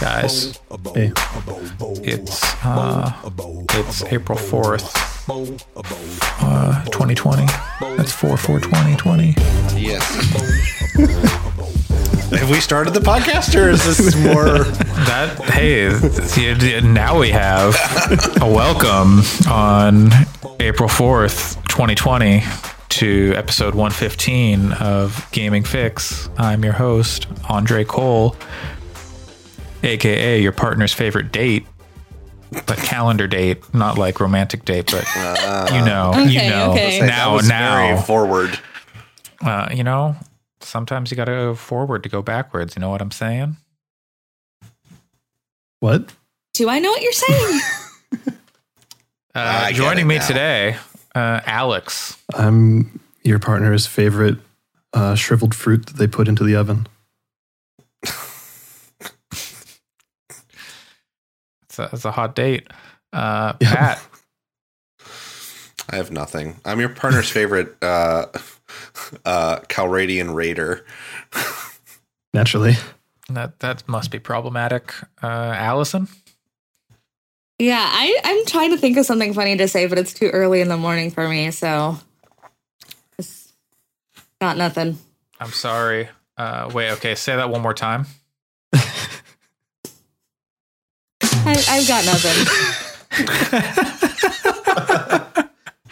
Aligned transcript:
guys. 0.00 0.58
Hey. 0.94 1.12
It's 2.04 2.42
uh, 2.64 3.12
it's 3.70 4.04
April 4.04 4.36
fourth, 4.36 4.94
uh, 5.28 6.84
2020. 6.86 7.46
That's 7.96 8.12
four 8.12 8.36
four 8.36 8.60
2020. 8.60 9.34
Yes. 9.74 10.02
Have 12.32 12.50
we 12.50 12.60
started 12.60 12.92
the 12.94 13.00
podcast, 13.00 13.58
or 13.58 13.70
is 13.70 13.84
this 13.84 14.14
more? 14.16 14.64
That 15.02 15.36
hey, 15.46 15.88
now 16.80 17.18
we 17.18 17.30
have 17.30 17.74
a 18.40 18.46
welcome 18.46 19.22
on 19.50 20.10
April 20.60 20.88
fourth, 20.88 21.56
2020. 21.68 22.42
To 22.88 23.32
episode 23.34 23.74
115 23.74 24.74
of 24.74 25.26
Gaming 25.32 25.62
Fyx. 25.62 26.28
I'm 26.38 26.62
your 26.62 26.74
host, 26.74 27.26
Andre 27.48 27.84
Cole, 27.84 28.36
aka 29.82 30.40
your 30.40 30.52
partner's 30.52 30.92
favorite 30.92 31.32
date, 31.32 31.66
but 32.50 32.76
calendar 32.78 33.26
date, 33.26 33.74
not 33.74 33.98
like 33.98 34.20
romantic 34.20 34.64
date, 34.64 34.90
but 34.90 35.06
you 35.72 35.84
know, 35.84 36.12
you 36.26 36.40
know. 36.48 36.72
okay. 36.72 37.00
Now, 37.00 37.38
now, 37.38 37.76
very 37.88 38.02
forward. 38.02 38.58
uh, 39.42 39.68
you 39.72 39.84
know, 39.84 40.16
sometimes 40.60 41.10
you 41.10 41.16
got 41.16 41.24
to 41.26 41.32
go 41.32 41.54
forward 41.54 42.02
to 42.04 42.08
go 42.08 42.22
backwards. 42.22 42.76
You 42.76 42.80
know 42.80 42.90
what 42.90 43.00
I'm 43.02 43.10
saying? 43.10 43.56
What? 45.80 46.12
Do 46.54 46.68
I 46.68 46.78
know 46.78 46.90
what 46.90 47.02
you're 47.02 47.12
saying? 47.12 47.60
Uh, 49.34 49.72
joining 49.72 50.06
me 50.06 50.18
now. 50.18 50.26
today, 50.26 50.76
uh, 51.14 51.40
Alex. 51.46 52.18
I'm 52.34 53.00
your 53.22 53.38
partner's 53.38 53.86
favorite 53.86 54.36
uh, 54.92 55.14
shriveled 55.14 55.54
fruit 55.54 55.86
that 55.86 55.96
they 55.96 56.06
put 56.06 56.28
into 56.28 56.44
the 56.44 56.54
oven. 56.54 56.86
It's 61.72 61.78
a, 61.78 61.88
it's 61.90 62.04
a 62.04 62.10
hot 62.12 62.34
date. 62.34 62.68
Uh, 63.14 63.54
Yeah. 63.60 63.74
Pat. 63.74 64.02
I 65.90 65.96
have 65.96 66.10
nothing. 66.10 66.60
I'm 66.66 66.80
your 66.80 66.90
partner's 66.90 67.30
favorite 67.38 67.74
uh, 67.82 68.26
uh, 69.24 69.60
Calradian 69.68 70.34
raider. 70.34 70.84
Naturally. 72.34 72.74
That 73.30 73.58
that 73.60 73.88
must 73.88 74.10
be 74.10 74.18
problematic. 74.18 74.92
Uh, 75.22 75.26
Allison. 75.26 76.08
yeah, 77.58 77.82
I, 77.84 78.20
I'm 78.22 78.44
trying 78.46 78.70
to 78.72 78.76
think 78.76 78.98
of 78.98 79.06
something 79.06 79.32
funny 79.32 79.56
to 79.56 79.66
say, 79.66 79.86
but 79.86 79.98
it's 79.98 80.12
too 80.12 80.26
early 80.28 80.60
in 80.60 80.68
the 80.68 80.76
morning 80.76 81.10
for 81.10 81.26
me, 81.26 81.50
so 81.52 81.98
it's 83.18 83.52
not 84.40 84.56
nothing. 84.58 84.98
I'm 85.40 85.52
sorry. 85.52 86.08
Uh, 86.36 86.70
wait. 86.74 86.90
Okay. 86.92 87.14
Say 87.14 87.34
that 87.36 87.48
one 87.50 87.62
more 87.62 87.74
time. 87.74 88.06
I, 91.44 91.64
I've 91.68 91.88
got 91.88 92.04
nothing. 92.04 92.46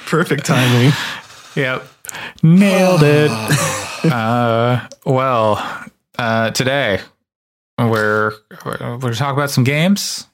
Perfect 0.07 0.45
timing. 0.47 0.93
Yep. 1.57 1.87
Nailed 2.43 3.03
it. 3.03 3.31
uh, 4.13 4.89
well, 5.05 5.85
uh, 6.19 6.51
today 6.51 7.01
we're 7.79 8.33
we're 8.65 8.77
going 8.79 9.01
to 9.01 9.19
talk 9.19 9.33
about 9.35 9.51
some 9.51 9.65
games, 9.65 10.27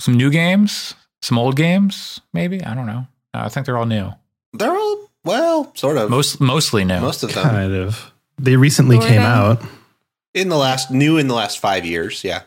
some 0.00 0.14
new 0.16 0.30
games, 0.30 0.94
some 1.22 1.38
old 1.38 1.56
games. 1.56 2.20
Maybe 2.32 2.62
I 2.64 2.74
don't 2.74 2.86
know. 2.86 3.06
Uh, 3.32 3.42
I 3.44 3.48
think 3.48 3.66
they're 3.66 3.76
all 3.78 3.86
new. 3.86 4.10
They're 4.52 4.76
all 4.76 5.10
well, 5.24 5.72
sort 5.74 5.96
of. 5.98 6.10
Most 6.10 6.40
mostly 6.40 6.84
new. 6.84 7.00
Most 7.00 7.22
of 7.22 7.32
them 7.34 7.42
kind 7.44 7.74
of. 7.74 8.12
They 8.38 8.56
recently 8.56 8.96
Sort 8.96 9.08
came 9.08 9.20
of. 9.22 9.26
out. 9.26 9.62
in 10.34 10.48
the 10.48 10.56
last 10.56 10.90
new 10.90 11.18
in 11.18 11.28
the 11.28 11.34
last 11.34 11.58
five 11.58 11.84
years. 11.86 12.24
Yeah. 12.24 12.42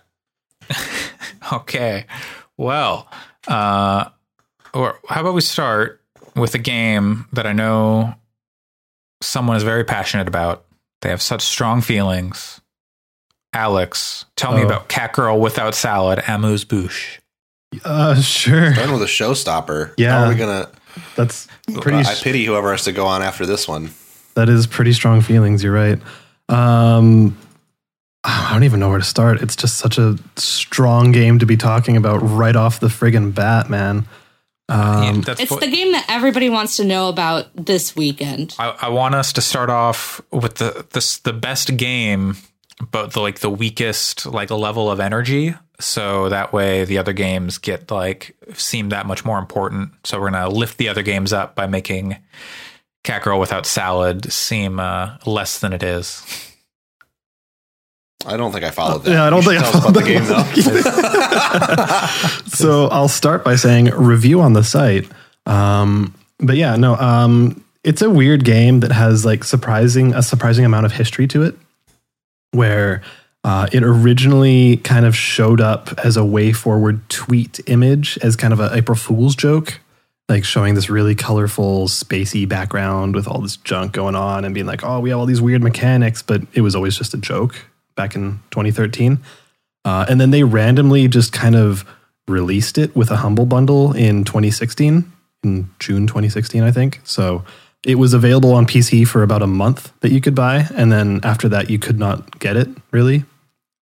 Okay. 1.54 2.06
Well, 2.58 3.08
uh, 3.48 4.10
or 4.73 5.00
how 5.08 5.22
about 5.22 5.34
we 5.34 5.40
start 5.42 6.02
with 6.36 6.54
a 6.56 6.58
game 6.60 7.26
that 7.32 7.48
I 7.48 7.54
know 7.54 8.16
someone 9.22 9.55
is 9.55 9.64
very 9.64 9.86
passionate 9.86 10.28
about. 10.28 10.66
They 11.02 11.10
have 11.10 11.22
such 11.22 11.42
strong 11.44 11.80
feelings. 11.82 12.60
Alex, 13.54 14.26
tell 14.36 14.52
me 14.55 14.61
Oh. 14.64 14.66
about 14.66 14.89
Cat 14.89 15.14
Girl 15.14 15.39
Without 15.39 15.73
Salad, 15.73 16.22
Amuse 16.28 16.66
Bouche. 16.66 17.20
Uh, 17.86 18.16
sure. 18.20 18.73
Starting 18.73 18.94
with 18.94 19.04
a 19.04 19.05
showstopper. 19.05 19.94
Yeah. 19.98 20.20
How 20.20 20.26
are 20.26 20.30
we 20.30 20.36
gonna? 20.36 20.70
That's 21.16 21.48
pretty. 21.76 21.99
I 21.99 22.14
pity 22.16 22.44
whoever 22.44 22.72
has 22.72 22.84
to 22.86 22.92
go 22.92 23.05
on 23.05 23.22
after 23.22 23.45
this 23.45 23.67
one. 23.67 23.92
that 24.36 24.49
is 24.49 24.67
pretty 24.67 24.92
strong 24.94 25.22
feelings. 25.22 25.64
You're 25.64 25.73
right. 25.73 25.99
Um, 26.49 27.38
I 28.23 28.52
don't 28.52 28.64
even 28.64 28.80
know 28.80 28.89
where 28.89 28.98
to 29.00 29.05
start. 29.05 29.42
It's 29.42 29.55
just 29.55 29.78
such 29.78 29.98
a 29.98 30.17
strong 30.36 31.11
game 31.11 31.39
to 31.39 31.45
be 31.45 31.55
talking 31.58 31.95
about 31.98 32.17
right 32.17 32.55
off 32.55 32.80
the 32.80 32.88
friggin' 32.88 33.33
bat, 33.33 33.70
man. 33.70 34.08
Um, 34.70 35.23
Yeah, 35.26 35.36
It's 35.39 35.50
what- 35.52 35.61
the 35.61 35.72
game 35.72 35.94
that 35.94 36.05
everybody 36.10 36.50
wants 36.50 36.76
to 36.78 36.83
know 36.83 37.08
about 37.08 37.48
this 37.55 37.95
weekend. 37.95 38.54
I, 38.60 38.76
I 38.82 38.89
want 38.89 39.16
us 39.16 39.32
to 39.33 39.42
start 39.42 39.70
off 39.70 40.20
with 40.32 40.55
the 40.55 40.86
this 40.92 41.20
the 41.20 41.32
best 41.32 41.78
game, 41.78 42.36
but 42.92 43.14
the, 43.14 43.22
like 43.22 43.39
the 43.39 43.50
weakest 43.50 44.26
like 44.26 44.49
level 44.49 44.92
of 44.92 44.99
energy. 44.99 45.55
So 45.80 46.28
that 46.30 46.52
way 46.52 46.84
the 46.84 46.98
other 46.98 47.14
games 47.14 47.60
get 47.60 47.89
like 47.92 48.36
seem 48.55 48.89
that 48.89 49.05
much 49.05 49.23
more 49.23 49.39
important. 49.39 49.92
So 50.04 50.20
we're 50.20 50.32
gonna 50.32 50.49
lift 50.49 50.78
the 50.80 50.89
other 50.89 51.04
games 51.04 51.32
up 51.32 51.55
by 51.55 51.66
making 51.67 52.17
Cat 53.05 53.22
Girl 53.23 53.39
Without 53.39 53.66
Salad 53.66 54.34
seem 54.34 54.82
uh, 54.82 55.17
less 55.26 55.60
than 55.60 55.72
it 55.72 55.84
is. 55.84 56.26
I 58.26 58.36
don't 58.36 58.52
think 58.52 58.66
I 58.66 58.72
followed 58.72 59.04
that. 59.04 59.11
Yeah, 59.11 59.26
I 59.26 59.30
don't 59.30 59.44
You 59.44 59.52
think 59.52 59.64
I 59.64 59.80
about 59.80 59.94
the 59.94 60.02
game 60.02 60.26
though. 60.26 60.44
so 62.48 62.88
I'll 62.88 63.08
start 63.08 63.44
by 63.44 63.55
saying 63.55 63.86
review 63.95 64.42
on 64.42 64.54
the 64.54 64.64
site. 64.64 65.08
Um, 65.45 66.16
but 66.39 66.58
yeah, 66.58 66.76
no, 66.76 66.95
um, 66.95 67.64
it's 67.83 68.02
a 68.02 68.10
weird 68.10 68.44
game 68.44 68.80
that 68.82 68.92
has 68.92 69.23
like 69.23 69.44
surprising 69.44 70.14
a 70.14 70.23
surprising 70.23 70.66
amount 70.66 70.86
of 70.86 70.92
history 70.92 71.28
to 71.28 71.44
it, 71.44 71.55
where 72.52 73.02
uh, 73.44 73.67
it 73.72 73.83
originally 73.83 74.78
kind 74.78 75.05
of 75.05 75.16
showed 75.16 75.61
up 75.61 75.98
as 76.04 76.17
a 76.17 76.22
WayForward 76.22 77.08
tweet 77.10 77.60
image 77.67 78.17
as 78.23 78.36
kind 78.36 78.52
of 78.52 78.60
a 78.60 78.72
April 78.76 78.98
Fool's 78.98 79.36
joke, 79.36 79.80
like 80.28 80.44
showing 80.44 80.73
this 80.73 80.89
really 80.89 81.16
colorful 81.16 81.88
spacey 81.88 82.49
background 82.49 83.16
with 83.16 83.28
all 83.28 83.39
this 83.39 83.58
junk 83.58 83.94
going 83.94 84.16
on 84.16 84.44
and 84.44 84.54
being 84.54 84.66
like, 84.66 84.84
oh, 84.84 84.99
we 84.99 85.11
have 85.11 85.20
all 85.20 85.26
these 85.26 85.42
weird 85.42 85.64
mechanics, 85.64 86.22
but 86.22 86.42
it 86.54 86.61
was 86.61 86.76
always 86.76 86.98
just 86.98 87.14
a 87.14 87.17
joke 87.17 87.67
back 87.98 88.16
in 88.16 88.40
2013. 88.52 89.20
Uh, 89.84 90.06
and 90.08 90.22
then 90.22 90.32
they 90.32 90.44
randomly 90.44 91.10
just 91.10 91.34
kind 91.34 91.56
of 91.56 91.84
released 92.28 92.78
it 92.78 92.96
with 92.96 93.12
a 93.12 93.18
humble 93.18 93.46
bundle 93.46 93.94
in 93.94 94.24
2016 94.24 95.12
in 95.44 95.70
june 95.80 96.08
2016 96.08 96.64
i 96.64 96.72
think. 96.72 97.00
So 97.04 97.44
it 97.86 97.96
was 97.96 98.14
available 98.14 98.54
on 98.54 98.66
pc 98.66 99.08
for 99.08 99.24
about 99.24 99.42
a 99.42 99.48
month 99.48 99.94
that 100.02 100.12
you 100.12 100.20
could 100.20 100.36
buy 100.36 100.68
and 100.76 100.92
then 100.92 101.22
after 101.24 101.48
that 101.50 101.70
you 101.70 101.80
could 101.80 102.00
not 102.00 102.40
get 102.40 102.58
it 102.58 102.68
really 102.92 103.24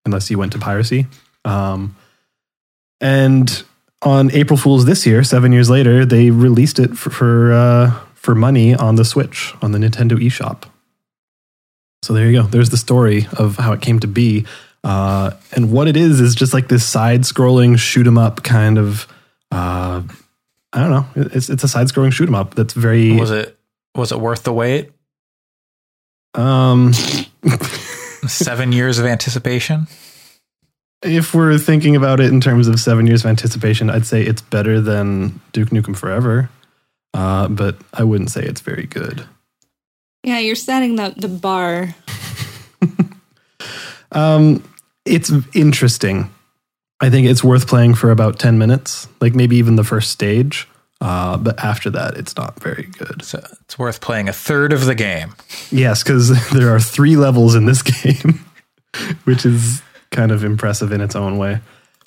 unless 0.05 0.29
you 0.29 0.37
went 0.37 0.51
to 0.53 0.59
piracy. 0.59 1.07
Um, 1.43 1.95
and 3.01 3.63
on 4.01 4.31
april 4.31 4.57
fools 4.57 4.85
this 4.85 5.05
year 5.05 5.23
seven 5.23 5.51
years 5.51 5.69
later 5.69 6.05
they 6.05 6.29
released 6.29 6.77
it 6.79 6.95
for 6.97 7.09
for, 7.09 7.53
uh, 7.53 7.91
for 8.13 8.35
money 8.35 8.75
on 8.75 8.95
the 8.95 9.05
switch 9.05 9.53
on 9.61 9.71
the 9.71 9.79
nintendo 9.79 10.17
eshop 10.19 10.65
so 12.05 12.13
there 12.13 12.29
you 12.29 12.41
go 12.41 12.47
there's 12.47 12.69
the 12.69 12.77
story 12.77 13.27
of 13.37 13.57
how 13.57 13.73
it 13.73 13.81
came 13.81 13.99
to 13.99 14.07
be 14.07 14.45
uh, 14.83 15.31
and 15.53 15.71
what 15.71 15.87
it 15.87 15.97
is 15.97 16.21
is 16.21 16.35
just 16.35 16.53
like 16.53 16.67
this 16.67 16.85
side-scrolling 16.85 17.75
shoot 17.79 18.05
'em 18.05 18.19
up 18.19 18.43
kind 18.43 18.77
of. 18.77 19.07
Uh, 19.51 20.03
I 20.71 20.79
don't 20.79 20.91
know. 20.91 21.05
It's 21.15 21.49
it's 21.49 21.63
a 21.63 21.67
side-scrolling 21.67 22.13
shoot 22.13 22.27
'em 22.29 22.35
up 22.35 22.53
that's 22.53 22.73
very. 22.73 23.19
Was 23.19 23.31
it 23.31 23.57
was 23.95 24.11
it 24.11 24.19
worth 24.19 24.43
the 24.43 24.53
wait? 24.53 24.91
Um, 26.35 26.93
Seven 28.27 28.71
years 28.73 28.99
of 28.99 29.07
anticipation. 29.07 29.87
if 31.01 31.33
we're 31.33 31.57
thinking 31.57 31.95
about 31.95 32.19
it 32.19 32.31
in 32.31 32.39
terms 32.39 32.67
of 32.67 32.79
seven 32.79 33.07
years 33.07 33.23
of 33.23 33.29
anticipation, 33.29 33.89
I'd 33.89 34.05
say 34.05 34.21
it's 34.21 34.41
better 34.43 34.81
than 34.81 35.39
Duke 35.51 35.69
Nukem 35.69 35.95
Forever, 35.95 36.49
uh, 37.15 37.47
but 37.47 37.77
I 37.93 38.03
wouldn't 38.03 38.29
say 38.29 38.43
it's 38.43 38.61
very 38.61 38.85
good. 38.85 39.25
Yeah, 40.25 40.39
you're 40.39 40.55
setting 40.55 40.95
the, 40.97 41.13
the 41.15 41.27
bar. 41.29 41.95
Um, 44.11 44.63
it's 45.03 45.29
interesting. 45.53 46.29
I 47.01 47.09
think 47.09 47.27
it's 47.27 47.43
worth 47.43 47.67
playing 47.67 47.95
for 47.95 48.11
about 48.11 48.39
ten 48.39 48.57
minutes, 48.57 49.09
like 49.19 49.35
maybe 49.35 49.57
even 49.57 49.75
the 49.75 49.83
first 49.83 50.09
stage. 50.11 50.67
Uh, 51.01 51.35
but 51.35 51.61
after 51.61 51.89
that, 51.89 52.15
it's 52.15 52.37
not 52.37 52.57
very 52.63 52.83
good. 52.97 53.21
So 53.23 53.45
it's 53.61 53.77
worth 53.77 53.99
playing 53.99 54.29
a 54.29 54.33
third 54.33 54.71
of 54.71 54.85
the 54.85 54.95
game. 54.95 55.35
Yes, 55.69 56.01
because 56.01 56.29
there 56.53 56.73
are 56.73 56.79
three 56.79 57.17
levels 57.17 57.55
in 57.55 57.65
this 57.65 57.81
game, 58.03 58.45
which 59.25 59.45
is 59.45 59.81
kind 60.11 60.31
of 60.31 60.45
impressive 60.45 60.93
in 60.93 61.01
its 61.01 61.15
own 61.15 61.37
way. 61.37 61.59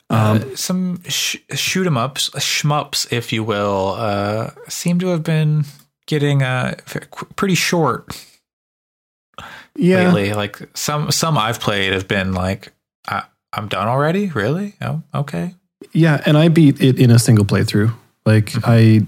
Um, 0.09 0.39
Uh, 0.39 0.57
some 0.57 1.03
sh- 1.07 1.37
shoot 1.55 1.87
'em 1.87 1.99
ups, 1.99 2.31
shmups, 2.31 3.07
if 3.13 3.31
you 3.35 3.45
will, 3.45 3.97
uh, 3.99 4.51
seem 4.69 4.99
to 5.01 5.09
have 5.09 5.23
been 5.23 5.67
getting 6.09 6.43
uh, 6.43 6.75
pretty 7.37 7.55
short 7.55 8.27
yeah, 9.77 10.13
lately. 10.13 10.33
Like 10.35 10.69
some 10.75 11.13
some 11.13 11.39
I've 11.39 11.61
played 11.61 11.93
have 11.93 12.09
been 12.09 12.33
like 12.33 12.73
uh, 13.07 13.23
I'm 13.53 13.69
done 13.69 13.87
already. 13.87 14.27
Really? 14.27 14.75
Oh, 14.83 15.03
okay. 15.15 15.55
Yeah, 15.93 16.21
and 16.27 16.37
I 16.37 16.49
beat 16.49 16.81
it 16.81 16.99
in 16.99 17.11
a 17.13 17.19
single 17.19 17.45
playthrough. 17.45 17.95
Like 18.27 18.53
I, 18.65 19.03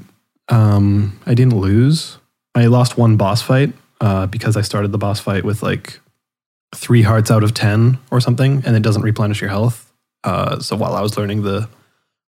um, 0.49 1.19
I 1.27 1.35
didn't 1.35 1.57
lose. 1.59 2.19
I 2.55 2.67
lost 2.67 2.97
one 2.97 3.17
boss 3.17 3.43
fight 3.43 3.73
uh, 4.01 4.27
because 4.27 4.57
I 4.57 4.63
started 4.63 4.93
the 4.93 4.99
boss 4.99 5.19
fight 5.19 5.45
with 5.45 5.63
like 5.63 6.01
three 6.75 7.03
hearts 7.03 7.31
out 7.31 7.43
of 7.43 7.53
ten 7.53 7.99
or 8.13 8.21
something, 8.21 8.63
and 8.65 8.77
it 8.77 8.83
doesn't 8.83 9.03
replenish 9.03 9.41
your 9.41 9.51
health. 9.51 9.93
Uh, 10.23 10.61
so 10.61 10.77
while 10.77 10.95
I 10.95 11.01
was 11.01 11.19
learning 11.19 11.43
the 11.43 11.69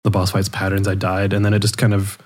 the 0.02 0.10
boss 0.10 0.30
fights 0.30 0.48
patterns, 0.48 0.88
I 0.88 0.94
died, 0.94 1.34
and 1.34 1.44
then 1.44 1.52
it 1.52 1.60
just 1.60 1.76
kind 1.76 1.92
of 1.92 2.16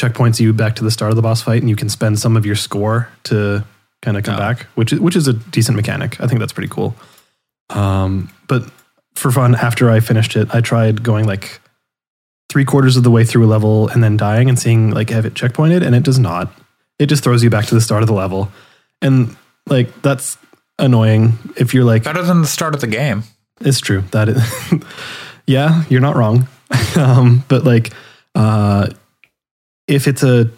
checkpoints 0.00 0.40
you 0.40 0.52
back 0.52 0.76
to 0.76 0.84
the 0.84 0.90
start 0.90 1.10
of 1.10 1.16
the 1.16 1.22
boss 1.22 1.42
fight, 1.42 1.60
and 1.62 1.68
you 1.68 1.76
can 1.76 1.88
spend 1.88 2.18
some 2.18 2.36
of 2.36 2.46
your 2.46 2.56
score 2.56 3.08
to 3.24 3.64
kind 4.02 4.16
of 4.16 4.22
come 4.24 4.34
Oh. 4.36 4.38
back, 4.38 4.66
which 4.74 4.92
is 4.92 5.00
which 5.00 5.16
is 5.16 5.28
a 5.28 5.32
decent 5.34 5.76
mechanic. 5.76 6.20
I 6.20 6.26
think 6.26 6.38
that's 6.40 6.52
pretty 6.52 6.68
cool. 6.70 6.94
Um, 7.68 8.30
but 8.48 8.64
for 9.14 9.30
fun, 9.30 9.54
after 9.54 9.90
I 9.90 10.00
finished 10.00 10.36
it, 10.36 10.48
I 10.54 10.60
tried 10.60 11.02
going 11.02 11.26
like 11.26 11.60
three 12.48 12.64
quarters 12.64 12.96
of 12.96 13.04
the 13.04 13.10
way 13.10 13.24
through 13.24 13.44
a 13.44 13.46
level 13.50 13.88
and 13.88 14.02
then 14.02 14.16
dying 14.16 14.48
and 14.48 14.58
seeing 14.58 14.90
like 14.90 15.10
have 15.10 15.26
it 15.26 15.34
checkpointed, 15.34 15.84
and 15.84 15.94
it 15.94 16.02
does 16.02 16.18
not. 16.18 16.52
It 16.98 17.06
just 17.06 17.22
throws 17.24 17.42
you 17.44 17.50
back 17.50 17.66
to 17.66 17.74
the 17.74 17.80
start 17.80 18.02
of 18.02 18.06
the 18.08 18.14
level, 18.14 18.50
and 19.02 19.36
like 19.68 20.02
that's 20.02 20.36
annoying. 20.78 21.38
If 21.56 21.74
you're 21.74 21.84
like, 21.84 22.04
Better 22.04 22.22
than 22.22 22.40
the 22.42 22.46
start 22.48 22.74
of 22.74 22.80
the 22.80 22.86
game. 22.86 23.22
it's 23.60 23.80
true 23.80 24.02
that 24.12 24.28
is, 24.30 24.42
yeah, 25.46 25.84
you're 25.88 26.00
not 26.00 26.16
wrong. 26.16 26.48
um, 26.96 27.44
but 27.48 27.64
like, 27.64 27.92
uh, 28.34 28.88
if 29.90 30.06
it's 30.06 30.22
a 30.22 30.48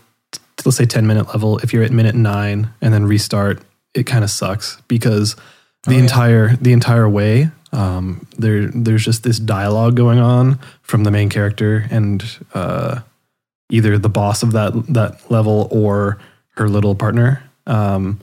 let's 0.64 0.76
say 0.76 0.84
ten 0.86 1.06
minute 1.06 1.26
level, 1.28 1.58
if 1.58 1.72
you're 1.72 1.82
at 1.82 1.90
minute 1.90 2.14
nine 2.14 2.70
and 2.80 2.92
then 2.94 3.04
restart, 3.04 3.62
it 3.94 4.04
kind 4.04 4.22
of 4.24 4.30
sucks 4.30 4.80
because 4.88 5.34
the 5.84 5.90
Oh, 5.90 5.92
yeah. 5.92 5.98
entire 6.00 6.56
the 6.56 6.72
entire 6.72 7.08
way 7.08 7.50
um, 7.72 8.26
there 8.38 8.66
there's 8.68 9.04
just 9.04 9.22
this 9.24 9.38
dialogue 9.40 9.96
going 9.96 10.18
on 10.20 10.58
from 10.82 11.02
the 11.04 11.10
main 11.10 11.28
character 11.28 11.86
and 11.90 12.22
uh, 12.54 13.00
either 13.70 13.98
the 13.98 14.08
boss 14.08 14.42
of 14.42 14.52
that 14.52 14.72
that 14.88 15.28
level 15.30 15.66
or 15.72 16.18
her 16.56 16.68
little 16.68 16.94
partner 16.94 17.42
um, 17.66 18.20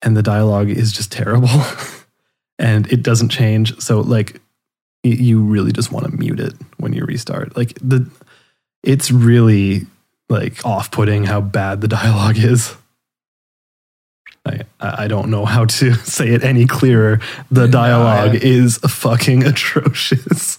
and 0.00 0.16
the 0.16 0.22
dialogue 0.22 0.70
is 0.70 0.92
just 0.92 1.12
terrible. 1.12 1.48
And 2.58 2.86
it 2.92 3.02
doesn't 3.02 3.30
change. 3.30 3.76
So 3.80 4.02
like 4.02 4.40
you 5.02 5.40
really 5.42 5.72
just 5.72 5.90
want 5.90 6.06
to 6.06 6.12
mute 6.16 6.38
it 6.38 6.52
when 6.76 6.92
you 6.92 7.04
restart. 7.04 7.56
Like 7.56 7.72
the 7.82 8.08
it's 8.84 9.10
really 9.10 9.86
like 10.32 10.64
off-putting 10.64 11.24
how 11.24 11.40
bad 11.40 11.80
the 11.80 11.88
dialogue 11.88 12.38
is 12.38 12.74
I, 14.44 14.60
I 14.80 15.06
don't 15.06 15.30
know 15.30 15.44
how 15.44 15.66
to 15.66 15.94
say 16.04 16.30
it 16.30 16.42
any 16.42 16.66
clearer. 16.66 17.20
The 17.50 17.66
No, 17.66 17.72
dialogue 17.72 18.30
I- 18.34 18.40
is 18.42 18.78
fucking 18.78 19.44
atrocious. 19.52 20.58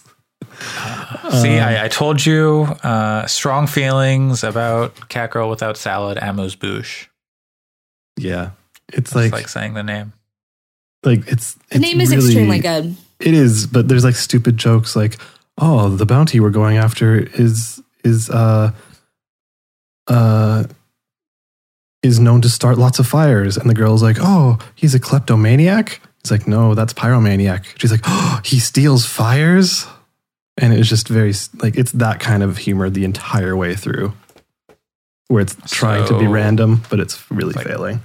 See, 1.42 1.58
Um, 1.58 1.68
I, 1.68 1.84
I 1.84 1.88
told 1.88 2.24
you 2.24 2.62
uh, 2.82 3.26
strong 3.26 3.66
feelings 3.66 4.42
about 4.42 4.94
Catgirl 5.10 5.50
without 5.50 5.76
salad, 5.76 6.16
Amuse 6.22 6.56
bouche. 6.56 7.08
Yeah, 8.16 8.50
it's 8.88 9.10
It's 9.10 9.14
like 9.14 9.32
like, 9.32 9.48
saying 9.48 9.74
the 9.74 9.82
name. 9.82 10.12
like 11.04 11.26
it's 11.26 11.54
The 11.70 11.78
name 11.80 12.00
is 12.00 12.10
really- 12.10 12.24
extremely 12.24 12.58
good. 12.60 12.96
It 13.20 13.34
is, 13.34 13.66
but 13.66 13.88
there's 13.88 14.04
like 14.04 14.16
stupid 14.16 14.56
jokes 14.56 14.96
like, 14.96 15.18
"Oh, 15.58 15.88
the 15.88 16.04
bounty 16.06 16.40
we're 16.40 16.50
going 16.50 16.76
after 16.78 17.18
is 17.18 17.82
is 18.02 18.28
uh 18.30 18.72
uh 20.08 20.64
is 22.02 22.20
known 22.20 22.42
to 22.42 22.48
start 22.50 22.78
lots 22.78 22.98
of 22.98 23.06
fires." 23.06 23.56
And 23.56 23.68
the 23.68 23.74
girl's 23.74 24.02
like, 24.02 24.18
"Oh, 24.20 24.58
he's 24.74 24.94
a 24.94 25.00
kleptomaniac." 25.00 26.00
He's 26.22 26.30
like, 26.30 26.46
"No, 26.48 26.74
that's 26.74 26.92
pyromaniac." 26.92 27.64
She's 27.78 27.90
like, 27.90 28.02
"Oh, 28.04 28.40
he 28.44 28.58
steals 28.58 29.06
fires." 29.06 29.86
And 30.56 30.72
it's 30.72 30.88
just 30.88 31.08
very 31.08 31.32
like 31.62 31.76
it's 31.76 31.92
that 31.92 32.20
kind 32.20 32.42
of 32.42 32.58
humor 32.58 32.88
the 32.90 33.04
entire 33.04 33.56
way 33.56 33.74
through, 33.74 34.12
where 35.28 35.42
it's 35.42 35.56
trying 35.70 36.06
to 36.08 36.18
be 36.18 36.26
random, 36.26 36.82
but 36.90 37.00
it's 37.00 37.28
really 37.30 37.52
like- 37.54 37.66
failing. 37.66 38.00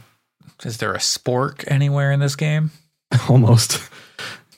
Is 0.66 0.78
there 0.78 0.94
a 0.94 0.98
spork 0.98 1.64
anywhere 1.68 2.12
in 2.12 2.20
this 2.20 2.36
game? 2.36 2.72
Almost, 3.30 3.82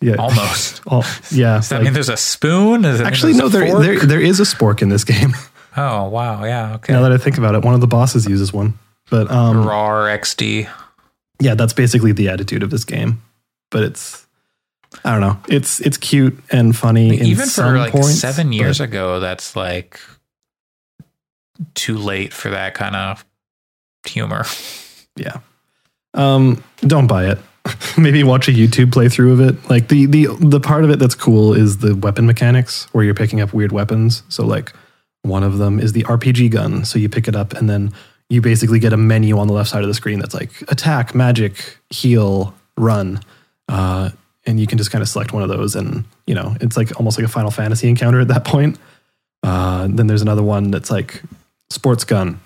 yeah, 0.01 0.15
Almost. 0.15 0.81
Al- 0.91 1.03
yeah. 1.29 1.57
Does 1.57 1.69
that 1.69 1.75
like- 1.77 1.83
mean 1.83 1.93
there's 1.93 2.09
a 2.09 2.17
spoon? 2.17 2.85
Actually, 2.85 3.33
no. 3.33 3.49
There, 3.49 3.79
there, 3.79 3.99
there 3.99 4.21
is 4.21 4.39
a 4.39 4.43
spork 4.43 4.81
in 4.81 4.89
this 4.89 5.03
game. 5.03 5.33
Oh 5.77 6.09
wow, 6.09 6.43
yeah, 6.43 6.75
okay. 6.75 6.93
now 6.93 7.01
that 7.01 7.11
I 7.11 7.17
think 7.17 7.37
about 7.37 7.55
it, 7.55 7.63
one 7.63 7.73
of 7.73 7.81
the 7.81 7.87
bosses 7.87 8.27
uses 8.27 8.51
one. 8.51 8.77
But 9.09 9.29
um, 9.31 9.65
RAR 9.65 10.05
XD. 10.17 10.69
yeah, 11.39 11.55
that's 11.55 11.73
basically 11.73 12.11
the 12.11 12.29
attitude 12.29 12.63
of 12.63 12.69
this 12.69 12.83
game. 12.85 13.21
But 13.69 13.83
it's, 13.83 14.25
I 15.05 15.11
don't 15.11 15.21
know. 15.21 15.37
It's 15.47 15.79
it's 15.79 15.97
cute 15.97 16.37
and 16.51 16.75
funny. 16.75 17.17
in 17.19 17.25
Even 17.25 17.47
for 17.47 17.77
like 17.77 17.91
points, 17.91 18.19
seven 18.19 18.51
years 18.53 18.79
but- 18.79 18.85
ago, 18.85 19.19
that's 19.19 19.55
like 19.55 19.99
too 21.73 21.97
late 21.97 22.33
for 22.33 22.49
that 22.49 22.73
kind 22.73 22.95
of 22.95 23.25
humor. 24.07 24.45
Yeah. 25.17 25.39
Um, 26.13 26.63
don't 26.87 27.05
buy 27.07 27.25
it. 27.29 27.37
Maybe 27.97 28.23
watch 28.23 28.47
a 28.47 28.51
YouTube 28.53 28.91
playthrough 28.91 29.33
of 29.33 29.41
it. 29.41 29.69
Like 29.69 29.89
the 29.89 30.05
the 30.05 30.27
the 30.39 30.61
part 30.61 30.85
of 30.85 30.89
it 30.89 30.99
that's 30.99 31.15
cool 31.15 31.53
is 31.53 31.79
the 31.79 31.95
weapon 31.97 32.25
mechanics 32.25 32.87
where 32.93 33.03
you're 33.03 33.13
picking 33.13 33.41
up 33.41 33.53
weird 33.53 33.73
weapons. 33.73 34.23
So 34.29 34.45
like 34.45 34.71
one 35.23 35.43
of 35.43 35.57
them 35.57 35.79
is 35.79 35.93
the 35.93 36.03
RPG 36.03 36.51
gun. 36.51 36.85
So 36.85 36.99
you 36.99 37.09
pick 37.09 37.27
it 37.27 37.35
up 37.35 37.53
and 37.53 37.69
then 37.69 37.93
you 38.29 38.41
basically 38.41 38.79
get 38.79 38.93
a 38.93 38.97
menu 38.97 39.37
on 39.37 39.47
the 39.47 39.53
left 39.53 39.69
side 39.69 39.83
of 39.83 39.87
the 39.87 39.93
screen 39.93 40.19
that's 40.19 40.33
like 40.33 40.61
attack, 40.69 41.13
magic, 41.13 41.77
heal, 41.89 42.53
run. 42.77 43.19
Uh, 43.67 44.09
and 44.45 44.59
you 44.59 44.65
can 44.65 44.77
just 44.77 44.91
kind 44.91 45.01
of 45.01 45.09
select 45.09 45.33
one 45.33 45.43
of 45.43 45.49
those 45.49 45.75
and 45.75 46.05
you 46.25 46.33
know, 46.33 46.55
it's 46.61 46.77
like 46.77 46.97
almost 46.97 47.17
like 47.17 47.25
a 47.25 47.31
Final 47.31 47.51
Fantasy 47.51 47.89
encounter 47.89 48.19
at 48.19 48.27
that 48.29 48.45
point. 48.45 48.79
Uh, 49.43 49.87
then 49.89 50.07
there's 50.07 50.21
another 50.21 50.43
one 50.43 50.71
that's 50.71 50.89
like 50.91 51.21
sports 51.69 52.03
gun 52.03 52.39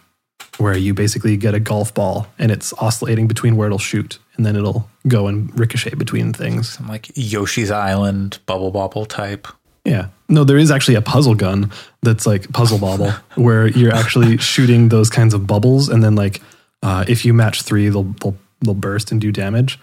where 0.58 0.78
you 0.78 0.94
basically 0.94 1.36
get 1.38 1.54
a 1.54 1.60
golf 1.60 1.94
ball 1.94 2.28
and 2.40 2.52
it's 2.52 2.74
oscillating 2.74 3.28
between 3.28 3.56
where 3.58 3.68
it'll 3.68 3.78
shoot 3.78 4.20
and 4.38 4.46
then 4.46 4.56
it'll 4.56 4.90
go 5.08 5.28
and 5.28 5.58
ricochet 5.58 5.96
between 5.96 6.34
things. 6.34 6.70
Some 6.70 6.88
like 6.88 7.12
Yoshi's 7.16 7.72
Island 7.72 8.40
bubble 8.46 8.72
bobble 8.72 9.06
type. 9.06 9.48
Yeah. 9.86 10.08
No, 10.28 10.44
there 10.44 10.58
is 10.58 10.72
actually 10.72 10.96
a 10.96 11.02
puzzle 11.02 11.36
gun 11.36 11.72
that's 12.02 12.26
like 12.26 12.52
puzzle 12.52 12.80
bobble 12.80 13.12
where 13.36 13.68
you're 13.68 13.94
actually 13.94 14.38
shooting 14.38 14.90
those 14.90 15.10
kinds 15.10 15.34
of 15.34 15.46
bubbles 15.46 15.88
and 15.90 16.04
then 16.04 16.16
like 16.16 16.42
uh, 16.84 17.06
if 17.08 17.24
you 17.26 17.34
match 17.34 17.62
three, 17.62 17.90
they'll, 17.90 18.04
they'll 18.04 18.36
they'll 18.62 18.74
burst 18.74 19.12
and 19.12 19.22
do 19.22 19.32
damage. 19.32 19.80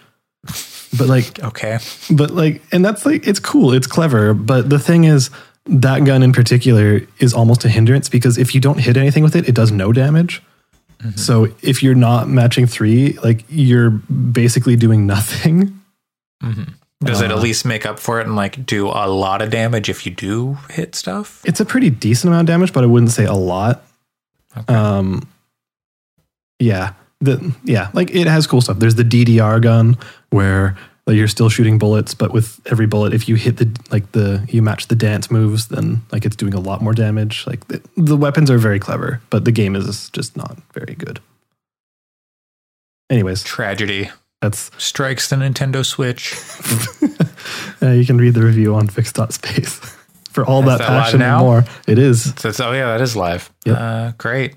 But 0.97 1.07
like 1.07 1.41
Okay. 1.43 1.79
but 2.11 2.31
like 2.31 2.61
and 2.71 2.83
that's 2.85 3.05
like 3.05 3.25
it's 3.27 3.39
cool, 3.39 3.71
it's 3.73 3.87
clever, 3.87 4.33
but 4.33 4.69
the 4.69 4.79
thing 4.79 5.05
is 5.05 5.29
that 5.65 6.03
gun 6.03 6.21
in 6.23 6.33
particular 6.33 7.01
is 7.19 7.33
almost 7.33 7.63
a 7.63 7.69
hindrance 7.69 8.09
because 8.09 8.37
if 8.37 8.53
you 8.53 8.59
don't 8.59 8.79
hit 8.79 8.97
anything 8.97 9.23
with 9.23 9.35
it, 9.35 9.47
it 9.47 9.55
does 9.55 9.71
no 9.71 9.93
damage. 9.93 10.41
So 11.15 11.47
if 11.61 11.83
you're 11.83 11.95
not 11.95 12.29
matching 12.29 12.65
three, 12.65 13.13
like 13.23 13.43
you're 13.49 13.89
basically 13.89 14.75
doing 14.77 15.05
nothing. 15.05 15.81
Does 17.03 17.21
it 17.21 17.31
Uh, 17.31 17.35
at 17.35 17.41
least 17.41 17.65
make 17.65 17.85
up 17.85 17.99
for 17.99 18.19
it 18.19 18.27
and 18.27 18.35
like 18.35 18.65
do 18.65 18.87
a 18.87 19.07
lot 19.07 19.41
of 19.41 19.49
damage 19.49 19.89
if 19.89 20.05
you 20.05 20.11
do 20.11 20.57
hit 20.69 20.95
stuff? 20.95 21.41
It's 21.45 21.59
a 21.59 21.65
pretty 21.65 21.89
decent 21.89 22.29
amount 22.29 22.49
of 22.49 22.53
damage, 22.53 22.73
but 22.73 22.83
I 22.83 22.87
wouldn't 22.87 23.11
say 23.11 23.25
a 23.25 23.33
lot. 23.33 23.83
Um, 24.67 25.27
yeah, 26.59 26.93
the 27.19 27.53
yeah, 27.63 27.89
like 27.93 28.11
it 28.13 28.27
has 28.27 28.47
cool 28.47 28.61
stuff. 28.61 28.79
There's 28.79 28.95
the 28.95 29.03
DDR 29.03 29.61
gun 29.61 29.97
where 30.29 30.77
like, 31.05 31.17
you're 31.17 31.27
still 31.27 31.49
shooting 31.49 31.77
bullets, 31.77 32.13
but 32.13 32.31
with 32.31 32.59
every 32.71 32.85
bullet, 32.85 33.13
if 33.13 33.27
you 33.27 33.35
hit 33.35 33.57
the 33.57 33.69
like 33.91 34.11
the 34.13 34.45
you 34.49 34.61
match 34.61 34.87
the 34.87 34.95
dance 34.95 35.29
moves, 35.31 35.67
then 35.67 36.01
like 36.11 36.25
it's 36.25 36.35
doing 36.35 36.53
a 36.53 36.59
lot 36.59 36.81
more 36.81 36.93
damage. 36.93 37.45
Like 37.47 37.67
the, 37.67 37.81
the 37.97 38.15
weapons 38.15 38.49
are 38.49 38.57
very 38.57 38.79
clever, 38.79 39.21
but 39.29 39.43
the 39.45 39.51
game 39.51 39.75
is 39.75 40.09
just 40.11 40.37
not 40.37 40.57
very 40.73 40.95
good. 40.95 41.19
Anyways, 43.09 43.43
Tragedy 43.43 44.09
that's 44.43 44.69
strikes 44.77 45.29
the 45.29 45.37
Nintendo 45.37 45.85
Switch. 45.85 46.33
you 47.81 48.05
can 48.05 48.17
read 48.17 48.33
the 48.33 48.43
review 48.43 48.75
on 48.75 48.87
fyx.space 48.89 49.79
for 50.31 50.45
all 50.45 50.61
that 50.63 50.79
that 50.79 50.87
passion 50.87 51.21
and 51.21 51.39
more. 51.39 51.63
It 51.87 51.97
is. 51.97 52.33
So, 52.35 52.51
so, 52.51 52.69
oh 52.69 52.71
yeah, 52.73 52.87
that 52.87 52.99
is 52.99 53.15
live. 53.15 53.49
Yep. 53.65 53.77
Uh, 53.79 54.11
great. 54.17 54.55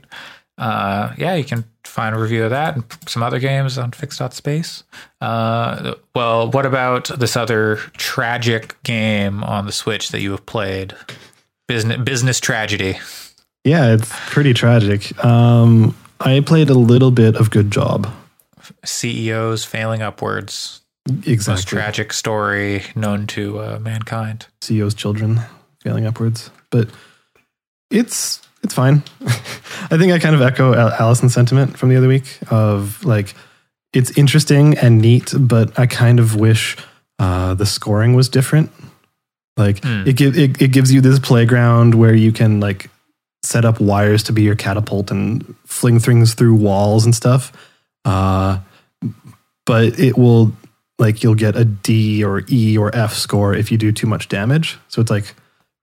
Uh, 0.58 1.14
yeah, 1.16 1.34
you 1.34 1.44
can 1.44 1.64
find 1.84 2.16
a 2.16 2.18
review 2.18 2.42
of 2.42 2.50
that 2.50 2.74
and 2.74 2.84
some 3.06 3.22
other 3.22 3.38
games 3.38 3.78
on 3.78 3.92
Fyx.space. 3.92 4.82
Uh, 5.20 5.94
well, 6.16 6.50
what 6.50 6.66
about 6.66 7.04
this 7.20 7.36
other 7.36 7.76
tragic 7.96 8.82
game 8.82 9.44
on 9.44 9.66
the 9.66 9.72
Switch 9.72 10.08
that 10.08 10.20
you 10.20 10.32
have 10.32 10.46
played? 10.46 10.94
Business 11.68 12.00
Business 12.02 12.40
Tragedy. 12.40 12.98
Yeah, 13.62 13.94
it's 13.94 14.10
pretty 14.30 14.52
tragic. 14.52 15.24
Um, 15.24 15.94
I 16.18 16.40
played 16.40 16.70
a 16.70 16.74
little 16.74 17.12
bit 17.12 17.36
of 17.36 17.50
Good 17.50 17.70
Job. 17.70 18.08
CEOs 18.84 19.64
failing 19.64 20.02
upwards. 20.02 20.80
Most 21.08 21.26
Exactly. 21.28 21.64
tragic 21.78 22.12
story 22.12 22.82
known 22.96 23.26
to 23.28 23.60
uh, 23.60 23.78
mankind. 23.80 24.46
CEO's 24.60 24.94
children 24.94 25.40
failing 25.82 26.04
upwards, 26.06 26.50
but 26.70 26.88
it's 27.90 28.40
it's 28.62 28.74
fine. 28.74 29.02
I 29.22 29.96
think 29.98 30.12
I 30.12 30.18
kind 30.18 30.34
of 30.34 30.42
echo 30.42 30.74
Allison's 30.74 31.32
sentiment 31.34 31.78
from 31.78 31.90
the 31.90 31.96
other 31.96 32.08
week 32.08 32.38
of 32.50 33.04
like 33.04 33.34
it's 33.92 34.16
interesting 34.18 34.76
and 34.78 35.00
neat, 35.00 35.32
but 35.38 35.78
I 35.78 35.86
kind 35.86 36.18
of 36.18 36.34
wish 36.34 36.76
uh, 37.20 37.54
the 37.54 37.66
scoring 37.66 38.14
was 38.14 38.28
different. 38.28 38.70
Like 39.56 39.82
Hmm. 39.84 40.02
it, 40.06 40.16
give, 40.16 40.36
it 40.36 40.60
it 40.60 40.72
gives 40.72 40.92
you 40.92 41.00
this 41.00 41.18
playground 41.20 41.94
where 41.94 42.14
you 42.14 42.32
can 42.32 42.58
like 42.60 42.90
set 43.44 43.64
up 43.64 43.80
wires 43.80 44.24
to 44.24 44.32
be 44.32 44.42
your 44.42 44.56
catapult 44.56 45.12
and 45.12 45.54
fling 45.66 46.00
things 46.00 46.34
through 46.34 46.56
walls 46.56 47.04
and 47.04 47.14
stuff. 47.14 47.52
Uh, 48.06 48.60
but 49.66 49.98
it 49.98 50.16
will 50.16 50.52
like 50.98 51.22
you'll 51.22 51.34
get 51.34 51.56
a 51.56 51.64
D 51.64 52.24
or 52.24 52.42
E 52.48 52.78
or 52.78 52.94
F 52.94 53.12
score 53.12 53.52
if 53.54 53.70
you 53.70 53.76
do 53.76 53.92
too 53.92 54.06
much 54.06 54.28
damage. 54.28 54.78
So 54.88 55.02
it's 55.02 55.10
like 55.10 55.34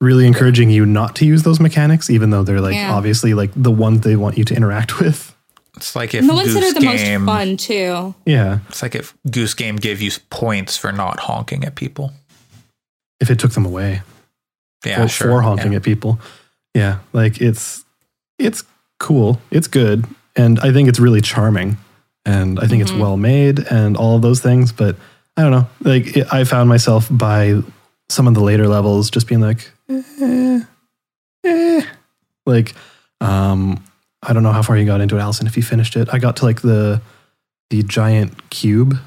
really 0.01 0.25
encouraging 0.25 0.70
you 0.70 0.86
not 0.86 1.15
to 1.18 1.25
use 1.25 1.44
those 1.44 1.60
mechanics, 1.60 2.10
even 2.10 2.30
though 2.30 2.44
they're 2.44 2.62
like 2.62 2.75
Yeah. 2.75 2.94
obviously 2.94 3.34
like 3.34 3.51
the 3.56 3.72
ones 3.72 4.01
they 4.01 4.15
want 4.15 4.38
you 4.38 4.44
to 4.46 4.56
interact 4.56 5.00
with. 5.00 5.36
It's 5.75 5.96
like 5.96 6.13
if 6.13 6.22
And 6.22 6.30
the 6.30 6.34
ones 6.34 6.53
that 6.53 6.63
are 6.63 6.74
the 6.74 6.80
Game, 6.80 7.25
most 7.25 7.36
fun 7.38 7.58
too. 7.58 8.15
Yeah, 8.25 8.60
It's 8.70 8.82
like 8.82 8.96
if 8.96 9.13
Goose 9.30 9.53
Game 9.53 9.75
gave 9.75 10.01
you 10.01 10.12
points 10.30 10.77
for 10.77 10.92
not 10.92 11.20
honking 11.22 11.63
at 11.65 11.75
people. 11.75 12.13
if 13.20 13.30
it 13.32 13.39
took 13.39 13.51
them 13.53 13.65
away. 13.65 14.01
Yeah, 14.86 15.03
or 15.03 15.08
sure. 15.08 15.27
for 15.30 15.42
honking 15.42 15.72
yeah. 15.72 15.77
at 15.77 15.84
people. 15.84 16.20
Yeah, 16.75 17.00
like 17.13 17.39
it's 17.42 17.86
it's 18.38 18.63
cool. 19.00 19.39
It's 19.50 19.68
good, 19.68 20.06
and 20.36 20.60
I 20.60 20.74
think 20.74 20.89
it's 20.89 21.00
really 21.00 21.22
charming, 21.22 21.77
and 22.25 22.60
I 22.60 22.68
think 22.68 22.82
it's 22.82 22.92
Mhm. 22.92 23.00
well 23.00 23.18
made, 23.18 23.60
and 23.60 23.98
all 23.98 24.15
of 24.15 24.22
those 24.22 24.39
things. 24.42 24.72
But 24.72 24.96
I 25.38 25.42
don't 25.44 25.51
know. 25.51 25.68
Like 25.82 26.15
it, 26.18 26.27
I 26.34 26.44
found 26.44 26.70
myself 26.70 27.08
by 27.12 27.62
some 28.10 28.27
of 28.27 28.34
the 28.34 28.42
later 28.42 28.68
levels 28.68 29.10
just 29.10 29.27
being 29.27 29.42
like, 29.42 29.72
eh, 29.89 30.62
eh. 31.46 31.82
like 32.46 32.75
um, 33.22 33.84
I 34.22 34.34
don't 34.34 34.44
know 34.44 34.51
how 34.51 34.62
far 34.62 34.77
you 34.77 34.86
got 34.86 35.01
into 35.01 35.18
it, 35.18 35.20
Allison. 35.22 35.48
If 35.48 35.58
you 35.58 35.63
finished 35.63 35.96
it, 35.96 36.10
I 36.12 36.20
got 36.20 36.36
to 36.38 36.46
like 36.46 36.62
the 36.62 37.01
the 37.70 37.84
giant 37.84 38.50
cube. 38.50 38.98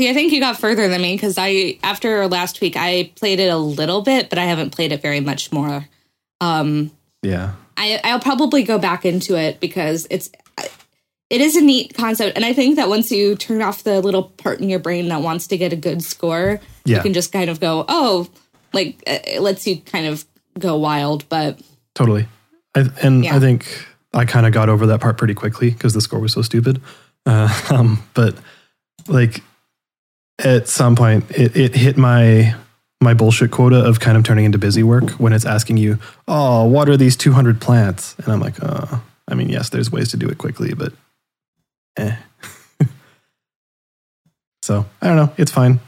See, 0.00 0.08
I 0.08 0.14
think 0.14 0.32
you 0.32 0.40
got 0.40 0.58
further 0.58 0.88
than 0.88 1.00
me 1.00 1.14
because 1.14 1.36
I 1.38 1.78
after 1.82 2.26
last 2.28 2.60
week 2.60 2.76
I 2.76 3.12
played 3.16 3.40
it 3.40 3.48
a 3.48 3.56
little 3.56 4.02
bit, 4.02 4.30
but 4.30 4.38
I 4.38 4.44
haven't 4.44 4.70
played 4.70 4.92
it 4.92 5.00
very 5.02 5.20
much 5.20 5.52
more. 5.52 5.86
Um, 6.40 6.90
Yeah, 7.22 7.52
I, 7.76 8.00
I'll 8.02 8.18
probably 8.20 8.64
go 8.64 8.78
back 8.78 9.04
into 9.04 9.36
it 9.36 9.60
because 9.60 10.06
it's 10.10 10.28
it 11.32 11.40
is 11.40 11.56
a 11.56 11.62
neat 11.62 11.94
concept, 11.94 12.36
and 12.36 12.44
I 12.44 12.52
think 12.52 12.76
that 12.76 12.90
once 12.90 13.10
you 13.10 13.36
turn 13.36 13.62
off 13.62 13.84
the 13.84 14.02
little 14.02 14.24
part 14.24 14.60
in 14.60 14.68
your 14.68 14.78
brain 14.78 15.08
that 15.08 15.22
wants 15.22 15.46
to 15.46 15.56
get 15.56 15.72
a 15.72 15.76
good 15.76 16.02
score, 16.02 16.60
you 16.84 17.00
can 17.00 17.14
just 17.14 17.32
kind 17.32 17.48
of 17.48 17.58
go, 17.58 17.86
oh, 17.88 18.28
like 18.74 19.02
uh, 19.06 19.18
it 19.26 19.40
lets 19.40 19.66
you 19.66 19.80
kind 19.80 20.06
of 20.06 20.26
go 20.58 20.76
wild. 20.76 21.26
But 21.30 21.58
totally. 21.94 22.28
I, 22.74 22.90
and 23.02 23.24
Yeah. 23.24 23.36
I 23.36 23.40
think 23.40 23.86
I 24.12 24.26
kind 24.26 24.44
of 24.44 24.52
got 24.52 24.68
over 24.68 24.84
that 24.88 25.00
part 25.00 25.16
pretty 25.16 25.32
quickly 25.32 25.70
because 25.70 25.94
the 25.94 26.02
score 26.02 26.20
was 26.20 26.34
so 26.34 26.42
stupid. 26.42 26.82
Uh, 27.24 27.48
um, 27.70 28.02
but 28.12 28.36
like 29.08 29.42
at 30.38 30.68
some 30.68 30.96
point, 30.96 31.30
it, 31.30 31.56
it 31.56 31.74
hit 31.74 31.96
my 31.96 32.54
my 33.00 33.14
bullshit 33.14 33.50
quota 33.50 33.76
of 33.76 34.00
kind 34.00 34.18
of 34.18 34.22
turning 34.22 34.44
into 34.44 34.58
busy 34.58 34.82
work 34.82 35.08
when 35.12 35.32
it's 35.32 35.46
asking 35.46 35.78
you, 35.78 35.98
"Oh, 36.28 36.66
water 36.66 36.98
these 36.98 37.16
two 37.16 37.32
hundred 37.32 37.58
plants," 37.58 38.16
and 38.18 38.28
I'm 38.28 38.40
like, 38.40 38.62
"Uh, 38.62 38.98
I 39.28 39.34
mean, 39.34 39.48
yes, 39.48 39.70
there's 39.70 39.90
ways 39.90 40.10
to 40.10 40.18
do 40.18 40.28
it 40.28 40.36
quickly, 40.36 40.74
but 40.74 40.92
eh." 41.96 42.16
so 44.62 44.86
I 45.00 45.06
don't 45.08 45.16
know. 45.16 45.32
It's 45.36 45.50
fine. 45.52 45.80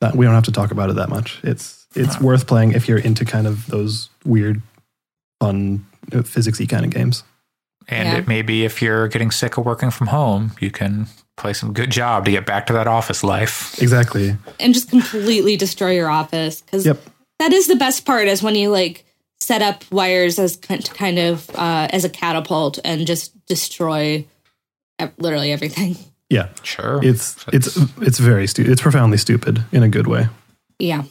That 0.00 0.16
we 0.16 0.24
don't 0.26 0.34
have 0.34 0.44
to 0.44 0.52
talk 0.52 0.70
about 0.72 0.90
it 0.90 0.96
that 0.96 1.08
much. 1.08 1.40
It's 1.44 1.86
it's 1.94 2.18
No. 2.20 2.26
worth 2.26 2.46
playing 2.46 2.72
if 2.72 2.88
you're 2.88 2.98
into 2.98 3.24
kind 3.24 3.46
of 3.46 3.66
those 3.66 4.08
weird, 4.24 4.62
fun, 5.40 5.84
uh, 6.12 6.16
physicsy 6.18 6.68
kind 6.68 6.84
of 6.84 6.90
games. 6.90 7.22
And 7.88 8.08
Yeah. 8.08 8.16
it 8.18 8.26
may 8.28 8.42
be 8.42 8.64
if 8.64 8.80
you're 8.80 9.08
getting 9.08 9.30
sick 9.30 9.56
of 9.58 9.64
working 9.66 9.90
from 9.90 10.06
home, 10.08 10.52
you 10.60 10.70
can 10.70 11.06
play 11.36 11.52
some 11.52 11.72
good 11.72 11.90
job 11.90 12.24
to 12.24 12.30
get 12.30 12.46
back 12.46 12.66
to 12.68 12.72
that 12.72 12.86
office 12.86 13.22
life. 13.22 13.80
Exactly. 13.80 14.36
and 14.58 14.72
just 14.74 14.88
completely 14.90 15.56
destroy 15.56 15.92
your 15.92 16.08
office 16.08 16.62
because 16.62 16.86
Yep. 16.86 17.00
that 17.38 17.52
is 17.52 17.66
the 17.66 17.76
best 17.76 18.04
part 18.04 18.26
is 18.28 18.42
when 18.42 18.54
you 18.54 18.70
like 18.70 19.04
set 19.40 19.60
up 19.62 19.84
wires 19.90 20.38
as 20.38 20.56
kind 20.56 20.88
kind 20.94 21.18
of 21.18 21.50
uh, 21.54 21.88
as 21.92 22.04
a 22.04 22.08
catapult 22.08 22.78
and 22.84 23.06
just 23.06 23.32
destroy 23.46 24.16
ev- 24.16 24.24
literally 25.18 25.52
everything. 25.52 25.96
Yeah. 26.30 26.48
Sure. 26.62 26.98
It's 27.04 27.36
it's 27.52 27.76
it's 28.00 28.18
very 28.18 28.46
stupid. 28.46 28.72
It's 28.72 28.80
profoundly 28.80 29.18
stupid 29.18 29.62
in 29.70 29.82
a 29.82 29.88
good 29.90 30.06
way. 30.06 30.28
Yeah. 30.78 31.02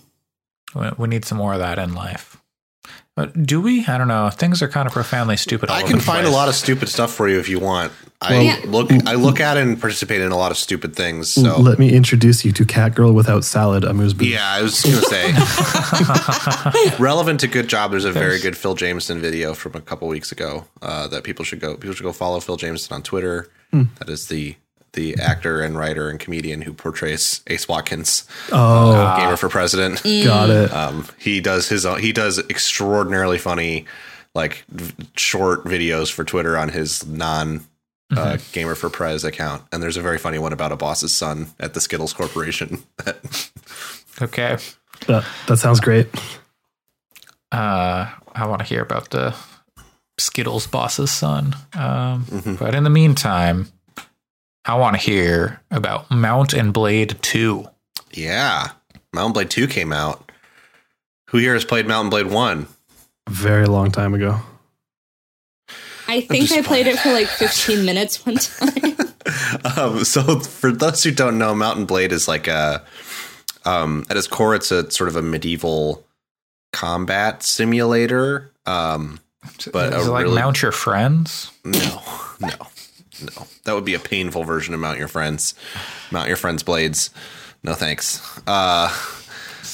We- 0.73 0.89
we 0.97 1.07
need 1.09 1.25
some 1.25 1.37
more 1.37 1.53
of 1.53 1.59
that 1.59 1.77
in 1.77 1.93
life. 1.93 2.37
But 3.15 3.43
do 3.45 3.61
we? 3.61 3.85
I 3.85 3.99
don't 3.99 4.07
know. 4.07 4.31
Things 4.31 4.63
are 4.63 4.67
kind 4.67 4.87
of 4.87 4.93
profoundly 4.93 5.37
stupid. 5.37 5.69
all 5.69 5.75
I 5.75 5.83
can 5.83 5.97
the 5.99 6.03
find 6.03 6.25
a 6.25 6.31
lot 6.31 6.47
of 6.49 6.55
stupid 6.55 6.89
stuff 6.89 7.13
for 7.13 7.29
you 7.29 7.37
if 7.37 7.49
you 7.49 7.59
want. 7.59 7.91
I 8.19 8.39
Yeah. 8.41 8.57
look 8.65 8.89
mm, 8.89 9.07
I 9.07 9.13
look 9.13 9.39
at 9.39 9.57
and 9.57 9.79
participate 9.79 10.21
in 10.21 10.31
a 10.31 10.37
lot 10.37 10.49
of 10.49 10.57
stupid 10.57 10.95
things. 10.95 11.35
Mm, 11.35 11.43
so 11.43 11.59
Let 11.61 11.77
me 11.77 11.93
introduce 11.93 12.43
you 12.43 12.51
to 12.53 12.65
Cat 12.65 12.95
Girl 12.95 13.13
without 13.13 13.43
salad 13.45 13.83
amuse 13.83 14.15
bouche. 14.15 14.31
yeah, 14.31 14.49
I 14.49 14.63
was 14.63 14.81
gonna 14.81 15.01
say 15.03 16.95
relevant 16.99 17.41
to 17.41 17.47
good 17.47 17.67
job. 17.67 17.91
There's 17.91 18.05
a 18.05 18.11
very 18.11 18.39
good 18.39 18.57
Phil 18.57 18.73
Jamesson 18.73 19.19
video 19.21 19.53
from 19.53 19.75
a 19.75 19.81
couple 19.81 20.07
weeks 20.07 20.31
ago 20.31 20.65
uh, 20.81 21.07
that 21.09 21.23
people 21.23 21.45
should 21.45 21.59
go 21.59 21.75
people 21.75 21.93
should 21.93 22.03
go 22.05 22.13
follow 22.13 22.39
Phil 22.39 22.57
Jamesson 22.57 22.95
on 22.95 23.03
Twitter. 23.03 23.49
That 23.71 24.09
is 24.09 24.27
the 24.27 24.55
the 24.93 25.15
actor 25.21 25.61
and 25.61 25.77
writer 25.77 26.09
and 26.09 26.19
comedian 26.19 26.61
who 26.63 26.73
portrays 26.73 27.41
Ace 27.47 27.65
Watkins, 27.67 28.25
Oh, 28.51 29.15
gamer 29.17 29.37
for 29.37 29.47
president. 29.47 30.03
got 30.03 30.49
it. 30.49 30.73
Um, 30.73 31.07
he 31.17 31.39
does 31.39 31.69
his 31.69 31.85
own, 31.85 32.01
he 32.01 32.11
does 32.11 32.39
extraordinarily 32.49 33.37
funny 33.37 33.85
like 34.35 34.65
v- 34.69 34.93
short 35.15 35.63
videos 35.63 36.11
for 36.11 36.25
Twitter 36.25 36.57
on 36.57 36.67
his 36.69 37.05
non 37.07 37.65
uh, 38.13 38.37
gamer 38.51 38.75
for 38.75 38.89
Prez 38.89 39.23
account, 39.23 39.63
and 39.71 39.81
there's 39.81 39.95
a 39.95 40.01
very 40.01 40.17
funny 40.17 40.37
one 40.39 40.51
about 40.51 40.73
a 40.73 40.75
boss's 40.75 41.15
son 41.15 41.47
at 41.57 41.73
the 41.73 41.79
Skittles 41.81 42.11
Corporation. 42.13 42.83
Okay. 44.21 44.57
That, 45.07 45.25
that 45.47 45.57
sounds 45.57 45.79
great. 45.79 46.07
Uh, 47.51 48.09
I 48.33 48.45
want 48.45 48.59
to 48.59 48.65
hear 48.65 48.81
about 48.81 49.09
the 49.09 49.35
Skittles 50.17 50.67
boss's 50.67 51.11
son. 51.11 51.55
Um, 51.73 52.25
Mm-hmm. 52.25 52.55
But 52.55 52.75
in 52.75 52.83
the 52.83 52.89
meantime, 52.89 53.71
I 54.65 54.75
want 54.75 54.95
to 54.95 55.01
hear 55.01 55.61
about 55.71 56.11
Mount 56.11 56.53
and 56.53 56.73
Blade 56.73 57.17
2. 57.21 57.67
yeah, 58.13 58.71
Mount 59.13 59.33
& 59.33 59.35
Blade 59.35 59.49
Two 59.49 59.67
came 59.67 59.91
out. 59.91 60.31
Who 61.29 61.37
here 61.39 61.53
has 61.53 61.65
played 61.65 61.87
Mount 61.87 62.09
& 62.09 62.11
Blade 62.11 62.27
One? 62.27 62.67
A 63.27 63.31
very 63.31 63.65
long 63.65 63.91
time 63.91 64.13
ago. 64.13 64.39
I 66.07 66.21
think 66.21 66.51
I 66.51 66.61
played 66.61 66.87
it 66.87 66.99
for 66.99 67.11
like 67.13 67.27
15 67.27 67.85
minutes 67.85 68.25
one 68.25 68.35
time. 68.35 68.97
um, 69.77 70.03
so 70.03 70.39
for 70.39 70.71
those 70.71 71.03
who 71.03 71.11
don't 71.11 71.37
know, 71.37 71.55
Mount 71.55 71.87
& 71.87 71.87
Blade 71.87 72.11
is 72.11 72.27
like 72.27 72.47
a 72.47 72.83
um, 73.65 74.05
at 74.09 74.17
its 74.17 74.27
core, 74.27 74.55
it's 74.55 74.71
a 74.71 74.89
sort 74.91 75.07
of 75.07 75.15
a 75.15 75.21
medieval 75.21 76.05
combat 76.73 77.43
simulator. 77.43 78.51
Um, 78.65 79.19
But 79.73 79.93
Is 79.93 80.07
it 80.07 80.11
like 80.11 80.23
really- 80.25 80.35
Mount 80.35 80.61
Your 80.61 80.71
Friends? 80.71 81.51
no, 81.63 82.01
no, 82.39 82.49
no. 82.49 83.47
That 83.65 83.73
would 83.73 83.85
be 83.85 83.93
a 83.93 83.99
painful 83.99 84.43
version 84.43 84.73
of 84.73 84.79
Mount 84.79 84.97
Your 84.99 85.07
Friends. 85.07 85.53
Mount 86.11 86.27
Your 86.27 86.37
Friends 86.37 86.63
Blades. 86.63 87.09
No 87.63 87.73
thanks. 87.73 88.19
Uh, 88.47 88.89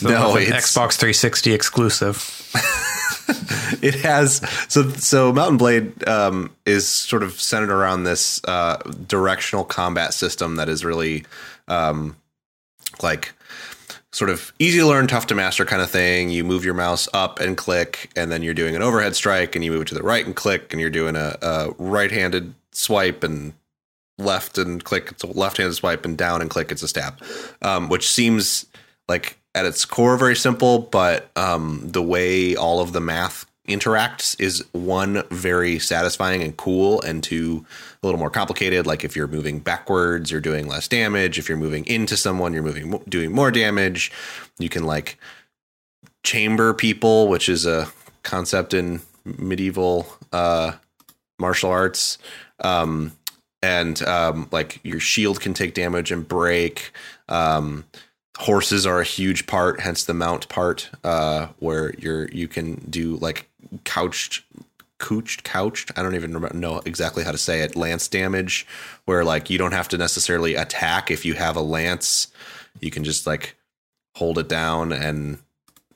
no, 0.01 0.35
It's 0.35 0.49
an 0.49 0.55
it's 0.55 0.71
Xbox 0.73 0.93
360 0.97 1.53
exclusive. 1.53 2.51
it 3.81 3.95
has 3.95 4.41
so 4.67 4.89
so 4.89 5.31
Mount 5.33 5.57
& 5.57 5.59
Blade 5.59 6.07
um, 6.07 6.51
is 6.65 6.87
sort 6.87 7.23
of 7.23 7.39
centered 7.39 7.71
around 7.71 8.03
this 8.03 8.41
uh, 8.45 8.77
directional 9.07 9.63
combat 9.63 10.13
system 10.13 10.57
that 10.57 10.67
is 10.69 10.83
really 10.85 11.25
um, 11.67 12.15
like 13.01 13.33
sort 14.13 14.29
of 14.29 14.53
easy 14.57 14.79
to 14.79 14.87
learn, 14.87 15.07
tough 15.07 15.27
to 15.27 15.35
master 15.35 15.65
kind 15.65 15.81
of 15.81 15.89
thing. 15.89 16.29
You 16.29 16.43
move 16.43 16.63
your 16.63 16.73
mouse 16.73 17.07
up 17.13 17.39
and 17.39 17.57
click, 17.57 18.11
and 18.15 18.31
then 18.31 18.41
you're 18.41 18.53
doing 18.53 18.75
an 18.75 18.81
overhead 18.81 19.15
strike, 19.15 19.55
and 19.55 19.63
you 19.63 19.71
move 19.71 19.81
it 19.81 19.87
to 19.89 19.95
the 19.95 20.03
right 20.03 20.25
and 20.25 20.35
click, 20.35 20.73
and 20.73 20.79
you're 20.79 20.89
doing 20.89 21.15
a, 21.15 21.37
a 21.41 21.71
right-handed 21.77 22.53
swipe 22.71 23.23
and 23.23 23.53
left 24.17 24.57
and 24.57 24.83
click. 24.83 25.09
It's 25.11 25.23
a 25.23 25.27
left-handed 25.27 25.73
swipe 25.73 26.05
and 26.05 26.17
down 26.17 26.41
and 26.41 26.49
click. 26.49 26.71
It's 26.71 26.83
a 26.83 26.87
stab, 26.87 27.21
um, 27.61 27.89
which 27.89 28.09
seems 28.09 28.65
like 29.07 29.37
at 29.53 29.65
its 29.65 29.85
core 29.85 30.17
very 30.17 30.35
simple, 30.35 30.79
but 30.79 31.29
um, 31.35 31.81
the 31.83 32.01
way 32.01 32.55
all 32.55 32.79
of 32.79 32.93
the 32.93 33.01
math 33.01 33.45
interacts 33.67 34.39
is 34.39 34.63
one 34.71 35.23
very 35.29 35.79
satisfying 35.79 36.41
and 36.41 36.55
cool, 36.55 37.01
and 37.01 37.23
two 37.23 37.65
a 38.01 38.05
little 38.05 38.19
more 38.19 38.29
complicated. 38.29 38.85
Like 38.85 39.03
if 39.03 39.15
you're 39.15 39.27
moving 39.27 39.59
backwards, 39.59 40.31
you're 40.31 40.41
doing 40.41 40.67
less 40.67 40.87
damage. 40.87 41.39
If 41.39 41.49
you're 41.49 41.57
moving 41.57 41.85
into 41.85 42.17
someone, 42.17 42.53
you're 42.53 42.63
moving 42.63 43.01
doing 43.09 43.31
more 43.31 43.51
damage. 43.51 44.11
You 44.59 44.69
can 44.69 44.83
like 44.83 45.17
chamber 46.23 46.73
people, 46.73 47.27
which 47.27 47.49
is 47.49 47.65
a 47.65 47.87
concept 48.23 48.73
in 48.73 49.01
medieval 49.25 50.07
uh, 50.31 50.73
martial 51.39 51.71
arts. 51.71 52.17
Um, 52.63 53.13
and 53.61 54.01
um, 54.03 54.47
like 54.51 54.79
your 54.83 54.99
shield 54.99 55.41
can 55.41 55.53
take 55.53 55.73
damage 55.73 56.11
and 56.11 56.27
break. 56.27 56.91
Um, 57.27 57.85
horses 58.37 58.85
are 58.85 59.01
a 59.01 59.03
huge 59.03 59.47
part, 59.47 59.79
hence 59.81 60.03
the 60.03 60.13
mount 60.13 60.47
part, 60.47 60.89
uh, 61.03 61.47
where 61.59 61.93
you're 61.97 62.27
you 62.29 62.47
can 62.47 62.75
do 62.89 63.17
like 63.17 63.49
couched, 63.83 64.43
couched, 64.99 65.43
couched. 65.43 65.91
I 65.97 66.03
don't 66.03 66.15
even 66.15 66.33
remember, 66.33 66.55
know 66.55 66.81
exactly 66.85 67.23
how 67.23 67.31
to 67.31 67.37
say 67.37 67.61
it. 67.61 67.75
Lance 67.75 68.07
damage, 68.07 68.65
where 69.05 69.23
like 69.23 69.49
you 69.49 69.57
don't 69.57 69.73
have 69.73 69.87
to 69.89 69.97
necessarily 69.97 70.55
attack 70.55 71.11
if 71.11 71.25
you 71.25 71.33
have 71.35 71.55
a 71.55 71.61
lance. 71.61 72.27
You 72.79 72.91
can 72.91 73.03
just 73.03 73.27
like 73.27 73.55
hold 74.15 74.37
it 74.37 74.49
down 74.49 74.91
and 74.91 75.39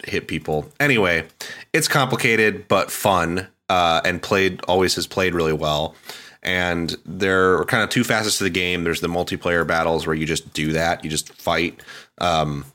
hit 0.03 0.27
people. 0.27 0.71
Anyway, 0.79 1.27
it's 1.73 1.87
complicated 1.87 2.67
but 2.67 2.91
fun, 2.91 3.47
uh, 3.69 4.01
and 4.03 4.21
played 4.21 4.61
always 4.67 4.95
has 4.95 5.07
played 5.07 5.33
really 5.33 5.53
well. 5.53 5.95
And 6.43 6.95
there 7.05 7.59
are 7.59 7.65
kind 7.65 7.83
of 7.83 7.89
two 7.89 8.03
facets 8.03 8.39
to 8.39 8.43
the 8.43 8.49
game. 8.49 8.83
There's 8.83 9.01
the 9.01 9.07
multiplayer 9.07 9.65
battles 9.65 10.07
where 10.07 10.15
you 10.15 10.25
just 10.25 10.53
do 10.53 10.73
that, 10.73 11.03
you 11.03 11.09
just 11.09 11.31
fight. 11.33 11.81
Um, 12.17 12.65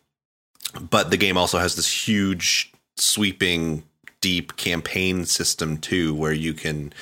but 0.79 1.11
the 1.11 1.17
game 1.17 1.37
also 1.37 1.59
has 1.59 1.75
this 1.75 2.09
huge, 2.09 2.73
sweeping, 2.97 3.83
deep 4.27 4.57
campaign 4.57 5.25
system 5.25 5.79
too, 5.79 6.13
where 6.13 6.33
you 6.33 6.53
can 6.53 6.93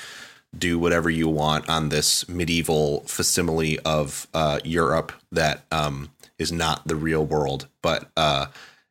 do 0.55 0.77
whatever 0.77 1.09
you 1.09 1.27
want 1.27 1.67
on 1.67 1.89
this 1.89 2.29
medieval 2.29 2.99
facsimile 3.07 3.79
of 3.79 4.27
uh, 4.35 4.59
Europe 4.63 5.11
that 5.31 5.65
um, 5.71 6.11
is 6.37 6.51
not 6.51 6.87
the 6.87 6.95
real 6.95 7.25
world, 7.25 7.67
but 7.81 8.11
uh, 8.15 8.45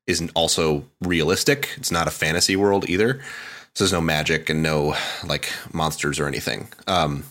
isn't 0.09 0.33
also 0.35 0.85
realistic. 1.00 1.75
It's 1.76 1.93
not 1.93 2.09
a 2.09 2.11
fantasy 2.11 2.57
world 2.57 2.91
either. 2.91 3.21
So 3.73 3.85
there's 3.85 3.93
no 3.93 4.00
magic 4.00 4.50
and 4.50 4.64
no 4.64 4.97
like 5.25 5.53
monsters 5.73 6.19
or 6.19 6.26
anything. 6.26 6.67
Um, 6.88 7.23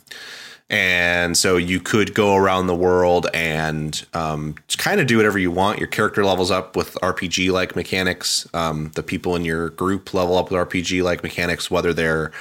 and 0.69 1.37
so 1.37 1.57
you 1.57 1.79
could 1.79 2.13
go 2.13 2.35
around 2.35 2.67
the 2.67 2.75
world 2.75 3.27
and 3.33 4.05
um, 4.13 4.55
kind 4.77 4.99
of 4.99 5.07
do 5.07 5.17
whatever 5.17 5.37
you 5.37 5.51
want. 5.51 5.79
Your 5.79 5.87
character 5.87 6.25
levels 6.25 6.51
up 6.51 6.75
with 6.75 6.95
RPG 6.95 7.51
like 7.51 7.75
mechanics. 7.75 8.47
Um, 8.53 8.91
the 8.95 9.03
people 9.03 9.35
in 9.35 9.45
your 9.45 9.69
group 9.69 10.13
level 10.13 10.37
up 10.37 10.49
with 10.49 10.69
RPG 10.69 11.03
like 11.03 11.21
mechanics, 11.21 11.69
whether 11.69 11.93
they're 11.93 12.31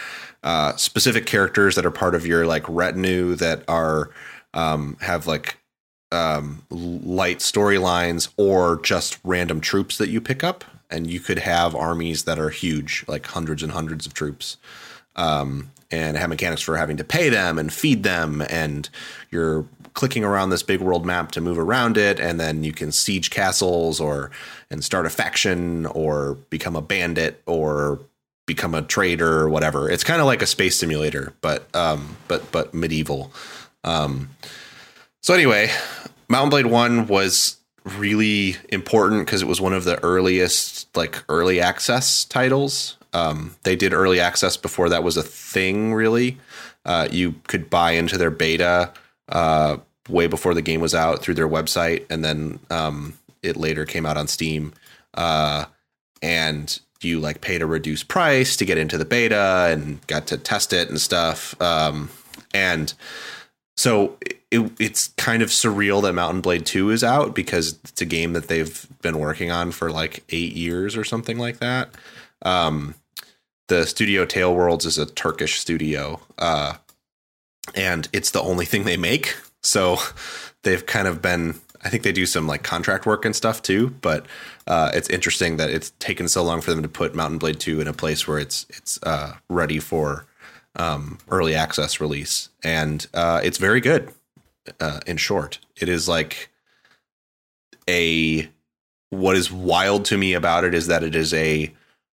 uh, 0.42 0.74
specific 0.76 1.26
characters 1.26 1.74
that 1.74 1.84
are 1.84 1.90
part 1.90 2.14
of 2.14 2.26
your 2.26 2.46
like 2.46 2.64
retinue 2.68 3.34
that 3.36 3.64
are 3.68 4.10
um, 4.54 4.96
have 5.00 5.26
like 5.26 5.58
um, 6.10 6.62
light 6.70 7.38
storylines 7.38 8.28
or 8.36 8.80
just 8.82 9.18
random 9.24 9.60
troops 9.60 9.98
that 9.98 10.08
you 10.08 10.20
pick 10.20 10.44
up. 10.44 10.64
And 10.90 11.10
you 11.10 11.20
could 11.20 11.38
have 11.38 11.74
armies 11.74 12.24
that 12.24 12.38
are 12.38 12.50
huge, 12.50 13.04
like 13.08 13.26
hundreds 13.26 13.62
and 13.62 13.72
hundreds 13.72 14.04
of 14.04 14.12
troops. 14.12 14.58
Um, 15.16 15.70
and 15.92 16.16
have 16.16 16.30
mechanics 16.30 16.62
for 16.62 16.76
having 16.76 16.96
to 16.96 17.04
pay 17.04 17.28
them 17.28 17.58
and 17.58 17.72
feed 17.72 18.02
them. 18.02 18.42
And 18.48 18.88
you're 19.30 19.66
clicking 19.94 20.24
around 20.24 20.50
this 20.50 20.62
big 20.62 20.80
world 20.80 21.04
map 21.04 21.32
to 21.32 21.40
move 21.40 21.58
around 21.58 21.96
it. 21.96 22.18
And 22.18 22.40
then 22.40 22.64
you 22.64 22.72
can 22.72 22.90
siege 22.90 23.30
castles 23.30 24.00
or 24.00 24.30
and 24.70 24.82
start 24.82 25.06
a 25.06 25.10
faction 25.10 25.86
or 25.86 26.34
become 26.48 26.74
a 26.74 26.82
bandit 26.82 27.42
or 27.46 28.00
become 28.46 28.74
a 28.74 28.82
trader 28.82 29.40
or 29.40 29.48
whatever. 29.48 29.88
It's 29.90 30.04
kind 30.04 30.20
of 30.20 30.26
like 30.26 30.42
a 30.42 30.46
space 30.46 30.76
simulator, 30.76 31.34
but 31.40 31.74
um, 31.76 32.16
but 32.26 32.50
but 32.50 32.74
medieval. 32.74 33.32
Um, 33.84 34.30
so 35.20 35.34
anyway, 35.34 35.70
mount 36.28 36.50
& 36.50 36.52
Blade 36.52 36.66
One 36.66 37.06
was 37.06 37.58
really 37.84 38.56
important 38.68 39.26
because 39.26 39.42
it 39.42 39.48
was 39.48 39.60
one 39.60 39.72
of 39.72 39.84
the 39.84 40.02
earliest 40.02 40.94
like 40.96 41.22
early 41.28 41.60
access 41.60 42.24
titles. 42.24 42.96
Um, 43.12 43.56
they 43.62 43.76
did 43.76 43.92
early 43.92 44.20
access 44.20 44.56
before 44.56 44.88
that 44.88 45.02
was 45.02 45.16
a 45.16 45.22
thing. 45.22 45.94
Really, 45.94 46.38
uh, 46.84 47.08
you 47.10 47.32
could 47.46 47.70
buy 47.70 47.92
into 47.92 48.18
their 48.18 48.30
beta 48.30 48.92
uh, 49.28 49.78
way 50.08 50.26
before 50.26 50.54
the 50.54 50.62
game 50.62 50.80
was 50.80 50.94
out 50.94 51.20
through 51.22 51.34
their 51.34 51.48
website, 51.48 52.06
and 52.10 52.24
then 52.24 52.58
um, 52.70 53.18
it 53.42 53.56
later 53.56 53.84
came 53.84 54.06
out 54.06 54.16
on 54.16 54.28
Steam. 54.28 54.72
Uh, 55.14 55.66
and 56.22 56.78
you 57.02 57.18
like 57.18 57.40
paid 57.40 57.62
a 57.62 57.66
reduced 57.66 58.08
price 58.08 58.56
to 58.56 58.64
get 58.64 58.78
into 58.78 58.96
the 58.96 59.04
beta 59.04 59.68
and 59.70 60.04
got 60.06 60.28
to 60.28 60.38
test 60.38 60.72
it 60.72 60.88
and 60.88 61.00
stuff. 61.00 61.60
Um, 61.60 62.10
and 62.54 62.94
so 63.76 64.16
it, 64.50 64.70
it's 64.78 65.08
kind 65.16 65.42
of 65.42 65.48
surreal 65.48 66.02
that 66.02 66.12
Mount 66.12 66.42
& 66.42 66.44
Blade 66.44 66.66
2 66.66 66.90
is 66.90 67.02
out 67.02 67.34
because 67.34 67.78
it's 67.84 68.00
a 68.00 68.06
game 68.06 68.34
that 68.34 68.48
they've 68.48 68.86
been 69.02 69.18
working 69.18 69.50
on 69.50 69.72
for 69.72 69.90
like 69.90 70.22
eight 70.30 70.52
years 70.52 70.96
or 70.96 71.04
something 71.04 71.38
like 71.38 71.58
that. 71.58 71.90
Um, 72.42 72.94
the 73.68 73.86
studio 73.86 74.24
TaleWorlds 74.24 74.86
is 74.86 74.98
a 74.98 75.06
Turkish 75.06 75.58
studio, 75.58 76.20
uh, 76.38 76.74
and 77.74 78.08
it's 78.12 78.30
the 78.30 78.42
only 78.42 78.64
thing 78.64 78.84
they 78.84 78.96
make. 78.96 79.36
So 79.62 79.98
they've 80.62 80.84
kind 80.84 81.08
of 81.08 81.22
been 81.22 81.60
I 81.84 81.88
think 81.88 82.02
they 82.02 82.12
do 82.12 82.26
some 82.26 82.46
like 82.46 82.62
contract 82.62 83.06
work 83.06 83.24
and 83.24 83.34
stuff 83.34 83.62
too. 83.62 83.90
But 84.00 84.26
uh, 84.66 84.90
it's 84.94 85.08
interesting 85.10 85.56
that 85.56 85.70
it's 85.70 85.90
taken 85.98 86.28
so 86.28 86.42
long 86.42 86.60
for 86.60 86.70
them 86.70 86.82
to 86.82 86.88
put 86.88 87.14
Mount 87.14 87.38
& 87.38 87.40
Blade 87.40 87.58
Two 87.60 87.80
in 87.80 87.88
a 87.88 87.92
place 87.92 88.26
where 88.26 88.38
it's 88.38 88.66
it's 88.70 88.98
uh, 89.02 89.34
ready 89.48 89.78
for 89.78 90.26
um, 90.76 91.18
early 91.28 91.54
access 91.54 92.00
release, 92.00 92.48
and 92.62 93.06
uh, 93.14 93.40
it's 93.42 93.58
very 93.58 93.80
good. 93.80 94.12
Uh, 94.78 95.00
in 95.06 95.16
short, 95.16 95.58
it 95.76 95.88
is 95.88 96.08
like 96.08 96.50
a 97.88 98.48
what 99.10 99.36
is 99.36 99.50
wild 99.50 100.04
to 100.06 100.16
me 100.16 100.34
about 100.34 100.64
it 100.64 100.74
is 100.74 100.86
that 100.86 101.02
it 101.02 101.14
is 101.14 101.34
a 101.34 101.72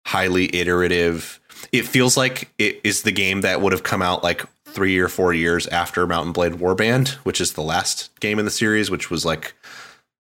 highly 0.06 0.54
iterative. 0.54 1.40
It 1.72 1.86
feels 1.86 2.16
like 2.16 2.50
it 2.58 2.80
is 2.84 3.02
the 3.02 3.12
game 3.12 3.42
that 3.42 3.60
would 3.60 3.72
have 3.72 3.82
come 3.82 4.02
out 4.02 4.22
like 4.22 4.42
three 4.66 4.98
or 4.98 5.08
four 5.08 5.32
years 5.32 5.66
after 5.68 6.06
Mount 6.06 6.32
& 6.32 6.34
Blade 6.34 6.54
Warband, 6.54 7.10
which 7.24 7.40
is 7.40 7.52
the 7.52 7.62
last 7.62 8.10
game 8.20 8.38
in 8.38 8.44
the 8.44 8.50
series, 8.50 8.90
which 8.90 9.10
was 9.10 9.24
like 9.24 9.54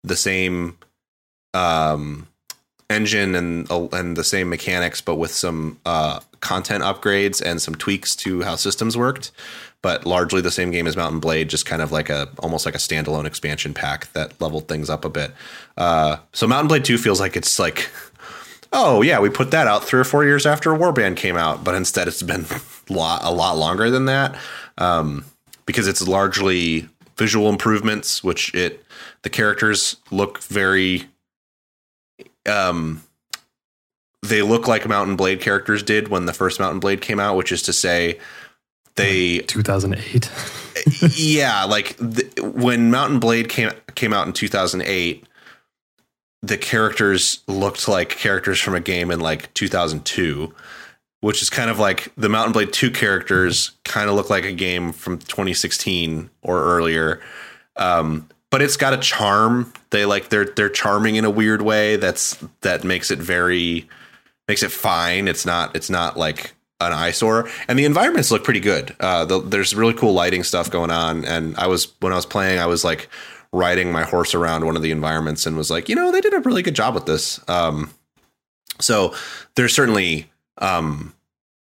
the 0.02 0.16
same 0.16 0.78
um, 1.54 2.26
engine 2.90 3.34
and 3.34 3.70
uh, 3.70 3.88
and 3.92 4.16
the 4.16 4.24
same 4.24 4.48
mechanics, 4.48 5.00
but 5.00 5.16
with 5.16 5.30
some 5.30 5.78
uh, 5.84 6.20
content 6.40 6.82
upgrades 6.82 7.42
and 7.42 7.60
some 7.60 7.74
tweaks 7.74 8.16
to 8.16 8.42
how 8.42 8.56
systems 8.56 8.96
worked. 8.96 9.30
But 9.80 10.04
largely 10.04 10.40
the 10.40 10.50
same 10.50 10.72
game 10.72 10.88
as 10.88 10.96
Mount 10.96 11.20
& 11.20 11.22
Blade, 11.22 11.48
just 11.48 11.64
kind 11.64 11.82
of 11.82 11.92
like 11.92 12.10
a 12.10 12.28
almost 12.40 12.66
like 12.66 12.74
a 12.74 12.78
standalone 12.78 13.26
expansion 13.26 13.74
pack 13.74 14.12
that 14.12 14.40
leveled 14.40 14.66
things 14.66 14.90
up 14.90 15.04
a 15.04 15.08
bit. 15.08 15.30
Uh, 15.76 16.16
so 16.32 16.48
Mount 16.48 16.66
& 16.66 16.70
Blade 16.70 16.84
Two 16.84 16.98
feels 16.98 17.20
like 17.20 17.36
it's 17.36 17.60
like 17.60 17.88
oh 18.72 19.02
yeah, 19.02 19.20
we 19.20 19.30
put 19.30 19.50
that 19.50 19.66
out 19.66 19.84
three 19.84 20.00
or 20.00 20.04
four 20.04 20.24
years 20.24 20.46
after 20.46 20.70
Warband 20.70 21.16
came 21.16 21.36
out, 21.36 21.64
but 21.64 21.74
instead 21.74 22.08
it's 22.08 22.22
been 22.22 22.46
a 22.90 22.92
lot, 22.92 23.24
a 23.24 23.30
lot 23.30 23.56
longer 23.56 23.90
than 23.90 24.06
that 24.06 24.36
um, 24.78 25.24
because 25.66 25.86
it's 25.86 26.06
largely 26.06 26.88
visual 27.16 27.48
improvements, 27.48 28.22
which 28.22 28.54
it 28.54 28.84
the 29.22 29.30
characters 29.30 29.96
look 30.10 30.42
very 30.42 31.06
um 32.48 33.02
they 34.22 34.42
look 34.42 34.66
like 34.66 34.86
Mount 34.86 35.16
& 35.16 35.18
Blade 35.18 35.40
characters 35.40 35.82
did 35.82 36.08
when 36.08 36.26
the 36.26 36.32
first 36.32 36.58
Mount 36.58 36.80
& 36.80 36.80
Blade 36.80 37.00
came 37.00 37.20
out, 37.20 37.36
which 37.36 37.52
is 37.52 37.62
to 37.62 37.72
say 37.72 38.18
they 38.96 39.38
2008 39.40 40.30
yeah 41.16 41.64
like 41.64 41.96
the, 41.98 42.24
when 42.42 42.90
Mount 42.90 43.20
& 43.20 43.20
Blade 43.20 43.48
came 43.48 43.70
came 43.94 44.12
out 44.12 44.26
in 44.26 44.32
2008 44.32 45.24
the 46.42 46.56
characters 46.56 47.42
looked 47.48 47.88
like 47.88 48.10
characters 48.10 48.60
from 48.60 48.74
a 48.74 48.80
game 48.80 49.10
in 49.10 49.20
like 49.20 49.52
2002 49.54 50.54
which 51.20 51.42
is 51.42 51.50
kind 51.50 51.70
of 51.70 51.78
like 51.78 52.12
the 52.16 52.28
Mount 52.28 52.52
& 52.52 52.54
Blade 52.54 52.72
2 52.72 52.90
characters 52.90 53.72
kind 53.84 54.08
of 54.08 54.14
look 54.14 54.30
like 54.30 54.44
a 54.44 54.52
game 54.52 54.92
from 54.92 55.18
2016 55.18 56.30
or 56.42 56.62
earlier. 56.62 57.20
Um, 57.76 58.28
but 58.50 58.62
it's 58.62 58.76
got 58.76 58.94
a 58.94 58.98
charm. 58.98 59.72
They 59.90 60.06
like 60.06 60.30
they're 60.30 60.46
they're 60.46 60.70
charming 60.70 61.16
in 61.16 61.24
a 61.24 61.30
weird 61.30 61.60
way 61.60 61.96
that's 61.96 62.38
that 62.62 62.82
makes 62.82 63.10
it 63.10 63.18
very 63.18 63.88
makes 64.46 64.62
it 64.62 64.72
fine. 64.72 65.28
It's 65.28 65.44
not 65.44 65.76
it's 65.76 65.90
not 65.90 66.16
like 66.16 66.54
an 66.80 66.92
eyesore. 66.92 67.48
And 67.66 67.78
the 67.78 67.84
environments 67.84 68.30
look 68.30 68.44
pretty 68.44 68.60
good. 68.60 68.94
Uh, 69.00 69.24
the, 69.24 69.40
there's 69.40 69.74
really 69.74 69.92
cool 69.92 70.14
lighting 70.14 70.44
stuff 70.44 70.70
going 70.70 70.90
on. 70.90 71.24
And 71.26 71.56
i 71.56 71.66
was 71.66 71.92
when 72.00 72.12
i 72.12 72.16
was 72.16 72.26
playing 72.26 72.58
i 72.58 72.66
was 72.66 72.84
like 72.84 73.08
riding 73.52 73.90
my 73.90 74.04
horse 74.04 74.34
around 74.34 74.64
one 74.64 74.76
of 74.76 74.82
the 74.82 74.90
environments 74.90 75.46
and 75.46 75.56
was 75.56 75.70
like, 75.70 75.88
you 75.88 75.94
know, 75.94 76.10
they 76.12 76.20
did 76.20 76.34
a 76.34 76.40
really 76.40 76.62
good 76.62 76.74
job 76.74 76.94
with 76.94 77.06
this. 77.06 77.40
Um, 77.48 77.90
so 78.80 79.14
there's 79.54 79.74
certainly 79.74 80.30
um, 80.58 81.14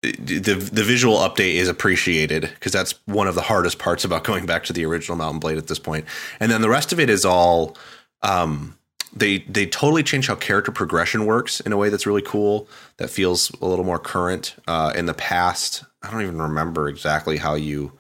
the 0.02 0.40
the 0.56 0.84
visual 0.84 1.18
update 1.18 1.56
is 1.56 1.68
appreciated 1.68 2.42
because 2.42 2.72
that's 2.72 2.96
one 3.06 3.28
of 3.28 3.36
the 3.36 3.42
hardest 3.42 3.80
parts 3.80 4.04
about 4.04 4.24
going 4.26 4.46
back 4.46 4.64
to 4.66 4.74
the 4.74 4.86
original 4.86 5.18
Mount 5.18 5.40
& 5.40 5.42
Blade 5.42 5.58
at 5.58 5.68
this 5.68 5.80
point. 5.80 6.06
And 6.40 6.52
then 6.52 6.62
the 6.62 6.70
rest 6.70 6.92
of 6.92 7.00
it 7.00 7.10
is 7.10 7.26
all 7.26 7.78
um, 8.24 8.78
they 9.14 9.40
they 9.40 9.66
totally 9.66 10.04
change 10.04 10.28
how 10.28 10.36
character 10.36 10.72
progression 10.72 11.26
works 11.26 11.60
in 11.60 11.72
a 11.72 11.78
way 11.78 11.90
that's 11.90 12.06
really 12.06 12.22
cool. 12.22 12.68
That 12.98 13.10
feels 13.10 13.52
a 13.62 13.66
little 13.66 13.86
more 13.86 14.00
current. 14.00 14.56
Uh, 14.68 14.94
in 14.96 15.06
the 15.06 15.14
past, 15.14 15.84
I 16.02 16.12
don't 16.12 16.22
even 16.22 16.42
remember 16.42 16.88
exactly 16.88 17.38
how 17.38 17.56
you 17.56 17.94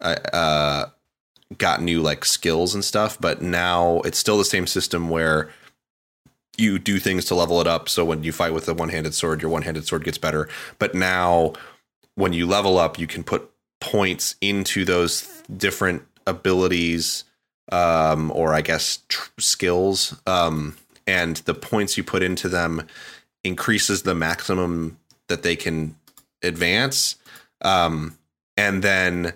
uh, 0.00 0.16
uh 0.32 0.86
got 1.58 1.82
new 1.82 2.00
like 2.00 2.24
skills 2.24 2.74
and 2.74 2.84
stuff, 2.84 3.18
but 3.20 3.42
now 3.42 4.00
it's 4.00 4.18
still 4.18 4.38
the 4.38 4.44
same 4.44 4.66
system 4.66 5.08
where 5.08 5.50
you 6.56 6.78
do 6.78 6.98
things 6.98 7.24
to 7.26 7.34
level 7.34 7.60
it 7.60 7.66
up. 7.66 7.88
So 7.88 8.04
when 8.04 8.22
you 8.22 8.32
fight 8.32 8.52
with 8.52 8.68
a 8.68 8.74
one 8.74 8.88
handed 8.88 9.14
sword, 9.14 9.42
your 9.42 9.50
one 9.50 9.62
handed 9.62 9.86
sword 9.86 10.04
gets 10.04 10.18
better. 10.18 10.48
But 10.78 10.94
now 10.94 11.54
when 12.14 12.32
you 12.32 12.46
level 12.46 12.78
up, 12.78 12.98
you 12.98 13.06
can 13.06 13.24
put 13.24 13.50
points 13.80 14.36
into 14.40 14.84
those 14.84 15.42
different 15.54 16.02
abilities, 16.26 17.24
um, 17.72 18.30
or 18.30 18.54
I 18.54 18.60
guess 18.60 19.00
tr- 19.08 19.30
skills. 19.38 20.20
Um, 20.26 20.76
and 21.06 21.38
the 21.38 21.54
points 21.54 21.96
you 21.96 22.04
put 22.04 22.22
into 22.22 22.48
them 22.48 22.86
increases 23.42 24.02
the 24.02 24.14
maximum 24.14 24.98
that 25.28 25.42
they 25.42 25.56
can 25.56 25.96
advance. 26.42 27.16
Um, 27.60 28.16
and 28.56 28.82
then 28.82 29.32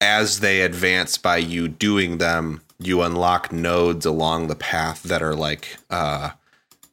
as 0.00 0.40
they 0.40 0.62
advance 0.62 1.18
by 1.18 1.36
you 1.36 1.68
doing 1.68 2.18
them, 2.18 2.62
you 2.78 3.02
unlock 3.02 3.52
nodes 3.52 4.06
along 4.06 4.46
the 4.46 4.54
path 4.54 5.02
that 5.04 5.22
are 5.22 5.34
like 5.34 5.76
uh 5.90 6.30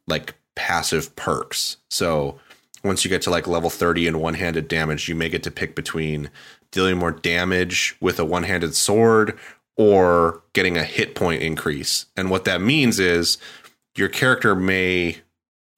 like 0.08 0.36
passive 0.56 1.16
perks. 1.16 1.78
So 1.90 2.40
once 2.84 3.04
you 3.04 3.10
get 3.10 3.22
to 3.24 3.30
like 3.30 3.48
level 3.48 3.70
30 3.70 4.08
and 4.08 4.22
one-handed 4.22 4.68
damage, 4.68 5.08
you 5.10 5.16
may 5.16 5.30
get 5.30 5.44
to 5.44 5.52
pick 5.52 5.76
between 5.76 6.30
dealing 6.72 6.98
more 6.98 7.12
damage 7.12 7.96
with 8.00 8.20
a 8.20 8.26
one-handed 8.26 8.76
sword 8.76 9.38
or 9.78 10.42
getting 10.54 10.78
a 10.78 10.84
hit 10.84 11.16
point 11.16 11.42
increase. 11.42 12.06
And 12.16 12.30
what 12.30 12.46
that 12.46 12.62
means 12.62 13.00
is 13.00 13.38
your 13.96 14.10
character 14.10 14.56
may 14.56 15.18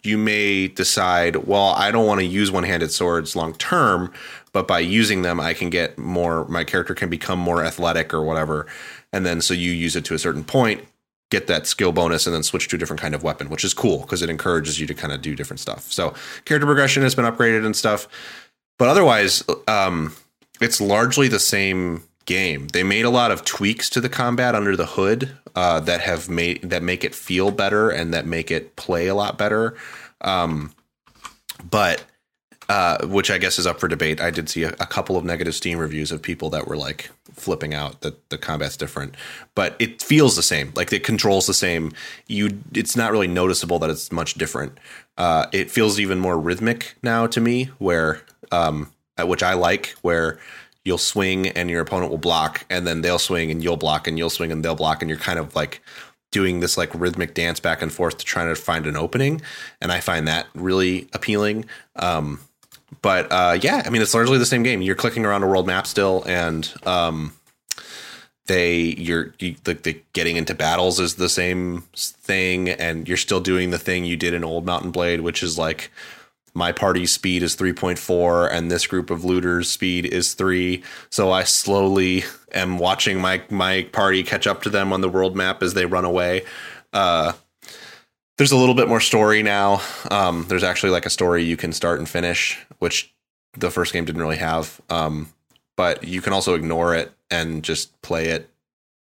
you 0.04 0.18
may 0.18 0.68
decide, 0.68 1.36
well, 1.36 1.74
I 1.76 1.92
don't 1.92 2.08
want 2.08 2.20
to 2.22 2.26
use 2.26 2.52
one-handed 2.52 2.92
swords 2.92 3.36
long 3.36 3.54
term, 3.56 4.14
but 4.54 4.68
by 4.68 4.80
using 4.80 5.22
them 5.22 5.40
I 5.40 5.54
can 5.54 5.70
get 5.70 5.98
more 5.98 6.46
my 6.48 6.64
character 6.64 6.94
can 6.94 7.10
become 7.10 7.40
more 7.40 7.64
athletic 7.64 8.14
or 8.14 8.24
whatever. 8.24 8.66
And 9.12 9.26
then 9.26 9.42
so 9.42 9.54
you 9.54 9.72
use 9.72 9.96
it 9.96 10.06
to 10.06 10.14
a 10.14 10.20
certain 10.20 10.44
point, 10.44 10.84
get 11.30 11.48
that 11.48 11.68
skill 11.68 11.92
bonus 11.92 12.26
and 12.26 12.34
then 12.34 12.44
switch 12.44 12.68
to 12.70 12.76
a 12.76 12.80
different 12.80 13.02
kind 13.02 13.14
of 13.14 13.24
weapon, 13.24 13.50
which 13.50 13.64
is 13.64 13.74
cool 13.74 14.00
because 14.00 14.22
it 14.22 14.30
encourages 14.30 14.80
you 14.80 14.88
to 14.88 14.94
kind 14.94 15.14
of 15.14 15.22
do 15.22 15.36
different 15.36 15.60
stuff. 15.60 15.92
So 15.92 16.14
character 16.46 16.66
progression 16.66 17.04
has 17.04 17.16
been 17.16 17.26
upgraded 17.26 17.66
and 17.66 17.76
stuff. 17.76 18.08
But 18.78 18.88
otherwise, 18.88 19.44
um, 19.68 20.16
it's 20.62 20.80
largely 20.80 21.28
the 21.28 21.40
same 21.40 22.04
game. 22.30 22.68
They 22.68 22.84
made 22.84 23.06
a 23.06 23.10
lot 23.10 23.32
of 23.32 23.44
tweaks 23.44 23.90
to 23.90 24.00
the 24.00 24.08
combat 24.08 24.54
under 24.54 24.76
the 24.76 24.86
hood 24.86 25.36
uh, 25.56 25.80
that 25.82 26.02
have 26.02 26.30
made 26.30 26.62
that 26.62 26.84
make 26.84 27.04
it 27.04 27.16
feel 27.16 27.50
better 27.50 27.90
and 27.90 28.14
that 28.14 28.28
make 28.28 28.52
it 28.52 28.76
play 28.76 29.08
a 29.08 29.16
lot 29.16 29.38
better. 29.38 29.76
Um, 30.22 30.72
but 31.68 32.06
uh, 32.70 33.04
which 33.08 33.32
I 33.32 33.40
guess 33.40 33.58
is 33.58 33.66
up 33.66 33.80
for 33.80 33.88
debate. 33.88 34.22
I 34.22 34.30
did 34.30 34.48
see 34.48 34.62
a, 34.62 34.70
a, 34.74 34.86
couple 34.86 35.18
of 35.18 35.26
negative 35.26 35.56
Steam 35.56 35.80
reviews 35.80 36.12
of 36.12 36.22
people 36.22 36.52
that 36.52 36.68
were 36.68 36.78
like 36.78 37.10
flipping 37.34 37.74
out 37.74 38.02
that 38.02 38.30
the 38.30 38.38
combat's 38.38 38.78
different, 38.78 39.16
but 39.56 39.76
it 39.80 40.04
feels 40.04 40.36
the 40.36 40.44
same. 40.44 40.72
Like 40.76 40.94
it 40.94 41.04
controls 41.04 41.48
the 41.48 41.54
same. 41.56 41.94
You, 42.28 42.60
it's 42.76 42.96
not 42.96 43.12
really 43.12 43.28
noticeable 43.28 43.80
that 43.80 43.90
it's 43.90 44.12
much 44.12 44.36
different. 44.36 44.78
Uh, 45.18 45.48
it 45.52 45.72
feels 45.72 46.00
even 46.00 46.20
more 46.20 46.38
rhythmic 46.38 46.94
now 47.02 47.26
to 47.26 47.42
me, 47.42 47.72
where 47.80 48.22
um, 48.52 48.92
which 49.26 49.44
I 49.44 49.54
like, 49.54 49.96
where 50.02 50.40
you'll 50.90 50.98
swing 50.98 51.48
and 51.50 51.70
your 51.70 51.82
opponent 51.82 52.10
will 52.10 52.18
block, 52.18 52.66
and 52.68 52.88
then 52.88 53.02
they'll 53.02 53.20
swing 53.20 53.52
and 53.52 53.64
you'll 53.64 53.78
block, 53.78 54.08
and 54.08 54.18
you'll 54.18 54.32
swing 54.32 54.52
and 54.52 54.66
they'll 54.66 54.74
block, 54.74 55.04
and 55.04 55.10
you're 55.10 55.20
kind 55.20 55.38
of 55.38 55.56
like 55.56 55.82
doing 56.32 56.62
this 56.62 56.80
like 56.80 56.90
rhythmic 56.96 57.36
dance 57.36 57.60
back 57.60 57.84
and 57.84 57.94
forth 57.94 58.18
to 58.18 58.26
try 58.26 58.44
to 58.44 58.56
find 58.56 58.88
an 58.88 58.98
opening, 58.98 59.40
and 59.82 59.92
I 59.92 60.00
find 60.00 60.28
that 60.28 60.48
really 60.56 61.08
appealing. 61.14 61.66
Um, 61.96 62.40
but 63.04 63.32
uh, 63.32 63.60
yeah, 63.62 63.84
I 63.86 63.92
mean, 63.92 64.02
it's 64.02 64.16
largely 64.16 64.40
the 64.40 64.48
same 64.48 64.64
game. 64.64 64.82
You're 64.82 64.96
clicking 64.96 65.26
around 65.26 65.44
a 65.44 65.48
world 65.48 65.68
map 65.68 65.86
still, 65.86 66.24
and 66.26 66.74
um, 66.88 67.34
they 68.48 68.80
you're 68.80 69.36
you, 69.38 69.58
the, 69.64 69.76
the 69.76 70.02
getting 70.14 70.38
into 70.38 70.56
battles 70.56 71.00
is 71.00 71.16
the 71.16 71.30
same 71.30 71.84
thing, 71.96 72.68
and 72.68 73.08
you're 73.08 73.16
still 73.16 73.42
doing 73.42 73.70
the 73.70 73.78
thing 73.78 74.06
you 74.06 74.18
did 74.18 74.34
in 74.34 74.44
Old 74.44 74.66
mount 74.66 74.92
& 74.92 74.94
Blade, 74.94 75.22
which 75.22 75.44
is 75.44 75.56
like 75.56 75.92
my 76.60 76.72
party's 76.72 77.12
speed 77.12 77.42
is 77.42 77.56
3.4 77.56 78.52
and 78.52 78.70
this 78.70 78.86
group 78.86 79.10
of 79.10 79.26
looters 79.26 79.70
speed 79.70 80.06
is 80.06 80.36
3 80.36 80.84
so 81.10 81.32
i 81.32 81.44
slowly 81.44 82.24
am 82.54 82.78
watching 82.78 83.20
my 83.20 83.42
my 83.50 83.84
party 83.92 84.22
catch 84.22 84.46
up 84.46 84.62
to 84.62 84.70
them 84.70 84.94
on 84.94 85.02
the 85.02 85.10
world 85.10 85.36
map 85.36 85.64
as 85.64 85.74
they 85.74 85.88
run 85.88 86.06
away 86.06 86.44
uh, 86.94 87.34
there's 88.40 88.54
a 88.54 88.58
little 88.58 88.74
bit 88.74 88.88
more 88.88 89.02
story 89.02 89.44
now. 89.44 89.82
Um, 90.10 90.46
there's 90.48 90.64
actually 90.64 90.92
like 90.92 91.06
a 91.06 91.10
story 91.10 91.44
you 91.44 91.58
can 91.58 91.74
start 91.74 92.00
and 92.00 92.08
finish, 92.08 92.58
which 92.80 93.14
the 93.58 93.70
first 93.70 93.92
game 93.92 94.06
didn't 94.06 94.22
really 94.22 94.38
have. 94.38 94.80
Um, 94.90 95.34
but 95.76 96.06
you 96.06 96.22
can 96.22 96.32
also 96.32 96.56
ignore 96.56 96.96
it 96.96 97.12
and 97.30 97.64
just 97.64 98.02
play 98.02 98.28
it 98.28 98.50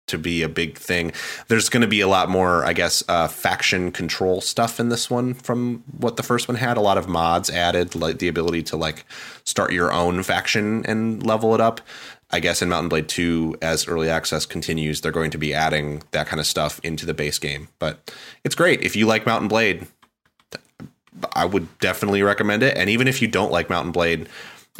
to 0.07 0.17
be 0.17 0.41
a 0.41 0.49
big 0.49 0.77
thing. 0.77 1.11
There's 1.47 1.69
going 1.69 1.81
to 1.81 1.87
be 1.87 2.01
a 2.01 2.07
lot 2.07 2.29
more, 2.29 2.65
I 2.65 2.73
guess, 2.73 3.03
uh, 3.07 3.27
faction 3.27 3.91
control 3.91 4.41
stuff 4.41 4.79
in 4.79 4.89
this 4.89 5.09
one 5.09 5.33
from 5.33 5.83
what 5.97 6.17
the 6.17 6.23
first 6.23 6.47
one 6.47 6.57
had. 6.57 6.77
A 6.77 6.81
lot 6.81 6.97
of 6.97 7.07
mods 7.07 7.49
added, 7.49 7.95
like 7.95 8.19
the 8.19 8.27
ability 8.27 8.63
to 8.63 8.77
like 8.77 9.05
start 9.43 9.71
your 9.71 9.91
own 9.91 10.23
faction 10.23 10.85
and 10.85 11.25
level 11.25 11.53
it 11.53 11.61
up. 11.61 11.81
I 12.29 12.41
guess 12.41 12.61
in 12.61 12.67
Mount 12.69 12.89
& 12.89 12.89
Blade 12.89 13.07
2, 13.07 13.57
as 13.61 13.87
early 13.87 14.09
access 14.09 14.45
continues, 14.45 14.99
they're 14.99 15.13
going 15.13 15.31
to 15.31 15.37
be 15.37 15.53
adding 15.53 16.03
that 16.11 16.27
kind 16.27 16.41
of 16.41 16.45
stuff 16.45 16.79
into 16.83 17.05
the 17.05 17.13
base 17.13 17.39
game. 17.39 17.69
But 17.79 18.13
it's 18.43 18.55
great. 18.55 18.81
If 18.81 18.97
you 18.97 19.05
like 19.05 19.25
Mount 19.25 19.47
& 19.47 19.49
Blade, 19.49 19.87
I 21.33 21.45
would 21.45 21.79
definitely 21.79 22.23
recommend 22.23 22.63
it. 22.63 22.75
And 22.75 22.89
even 22.89 23.07
if 23.07 23.21
you 23.21 23.29
don't 23.29 23.51
like 23.51 23.69
Mount 23.69 23.91
& 23.91 23.93
Blade, 23.93 24.27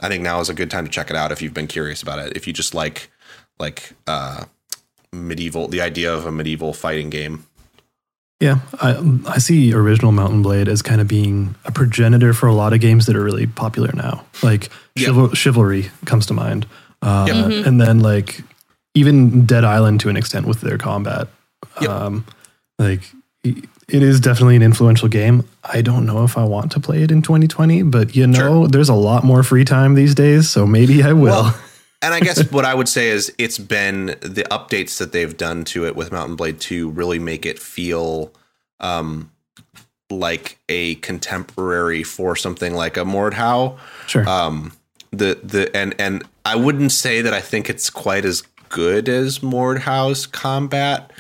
I 0.02 0.10
think 0.10 0.24
now 0.24 0.40
is 0.40 0.50
a 0.50 0.54
good 0.54 0.70
time 0.70 0.86
to 0.86 0.92
check 0.92 1.10
it 1.10 1.16
out 1.16 1.32
if 1.32 1.42
you've 1.42 1.54
been 1.54 1.68
curious 1.68 2.02
about 2.02 2.20
it. 2.20 2.36
If 2.36 2.48
you 2.48 2.54
just 2.54 2.74
like 2.74 3.10
like 3.60 3.94
uh 4.06 4.46
medieval 5.14 5.68
the 5.68 5.82
idea 5.82 6.14
of 6.14 6.26
a 6.26 6.32
medieval 6.32 6.74
fighting 6.74 7.10
game. 7.10 7.46
Yeah, 8.40 8.60
I 8.82 9.20
I 9.28 9.38
see 9.40 9.74
original 9.74 10.12
Mount 10.12 10.44
& 10.44 10.44
Blade 10.44 10.68
as 10.68 10.82
kind 10.82 11.02
of 11.02 11.08
being 11.08 11.56
a 11.66 11.72
progenitor 11.72 12.34
for 12.34 12.48
a 12.48 12.54
lot 12.54 12.74
of 12.74 12.80
games 12.80 13.08
that 13.08 13.16
are 13.16 13.24
really 13.24 13.48
popular 13.48 13.92
now. 13.94 14.26
Like 14.44 14.70
Chival- 14.98 15.36
Chivalry 15.36 15.90
comes 16.06 16.28
to 16.28 16.34
mind. 16.34 16.68
Uh, 17.02 17.26
yep. 17.28 17.36
mm-hmm. 17.36 17.68
And 17.68 17.82
then 17.82 18.00
like 18.00 18.42
even 18.94 19.46
Dead 19.46 19.64
Island 19.64 20.02
to 20.02 20.10
an 20.10 20.18
extent 20.18 20.46
with 20.46 20.62
their 20.62 20.78
combat. 20.78 21.28
Yep. 21.82 21.90
Um, 21.90 22.26
like 22.78 23.02
it 23.44 24.04
is 24.04 24.20
definitely 24.20 24.56
an 24.56 24.64
influential 24.64 25.08
game. 25.08 25.48
I 25.64 25.82
don't 25.82 26.06
know 26.06 26.24
if 26.24 26.38
I 26.38 26.44
want 26.44 26.74
to 26.74 26.80
play 26.80 27.04
it 27.04 27.12
in 27.12 27.22
2020, 27.22 27.84
but 27.84 28.16
you 28.16 28.28
know, 28.28 28.64
sure. 28.64 28.68
there's 28.68 28.90
a 28.90 28.94
lot 28.94 29.24
more 29.24 29.44
free 29.44 29.64
time 29.64 29.96
these 29.96 30.14
days, 30.14 30.50
so 30.50 30.68
maybe 30.68 31.02
I 31.04 31.14
will. 31.14 31.32
Well, 31.32 31.60
and 32.02 32.14
I 32.14 32.20
guess 32.20 32.52
what 32.52 32.66
I 32.66 32.74
would 32.74 32.88
say 32.88 33.10
is 33.10 33.34
it's 33.38 33.58
been 33.58 34.08
the 34.22 34.46
updates 34.52 35.00
that 35.00 35.12
they've 35.12 35.36
done 35.36 35.64
to 35.66 35.86
it 35.86 35.96
with 35.96 36.12
Mount 36.12 36.38
& 36.38 36.38
Blade 36.38 36.60
2 36.60 36.90
really 36.90 37.20
make 37.20 37.46
it 37.46 37.60
feel 37.60 38.32
um, 38.80 39.32
like 40.10 40.60
a 40.70 40.96
contemporary 40.96 42.04
for 42.04 42.36
something 42.36 42.74
like 42.74 42.98
a 42.98 43.04
Mordhau. 43.04 43.78
Sure. 44.08 44.28
Um, 44.28 44.74
the 45.12 45.40
the 45.42 45.76
and 45.76 45.96
and 46.00 46.24
I 46.46 46.56
wouldn't 46.56 46.92
say 46.92 47.22
that 47.22 47.34
I 47.34 47.42
think 47.42 47.70
it's 47.70 47.90
quite 47.90 48.26
as 48.26 48.44
good 48.70 49.10
as 49.10 49.40
Mordhau's 49.40 50.28
combat, 50.28 51.12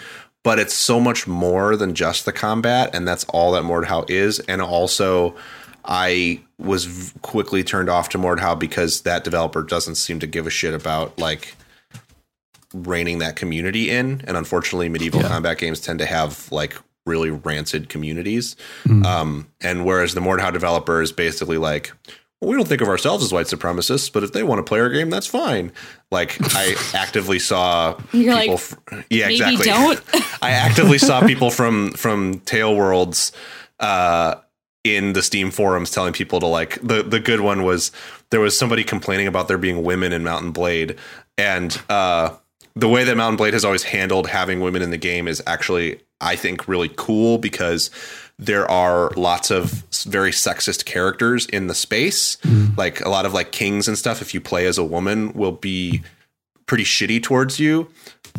but 0.43 0.59
it's 0.59 0.73
so 0.73 0.99
much 0.99 1.27
more 1.27 1.75
than 1.75 1.95
just 1.95 2.25
the 2.25 2.33
combat, 2.33 2.93
and 2.93 3.07
that's 3.07 3.23
all 3.25 3.53
that 3.53 3.63
Mordhau 3.63 4.09
is. 4.09 4.39
And 4.41 4.61
also, 4.61 5.35
I 5.88 6.41
was 6.58 7.13
quickly 7.21 7.63
turned 7.63 7.89
off 7.89 8.10
to 8.10 8.17
Mordhau 8.17 8.60
because 8.60 9.02
that 9.02 9.23
developer 9.23 9.63
doesn't 9.63 9.95
seem 9.95 10.19
to 10.19 10.28
give 10.28 10.45
a 10.45 10.50
shit 10.50 10.73
about 10.73 11.17
like 11.17 11.56
reining 12.73 13.19
that 13.19 13.36
community 13.36 13.89
in. 13.89 14.21
And 14.28 14.36
unfortunately, 14.36 14.89
medieval 14.89 15.21
yeah. 15.21 15.30
combat 15.30 15.58
games 15.58 15.80
tend 15.80 16.00
to 16.00 16.06
have 16.06 16.52
like 16.52 16.76
really 17.06 17.32
rancid 17.32 17.89
communities. 17.89 18.56
Mm. 18.86 19.06
Um, 19.06 19.47
and 19.62 19.86
whereas 19.86 20.13
the 20.13 20.19
Mordhau 20.19 20.52
developer 20.52 21.02
is 21.02 21.12
basically 21.12 21.58
like, 21.58 21.93
well, 22.41 22.52
we 22.52 22.56
don't 22.56 22.67
think 22.67 22.82
of 22.82 22.89
ourselves 22.89 23.23
as 23.23 23.34
white 23.34 23.47
supremacists, 23.47 24.12
but 24.12 24.23
if 24.23 24.34
they 24.34 24.43
want 24.43 24.60
to 24.60 24.63
play 24.63 24.80
our 24.80 24.89
game, 24.89 25.10
that's 25.10 25.26
fine. 25.26 25.71
Like 26.12 26.38
I 26.54 26.76
actively 26.93 27.39
saw 27.39 27.97
You're 28.12 28.38
people. 28.38 28.56
Like, 28.56 28.60
fr- 28.60 28.76
yeah, 29.10 29.30
exactly. 29.30 29.65
Don't. 29.65 30.04
I 30.41 30.52
actively 30.52 30.97
saw 30.97 31.21
people 31.28 31.50
from 31.50 31.93
from 31.93 32.41
TaleWorlds 32.41 33.32
uh, 33.80 34.36
in 34.95 35.13
the 35.13 35.21
Steam 35.21 35.52
forums 35.52 35.91
telling 35.91 36.13
people 36.13 36.39
to 36.39 36.47
like 36.47 36.80
the 36.82 37.04
the 37.04 37.19
good 37.19 37.41
one 37.41 37.63
was 37.63 37.91
there 38.30 38.39
was 38.39 38.58
somebody 38.58 38.84
complaining 38.84 39.28
about 39.28 39.47
there 39.47 39.58
being 39.58 39.84
women 39.84 40.13
in 40.13 40.23
Mount 40.23 40.54
& 40.54 40.54
Blade, 40.54 40.97
and 41.38 41.80
uh, 41.89 42.36
the 42.76 42.89
way 42.89 43.04
that 43.04 43.17
Mount 43.17 43.38
& 43.38 43.39
Blade 43.39 43.54
has 43.54 43.65
always 43.65 43.84
handled 43.84 44.28
having 44.28 44.60
women 44.60 44.82
in 44.82 44.91
the 44.91 44.97
game 44.97 45.28
is 45.28 45.41
actually 45.47 46.00
I 46.19 46.36
think 46.36 46.67
really 46.67 46.89
cool 46.95 47.38
because 47.38 47.91
there 48.39 48.69
are 48.69 49.12
lots 49.15 49.52
of 49.52 49.84
very 50.06 50.32
sexist 50.32 50.86
characters 50.86 51.45
in 51.47 51.67
the 51.67 51.76
space. 51.76 52.38
Mm. 52.38 52.78
Like 52.78 53.02
a 53.02 53.10
lot 53.10 53.26
of 53.26 53.34
like 53.34 53.52
kings 53.52 53.88
and 53.88 53.97
stuff, 53.97 54.21
if 54.21 54.34
you 54.34 54.41
play 54.41 54.67
as 54.67 54.78
a 54.78 54.84
woman, 54.84 55.34
will 55.34 55.52
be 55.52 56.04
pretty 56.65 56.84
shitty 56.84 57.21
towards 57.23 57.60
you. 57.60 57.89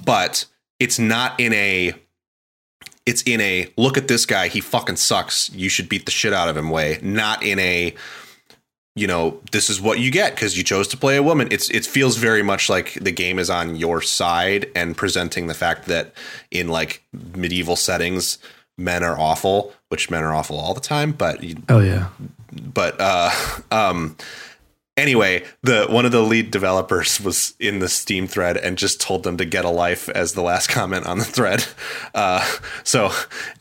But 0.05 0.45
it's 0.79 0.99
not 0.99 1.39
in 1.41 1.53
a 1.53 1.95
it's 3.09 3.23
in 3.23 3.41
a 3.41 3.73
look 3.79 3.97
at 3.97 4.07
this 4.07 4.27
guy, 4.27 4.49
he 4.49 4.61
fucking 4.61 4.97
sucks. 4.97 5.51
You 5.55 5.71
should 5.71 5.89
beat 5.89 6.05
the 6.05 6.11
shit 6.11 6.35
out 6.35 6.51
of 6.51 6.59
him 6.59 6.69
way. 6.69 6.99
Not 7.03 7.43
in 7.43 7.59
a 7.59 7.95
you 8.95 9.07
know, 9.07 9.41
this 9.53 9.71
is 9.71 9.81
what 9.81 10.01
you 10.01 10.11
get 10.11 10.35
because 10.35 10.59
you 10.59 10.65
chose 10.65 10.89
to 10.89 10.97
play 10.97 11.17
a 11.17 11.23
woman. 11.23 11.49
It's 11.51 11.71
it 11.71 11.87
feels 11.87 12.17
very 12.17 12.43
much 12.43 12.69
like 12.69 12.95
the 12.95 13.13
game 13.13 13.39
is 13.39 13.49
on 13.49 13.77
your 13.77 14.03
side 14.03 14.71
and 14.75 14.95
presenting 14.95 15.47
the 15.47 15.55
fact 15.55 15.87
that 15.87 16.13
in 16.51 16.69
like 16.69 17.03
medieval 17.35 17.77
settings, 17.77 18.39
men 18.77 19.03
are 19.03 19.19
awful, 19.19 19.73
which 19.89 20.11
men 20.11 20.23
are 20.23 20.35
awful 20.35 20.59
all 20.59 20.75
the 20.75 20.81
time, 20.81 21.13
but 21.13 21.43
oh 21.71 21.81
yeah. 21.81 22.09
But 22.53 22.97
uh 23.01 23.31
um 23.71 24.17
anyway, 24.99 25.45
the 25.63 25.87
one 25.89 26.05
of 26.05 26.13
the 26.13 26.21
lead 26.21 26.51
developers 26.51 27.21
was 27.21 27.55
in 27.59 27.79
the 27.79 27.89
Steam 27.89 28.27
thread 28.27 28.57
and 28.57 28.77
just 28.77 29.01
told 29.01 29.23
them 29.23 29.37
to 29.39 29.45
get 29.45 29.65
a 29.65 29.71
life 29.71 30.09
as 30.11 30.35
the 30.35 30.43
last 30.43 30.67
comment 30.69 31.07
on 31.07 31.19
the 31.19 31.25
thread. 31.25 31.65
Uh, 32.15 32.45
so 32.85 33.11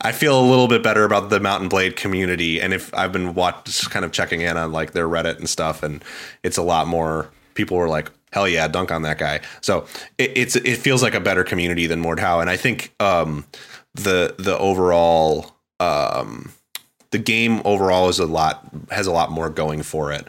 I 0.00 0.12
feel 0.12 0.38
a 0.38 0.42
little 0.42 0.68
bit 0.68 0.82
better 0.82 1.04
about 1.04 1.30
the 1.30 1.40
Mount 1.40 1.68
& 1.68 1.70
Blade 1.70 1.96
community, 1.96 2.60
and 2.60 2.74
if 2.74 2.92
I've 2.92 3.12
been 3.12 3.34
watch, 3.34 3.88
kind 3.90 4.04
of 4.04 4.12
checking 4.12 4.40
in 4.40 4.56
on 4.56 4.72
like 4.72 4.92
their 4.92 5.08
Reddit 5.08 5.38
and 5.38 5.48
stuff, 5.48 5.82
and 5.82 6.04
it's 6.42 6.56
a 6.56 6.62
lot 6.62 6.86
more. 6.86 7.30
People 7.54 7.76
were 7.76 7.88
like, 7.88 8.10
hell 8.32 8.48
yeah, 8.48 8.68
dunk 8.68 8.92
on 8.92 9.02
that 9.02 9.18
guy. 9.18 9.40
So 9.60 9.86
it, 10.16 10.32
it's 10.36 10.56
it 10.56 10.76
feels 10.76 11.02
like 11.02 11.14
a 11.14 11.20
better 11.20 11.44
community 11.44 11.86
than 11.86 12.02
Mordhau, 12.02 12.40
and 12.40 12.50
I 12.50 12.56
think 12.56 12.94
um, 13.00 13.44
the 13.94 14.34
the 14.38 14.56
overall 14.58 15.56
um, 15.80 16.52
the 17.10 17.18
game 17.18 17.62
overall 17.64 18.08
is 18.08 18.18
a 18.18 18.26
lot 18.26 18.68
has 18.90 19.06
a 19.06 19.12
lot 19.12 19.30
more 19.30 19.50
going 19.50 19.82
for 19.82 20.12
it 20.12 20.26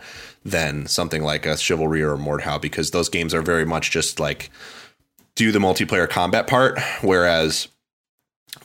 than 0.50 0.88
something 0.88 1.24
like 1.24 1.46
a 1.46 1.58
Chivalry 1.58 2.02
or 2.02 2.14
a 2.14 2.18
Mordhau 2.18 2.62
because 2.62 2.92
those 2.92 3.10
games 3.10 3.34
are 3.34 3.42
very 3.42 3.66
much 3.66 3.92
just 3.92 4.20
like 4.20 4.50
do 5.36 5.52
the 5.52 5.60
multiplayer 5.60 6.10
combat 6.10 6.48
part, 6.48 6.80
whereas 7.02 7.68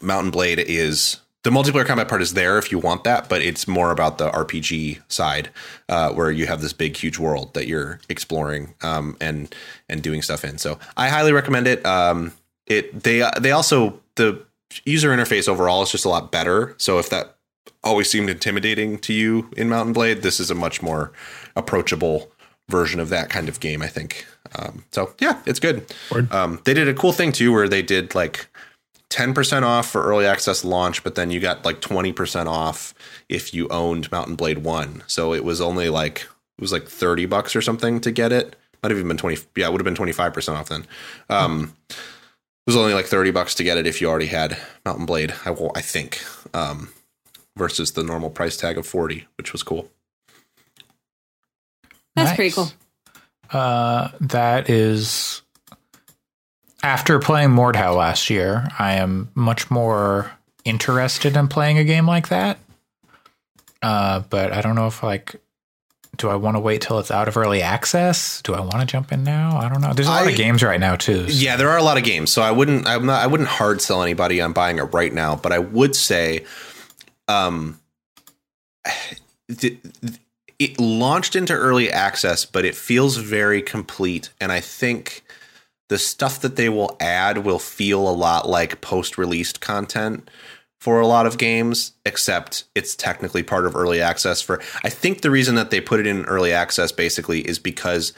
Mount 0.01 0.31
& 0.31 0.33
Blade 0.33 0.59
is 0.59 1.20
the 1.44 1.51
multiplayer 1.51 1.85
combat 1.85 2.09
part 2.09 2.23
is 2.23 2.35
there 2.35 2.59
if 2.59 2.73
you 2.73 2.79
want 2.79 3.05
that, 3.05 3.29
but 3.29 3.42
it's 3.42 3.68
more 3.68 3.90
about 3.90 4.16
the 4.18 4.31
RPG 4.31 5.01
side, 5.09 5.51
uh, 5.90 6.11
where 6.11 6.31
you 6.31 6.47
have 6.47 6.62
this 6.62 6.73
big, 6.73 6.97
huge 6.97 7.18
world 7.18 7.53
that 7.53 7.66
you're 7.66 8.01
exploring 8.09 8.75
um, 8.83 9.16
and 9.20 9.55
and 9.88 10.03
doing 10.03 10.23
stuff 10.23 10.44
in. 10.44 10.57
So 10.59 10.79
I 10.97 11.11
highly 11.11 11.33
recommend 11.33 11.66
it. 11.66 11.85
Um, 11.85 12.33
it 12.66 13.05
they 13.05 13.29
they 13.38 13.51
also 13.51 14.01
the 14.16 14.42
user 14.85 15.11
interface 15.11 15.47
overall 15.47 15.83
is 15.83 15.90
just 15.90 16.07
a 16.07 16.09
lot 16.09 16.33
better. 16.33 16.75
So 16.79 16.99
if 16.99 17.11
that 17.11 17.34
always 17.83 18.11
seemed 18.11 18.31
intimidating 18.31 18.98
to 18.98 19.12
you 19.12 19.50
in 19.57 19.68
Mount 19.68 19.92
& 19.92 19.94
Blade, 19.94 20.22
this 20.22 20.40
is 20.40 20.50
a 20.50 20.55
much 20.55 20.83
more 20.83 21.12
approachable 21.57 22.31
version 22.68 23.00
of 23.00 23.11
that 23.11 23.31
kind 23.31 23.48
of 23.48 23.61
game. 23.61 23.83
I 23.83 23.88
think. 23.88 24.27
Um, 24.57 24.85
so 24.92 25.14
yeah, 25.20 25.40
it's 25.46 25.61
good. 25.61 25.92
Um, 26.33 26.61
they 26.64 26.74
did 26.74 26.88
a 26.88 26.94
cool 26.94 27.12
thing 27.12 27.33
too, 27.33 27.53
where 27.53 27.68
they 27.68 27.83
did 27.83 28.14
like 28.14 28.46
10% 29.11 29.62
off 29.62 29.88
for 29.88 30.03
early 30.03 30.27
access 30.27 30.64
launch, 30.64 31.05
but 31.05 31.14
then 31.14 31.31
you 31.31 31.38
got 31.38 31.64
like 31.64 31.81
20% 31.81 32.46
off 32.46 32.94
if 33.29 33.55
you 33.55 33.68
owned 33.68 34.11
Mount 34.11 34.37
& 34.37 34.38
Blade 34.38 34.59
1. 34.59 35.05
So 35.07 35.33
it 35.35 35.44
was 35.44 35.61
only 35.61 35.88
like 35.88 36.22
it 36.59 36.61
was 36.61 36.72
like 36.72 36.88
30 36.88 37.27
bucks 37.27 37.55
or 37.55 37.62
something 37.62 38.00
to 38.00 38.11
get 38.11 38.33
it. 38.33 38.57
Might 38.83 38.90
have 38.90 38.98
even 38.98 39.09
been 39.09 39.16
20 39.16 39.38
yeah, 39.57 39.68
it 39.68 39.72
would 39.72 39.81
have 39.81 39.85
been 39.85 39.94
25% 39.94 40.55
off 40.55 40.68
then. 40.68 40.87
Um, 41.29 41.77
it 41.88 41.96
was 42.66 42.77
only 42.77 42.94
like 42.94 43.07
30 43.07 43.31
bucks 43.31 43.55
to 43.57 43.64
get 43.64 43.79
it 43.79 43.87
if 43.87 44.00
you 44.00 44.09
already 44.09 44.27
had 44.27 44.57
Mount 44.85 45.07
& 45.07 45.07
Blade, 45.07 45.33
I, 45.44 45.55
I 45.74 45.81
think. 45.81 46.22
Um, 46.53 46.90
versus 47.57 47.93
the 47.93 48.03
normal 48.03 48.31
price 48.31 48.57
tag 48.57 48.77
of 48.79 48.87
40, 48.87 49.27
which 49.37 49.53
was 49.53 49.62
cool. 49.62 49.88
That's 52.17 52.31
Nice. 52.31 52.37
pretty 52.37 52.51
cool. 52.53 52.71
Uh, 53.51 54.09
that 54.21 54.71
is 54.71 55.43
after 56.83 57.19
playing 57.19 57.51
Mordhau 57.51 57.97
last 57.97 58.31
year, 58.31 58.69
I 58.79 58.95
am 58.95 59.31
much 59.35 59.71
more 59.71 60.33
interested 60.64 61.37
in 61.37 61.49
playing 61.49 61.79
a 61.79 61.85
game 61.85 62.07
like 62.07 62.29
that. 62.29 62.59
Uh, 63.83 64.21
but 64.31 64.53
I 64.53 64.61
don't 64.62 64.75
know 64.75 64.87
if 64.87 65.03
like 65.03 65.37
do 66.17 66.29
I 66.31 66.37
want 66.37 66.55
to 66.57 66.61
wait 66.61 66.81
till 66.81 67.01
it's 67.01 67.11
out 67.11 67.27
of 67.27 67.37
early 67.37 67.61
access? 67.61 68.40
Do 68.43 68.55
I 68.55 68.61
want 68.61 68.75
to 68.79 68.87
jump 68.87 69.11
in 69.11 69.25
now? 69.25 69.59
I 69.59 69.69
don't 69.69 69.81
know. 69.81 69.93
There's 69.93 70.07
a 70.07 70.11
lot 70.12 70.27
I- 70.29 70.31
of 70.31 70.37
games 70.37 70.62
right 70.62 70.79
now 70.79 70.95
too. 70.95 71.27
Yeah, 71.29 71.57
there 71.57 71.71
are 71.71 71.77
a 71.79 71.83
lot 71.83 71.99
of 71.99 72.05
games, 72.05 72.31
so 72.31 72.40
I 72.40 72.53
wouldn't. 72.53 72.87
I'm 72.87 73.05
not. 73.07 73.21
I 73.23 73.27
wouldn't 73.27 73.49
hard 73.49 73.83
sell 73.83 74.03
anybody 74.03 74.40
on 74.40 74.53
buying 74.53 74.79
it 74.79 74.85
right 74.85 75.12
now, 75.12 75.35
but 75.37 75.51
I 75.53 75.59
would 75.59 75.97
say, 75.97 76.45
um, 77.29 77.81
it 79.49 80.81
launched 80.81 81.37
into 81.37 81.53
early 81.53 81.91
access, 81.91 82.45
but 82.45 82.65
it 82.65 82.75
feels 82.75 83.17
very 83.17 83.63
complete, 83.63 84.31
and 84.41 84.53
I 84.53 84.61
think 84.61 85.25
the 85.89 85.99
stuff 85.99 86.41
that 86.41 86.57
they 86.57 86.69
will 86.69 86.97
add 87.01 87.39
will 87.39 87.59
feel 87.59 88.09
a 88.09 88.11
lot 88.11 88.49
like 88.49 88.81
post-released 88.81 89.61
content 89.61 90.31
for 90.81 91.01
a 91.01 91.07
lot 91.07 91.27
of 91.27 91.39
games, 91.39 91.93
except 92.05 92.65
it's 92.75 92.95
technically 92.95 93.43
part 93.43 93.65
of 93.65 93.75
early 93.75 94.01
access. 94.01 94.43
For 94.43 94.61
I 94.83 94.91
think 94.91 95.23
the 95.23 95.31
reason 95.31 95.55
that 95.55 95.71
they 95.71 95.81
put 95.81 96.01
it 96.01 96.07
in 96.07 96.25
early 96.27 96.53
access 96.53 96.93
basically 96.93 97.41
is 97.41 97.59
because 97.59 98.13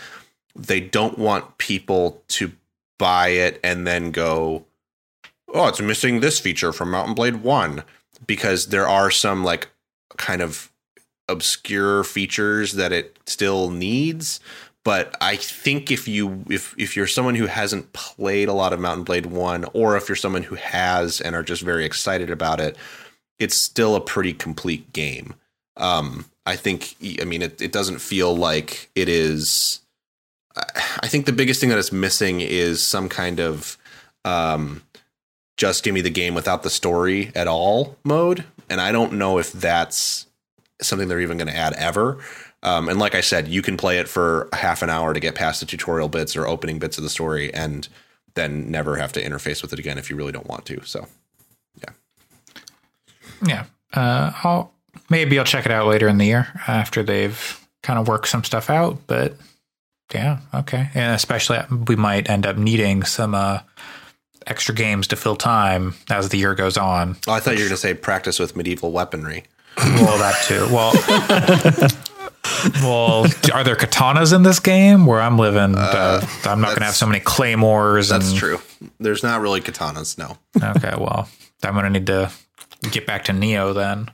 they 0.56 0.80
don't 0.80 1.18
want 1.18 1.58
people 1.58 2.22
to 2.28 2.52
buy 2.98 3.28
it 3.28 3.60
and 3.62 3.86
then 3.86 4.10
go, 4.10 4.64
oh, 5.52 5.68
it's 5.68 5.80
missing 5.80 6.20
this 6.20 6.40
feature 6.40 6.72
from 6.72 6.90
Mount 6.90 7.14
& 7.14 7.16
Blade 7.16 7.36
1 7.36 7.84
because 8.26 8.66
there 8.68 8.88
are 8.88 9.10
some 9.10 9.44
like 9.44 9.68
kind 10.16 10.42
of 10.42 10.70
obscure 11.28 12.04
features 12.04 12.72
that 12.72 12.92
it 12.92 13.18
still 13.26 13.70
needs. 13.70 14.40
But 14.84 15.16
I 15.20 15.34
think 15.36 15.90
if 15.90 16.06
you 16.06 16.44
if 16.48 16.74
if 16.78 16.96
you're 16.96 17.08
someone 17.08 17.34
who 17.34 17.46
hasn't 17.46 17.92
played 17.92 18.48
a 18.48 18.52
lot 18.52 18.72
of 18.72 18.78
Mount 18.78 19.04
& 19.04 19.06
Blade 19.06 19.26
1 19.26 19.66
or 19.72 19.96
if 19.96 20.08
you're 20.08 20.14
someone 20.14 20.44
who 20.44 20.54
has 20.54 21.20
and 21.20 21.34
are 21.34 21.42
just 21.42 21.62
very 21.62 21.84
excited 21.84 22.30
about 22.30 22.60
it, 22.60 22.76
it's 23.38 23.56
still 23.56 23.96
a 23.96 24.00
pretty 24.00 24.32
complete 24.32 24.92
game. 24.92 25.34
Um 25.76 26.26
I 26.46 26.54
think 26.54 26.94
I 27.20 27.24
mean 27.24 27.42
it, 27.42 27.60
it 27.60 27.72
doesn't 27.72 27.98
feel 27.98 28.36
like 28.36 28.88
it 28.94 29.08
is 29.08 29.80
I 30.56 31.08
think 31.08 31.26
the 31.26 31.32
biggest 31.32 31.60
thing 31.60 31.70
that 31.70 31.78
it's 31.78 31.92
missing 31.92 32.40
is 32.40 32.82
some 32.82 33.08
kind 33.08 33.40
of 33.40 33.76
um, 34.24 34.82
just 35.56 35.84
give 35.84 35.94
me 35.94 36.00
the 36.00 36.10
game 36.10 36.34
without 36.34 36.62
the 36.62 36.70
story 36.70 37.32
at 37.34 37.48
all 37.48 37.96
mode. 38.04 38.44
And 38.68 38.80
I 38.80 38.92
don't 38.92 39.14
know 39.14 39.38
if 39.38 39.52
that's 39.52 40.26
something 40.82 41.08
they're 41.08 41.20
even 41.20 41.38
going 41.38 41.48
to 41.48 41.56
add 41.56 41.72
ever. 41.74 42.18
Um, 42.62 42.88
and 42.88 42.98
like 42.98 43.14
I 43.14 43.20
said, 43.20 43.48
you 43.48 43.62
can 43.62 43.76
play 43.76 43.98
it 43.98 44.08
for 44.08 44.48
half 44.52 44.82
an 44.82 44.90
hour 44.90 45.14
to 45.14 45.20
get 45.20 45.34
past 45.34 45.60
the 45.60 45.66
tutorial 45.66 46.08
bits 46.08 46.36
or 46.36 46.46
opening 46.46 46.78
bits 46.78 46.98
of 46.98 47.04
the 47.04 47.10
story 47.10 47.52
and 47.54 47.88
then 48.34 48.70
never 48.70 48.96
have 48.96 49.12
to 49.12 49.22
interface 49.22 49.62
with 49.62 49.72
it 49.72 49.78
again 49.78 49.98
if 49.98 50.10
you 50.10 50.16
really 50.16 50.32
don't 50.32 50.48
want 50.48 50.66
to. 50.66 50.82
So, 50.84 51.06
yeah. 51.80 51.92
Yeah. 53.46 53.64
Uh, 53.92 54.32
I'll 54.42 54.72
maybe 55.08 55.38
I'll 55.38 55.44
check 55.44 55.64
it 55.64 55.72
out 55.72 55.86
later 55.86 56.08
in 56.08 56.18
the 56.18 56.26
year 56.26 56.48
after 56.66 57.02
they've 57.02 57.66
kind 57.82 57.98
of 57.98 58.08
worked 58.08 58.28
some 58.28 58.44
stuff 58.44 58.68
out. 58.68 58.98
But 59.06 59.36
yeah, 60.12 60.40
okay. 60.52 60.90
And 60.94 61.14
especially 61.14 61.60
we 61.86 61.96
might 61.96 62.28
end 62.28 62.46
up 62.46 62.56
needing 62.56 63.04
some 63.04 63.34
uh, 63.34 63.60
extra 64.46 64.74
games 64.74 65.06
to 65.08 65.16
fill 65.16 65.36
time 65.36 65.94
as 66.10 66.28
the 66.28 66.38
year 66.38 66.54
goes 66.54 66.76
on. 66.76 67.16
oh, 67.26 67.32
I 67.32 67.40
thought 67.40 67.54
you 67.54 67.64
were 67.64 67.68
going 67.68 67.70
to 67.70 67.76
say 67.76 67.94
practice 67.94 68.38
with 68.38 68.56
medieval 68.56 68.92
weaponry. 68.92 69.44
Well, 69.76 70.18
that 70.18 70.42
too. 70.44 70.66
Well, 70.72 70.92
well, 72.82 73.26
are 73.52 73.64
there 73.64 73.76
katanas 73.76 74.34
in 74.34 74.42
this 74.42 74.58
game? 74.58 75.04
Where 75.04 75.20
I'm 75.20 75.38
living, 75.38 75.74
uh, 75.76 76.26
I'm 76.44 76.60
not 76.60 76.68
going 76.68 76.78
to 76.78 76.84
have 76.84 76.94
so 76.94 77.06
many 77.06 77.20
claymores. 77.20 78.08
That's 78.08 78.30
and, 78.30 78.38
true. 78.38 78.58
There's 78.98 79.22
not 79.22 79.40
really 79.40 79.60
katanas. 79.60 80.16
No. 80.16 80.38
Okay, 80.56 80.94
well, 80.98 81.28
I'm 81.62 81.74
going 81.74 81.84
to 81.84 81.90
need 81.90 82.06
to 82.06 82.30
get 82.90 83.06
back 83.06 83.24
to 83.24 83.32
Nioh 83.32 83.74
then. 83.74 84.10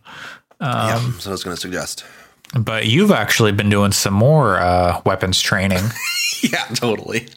yeah. 0.61 0.99
So 1.19 1.31
I 1.31 1.33
was 1.33 1.45
going 1.45 1.55
to 1.57 1.61
suggest. 1.61 2.05
But 2.59 2.87
you've 2.87 3.13
actually 3.13 3.53
been 3.53 3.71
doing 3.71 3.93
some 3.93 4.15
more 4.15 4.59
uh, 4.59 5.01
weapons 5.07 5.41
training. 5.41 5.83
Yeah, 6.53 6.65
totally. 6.75 7.29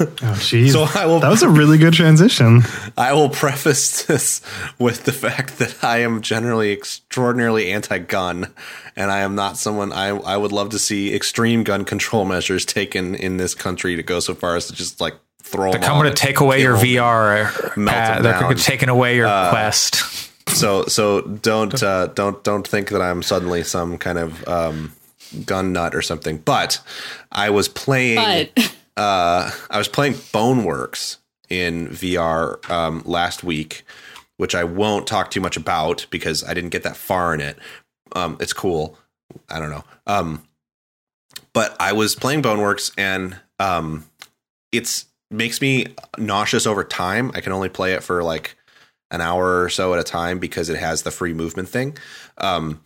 Oh, 0.00 0.36
jeez. 0.40 0.72
So 0.72 0.86
I 0.98 1.06
will- 1.06 1.20
that 1.20 1.30
was 1.30 1.42
a 1.42 1.48
really 1.48 1.78
good 1.78 1.94
transition. 1.94 2.62
I 2.96 3.12
will 3.14 3.28
preface 3.30 4.04
this 4.04 4.42
with 4.78 5.04
the 5.04 5.12
fact 5.12 5.58
that 5.58 5.82
I 5.82 5.98
am 5.98 6.20
generally 6.20 6.70
extraordinarily 6.72 7.72
anti-gun, 7.72 8.52
and 8.96 9.10
I 9.10 9.20
am 9.20 9.34
not 9.34 9.56
someone 9.56 9.92
I 9.92 10.08
I 10.08 10.36
would 10.36 10.52
love 10.52 10.68
to 10.70 10.78
see 10.78 11.14
extreme 11.14 11.64
gun 11.64 11.84
control 11.84 12.24
measures 12.26 12.64
taken 12.66 13.14
in 13.14 13.38
this 13.38 13.54
country 13.54 13.96
to 13.96 14.02
go 14.02 14.20
so 14.20 14.34
far 14.34 14.56
as 14.56 14.66
to 14.66 14.74
just 14.74 15.00
like 15.00 15.14
throw 15.42 15.72
them. 15.72 15.80
They're 15.80 15.80
them 15.80 15.88
coming 15.96 16.12
to 16.12 16.14
take 16.14 16.40
away 16.40 16.60
your 16.60 16.76
kill 16.76 16.82
them. 16.82 16.96
VR. 16.96 17.76
melt 17.76 17.88
Pat. 17.96 18.22
them 18.22 18.40
They're. 18.40 18.44
Uh, 18.50 18.54
taking 18.54 18.88
away 18.90 19.16
your 19.16 19.26
quest. 19.26 20.30
So 20.50 20.84
so 20.86 21.22
don't 21.22 21.82
uh, 21.82 22.08
don't 22.08 22.44
don't 22.44 22.66
think 22.68 22.90
that 22.90 23.00
I'm 23.02 23.22
suddenly 23.22 23.62
some 23.64 23.96
kind 23.98 24.18
of 24.18 24.46
um, 24.46 24.92
gun 25.46 25.72
nut 25.72 25.94
or 25.94 26.02
something. 26.02 26.38
But 26.38 26.80
I 27.32 27.50
was 27.50 27.68
playing. 27.68 28.16
But 28.16 28.74
uh, 28.96 29.50
I 29.70 29.78
was 29.78 29.88
playing 29.88 30.14
Boneworks 30.14 31.18
in 31.50 31.88
VR 31.88 32.68
um, 32.70 33.02
last 33.04 33.44
week, 33.44 33.84
which 34.36 34.54
I 34.54 34.64
won't 34.64 35.06
talk 35.06 35.30
too 35.30 35.40
much 35.40 35.56
about 35.56 36.06
because 36.10 36.44
I 36.44 36.54
didn't 36.54 36.70
get 36.70 36.82
that 36.82 36.96
far 36.96 37.34
in 37.34 37.40
it. 37.40 37.58
Um, 38.12 38.36
it's 38.40 38.52
cool. 38.52 38.98
I 39.48 39.58
don't 39.58 39.70
know. 39.70 39.84
Um, 40.06 40.46
but 41.52 41.76
I 41.80 41.92
was 41.92 42.14
playing 42.14 42.42
Boneworks 42.42 42.92
and 42.96 43.38
um, 43.58 44.06
it's 44.72 45.06
makes 45.30 45.60
me 45.60 45.86
nauseous 46.18 46.66
over 46.66 46.84
time. 46.84 47.30
I 47.34 47.40
can 47.40 47.52
only 47.52 47.68
play 47.68 47.94
it 47.94 48.02
for 48.02 48.22
like 48.22 48.56
an 49.10 49.20
hour 49.20 49.62
or 49.62 49.68
so 49.68 49.92
at 49.94 50.00
a 50.00 50.04
time 50.04 50.38
because 50.38 50.68
it 50.68 50.78
has 50.78 51.02
the 51.02 51.10
free 51.10 51.32
movement 51.32 51.68
thing. 51.68 51.96
Um, 52.38 52.80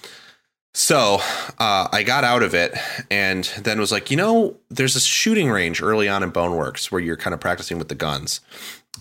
so 0.75 1.19
uh, 1.59 1.89
I 1.91 2.03
got 2.05 2.25
out 2.25 2.43
of 2.43 2.55
it 2.55 2.75
and 3.11 3.45
then 3.63 3.81
was 3.81 3.93
like, 3.93 4.11
you 4.11 4.17
know, 4.17 4.57
there's 4.69 4.97
a 4.97 5.01
shooting 5.01 5.51
range 5.51 5.83
early 5.83 6.09
on 6.09 6.23
in 6.23 6.31
Boneworks 6.31 6.91
where 6.91 7.01
you're 7.01 7.17
kind 7.17 7.35
of 7.35 7.41
practicing 7.41 7.79
with 7.79 7.89
the 7.89 7.95
guns. 7.95 8.41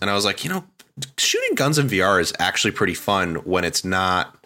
And 0.01 0.09
I 0.09 0.13
was 0.13 0.25
like, 0.25 0.43
you 0.43 0.49
know, 0.49 0.63
shooting 1.17 1.55
guns 1.55 1.77
in 1.77 1.87
VR 1.87 2.19
is 2.19 2.33
actually 2.39 2.71
pretty 2.71 2.93
fun 2.93 3.35
when 3.35 3.63
it's 3.63 3.83
not 3.83 4.37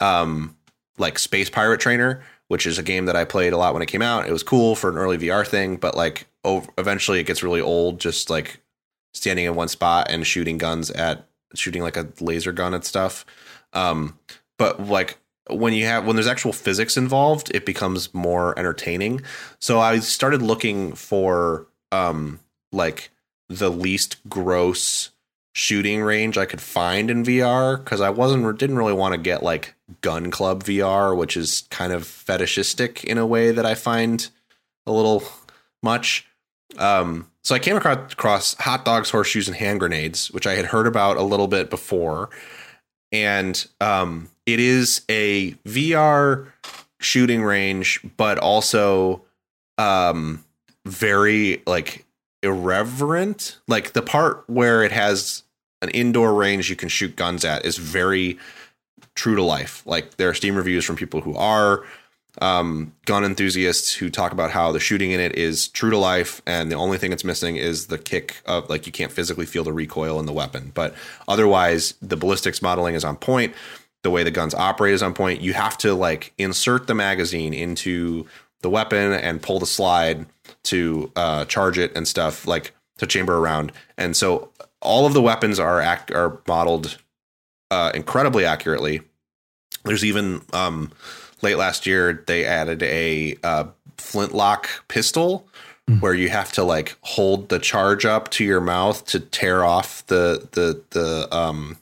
um, 0.00 0.56
like 0.98 1.18
Space 1.18 1.50
Pirate 1.50 1.80
Trainer, 1.80 2.22
which 2.48 2.66
is 2.66 2.78
a 2.78 2.82
game 2.82 3.06
that 3.06 3.16
I 3.16 3.24
played 3.24 3.52
a 3.52 3.58
lot 3.58 3.72
when 3.72 3.82
it 3.82 3.86
came 3.86 4.02
out. 4.02 4.28
It 4.28 4.32
was 4.32 4.42
cool 4.42 4.74
for 4.76 4.88
an 4.88 4.96
early 4.96 5.18
VR 5.18 5.46
thing, 5.46 5.76
but 5.76 5.96
like 5.96 6.26
over, 6.44 6.68
eventually 6.78 7.18
it 7.18 7.26
gets 7.26 7.42
really 7.42 7.60
old 7.60 8.00
just 8.00 8.30
like 8.30 8.60
standing 9.14 9.46
in 9.46 9.54
one 9.54 9.68
spot 9.68 10.06
and 10.10 10.26
shooting 10.26 10.58
guns 10.58 10.90
at 10.90 11.26
shooting 11.54 11.82
like 11.82 11.96
a 11.96 12.08
laser 12.20 12.52
gun 12.52 12.74
at 12.74 12.84
stuff. 12.84 13.26
Um, 13.72 14.18
but 14.58 14.86
like 14.86 15.18
when 15.48 15.72
you 15.72 15.84
have 15.86 16.06
when 16.06 16.16
there's 16.16 16.26
actual 16.26 16.52
physics 16.52 16.96
involved, 16.96 17.54
it 17.54 17.66
becomes 17.66 18.12
more 18.14 18.58
entertaining. 18.58 19.22
So 19.58 19.80
I 19.80 19.98
started 20.00 20.42
looking 20.42 20.92
for 20.94 21.66
um 21.92 22.40
like 22.72 23.10
the 23.48 23.70
least 23.70 24.16
gross 24.28 25.10
shooting 25.54 26.02
range 26.02 26.36
I 26.36 26.44
could 26.44 26.60
find 26.60 27.10
in 27.10 27.24
VR 27.24 27.82
because 27.82 28.00
I 28.00 28.10
wasn't 28.10 28.58
didn't 28.58 28.76
really 28.76 28.92
want 28.92 29.14
to 29.14 29.18
get 29.18 29.42
like 29.42 29.74
Gun 30.00 30.30
Club 30.30 30.64
VR, 30.64 31.16
which 31.16 31.36
is 31.36 31.64
kind 31.70 31.92
of 31.92 32.06
fetishistic 32.06 33.04
in 33.04 33.16
a 33.18 33.26
way 33.26 33.52
that 33.52 33.64
I 33.64 33.74
find 33.74 34.28
a 34.84 34.92
little 34.92 35.22
much. 35.82 36.26
Um, 36.76 37.30
so 37.42 37.54
I 37.54 37.58
came 37.58 37.76
across, 37.76 38.54
hot 38.54 38.84
dogs, 38.84 39.10
horseshoes, 39.10 39.48
and 39.48 39.56
hand 39.56 39.80
grenades, 39.80 40.30
which 40.30 40.46
I 40.46 40.56
had 40.56 40.66
heard 40.66 40.86
about 40.86 41.16
a 41.16 41.22
little 41.22 41.46
bit 41.46 41.70
before, 41.70 42.28
and 43.12 43.66
um, 43.80 44.28
it 44.46 44.60
is 44.60 45.02
a 45.08 45.52
VR 45.66 46.46
shooting 47.00 47.42
range, 47.42 48.00
but 48.16 48.38
also 48.38 49.22
um, 49.76 50.44
very 50.84 51.62
like 51.66 52.06
irreverent. 52.42 53.58
Like 53.68 53.92
the 53.92 54.02
part 54.02 54.44
where 54.46 54.82
it 54.82 54.92
has 54.92 55.42
an 55.82 55.90
indoor 55.90 56.32
range 56.34 56.70
you 56.70 56.76
can 56.76 56.88
shoot 56.88 57.16
guns 57.16 57.44
at 57.44 57.66
is 57.66 57.76
very 57.76 58.38
true 59.14 59.34
to 59.34 59.42
life. 59.42 59.82
Like 59.84 60.16
there 60.16 60.28
are 60.28 60.34
Steam 60.34 60.56
reviews 60.56 60.84
from 60.84 60.96
people 60.96 61.20
who 61.20 61.34
are 61.34 61.84
um, 62.40 62.92
gun 63.06 63.24
enthusiasts 63.24 63.94
who 63.94 64.10
talk 64.10 64.32
about 64.32 64.50
how 64.50 64.70
the 64.70 64.80
shooting 64.80 65.10
in 65.10 65.20
it 65.20 65.34
is 65.36 65.68
true 65.68 65.90
to 65.90 65.98
life, 65.98 66.42
and 66.46 66.70
the 66.70 66.76
only 66.76 66.98
thing 66.98 67.12
it's 67.12 67.24
missing 67.24 67.56
is 67.56 67.86
the 67.86 67.98
kick 67.98 68.42
of 68.46 68.68
like 68.68 68.86
you 68.86 68.92
can't 68.92 69.12
physically 69.12 69.46
feel 69.46 69.64
the 69.64 69.72
recoil 69.72 70.20
in 70.20 70.26
the 70.26 70.32
weapon, 70.32 70.70
but 70.74 70.94
otherwise 71.28 71.94
the 72.02 72.16
ballistics 72.16 72.60
modeling 72.60 72.94
is 72.94 73.04
on 73.04 73.16
point. 73.16 73.54
The 74.06 74.10
way 74.12 74.22
the 74.22 74.30
guns 74.30 74.54
operate 74.54 74.94
is 74.94 75.02
on 75.02 75.14
point. 75.14 75.40
You 75.40 75.52
have 75.54 75.76
to 75.78 75.92
like 75.92 76.32
insert 76.38 76.86
the 76.86 76.94
magazine 76.94 77.52
into 77.52 78.24
the 78.62 78.70
weapon 78.70 79.12
and 79.14 79.42
pull 79.42 79.58
the 79.58 79.66
slide 79.66 80.26
to 80.62 81.10
uh, 81.16 81.44
charge 81.46 81.76
it 81.76 81.90
and 81.96 82.06
stuff 82.06 82.46
like 82.46 82.72
to 82.98 83.06
chamber 83.08 83.36
around. 83.36 83.72
And 83.98 84.16
so 84.16 84.52
all 84.80 85.06
of 85.06 85.12
the 85.12 85.20
weapons 85.20 85.58
are 85.58 85.80
act 85.80 86.12
are 86.12 86.38
modeled 86.46 86.98
uh, 87.72 87.90
incredibly 87.96 88.44
accurately. 88.44 89.00
There's 89.84 90.04
even 90.04 90.42
um, 90.52 90.92
late 91.42 91.56
last 91.56 91.84
year 91.84 92.22
they 92.28 92.44
added 92.44 92.84
a 92.84 93.36
uh, 93.42 93.64
flintlock 93.98 94.68
pistol 94.86 95.48
mm. 95.90 96.00
where 96.00 96.14
you 96.14 96.28
have 96.28 96.52
to 96.52 96.62
like 96.62 96.96
hold 97.00 97.48
the 97.48 97.58
charge 97.58 98.04
up 98.04 98.30
to 98.30 98.44
your 98.44 98.60
mouth 98.60 99.04
to 99.06 99.18
tear 99.18 99.64
off 99.64 100.06
the 100.06 100.48
the 100.52 100.80
the 100.90 101.28
um, 101.36 101.78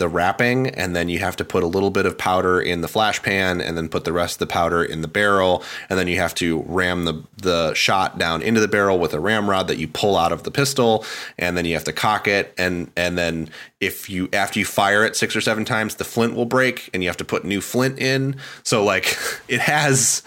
the 0.00 0.08
wrapping 0.08 0.66
and 0.66 0.96
then 0.96 1.10
you 1.10 1.18
have 1.18 1.36
to 1.36 1.44
put 1.44 1.62
a 1.62 1.66
little 1.66 1.90
bit 1.90 2.06
of 2.06 2.16
powder 2.16 2.58
in 2.58 2.80
the 2.80 2.88
flash 2.88 3.22
pan 3.22 3.60
and 3.60 3.76
then 3.76 3.86
put 3.86 4.04
the 4.04 4.12
rest 4.12 4.36
of 4.36 4.38
the 4.40 4.46
powder 4.46 4.82
in 4.82 5.02
the 5.02 5.08
barrel 5.08 5.62
and 5.90 5.98
then 5.98 6.08
you 6.08 6.16
have 6.16 6.34
to 6.34 6.64
ram 6.66 7.04
the 7.04 7.22
the 7.36 7.74
shot 7.74 8.18
down 8.18 8.40
into 8.40 8.60
the 8.60 8.66
barrel 8.66 8.98
with 8.98 9.12
a 9.12 9.20
ramrod 9.20 9.68
that 9.68 9.76
you 9.76 9.86
pull 9.86 10.16
out 10.16 10.32
of 10.32 10.42
the 10.42 10.50
pistol 10.50 11.04
and 11.38 11.54
then 11.54 11.66
you 11.66 11.74
have 11.74 11.84
to 11.84 11.92
cock 11.92 12.26
it 12.26 12.54
and 12.56 12.90
and 12.96 13.18
then 13.18 13.46
if 13.78 14.08
you 14.08 14.26
after 14.32 14.58
you 14.58 14.64
fire 14.64 15.04
it 15.04 15.14
6 15.14 15.36
or 15.36 15.42
7 15.42 15.66
times 15.66 15.96
the 15.96 16.04
flint 16.04 16.34
will 16.34 16.46
break 16.46 16.88
and 16.94 17.02
you 17.02 17.08
have 17.10 17.18
to 17.18 17.24
put 17.24 17.44
new 17.44 17.60
flint 17.60 17.98
in. 17.98 18.36
So 18.62 18.82
like 18.82 19.18
it 19.48 19.60
has 19.60 20.22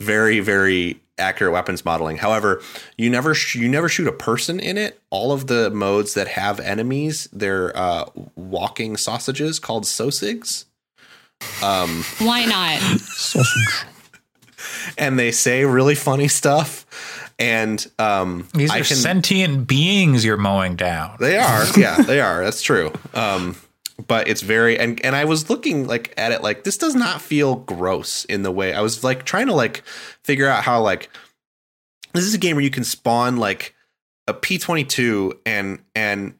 very 0.00 0.40
very 0.40 0.98
accurate 1.20 1.52
weapons 1.52 1.84
modeling. 1.84 2.16
However, 2.16 2.60
you 2.96 3.10
never 3.10 3.34
sh- 3.34 3.54
you 3.54 3.68
never 3.68 3.88
shoot 3.88 4.08
a 4.08 4.12
person 4.12 4.58
in 4.58 4.76
it. 4.76 5.00
All 5.10 5.30
of 5.30 5.46
the 5.46 5.70
modes 5.70 6.14
that 6.14 6.26
have 6.28 6.58
enemies, 6.58 7.28
they're 7.32 7.76
uh, 7.76 8.06
walking 8.34 8.96
sausages 8.96 9.58
called 9.58 9.84
sosigs. 9.84 10.64
Um, 11.62 12.04
Why 12.18 12.44
not? 12.44 12.80
Sausage. 13.00 13.86
And 14.98 15.18
they 15.18 15.30
say 15.32 15.64
really 15.64 15.94
funny 15.94 16.28
stuff. 16.28 16.86
And 17.38 17.86
um, 17.98 18.48
these 18.52 18.70
are 18.70 18.84
can, 18.84 18.84
sentient 18.84 19.66
beings 19.66 20.24
you're 20.24 20.36
mowing 20.36 20.76
down. 20.76 21.16
They 21.18 21.38
are, 21.38 21.64
yeah, 21.76 21.96
they 22.02 22.20
are. 22.20 22.44
That's 22.44 22.60
true. 22.60 22.92
Um, 23.14 23.56
but 24.06 24.28
it's 24.28 24.40
very 24.40 24.78
and 24.78 25.04
and 25.04 25.16
I 25.16 25.24
was 25.24 25.50
looking 25.50 25.86
like 25.86 26.14
at 26.16 26.32
it 26.32 26.42
like 26.42 26.64
this 26.64 26.78
does 26.78 26.94
not 26.94 27.20
feel 27.20 27.56
gross 27.56 28.24
in 28.26 28.42
the 28.42 28.50
way 28.50 28.72
I 28.72 28.80
was 28.80 29.04
like 29.04 29.24
trying 29.24 29.46
to 29.46 29.54
like 29.54 29.82
figure 30.22 30.48
out 30.48 30.62
how 30.62 30.80
like 30.80 31.10
this 32.12 32.24
is 32.24 32.34
a 32.34 32.38
game 32.38 32.56
where 32.56 32.64
you 32.64 32.70
can 32.70 32.84
spawn 32.84 33.36
like 33.36 33.74
a 34.26 34.34
P22 34.34 35.38
and 35.44 35.80
and 35.94 36.34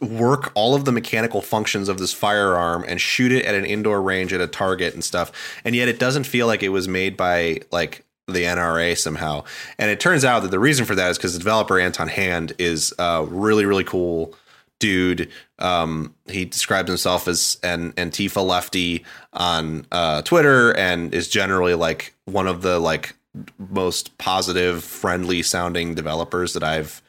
work 0.00 0.52
all 0.54 0.74
of 0.74 0.84
the 0.84 0.92
mechanical 0.92 1.40
functions 1.40 1.88
of 1.88 1.98
this 1.98 2.12
firearm 2.12 2.84
and 2.86 3.00
shoot 3.00 3.32
it 3.32 3.44
at 3.44 3.54
an 3.54 3.64
indoor 3.64 4.02
range 4.02 4.32
at 4.32 4.40
a 4.40 4.46
target 4.46 4.94
and 4.94 5.02
stuff 5.02 5.32
and 5.64 5.74
yet 5.74 5.88
it 5.88 5.98
doesn't 5.98 6.24
feel 6.24 6.46
like 6.46 6.62
it 6.62 6.68
was 6.68 6.86
made 6.88 7.16
by 7.16 7.60
like 7.70 8.04
the 8.26 8.44
NRA 8.44 8.96
somehow 8.96 9.42
and 9.78 9.90
it 9.90 10.00
turns 10.00 10.24
out 10.24 10.42
that 10.42 10.50
the 10.50 10.58
reason 10.58 10.84
for 10.84 10.94
that 10.94 11.10
is 11.10 11.16
because 11.16 11.32
the 11.32 11.38
developer 11.38 11.78
Anton 11.78 12.08
Hand 12.08 12.52
is 12.58 12.92
uh 12.98 13.24
really 13.28 13.64
really 13.64 13.84
cool 13.84 14.34
dude. 14.78 15.30
Um, 15.58 16.14
he 16.26 16.44
describes 16.44 16.88
himself 16.88 17.28
as 17.28 17.58
an 17.62 17.92
Antifa 17.92 18.44
lefty 18.44 19.04
on 19.32 19.86
uh, 19.90 20.22
Twitter 20.22 20.76
and 20.76 21.12
is 21.14 21.28
generally 21.28 21.74
like 21.74 22.14
one 22.24 22.46
of 22.46 22.62
the 22.62 22.78
like 22.78 23.14
most 23.58 24.16
positive, 24.18 24.84
friendly 24.84 25.42
sounding 25.42 25.94
developers 25.94 26.52
that 26.54 26.62
I've 26.62 27.02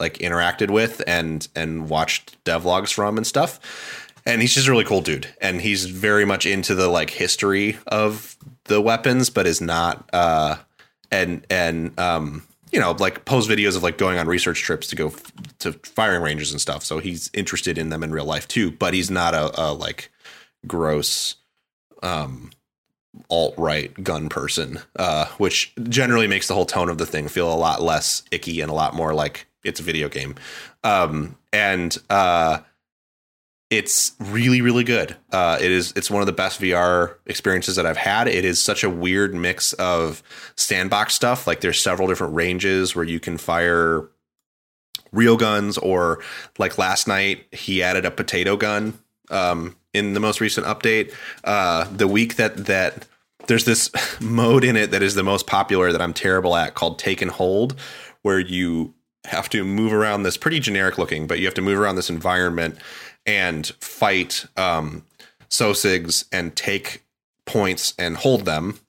like 0.00 0.18
interacted 0.18 0.70
with 0.70 1.02
and 1.06 1.46
and 1.54 1.88
watched 1.88 2.42
devlogs 2.44 2.92
from 2.92 3.16
and 3.16 3.26
stuff. 3.26 4.10
And 4.26 4.40
he's 4.40 4.54
just 4.54 4.68
a 4.68 4.70
really 4.70 4.84
cool 4.84 5.02
dude, 5.02 5.28
and 5.40 5.60
he's 5.60 5.84
very 5.84 6.24
much 6.24 6.46
into 6.46 6.74
the 6.74 6.88
like 6.88 7.10
history 7.10 7.78
of 7.86 8.36
the 8.64 8.80
weapons, 8.80 9.30
but 9.30 9.46
is 9.46 9.60
not 9.60 10.08
uh 10.12 10.56
and 11.10 11.46
and 11.50 11.98
um 11.98 12.42
you 12.74 12.80
know, 12.80 12.90
like 12.98 13.24
post 13.24 13.48
videos 13.48 13.76
of 13.76 13.84
like 13.84 13.98
going 13.98 14.18
on 14.18 14.26
research 14.26 14.60
trips 14.60 14.88
to 14.88 14.96
go 14.96 15.06
f- 15.06 15.32
to 15.60 15.72
firing 15.84 16.20
ranges 16.22 16.50
and 16.50 16.60
stuff. 16.60 16.82
So 16.82 16.98
he's 16.98 17.30
interested 17.32 17.78
in 17.78 17.88
them 17.88 18.02
in 18.02 18.10
real 18.10 18.24
life 18.24 18.48
too, 18.48 18.72
but 18.72 18.94
he's 18.94 19.12
not 19.12 19.32
a, 19.32 19.68
a 19.68 19.72
like 19.72 20.10
gross 20.66 21.36
um 22.02 22.50
alt 23.30 23.54
right 23.56 23.94
gun 24.02 24.28
person, 24.28 24.80
uh, 24.98 25.26
which 25.38 25.72
generally 25.84 26.26
makes 26.26 26.48
the 26.48 26.54
whole 26.54 26.66
tone 26.66 26.88
of 26.88 26.98
the 26.98 27.06
thing 27.06 27.28
feel 27.28 27.52
a 27.52 27.54
lot 27.54 27.80
less 27.80 28.24
icky 28.32 28.60
and 28.60 28.72
a 28.72 28.74
lot 28.74 28.92
more 28.92 29.14
like 29.14 29.46
it's 29.62 29.78
a 29.78 29.84
video 29.84 30.08
game. 30.08 30.34
Um, 30.82 31.36
and 31.52 31.96
uh, 32.10 32.58
it's 33.70 34.12
really 34.20 34.60
really 34.60 34.84
good. 34.84 35.16
Uh, 35.32 35.58
it 35.60 35.70
is 35.70 35.92
it's 35.96 36.10
one 36.10 36.22
of 36.22 36.26
the 36.26 36.32
best 36.32 36.60
vr 36.60 37.16
experiences 37.26 37.76
that 37.76 37.86
i've 37.86 37.96
had. 37.96 38.28
It 38.28 38.44
is 38.44 38.60
such 38.60 38.84
a 38.84 38.90
weird 38.90 39.34
mix 39.34 39.72
of 39.74 40.22
sandbox 40.56 41.14
stuff. 41.14 41.46
Like 41.46 41.60
there's 41.60 41.80
several 41.80 42.08
different 42.08 42.34
ranges 42.34 42.94
where 42.94 43.04
you 43.04 43.20
can 43.20 43.38
fire 43.38 44.08
real 45.12 45.36
guns 45.36 45.78
or 45.78 46.22
like 46.58 46.76
last 46.78 47.06
night 47.06 47.46
he 47.52 47.82
added 47.82 48.04
a 48.04 48.10
potato 48.10 48.56
gun 48.56 48.98
um, 49.30 49.76
in 49.92 50.14
the 50.14 50.20
most 50.20 50.40
recent 50.40 50.66
update. 50.66 51.14
Uh, 51.44 51.84
the 51.84 52.08
week 52.08 52.36
that 52.36 52.66
that 52.66 53.06
there's 53.46 53.64
this 53.64 53.90
mode 54.20 54.64
in 54.64 54.76
it 54.76 54.90
that 54.90 55.02
is 55.02 55.14
the 55.14 55.22
most 55.22 55.46
popular 55.46 55.92
that 55.92 56.02
i'm 56.02 56.14
terrible 56.14 56.56
at 56.56 56.74
called 56.74 56.98
take 56.98 57.22
and 57.22 57.30
hold 57.30 57.78
where 58.22 58.38
you 58.38 58.94
have 59.24 59.48
to 59.48 59.64
move 59.64 59.92
around 59.92 60.22
this 60.22 60.36
pretty 60.36 60.60
generic 60.60 60.98
looking 60.98 61.26
but 61.26 61.38
you 61.38 61.44
have 61.46 61.54
to 61.54 61.62
move 61.62 61.78
around 61.78 61.96
this 61.96 62.10
environment 62.10 62.76
and 63.26 63.66
fight 63.80 64.46
um, 64.56 65.04
Sosigs 65.48 66.24
and 66.32 66.54
take 66.56 67.04
points 67.46 67.94
and 67.98 68.16
hold 68.16 68.44
them, 68.44 68.80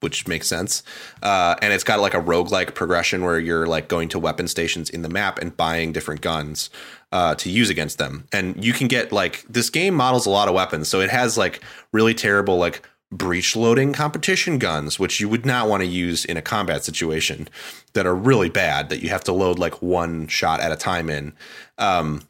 which 0.00 0.26
makes 0.26 0.46
sense. 0.46 0.82
Uh, 1.22 1.54
and 1.62 1.72
it's 1.72 1.84
got 1.84 2.00
like 2.00 2.14
a 2.14 2.20
roguelike 2.20 2.74
progression 2.74 3.24
where 3.24 3.38
you're 3.38 3.66
like 3.66 3.88
going 3.88 4.08
to 4.08 4.18
weapon 4.18 4.48
stations 4.48 4.90
in 4.90 5.02
the 5.02 5.08
map 5.08 5.38
and 5.38 5.56
buying 5.56 5.92
different 5.92 6.20
guns 6.20 6.70
uh, 7.12 7.34
to 7.36 7.50
use 7.50 7.70
against 7.70 7.98
them. 7.98 8.26
And 8.32 8.62
you 8.64 8.72
can 8.72 8.88
get 8.88 9.12
like 9.12 9.44
this 9.48 9.70
game 9.70 9.94
models 9.94 10.26
a 10.26 10.30
lot 10.30 10.48
of 10.48 10.54
weapons. 10.54 10.88
So 10.88 11.00
it 11.00 11.10
has 11.10 11.38
like 11.38 11.62
really 11.92 12.14
terrible, 12.14 12.56
like 12.56 12.86
breech 13.10 13.56
loading 13.56 13.92
competition 13.92 14.58
guns, 14.58 14.98
which 14.98 15.18
you 15.18 15.28
would 15.28 15.46
not 15.46 15.68
want 15.68 15.82
to 15.82 15.86
use 15.86 16.24
in 16.24 16.36
a 16.36 16.42
combat 16.42 16.84
situation 16.84 17.48
that 17.94 18.06
are 18.06 18.14
really 18.14 18.50
bad 18.50 18.90
that 18.90 19.02
you 19.02 19.08
have 19.08 19.24
to 19.24 19.32
load 19.32 19.58
like 19.58 19.80
one 19.80 20.26
shot 20.26 20.60
at 20.60 20.72
a 20.72 20.76
time 20.76 21.08
in. 21.08 21.32
Um, 21.78 22.22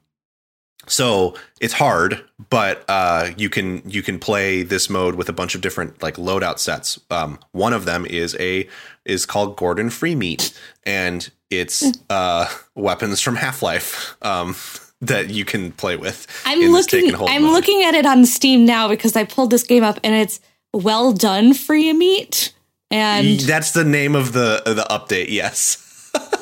so 0.88 1.34
it's 1.60 1.74
hard, 1.74 2.24
but 2.50 2.84
uh, 2.88 3.30
you 3.36 3.48
can 3.48 3.82
you 3.88 4.02
can 4.02 4.18
play 4.18 4.62
this 4.62 4.90
mode 4.90 5.14
with 5.14 5.28
a 5.28 5.32
bunch 5.32 5.54
of 5.54 5.60
different 5.60 6.02
like 6.02 6.16
loadout 6.16 6.58
sets. 6.58 7.00
Um, 7.10 7.38
one 7.52 7.72
of 7.72 7.84
them 7.84 8.06
is 8.06 8.36
a 8.40 8.68
is 9.04 9.26
called 9.26 9.56
Gordon 9.56 9.90
Free 9.90 10.14
Meat, 10.14 10.58
and 10.84 11.28
it's 11.50 11.84
hmm. 11.84 11.90
uh, 12.10 12.46
weapons 12.74 13.20
from 13.20 13.36
Half 13.36 13.62
Life 13.62 14.16
um, 14.22 14.56
that 15.00 15.30
you 15.30 15.44
can 15.44 15.72
play 15.72 15.96
with. 15.96 16.26
I'm 16.44 16.60
looking. 16.72 17.14
I'm 17.14 17.42
mode. 17.42 17.52
looking 17.52 17.82
at 17.82 17.94
it 17.94 18.06
on 18.06 18.24
Steam 18.26 18.64
now 18.64 18.88
because 18.88 19.16
I 19.16 19.24
pulled 19.24 19.50
this 19.50 19.62
game 19.62 19.84
up, 19.84 20.00
and 20.02 20.14
it's 20.14 20.40
well 20.72 21.12
done 21.12 21.54
free 21.54 21.92
meat, 21.92 22.52
and 22.90 23.40
that's 23.40 23.72
the 23.72 23.84
name 23.84 24.14
of 24.14 24.32
the 24.32 24.62
the 24.64 24.86
update. 24.90 25.28
Yes, 25.28 26.10
and 26.14 26.40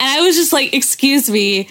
I 0.00 0.20
was 0.20 0.36
just 0.36 0.52
like, 0.52 0.74
"Excuse 0.74 1.30
me." 1.30 1.68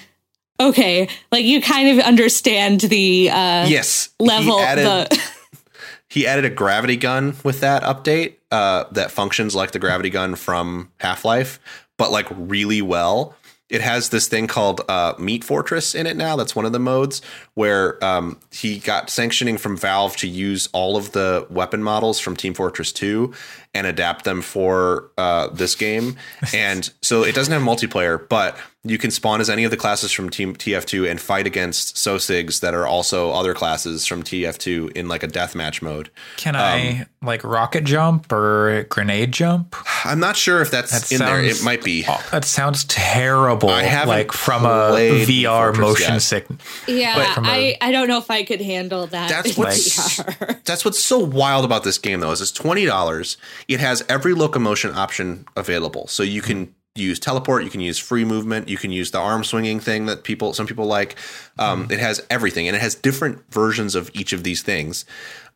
Okay, 0.69 1.07
like 1.31 1.45
you 1.45 1.61
kind 1.61 1.89
of 1.89 2.05
understand 2.05 2.81
the 2.81 3.29
uh, 3.29 3.67
yes 3.67 4.09
level. 4.19 4.57
He 4.59 4.63
added, 4.63 4.85
the- 4.85 5.21
he 6.09 6.27
added 6.27 6.45
a 6.45 6.49
gravity 6.49 6.97
gun 6.97 7.35
with 7.43 7.59
that 7.61 7.83
update 7.83 8.35
uh, 8.51 8.85
that 8.91 9.11
functions 9.11 9.55
like 9.55 9.71
the 9.71 9.79
gravity 9.79 10.09
gun 10.09 10.35
from 10.35 10.91
Half 10.99 11.25
Life, 11.25 11.59
but 11.97 12.11
like 12.11 12.27
really 12.31 12.81
well. 12.81 13.35
It 13.69 13.79
has 13.79 14.09
this 14.09 14.27
thing 14.27 14.47
called 14.47 14.81
uh, 14.89 15.13
Meat 15.17 15.45
Fortress 15.45 15.95
in 15.95 16.05
it 16.05 16.17
now. 16.17 16.35
That's 16.35 16.53
one 16.53 16.65
of 16.65 16.73
the 16.73 16.79
modes 16.79 17.21
where 17.53 18.03
um, 18.03 18.37
he 18.51 18.79
got 18.79 19.09
sanctioning 19.09 19.57
from 19.57 19.77
Valve 19.77 20.17
to 20.17 20.27
use 20.27 20.67
all 20.73 20.97
of 20.97 21.13
the 21.13 21.47
weapon 21.49 21.81
models 21.81 22.19
from 22.19 22.35
Team 22.35 22.53
Fortress 22.53 22.91
2 22.91 23.33
and 23.73 23.87
adapt 23.87 24.25
them 24.25 24.41
for 24.41 25.09
uh, 25.17 25.47
this 25.49 25.75
game. 25.75 26.17
And 26.53 26.89
so 27.01 27.23
it 27.23 27.33
doesn't 27.35 27.53
have 27.53 27.61
multiplayer, 27.61 28.27
but 28.27 28.57
you 28.83 28.97
can 28.97 29.11
spawn 29.11 29.39
as 29.39 29.49
any 29.49 29.63
of 29.63 29.69
the 29.71 29.77
classes 29.77 30.11
from 30.11 30.29
Team 30.31 30.55
TF2 30.55 31.09
and 31.09 31.21
fight 31.21 31.45
against 31.45 31.95
Sosigs 31.97 32.61
that 32.61 32.73
are 32.73 32.87
also 32.87 33.29
other 33.31 33.53
classes 33.53 34.07
from 34.07 34.23
TF2 34.23 34.93
in 34.97 35.07
like 35.07 35.21
a 35.21 35.27
deathmatch 35.27 35.83
mode. 35.83 36.09
Can 36.37 36.55
I 36.55 37.05
like 37.21 37.43
rocket 37.43 37.83
jump 37.83 38.31
or 38.33 38.87
grenade 38.89 39.31
jump? 39.31 39.75
I'm 40.03 40.19
not 40.19 40.35
sure 40.35 40.61
if 40.63 40.71
that's 40.71 40.91
That 41.09 41.11
in 41.11 41.19
there. 41.19 41.43
It 41.43 41.63
might 41.63 41.83
be. 41.83 42.03
Oh, 42.07 42.25
that 42.31 42.43
sounds 42.43 42.83
terrible. 42.85 43.69
I 43.69 43.83
haven't 43.83 44.09
like 44.09 44.31
from 44.31 44.65
a 44.65 45.25
VR 45.27 45.67
Fortress 45.75 45.79
motion 45.79 46.13
yet. 46.13 46.21
sick. 46.23 46.47
Yeah, 46.87 47.15
But 47.17 47.27
from 47.35 47.45
a- 47.45 47.49
I, 47.49 47.77
I 47.81 47.91
don't 47.91 48.07
know 48.07 48.17
if 48.17 48.31
I 48.31 48.41
could 48.43 48.61
handle 48.61 49.05
that. 49.07 49.29
That's 49.29 49.55
in 49.55 49.63
what's 49.63 50.17
VR. 50.19 50.63
that's 50.65 50.83
what's 50.83 50.99
so 50.99 51.19
wild 51.19 51.65
about 51.65 51.83
this 51.83 51.99
game 51.99 52.19
though 52.19 52.31
is 52.31 52.41
it's 52.41 52.51
twenty 52.51 52.85
dollars. 52.85 53.37
It 53.67 53.79
has 53.79 54.03
every 54.09 54.33
locomotion 54.33 54.91
option 54.93 55.45
available, 55.55 56.07
so 56.07 56.23
you 56.23 56.41
can 56.41 56.73
use 56.95 57.19
teleport, 57.19 57.63
you 57.63 57.69
can 57.69 57.79
use 57.79 57.97
free 57.97 58.25
movement, 58.25 58.67
you 58.67 58.77
can 58.77 58.91
use 58.91 59.11
the 59.11 59.17
arm 59.17 59.43
swinging 59.43 59.79
thing 59.79 60.07
that 60.07 60.23
people 60.23 60.53
some 60.53 60.67
people 60.67 60.85
like. 60.85 61.15
Um, 61.57 61.87
It 61.89 61.99
has 61.99 62.21
everything, 62.29 62.67
and 62.67 62.75
it 62.75 62.81
has 62.81 62.95
different 62.95 63.41
versions 63.51 63.95
of 63.95 64.11
each 64.13 64.33
of 64.33 64.43
these 64.43 64.61
things. 64.61 65.05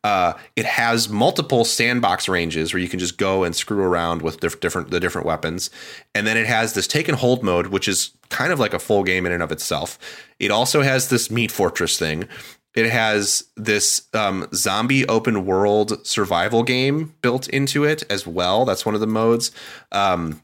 Uh, 0.04 0.34
it 0.56 0.66
has 0.66 1.10
multiple 1.10 1.66
sandbox 1.66 2.30
ranges 2.30 2.72
where 2.72 2.80
you 2.80 2.88
can 2.88 3.00
just 3.00 3.18
go 3.18 3.44
and 3.44 3.56
screw 3.56 3.82
around 3.82 4.22
with 4.22 4.40
diff- 4.40 4.60
different 4.60 4.92
the 4.92 5.00
different 5.00 5.26
weapons, 5.26 5.72
and 6.14 6.28
then 6.28 6.38
it 6.38 6.46
has 6.46 6.74
this 6.74 6.88
take 6.88 7.08
and 7.08 7.18
hold 7.18 7.44
mode, 7.44 7.68
which 7.68 7.88
is 7.88 8.12
kind 8.30 8.54
of 8.54 8.60
like 8.60 8.74
a 8.74 8.80
full 8.80 9.04
game 9.04 9.26
in 9.26 9.32
and 9.32 9.42
of 9.42 9.52
itself. 9.52 9.98
It 10.40 10.52
also 10.52 10.84
has 10.84 11.10
this 11.10 11.32
meat 11.32 11.52
fortress 11.52 11.98
thing. 11.98 12.28
It 12.76 12.92
has 12.92 13.46
this 13.56 14.08
um, 14.14 14.48
zombie 14.54 15.08
open 15.08 15.46
world 15.46 16.06
survival 16.06 16.64
game 16.64 17.14
built 17.22 17.48
into 17.50 17.86
it 17.86 18.04
as 18.10 18.28
well. 18.28 18.66
That's 18.66 18.86
one 18.86 18.96
of 18.96 19.02
the 19.02 19.08
modes. 19.08 19.52
Um, 19.92 20.42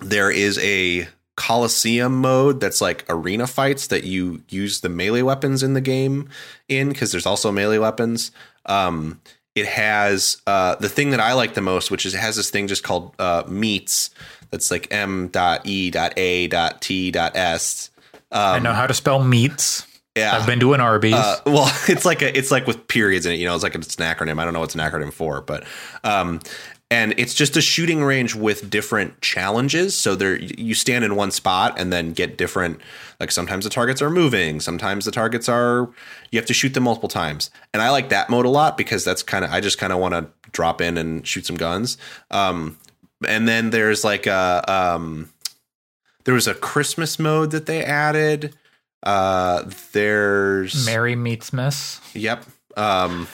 there 0.00 0.30
is 0.30 0.58
a 0.58 1.08
Coliseum 1.36 2.20
mode 2.20 2.60
that's 2.60 2.80
like 2.80 3.04
arena 3.08 3.46
fights 3.46 3.86
that 3.88 4.02
you 4.02 4.42
use 4.48 4.80
the 4.80 4.88
melee 4.88 5.22
weapons 5.22 5.62
in 5.62 5.74
the 5.74 5.80
game 5.80 6.28
in 6.68 6.88
because 6.88 7.12
there's 7.12 7.26
also 7.26 7.52
melee 7.52 7.78
weapons. 7.78 8.32
Um, 8.66 9.20
it 9.54 9.66
has 9.66 10.40
uh, 10.46 10.74
the 10.76 10.88
thing 10.88 11.10
that 11.10 11.20
I 11.20 11.34
like 11.34 11.54
the 11.54 11.60
most, 11.60 11.90
which 11.90 12.06
is 12.06 12.14
it 12.14 12.18
has 12.18 12.36
this 12.36 12.50
thing 12.50 12.66
just 12.66 12.82
called 12.82 13.14
uh. 13.18 13.44
That's 14.50 14.70
like 14.70 14.88
M 14.90 15.28
dot 15.28 15.66
E 15.66 15.90
dot 15.90 16.14
A 16.16 16.48
dot 16.48 16.80
T 16.80 17.10
dot 17.10 17.36
S. 17.36 17.90
I 18.32 18.58
know 18.58 18.72
how 18.72 18.86
to 18.86 18.94
spell 18.94 19.22
meats. 19.22 19.86
Yeah, 20.18 20.36
I've 20.36 20.46
been 20.46 20.58
doing 20.58 20.80
Arby's. 20.80 21.14
uh, 21.14 21.40
well, 21.46 21.72
it's 21.88 22.04
like 22.04 22.22
a, 22.22 22.36
it's 22.36 22.50
like 22.50 22.66
with 22.66 22.86
periods 22.88 23.26
in 23.26 23.32
it. 23.32 23.36
You 23.36 23.46
know, 23.46 23.54
it's 23.54 23.64
like 23.64 23.74
it's 23.74 23.96
an 23.96 24.04
acronym. 24.04 24.38
I 24.38 24.44
don't 24.44 24.54
know 24.54 24.60
what's 24.60 24.74
an 24.74 24.80
acronym 24.80 25.12
for, 25.12 25.40
but 25.40 25.64
um, 26.04 26.40
and 26.90 27.14
it's 27.18 27.34
just 27.34 27.56
a 27.56 27.60
shooting 27.60 28.02
range 28.02 28.34
with 28.34 28.70
different 28.70 29.20
challenges. 29.20 29.96
So 29.96 30.14
there, 30.14 30.36
you 30.36 30.74
stand 30.74 31.04
in 31.04 31.16
one 31.16 31.30
spot 31.30 31.78
and 31.78 31.92
then 31.92 32.12
get 32.12 32.38
different. 32.38 32.80
Like 33.20 33.30
sometimes 33.30 33.64
the 33.64 33.70
targets 33.70 34.00
are 34.00 34.10
moving, 34.10 34.60
sometimes 34.60 35.04
the 35.04 35.10
targets 35.10 35.48
are 35.48 35.90
you 36.30 36.38
have 36.38 36.46
to 36.46 36.54
shoot 36.54 36.72
them 36.72 36.84
multiple 36.84 37.10
times. 37.10 37.50
And 37.74 37.82
I 37.82 37.90
like 37.90 38.08
that 38.08 38.30
mode 38.30 38.46
a 38.46 38.50
lot 38.50 38.78
because 38.78 39.04
that's 39.04 39.22
kind 39.22 39.44
of 39.44 39.50
I 39.50 39.60
just 39.60 39.78
kind 39.78 39.92
of 39.92 39.98
want 39.98 40.14
to 40.14 40.28
drop 40.52 40.80
in 40.80 40.96
and 40.96 41.26
shoot 41.26 41.44
some 41.44 41.56
guns. 41.56 41.98
Um, 42.30 42.78
and 43.26 43.46
then 43.46 43.70
there's 43.70 44.02
like 44.02 44.26
a 44.26 44.64
um, 44.66 45.30
there 46.24 46.34
was 46.34 46.46
a 46.46 46.54
Christmas 46.54 47.18
mode 47.18 47.50
that 47.50 47.66
they 47.66 47.84
added. 47.84 48.54
Uh, 49.02 49.64
there's 49.92 50.84
Mary 50.86 51.14
meets 51.16 51.52
Miss. 51.52 52.00
Yep. 52.14 52.44
Um, 52.76 53.28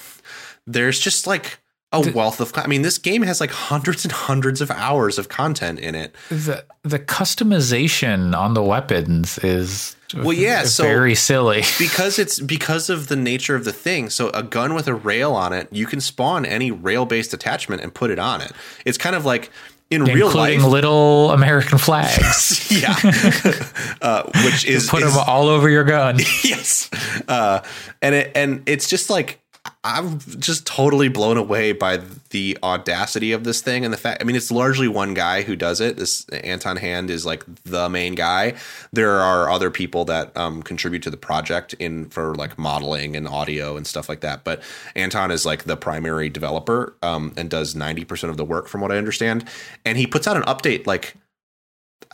there's 0.66 0.98
just 0.98 1.26
like 1.26 1.58
a 1.92 2.10
wealth 2.12 2.40
of. 2.40 2.52
I 2.56 2.66
mean, 2.66 2.82
this 2.82 2.98
game 2.98 3.22
has 3.22 3.40
like 3.40 3.50
hundreds 3.50 4.04
and 4.04 4.12
hundreds 4.12 4.60
of 4.60 4.70
hours 4.70 5.18
of 5.18 5.28
content 5.28 5.78
in 5.78 5.94
it. 5.94 6.14
The 6.28 6.64
the 6.82 6.98
customization 6.98 8.36
on 8.36 8.54
the 8.54 8.62
weapons 8.62 9.38
is 9.38 9.96
Well, 10.14 10.32
yeah, 10.32 10.64
so- 10.64 10.82
very 10.84 11.14
silly. 11.14 11.62
because 11.78 12.18
it's 12.18 12.40
because 12.40 12.90
of 12.90 13.08
the 13.08 13.16
nature 13.16 13.54
of 13.54 13.64
the 13.64 13.72
thing. 13.72 14.10
So 14.10 14.30
a 14.30 14.42
gun 14.42 14.74
with 14.74 14.88
a 14.88 14.94
rail 14.94 15.32
on 15.32 15.52
it, 15.52 15.68
you 15.72 15.86
can 15.86 16.00
spawn 16.00 16.44
any 16.44 16.70
rail 16.70 17.06
based 17.06 17.32
attachment 17.32 17.80
and 17.82 17.94
put 17.94 18.10
it 18.10 18.18
on 18.18 18.40
it. 18.40 18.52
It's 18.84 18.98
kind 18.98 19.16
of 19.16 19.24
like 19.24 19.50
in 19.94 20.04
real 20.04 20.26
including 20.26 20.62
little 20.62 21.30
American 21.30 21.78
flags. 21.78 22.70
yeah, 22.70 22.94
uh, 24.02 24.22
which 24.44 24.64
is 24.66 24.88
Put 24.88 25.02
is- 25.02 25.14
them 25.14 25.24
all 25.26 25.48
over 25.48 25.68
your 25.68 25.84
gun. 25.84 26.18
yes 26.44 26.90
uh 27.28 27.60
and 28.02 28.14
it 28.14 28.32
and 28.34 28.62
it's 28.66 28.88
just 28.88 29.10
like 29.10 29.40
i'm 29.82 30.18
just 30.18 30.66
totally 30.66 31.08
blown 31.08 31.36
away 31.36 31.72
by 31.72 31.98
the 32.30 32.56
audacity 32.62 33.32
of 33.32 33.44
this 33.44 33.60
thing 33.62 33.84
and 33.84 33.92
the 33.92 33.98
fact 33.98 34.20
i 34.20 34.24
mean 34.24 34.36
it's 34.36 34.50
largely 34.50 34.88
one 34.88 35.14
guy 35.14 35.42
who 35.42 35.56
does 35.56 35.80
it 35.80 35.96
this 35.96 36.28
anton 36.30 36.76
hand 36.76 37.10
is 37.10 37.24
like 37.24 37.44
the 37.64 37.88
main 37.88 38.14
guy 38.14 38.54
there 38.92 39.20
are 39.20 39.50
other 39.50 39.70
people 39.70 40.04
that 40.04 40.36
um 40.36 40.62
contribute 40.62 41.02
to 41.02 41.10
the 41.10 41.16
project 41.16 41.72
in 41.74 42.08
for 42.10 42.34
like 42.34 42.58
modeling 42.58 43.16
and 43.16 43.26
audio 43.26 43.76
and 43.76 43.86
stuff 43.86 44.08
like 44.08 44.20
that 44.20 44.44
but 44.44 44.62
anton 44.96 45.30
is 45.30 45.46
like 45.46 45.64
the 45.64 45.76
primary 45.76 46.28
developer 46.28 46.94
um 47.02 47.32
and 47.36 47.50
does 47.50 47.74
90% 47.74 48.28
of 48.28 48.36
the 48.36 48.44
work 48.44 48.68
from 48.68 48.80
what 48.80 48.92
i 48.92 48.96
understand 48.96 49.48
and 49.84 49.96
he 49.96 50.06
puts 50.06 50.26
out 50.26 50.36
an 50.36 50.42
update 50.44 50.86
like 50.86 51.14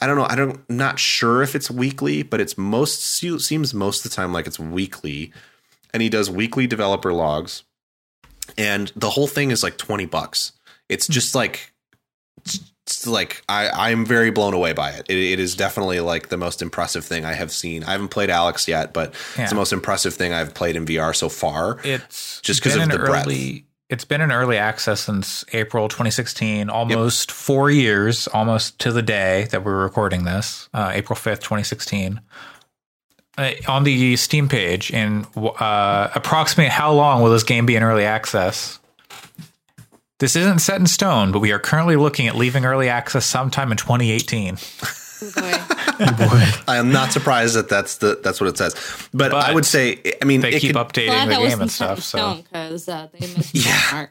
I 0.01 0.07
don't 0.07 0.17
know. 0.17 0.27
I 0.29 0.35
don't 0.35 0.69
not 0.71 0.99
sure 0.99 1.43
if 1.43 1.55
it's 1.55 1.71
weekly, 1.71 2.23
but 2.23 2.41
it's 2.41 2.57
most 2.57 3.03
seems 3.03 3.75
most 3.75 4.05
of 4.05 4.11
the 4.11 4.17
time 4.17 4.33
like 4.33 4.47
it's 4.47 4.59
weekly. 4.59 5.33
And 5.93 6.03
he 6.03 6.09
does 6.09 6.31
weekly 6.31 6.67
developer 6.67 7.13
logs, 7.13 7.65
and 8.57 8.93
the 8.97 9.11
whole 9.11 9.27
thing 9.27 9.51
is 9.51 9.63
like 9.63 9.77
twenty 9.77 10.07
bucks. 10.07 10.53
It's 10.89 11.07
just 11.07 11.35
like, 11.35 11.73
it's 12.87 13.07
like 13.07 13.43
I 13.49 13.91
I'm 13.91 14.05
very 14.07 14.31
blown 14.31 14.55
away 14.55 14.73
by 14.73 14.91
it. 14.91 15.07
it. 15.09 15.17
It 15.17 15.41
is 15.41 15.55
definitely 15.55 16.01
like 16.01 16.29
the 16.29 16.37
most 16.37 16.63
impressive 16.63 17.05
thing 17.05 17.25
I 17.25 17.33
have 17.35 17.53
seen. 17.53 17.85
I 17.85 17.93
haven't 17.93 18.09
played 18.09 18.31
Alyx 18.31 18.67
yet, 18.69 18.93
but 18.93 19.15
Yeah. 19.37 19.43
it's 19.43 19.51
the 19.51 19.57
most 19.57 19.73
impressive 19.73 20.15
thing 20.15 20.33
I've 20.33 20.55
played 20.55 20.77
in 20.77 20.85
VR 20.87 21.15
so 21.15 21.29
far. 21.29 21.79
It's 21.85 22.41
Just 22.41 22.63
'cause 22.63 22.73
been 22.75 22.83
of 22.83 22.91
the 22.91 22.99
breadth. 23.05 23.65
It's 23.89 24.05
been 24.05 24.21
in 24.21 24.31
early 24.31 24.57
access 24.57 25.01
since 25.01 25.45
April 25.53 25.89
2016, 25.89 26.71
almost 26.71 27.33
four 27.33 27.73
years, 27.73 28.29
almost 28.29 28.79
to 28.79 28.93
the 28.93 29.03
day 29.03 29.49
that 29.51 29.65
we're 29.65 29.83
recording 29.83 30.25
this, 30.25 30.69
uh, 30.73 30.93
April 30.95 31.17
5th, 31.17 31.41
2016. 31.43 32.21
Uh, 33.41 33.53
on 33.69 33.85
the 33.85 34.17
Steam 34.17 34.49
page, 34.49 34.91
in 34.91 35.27
uh, 35.37 36.11
approximately 36.15 36.69
how 36.71 36.93
long 36.93 37.23
will 37.23 37.31
this 37.31 37.43
game 37.45 37.67
be 37.67 37.77
in 37.77 37.83
early 37.83 38.05
access? 38.05 38.79
This 40.19 40.37
isn't 40.37 40.59
set 40.59 40.79
in 40.79 40.87
stone, 40.87 41.33
but 41.33 41.39
we 41.39 41.51
are 41.53 41.59
currently 41.59 41.97
looking 41.97 42.27
at 42.29 42.35
leaving 42.37 42.65
early 42.67 42.89
access 42.91 43.25
sometime 43.25 43.71
in 43.71 43.79
2018. 43.79 44.57
Boy. 45.35 45.53
Boy. 46.17 46.47
I 46.69 46.77
am 46.77 46.93
not 46.93 47.13
surprised 47.13 47.55
that 47.55 47.69
that's 47.69 47.99
the 47.99 48.19
that's 48.23 48.41
what 48.41 48.49
it 48.49 48.57
says. 48.59 48.75
But, 49.13 49.33
I 49.35 49.53
would 49.55 49.67
say, 49.67 49.99
I 50.21 50.25
mean, 50.25 50.41
They 50.41 50.53
it 50.55 50.61
keep 50.61 50.75
could- 50.77 50.89
updating 50.89 51.29
the 51.29 51.49
game 51.49 51.61
and 51.61 51.71
stuff. 51.71 52.01
So 52.01 52.19
stone 52.19 52.43
because 52.43 52.89
uh, 52.89 53.09
they 53.13 53.27
missed 53.27 53.55
Yeah. 53.55 53.81
mark. 53.93 54.11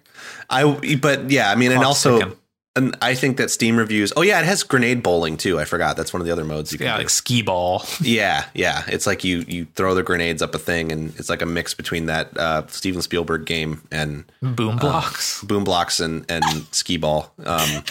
I 0.50 0.96
but 1.02 1.30
yeah, 1.32 1.52
I 1.52 1.56
mean, 1.56 1.72
and 1.72 1.84
also, 1.84 2.20
ticking. 2.20 2.36
And 2.76 2.96
I 3.02 3.16
think 3.16 3.38
that 3.38 3.50
Steam 3.50 3.78
reviews. 3.78 4.14
Oh 4.16 4.22
yeah, 4.22 4.40
it 4.40 4.46
has 4.46 4.64
grenade 4.64 5.02
bowling 5.02 5.38
too. 5.38 5.60
I 5.60 5.66
forgot 5.66 5.98
that's 5.98 6.14
one 6.14 6.22
of 6.22 6.28
the 6.28 6.32
other 6.32 6.46
modes 6.46 6.72
you 6.72 6.78
can 6.78 6.86
yeah, 6.86 6.96
do. 6.96 7.00
like 7.00 7.10
skee 7.10 7.42
ball. 7.42 7.84
yeah, 8.02 8.46
yeah. 8.54 8.84
It's 8.88 9.08
like 9.08 9.24
you 9.24 9.44
you 9.48 9.66
throw 9.76 9.96
the 9.96 10.04
grenades 10.04 10.42
up 10.42 10.54
a 10.54 10.60
thing, 10.60 10.92
and 10.92 11.14
it's 11.18 11.30
like 11.30 11.42
a 11.42 11.48
mix 11.48 11.74
between 11.74 12.06
that 12.06 12.38
uh, 12.38 12.68
Steven 12.68 13.02
Spielberg 13.02 13.46
game 13.46 13.82
and 13.92 14.32
Boom 14.42 14.78
Blox. 14.78 15.46
Boom 15.46 15.66
Blox 15.66 16.00
and 16.00 16.26
and 16.30 16.44
skee 16.72 16.98
ball. 16.98 17.34
Um, 17.44 17.84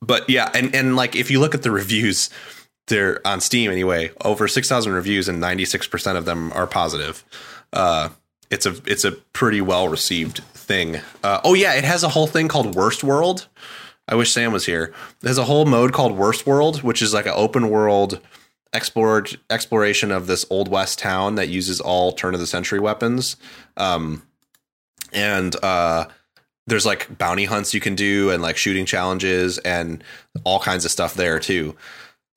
but 0.00 0.30
yeah, 0.30 0.48
and 0.54 0.74
and 0.74 0.94
like 0.94 1.16
if 1.16 1.30
you 1.30 1.40
look 1.40 1.54
at 1.54 1.62
the 1.62 1.72
reviews, 1.72 2.30
they're 2.86 3.20
on 3.26 3.40
Steam 3.40 3.70
anyway. 3.70 4.10
Over 4.24 4.46
six 4.46 4.68
thousand 4.68 4.92
reviews, 4.92 5.28
and 5.28 5.40
ninety 5.40 5.64
six 5.64 5.88
percent 5.88 6.16
of 6.16 6.24
them 6.24 6.52
are 6.52 6.68
positive. 6.68 7.24
Uh, 7.72 8.10
it's 8.50 8.64
a 8.64 8.76
it's 8.86 9.04
a 9.04 9.12
pretty 9.12 9.60
well 9.60 9.88
received 9.88 10.40
thing. 10.70 11.00
Uh, 11.24 11.40
oh 11.42 11.54
yeah, 11.54 11.74
it 11.74 11.82
has 11.82 12.04
a 12.04 12.08
whole 12.08 12.28
thing 12.28 12.46
called 12.46 12.76
Worst 12.76 13.02
World. 13.02 13.48
I 14.06 14.14
wish 14.14 14.30
Sam 14.30 14.52
was 14.52 14.66
here. 14.66 14.94
There's 15.18 15.36
a 15.36 15.44
whole 15.44 15.64
mode 15.66 15.92
called 15.92 16.16
Worst 16.16 16.46
World, 16.46 16.84
which 16.84 17.02
is 17.02 17.12
like 17.12 17.26
an 17.26 17.32
open 17.34 17.70
world 17.70 18.20
exploration 18.72 20.12
of 20.12 20.28
this 20.28 20.46
old 20.48 20.68
west 20.68 21.00
town 21.00 21.34
that 21.34 21.48
uses 21.48 21.80
all 21.80 22.12
turn 22.12 22.34
of 22.34 22.40
the 22.40 22.46
century 22.46 22.78
weapons. 22.78 23.36
Um, 23.76 24.22
and 25.12 25.56
uh, 25.60 26.06
there's 26.68 26.86
like 26.86 27.18
bounty 27.18 27.46
hunts 27.46 27.74
you 27.74 27.80
can 27.80 27.96
do 27.96 28.30
and 28.30 28.40
like 28.40 28.56
shooting 28.56 28.86
challenges 28.86 29.58
and 29.58 30.04
all 30.44 30.60
kinds 30.60 30.84
of 30.84 30.92
stuff 30.92 31.14
there 31.14 31.40
too. 31.40 31.74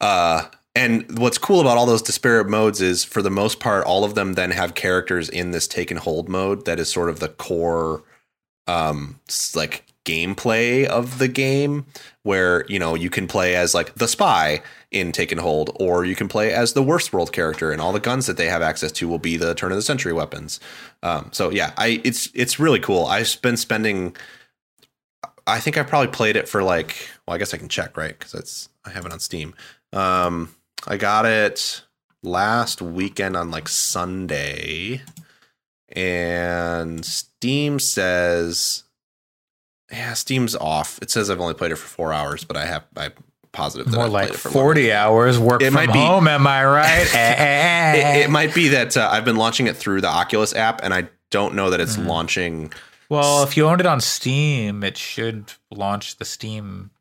Uh, 0.02 0.48
and 0.74 1.20
what's 1.20 1.38
cool 1.38 1.62
about 1.62 1.78
all 1.78 1.86
those 1.86 2.02
disparate 2.02 2.50
modes 2.50 2.82
is 2.82 3.04
for 3.04 3.22
the 3.22 3.30
most 3.30 3.60
part, 3.60 3.86
all 3.86 4.04
of 4.04 4.16
them 4.16 4.34
then 4.34 4.50
have 4.50 4.74
characters 4.74 5.30
in 5.30 5.52
this 5.52 5.68
take 5.68 5.92
and 5.92 6.00
hold 6.00 6.30
mode 6.30 6.66
that 6.66 6.80
is 6.80 6.92
sort 6.92 7.10
of 7.10 7.20
the 7.20 7.30
core, 7.30 8.02
um, 8.68 9.20
like 9.56 9.86
gameplay 10.06 10.86
of 10.86 11.18
the 11.18 11.28
game 11.30 11.86
where 12.24 12.66
you 12.68 12.78
know 12.78 12.96
you 12.96 13.10
can 13.10 13.28
play 13.28 13.56
as 13.56 13.74
like 13.74 13.96
the 13.96 14.08
spy 14.08 14.62
in 14.92 15.12
Take 15.12 15.32
and 15.32 15.42
Hold, 15.42 15.76
or 15.80 16.06
you 16.06 16.16
can 16.16 16.28
play 16.28 16.54
as 16.54 16.74
the 16.74 16.84
worst 16.84 17.14
world 17.14 17.32
character, 17.32 17.72
and 17.72 17.82
all 17.82 17.92
the 17.92 18.00
guns 18.00 18.28
that 18.28 18.38
they 18.38 18.48
have 18.48 18.62
access 18.62 18.92
to 18.94 19.08
will 19.08 19.20
be 19.20 19.38
the 19.38 19.56
turn 19.56 19.72
of 19.72 19.76
the 19.76 19.82
century 19.82 20.14
weapons. 20.14 20.60
Um, 21.02 21.30
so 21.32 21.50
yeah, 21.50 21.74
I 21.78 22.02
it's 22.04 22.30
it's 22.34 22.60
really 22.60 22.80
cool. 22.80 23.06
I've 23.06 23.42
been 23.42 23.58
spending. 23.58 24.16
I 25.46 25.60
think 25.60 25.78
I 25.78 25.84
probably 25.84 26.12
played 26.12 26.36
it 26.36 26.48
for 26.48 26.64
like. 26.64 27.10
Well, 27.28 27.36
I 27.36 27.38
guess 27.38 27.54
I 27.54 27.58
can 27.58 27.70
check 27.70 27.98
right 27.98 28.18
because 28.18 28.34
it's 28.34 28.70
I 28.86 28.92
have 28.92 29.06
it 29.06 29.12
on 29.12 29.20
Steam. 29.20 29.56
Um, 29.92 30.56
I 30.88 30.98
got 30.98 31.26
it 31.26 31.84
last 32.22 32.82
weekend 32.82 33.36
on 33.36 33.52
like 33.52 33.68
Sunday, 33.68 35.02
and 35.90 37.06
Steam 37.44 37.78
says, 37.78 38.86
yeah, 39.92 40.14
Steam's 40.14 40.56
off. 40.56 40.98
It 41.02 41.12
says 41.12 41.30
I've 41.30 41.42
only 41.42 41.54
played 41.54 41.74
it 41.74 41.76
for 41.76 41.88
four 41.88 42.14
hours, 42.14 42.46
but 42.46 42.56
I 42.56 42.66
have 42.66 42.86
I 42.96 43.12
positive 43.52 43.88
that 43.92 43.98
More 43.98 44.06
I've 44.06 44.12
like 44.14 44.28
played 44.30 44.36
it 44.36 44.40
for 44.40 44.50
40 44.50 44.94
hours 44.94 45.38
work 45.38 45.62
It 45.62 45.66
from 45.66 45.74
might 45.74 45.92
be- 45.92 46.00
home, 46.00 46.30
am 46.30 46.48
I 46.48 46.64
right? 46.66 47.06
It, 47.14 48.24
it 48.26 48.30
might 48.30 48.56
be 48.56 48.70
that 48.70 48.96
uh, 48.96 49.10
I've 49.12 49.26
been 49.26 49.36
launching 49.36 49.68
it 49.68 49.76
through 49.76 50.00
the 50.00 50.08
Oculus 50.08 50.56
app, 50.56 50.82
and 50.84 50.94
I 50.94 51.10
don't 51.32 51.54
know 51.56 51.70
that 51.70 51.82
it's 51.82 51.98
Mm. 51.98 52.08
launching. 52.08 52.74
well, 53.10 53.44
if 53.44 53.58
you 53.58 53.68
owned 53.68 53.82
it 53.82 53.88
on 53.88 54.00
Steam, 54.00 54.82
it 54.86 54.96
should 54.98 55.52
launch 55.70 56.16
the 56.16 56.26
Steam 56.26 56.92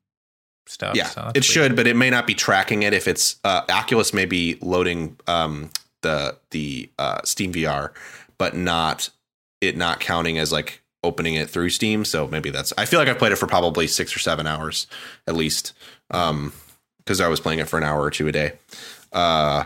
stuff. 0.66 0.96
Yeah, 0.96 1.06
so 1.06 1.28
it 1.28 1.34
weird. 1.36 1.44
should, 1.44 1.76
but 1.76 1.86
it 1.86 1.94
may 1.94 2.10
not 2.10 2.26
be 2.26 2.34
tracking 2.34 2.82
it 2.82 2.92
if 2.92 3.06
it's 3.06 3.36
uh, 3.44 3.62
Oculus 3.70 4.12
may 4.12 4.24
be 4.24 4.58
loading 4.60 5.16
um, 5.28 5.70
the 6.00 6.36
the 6.50 6.90
uh, 6.98 7.20
Steam 7.24 7.52
VR, 7.52 7.90
but 8.38 8.56
not 8.56 9.08
it 9.62 9.76
not 9.76 10.00
counting 10.00 10.38
as 10.38 10.52
like 10.52 10.82
opening 11.04 11.34
it 11.34 11.48
through 11.48 11.70
Steam. 11.70 12.04
So 12.04 12.26
maybe 12.28 12.50
that's. 12.50 12.72
I 12.76 12.84
feel 12.84 12.98
like 12.98 13.08
I've 13.08 13.18
played 13.18 13.32
it 13.32 13.36
for 13.36 13.46
probably 13.46 13.86
six 13.86 14.14
or 14.14 14.18
seven 14.18 14.46
hours 14.46 14.86
at 15.26 15.34
least, 15.34 15.72
because 16.08 17.20
I 17.20 17.28
was 17.28 17.40
playing 17.40 17.60
it 17.60 17.68
for 17.68 17.78
an 17.78 17.84
hour 17.84 18.02
or 18.02 18.10
two 18.10 18.28
a 18.28 18.32
day. 18.32 18.52
Uh, 19.12 19.64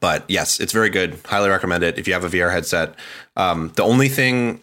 but 0.00 0.24
yes, 0.28 0.60
it's 0.60 0.72
very 0.72 0.90
good. 0.90 1.18
Highly 1.24 1.48
recommend 1.50 1.84
it 1.84 1.98
if 1.98 2.08
you 2.08 2.14
have 2.14 2.24
a 2.24 2.28
VR 2.28 2.50
headset. 2.50 2.94
Um, 3.36 3.72
the 3.76 3.84
only 3.84 4.08
thing 4.08 4.60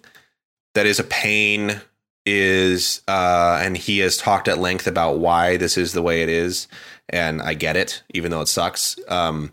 that 0.74 0.86
is 0.86 1.00
a 1.00 1.04
pain 1.04 1.80
is, 2.26 3.02
uh, 3.08 3.60
and 3.62 3.78
he 3.78 4.00
has 4.00 4.18
talked 4.18 4.48
at 4.48 4.58
length 4.58 4.88
about 4.88 5.20
why 5.20 5.58
this 5.58 5.78
is 5.78 5.94
the 5.94 6.02
way 6.02 6.22
it 6.22 6.30
is, 6.30 6.68
and 7.10 7.42
I 7.42 7.54
get 7.54 7.78
it, 7.78 8.04
even 8.14 8.32
though 8.32 8.42
it 8.42 8.48
sucks. 8.48 8.98
Um, 9.08 9.52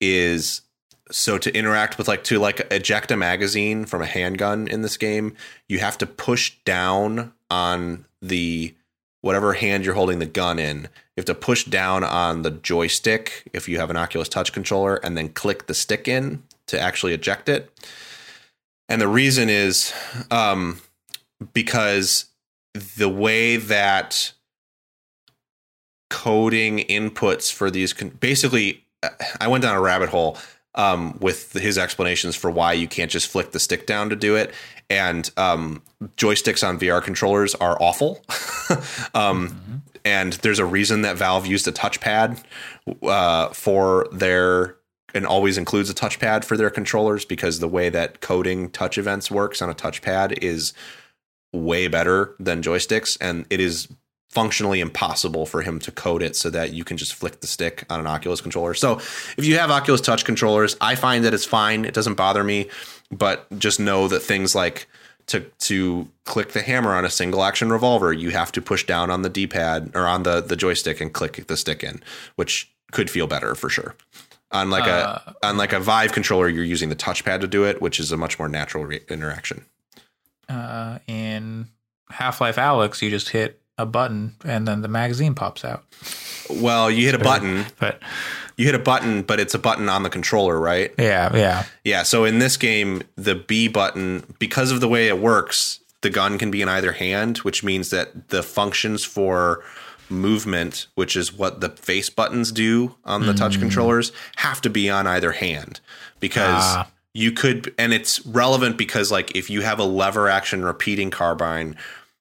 is 0.00 0.62
so 1.10 1.38
to 1.38 1.54
interact 1.56 1.98
with 1.98 2.08
like 2.08 2.24
to 2.24 2.38
like 2.38 2.66
eject 2.70 3.10
a 3.10 3.16
magazine 3.16 3.84
from 3.84 4.02
a 4.02 4.06
handgun 4.06 4.68
in 4.68 4.82
this 4.82 4.96
game, 4.96 5.34
you 5.68 5.78
have 5.78 5.98
to 5.98 6.06
push 6.06 6.54
down 6.64 7.32
on 7.50 8.04
the 8.22 8.74
whatever 9.20 9.52
hand 9.52 9.84
you're 9.84 9.94
holding 9.94 10.18
the 10.18 10.26
gun 10.26 10.58
in. 10.58 10.82
You 10.82 11.18
have 11.18 11.24
to 11.26 11.34
push 11.34 11.64
down 11.64 12.04
on 12.04 12.42
the 12.42 12.50
joystick 12.50 13.48
if 13.52 13.68
you 13.68 13.78
have 13.78 13.90
an 13.90 13.96
Oculus 13.96 14.28
Touch 14.28 14.52
controller, 14.52 14.96
and 14.96 15.16
then 15.16 15.28
click 15.28 15.66
the 15.66 15.74
stick 15.74 16.08
in 16.08 16.42
to 16.66 16.80
actually 16.80 17.12
eject 17.12 17.48
it. 17.48 17.70
And 18.88 19.00
the 19.00 19.08
reason 19.08 19.48
is 19.48 19.92
um, 20.30 20.80
because 21.52 22.26
the 22.74 23.08
way 23.08 23.56
that 23.56 24.32
coding 26.08 26.78
inputs 26.78 27.52
for 27.52 27.70
these 27.70 27.92
con- 27.92 28.10
basically, 28.10 28.84
I 29.40 29.48
went 29.48 29.62
down 29.62 29.76
a 29.76 29.80
rabbit 29.80 30.08
hole 30.08 30.36
um, 30.74 31.18
with 31.20 31.52
his 31.52 31.78
explanations 31.78 32.36
for 32.36 32.50
why 32.50 32.72
you 32.72 32.88
can't 32.88 33.10
just 33.10 33.28
flick 33.28 33.52
the 33.52 33.60
stick 33.60 33.86
down 33.86 34.10
to 34.10 34.16
do 34.16 34.36
it. 34.36 34.52
And 34.88 35.30
um, 35.36 35.82
joysticks 36.16 36.66
on 36.66 36.78
VR 36.78 37.02
controllers 37.02 37.54
are 37.56 37.80
awful. 37.80 38.24
um, 39.14 39.82
And 40.04 40.34
there's 40.34 40.58
a 40.58 40.64
reason 40.64 41.02
that 41.02 41.16
Valve 41.16 41.46
used 41.46 41.68
a 41.68 41.72
touchpad 41.72 42.42
uh, 43.02 43.48
for 43.48 44.06
their 44.12 44.76
and 45.12 45.26
always 45.26 45.58
includes 45.58 45.90
a 45.90 45.94
touchpad 45.94 46.44
for 46.44 46.56
their 46.56 46.70
controllers 46.70 47.24
because 47.24 47.58
the 47.58 47.68
way 47.68 47.88
that 47.88 48.20
coding 48.20 48.70
touch 48.70 48.96
events 48.96 49.30
works 49.30 49.60
on 49.60 49.68
a 49.68 49.74
touchpad 49.74 50.38
is 50.40 50.72
way 51.52 51.88
better 51.88 52.36
than 52.38 52.62
joysticks 52.62 53.18
and 53.20 53.44
it 53.50 53.58
is 53.58 53.88
functionally 54.30 54.80
impossible 54.80 55.44
for 55.44 55.60
him 55.60 55.78
to 55.80 55.90
code 55.90 56.22
it 56.22 56.36
so 56.36 56.48
that 56.50 56.72
you 56.72 56.84
can 56.84 56.96
just 56.96 57.14
flick 57.14 57.40
the 57.40 57.46
stick 57.46 57.84
on 57.90 57.98
an 58.00 58.06
Oculus 58.06 58.40
controller. 58.40 58.74
So 58.74 58.98
if 59.36 59.44
you 59.44 59.58
have 59.58 59.70
Oculus 59.70 60.00
Touch 60.00 60.24
controllers, 60.24 60.76
I 60.80 60.94
find 60.94 61.24
that 61.24 61.34
it's 61.34 61.44
fine. 61.44 61.84
It 61.84 61.94
doesn't 61.94 62.14
bother 62.14 62.44
me, 62.44 62.68
but 63.10 63.46
just 63.58 63.80
know 63.80 64.06
that 64.08 64.20
things 64.20 64.54
like 64.54 64.86
to 65.26 65.40
to 65.40 66.08
click 66.24 66.52
the 66.52 66.62
hammer 66.62 66.94
on 66.94 67.04
a 67.04 67.10
single 67.10 67.42
action 67.42 67.70
revolver, 67.70 68.12
you 68.12 68.30
have 68.30 68.52
to 68.52 68.62
push 68.62 68.84
down 68.84 69.10
on 69.10 69.22
the 69.22 69.28
D-pad 69.28 69.90
or 69.94 70.06
on 70.06 70.22
the 70.22 70.40
the 70.40 70.56
joystick 70.56 71.00
and 71.00 71.12
click 71.12 71.46
the 71.46 71.56
stick 71.56 71.82
in, 71.82 72.00
which 72.36 72.72
could 72.92 73.10
feel 73.10 73.26
better 73.26 73.54
for 73.54 73.68
sure. 73.68 73.94
On 74.52 74.70
like 74.70 74.86
a 74.86 75.34
on 75.44 75.56
like 75.56 75.72
a 75.72 75.80
Vive 75.80 76.12
controller, 76.12 76.48
you're 76.48 76.64
using 76.64 76.88
the 76.88 76.96
touchpad 76.96 77.40
to 77.40 77.46
do 77.46 77.64
it, 77.64 77.80
which 77.80 78.00
is 78.00 78.10
a 78.10 78.16
much 78.16 78.38
more 78.38 78.48
natural 78.48 78.84
re- 78.84 79.00
interaction. 79.08 79.64
Uh, 80.48 80.98
in 81.06 81.68
Half 82.10 82.40
Life 82.40 82.56
Alyx, 82.56 83.00
you 83.00 83.10
just 83.10 83.28
hit 83.28 83.59
a 83.80 83.86
button 83.86 84.36
and 84.44 84.66
then 84.68 84.82
the 84.82 84.88
magazine 84.88 85.34
pops 85.34 85.64
out. 85.64 85.84
Well, 86.48 86.90
you 86.90 87.06
hit 87.06 87.14
a 87.14 87.18
button, 87.18 87.66
But 87.78 88.00
you 88.56 88.66
hit 88.66 88.74
a 88.74 88.78
button, 88.80 89.22
but 89.22 89.40
it's 89.40 89.54
a 89.54 89.58
button 89.58 89.88
on 89.88 90.02
the 90.02 90.10
controller, 90.10 90.58
right? 90.60 90.92
yeah, 90.98 91.34
yeah. 91.36 91.64
Yeah, 91.84 92.02
so 92.02 92.24
in 92.24 92.38
this 92.40 92.56
game, 92.56 93.02
the 93.16 93.34
B 93.34 93.68
button, 93.68 94.34
because 94.38 94.70
of 94.70 94.80
the 94.80 94.88
way 94.88 95.08
it 95.08 95.18
works, 95.18 95.80
the 96.02 96.10
gun 96.10 96.38
can 96.38 96.50
be 96.50 96.60
in 96.62 96.68
either 96.68 96.92
hand, 96.92 97.38
which 97.38 97.62
means 97.64 97.90
that 97.90 98.28
the 98.30 98.42
functions 98.42 99.04
for 99.04 99.62
movement, 100.08 100.86
which 100.94 101.16
is 101.16 101.32
what 101.32 101.60
the 101.60 101.68
face 101.70 102.10
buttons 102.10 102.50
do 102.52 102.96
on 103.04 103.26
the 103.26 103.32
touch 103.34 103.58
controllers, 103.58 104.10
have 104.36 104.60
to 104.62 104.70
be 104.70 104.90
on 104.90 105.06
either 105.06 105.32
hand 105.32 105.80
because 106.18 106.62
Ah. 106.64 106.88
you 107.14 107.30
could, 107.32 107.72
and 107.78 107.92
it's 107.92 108.24
relevant 108.26 108.76
because, 108.76 109.10
like, 109.12 109.34
if 109.36 109.48
you 109.50 109.62
have 109.62 109.78
a 109.78 109.84
lever 109.84 110.28
action 110.28 110.64
repeating 110.64 111.10
carbine, 111.10 111.76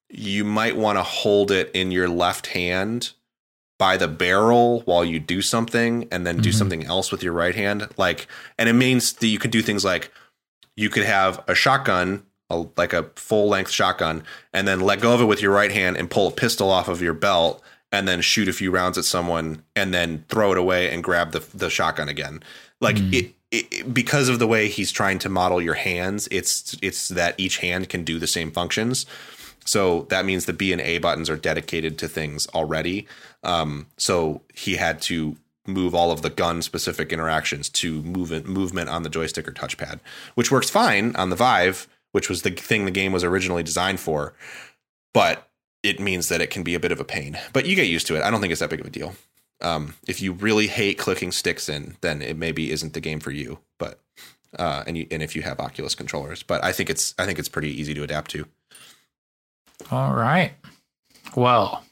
you 0.09 0.43
might 0.43 0.75
want 0.75 0.97
to 0.97 1.03
hold 1.03 1.51
it 1.51 1.69
in 1.73 1.91
your 1.91 2.09
left 2.09 2.47
hand 2.47 3.11
by 3.77 3.95
the 3.95 4.07
barrel 4.07 4.81
while 4.81 5.05
you 5.05 5.19
do 5.19 5.41
something 5.41 6.07
and 6.11 6.27
then 6.27 6.37
do 6.37 6.49
mm-hmm. 6.49 6.57
something 6.57 6.85
else 6.85 7.11
with 7.11 7.23
your 7.23 7.33
right 7.33 7.55
hand. 7.55 7.87
Like 7.97 8.27
and 8.57 8.67
it 8.67 8.73
means 8.73 9.13
that 9.13 9.27
you 9.27 9.39
could 9.39 9.51
do 9.51 9.61
things 9.61 9.85
like 9.85 10.11
you 10.75 10.89
could 10.89 11.05
have 11.05 11.43
a 11.47 11.55
shotgun 11.55 12.23
a, 12.49 12.65
like 12.77 12.93
a 12.93 13.03
full 13.15 13.47
length 13.47 13.71
shotgun 13.71 14.23
and 14.53 14.67
then 14.67 14.79
let 14.79 15.01
go 15.01 15.13
of 15.13 15.21
it 15.21 15.25
with 15.25 15.41
your 15.41 15.53
right 15.53 15.71
hand 15.71 15.97
and 15.97 16.09
pull 16.09 16.27
a 16.27 16.31
pistol 16.31 16.69
off 16.69 16.87
of 16.87 17.01
your 17.01 17.13
belt 17.13 17.63
and 17.91 18.07
then 18.07 18.21
shoot 18.21 18.47
a 18.47 18.53
few 18.53 18.71
rounds 18.71 18.97
at 18.97 19.05
someone 19.05 19.63
and 19.75 19.93
then 19.93 20.25
throw 20.29 20.51
it 20.51 20.57
away 20.57 20.91
and 20.91 21.03
grab 21.03 21.31
the 21.31 21.39
the 21.53 21.69
shotgun 21.69 22.09
again. 22.09 22.41
Like 22.81 22.97
mm. 22.97 23.13
it, 23.13 23.35
it 23.51 23.93
because 23.93 24.29
of 24.29 24.39
the 24.39 24.47
way 24.47 24.67
he's 24.67 24.91
trying 24.91 25.19
to 25.19 25.29
model 25.29 25.61
your 25.61 25.73
hands 25.75 26.27
it's 26.31 26.77
it's 26.81 27.07
that 27.09 27.35
each 27.37 27.57
hand 27.57 27.89
can 27.89 28.03
do 28.03 28.19
the 28.19 28.27
same 28.27 28.51
functions 28.51 29.05
so 29.65 30.03
that 30.09 30.25
means 30.25 30.45
the 30.45 30.53
B 30.53 30.71
and 30.71 30.81
A 30.81 30.97
buttons 30.97 31.29
are 31.29 31.37
dedicated 31.37 31.97
to 31.99 32.07
things 32.07 32.47
already. 32.47 33.07
Um, 33.43 33.87
so 33.97 34.41
he 34.53 34.75
had 34.75 35.01
to 35.03 35.37
move 35.67 35.93
all 35.93 36.11
of 36.11 36.21
the 36.21 36.29
gun 36.29 36.61
specific 36.61 37.13
interactions 37.13 37.69
to 37.69 38.01
movement 38.01 38.47
movement 38.47 38.89
on 38.89 39.03
the 39.03 39.09
joystick 39.09 39.47
or 39.47 39.51
touchpad, 39.51 39.99
which 40.35 40.51
works 40.51 40.69
fine 40.69 41.15
on 41.15 41.29
the 41.29 41.35
Vive, 41.35 41.87
which 42.11 42.29
was 42.29 42.41
the 42.41 42.51
thing 42.51 42.85
the 42.85 42.91
game 42.91 43.11
was 43.11 43.23
originally 43.23 43.63
designed 43.63 43.99
for. 43.99 44.33
But 45.13 45.47
it 45.83 45.99
means 45.99 46.29
that 46.29 46.41
it 46.41 46.49
can 46.49 46.63
be 46.63 46.75
a 46.75 46.79
bit 46.79 46.91
of 46.91 46.99
a 46.99 47.05
pain. 47.05 47.37
But 47.53 47.65
you 47.65 47.75
get 47.75 47.87
used 47.87 48.07
to 48.07 48.15
it. 48.15 48.23
I 48.23 48.29
don't 48.29 48.41
think 48.41 48.51
it's 48.51 48.59
that 48.59 48.69
big 48.69 48.81
of 48.81 48.87
a 48.87 48.91
deal. 48.91 49.15
Um, 49.61 49.95
if 50.07 50.21
you 50.21 50.33
really 50.33 50.67
hate 50.67 50.97
clicking 50.97 51.31
sticks 51.31 51.67
in, 51.67 51.97
then 52.01 52.21
it 52.21 52.37
maybe 52.37 52.71
isn't 52.71 52.93
the 52.93 53.01
game 53.01 53.19
for 53.19 53.31
you. 53.31 53.59
But 53.77 53.99
uh, 54.57 54.83
and 54.87 54.97
you, 54.97 55.07
and 55.11 55.21
if 55.21 55.35
you 55.35 55.41
have 55.43 55.59
Oculus 55.59 55.95
controllers, 55.95 56.43
but 56.43 56.63
I 56.63 56.71
think 56.71 56.89
it's 56.89 57.13
I 57.19 57.25
think 57.25 57.39
it's 57.39 57.49
pretty 57.49 57.69
easy 57.69 57.93
to 57.93 58.03
adapt 58.03 58.31
to. 58.31 58.47
All 59.91 60.13
right. 60.13 60.53
Well, 61.35 61.83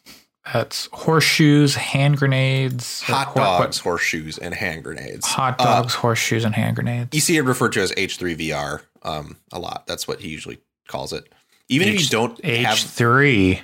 that's 0.53 0.87
horseshoes, 0.91 1.75
hand 1.75 2.17
grenades, 2.17 3.01
hot 3.01 3.35
what- 3.35 3.43
dogs, 3.43 3.79
horseshoes, 3.79 4.37
and 4.37 4.53
hand 4.53 4.83
grenades. 4.83 5.25
hot 5.25 5.55
Uh, 5.59 5.63
dogs, 5.81 5.93
horseshoes, 5.93 6.43
and 6.45 6.55
hand 6.55 6.75
grenades. 6.75 7.09
you 7.13 7.21
see 7.21 7.37
it 7.37 7.41
referred 7.41 7.73
to 7.73 7.81
as 7.81 7.91
H3VR 7.93 8.81
um, 9.03 9.37
a 9.51 9.59
lot. 9.59 9.85
That's 9.87 10.07
what 10.07 10.21
he 10.21 10.29
usually 10.29 10.59
calls 10.87 11.11
it. 11.13 11.31
Even 11.69 11.89
if 11.89 12.01
you 12.01 12.07
don't 12.07 12.39
H 12.43 12.65
have, 12.65 12.79
three 12.79 13.61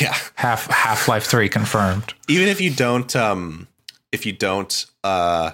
yeah, 0.00 0.16
half 0.34 0.66
Half 0.68 1.08
Life 1.08 1.24
three 1.26 1.48
confirmed. 1.48 2.14
even 2.28 2.48
if 2.48 2.60
you 2.60 2.70
don't, 2.70 3.14
um, 3.14 3.68
if 4.12 4.24
you 4.24 4.32
don't 4.32 4.86
uh, 5.04 5.52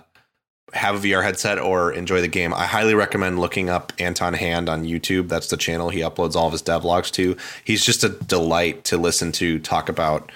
have 0.73 0.97
a 0.97 1.07
VR 1.07 1.23
headset 1.23 1.59
or 1.59 1.93
enjoy 1.93 2.21
the 2.21 2.29
game, 2.29 2.55
I 2.55 2.67
highly 2.67 2.95
recommend 2.95 3.39
looking 3.39 3.69
up 3.69 3.93
Anton 3.99 4.35
Hand 4.35 4.69
on 4.69 4.85
YouTube. 4.85 5.29
That's 5.29 5.49
the 5.49 5.57
channel 5.57 5.91
he 5.91 6.01
uploads 6.01 6.35
all 6.35 6.47
of 6.47 6.53
his 6.53 6.63
devlogs 6.63 7.11
to. 7.13 7.37
He's 7.65 7.85
just 7.85 8.03
a 8.03 8.09
delight 8.09 8.85
to 8.85 8.97
listen 8.97 9.31
to 9.33 9.59
talk 9.59 9.89
about 9.89 10.33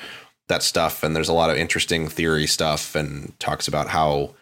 that 0.49 0.62
stuff, 0.62 1.03
and 1.03 1.14
there's 1.14 1.29
a 1.29 1.35
lot 1.35 1.51
of 1.51 1.57
interesting 1.57 2.09
theory 2.09 2.47
stuff, 2.47 2.95
and 2.95 3.39
talks 3.39 3.68
about 3.68 3.89
how 3.89 4.35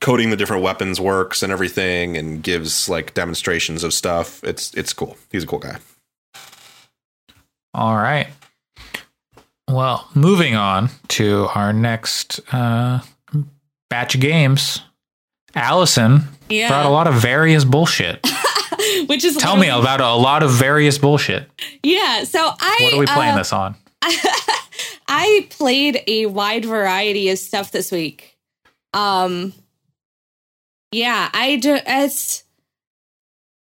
coding 0.00 0.30
the 0.30 0.36
different 0.36 0.62
weapons 0.62 1.00
works 1.00 1.42
and 1.42 1.52
everything, 1.52 2.16
and 2.16 2.42
gives 2.42 2.88
like 2.88 3.14
demonstrations 3.14 3.84
of 3.84 3.92
stuff. 3.92 4.42
It's 4.44 4.72
it's 4.74 4.92
cool. 4.92 5.16
He's 5.30 5.44
a 5.44 5.46
cool 5.46 5.60
guy. 5.60 5.78
All 7.74 7.96
right. 7.96 8.28
Well, 9.68 10.08
moving 10.14 10.54
on 10.54 10.90
to 11.08 11.48
our 11.54 11.72
next 11.72 12.40
uh, 12.52 13.00
batch 13.90 14.14
of 14.14 14.20
games. 14.20 14.80
Allison 15.54 16.22
Yeah. 16.48 16.68
brought 16.68 16.86
a 16.86 16.90
lot 16.90 17.06
of 17.06 17.14
various 17.14 17.64
bullshit. 17.64 18.24
Which 19.06 19.24
is 19.24 19.36
Tell 19.36 19.56
me 19.56 19.68
about 19.68 20.00
a 20.00 20.14
lot 20.14 20.42
of 20.42 20.50
various 20.50 20.98
bullshit. 20.98 21.48
Yeah. 21.82 22.24
So 22.24 22.38
I 22.40 22.78
What 22.82 22.94
are 22.94 22.98
we 22.98 23.06
playing 23.06 23.34
uh, 23.34 23.38
this 23.38 23.52
on? 23.52 23.76
I 25.08 25.46
played 25.50 26.02
a 26.06 26.26
wide 26.26 26.64
variety 26.64 27.30
of 27.30 27.38
stuff 27.38 27.70
this 27.70 27.90
week. 27.92 28.36
Um 28.92 29.52
yeah, 30.92 31.28
I 31.32 31.56
do 31.56 31.78
it's 31.86 32.44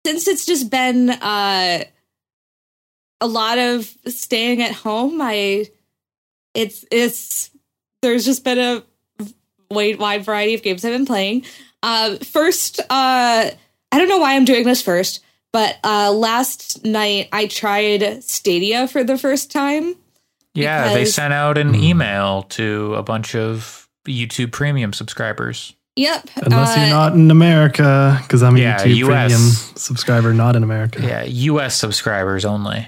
since 0.06 0.28
it's 0.28 0.46
just 0.46 0.70
been 0.70 1.10
uh 1.10 1.84
a 3.20 3.26
lot 3.26 3.58
of 3.58 3.92
staying 4.06 4.62
at 4.62 4.72
home, 4.72 5.20
I 5.22 5.66
it's 6.54 6.84
it's 6.90 7.50
there's 8.02 8.24
just 8.24 8.44
been 8.44 8.58
a 8.58 8.82
wide 9.70 9.98
wide 9.98 10.24
variety 10.24 10.54
of 10.54 10.62
games 10.62 10.84
I've 10.84 10.92
been 10.92 11.06
playing. 11.06 11.44
Uh 11.82 12.16
first 12.18 12.80
uh 12.80 12.84
I 12.90 13.98
don't 13.98 14.08
know 14.08 14.18
why 14.18 14.34
I'm 14.34 14.44
doing 14.44 14.64
this 14.64 14.82
first, 14.82 15.20
but 15.52 15.76
uh 15.84 16.12
last 16.12 16.84
night 16.84 17.28
I 17.32 17.46
tried 17.46 18.22
Stadia 18.24 18.88
for 18.88 19.04
the 19.04 19.18
first 19.18 19.50
time. 19.50 19.96
Yeah, 20.54 20.94
they 20.94 21.04
sent 21.04 21.32
out 21.32 21.58
an 21.58 21.74
email 21.74 22.42
to 22.50 22.94
a 22.94 23.02
bunch 23.02 23.34
of 23.34 23.88
YouTube 24.06 24.52
Premium 24.52 24.92
subscribers. 24.92 25.74
Yep. 25.96 26.28
Unless 26.42 26.76
uh, 26.76 26.80
you're 26.80 26.90
not 26.90 27.12
in 27.14 27.30
America, 27.30 28.18
because 28.22 28.42
I'm 28.42 28.56
a 28.56 28.60
Yeah, 28.60 28.78
YouTube 28.84 28.96
US. 28.96 29.32
Premium 29.32 29.50
subscriber, 29.76 30.32
not 30.34 30.56
in 30.56 30.62
America. 30.62 31.00
Yeah, 31.02 31.22
US 31.24 31.76
subscribers 31.76 32.44
only. 32.44 32.86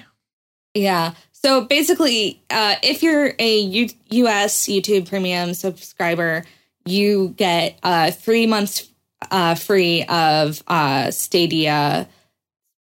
Yeah. 0.74 1.14
So 1.33 1.64
basically, 1.64 2.43
uh, 2.51 2.77
if 2.83 3.03
you're 3.03 3.35
a 3.39 3.59
U- 3.61 3.89
US 4.11 4.66
YouTube 4.66 5.09
Premium 5.09 5.55
subscriber, 5.55 6.45
you 6.87 7.34
get 7.37 7.78
uh, 7.82 8.11
three 8.11 8.47
months 8.47 8.89
uh, 9.30 9.55
free 9.55 10.05
of 10.05 10.62
uh, 10.68 11.11
Stadia 11.11 12.09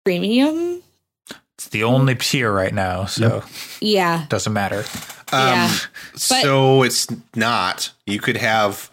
Premium. 0.04 0.82
It's 1.56 1.68
the 1.68 1.84
only 1.84 2.14
tier 2.14 2.52
right 2.52 2.72
now, 2.74 3.06
so 3.06 3.42
Yeah. 3.80 4.24
it 4.24 4.28
doesn't 4.28 4.52
matter. 4.52 4.84
Yeah. 5.32 5.70
Um, 5.70 5.78
so 6.14 6.82
it's 6.82 7.06
not. 7.34 7.90
You 8.06 8.20
could 8.20 8.36
have 8.36 8.90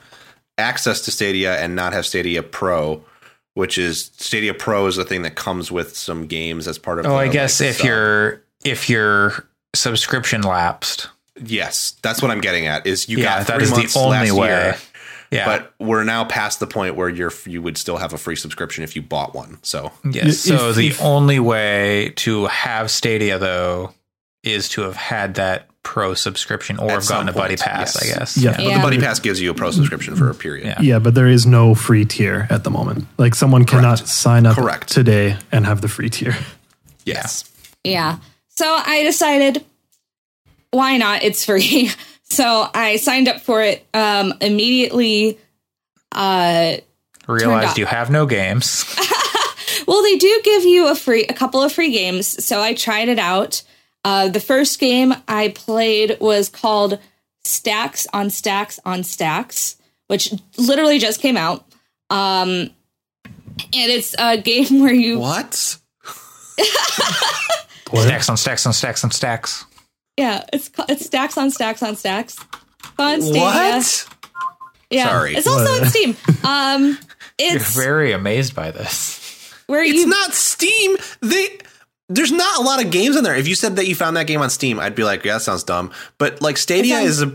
access 0.57 1.01
to 1.01 1.11
Stadia 1.11 1.57
and 1.59 1.75
not 1.75 1.93
have 1.93 2.05
Stadia 2.05 2.41
Pro, 2.41 3.03
which 3.53 3.77
is 3.77 4.11
Stadia 4.17 4.53
Pro 4.53 4.87
is 4.87 4.95
the 4.95 5.03
thing 5.05 5.21
that 5.23 5.35
comes 5.35 5.71
with 5.71 5.95
some 5.95 6.25
games 6.25 6.67
as 6.67 6.77
part 6.77 6.99
of. 6.99 7.05
Oh, 7.05 7.09
the, 7.09 7.15
I 7.15 7.27
guess 7.27 7.59
like, 7.59 7.69
if 7.71 7.77
sub. 7.77 7.85
your 7.85 8.43
if 8.63 8.89
your 8.89 9.45
subscription 9.75 10.41
lapsed, 10.41 11.09
yes, 11.39 11.95
that's 12.01 12.21
what 12.21 12.31
I'm 12.31 12.41
getting 12.41 12.65
at. 12.65 12.87
Is 12.87 13.07
you 13.09 13.17
yeah, 13.19 13.39
got 13.39 13.47
that 13.47 13.55
three 13.55 13.63
is 13.63 13.71
the 13.71 13.77
months 13.77 13.97
only 13.97 14.09
last 14.17 14.31
way. 14.31 14.47
year, 14.47 14.77
yeah, 15.33 15.45
but 15.45 15.73
we're 15.79 16.03
now 16.03 16.23
past 16.25 16.59
the 16.59 16.67
point 16.67 16.95
where 16.95 17.09
you're 17.09 17.31
you 17.45 17.61
would 17.61 17.77
still 17.77 17.97
have 17.97 18.13
a 18.13 18.17
free 18.17 18.35
subscription 18.35 18.83
if 18.83 18.95
you 18.95 19.01
bought 19.01 19.33
one. 19.33 19.57
So 19.63 19.91
yes. 20.09 20.39
So 20.39 20.71
the 20.73 20.87
if- 20.87 21.01
only 21.01 21.39
way 21.39 22.13
to 22.17 22.45
have 22.47 22.89
Stadia 22.91 23.37
though 23.39 23.93
is 24.43 24.69
to 24.69 24.81
have 24.81 24.95
had 24.95 25.35
that 25.35 25.67
pro 25.83 26.13
subscription 26.13 26.77
or 26.79 26.89
have 26.91 27.07
gotten 27.07 27.27
some 27.27 27.29
a 27.29 27.33
buddy 27.33 27.55
pass. 27.57 27.95
yes. 27.95 28.03
I 28.03 28.19
guess. 28.19 28.37
Yeah. 28.37 28.51
But 28.55 28.63
Yeah. 28.65 28.77
the 28.77 28.83
Buddy 28.83 28.97
Pass 28.99 29.19
gives 29.19 29.41
you 29.41 29.51
a 29.51 29.53
pro 29.53 29.71
subscription 29.71 30.15
for 30.15 30.29
a 30.29 30.33
period. 30.35 30.65
Yeah. 30.65 30.81
Yeah, 30.81 30.99
but 30.99 31.13
there 31.15 31.27
is 31.27 31.45
no 31.45 31.75
free 31.75 32.05
tier 32.05 32.47
at 32.49 32.63
the 32.63 32.69
moment. 32.69 33.05
Like 33.17 33.35
someone 33.35 33.65
cannot 33.65 33.97
Correct. 33.99 34.07
sign 34.09 34.45
up 34.45 34.55
Correct. 34.55 34.87
today 34.89 35.37
and 35.51 35.65
have 35.65 35.81
the 35.81 35.87
free 35.89 36.09
tier. 36.09 36.35
Yes. 37.05 37.43
Yeah. 37.83 38.19
So 38.49 38.65
I 38.65 39.03
decided, 39.03 39.65
why 40.71 40.97
not? 40.97 41.23
It's 41.23 41.43
free. 41.45 41.91
So 42.33 42.67
I 42.73 42.97
signed 42.97 43.27
up 43.27 43.41
for 43.41 43.61
it 43.61 43.85
um, 43.93 44.33
immediately. 44.41 45.39
Uh, 46.11 46.77
Realized 47.27 47.77
you 47.77 47.85
have 47.85 48.09
no 48.09 48.25
games. 48.25 48.85
Well, 49.87 50.01
they 50.03 50.17
do 50.17 50.41
give 50.43 50.63
you 50.63 50.87
a 50.87 50.95
free 50.95 51.25
a 51.25 51.33
couple 51.33 51.61
of 51.61 51.71
free 51.71 51.91
games, 51.91 52.43
so 52.43 52.61
I 52.61 52.73
tried 52.73 53.09
it 53.09 53.19
out. 53.19 53.63
Uh, 54.05 54.29
the 54.29 54.39
first 54.39 54.79
game 54.79 55.13
I 55.27 55.49
played 55.49 56.17
was 56.19 56.49
called 56.49 56.99
Stacks 57.43 58.07
on 58.13 58.29
Stacks 58.29 58.79
on 58.85 59.03
Stacks, 59.03 59.75
which 60.07 60.33
literally 60.57 60.99
just 60.99 61.21
came 61.21 61.37
out. 61.37 61.65
Um, 62.09 62.69
and 63.55 63.91
it's 63.91 64.15
a 64.17 64.37
game 64.37 64.81
where 64.81 64.93
you 64.93 65.19
What? 65.19 65.53
stacks 67.93 68.29
on 68.29 68.37
stacks 68.37 68.65
on 68.65 68.73
stacks 68.73 69.03
on 69.03 69.11
stacks. 69.11 69.65
Yeah, 70.17 70.43
it's 70.53 70.69
it's 70.89 71.05
Stacks 71.05 71.37
on 71.37 71.51
Stacks 71.51 71.81
on 71.83 71.95
Stacks 71.95 72.37
on 72.99 73.21
Stadia. 73.21 73.41
What? 73.41 74.07
Yeah, 74.89 75.07
Sorry. 75.09 75.35
it's 75.35 75.47
also 75.47 75.71
on 75.81 75.85
Steam. 75.89 76.15
Um, 76.43 76.97
You're 77.39 77.59
very 77.59 78.11
amazed 78.11 78.53
by 78.55 78.69
this. 78.71 79.51
where 79.67 79.83
It's 79.83 79.93
you 79.93 80.05
not 80.07 80.33
Steam. 80.33 80.97
They 81.21 81.57
there's 82.09 82.31
not 82.31 82.59
a 82.59 82.61
lot 82.61 82.83
of 82.83 82.91
games 82.91 83.15
in 83.15 83.23
there. 83.23 83.35
If 83.35 83.47
you 83.47 83.55
said 83.55 83.77
that 83.77 83.87
you 83.87 83.95
found 83.95 84.17
that 84.17 84.27
game 84.27 84.41
on 84.41 84.49
Steam, 84.51 84.79
I'd 84.79 84.93
be 84.93 85.03
like, 85.03 85.25
yeah, 85.25 85.33
that 85.33 85.41
sounds 85.41 85.63
dumb. 85.63 85.91
But 86.19 86.41
like 86.41 86.57
Stadia 86.57 86.95
sounds- 86.95 87.09
is 87.09 87.21
a 87.23 87.33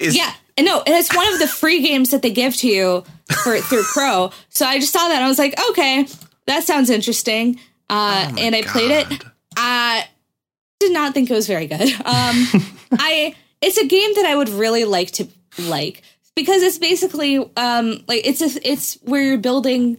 is 0.00 0.16
Yeah, 0.16 0.32
and 0.56 0.66
no, 0.66 0.78
and 0.78 0.94
it's 0.96 1.14
one 1.14 1.32
of 1.32 1.38
the 1.38 1.46
free 1.46 1.82
games 1.82 2.10
that 2.10 2.22
they 2.22 2.30
give 2.32 2.56
to 2.56 2.66
you 2.66 3.04
for 3.44 3.58
through 3.58 3.82
Pro. 3.92 4.32
So 4.48 4.66
I 4.66 4.80
just 4.80 4.92
saw 4.92 5.06
that 5.06 5.14
and 5.16 5.24
I 5.24 5.28
was 5.28 5.38
like, 5.38 5.54
okay, 5.70 6.06
that 6.46 6.64
sounds 6.64 6.90
interesting. 6.90 7.60
Uh, 7.88 8.32
and 8.38 8.56
I 8.56 8.62
played 8.62 8.90
it. 8.90 9.24
God. 9.54 10.04
Did 10.80 10.92
not 10.92 11.14
think 11.14 11.30
it 11.30 11.34
was 11.34 11.46
very 11.46 11.66
good. 11.66 11.80
Um, 11.98 12.46
I 12.92 13.34
it's 13.60 13.78
a 13.78 13.86
game 13.86 14.14
that 14.14 14.26
I 14.26 14.36
would 14.36 14.48
really 14.48 14.84
like 14.84 15.10
to 15.12 15.28
like 15.58 16.02
because 16.34 16.62
it's 16.62 16.78
basically 16.78 17.38
um 17.56 18.04
like 18.06 18.26
it's 18.26 18.40
a 18.40 18.68
it's 18.68 18.94
where 19.02 19.22
you're 19.22 19.38
building 19.38 19.98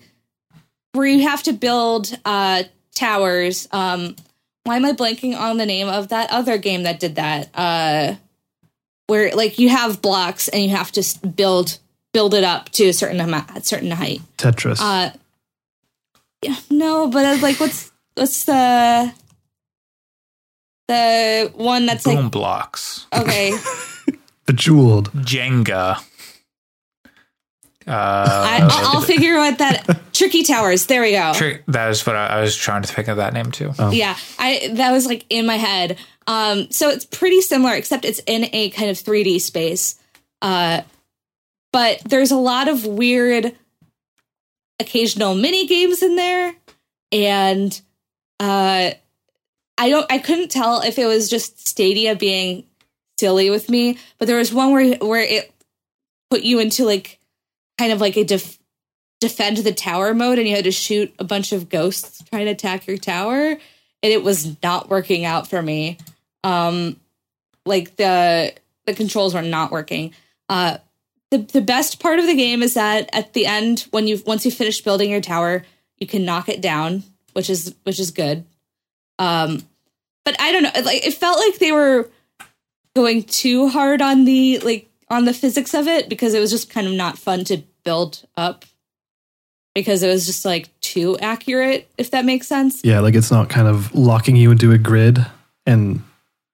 where 0.94 1.08
you 1.08 1.28
have 1.28 1.44
to 1.44 1.54
build 1.54 2.18
uh 2.26 2.64
towers. 2.96 3.68
Um, 3.72 4.16
why 4.64 4.76
am 4.76 4.86
I 4.86 4.94
blanking 4.94 5.38
on 5.38 5.58
the 5.58 5.66
name 5.66 5.88
of 5.88 6.10
that 6.10 6.32
other 6.32 6.58
game 6.58 6.84
that 6.84 7.00
did 7.00 7.16
that? 7.16 7.50
Uh 7.54 8.16
where 9.08 9.32
like 9.32 9.60
you 9.60 9.70
have 9.70 10.02
blocks 10.02 10.48
and 10.48 10.64
you 10.64 10.70
have 10.70 10.92
to 10.94 11.28
build 11.28 11.80
build 12.14 12.34
it 12.34 12.44
up 12.44 12.70
to 12.70 12.86
a 12.86 12.94
certain 12.94 13.20
amount, 13.20 13.56
a 13.56 13.64
certain 13.64 13.92
height. 13.92 14.22
Tetris. 14.38 14.80
Uh, 14.80 15.12
yeah, 16.42 16.56
no, 16.70 17.08
but 17.08 17.26
I 17.26 17.34
was 17.34 17.44
like, 17.44 17.60
what's 17.60 17.92
what's 18.16 18.46
the 18.46 19.14
the 20.90 21.52
one 21.56 21.86
that's 21.86 22.04
Boom 22.04 22.16
like 22.16 22.32
blocks. 22.32 23.06
okay? 23.16 23.54
Bejeweled. 24.48 25.12
Jenga. 25.14 26.04
Uh, 27.88 27.92
I, 27.92 28.60
I'll, 28.62 28.96
I'll 28.98 29.02
figure 29.02 29.36
out 29.36 29.60
that 29.60 30.00
tricky 30.14 30.44
towers. 30.44 30.88
There 30.88 31.02
we 31.02 31.12
go. 31.12 31.32
Tri- 31.34 31.62
that 31.68 31.90
is 31.92 32.06
what 32.06 32.16
I, 32.16 32.28
I 32.28 32.42
was 32.42 32.56
trying 32.56 32.82
to 32.82 32.92
think 32.92 33.08
of 33.08 33.18
that 33.18 33.34
name 33.34 33.52
too. 33.52 33.72
Oh. 33.78 33.92
Yeah, 33.92 34.18
I 34.40 34.70
that 34.74 34.92
was 34.92 35.06
like 35.06 35.26
in 35.30 35.46
my 35.46 35.56
head. 35.56 35.98
Um, 36.28 36.70
so 36.72 36.90
it's 36.90 37.06
pretty 37.06 37.42
similar, 37.42 37.74
except 37.76 38.06
it's 38.06 38.22
in 38.26 38.50
a 38.54 38.70
kind 38.72 38.90
of 38.90 38.98
3D 38.98 39.42
space. 39.42 39.96
Uh, 40.42 40.82
but 41.72 42.00
there's 42.06 42.32
a 42.32 42.38
lot 42.38 42.68
of 42.68 42.86
weird, 42.86 43.56
occasional 44.80 45.36
mini 45.36 45.68
games 45.68 46.02
in 46.04 46.16
there, 46.16 46.56
and 47.12 47.80
uh, 48.40 48.92
I 49.80 49.90
don't, 49.90 50.12
I 50.12 50.18
couldn't 50.18 50.52
tell 50.52 50.82
if 50.82 51.00
it 51.00 51.06
was 51.06 51.30
just 51.30 51.68
Stadia 51.68 52.16
being 52.16 52.66
silly 53.18 53.50
with 53.50 53.70
me, 53.70 53.98
but 54.18 54.28
there 54.28 54.38
was 54.38 54.54
one 54.54 54.72
where 54.74 54.96
where 54.98 55.22
it 55.22 55.52
put 56.30 56.42
you 56.42 56.60
into 56.60 56.86
like 56.86 57.20
kind 57.78 57.92
of 57.92 58.02
like 58.02 58.18
a 58.18 58.26
def- 58.26 58.60
defend 59.22 59.58
the 59.58 59.72
tower 59.72 60.14
mode, 60.14 60.38
and 60.38 60.48
you 60.48 60.56
had 60.56 60.66
to 60.66 60.72
shoot 60.72 61.14
a 61.18 61.24
bunch 61.24 61.54
of 61.54 61.70
ghosts 61.70 62.22
trying 62.30 62.46
to 62.46 62.52
attack 62.52 62.88
your 62.88 62.98
tower, 62.98 63.52
and 63.52 63.60
it 64.02 64.22
was 64.24 64.62
not 64.62 64.90
working 64.90 65.24
out 65.24 65.48
for 65.48 65.62
me. 65.62 65.98
Um, 66.44 67.00
like 67.66 67.96
the 67.96 68.54
the 68.86 68.94
controls 68.94 69.34
were 69.34 69.42
not 69.42 69.72
working. 69.72 70.14
Uh, 70.50 70.78
the 71.32 71.38
the 71.38 71.62
best 71.62 72.02
part 72.02 72.20
of 72.20 72.26
the 72.26 72.36
game 72.36 72.64
is 72.64 72.74
that 72.74 73.10
at 73.14 73.34
the 73.34 73.46
end, 73.46 73.88
when 73.92 74.08
you 74.08 74.22
once 74.26 74.44
you 74.46 74.52
finish 74.52 74.82
building 74.82 75.10
your 75.10 75.22
tower, 75.22 75.64
you 75.98 76.08
can 76.08 76.26
knock 76.26 76.50
it 76.50 76.62
down, 76.62 77.04
which 77.32 77.50
is 77.50 77.76
which 77.84 78.00
is 78.00 78.12
good. 78.12 78.46
Um, 79.20 79.62
but 80.30 80.40
I 80.40 80.52
don't 80.52 80.62
know, 80.64 80.72
like 80.84 81.06
it 81.06 81.16
felt 81.16 81.40
like 81.40 81.58
they 81.58 81.72
were 81.72 82.08
going 82.96 83.24
too 83.24 83.68
hard 83.68 84.00
on 84.02 84.26
the 84.26 84.60
like 84.60 84.88
on 85.10 85.26
the 85.26 85.34
physics 85.34 85.74
of 85.74 85.88
it 85.88 86.08
because 86.08 86.36
it 86.36 86.40
was 86.40 86.52
just 86.52 86.70
kind 86.70 86.86
of 86.86 86.94
not 86.94 87.18
fun 87.18 87.44
to 87.46 87.64
build 87.84 88.24
up 88.38 88.64
because 89.74 90.04
it 90.04 90.08
was 90.08 90.28
just 90.28 90.46
like 90.46 90.68
too 90.82 91.18
accurate 91.20 91.90
if 91.98 92.12
that 92.12 92.26
makes 92.26 92.48
sense 92.48 92.82
Yeah, 92.84 93.00
like 93.00 93.16
it's 93.16 93.32
not 93.32 93.50
kind 93.50 93.68
of 93.68 93.94
locking 93.96 94.36
you 94.36 94.52
into 94.52 94.72
a 94.72 94.78
grid 94.78 95.26
and 95.66 96.04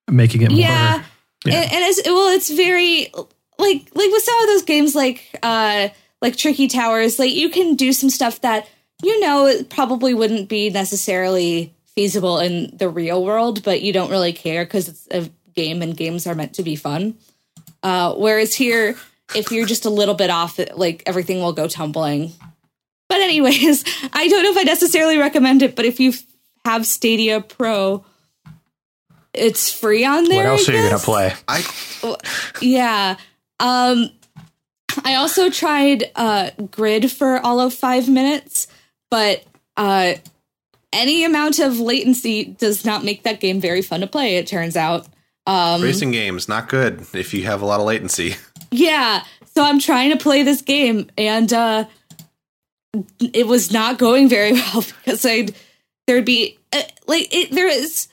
making 0.09 0.41
it 0.43 0.51
more. 0.51 0.59
yeah, 0.59 1.03
Yeah. 1.45 1.53
And, 1.55 1.71
and 1.73 1.83
it's 1.83 2.01
well 2.05 2.33
it's 2.33 2.49
very 2.49 3.11
like 3.57 3.89
like 3.93 4.11
with 4.11 4.23
some 4.23 4.41
of 4.41 4.47
those 4.47 4.61
games 4.63 4.95
like 4.95 5.37
uh 5.43 5.89
like 6.21 6.37
tricky 6.37 6.67
towers 6.69 7.19
like 7.19 7.33
you 7.33 7.49
can 7.49 7.75
do 7.75 7.91
some 7.91 8.09
stuff 8.09 8.39
that 8.41 8.69
you 9.03 9.19
know 9.19 9.47
it 9.47 9.69
probably 9.69 10.13
wouldn't 10.13 10.47
be 10.47 10.69
necessarily 10.69 11.73
feasible 11.95 12.39
in 12.39 12.75
the 12.75 12.89
real 12.89 13.23
world, 13.23 13.63
but 13.63 13.81
you 13.81 13.93
don't 13.93 14.11
really 14.11 14.33
care 14.33 14.65
because 14.65 14.89
it's 14.89 15.07
a 15.11 15.29
game 15.53 15.81
and 15.81 15.95
games 15.95 16.27
are 16.27 16.35
meant 16.35 16.53
to 16.55 16.63
be 16.63 16.75
fun. 16.75 17.15
Uh, 17.81 18.13
whereas 18.15 18.53
here, 18.53 18.97
if 19.35 19.51
you're 19.51 19.65
just 19.65 19.85
a 19.85 19.89
little 19.89 20.15
bit 20.15 20.29
off, 20.29 20.59
like 20.75 21.03
everything 21.05 21.39
will 21.39 21.53
go 21.53 21.67
tumbling. 21.67 22.33
But 23.07 23.21
anyways, 23.21 23.83
I 24.13 24.27
don't 24.27 24.43
know 24.43 24.51
if 24.51 24.57
I 24.57 24.63
necessarily 24.63 25.17
recommend 25.17 25.61
it, 25.61 25.75
but 25.75 25.85
if 25.85 25.99
you 25.99 26.13
have 26.65 26.85
Stadia 26.85 27.41
Pro, 27.41 28.03
it's 29.33 29.71
free 29.71 30.05
on 30.05 30.25
there. 30.25 30.43
What 30.43 30.45
else 30.45 30.69
I 30.69 30.73
are 30.73 30.75
you 30.75 30.89
gonna 30.89 30.99
play? 30.99 31.33
I 31.47 32.15
Yeah. 32.61 33.17
Um 33.59 34.09
I 35.03 35.15
also 35.15 35.49
tried 35.49 36.11
uh 36.15 36.51
grid 36.71 37.11
for 37.11 37.37
all 37.39 37.59
of 37.59 37.73
5 37.73 38.09
minutes, 38.09 38.67
but 39.11 39.43
uh 39.77 40.13
any 40.95 41.23
amount 41.23 41.59
of 41.59 41.79
latency 41.79 42.45
does 42.45 42.83
not 42.85 43.03
make 43.03 43.21
that 43.23 43.39
game 43.39 43.59
very 43.61 43.81
fun 43.83 43.99
to 44.01 44.07
play 44.07 44.37
it 44.37 44.47
turns 44.47 44.75
out. 44.75 45.07
Um 45.45 45.81
racing 45.83 46.11
games 46.11 46.47
not 46.49 46.69
good 46.69 47.05
if 47.13 47.33
you 47.33 47.43
have 47.43 47.61
a 47.61 47.65
lot 47.65 47.79
of 47.79 47.85
latency. 47.85 48.35
yeah, 48.71 49.23
so 49.53 49.63
I'm 49.63 49.79
trying 49.79 50.09
to 50.11 50.17
play 50.17 50.41
this 50.43 50.61
game 50.63 51.09
and 51.17 51.51
uh 51.53 51.85
it 53.21 53.45
was 53.45 53.71
not 53.71 53.97
going 53.97 54.29
very 54.29 54.53
well 54.53 54.81
because 55.03 55.25
I'd 55.25 55.53
there'd 56.07 56.25
be 56.25 56.57
uh, 56.73 56.81
like 57.07 57.33
it, 57.33 57.51
there 57.51 57.67
is 57.67 58.07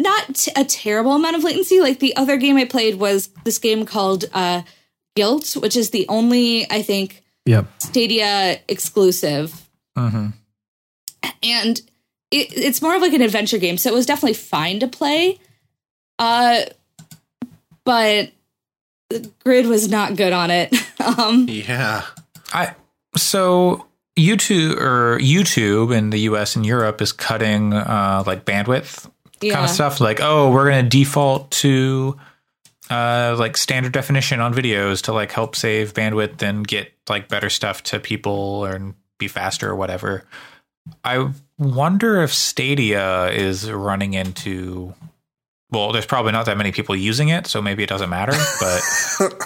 not 0.00 0.34
t- 0.34 0.52
a 0.56 0.64
terrible 0.64 1.12
amount 1.12 1.36
of 1.36 1.44
latency. 1.44 1.80
Like 1.80 1.98
the 2.00 2.16
other 2.16 2.36
game 2.36 2.56
I 2.56 2.64
played 2.64 2.96
was 2.96 3.28
this 3.44 3.58
game 3.58 3.84
called 3.86 4.24
uh, 4.32 4.62
Gylt, 5.16 5.60
which 5.60 5.76
is 5.76 5.90
the 5.90 6.06
only 6.08 6.70
I 6.70 6.82
think 6.82 7.24
Yep. 7.46 7.66
Stadia 7.78 8.60
exclusive, 8.68 9.66
hmm 9.96 10.28
and 11.42 11.80
it, 12.30 12.56
it's 12.56 12.82
more 12.82 12.94
of 12.94 13.02
like 13.02 13.12
an 13.12 13.22
adventure 13.22 13.58
game, 13.58 13.78
so 13.78 13.90
it 13.90 13.94
was 13.94 14.06
definitely 14.06 14.34
fine 14.34 14.80
to 14.80 14.88
play. 14.88 15.38
Uh, 16.18 16.62
but 17.84 18.30
the 19.10 19.30
grid 19.44 19.66
was 19.66 19.88
not 19.88 20.16
good 20.16 20.32
on 20.32 20.50
it. 20.50 20.74
um, 21.18 21.46
Yeah. 21.48 22.04
I 22.52 22.74
so 23.16 23.86
YouTube 24.18 24.80
or 24.80 25.18
YouTube 25.18 25.96
in 25.96 26.10
the 26.10 26.18
U.S. 26.20 26.56
and 26.56 26.66
Europe 26.66 27.00
is 27.00 27.12
cutting 27.12 27.72
uh, 27.72 28.24
like 28.26 28.44
bandwidth 28.44 29.08
yeah, 29.40 29.54
kind 29.54 29.64
of 29.64 29.70
stuff. 29.70 30.00
Like, 30.00 30.20
oh, 30.20 30.50
we're 30.50 30.70
going 30.70 30.84
to 30.84 30.88
default 30.88 31.50
to 31.52 32.18
uh, 32.90 33.36
like 33.38 33.56
standard 33.56 33.92
definition 33.92 34.40
on 34.40 34.54
videos 34.54 35.02
to 35.02 35.12
like 35.12 35.32
help 35.32 35.56
save 35.56 35.94
bandwidth 35.94 36.42
and 36.42 36.66
get 36.66 36.92
like 37.08 37.28
better 37.28 37.50
stuff 37.50 37.82
to 37.84 38.00
people 38.00 38.64
and 38.64 38.94
be 39.18 39.28
faster 39.28 39.68
or 39.68 39.76
whatever. 39.76 40.24
I 41.04 41.30
wonder 41.58 42.22
if 42.22 42.32
Stadia 42.32 43.28
is 43.30 43.70
running 43.70 44.14
into. 44.14 44.94
Well, 45.70 45.92
there's 45.92 46.06
probably 46.06 46.32
not 46.32 46.46
that 46.46 46.56
many 46.56 46.72
people 46.72 46.96
using 46.96 47.28
it, 47.28 47.46
so 47.46 47.60
maybe 47.60 47.82
it 47.82 47.90
doesn't 47.90 48.08
matter. 48.08 48.32
But 48.32 48.80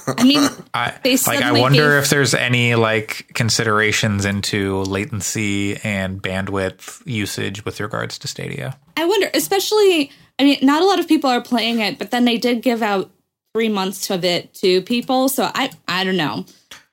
I 0.20 0.22
mean, 0.22 0.48
I 0.72 0.94
They 1.02 1.16
like. 1.26 1.42
I 1.42 1.50
wonder 1.50 1.94
gave- 1.94 2.04
if 2.04 2.10
there's 2.10 2.32
any 2.32 2.76
like 2.76 3.32
considerations 3.34 4.24
into 4.24 4.82
latency 4.82 5.78
and 5.82 6.22
bandwidth 6.22 7.02
usage 7.06 7.64
with 7.64 7.80
regards 7.80 8.18
to 8.20 8.28
Stadia. 8.28 8.78
I 8.96 9.04
wonder, 9.04 9.30
especially, 9.34 10.12
I 10.38 10.44
mean, 10.44 10.58
not 10.62 10.80
a 10.82 10.86
lot 10.86 11.00
of 11.00 11.08
people 11.08 11.28
are 11.28 11.40
playing 11.42 11.80
it, 11.80 11.98
but 11.98 12.12
then 12.12 12.24
they 12.24 12.38
did 12.38 12.62
give 12.62 12.82
out 12.82 13.10
three 13.52 13.68
months 13.68 14.08
of 14.08 14.24
it 14.24 14.54
to 14.54 14.80
people. 14.82 15.28
So 15.28 15.50
I, 15.52 15.70
I 15.88 16.04
don't 16.04 16.16
know. 16.16 16.46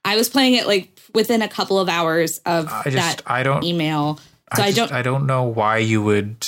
I 0.03 0.15
was 0.15 0.27
playing 0.27 0.55
it 0.55 0.65
like 0.65 0.89
within 1.13 1.43
a 1.43 1.47
couple 1.47 1.77
of 1.79 1.87
hours 1.87 2.39
of 2.47 2.67
I 2.67 2.83
just 2.85 2.95
that 2.95 3.21
I 3.27 3.43
don't 3.43 3.63
email. 3.63 4.19
So 4.55 4.63
I, 4.63 4.71
just- 4.71 4.77
don't. 4.77 4.91
I 4.91 5.01
don't 5.01 5.25
know 5.25 5.43
why 5.43 5.77
you 5.77 6.01
would 6.01 6.45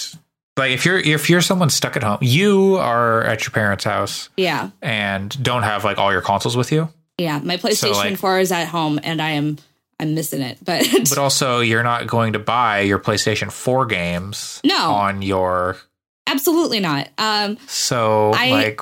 like 0.58 0.72
if 0.72 0.86
you're 0.86 0.99
if 0.99 1.30
you're 1.30 1.41
someone 1.41 1.70
stuck 1.70 1.95
at 1.95 2.04
home. 2.04 2.18
You 2.22 2.76
are 2.78 3.24
at 3.24 3.43
your 3.43 3.52
parents' 3.52 3.84
house 3.84 4.30
yeah, 4.38 4.72
and 4.82 5.41
don't 5.43 5.64
have 5.64 5.84
like 5.84 5.97
all 5.97 6.12
your 6.12 6.22
consoles 6.22 6.58
with 6.58 6.72
you, 6.72 6.89
yeah. 7.18 7.39
My 7.39 7.58
PlayStation 7.58 7.93
like- 7.95 8.18
Four 8.18 8.39
is 8.39 8.52
at 8.52 8.68
home, 8.68 8.99
and 9.04 9.22
I 9.22 9.32
am 9.32 9.58
I'm 9.99 10.16
missing 10.16 10.41
it. 10.41 10.58
But, 10.66 10.88
but 11.10 11.18
also 11.20 11.60
you're 11.60 11.84
not 11.84 12.08
going 12.08 12.34
to 12.34 12.39
buy 12.39 12.80
your 12.82 12.97
PlayStation 12.97 13.52
4 13.52 13.86
games 13.86 14.60
No. 14.64 14.91
on 14.93 15.22
your 15.22 15.78
absolutely 16.26 16.80
not. 16.80 17.08
Um, 17.20 17.58
so 17.68 18.32
I- 18.34 18.49
like 18.52 18.82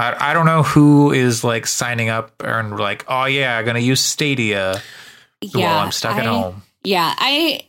I, 0.00 0.30
I 0.30 0.32
don't 0.34 0.46
know 0.46 0.62
who 0.64 1.12
is 1.12 1.44
like 1.44 1.66
signing 1.66 2.08
up 2.08 2.42
and 2.44 2.76
like 2.76 3.04
oh 3.06 3.26
yeah 3.26 3.56
I'm 3.58 3.64
gonna 3.64 3.78
use 3.78 4.00
Stadia 4.00 4.80
yeah, 5.40 5.66
while 5.66 5.78
I'm 5.84 5.92
stuck 5.92 6.16
at 6.16 6.26
home. 6.26 6.62
Yeah, 6.82 7.14
I, 7.16 7.60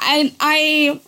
I, 0.00 0.34
I. 0.40 1.00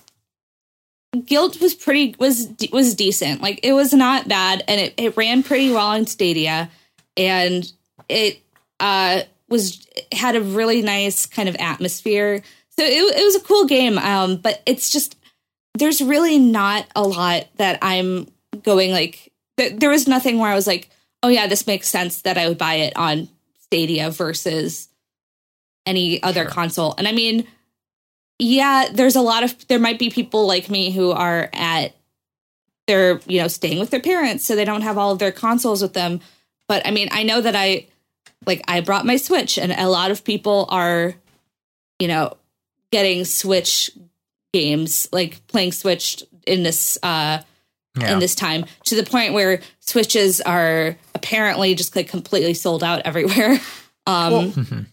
Gylt 1.15 1.61
was 1.61 1.75
pretty 1.75 2.17
was 2.19 2.49
was 2.73 2.95
decent. 2.95 3.43
Like 3.43 3.61
it 3.63 3.75
was 3.75 3.93
not 3.93 4.29
bad, 4.29 4.65
and 4.67 4.81
it, 4.81 4.95
it 4.97 5.17
ran 5.17 5.43
pretty 5.43 5.71
well 5.71 5.89
on 5.89 6.07
Stadia, 6.07 6.71
and 7.17 7.71
it 8.09 8.41
uh 8.81 9.23
was 9.49 9.87
had 10.13 10.37
a 10.37 10.41
really 10.41 10.81
nice 10.81 11.27
kind 11.27 11.51
of 11.51 11.57
atmosphere. 11.59 12.43
So 12.71 12.83
it 12.85 12.93
it 12.93 13.25
was 13.25 13.37
a 13.37 13.41
cool 13.41 13.67
game. 13.67 13.99
Um, 13.99 14.37
but 14.37 14.63
it's 14.65 14.89
just 14.89 15.17
there's 15.75 16.01
really 16.01 16.39
not 16.39 16.87
a 16.97 17.03
lot 17.03 17.47
that 17.57 17.79
I'm 17.83 18.27
going 18.63 18.91
like. 18.91 19.31
Th- 19.59 19.75
there 19.79 19.91
was 19.91 20.09
nothing 20.09 20.39
where 20.39 20.51
I 20.51 20.55
was 20.55 20.67
like, 20.67 20.89
oh 21.23 21.29
yeah, 21.29 21.47
this 21.47 21.67
makes 21.67 21.89
sense 21.89 22.23
that 22.23 22.39
I 22.39 22.49
would 22.49 22.57
buy 22.57 22.75
it 22.77 22.97
on 22.97 23.29
Stadia 23.61 24.11
versus 24.11 24.89
any 25.85 26.23
other 26.23 26.45
Sure. 26.45 26.51
console. 26.51 26.95
And 26.97 27.07
I 27.07 27.13
mean, 27.13 27.47
yeah, 28.39 28.89
there's 28.93 29.17
a 29.17 29.21
lot 29.21 29.43
of 29.45 29.67
there 29.69 29.79
might 29.79 29.99
be 29.99 30.11
people 30.11 30.47
like 30.47 30.69
me 30.71 30.91
who 30.91 31.11
are 31.13 31.49
at 31.53 31.95
they're, 32.89 33.21
you 33.27 33.41
know, 33.41 33.49
staying 33.49 33.79
with 33.79 33.91
their 33.91 34.01
parents 34.01 34.45
so 34.45 34.57
they 34.57 34.65
don't 34.65 34.83
have 34.83 34.99
all 34.99 35.13
of 35.13 35.19
their 35.21 35.31
consoles 35.33 35.81
with 35.83 35.93
them. 35.93 36.21
But 36.69 36.87
I 36.87 36.91
mean, 36.91 37.09
I 37.13 37.23
know 37.23 37.41
that 37.41 37.55
I 37.55 37.87
like 38.45 38.63
I 38.67 38.81
brought 38.81 39.07
my 39.07 39.17
Switch 39.17 39.57
and 39.59 39.71
a 39.73 39.89
lot 39.89 40.11
of 40.11 40.25
people 40.25 40.67
are 40.71 41.15
you 42.01 42.09
know, 42.09 42.37
getting 42.91 43.25
Switch 43.25 43.91
games, 44.53 45.09
like 45.13 45.47
playing 45.47 45.71
Switch 45.73 46.23
in 46.47 46.65
this 46.65 46.99
uh 47.03 47.43
Yeah. 47.97 48.13
in 48.15 48.19
this 48.19 48.35
time 48.35 48.65
to 48.87 48.97
the 48.97 49.05
point 49.05 49.35
where 49.35 49.61
switches 49.81 50.41
are 50.41 50.97
apparently 51.15 51.75
just 51.77 51.95
like 51.95 52.09
completely 52.09 52.55
sold 52.55 52.83
out 52.83 53.03
everywhere. 53.05 53.61
Um 54.05 54.51
Mhm. 54.53 54.87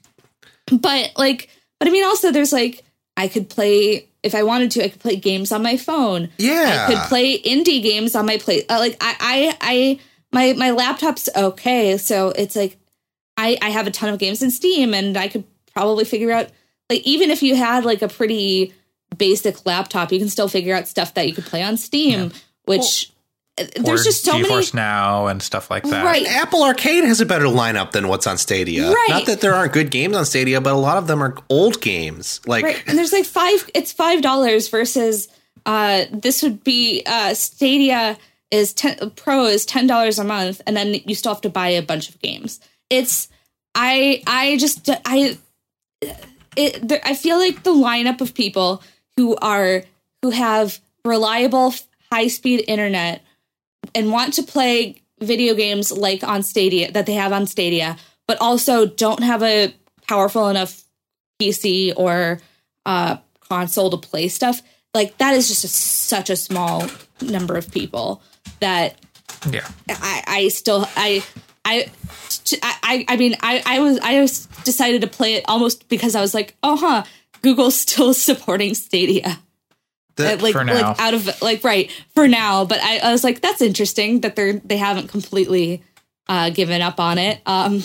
but 0.82 1.14
like 1.18 1.50
but 1.80 1.88
I 1.88 1.92
mean 1.92 2.04
also 2.06 2.32
there's 2.32 2.54
like 2.54 2.84
I 3.20 3.28
could 3.28 3.50
play 3.50 4.08
if 4.24 4.34
I 4.34 4.44
wanted 4.44 4.72
to 4.72 4.86
I 4.86 4.88
could 4.88 5.02
play 5.02 5.18
games 5.18 5.52
on 5.52 5.62
my 5.62 5.76
phone. 5.76 6.30
Yeah. 6.38 6.88
I 6.88 6.94
could 6.94 7.04
play 7.10 7.38
indie 7.42 7.84
games 7.84 8.16
on 8.16 8.26
my 8.26 8.38
play 8.38 8.66
uh, 8.68 8.80
like 8.80 8.96
I 9.02 9.16
I 9.20 9.58
I 9.62 10.00
my 10.32 10.54
my 10.54 10.72
laptop's 10.72 11.28
okay 11.36 11.98
so 11.98 12.30
it's 12.30 12.56
like 12.56 12.78
I 13.36 13.58
I 13.62 13.72
have 13.72 13.88
a 13.88 13.92
ton 13.92 14.14
of 14.14 14.20
games 14.20 14.42
in 14.42 14.52
Steam 14.52 14.94
and 14.94 15.18
I 15.18 15.28
could 15.28 15.44
probably 15.74 16.06
figure 16.06 16.32
out 16.32 16.48
like 16.90 17.02
even 17.02 17.30
if 17.30 17.44
you 17.44 17.56
had 17.56 17.84
like 17.84 18.02
a 18.02 18.08
pretty 18.08 18.74
basic 19.18 19.66
laptop 19.66 20.14
you 20.14 20.20
can 20.20 20.30
still 20.30 20.48
figure 20.48 20.74
out 20.74 20.88
stuff 20.88 21.14
that 21.16 21.28
you 21.28 21.34
could 21.34 21.46
play 21.46 21.62
on 21.62 21.76
Steam 21.76 22.32
which 22.64 23.10
uh, 23.10 23.19
there's 23.76 24.04
just 24.04 24.24
so 24.24 24.34
many 24.34 24.48
GeForce 24.48 24.74
Now 24.74 25.28
and 25.28 25.42
stuff 25.42 25.70
like 25.70 25.84
that. 25.84 26.06
Right. 26.06 26.26
Apple 26.26 26.64
Arcade 26.64 27.04
has 27.04 27.22
a 27.22 27.26
better 27.26 27.46
lineup 27.46 27.92
than 27.92 28.08
what's 28.08 28.28
on 28.28 28.38
Stadia. 28.38 28.92
Right. 28.92 29.08
Not 29.10 29.26
that 29.26 29.42
there 29.42 29.54
aren't 29.54 29.74
good 29.74 29.92
games 29.92 30.16
on 30.16 30.26
Stadia, 30.26 30.62
but 30.62 30.74
a 30.74 30.78
lot 30.78 30.98
of 30.98 31.08
them 31.08 31.22
are 31.24 31.36
old 31.50 31.82
games. 31.82 32.42
Like 32.46 32.64
right 32.64 32.84
and 32.88 32.98
there's 32.98 33.12
like 33.14 33.26
five 33.26 33.70
it's 33.74 33.92
five 33.92 34.22
dollars 34.22 34.68
versus 34.68 35.28
uh 35.66 36.06
this 36.12 36.42
would 36.44 36.64
be 36.64 37.04
uh 37.06 37.34
stadia 37.34 38.18
is 38.52 38.74
10 38.74 39.12
pro 39.12 39.46
is 39.46 39.66
ten 39.66 39.88
dollars 39.88 40.20
a 40.20 40.24
month 40.24 40.62
and 40.66 40.76
then 40.76 40.96
you 41.06 41.16
still 41.16 41.34
have 41.34 41.42
to 41.42 41.50
buy 41.50 41.70
a 41.70 41.82
bunch 41.82 42.10
of 42.10 42.20
games 42.22 42.60
it's 42.90 43.28
i 43.76 44.24
i 44.26 44.58
just 44.58 44.90
i 45.06 45.38
it 46.56 46.88
there, 46.88 47.02
i 47.04 47.14
feel 47.14 47.38
like 47.38 47.64
the 47.64 47.74
lineup 47.74 48.22
of 48.22 48.34
people 48.34 48.82
who 49.18 49.36
are 49.38 49.84
who 50.22 50.30
have 50.30 50.80
reliable 51.06 51.74
high 52.12 52.28
speed 52.28 52.64
internet 52.68 53.22
and 53.96 54.12
want 54.12 54.34
to 54.34 54.44
play 54.44 55.02
video 55.22 55.54
games 55.54 55.92
like 55.92 56.24
on 56.24 56.44
stadia 56.44 56.92
that 56.92 57.06
they 57.06 57.14
have 57.14 57.34
on 57.34 57.46
stadia 57.46 57.98
but 58.28 58.40
also 58.42 58.86
don't 58.86 59.24
have 59.24 59.42
a 59.44 59.74
powerful 60.08 60.50
enough 60.50 60.84
PC 61.40 61.94
or 61.96 62.40
uh, 62.86 63.18
console 63.48 63.90
to 63.90 63.98
play 63.98 64.28
stuff, 64.28 64.62
like 64.94 65.18
that 65.18 65.34
is 65.34 65.48
just 65.48 65.64
a, 65.64 65.68
such 65.68 66.30
a 66.30 66.36
small 66.36 66.86
number 67.22 67.58
of 67.58 67.72
people 67.72 68.22
that 68.60 68.98
Yeah. 69.50 69.68
I, 69.88 70.24
I 70.28 70.48
still 70.50 70.88
I 70.96 71.24
I 71.66 71.90
I 72.62 73.06
I 73.08 73.18
mean 73.18 73.36
I 73.42 73.64
I 73.66 73.80
was 73.80 74.00
I 74.00 74.20
was 74.20 74.48
decided 74.64 75.02
to 75.02 75.08
play 75.08 75.36
it 75.36 75.46
almost 75.48 75.88
because 75.90 76.16
I 76.16 76.22
was 76.22 76.34
like 76.34 76.56
oh 76.64 76.76
huh 76.76 77.04
Google's 77.42 77.76
still 77.80 78.14
supporting 78.14 78.74
Stadia 78.74 79.40
that- 80.26 80.42
like 80.42 80.54
like 80.56 81.00
out 81.00 81.14
of 81.14 81.42
like 81.42 81.64
right 81.64 81.92
for 82.16 82.28
now 82.28 82.66
but 82.66 82.80
I, 82.82 83.00
I 83.00 83.12
was 83.12 83.24
like 83.24 83.42
that's 83.42 83.62
interesting 83.62 84.22
that 84.22 84.36
they're 84.36 84.54
they 84.54 84.78
haven't 84.78 85.08
completely 85.10 85.84
uh 86.28 86.50
given 86.52 86.82
up 86.82 87.00
on 87.00 87.18
it 87.18 87.42
um 87.46 87.84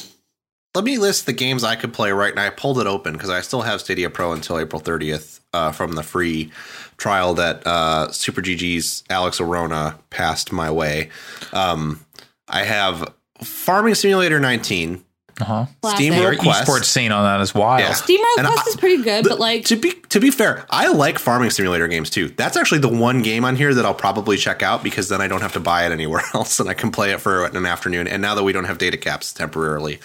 let 0.75 0.85
me 0.85 0.99
list 0.99 1.27
the 1.27 1.33
games 1.33 1.63
I 1.63 1.77
could 1.77 1.93
play 1.93 2.11
right 2.11 2.35
now. 2.35 2.47
I 2.47 2.51
pulled 2.51 2.81
it 2.81 2.89
open 2.89 3.13
because 3.13 3.31
I 3.31 3.43
still 3.43 3.63
have 3.63 3.81
Stadia 3.81 4.11
Pro 4.11 4.33
until 4.33 4.59
April 4.59 4.83
30th 4.83 5.39
uh, 5.53 5.71
from 5.71 5.93
the 5.93 6.03
free 6.03 6.51
trial 6.97 7.35
that 7.35 7.65
uh, 7.65 8.11
Super 8.11 8.43
GG's 8.43 9.05
Alex 9.09 9.41
Arona 9.41 9.97
passed 10.11 10.51
my 10.51 10.73
way. 10.73 11.11
Um, 11.53 12.05
I 12.49 12.65
have 12.65 13.15
Farming 13.41 13.95
Simulator 13.95 14.41
19, 14.41 15.04
Uh-huh. 15.41 15.67
Steam 15.67 16.13
Classic. 16.13 16.13
Your 16.13 16.25
World 16.25 16.39
Quest. 16.39 16.69
esports 16.69 16.85
scene 16.85 17.11
on 17.13 17.25
that 17.25 17.41
is 17.41 17.55
wild. 17.55 17.81
Yeah. 17.81 17.93
Steam 17.93 18.21
World 18.21 18.39
And 18.39 18.47
Quest 18.47 18.67
I- 18.67 18.71
is 18.71 18.77
pretty 18.77 19.03
good, 19.03 19.25
but 19.29 19.39
like 19.41 19.65
to 19.67 19.77
be 19.77 19.93
to 20.11 20.21
be 20.21 20.31
fair, 20.31 20.65
I 20.71 20.89
like 20.89 21.19
farming 21.19 21.51
simulator 21.51 21.89
games 21.89 22.11
too. 22.11 22.29
That's 22.29 22.57
actually 22.57 22.79
the 22.81 22.89
one 22.89 23.23
game 23.23 23.45
on 23.45 23.57
here 23.57 23.75
that 23.75 23.85
I'll 23.85 23.95
probably 23.95 24.37
check 24.37 24.63
out 24.63 24.83
because 24.85 25.09
then 25.09 25.21
I 25.21 25.27
don't 25.29 25.41
have 25.43 25.53
to 25.55 25.61
buy 25.61 25.87
it 25.87 25.93
anywhere 25.93 26.23
else 26.35 26.61
and 26.61 26.69
I 26.69 26.75
can 26.75 26.91
play 26.91 27.11
it 27.13 27.21
for 27.21 27.45
an 27.47 27.67
afternoon. 27.67 28.07
And 28.07 28.23
now 28.23 28.35
that 28.35 28.45
we 28.45 28.53
don't 28.53 28.65
have 28.65 28.79
data 28.79 28.97
caps 28.97 29.33
temporarily, 29.33 29.99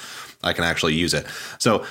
I 0.44 0.54
can 0.54 0.64
actually 0.64 0.96
use 0.96 1.14
it. 1.14 1.28
So, 1.60 1.86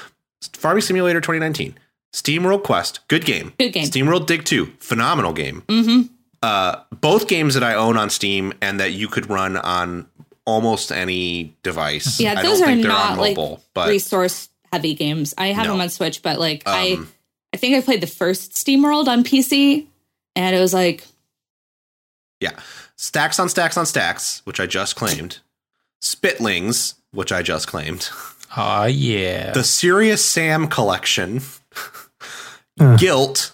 Farming 0.54 0.82
Simulator 0.82 1.20
2019, 1.20 1.76
SteamWorld 2.12 2.62
Quest, 2.64 3.06
good 3.08 3.24
game. 3.24 3.52
Good 3.58 3.72
game. 3.72 3.84
SteamWorld 3.84 4.26
Dig 4.26 4.44
2, 4.44 4.66
phenomenal 4.80 5.32
game. 5.32 5.62
Mm-hmm. 5.68 6.12
Uh, 6.42 6.76
both 7.00 7.26
games 7.28 7.54
that 7.54 7.64
I 7.64 7.74
own 7.74 7.96
on 7.96 8.10
Steam 8.10 8.52
and 8.62 8.78
that 8.80 8.92
you 8.92 9.08
could 9.08 9.28
run 9.28 9.56
on 9.56 10.06
almost 10.48 10.90
any 10.90 11.54
device. 11.62 12.18
yeah, 12.18 12.32
I 12.38 12.42
those 12.42 12.58
don't 12.60 12.62
are 12.62 12.66
think 12.72 12.82
they're 12.82 12.90
not 12.90 13.12
on 13.12 13.18
like 13.18 13.36
mobile, 13.36 13.62
but 13.74 13.88
resource 13.88 14.48
heavy 14.72 14.94
games. 14.94 15.34
I 15.38 15.48
have 15.48 15.66
No. 15.66 15.72
them 15.72 15.80
on 15.82 15.90
Switch, 15.90 16.22
but 16.22 16.38
like 16.38 16.62
I 16.66 16.92
Um, 16.92 17.12
I 17.52 17.56
think 17.58 17.76
I 17.76 17.80
played 17.80 18.00
the 18.00 18.06
first 18.06 18.52
SteamWorld 18.52 19.08
on 19.08 19.24
PC 19.24 19.86
and 20.36 20.54
it 20.56 20.58
was 20.60 20.72
like 20.74 21.04
Yeah. 22.40 22.58
Stacks 22.96 23.38
on 23.38 23.48
stacks 23.48 23.76
on 23.76 23.86
stacks, 23.86 24.42
which 24.44 24.58
I 24.60 24.66
just 24.66 24.96
claimed. 24.96 25.38
Spitlings, 26.02 26.94
which 27.12 27.32
I 27.32 27.42
just 27.42 27.66
claimed. 27.68 28.08
Oh 28.56 28.84
yeah. 28.84 29.52
The 29.52 29.64
Serious 29.64 30.24
Sam 30.24 30.68
collection. 30.68 31.42
Uh. 32.80 32.96
Gylt. 32.96 33.50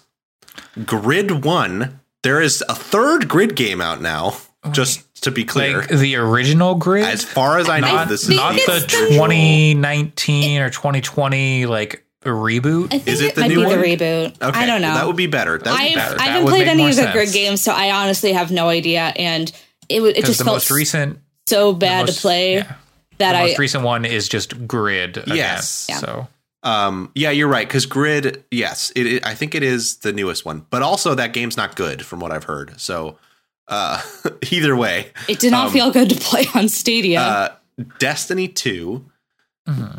Grid 0.85 1.43
1. 1.43 1.99
There 2.21 2.39
is 2.41 2.63
a 2.69 2.75
third 2.75 3.27
grid 3.27 3.55
game 3.55 3.81
out 3.81 3.99
now, 4.01 4.37
just 4.71 5.01
to 5.25 5.31
be 5.31 5.43
clear. 5.45 5.81
like 5.81 5.89
the 5.89 6.15
original 6.15 6.75
grid. 6.75 7.03
as 7.05 7.23
far 7.23 7.59
as 7.59 7.69
I 7.69 7.79
know, 7.81 7.87
not 7.93 8.07
this 8.07 8.23
is 8.23 8.35
not 8.35 8.55
the 8.55 8.79
the- 8.87 9.07
2019 9.15 10.61
or 10.61 10.69
2020 10.69 11.65
like 11.65 12.03
reboot. 12.23 12.85
I 12.85 12.97
think 12.97 13.07
Is 13.07 13.21
it 13.21 13.29
it, 13.31 13.35
the 13.35 13.41
might 13.41 13.47
new 13.49 13.59
be 13.59 13.65
one? 13.65 13.79
the 13.79 13.85
reboot. 13.85 14.41
Okay, 14.41 14.59
I 14.59 14.65
don't 14.65 14.81
know. 14.81 14.93
That 14.95 15.05
would 15.05 15.15
be 15.15 15.27
better. 15.27 15.57
That 15.59 15.71
would 15.71 15.79
I've, 15.79 15.93
better. 15.95 16.19
I 16.19 16.23
haven't 16.25 16.45
would 16.45 16.49
played 16.51 16.67
any 16.67 16.89
of 16.89 16.95
the 16.95 17.09
grid 17.11 17.31
games, 17.31 17.61
so 17.61 17.71
I 17.71 17.91
honestly 17.91 18.33
have 18.33 18.51
no 18.51 18.67
idea. 18.69 19.13
And 19.15 19.51
it 19.89 20.01
would 20.01 20.11
it 20.11 20.15
Because 20.15 20.29
just 20.29 20.39
the 20.39 20.45
felt 20.45 20.55
most 20.55 20.71
recent, 20.71 21.19
so 21.45 21.73
bad 21.73 22.07
most- 22.07 22.15
to 22.15 22.21
play 22.21 22.53
yeah. 22.55 22.73
that 23.19 23.33
the 23.33 23.37
I 23.37 23.47
most 23.47 23.59
recent 23.59 23.83
one 23.83 24.05
is 24.05 24.27
just 24.27 24.67
grid. 24.67 25.17
Again, 25.17 25.35
Yes. 25.35 25.85
Yeah. 25.87 25.97
So 25.99 26.27
Um, 26.63 27.11
yeah, 27.13 27.29
you're 27.29 27.47
right. 27.47 27.67
Because 27.67 27.85
Grid, 27.85 28.43
yes, 28.49 28.91
it, 28.95 29.05
it, 29.05 29.25
I 29.27 29.35
think 29.35 29.53
it 29.53 29.61
is 29.61 29.97
the 29.97 30.11
newest 30.11 30.45
one, 30.45 30.65
but 30.71 30.81
also 30.81 31.13
that 31.13 31.31
game's 31.31 31.55
not 31.57 31.75
good 31.75 32.03
from 32.03 32.19
what 32.19 32.31
I've 32.31 32.45
heard. 32.45 32.73
So, 32.81 33.19
uh, 33.67 34.01
either 34.51 34.75
way, 34.75 35.11
it 35.27 35.39
did 35.39 35.51
not 35.51 35.67
um, 35.67 35.73
feel 35.73 35.91
good 35.91 36.09
to 36.09 36.15
play 36.15 36.45
on 36.55 36.69
Stadia. 36.69 37.19
uh, 37.19 37.55
Destiny 37.99 38.47
Two, 38.47 39.05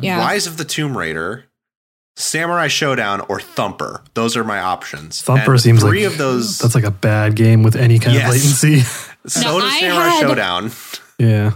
yeah. 0.00 0.18
Rise 0.18 0.46
of 0.46 0.56
the 0.56 0.64
Tomb 0.64 0.96
Raider, 0.96 1.44
Samurai 2.16 2.68
Shodown, 2.68 3.28
or 3.28 3.40
Thumper. 3.40 4.02
Those 4.14 4.36
are 4.36 4.44
my 4.44 4.60
options. 4.60 5.20
Thumper 5.22 5.52
And 5.52 5.60
seems 5.60 5.82
three 5.82 6.04
like 6.04 6.12
of 6.12 6.18
those. 6.18 6.58
That's 6.58 6.74
like 6.74 6.84
a 6.84 6.90
bad 6.90 7.34
game 7.36 7.62
with 7.62 7.76
any 7.76 7.98
kind 7.98 8.14
Yes. 8.16 8.26
of 8.28 8.32
latency. 8.34 8.80
so 9.26 9.40
No, 9.42 9.60
does 9.60 9.72
I 9.72 9.80
Samurai 9.80 10.08
had- 10.08 10.20
Showdown. 10.20 10.70
yeah. 11.18 11.52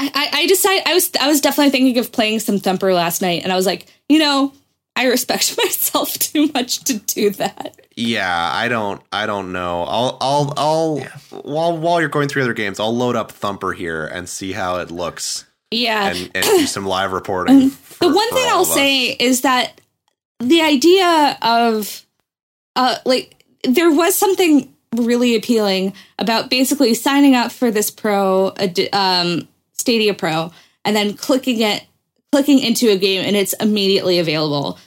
I, 0.00 0.10
I, 0.14 0.30
I 0.42 0.46
decided 0.46 0.84
I 0.86 0.94
was 0.94 1.10
I 1.20 1.26
was 1.26 1.40
definitely 1.40 1.70
thinking 1.72 1.98
of 1.98 2.12
playing 2.12 2.38
some 2.38 2.58
Thumper 2.60 2.94
last 2.94 3.20
night, 3.20 3.42
and 3.42 3.52
I 3.52 3.56
was 3.56 3.66
like, 3.66 3.86
you 4.08 4.20
know, 4.20 4.52
I 4.94 5.06
respect 5.06 5.56
myself 5.58 6.12
too 6.14 6.50
much 6.54 6.84
to 6.84 6.98
do 7.00 7.30
that. 7.30 7.80
Yeah, 8.00 8.50
I 8.54 8.68
don't. 8.68 9.02
I 9.10 9.26
don't 9.26 9.50
know. 9.52 9.82
I'll. 9.82 10.16
I'll. 10.20 10.54
I'll. 10.56 10.98
While 11.42 11.76
while 11.78 11.98
you're 12.00 12.08
going 12.08 12.28
through 12.28 12.42
other 12.42 12.54
games, 12.54 12.78
I'll 12.78 12.96
load 12.96 13.16
up 13.16 13.32
Thumper 13.32 13.72
here 13.72 14.06
and 14.06 14.28
see 14.28 14.52
how 14.52 14.76
it 14.76 14.90
looks 14.92 15.44
Yeah. 15.72 16.10
and, 16.10 16.30
and 16.34 16.44
do 16.44 16.66
some 16.66 16.86
live 16.86 17.10
reporting. 17.12 17.70
for- 17.70 18.08
the 18.08 18.14
one 18.14 18.30
thing 18.30 18.44
I'll 18.48 18.64
say 18.64 19.06
is 19.08 19.40
that 19.40 19.80
the 20.38 20.62
idea 20.62 21.36
of 21.42 22.06
uh 22.76 22.98
like 23.04 23.42
there 23.64 23.90
was 23.90 24.14
something 24.14 24.72
really 24.94 25.34
appealing 25.34 25.92
about 26.20 26.48
basically 26.48 26.94
signing 26.94 27.34
up 27.34 27.50
for 27.50 27.72
this 27.72 27.90
pro 27.90 28.54
um 28.92 29.48
Stadia 29.72 30.14
Pro 30.14 30.52
and 30.84 30.94
then 30.94 31.14
clicking 31.14 31.60
it 31.60 31.84
clicking 32.30 32.60
into 32.60 32.88
a 32.90 32.96
game 32.96 33.24
and 33.24 33.34
it's 33.34 33.52
immediately 33.54 34.20
available 34.20 34.78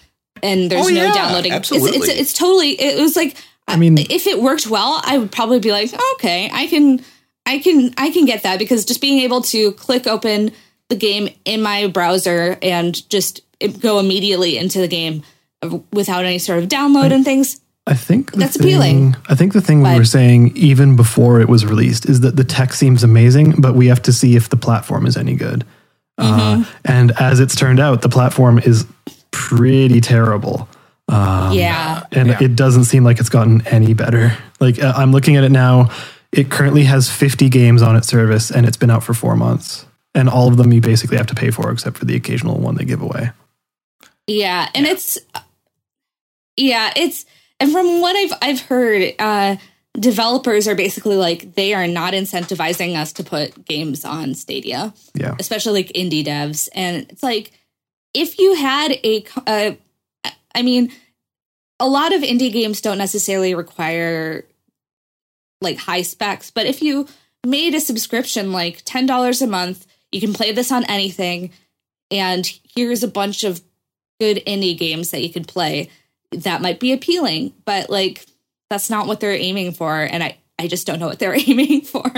and 0.43 0.69
there's 0.69 0.85
Oh, 0.85 0.89
no 0.89 1.03
yeah, 1.05 1.13
downloading. 1.13 1.51
It's, 1.53 1.71
absolutely. 1.71 1.97
it's 1.99 2.07
it's 2.07 2.33
totally 2.33 2.69
it 2.79 2.99
was 2.99 3.15
like 3.15 3.37
I 3.67 3.77
mean- 3.77 3.97
if 3.97 4.27
it 4.27 4.41
worked 4.41 4.67
well, 4.67 5.01
I 5.03 5.17
would 5.17 5.31
probably 5.31 5.59
be 5.59 5.71
like, 5.71 5.91
okay, 6.15 6.49
I 6.53 6.67
can 6.67 7.03
I 7.45 7.59
can 7.59 7.93
I 7.97 8.11
can 8.11 8.25
get 8.25 8.43
that 8.43 8.59
because 8.59 8.85
just 8.85 9.01
being 9.01 9.19
able 9.19 9.41
to 9.43 9.71
click 9.73 10.07
open 10.07 10.51
the 10.89 10.95
game 10.95 11.29
in 11.45 11.61
my 11.61 11.87
browser 11.87 12.57
and 12.61 13.09
just 13.09 13.41
go 13.79 13.99
immediately 13.99 14.57
into 14.57 14.79
the 14.79 14.87
game 14.87 15.23
without 15.93 16.25
any 16.25 16.39
sort 16.39 16.59
of 16.61 16.67
download 16.69 17.11
and 17.13 17.23
things. 17.23 17.61
I 17.87 17.93
think 17.95 18.31
That's 18.33 18.57
thing- 18.57 18.67
appealing. 18.67 19.15
I 19.27 19.35
think 19.35 19.53
the 19.53 19.61
thing 19.61 19.81
we 19.81 19.95
were 19.97 20.05
saying 20.05 20.51
even 20.55 20.95
before 20.95 21.39
it 21.41 21.49
was 21.49 21.65
released 21.65 22.07
is 22.07 22.21
that 22.21 22.35
the 22.35 22.43
tech 22.43 22.73
seems 22.73 23.03
amazing, 23.03 23.55
but 23.59 23.73
we 23.75 23.87
have 23.87 24.01
to 24.03 24.13
see 24.13 24.35
if 24.35 24.49
the 24.49 24.55
platform 24.57 25.05
is 25.05 25.17
any 25.17 25.35
good. 25.35 25.65
Mm-hmm. 26.19 26.61
Uh, 26.61 26.65
and 26.85 27.11
as 27.19 27.39
it's 27.39 27.55
turned 27.55 27.79
out, 27.79 28.01
the 28.01 28.09
platform 28.09 28.59
is 28.59 28.85
pretty 29.31 30.01
terrible. 30.01 30.67
Um, 31.07 31.53
yeah. 31.53 32.03
and 32.11 32.29
Yeah. 32.29 32.37
it 32.41 32.55
doesn't 32.55 32.85
seem 32.85 33.03
like 33.03 33.19
it's 33.19 33.29
gotten 33.29 33.65
any 33.67 33.93
better. 33.93 34.37
Like 34.59 34.81
uh, 34.81 34.93
I'm 34.95 35.11
looking 35.11 35.35
at 35.35 35.43
it 35.43 35.51
now, 35.51 35.89
it 36.31 36.49
currently 36.49 36.83
has 36.85 37.09
50 37.09 37.49
games 37.49 37.81
on 37.81 37.95
its 37.97 38.07
service, 38.07 38.51
and 38.51 38.65
it's 38.65 38.77
been 38.77 38.89
out 38.89 39.03
for 39.03 39.13
four 39.13 39.35
months. 39.35 39.85
And 40.15 40.29
all 40.29 40.47
of 40.47 40.57
them 40.57 40.71
you 40.71 40.79
basically 40.81 41.17
have 41.17 41.27
to 41.27 41.35
pay 41.35 41.51
for, 41.51 41.71
except 41.71 41.97
for 41.97 42.05
the 42.05 42.15
occasional 42.15 42.59
one 42.59 42.75
they 42.75 42.85
give 42.85 43.01
away. 43.01 43.31
Yeah, 44.27 44.69
and 44.75 44.85
it's 44.85 45.17
yeah, 46.57 46.91
it's 46.95 47.25
and 47.59 47.71
from 47.71 48.01
what 48.01 48.15
I've 48.15 48.33
I've 48.41 48.61
heard, 48.61 49.13
uh 49.19 49.55
developers 49.99 50.67
are 50.69 50.75
basically 50.75 51.17
like 51.17 51.55
they 51.55 51.73
are 51.73 51.87
not 51.87 52.13
incentivizing 52.13 52.95
us 52.95 53.11
to 53.13 53.23
put 53.23 53.65
games 53.65 54.05
on 54.05 54.33
Stadia. 54.35 54.93
Yeah, 55.15 55.35
especially 55.39 55.83
like 55.83 55.91
indie 55.93 56.25
devs 56.25 56.69
and 56.73 57.05
it's 57.09 57.23
like 57.23 57.51
if 58.13 58.39
you 58.39 58.55
had 58.55 58.91
a 59.03 59.23
uh, 59.47 59.71
i 60.55 60.61
mean 60.61 60.91
a 61.79 61.87
lot 61.87 62.13
of 62.13 62.21
indie 62.21 62.51
games 62.51 62.81
don't 62.81 62.97
necessarily 62.97 63.55
require 63.55 64.45
like 65.61 65.77
high 65.77 66.01
specs 66.01 66.51
but 66.51 66.65
if 66.65 66.81
you 66.81 67.07
made 67.45 67.73
a 67.73 67.79
subscription 67.81 68.51
like 68.51 68.83
$10 68.85 69.41
a 69.41 69.47
month 69.47 69.87
you 70.11 70.19
can 70.19 70.33
play 70.33 70.51
this 70.51 70.71
on 70.71 70.83
anything 70.85 71.51
and 72.09 72.51
here's 72.75 73.03
a 73.03 73.07
bunch 73.07 73.43
of 73.43 73.61
good 74.19 74.37
indie 74.45 74.77
games 74.77 75.11
that 75.11 75.23
you 75.23 75.31
can 75.31 75.43
play 75.43 75.89
that 76.31 76.61
might 76.61 76.79
be 76.79 76.93
appealing 76.93 77.53
but 77.65 77.89
like 77.89 78.25
that's 78.69 78.89
not 78.89 79.07
what 79.07 79.19
they're 79.19 79.33
aiming 79.33 79.71
for 79.71 80.01
and 80.01 80.23
i 80.23 80.37
i 80.59 80.67
just 80.67 80.85
don't 80.85 80.99
know 80.99 81.07
what 81.07 81.19
they're 81.19 81.37
aiming 81.47 81.81
for 81.81 82.09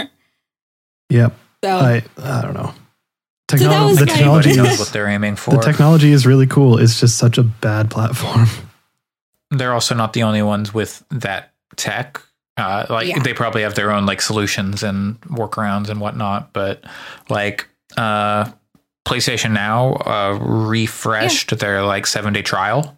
yep. 1.09 1.33
so 1.63 1.69
I 1.69 2.03
I 2.17 2.41
don't 2.41 2.53
know. 2.53 2.73
That 3.49 3.59
Technol- 3.59 3.87
was 3.89 3.97
the 3.99 4.05
technology 4.05 4.53
knows 4.57 4.73
is 4.73 4.79
what 4.79 4.89
they're 4.89 5.07
aiming 5.07 5.35
for. 5.35 5.51
the 5.51 5.59
technology 5.61 6.11
is 6.11 6.25
really 6.25 6.47
cool. 6.47 6.77
It's 6.79 6.99
just 6.99 7.17
such 7.17 7.37
a 7.37 7.43
bad 7.43 7.91
platform. 7.91 8.47
they're 9.51 9.73
also 9.73 9.93
not 9.95 10.13
the 10.13 10.23
only 10.23 10.41
ones 10.41 10.73
with 10.73 11.03
that 11.11 11.53
tech. 11.75 12.21
Uh, 12.57 12.85
like 12.89 13.07
Yeah. 13.07 13.19
they 13.19 13.33
probably 13.33 13.63
have 13.63 13.75
their 13.75 13.91
own 13.91 14.05
like 14.05 14.21
solutions 14.21 14.83
and 14.83 15.19
workarounds 15.21 15.89
and 15.89 15.99
whatnot, 15.99 16.53
but 16.53 16.83
like 17.29 17.67
uh, 17.97 18.45
PlayStation 19.05 19.51
Now 19.51 19.93
uh, 19.95 20.37
refreshed 20.39 21.57
their 21.59 21.83
like 21.83 22.05
seven 22.07 22.33
day 22.33 22.41
trial. 22.43 22.97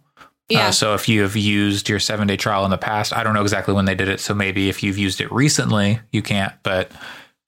yeah 0.49 0.67
Uh, 0.67 0.71
so 0.71 0.93
if 0.93 1.07
you 1.09 1.21
have 1.23 1.35
used 1.35 1.89
your 1.89 1.99
seven 1.99 2.27
day 2.27 2.37
trial 2.37 2.63
in 2.65 2.71
the 2.71 2.77
past, 2.77 3.13
I 3.15 3.23
don't 3.23 3.33
know 3.33 3.41
exactly 3.41 3.73
when 3.73 3.85
they 3.85 3.95
did 3.95 4.09
it. 4.09 4.19
So 4.19 4.33
maybe 4.33 4.69
if 4.69 4.83
you've 4.83 4.97
used 4.97 5.19
it 5.21 5.31
recently, 5.31 5.99
you 6.11 6.21
can't. 6.21 6.53
But 6.63 6.91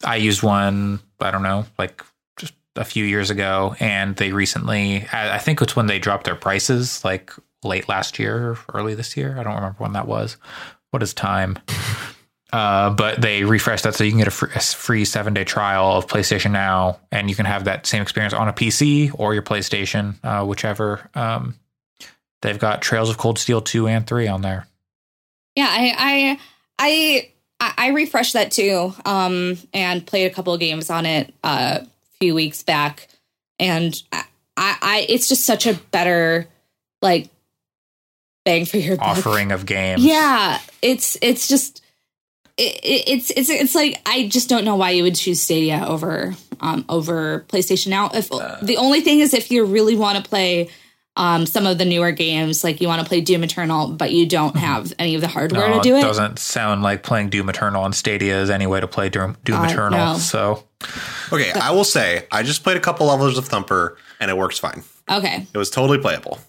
I 0.03 0.15
used 0.15 0.43
one, 0.43 0.99
I 1.19 1.31
don't 1.31 1.43
know, 1.43 1.65
like 1.77 1.97
just 1.97 2.11
a 2.77 2.85
few 2.85 3.03
years 3.05 3.29
ago, 3.29 3.75
and 3.79 4.15
they 4.15 4.31
recently, 4.31 5.07
I, 5.11 5.37
think 5.37 5.61
it's 5.61 5.75
when 5.75 5.87
they 5.87 5.99
dropped 5.99 6.25
their 6.25 6.35
prices, 6.35 7.03
like 7.03 7.31
late 7.63 7.89
last 7.89 8.19
year, 8.19 8.51
or 8.51 8.57
early 8.73 8.95
this 8.95 9.17
year. 9.17 9.37
I 9.37 9.43
don't 9.43 9.55
remember 9.55 9.77
when 9.79 9.93
that 9.93 10.07
was. 10.07 10.37
What 10.91 11.03
is 11.03 11.13
time? 11.13 11.59
Uh, 12.53 12.89
but 12.91 13.19
they 13.21 13.43
refreshed 13.43 13.83
that 13.83 13.93
so 13.93 14.05
you 14.05 14.11
can 14.11 14.19
get 14.19 14.27
a 14.27 14.31
free, 14.31 14.49
a 14.55 14.59
free 14.61 15.03
seven 15.03 15.33
day 15.33 15.43
trial 15.43 15.97
of 15.97 16.07
PlayStation 16.07 16.51
Now, 16.51 16.99
and 17.11 17.29
you 17.29 17.35
can 17.35 17.45
have 17.45 17.65
that 17.65 17.85
same 17.85 18.01
experience 18.01 18.33
on 18.33 18.47
a 18.47 18.53
PC 18.53 19.11
or 19.13 19.33
your 19.33 19.43
PlayStation, 19.43 20.15
uh, 20.23 20.45
whichever. 20.45 21.09
Um, 21.13 21.55
they've 22.41 22.57
got 22.57 22.81
Trails 22.81 23.09
of 23.09 23.17
Cold 23.17 23.37
Steel 23.37 23.61
two 23.61 23.87
and 23.87 24.07
three 24.07 24.27
on 24.27 24.41
there. 24.41 24.65
Yeah, 25.55 25.67
I 25.69 26.39
I 26.79 27.29
I 27.59 27.73
I 27.77 27.87
refreshed 27.89 28.33
that 28.33 28.51
too, 28.51 28.93
um, 29.03 29.57
and 29.73 30.05
played 30.05 30.31
a 30.31 30.33
couple 30.33 30.53
of 30.53 30.59
games 30.59 30.89
on 30.89 31.05
it 31.05 31.33
uh, 31.43 31.79
few 32.19 32.33
weeks 32.35 32.63
back, 32.63 33.07
and 33.59 34.01
I, 34.11 34.23
I, 34.57 35.05
it's 35.09 35.29
just 35.29 35.45
such 35.45 35.65
a 35.67 35.73
better 35.91 36.47
like 37.01 37.29
bang 38.45 38.65
for 38.65 38.77
your 38.77 38.97
buck. 38.97 39.07
Offering 39.17 39.51
of 39.51 39.65
games. 39.65 40.03
Yeah, 40.03 40.59
it's 40.81 41.17
it's 41.21 41.47
just 41.47 41.83
it, 42.57 42.79
it's 42.83 43.29
it's 43.31 43.49
it's 43.49 43.75
like 43.75 44.01
I 44.05 44.27
just 44.27 44.49
don't 44.49 44.65
know 44.65 44.75
why 44.75 44.91
you 44.91 45.03
would 45.03 45.15
choose 45.15 45.41
Stadia 45.41 45.83
over 45.87 46.33
um 46.59 46.85
over 46.89 47.45
PlayStation 47.49 47.87
now. 47.89 48.09
If 48.13 48.31
Uh. 48.31 48.57
the 48.61 48.77
only 48.77 49.01
thing 49.01 49.19
is 49.19 49.33
if 49.33 49.51
you 49.51 49.63
really 49.65 49.95
want 49.95 50.17
to 50.23 50.27
play 50.27 50.69
um 51.17 51.45
some 51.45 51.65
of 51.67 51.77
the 51.77 51.85
newer 51.85 52.11
games, 52.11 52.63
like 52.63 52.79
you 52.81 52.87
want 52.87 53.01
to 53.01 53.07
play 53.07 53.21
Doom 53.21 53.43
Eternal, 53.43 53.89
but 53.89 54.11
you 54.11 54.25
don't 54.27 54.55
have 54.55 54.93
any 54.97 55.15
of 55.15 55.21
the 55.21 55.27
hardware 55.27 55.61
Mm-hmm. 55.63 55.71
No, 55.77 55.81
to 55.83 55.89
do 55.89 55.95
it 55.95 55.99
it. 55.99 56.01
doesn't 56.01 56.39
sound 56.39 56.81
like 56.83 57.03
playing 57.03 57.29
Doom 57.29 57.49
Eternal 57.49 57.83
on 57.83 57.93
Stadia 57.93 58.41
is 58.41 58.49
any 58.49 58.65
way 58.67 58.79
to 58.79 58.87
play 58.87 59.09
Doom, 59.09 59.35
Doom 59.43 59.61
Uh, 59.61 59.65
Eternal. 59.65 60.13
no. 60.13 60.17
So 60.17 60.63
Okay, 61.31 61.51
I 61.51 61.71
will 61.71 61.83
say 61.83 62.25
I 62.31 62.43
just 62.43 62.63
played 62.63 62.77
a 62.77 62.79
couple 62.79 63.07
levels 63.07 63.37
of 63.37 63.47
Thumper 63.47 63.97
and 64.19 64.29
it 64.31 64.37
works 64.37 64.59
fine. 64.59 64.83
Okay, 65.09 65.45
It 65.53 65.57
was 65.57 65.69
totally 65.69 65.97
playable. 65.97 66.39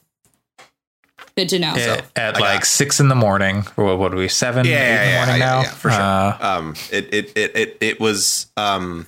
good 1.36 1.48
to 1.50 1.58
know. 1.58 1.74
it- 1.76 2.04
at 2.16 2.36
I 2.36 2.40
like 2.40 2.60
got- 2.60 2.66
six 2.66 3.00
in 3.00 3.08
the 3.08 3.14
morning, 3.14 3.64
or 3.76 3.84
what, 3.84 3.98
what 3.98 4.12
are 4.12 4.16
we, 4.16 4.28
seven, 4.28 4.66
Yeah, 4.66 4.72
eight 4.72 4.90
in 4.94 5.00
the 5.00 5.06
yeah, 5.10 5.16
morning 5.24 5.40
yeah, 5.40 5.46
now? 5.46 5.60
yeah, 5.62 5.70
for 5.70 5.90
sure. 5.90 6.00
Uh, 6.00 6.38
Um, 6.40 6.74
it 6.90 7.14
it 7.14 7.32
it 7.36 7.56
it, 7.56 7.76
it 7.80 8.00
was 8.00 8.46
um, 8.56 9.06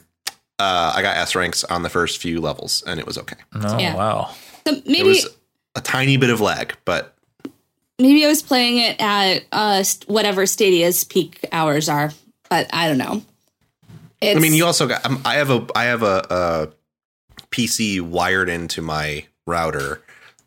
uh, 0.58 0.92
I 0.94 1.02
got 1.02 1.16
S 1.16 1.34
ranks 1.34 1.64
on 1.64 1.82
the 1.82 1.88
first 1.90 2.20
few 2.20 2.40
levels 2.40 2.82
and 2.86 3.00
it 3.00 3.06
was 3.06 3.18
okay. 3.18 3.36
oh, 3.54 3.78
Yeah. 3.78 3.94
wow. 3.94 4.30
So 4.66 4.74
It 4.74 4.86
maybe 4.86 5.08
was 5.08 5.26
a 5.74 5.80
tiny 5.80 6.16
bit 6.16 6.30
of 6.30 6.40
lag, 6.40 6.74
but 6.84 7.14
maybe 7.98 8.24
I 8.24 8.28
was 8.28 8.42
playing 8.42 8.78
it 8.78 8.96
at 9.00 9.42
uh 9.52 9.82
whatever 10.06 10.46
Stadia's 10.46 11.02
peak 11.04 11.44
hours 11.52 11.88
are, 11.88 12.12
but 12.48 12.68
I 12.72 12.88
don't 12.88 12.98
know. 12.98 13.22
It's, 14.20 14.36
I 14.36 14.40
mean, 14.40 14.52
you 14.54 14.66
also 14.66 14.86
got. 14.86 15.04
Um, 15.06 15.22
I 15.24 15.34
have 15.34 15.50
a 15.50 15.66
I 15.74 15.84
have 15.84 16.02
a, 16.02 16.26
a 16.30 17.44
PC 17.50 18.00
wired 18.00 18.48
into 18.48 18.82
my 18.82 19.24
router 19.46 20.02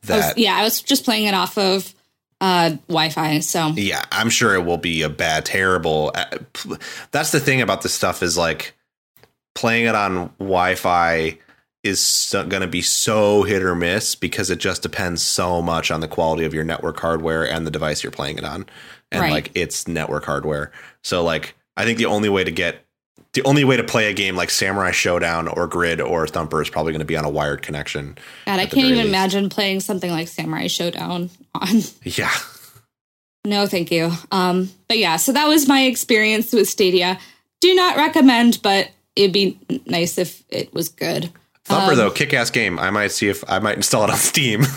I 0.09 0.15
was- 0.17 0.25
that 0.25 0.37
yeah, 0.37 0.55
I 0.55 0.63
was 0.63 0.81
just 0.81 1.03
playing 1.05 1.25
it 1.25 1.33
off 1.33 1.57
of 1.57 1.93
uh 2.41 2.71
Wi-Fi, 2.87 3.39
so 3.39 3.67
yeah, 3.69 4.03
I'm 4.11 4.29
sure 4.29 4.53
it 4.55 4.65
will 4.65 4.77
be 4.77 5.01
a 5.01 5.09
bad, 5.09 5.45
terrible. 5.45 6.11
uh, 6.13 6.25
p- 6.53 6.75
That's 7.11 7.31
the 7.31 7.39
thing 7.39 7.61
about 7.61 7.81
this 7.81 7.93
stuff 7.93 8.21
is 8.21 8.37
like 8.37 8.73
playing 9.55 9.85
it 9.85 9.95
on 9.95 10.31
Wi-Fi 10.39 11.37
is 11.83 11.99
so, 12.01 12.45
going 12.45 12.61
to 12.61 12.67
be 12.67 12.81
so 12.81 13.43
hit 13.43 13.61
or 13.61 13.75
miss 13.75 14.15
because 14.15 14.49
it 14.49 14.57
just 14.59 14.81
depends 14.81 15.21
so 15.21 15.61
much 15.61 15.91
on 15.91 15.99
the 15.99 16.07
quality 16.07 16.43
of 16.45 16.53
your 16.53 16.63
network 16.63 16.99
hardware 16.99 17.45
and 17.49 17.67
the 17.67 17.71
device 17.71 18.03
you're 18.03 18.11
playing 18.11 18.37
it 18.37 18.43
on, 18.45 18.65
and 19.11 19.21
Right. 19.21 19.31
like 19.31 19.51
it's 19.55 19.87
network 19.87 20.25
hardware. 20.25 20.71
So 21.03 21.23
like, 21.23 21.55
I 21.77 21.83
think 21.85 21.97
the 21.97 22.05
only 22.07 22.29
way 22.29 22.43
to 22.43 22.51
get 22.51 22.83
the 23.33 23.43
only 23.43 23.63
way 23.63 23.77
to 23.77 23.83
play 23.83 24.09
a 24.09 24.13
game 24.13 24.35
like 24.35 24.49
Samurai 24.49 24.91
Shodown 24.91 25.55
or 25.55 25.67
Grid 25.67 25.99
or 25.99 26.27
Thumper 26.27 26.61
is 26.61 26.69
probably 26.69 26.91
going 26.91 26.99
to 26.99 27.05
be 27.05 27.17
on 27.17 27.25
a 27.25 27.29
wired 27.29 27.61
connection. 27.61 28.17
God, 28.45 28.59
I 28.59 28.65
can't 28.65 28.85
even 28.85 28.97
least. 28.99 29.07
imagine 29.07 29.49
playing 29.49 29.79
something 29.79 30.11
like 30.11 30.27
Samurai 30.27 30.65
Shodown 30.65 31.29
on. 31.55 31.81
Yeah. 32.03 32.31
No, 33.45 33.67
thank 33.67 33.91
you. 33.91 34.11
Um, 34.31 34.69
but 34.87 34.97
yeah, 34.97 35.17
so 35.17 35.33
that 35.33 35.47
was 35.47 35.67
my 35.67 35.81
experience 35.81 36.53
with 36.53 36.69
Stadia. 36.69 37.19
Do 37.59 37.75
not 37.75 37.97
recommend, 37.97 38.61
but 38.63 38.89
it'd 39.15 39.33
be 39.33 39.59
nice 39.85 40.17
if 40.17 40.43
it 40.49 40.73
was 40.73 40.87
good. 40.89 41.29
Thumper 41.65 41.91
Um, 41.91 41.97
though, 41.97 42.11
kick 42.11 42.33
ass 42.33 42.49
game. 42.49 42.77
I 42.77 42.89
might 42.91 43.11
see 43.11 43.29
if 43.29 43.43
I 43.49 43.59
might 43.59 43.77
install 43.77 44.03
it 44.03 44.09
on 44.09 44.17
Steam. 44.17 44.63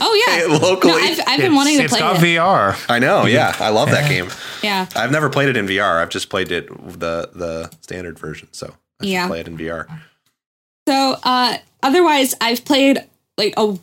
Oh 0.00 0.24
yeah, 0.28 0.46
locally. 0.58 0.92
No, 0.92 0.98
I've, 0.98 1.20
I've 1.26 1.40
been 1.40 1.54
wanting 1.56 1.78
to 1.78 1.82
it's 1.84 1.92
play 1.92 1.98
got 2.00 2.16
it. 2.16 2.20
VR. 2.22 2.76
I 2.88 3.00
know, 3.00 3.26
yeah. 3.26 3.54
I 3.58 3.70
love 3.70 3.90
that 3.90 4.08
game. 4.08 4.28
Yeah, 4.62 4.86
I've 4.94 5.10
never 5.10 5.28
played 5.28 5.48
it 5.48 5.56
in 5.56 5.66
VR. 5.66 6.00
I've 6.00 6.08
just 6.08 6.30
played 6.30 6.52
it 6.52 6.68
the 6.68 7.30
the 7.34 7.70
standard 7.80 8.16
version. 8.16 8.48
So 8.52 8.72
I 9.02 9.06
Yeah. 9.06 9.26
play 9.26 9.40
it 9.40 9.48
in 9.48 9.58
VR. 9.58 9.86
So, 10.86 11.16
uh, 11.24 11.56
otherwise, 11.82 12.34
I've 12.40 12.64
played 12.64 13.04
like 13.36 13.54
a 13.56 13.76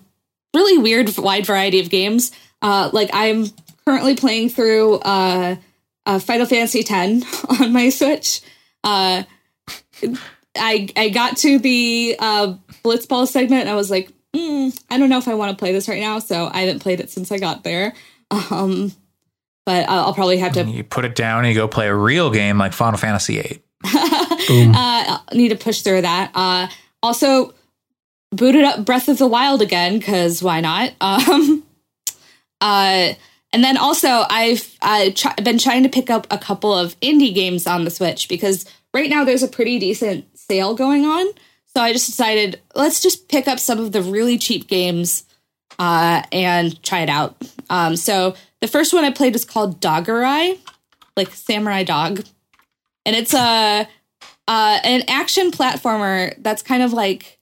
really 0.54 0.78
weird, 0.78 1.18
wide 1.18 1.46
variety 1.46 1.82
of 1.82 1.90
games. 1.90 2.32
Uh, 2.62 2.90
like 2.94 3.10
I'm 3.12 3.48
currently 3.86 4.16
playing 4.16 4.50
through 4.50 4.96
uh, 5.00 5.58
uh, 6.06 6.20
Final 6.20 6.46
Fantasy 6.46 6.80
X 6.90 6.90
on 7.60 7.74
my 7.74 7.90
Switch. 7.90 8.42
I 10.56 10.90
I 10.96 11.10
got 11.10 11.38
to 11.38 11.60
the 11.60 12.16
uh, 12.20 12.56
Blitzball 12.84 13.28
segment 13.28 13.62
and 13.62 13.70
I 13.70 13.76
was 13.76 13.90
like, 13.92 14.10
mm, 14.36 14.78
I 14.90 14.98
don't 14.98 15.10
know 15.10 15.18
if 15.18 15.28
I 15.28 15.34
want 15.34 15.52
to 15.52 15.58
play 15.58 15.72
this 15.72 15.88
right 15.88 16.02
now. 16.02 16.20
So 16.20 16.50
I 16.52 16.62
haven't 16.62 16.80
played 16.80 17.00
it 17.00 17.10
since 17.10 17.32
I 17.32 17.38
got 17.38 17.64
there. 17.64 17.94
Um, 18.32 18.92
but 19.66 19.90
I'll, 19.90 20.06
I'll 20.06 20.14
probably 20.14 20.38
have 20.38 20.54
to 20.54 20.64
You 20.64 20.84
put 20.84 21.06
it 21.06 21.16
down 21.16 21.40
and 21.40 21.50
you 21.50 21.56
go 21.56 21.68
play 21.68 21.88
a 21.88 21.96
real 21.96 22.30
game 22.30 22.58
like 22.58 22.74
Final 22.74 22.98
Fantasy 22.98 23.42
VIII. 23.42 23.62
Boom. 24.48 24.74
uh, 24.76 25.20
need 25.34 25.50
to 25.50 25.56
push 25.56 25.82
through 25.82 26.02
that. 26.02 26.32
Uh, 26.34 26.68
also, 27.02 27.54
booted 28.32 28.64
up 28.64 28.86
Breath 28.86 29.08
of 29.08 29.18
the 29.18 29.28
Wild 29.28 29.62
again 29.62 29.98
because 30.00 30.42
why 30.44 30.62
not? 30.62 30.94
Um, 31.02 31.64
uh, 32.62 33.14
and 33.54 33.64
then 33.64 33.78
also, 33.78 34.24
I've 34.30 34.76
uh, 34.82 35.12
try- 35.14 35.36
been 35.36 35.58
trying 35.58 35.84
to 35.84 35.90
pick 35.90 36.10
up 36.10 36.26
a 36.32 36.38
couple 36.38 36.74
of 36.74 37.00
indie 37.00 37.34
games 37.34 37.68
on 37.68 37.86
the 37.86 37.92
Switch 37.92 38.28
because 38.28 38.66
right 38.96 39.10
now 39.10 39.26
there's 39.26 39.44
a 39.44 39.48
pretty 39.48 39.78
decent 39.78 40.26
sale 40.38 40.74
going 40.74 41.06
on. 41.06 41.28
So 41.76 41.82
I 41.82 41.92
just 41.92 42.08
decided 42.08 42.62
let's 42.74 43.02
just 43.02 43.28
pick 43.28 43.48
up 43.48 43.60
some 43.60 43.78
of 43.78 43.92
the 43.92 44.02
really 44.02 44.38
cheap 44.38 44.68
games 44.68 45.26
uh, 45.78 46.24
and 46.32 46.82
try 46.82 47.02
it 47.02 47.10
out. 47.10 47.36
Um, 47.70 47.98
so 47.98 48.36
the 48.62 48.68
first 48.68 48.94
one 48.94 49.04
I 49.04 49.12
played 49.12 49.34
was 49.34 49.44
called 49.44 49.82
Dogurai, 49.82 50.58
like 51.18 51.32
samurai 51.32 51.84
dog, 51.84 52.24
and 53.06 53.16
it's 53.16 53.34
a 53.34 53.88
uh, 54.48 54.80
an 54.84 55.04
action 55.10 55.52
platformer 55.52 56.34
that's 56.42 56.64
kind 56.64 56.82
of 56.82 56.94
like 56.94 57.40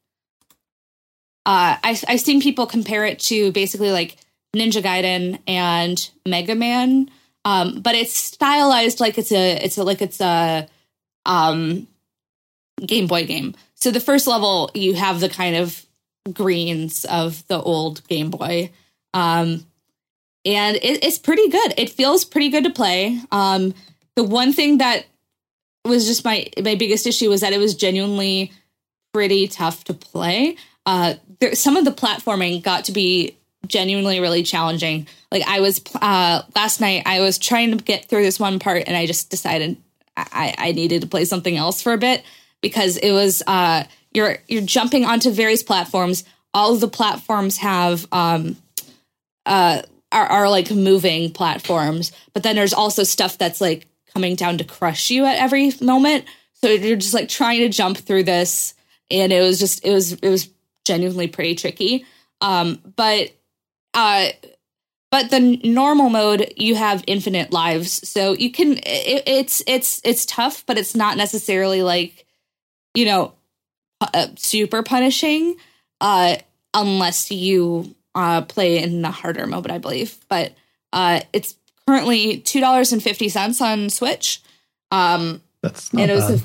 uh, 1.45 1.78
I, 1.84 1.99
I've 2.08 2.22
seen 2.22 2.41
people 2.41 2.66
compare 2.66 3.06
it 3.06 3.20
to 3.20 3.51
basically 3.51 3.91
like 3.91 4.18
Ninja 4.56 4.82
Gaiden 4.82 5.39
and 5.45 6.10
Mega 6.26 6.56
Man, 6.56 7.12
um, 7.45 7.82
but 7.82 7.93
it's 7.93 8.16
stylized 8.16 8.99
like 8.99 9.20
it's 9.20 9.32
a 9.32 9.64
it's 9.64 9.78
a 9.78 9.84
like 9.84 10.01
it's 10.01 10.20
a 10.20 10.68
um, 11.26 11.88
Game 12.86 13.07
Boy 13.07 13.26
game. 13.26 13.55
So 13.76 13.91
the 13.91 13.99
first 13.99 14.28
level 14.28 14.71
you 14.74 14.93
have 14.95 15.19
the 15.19 15.30
kind 15.30 15.55
of 15.55 15.86
greens 16.32 17.05
of 17.05 17.45
the 17.47 17.61
old 17.61 18.07
Game 18.07 18.30
Boy, 18.30 18.71
um, 19.13 19.65
and 20.45 20.76
it, 20.78 21.03
it's 21.03 21.17
pretty 21.17 21.49
good. 21.49 21.74
It 21.78 21.89
feels 21.89 22.26
pretty 22.26 22.49
good 22.49 22.63
to 22.65 22.69
play. 22.69 23.19
Um, 23.32 23.74
the 24.15 24.24
one 24.24 24.53
thing 24.53 24.80
that 24.80 25.05
was 25.86 26.05
just 26.05 26.24
my 26.24 26.47
my 26.63 26.76
biggest 26.76 27.07
issue 27.07 27.30
was 27.30 27.41
that 27.41 27.53
it 27.53 27.59
was 27.59 27.76
genuinely 27.76 28.51
pretty 29.13 29.47
tough 29.47 29.84
to 29.86 29.93
play. 29.93 30.57
Uh, 30.86 31.15
there, 31.39 31.55
some 31.55 31.78
of 31.78 31.86
the 31.86 31.91
platforming 31.91 32.61
got 32.61 32.86
to 32.86 32.91
be 32.91 33.38
genuinely 33.67 34.19
really 34.19 34.43
challenging. 34.43 35.07
Like 35.32 35.43
I 35.47 35.59
was 35.59 35.82
uh, 36.01 36.41
last 36.55 36.82
night, 36.82 37.03
I 37.05 37.21
was 37.21 37.38
trying 37.38 37.78
to 37.78 37.84
get 37.84 38.05
through 38.05 38.24
this 38.24 38.39
one 38.39 38.59
part, 38.59 38.84
and 38.88 38.95
I 38.95 39.05
just 39.05 39.30
decided 39.30 39.78
I, 40.16 40.53
I 40.57 40.72
needed 40.72 41.01
to 41.01 41.07
play 41.07 41.26
something 41.26 41.55
else 41.55 41.82
for 41.82 41.93
a 41.93 41.97
bit 41.97 42.24
because 42.61 42.97
it 42.97 43.11
was 43.11 43.41
uh, 43.47 43.84
you're 44.11 44.38
you're 44.47 44.61
jumping 44.61 45.05
onto 45.05 45.32
various 45.32 45.64
platforms. 45.64 46.24
All 46.53 46.74
of 46.74 46.82
the 46.82 46.88
platforms 46.88 47.57
have 47.57 48.07
um, 48.11 48.57
uh, 49.45 49.82
are, 50.11 50.26
are 50.26 50.49
like 50.49 50.72
moving 50.72 51.32
platforms, 51.32 52.11
but 52.34 52.43
then 52.43 52.55
there's 52.55 52.74
also 52.74 53.03
stuff 53.03 53.38
that's 53.38 53.59
like 53.59 53.88
coming 54.14 54.36
down 54.36 54.59
to 54.59 54.64
crush 54.64 55.09
you 55.09 55.26
at 55.26 55.38
every 55.38 55.72
moment. 55.82 56.26
So 56.53 56.70
you're 56.70 56.95
just 56.95 57.14
like 57.14 57.30
trying 57.30 57.59
to 57.59 57.70
jump 57.70 57.97
through 57.97 58.24
this, 58.24 58.74
and 59.09 59.34
it 59.34 59.41
was 59.41 59.59
just 59.59 59.84
it 59.86 59.91
was 59.91 60.14
it 60.14 60.30
was 60.30 60.49
genuinely 60.86 61.28
pretty 61.28 61.55
tricky. 61.55 62.05
Um, 62.39 62.80
but 62.95 63.32
uh, 63.93 64.28
but 65.14 65.30
the 65.30 65.59
normal 65.64 66.09
mode 66.09 66.51
you 66.57 66.74
have 66.74 67.03
infinite 67.05 67.53
lives, 67.53 68.09
so 68.09 68.34
you 68.34 68.51
can 68.51 68.80
it, 68.80 69.24
it's 69.28 69.61
it's 69.68 70.01
it's 70.03 70.26
tough, 70.26 70.66
but 70.66 70.80
it's 70.80 70.95
not 70.95 71.18
necessarily 71.18 71.84
like 71.84 72.26
you 72.95 73.05
know 73.05 73.34
uh, 74.01 74.30
super 74.38 74.82
punishing 74.82 75.55
uh, 76.01 76.38
unless 76.74 77.30
you 77.30 77.93
uh, 78.16 78.41
play 78.41 78.82
in 78.82 79.03
the 79.03 79.11
harder 79.11 79.45
mode, 79.45 79.70
I 79.70 79.78
believe. 79.78 80.18
But 80.30 80.53
uh, 80.91 81.20
it's 81.32 81.57
currently 81.86 82.39
two 82.39 82.59
dollars 82.59 82.91
and 82.91 83.03
fifty 83.03 83.30
cents 83.30 83.61
on 83.61 83.91
Switch. 83.91 84.41
Um, 84.89 85.43
That's 85.61 85.93
not 85.93 86.01
and 86.01 86.11
it 86.11 86.16
was 86.16 86.28
bad. 86.28 86.39
a, 86.39 86.43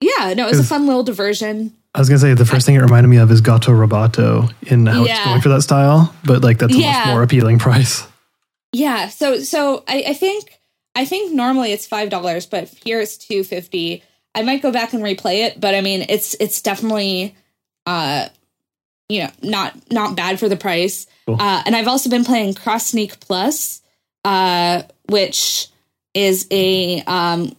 yeah, 0.00 0.34
no, 0.34 0.48
it 0.48 0.50
was 0.50 0.58
a 0.58 0.64
fun 0.64 0.88
little 0.88 1.04
diversion. 1.04 1.72
I 1.98 2.00
was 2.00 2.08
gonna 2.08 2.20
say 2.20 2.32
the 2.32 2.44
first 2.44 2.64
thing 2.64 2.76
it 2.76 2.80
reminded 2.80 3.08
me 3.08 3.16
of 3.16 3.28
is 3.32 3.40
Gato 3.40 3.72
Roboto 3.72 4.54
in 4.62 4.86
how 4.86 5.02
it's 5.02 5.24
going 5.24 5.40
for 5.40 5.48
that 5.48 5.62
style, 5.62 6.14
but 6.24 6.44
like 6.44 6.58
that's 6.58 6.72
a 6.72 6.78
Yeah. 6.78 6.92
much 6.92 7.06
more 7.08 7.22
appealing 7.24 7.58
price. 7.58 8.06
Yeah, 8.72 9.08
so 9.08 9.40
so 9.40 9.82
I, 9.88 10.04
I 10.06 10.14
think 10.14 10.60
I 10.94 11.04
think 11.04 11.34
normally 11.34 11.72
it's 11.72 11.86
five 11.88 12.08
dollars, 12.08 12.46
but 12.46 12.68
here 12.84 13.00
it's 13.00 13.16
two 13.16 13.42
fifty. 13.42 14.04
I 14.32 14.42
might 14.42 14.62
go 14.62 14.70
back 14.70 14.92
and 14.92 15.02
replay 15.02 15.44
it, 15.46 15.60
but 15.60 15.74
I 15.74 15.80
mean 15.80 16.06
it's 16.08 16.34
it's 16.38 16.62
definitely 16.62 17.34
uh 17.84 18.28
you 19.08 19.24
know 19.24 19.30
not 19.42 19.74
not 19.90 20.14
bad 20.14 20.38
for 20.38 20.48
the 20.48 20.56
price. 20.56 21.08
Cool. 21.26 21.34
Uh, 21.40 21.64
and 21.66 21.74
I've 21.74 21.88
also 21.88 22.10
been 22.10 22.24
playing 22.24 22.54
Crossniq+, 22.54 23.80
uh, 24.24 24.82
which 25.08 25.66
is 26.14 26.46
a 26.52 27.02
um 27.08 27.56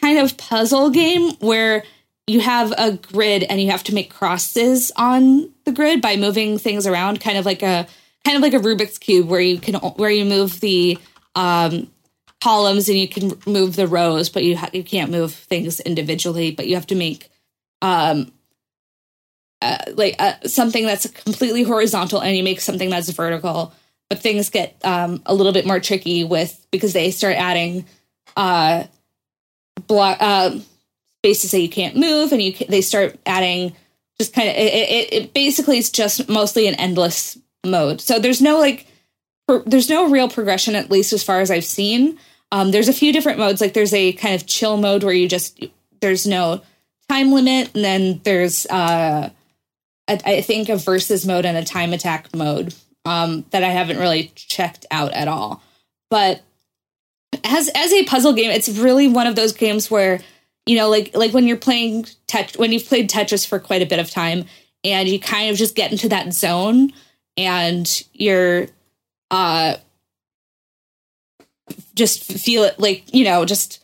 kind 0.00 0.20
of 0.20 0.38
puzzle 0.38 0.88
game 0.88 1.32
where 1.40 1.84
you 2.28 2.40
have 2.40 2.72
a 2.76 2.92
grid 2.92 3.42
and 3.42 3.60
you 3.60 3.70
have 3.70 3.82
to 3.84 3.94
make 3.94 4.12
crosses 4.12 4.92
on 4.96 5.50
the 5.64 5.72
grid 5.72 6.02
by 6.02 6.16
moving 6.16 6.58
things 6.58 6.86
around, 6.86 7.20
kind 7.20 7.38
of 7.38 7.46
like 7.46 7.62
a 7.62 7.86
kind 8.24 8.36
of 8.36 8.42
like 8.42 8.52
a 8.52 8.58
Rubik's 8.58 8.98
cube 8.98 9.26
where 9.26 9.40
you 9.40 9.58
can 9.58 9.74
where 9.74 10.10
you 10.10 10.26
move 10.26 10.60
the 10.60 10.98
um, 11.34 11.90
columns 12.42 12.88
and 12.88 12.98
you 12.98 13.08
can 13.08 13.32
move 13.46 13.76
the 13.76 13.86
rows, 13.86 14.28
but 14.28 14.44
you 14.44 14.56
ha- 14.58 14.70
you 14.72 14.84
can't 14.84 15.10
move 15.10 15.32
things 15.32 15.80
individually. 15.80 16.50
But 16.50 16.66
you 16.68 16.74
have 16.74 16.86
to 16.88 16.94
make 16.94 17.30
um, 17.80 18.30
uh, 19.62 19.78
like 19.94 20.16
uh, 20.18 20.34
something 20.44 20.84
that's 20.84 21.08
completely 21.10 21.62
horizontal, 21.62 22.20
and 22.20 22.36
you 22.36 22.44
make 22.44 22.60
something 22.60 22.90
that's 22.90 23.08
vertical. 23.08 23.72
But 24.10 24.20
things 24.20 24.50
get 24.50 24.76
um, 24.84 25.22
a 25.24 25.34
little 25.34 25.52
bit 25.52 25.66
more 25.66 25.80
tricky 25.80 26.24
with 26.24 26.66
because 26.70 26.92
they 26.92 27.10
start 27.10 27.36
adding 27.36 27.86
uh, 28.36 28.84
block 29.86 30.20
uh, 31.30 31.34
say 31.34 31.60
you 31.60 31.68
can't 31.68 31.96
move, 31.96 32.32
and 32.32 32.42
you 32.42 32.52
they 32.68 32.80
start 32.80 33.18
adding 33.26 33.74
just 34.18 34.34
kind 34.34 34.48
of 34.48 34.56
it, 34.56 34.72
it, 34.72 35.12
it 35.12 35.34
basically 35.34 35.78
is 35.78 35.90
just 35.90 36.28
mostly 36.28 36.66
an 36.66 36.74
endless 36.74 37.38
mode. 37.64 38.00
So 38.00 38.18
there's 38.18 38.40
no 38.40 38.58
like 38.58 38.86
there's 39.66 39.88
no 39.88 40.10
real 40.10 40.28
progression 40.28 40.74
at 40.74 40.90
least 40.90 41.12
as 41.12 41.22
far 41.22 41.40
as 41.40 41.50
I've 41.50 41.64
seen. 41.64 42.18
Um, 42.50 42.70
there's 42.70 42.88
a 42.88 42.94
few 42.94 43.12
different 43.12 43.38
modes. 43.38 43.60
Like 43.60 43.74
there's 43.74 43.94
a 43.94 44.12
kind 44.12 44.34
of 44.34 44.46
chill 44.46 44.76
mode 44.76 45.04
where 45.04 45.12
you 45.12 45.28
just 45.28 45.64
there's 46.00 46.26
no 46.26 46.62
time 47.08 47.32
limit, 47.32 47.70
and 47.74 47.84
then 47.84 48.20
there's 48.24 48.66
uh, 48.66 49.30
a, 50.08 50.28
I 50.28 50.40
think 50.40 50.68
a 50.68 50.76
versus 50.76 51.26
mode 51.26 51.46
and 51.46 51.56
a 51.56 51.64
time 51.64 51.92
attack 51.92 52.34
mode 52.34 52.74
um, 53.04 53.44
that 53.50 53.64
I 53.64 53.68
haven't 53.68 53.98
really 53.98 54.32
checked 54.34 54.86
out 54.90 55.12
at 55.12 55.28
all. 55.28 55.62
But 56.10 56.42
as 57.44 57.68
as 57.74 57.92
a 57.92 58.04
puzzle 58.04 58.32
game, 58.32 58.50
it's 58.50 58.68
really 58.68 59.08
one 59.08 59.26
of 59.26 59.36
those 59.36 59.52
games 59.52 59.90
where 59.90 60.20
you 60.68 60.76
know, 60.76 60.90
like 60.90 61.16
like 61.16 61.32
when 61.32 61.46
you're 61.46 61.56
playing 61.56 62.06
tet- 62.26 62.56
when 62.58 62.72
you've 62.72 62.86
played 62.86 63.08
Tetris 63.08 63.46
for 63.46 63.58
quite 63.58 63.80
a 63.80 63.86
bit 63.86 63.98
of 63.98 64.10
time, 64.10 64.44
and 64.84 65.08
you 65.08 65.18
kind 65.18 65.50
of 65.50 65.56
just 65.56 65.74
get 65.74 65.90
into 65.90 66.08
that 66.10 66.32
zone, 66.34 66.92
and 67.36 68.04
you're 68.12 68.66
uh 69.30 69.76
just 71.94 72.22
feel 72.24 72.64
it 72.64 72.78
like 72.78 73.12
you 73.14 73.24
know 73.24 73.44
just 73.44 73.82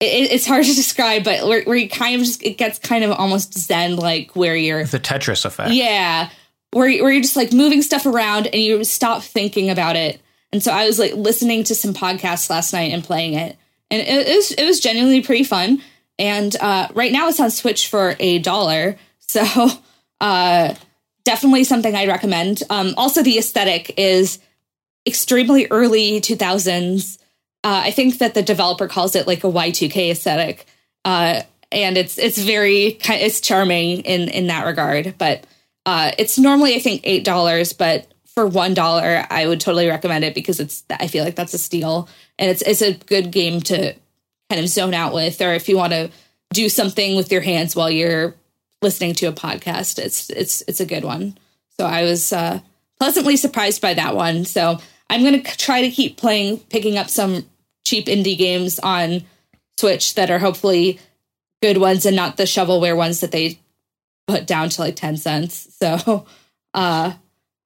it, 0.00 0.32
it's 0.32 0.46
hard 0.46 0.64
to 0.66 0.74
describe, 0.74 1.24
but 1.24 1.46
where, 1.46 1.62
where 1.64 1.76
you 1.76 1.88
kind 1.88 2.14
of 2.14 2.22
just 2.22 2.42
it 2.42 2.58
gets 2.58 2.78
kind 2.78 3.02
of 3.04 3.10
almost 3.12 3.58
zen 3.58 3.96
like 3.96 4.36
where 4.36 4.56
you're 4.56 4.84
The 4.84 5.00
Tetris 5.00 5.44
effect. 5.44 5.72
yeah, 5.72 6.30
where 6.70 7.02
where 7.02 7.12
you're 7.12 7.22
just 7.22 7.36
like 7.36 7.52
moving 7.52 7.82
stuff 7.82 8.06
around 8.06 8.46
and 8.46 8.62
you 8.62 8.84
stop 8.84 9.22
thinking 9.22 9.68
about 9.68 9.96
it. 9.96 10.20
And 10.52 10.62
so 10.62 10.70
I 10.70 10.86
was 10.86 11.00
like 11.00 11.14
listening 11.14 11.64
to 11.64 11.74
some 11.74 11.92
podcasts 11.92 12.48
last 12.48 12.72
night 12.72 12.92
and 12.92 13.02
playing 13.02 13.34
it, 13.34 13.56
and 13.90 14.00
it, 14.00 14.28
it 14.28 14.36
was 14.36 14.52
it 14.52 14.64
was 14.64 14.78
genuinely 14.78 15.20
pretty 15.20 15.42
fun. 15.42 15.82
And 16.18 16.54
uh, 16.56 16.88
right 16.94 17.12
now 17.12 17.28
it's 17.28 17.40
on 17.40 17.50
Switch 17.50 17.88
for 17.88 18.14
a 18.20 18.38
dollar, 18.38 18.96
so 19.18 19.44
uh, 20.20 20.74
definitely 21.24 21.64
something 21.64 21.94
I'd 21.94 22.08
recommend. 22.08 22.62
Um, 22.70 22.94
also, 22.96 23.22
the 23.22 23.38
aesthetic 23.38 23.94
is 23.96 24.38
extremely 25.06 25.66
early 25.70 26.20
2000s. 26.20 27.18
Uh, 27.64 27.82
I 27.84 27.90
think 27.90 28.18
that 28.18 28.34
the 28.34 28.42
developer 28.42 28.86
calls 28.86 29.16
it 29.16 29.26
like 29.26 29.42
a 29.42 29.48
Y2K 29.48 30.10
aesthetic, 30.10 30.66
uh, 31.04 31.42
and 31.72 31.96
it's 31.96 32.18
it's 32.18 32.38
very 32.38 32.98
it's 33.08 33.40
charming 33.40 34.02
in 34.02 34.28
in 34.28 34.48
that 34.48 34.66
regard. 34.66 35.14
But 35.16 35.46
uh, 35.86 36.12
it's 36.18 36.38
normally 36.38 36.74
I 36.74 36.78
think 36.78 37.00
eight 37.04 37.24
dollars, 37.24 37.72
but 37.72 38.06
for 38.26 38.46
one 38.46 38.74
dollar, 38.74 39.26
I 39.30 39.46
would 39.46 39.60
totally 39.60 39.88
recommend 39.88 40.24
it 40.24 40.34
because 40.34 40.60
it's 40.60 40.84
I 40.90 41.06
feel 41.06 41.24
like 41.24 41.36
that's 41.36 41.54
a 41.54 41.58
steal, 41.58 42.08
and 42.38 42.50
it's 42.50 42.60
it's 42.62 42.82
a 42.82 42.92
good 42.92 43.30
game 43.30 43.60
to 43.62 43.94
kind 44.50 44.60
of 44.62 44.68
zone 44.68 44.94
out 44.94 45.14
with, 45.14 45.40
or 45.40 45.52
if 45.54 45.68
you 45.68 45.76
want 45.76 45.92
to 45.92 46.10
do 46.52 46.68
something 46.68 47.16
with 47.16 47.32
your 47.32 47.40
hands 47.40 47.74
while 47.74 47.90
you're 47.90 48.34
listening 48.82 49.14
to 49.14 49.26
a 49.26 49.32
podcast, 49.32 49.98
it's 49.98 50.30
it's 50.30 50.62
it's 50.68 50.80
a 50.80 50.86
good 50.86 51.04
one. 51.04 51.36
So 51.78 51.86
I 51.86 52.02
was 52.02 52.32
uh, 52.32 52.60
pleasantly 52.98 53.36
surprised 53.36 53.80
by 53.82 53.94
that 53.94 54.14
one. 54.14 54.44
So 54.44 54.78
I'm 55.10 55.22
going 55.22 55.42
to 55.42 55.56
try 55.56 55.82
to 55.82 55.90
keep 55.90 56.16
playing, 56.16 56.58
picking 56.70 56.96
up 56.96 57.08
some 57.10 57.46
cheap 57.84 58.06
indie 58.06 58.38
games 58.38 58.78
on 58.78 59.22
Switch 59.76 60.14
that 60.14 60.30
are 60.30 60.38
hopefully 60.38 61.00
good 61.62 61.78
ones 61.78 62.06
and 62.06 62.14
not 62.14 62.36
the 62.36 62.44
shovelware 62.44 62.96
ones 62.96 63.20
that 63.20 63.32
they 63.32 63.58
put 64.28 64.46
down 64.46 64.68
to 64.70 64.80
like 64.82 64.96
10 64.96 65.16
cents. 65.16 65.68
So 65.80 66.26
uh, 66.74 67.12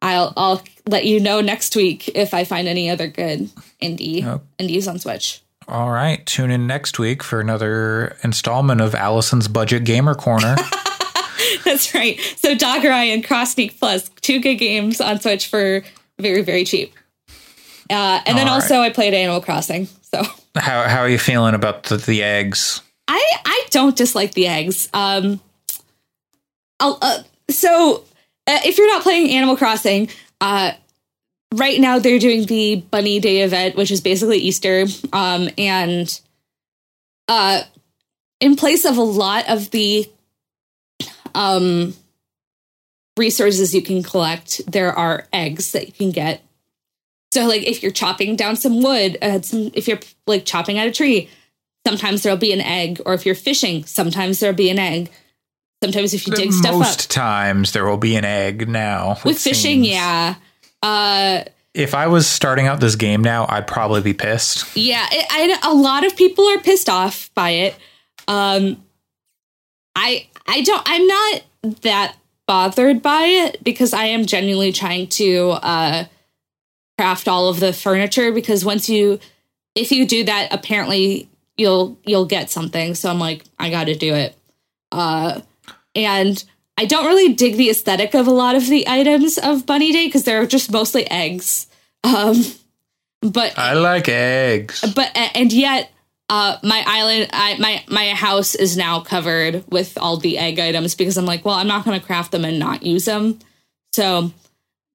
I'll 0.01 0.33
I'll 0.37 0.63
let 0.87 1.05
you 1.05 1.21
know 1.21 1.41
next 1.41 1.77
week 1.77 2.09
if 2.15 2.33
I 2.33 2.45
find 2.45 2.67
any 2.67 2.89
other 2.89 3.09
good 3.09 3.51
indie 3.83 4.23
Yep. 4.23 4.41
indies 4.59 4.89
on 4.89 4.99
Switch. 4.99 5.43
All 5.69 5.91
right. 5.91 6.25
Tune 6.25 6.51
in 6.51 6.67
next 6.67 6.99
week 6.99 7.23
for 7.23 7.41
another 7.41 8.17
installment 8.25 8.81
of 8.81 8.95
Allison's 8.95 9.49
Budget 9.49 9.85
Gamer 9.85 10.15
Corner. 10.15 10.57
That's 11.65 11.95
right. 11.95 12.19
So 12.37 12.55
Dogurai 12.55 13.13
and 13.13 13.23
Crossniq+, 13.23 14.21
two 14.23 14.41
good 14.41 14.55
games 14.55 15.01
on 15.01 15.21
Switch 15.21 15.47
for 15.47 15.83
very, 16.19 16.43
very 16.43 16.65
cheap. 16.65 16.95
Uh, 17.91 18.21
and 18.27 18.39
then 18.39 18.49
All 18.49 18.55
right. 18.55 18.63
also 18.63 18.81
I 18.81 18.91
played 18.91 19.15
Animal 19.15 19.41
Crossing. 19.41 19.89
So 20.03 20.23
how 20.57 20.89
how 20.89 21.01
are 21.01 21.09
you 21.09 21.19
feeling 21.19 21.55
about 21.55 21.85
the, 21.85 21.97
the 21.97 22.23
eggs? 22.23 22.83
I 23.07 23.23
I 23.45 23.65
don't 23.71 23.97
dislike 23.97 24.33
the 24.35 24.47
eggs. 24.47 24.89
Um, 24.93 25.41
I'll, 26.81 26.99
uh, 27.01 27.23
so 27.51 28.05
uh, 28.47 28.61
if 28.65 28.79
you're 28.79 28.93
not 28.93 29.03
playing 29.03 29.31
Animal 29.31 29.57
Crossing, 29.57 30.09
uh, 30.41 30.73
right 31.55 31.81
now 31.81 31.99
they're 31.99 32.19
doing 32.19 32.47
the 32.47 32.77
Bunny 32.91 33.21
Day 33.21 33.43
event, 33.43 33.77
which 33.77 33.91
is 33.91 34.01
basically 34.01 34.39
Easter. 34.39 34.87
Um, 35.13 35.49
and 35.57 36.21
uh, 37.29 37.63
in 38.41 38.57
place 38.57 38.85
of 38.85 38.97
a 38.97 39.03
lot 39.03 39.49
of 39.49 39.71
the 39.71 40.09
um 41.35 41.95
resources 43.17 43.75
you 43.75 43.83
can 43.83 44.03
collect, 44.03 44.63
there 44.71 44.93
are 44.93 45.27
eggs 45.33 45.73
that 45.73 45.87
you 45.87 45.93
can 45.93 46.11
get. 46.11 46.43
So, 47.33 47.47
like, 47.47 47.63
if 47.63 47.83
you're 47.83 47.93
chopping 47.93 48.37
down 48.37 48.57
some 48.57 48.83
wood, 48.83 49.19
uh, 49.21 49.43
some, 49.43 49.71
if 49.75 49.87
you're 49.87 49.99
like 50.27 50.47
chopping 50.47 50.79
at 50.79 50.87
a 50.87 50.93
tree, 50.93 51.29
sometimes 51.87 52.23
there'll 52.23 52.39
be 52.39 52.53
an 52.53 52.61
egg. 52.63 53.03
Or 53.05 53.13
if 53.13 53.27
you're 53.27 53.35
fishing, 53.35 53.85
sometimes 53.85 54.41
there'll 54.41 54.57
be 54.57 54.71
an 54.71 54.79
egg. 54.79 55.11
Sometimes 55.83 56.15
if 56.15 56.27
you 56.27 56.33
dig 56.33 56.53
stuff 56.53 56.75
Most 56.75 57.05
up 57.05 57.11
times 57.11 57.73
there 57.73 57.85
will 57.85 57.99
be 57.99 58.17
an 58.17 58.25
egg 58.25 58.69
now. 58.69 59.19
with 59.25 59.39
fishing, 59.39 59.83
seems. 59.85 59.89
yeah, 59.89 60.35
uh, 60.83 61.45
If 61.75 61.95
I 61.95 62.07
was 62.07 62.27
starting 62.27 62.67
out 62.67 62.81
this 62.81 62.97
game 62.97 63.23
now, 63.23 63.47
I'd 63.49 63.67
probably 63.67 64.01
be 64.01 64.15
pissed. 64.15 64.77
yeah. 64.77 65.07
It, 65.11 65.27
I, 65.63 65.71
a 65.71 65.75
lot 65.75 66.05
of 66.05 66.17
people 66.17 66.47
are 66.47 66.59
pissed 66.59 66.89
off 66.89 67.31
by 67.35 67.51
it. 67.51 67.77
Um, 68.27 68.83
I 69.97 70.29
I 70.47 70.63
don't. 70.63 70.83
I'm 70.87 71.07
not 71.07 71.43
that 71.83 72.17
bothered 72.47 73.03
by 73.03 73.23
it 73.25 73.63
because 73.63 73.93
I 73.93 74.05
am 74.07 74.25
genuinely 74.25 74.73
trying 74.73 75.09
to 75.09 75.51
uh, 75.51 76.05
craft 76.99 77.29
all 77.29 77.49
of 77.49 77.61
the 77.61 77.73
furniture 77.73 78.33
because 78.33 78.65
once 78.65 78.89
you 78.89 79.21
if 79.75 79.93
you 79.93 80.07
do 80.07 80.25
that 80.25 80.49
apparently 80.53 81.29
you'll 81.57 81.97
you'll 82.05 82.25
get 82.27 82.51
something 82.51 82.95
so 82.97 83.09
i'm 83.09 83.21
like 83.21 83.45
i 83.59 83.71
gotta 83.71 83.95
do 83.95 84.15
it 84.15 84.37
uh 84.91 85.41
and 85.95 86.45
i 86.79 86.87
don't 86.87 87.07
really 87.07 87.35
dig 87.35 87.57
the 87.57 87.69
aesthetic 87.71 88.15
of 88.15 88.27
a 88.27 88.31
lot 88.31 88.55
of 88.55 88.67
the 88.69 88.89
items 88.89 89.37
of 89.37 89.67
bunny 89.67 89.93
day 89.93 90.07
because 90.07 90.25
they're 90.25 90.47
just 90.47 90.73
mostly 90.73 91.09
eggs. 91.11 91.67
Um 92.05 92.37
but 93.21 93.59
I 93.59 93.75
like 93.75 94.09
eggs. 94.09 94.85
but 94.95 95.11
and 95.15 95.53
yet 95.53 95.91
uh 96.31 96.57
my 96.63 96.83
island 96.87 97.31
I, 97.33 97.59
my 97.59 97.85
my 97.89 98.15
house 98.15 98.55
is 98.55 98.77
now 98.77 99.01
covered 99.01 99.65
with 99.69 99.99
all 99.99 100.17
the 100.17 100.39
egg 100.39 100.59
items 100.61 100.95
because 100.95 101.19
i'm 101.19 101.27
like 101.27 101.45
well 101.45 101.57
i'm 101.57 101.67
not 101.67 101.85
going 101.85 101.99
to 101.99 102.07
craft 102.07 102.31
them 102.33 102.45
and 102.45 102.59
not 102.59 102.85
use 102.85 103.05
them. 103.05 103.41
So 103.93 104.31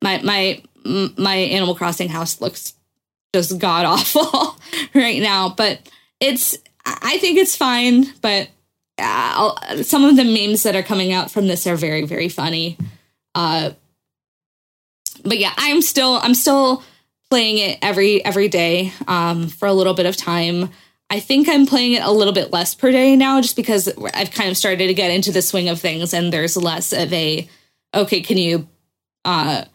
my 0.02 0.22
my 0.24 0.62
my 1.18 1.36
animal 1.36 1.76
crossing 1.76 2.10
house 2.10 2.40
looks 2.40 2.74
just 3.36 3.60
god 3.60 3.86
awful 3.86 4.58
right 4.96 5.22
now. 5.22 5.50
But 5.50 5.90
it's 6.24 6.58
i 6.86 7.18
think 7.18 7.38
it's 7.38 7.56
fine 7.56 8.06
but 8.22 8.50
I'll, 9.00 9.84
some 9.84 10.04
of 10.06 10.16
the 10.16 10.24
memes 10.24 10.64
that 10.64 10.76
are 10.76 10.84
coming 10.84 11.12
out 11.12 11.32
from 11.32 11.48
this 11.48 11.66
are 11.68 11.76
very 11.76 12.06
very 12.06 12.30
funny. 12.30 12.78
Uh 13.36 13.72
but 15.24 15.38
yeah 15.38 15.54
i'm 15.58 15.82
still 15.82 16.20
i'm 16.22 16.36
still 16.36 16.84
playing 17.30 17.58
it 17.58 17.80
every 17.82 18.24
every 18.24 18.48
day 18.48 18.92
um 19.08 19.48
for 19.48 19.68
a 19.68 19.74
little 19.74 19.94
bit 19.94 20.06
of 20.06 20.16
time. 20.16 20.70
I 21.10 21.20
think 21.20 21.48
i'm 21.48 21.66
playing 21.66 21.94
it 21.94 22.04
a 22.04 22.12
little 22.12 22.34
bit 22.34 22.52
less 22.52 22.74
per 22.76 22.92
day 22.92 23.16
now 23.16 23.40
just 23.42 23.56
because 23.56 23.88
i've 24.14 24.32
kind 24.32 24.50
of 24.50 24.58
started 24.58 24.88
to 24.88 24.94
get 24.94 25.12
into 25.12 25.32
the 25.32 25.42
swing 25.42 25.70
of 25.70 25.80
things 25.80 26.14
and 26.14 26.34
there's 26.34 26.58
less 26.58 26.92
of 26.92 27.12
a 27.14 27.48
okay 27.94 28.22
can 28.22 28.38
you 28.38 28.68
uh 29.26 29.66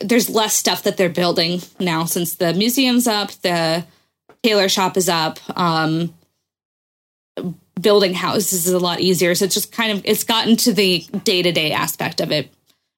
there's 0.00 0.30
less 0.30 0.54
stuff 0.54 0.82
that 0.82 0.96
they're 0.96 1.08
building 1.08 1.60
now 1.78 2.04
since 2.04 2.36
the 2.36 2.54
museum's 2.54 3.06
up 3.06 3.30
the 3.42 3.84
tailor 4.42 4.68
shop 4.68 4.96
is 4.96 5.08
up 5.08 5.38
um 5.58 6.14
building 7.80 8.14
houses 8.14 8.66
is 8.66 8.72
a 8.72 8.78
lot 8.78 9.00
easier 9.00 9.34
so 9.34 9.44
it's 9.44 9.54
just 9.54 9.70
kind 9.72 9.92
of 9.92 10.02
it's 10.04 10.24
gotten 10.24 10.56
to 10.56 10.72
the 10.72 11.00
day-to-day 11.24 11.72
aspect 11.72 12.20
of 12.20 12.32
it 12.32 12.50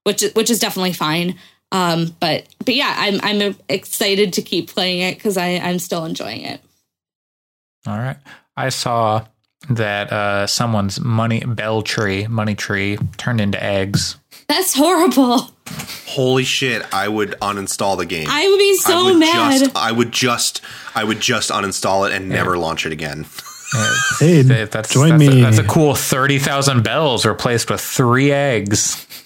which 0.05 0.23
which 0.35 0.51
is 0.51 0.59
definitely 0.59 0.93
fine 0.93 1.35
um 1.73 2.15
but 2.21 2.47
but 2.65 2.75
yeah 2.75 2.95
i'm 2.97 3.21
i'm 3.23 3.57
excited 3.69 4.33
to 4.33 4.43
keep 4.43 4.69
playing 4.71 5.01
it 5.01 5.15
because 5.17 5.37
i 5.37 5.57
i'm 5.57 5.79
still 5.79 6.05
enjoying 6.05 6.43
it 6.43 6.61
All 7.87 7.99
right. 7.99 8.17
I 8.57 8.69
saw 8.71 9.25
that 9.71 10.13
uh, 10.13 10.47
someone's 10.47 11.01
money 11.01 11.41
bell 11.41 11.83
tree, 11.83 12.27
money 12.27 12.55
tree, 12.55 12.99
turned 13.17 13.41
into 13.41 13.63
eggs. 13.63 14.17
That's 14.49 14.75
horrible. 14.75 15.51
Holy 16.07 16.45
shit! 16.45 16.83
I 16.93 17.07
would 17.09 17.33
uninstall 17.41 17.97
the 17.97 18.07
game. 18.07 18.27
I 18.29 18.49
would 18.49 18.59
be 18.59 18.71
I 18.71 18.77
so 18.81 19.05
would 19.05 19.19
mad. 19.19 19.59
Just, 19.61 19.77
I 19.77 19.93
would 19.93 20.11
just, 20.13 20.61
I 20.95 21.05
would 21.05 21.21
just 21.21 21.51
uninstall 21.51 22.09
it 22.09 22.15
and 22.15 22.29
never 22.29 22.57
launch 22.59 22.85
it 22.87 22.93
again. 22.93 23.27
Hey, 24.19 24.43
That- 24.43 24.71
that's, 24.71 24.93
join 24.93 25.11
that's 25.11 25.21
me. 25.21 25.41
A, 25.41 25.45
that's 25.45 25.59
a 25.59 25.65
cool 25.65 25.95
thirty 25.95 26.39
thousand 26.39 26.83
bells 26.85 27.27
replaced 27.27 27.71
with 27.71 27.81
three 27.81 28.33
eggs. 28.33 29.07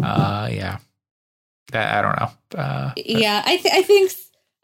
Uh, 0.00 0.48
yeah. 0.52 0.78
That, 1.72 1.96
I 1.98 2.02
don't 2.02 2.20
know. 2.20 2.62
Uh, 2.62 2.92
yeah 2.96 3.42
i 3.44 3.56
th- 3.58 3.74
i 3.74 3.82
think 3.82 4.12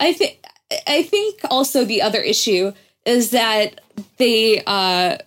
i 0.01 0.13
think 0.15 0.43
i 0.87 1.03
think 1.03 1.41
also 1.51 1.85
the 1.85 2.01
other 2.01 2.21
issue 2.21 2.73
is 3.05 3.31
that 3.33 3.81
they 4.17 4.63
uh 4.67 5.19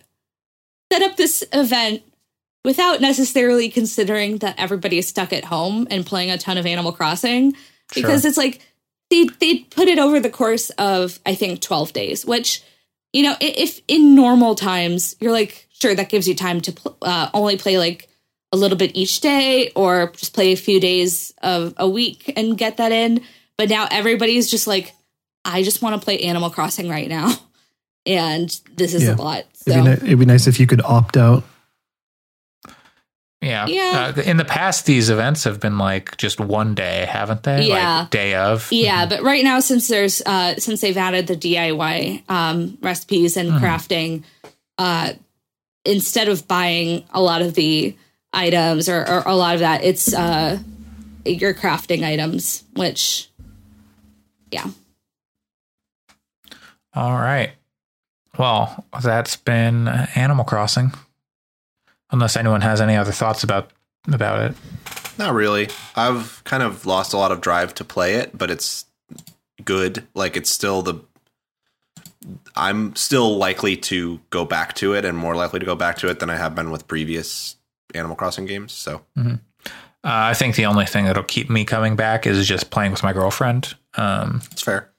set 0.91 1.01
up 1.03 1.17
this 1.17 1.43
event 1.53 2.01
without 2.65 2.99
necessarily 3.01 3.69
considering 3.69 4.37
that 4.37 4.55
everybody 4.57 4.97
is 4.97 5.07
stuck 5.07 5.31
at 5.33 5.45
home 5.45 5.87
and 5.91 6.05
playing 6.05 6.31
a 6.31 6.37
ton 6.37 6.57
of 6.57 6.65
animal 6.65 6.91
crossing 6.93 7.53
because 7.93 8.25
it's 8.25 8.37
like 8.37 8.61
they 9.09 9.25
they 9.39 9.59
put 9.59 9.88
it 9.88 9.99
over 9.99 10.19
the 10.19 10.29
course 10.29 10.69
of 10.71 11.19
i 11.25 11.34
think 11.35 11.61
12 11.61 11.93
days 11.93 12.25
which 12.25 12.63
you 13.13 13.23
know 13.23 13.35
if 13.39 13.81
in 13.88 14.15
normal 14.15 14.55
times 14.55 15.15
you're 15.19 15.31
like 15.31 15.67
sure 15.71 15.93
that 15.95 16.09
gives 16.09 16.27
you 16.27 16.35
time 16.35 16.59
to 16.61 16.71
pl- 16.71 16.97
uh, 17.01 17.29
only 17.34 17.57
play 17.57 17.77
like 17.77 18.09
a 18.53 18.57
little 18.57 18.77
bit 18.77 18.95
each 18.95 19.19
day 19.21 19.71
or 19.75 20.11
just 20.15 20.34
play 20.34 20.51
a 20.53 20.55
few 20.57 20.79
days 20.79 21.34
of 21.41 21.73
a 21.77 21.88
week 21.88 22.31
and 22.38 22.57
get 22.57 22.77
that 22.77 22.91
in. 22.93 23.21
But 23.57 23.67
now 23.69 23.88
everybody's 23.91 24.49
just 24.49 24.67
like, 24.67 24.93
I 25.43 25.63
just 25.63 25.81
want 25.81 25.99
to 25.99 26.03
play 26.03 26.19
Animal 26.21 26.49
Crossing 26.49 26.88
right 26.89 27.09
now. 27.09 27.34
And 28.05 28.49
this 28.77 28.93
is 28.93 29.03
Yeah. 29.03 29.15
a 29.15 29.17
lot. 29.17 29.39
It'd, 29.39 29.65
be 29.65 29.71
So 29.73 29.84
ni- 29.84 29.91
it'd 29.91 30.19
be 30.19 30.25
nice 30.25 30.47
if 30.47 30.61
you 30.61 30.65
could 30.65 30.81
opt 30.81 31.17
out. 31.17 31.43
Yeah. 33.41 33.68
Yeah. 33.68 34.14
Uh, 34.18 34.22
in 34.22 34.38
the 34.38 34.45
past, 34.45 34.85
these 34.85 35.09
events 35.09 35.43
have 35.43 35.59
been 35.59 35.77
like 35.77 36.18
just 36.18 36.39
one 36.39 36.73
day, 36.73 37.05
haven't 37.07 37.43
they? 37.43 37.68
Yeah. 37.68 37.99
Like 38.01 38.09
day 38.09 38.34
of. 38.35 38.72
yeah, 38.72 39.05
but 39.05 39.22
right 39.22 39.43
now 39.43 39.59
since 39.59 39.88
there's 39.88 40.22
uh 40.26 40.55
since 40.57 40.81
they've 40.81 40.97
added 40.97 41.27
the 41.27 41.35
DIY 41.35 42.23
um 42.30 42.77
recipes 42.81 43.38
and 43.38 43.51
crafting, 43.51 44.23
uh 44.77 45.14
instead 45.85 46.27
of 46.27 46.47
buying 46.47 47.05
a 47.11 47.22
lot 47.22 47.41
of 47.41 47.53
the 47.53 47.95
items 48.34 48.89
or, 48.89 49.07
or 49.07 49.23
a 49.26 49.35
lot 49.35 49.53
of 49.53 49.59
that, 49.61 49.84
it's 49.84 50.14
uh 50.14 50.57
your 51.26 51.53
crafting 51.53 52.03
items, 52.03 52.64
which 52.76 53.30
yeah. 54.51 54.65
All 56.93 57.14
right. 57.14 57.51
Well, 58.39 58.85
that's 59.03 59.35
been 59.35 59.88
Animal 59.88 60.45
Crossing. 60.45 60.93
Unless 62.11 62.38
anyone 62.38 62.61
has 62.61 62.79
any 62.81 62.95
other 62.95 63.11
thoughts 63.11 63.43
about 63.43 63.71
about 64.11 64.51
it. 64.51 64.57
Not 65.17 65.34
really. 65.34 65.67
I've 65.95 66.41
kind 66.45 66.63
of 66.63 66.85
lost 66.85 67.13
a 67.13 67.17
lot 67.17 67.31
of 67.31 67.41
drive 67.41 67.73
to 67.75 67.84
play 67.84 68.15
it, 68.15 68.38
but 68.38 68.49
it's 68.51 68.85
good. 69.65 70.07
Like 70.13 70.38
it's 70.38 70.49
still 70.49 70.81
the 70.81 70.95
I'm 72.55 72.95
still 72.95 73.38
likely 73.38 73.77
to 73.77 74.19
go 74.29 74.45
back 74.45 74.73
to 74.75 74.93
it 74.93 75.05
and 75.05 75.17
more 75.17 75.35
likely 75.35 75.59
to 75.59 75.65
go 75.65 75.75
back 75.75 75.97
to 75.99 76.09
it 76.09 76.19
than 76.19 76.29
I 76.29 76.35
have 76.35 76.55
been 76.55 76.71
with 76.71 76.88
previous 76.88 77.55
Animal 77.93 78.15
Crossing 78.15 78.45
games. 78.45 78.73
So 78.73 79.01
Uh, 79.17 79.29
I 80.03 80.34
think 80.34 80.55
the 80.55 80.65
only 80.65 80.85
thing 80.85 81.05
that'll 81.05 81.23
keep 81.23 81.49
me 81.49 81.65
coming 81.65 81.95
back 81.95 82.25
is 82.25 82.47
just 82.47 82.69
playing 82.69 82.91
with 82.91 83.03
my 83.03 83.13
girlfriend. 83.13 83.75
Um, 83.95 84.41
it's 84.51 84.61
fair. 84.61 84.89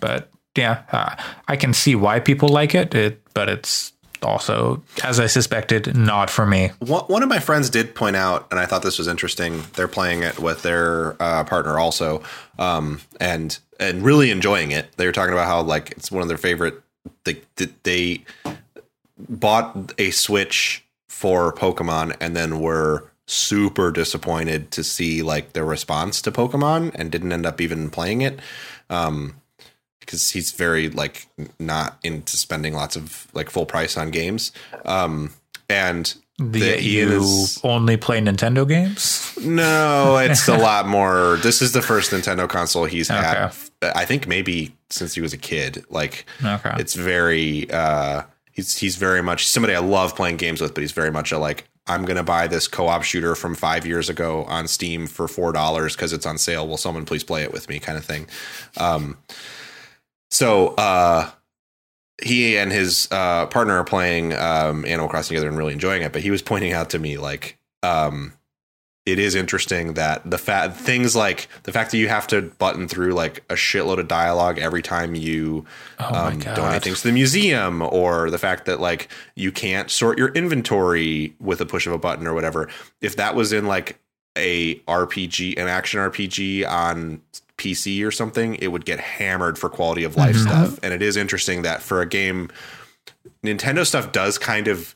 but 0.00 0.30
yeah, 0.56 0.82
uh, 0.92 1.16
I 1.48 1.56
can 1.56 1.72
see 1.72 1.94
why 1.94 2.20
people 2.20 2.48
like 2.48 2.74
it, 2.74 2.94
it, 2.94 3.22
but 3.34 3.48
it's 3.48 3.92
also, 4.24 4.82
as 5.04 5.20
I 5.20 5.26
suspected, 5.26 5.96
not 5.96 6.30
for 6.30 6.46
me. 6.46 6.70
One, 6.80 7.22
of 7.22 7.28
my 7.28 7.38
friends 7.38 7.70
did 7.70 7.94
point 7.94 8.16
out, 8.16 8.46
and 8.50 8.58
I 8.58 8.66
thought 8.66 8.82
this 8.82 8.98
was 8.98 9.08
interesting. 9.08 9.62
They're 9.74 9.88
playing 9.88 10.22
it 10.22 10.38
with 10.38 10.62
their 10.62 11.16
uh, 11.20 11.44
partner 11.44 11.78
also, 11.78 12.22
um, 12.58 13.00
and 13.20 13.58
and 13.78 14.02
really 14.02 14.30
enjoying 14.30 14.70
it. 14.70 14.96
They 14.96 15.06
were 15.06 15.12
talking 15.12 15.32
about 15.32 15.46
how 15.46 15.62
like 15.62 15.92
it's 15.92 16.10
one 16.10 16.22
of 16.22 16.28
their 16.28 16.38
favorite. 16.38 16.80
They 17.24 17.42
they 17.82 18.24
bought 19.18 19.92
a 19.98 20.10
Switch 20.10 20.84
for 21.08 21.52
Pokemon, 21.52 22.16
and 22.20 22.36
then 22.36 22.60
were 22.60 23.10
super 23.26 23.90
disappointed 23.90 24.70
to 24.72 24.84
see 24.84 25.22
like 25.22 25.52
their 25.52 25.64
response 25.64 26.20
to 26.22 26.32
Pokemon, 26.32 26.92
and 26.94 27.10
didn't 27.10 27.32
end 27.32 27.46
up 27.46 27.60
even 27.60 27.90
playing 27.90 28.22
it. 28.22 28.40
Um, 28.90 29.36
because 30.02 30.30
he's 30.30 30.52
very 30.52 30.88
like 30.90 31.26
not 31.58 31.98
into 32.04 32.36
spending 32.36 32.74
lots 32.74 32.96
of 32.96 33.26
like 33.32 33.50
full 33.50 33.66
price 33.66 33.96
on 33.96 34.10
games. 34.10 34.52
Um, 34.84 35.32
and 35.68 36.14
The, 36.38 36.60
that 36.60 36.80
he 36.80 36.98
you 37.00 37.22
is- 37.22 37.60
only 37.64 37.96
play 37.96 38.20
Nintendo 38.20 38.66
games? 38.68 39.36
no, 39.40 40.18
it's 40.18 40.46
a 40.48 40.56
lot 40.56 40.86
more. 40.86 41.38
This 41.42 41.62
is 41.62 41.72
the 41.72 41.82
first 41.82 42.10
Nintendo 42.10 42.48
console 42.48 42.84
he's 42.84 43.08
had. 43.08 43.52
I 43.82 44.04
think 44.04 44.26
maybe 44.28 44.74
since 44.90 45.14
he 45.14 45.20
was 45.20 45.32
a 45.32 45.38
kid. 45.38 45.84
Like 45.90 46.26
Okay. 46.44 46.74
it's 46.78 46.94
very. 46.94 47.70
uh 47.70 48.22
He's 48.54 48.76
he's 48.76 48.96
very 48.96 49.22
much 49.22 49.46
somebody 49.46 49.74
I 49.74 49.78
love 49.78 50.14
playing 50.14 50.36
games 50.36 50.60
with, 50.60 50.74
but 50.74 50.82
he's 50.82 50.92
very 50.92 51.10
much 51.10 51.32
a 51.32 51.38
like. 51.38 51.64
I'm 51.86 52.04
gonna 52.04 52.22
buy 52.22 52.46
this 52.48 52.68
co-op 52.68 53.02
shooter 53.02 53.34
from 53.34 53.54
five 53.54 53.86
years 53.86 54.10
ago 54.10 54.44
on 54.44 54.68
Steam 54.68 55.06
for 55.06 55.26
four 55.26 55.52
dollars 55.52 55.96
because 55.96 56.12
it's 56.12 56.26
on 56.26 56.36
sale. 56.36 56.68
Will 56.68 56.76
someone 56.76 57.06
please 57.06 57.24
play 57.24 57.42
it 57.44 57.50
with 57.52 57.66
me? 57.70 57.78
Kind 57.78 57.96
of 57.96 58.04
thing. 58.04 58.26
Um, 58.76 59.16
so 60.32 60.68
uh, 60.76 61.30
he 62.22 62.56
and 62.56 62.72
his 62.72 63.06
uh, 63.10 63.46
partner 63.46 63.74
are 63.74 63.84
playing 63.84 64.32
um, 64.32 64.86
Animal 64.86 65.08
Crossing 65.08 65.34
together 65.34 65.48
and 65.48 65.58
really 65.58 65.74
enjoying 65.74 66.00
it. 66.00 66.10
But 66.12 66.22
he 66.22 66.30
was 66.30 66.40
pointing 66.40 66.72
out 66.72 66.88
to 66.90 66.98
me 66.98 67.18
like 67.18 67.58
um, 67.82 68.32
it 69.04 69.18
is 69.18 69.34
interesting 69.34 69.92
that 69.92 70.28
the 70.28 70.38
fact 70.38 70.76
things 70.76 71.14
like 71.14 71.48
the 71.64 71.72
fact 71.72 71.90
that 71.90 71.98
you 71.98 72.08
have 72.08 72.26
to 72.28 72.40
button 72.40 72.88
through 72.88 73.12
like 73.12 73.44
a 73.50 73.54
shitload 73.54 73.98
of 73.98 74.08
dialogue 74.08 74.58
every 74.58 74.80
time 74.80 75.14
you 75.14 75.66
Oh 75.98 76.28
um, 76.28 76.38
donate 76.38 76.82
things 76.82 77.02
to 77.02 77.08
the 77.08 77.12
museum, 77.12 77.82
or 77.82 78.30
the 78.30 78.38
fact 78.38 78.64
that 78.64 78.80
like 78.80 79.10
you 79.34 79.52
can't 79.52 79.90
sort 79.90 80.16
your 80.16 80.28
inventory 80.28 81.34
with 81.40 81.60
a 81.60 81.66
push 81.66 81.86
of 81.86 81.92
a 81.92 81.98
button 81.98 82.26
or 82.26 82.32
whatever. 82.32 82.70
If 83.02 83.16
that 83.16 83.34
was 83.34 83.52
in 83.52 83.66
like 83.66 83.98
a 84.38 84.76
RPG, 84.76 85.58
an 85.58 85.68
action 85.68 86.00
RPG 86.00 86.66
on 86.66 87.20
PC 87.62 88.04
or 88.06 88.10
something, 88.10 88.56
it 88.56 88.68
would 88.68 88.84
get 88.84 88.98
hammered 88.98 89.58
for 89.58 89.68
quality 89.68 90.04
of 90.04 90.16
life 90.16 90.34
mm-hmm. 90.34 90.48
stuff. 90.48 90.80
And 90.82 90.92
it 90.92 91.02
is 91.02 91.16
interesting 91.16 91.62
that 91.62 91.82
for 91.82 92.00
a 92.00 92.06
game, 92.06 92.50
Nintendo 93.44 93.86
stuff 93.86 94.12
does 94.12 94.38
kind 94.38 94.68
of 94.68 94.94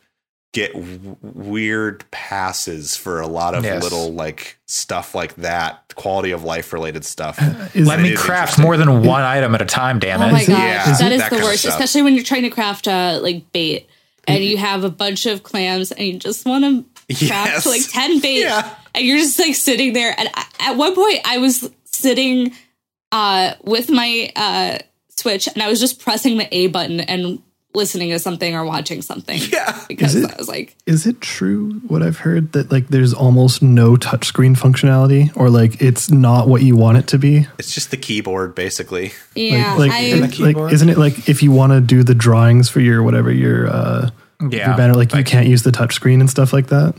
get 0.52 0.72
w- 0.72 1.16
weird 1.20 2.10
passes 2.10 2.96
for 2.96 3.20
a 3.20 3.26
lot 3.26 3.54
of 3.54 3.62
Yes. 3.64 3.82
little 3.82 4.12
like 4.12 4.58
stuff 4.66 5.14
like 5.14 5.34
that, 5.36 5.92
quality 5.96 6.30
of 6.30 6.44
life 6.44 6.72
related 6.72 7.04
stuff. 7.04 7.38
Uh, 7.40 7.68
is 7.74 7.86
Let 7.86 8.00
me 8.00 8.16
craft 8.16 8.58
more 8.58 8.76
than 8.76 9.04
one 9.04 9.22
item 9.22 9.54
at 9.54 9.62
a 9.62 9.66
time, 9.66 9.98
damn 9.98 10.22
oh 10.22 10.24
it. 10.24 10.28
Oh 10.28 10.32
my 10.32 10.44
gosh, 10.44 10.48
Yeah, 10.48 10.96
that 10.98 11.12
is 11.12 11.20
that 11.20 11.30
the 11.30 11.36
worst, 11.36 11.64
especially 11.66 12.02
when 12.02 12.14
you're 12.14 12.24
trying 12.24 12.42
to 12.42 12.50
craft 12.50 12.88
uh, 12.88 13.18
like 13.22 13.52
bait 13.52 13.88
and 14.26 14.38
mm-hmm. 14.38 14.50
you 14.50 14.56
have 14.56 14.82
a 14.82 14.90
bunch 14.90 15.26
of 15.26 15.42
clams 15.42 15.92
and 15.92 16.06
you 16.06 16.18
just 16.18 16.46
want 16.46 16.64
to 16.64 16.84
craft 17.28 17.50
Yes. 17.50 17.66
like 17.66 17.82
10 17.88 18.20
bait 18.20 18.40
Yeah. 18.40 18.74
and 18.94 19.04
you're 19.04 19.18
just 19.18 19.38
like 19.38 19.54
sitting 19.54 19.92
there 19.92 20.14
and 20.16 20.28
I, 20.34 20.46
at 20.60 20.76
one 20.76 20.94
point 20.94 21.20
I 21.24 21.38
was 21.38 21.70
sitting 21.96 22.52
uh, 23.12 23.54
with 23.64 23.90
my 23.90 24.30
uh, 24.36 24.78
switch 25.10 25.46
and 25.48 25.62
I 25.62 25.68
was 25.68 25.80
just 25.80 26.00
pressing 26.00 26.38
the 26.38 26.54
A 26.54 26.66
button 26.68 27.00
and 27.00 27.42
listening 27.74 28.08
to 28.10 28.18
something 28.18 28.54
or 28.54 28.64
watching 28.64 29.02
something 29.02 29.38
Yeah. 29.52 29.78
because 29.86 30.14
it- 30.14 30.30
I 30.30 30.34
was 30.38 30.48
like 30.48 30.74
Is 30.86 31.06
it 31.06 31.20
true 31.20 31.74
what 31.88 32.02
I've 32.02 32.16
heard 32.18 32.52
that 32.52 32.72
like 32.72 32.88
there's 32.88 33.12
almost 33.12 33.62
no 33.62 33.96
touchscreen 33.96 34.56
functionality 34.56 35.30
or 35.36 35.50
like 35.50 35.82
it's 35.82 36.10
not 36.10 36.48
what 36.48 36.62
you 36.62 36.74
want 36.74 36.96
it 36.98 37.06
to 37.08 37.18
be? 37.18 37.46
It's 37.58 37.74
just 37.74 37.90
the 37.90 37.98
keyboard, 37.98 38.54
basically. 38.54 39.12
yeah 39.34 39.74
like, 39.74 39.92
I, 39.92 40.14
like, 40.14 40.38
like, 40.38 40.72
isn't 40.72 40.88
it 40.88 40.96
like 40.96 41.28
if 41.28 41.42
you 41.42 41.52
want 41.52 41.72
to 41.74 41.80
do 41.82 42.02
the 42.02 42.14
drawings 42.14 42.70
for 42.70 42.80
your 42.80 43.02
whatever 43.02 43.30
your 43.30 43.68
uh 43.68 44.10
Yeah. 44.40 44.68
your 44.68 44.76
banner 44.78 44.94
like 44.94 45.14
you 45.14 45.24
can't 45.24 45.46
use 45.46 45.62
the 45.62 45.70
touchscreen 45.72 46.20
and 46.20 46.30
stuff 46.30 46.54
like 46.54 46.68
that? 46.68 46.94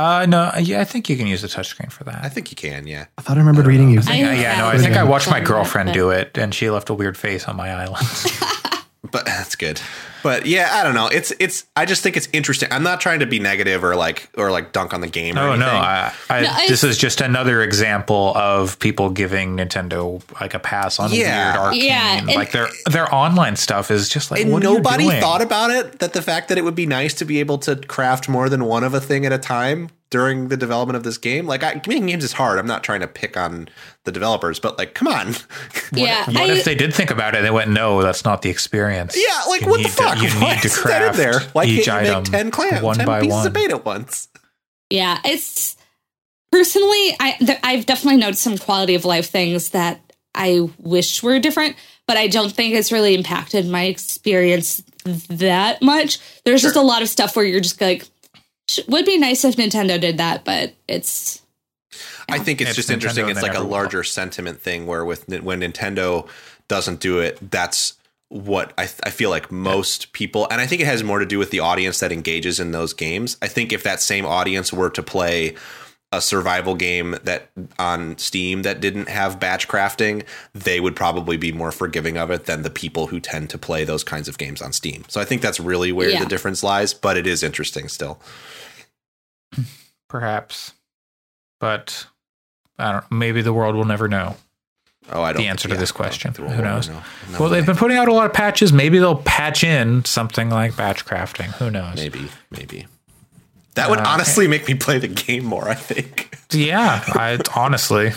Uh, 0.00 0.24
no, 0.26 0.50
yeah, 0.58 0.80
I 0.80 0.84
think 0.84 1.10
you 1.10 1.16
can 1.18 1.26
use 1.26 1.42
the 1.42 1.48
touchscreen 1.48 1.92
for 1.92 2.04
that. 2.04 2.24
I 2.24 2.30
think 2.30 2.50
you 2.50 2.56
can, 2.56 2.86
yeah. 2.86 3.04
I 3.18 3.22
thought 3.22 3.36
I 3.36 3.40
remembered 3.40 3.66
reading 3.66 3.90
you. 3.90 4.00
I- 4.06 4.16
Yeah, 4.16 4.32
yeah, 4.32 4.56
no, 4.58 4.68
I 4.68 4.78
think 4.78 4.96
I 4.96 5.04
watched 5.04 5.28
my 5.30 5.40
girlfriend 5.40 5.92
do 5.92 6.08
it, 6.08 6.38
and 6.38 6.54
she 6.54 6.70
left 6.70 6.88
a 6.88 6.94
weird 6.94 7.18
face 7.18 7.44
on 7.46 7.56
my 7.56 7.70
island. 7.70 8.06
But 9.10 9.24
that's 9.26 9.56
good. 9.56 9.80
But 10.22 10.44
yeah, 10.44 10.68
I 10.72 10.82
don't 10.84 10.94
know. 10.94 11.06
It's 11.06 11.32
it's. 11.40 11.64
I 11.74 11.86
just 11.86 12.02
think 12.02 12.16
it's 12.18 12.28
interesting. 12.34 12.68
I'm 12.70 12.82
not 12.82 13.00
trying 13.00 13.20
to 13.20 13.26
be 13.26 13.38
negative 13.38 13.82
or 13.82 13.96
like 13.96 14.28
or 14.36 14.50
like 14.50 14.72
dunk 14.72 14.92
on 14.92 15.00
the 15.00 15.06
game. 15.06 15.38
Or 15.38 15.40
Oh 15.40 15.52
anything. 15.52 15.60
no! 15.60 15.66
I, 15.72 16.12
I, 16.28 16.40
No, 16.42 16.48
I- 16.50 16.68
this 16.68 16.84
is 16.84 16.98
just 16.98 17.22
another 17.22 17.62
example 17.62 18.34
of 18.36 18.78
people 18.78 19.08
giving 19.08 19.56
Nintendo 19.56 20.22
like 20.38 20.52
a 20.52 20.58
pass 20.58 20.98
on 20.98 21.10
Yeah. 21.12 21.52
weird 21.54 21.64
arcane. 21.66 21.82
Yeah, 21.84 22.18
and- 22.18 22.26
like 22.28 22.52
their 22.52 22.68
their 22.90 23.12
online 23.14 23.56
stuff 23.56 23.90
is 23.90 24.10
just 24.10 24.30
like 24.30 24.42
and 24.42 24.52
what 24.52 24.62
are 24.62 24.68
you 24.68 24.74
nobody 24.74 25.04
doing? 25.04 25.20
thought 25.22 25.40
about 25.40 25.70
it. 25.70 26.00
That 26.00 26.12
the 26.12 26.20
fact 26.22 26.48
that 26.50 26.58
it 26.58 26.64
would 26.64 26.74
be 26.74 26.84
nice 26.86 27.14
to 27.14 27.24
be 27.24 27.40
able 27.40 27.56
to 27.60 27.76
craft 27.76 28.28
more 28.28 28.50
than 28.50 28.66
one 28.66 28.84
of 28.84 28.92
a 28.92 29.00
thing 29.00 29.24
at 29.24 29.32
a 29.32 29.38
time 29.38 29.88
during 30.10 30.48
the 30.48 30.56
development 30.56 30.96
of 30.96 31.02
this 31.04 31.16
game. 31.18 31.46
Like, 31.46 31.62
I, 31.62 31.74
making 31.86 32.06
games 32.06 32.24
is 32.24 32.32
hard. 32.32 32.58
I'm 32.58 32.66
not 32.66 32.82
trying 32.82 33.00
to 33.00 33.06
pick 33.06 33.36
on 33.36 33.68
the 34.04 34.10
developers, 34.12 34.58
but 34.58 34.76
like, 34.76 34.94
come 34.94 35.06
on. 35.08 35.34
yeah, 35.92 36.26
What 36.26 36.36
I, 36.50 36.52
if 36.52 36.64
they 36.64 36.74
did 36.74 36.92
think 36.92 37.10
about 37.10 37.34
it 37.34 37.38
and 37.38 37.46
they 37.46 37.50
went, 37.50 37.70
no, 37.70 38.02
that's 38.02 38.24
not 38.24 38.42
the 38.42 38.50
experience? 38.50 39.16
yeah, 39.16 39.42
like 39.48 39.60
You 39.62 39.68
what 39.68 39.76
the 39.78 39.82
need 39.84 39.88
to- 39.90 40.02
fuck? 40.02 40.20
you 40.22 40.28
Why 40.30 40.54
need 40.54 40.60
to 40.62 40.66
isn't 40.66 40.84
that 40.84 41.02
in 41.02 41.12
craft 41.12 41.16
there? 41.16 41.40
Why 41.52 41.64
each 41.64 41.84
can't 41.84 42.04
you 42.06 42.10
item 42.12 42.22
make 42.24 42.30
ten 42.32 42.50
clams, 42.50 42.82
one 42.82 42.96
ten 42.96 43.06
by 43.06 43.20
pieces 43.20 43.32
one. 43.36 43.46
of 43.46 43.52
bait 43.52 43.70
at 43.70 43.84
once? 43.84 44.28
yeah, 44.90 45.18
it's 45.24 45.76
personally, 46.50 47.16
I 47.20 47.36
th- 47.38 47.58
I've 47.62 47.86
definitely 47.86 48.18
noticed 48.20 48.42
some 48.42 48.58
quality 48.58 48.94
of 48.96 49.04
life 49.04 49.30
things 49.30 49.70
that 49.70 50.00
I 50.34 50.68
wish 50.78 51.22
were 51.22 51.38
different, 51.38 51.76
but 52.08 52.16
I 52.16 52.26
don't 52.26 52.52
think 52.52 52.74
it's 52.74 52.90
really 52.90 53.14
impacted 53.14 53.68
my 53.68 53.84
experience 53.84 54.82
that 55.04 55.82
much. 55.82 56.18
There's 56.44 56.62
just 56.62 56.76
a 56.76 56.80
lot 56.82 57.02
of 57.02 57.08
stuff 57.08 57.36
where 57.36 57.44
you're 57.44 57.60
just 57.60 57.80
like, 57.80 58.02
"Sh- 58.04 58.08
would 58.88 59.04
be 59.04 59.18
nice 59.18 59.44
if 59.44 59.56
Nintendo 59.56 60.00
did 60.00 60.18
that, 60.18 60.44
but 60.44 60.74
it's 60.86 61.42
I 62.28 62.38
think 62.38 62.60
it's, 62.60 62.70
It's 62.70 62.76
just 62.76 62.88
Nintendo 62.88 62.94
interesting. 62.94 63.28
It's 63.28 63.42
like 63.42 63.52
a 63.52 63.54
never 63.54 63.64
will. 63.64 63.72
larger 63.72 64.04
sentiment 64.04 64.60
thing 64.60 64.86
where 64.86 65.04
with 65.04 65.28
when 65.42 65.60
Nintendo 65.60 66.28
doesn't 66.68 67.00
do 67.00 67.18
it, 67.18 67.38
that's 67.50 67.94
what 68.28 68.72
I, 68.78 68.84
I 69.04 69.10
feel 69.10 69.28
like 69.30 69.50
most 69.50 70.12
people, 70.12 70.46
and 70.50 70.60
I 70.60 70.66
think 70.66 70.80
it 70.80 70.86
has 70.86 71.02
more 71.02 71.18
to 71.18 71.26
do 71.26 71.38
with 71.38 71.50
the 71.50 71.60
audience 71.60 71.98
that 71.98 72.12
engages 72.12 72.60
in 72.60 72.70
those 72.70 72.92
games. 72.92 73.36
I 73.42 73.48
think 73.48 73.72
if 73.72 73.82
that 73.82 74.00
same 74.00 74.24
audience 74.24 74.72
were 74.72 74.90
to 74.90 75.02
play 75.02 75.56
a 76.12 76.20
survival 76.20 76.74
game 76.74 77.16
that 77.22 77.50
on 77.78 78.18
Steam 78.18 78.62
that 78.62 78.80
didn't 78.80 79.08
have 79.08 79.38
batch 79.38 79.68
crafting, 79.68 80.24
they 80.52 80.80
would 80.80 80.96
probably 80.96 81.36
be 81.36 81.52
more 81.52 81.70
forgiving 81.70 82.16
of 82.18 82.30
it 82.32 82.46
than 82.46 82.62
the 82.62 82.70
people 82.70 83.06
who 83.08 83.20
tend 83.20 83.48
to 83.50 83.58
play 83.58 83.84
those 83.84 84.02
kinds 84.02 84.26
of 84.28 84.36
games 84.36 84.60
on 84.60 84.72
Steam. 84.72 85.04
So 85.08 85.20
I 85.20 85.24
think 85.24 85.40
that's 85.40 85.60
really 85.60 85.92
where 85.92 86.10
Yeah. 86.10 86.18
the 86.18 86.26
difference 86.26 86.62
lies, 86.64 86.92
but 86.94 87.16
it 87.16 87.26
is 87.28 87.42
interesting 87.44 87.88
still. 87.88 88.20
Perhaps. 90.08 90.72
But 91.60 92.06
I 92.78 92.92
don't 92.92 93.12
maybe 93.12 93.42
the 93.42 93.52
world 93.52 93.76
will 93.76 93.84
never 93.84 94.08
know. 94.08 94.36
Oh, 95.12 95.22
I 95.22 95.32
don't 95.32 95.42
The 95.42 95.48
answer 95.48 95.68
to 95.68 95.76
this 95.76 95.92
question. 95.92 96.32
think 96.32 96.48
Who 96.50 96.62
knows? 96.62 96.88
know. 96.88 97.02
No 97.32 97.38
well, 97.40 97.48
they've 97.48 97.66
been 97.66 97.76
putting 97.76 97.96
out 97.96 98.08
a 98.08 98.12
lot 98.12 98.26
of 98.26 98.32
patches. 98.32 98.72
Maybe 98.72 98.98
they'll 98.98 99.16
patch 99.22 99.64
in 99.64 100.04
something 100.04 100.50
like 100.50 100.76
batch 100.76 101.04
crafting. 101.04 101.46
Who 101.54 101.70
knows? 101.70 101.96
Maybe, 101.96 102.28
maybe. 102.50 102.86
That 103.74 103.88
would 103.90 104.00
Uh, 104.00 104.04
honestly 104.06 104.48
make 104.48 104.66
me 104.66 104.74
play 104.74 104.98
the 104.98 105.08
game 105.08 105.44
more, 105.44 105.68
I 105.68 105.74
think. 105.74 106.36
Yeah, 106.52 107.04
I 107.06 107.38
honestly, 107.54 108.10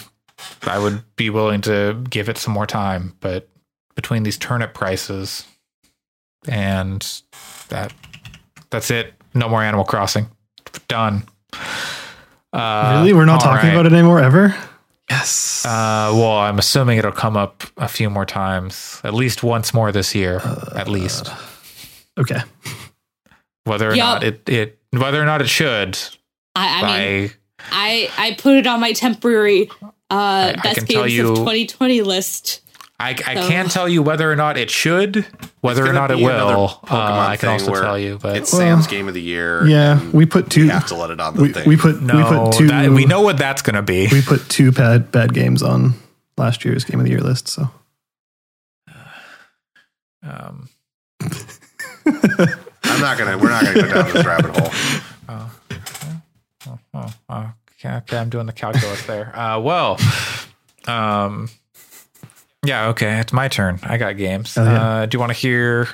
I 0.63 0.79
would 0.79 1.03
be 1.15 1.29
willing 1.29 1.61
to 1.61 2.03
give 2.09 2.29
it 2.29 2.39
some 2.39 2.51
more 2.51 2.65
time, 2.65 3.15
but 3.19 3.47
between 3.93 4.23
these 4.23 4.39
turnip 4.39 4.73
prices 4.73 5.45
and 6.47 7.07
that, 7.69 7.93
that's 8.71 8.89
it. 8.89 9.13
No 9.35 9.47
more 9.47 9.61
Animal 9.61 9.85
Crossing. 9.85 10.31
Done. 10.87 11.25
Uh, 12.51 12.97
really? 12.97 13.13
We're 13.13 13.25
not 13.25 13.41
talking 13.41 13.67
right. 13.69 13.73
about 13.73 13.85
it 13.85 13.93
anymore 13.93 14.19
ever? 14.19 14.55
Yes. 15.11 15.63
Uh, 15.63 16.09
well, 16.15 16.37
I'm 16.37 16.57
assuming 16.57 16.97
it'll 16.97 17.11
come 17.11 17.37
up 17.37 17.63
a 17.77 17.87
few 17.87 18.09
more 18.09 18.25
times, 18.25 18.99
at 19.03 19.13
least 19.13 19.43
once 19.43 19.75
more 19.75 19.91
this 19.91 20.15
year, 20.15 20.41
at 20.75 20.87
least. 20.87 21.29
okay. 22.17 22.39
Whether 23.65 23.91
or 23.91 23.95
Yup. 23.95 24.21
not 24.21 24.23
it, 24.23 24.49
it, 24.49 24.79
whether 24.93 25.21
or 25.21 25.25
not 25.25 25.41
it 25.41 25.47
should, 25.49 25.97
I, 26.55 26.81
I 26.81 26.81
mean, 26.81 27.31
I, 27.71 28.09
I 28.17 28.27
I 28.27 28.33
put 28.35 28.55
it 28.57 28.67
on 28.67 28.79
my 28.79 28.93
temporary 28.93 29.69
uh 30.11 30.53
I 30.55 30.59
best 30.63 30.77
can 30.79 30.85
tell 30.87 31.03
games 31.03 31.13
you- 31.15 31.31
of 31.31 31.37
2020 31.39 32.01
list. 32.03 32.59
I, 32.99 33.17
I 33.27 33.35
So- 33.35 33.47
can't 33.49 33.69
tell 33.71 33.89
you 33.89 34.01
whether 34.03 34.31
or 34.31 34.35
not 34.35 34.55
it 34.57 34.69
should, 34.69 35.25
whether 35.61 35.85
or 35.85 35.91
not 35.93 36.11
it 36.11 36.17
will. 36.19 36.79
Uh, 36.83 36.87
Pokemon 36.87 37.27
I 37.27 37.37
can 37.37 37.49
also 37.49 37.73
tell 37.73 37.97
you, 37.99 38.17
but 38.21 38.37
It's 38.37 38.53
Well, 38.53 38.61
Sam's 38.61 38.87
game 38.87 39.07
of 39.09 39.13
the 39.13 39.21
year. 39.21 39.65
Yeah, 39.65 39.99
we 40.11 40.25
put 40.25 40.49
two. 40.49 40.61
we 40.63 40.67
have 40.69 40.85
to 40.87 40.95
let 40.95 41.09
it 41.09 41.19
on 41.19 41.35
the 41.35 41.41
we, 41.41 41.51
thing. 41.51 41.67
we 41.67 41.75
put 41.75 41.99
we 41.99 42.05
no, 42.07 42.45
put 42.49 42.57
two. 42.59 42.67
that, 42.67 42.91
we 42.91 43.05
know 43.05 43.21
what 43.21 43.37
that's 43.37 43.61
going 43.61 43.75
to 43.75 43.81
be. 43.81 44.07
we 44.09 44.21
put 44.21 44.47
two 44.47 44.71
bad 44.71 45.11
bad 45.11 45.33
games 45.33 45.61
on 45.63 45.95
last 46.37 46.63
year's 46.63 46.85
game 46.85 46.99
of 46.99 47.05
the 47.05 47.11
year 47.11 47.19
list. 47.19 47.47
So 47.49 47.69
Um, 50.23 50.69
I'm 52.83 53.01
not 53.01 53.17
gonna. 53.17 53.37
We're 53.37 53.49
not 53.49 53.63
gonna 53.65 53.81
go 53.81 53.93
down 53.93 54.13
this 54.13 54.25
rabbit 54.25 54.57
hole. 54.57 54.69
oh, 55.29 56.79
oh, 56.93 57.13
oh, 57.29 57.53
okay, 57.79 57.95
okay, 57.97 58.17
I'm 58.17 58.29
doing 58.29 58.45
the 58.45 58.53
calculus 58.53 59.05
there. 59.05 59.37
Uh, 59.37 59.59
well, 59.59 59.97
um, 60.87 61.49
yeah, 62.65 62.87
okay, 62.89 63.19
it's 63.19 63.33
my 63.33 63.47
turn. 63.47 63.79
I 63.83 63.97
got 63.97 64.17
games. 64.17 64.57
Oh, 64.57 64.63
yeah. 64.63 64.83
Uh, 64.83 65.05
do 65.05 65.15
you 65.15 65.19
want 65.19 65.31
to 65.31 65.37
hear? 65.37 65.87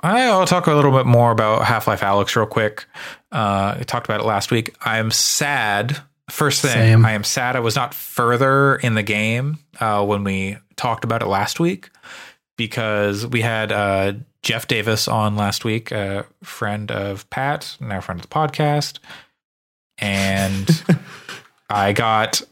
I'll 0.00 0.46
talk 0.46 0.66
a 0.66 0.74
little 0.74 0.92
bit 0.92 1.06
more 1.06 1.32
about 1.32 1.64
Half 1.64 1.86
Life 1.88 2.00
Alyx 2.00 2.36
real 2.36 2.46
quick. 2.46 2.86
Uh, 3.32 3.76
I 3.80 3.82
talked 3.84 4.06
about 4.06 4.20
it 4.20 4.24
last 4.26 4.50
week. 4.50 4.74
I'm 4.82 5.10
sad. 5.10 5.98
First 6.30 6.62
thing, 6.62 6.72
Same. 6.72 7.04
I 7.04 7.12
am 7.12 7.24
sad 7.24 7.56
I 7.56 7.60
was 7.60 7.76
not 7.76 7.94
further 7.94 8.76
in 8.76 8.94
the 8.94 9.02
game 9.02 9.58
uh, 9.78 10.04
when 10.04 10.24
we 10.24 10.58
talked 10.76 11.04
about 11.04 11.22
it 11.22 11.26
last 11.26 11.60
week 11.60 11.90
because 12.56 13.26
we 13.26 13.40
had 13.40 13.70
uh, 13.70 14.14
Jeff 14.46 14.68
Davis 14.68 15.08
on 15.08 15.34
last 15.34 15.64
week, 15.64 15.90
a 15.90 16.24
friend 16.44 16.92
of 16.92 17.28
Pat, 17.30 17.76
now 17.80 18.00
friend 18.00 18.20
of 18.20 18.30
the 18.30 18.32
podcast, 18.32 19.00
and 19.98 20.84
I 21.68 21.92
got 21.92 22.42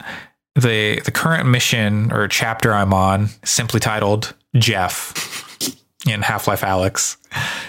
the 0.57 1.01
the 1.05 1.13
current 1.13 1.49
mission 1.49 2.11
or 2.11 2.27
chapter 2.27 2.75
I'm 2.75 2.93
on, 2.93 3.29
simply 3.45 3.79
titled 3.79 4.35
Jeff 4.57 5.57
in 6.05 6.23
Half 6.23 6.49
Life 6.49 6.63
Alyx. 6.63 7.17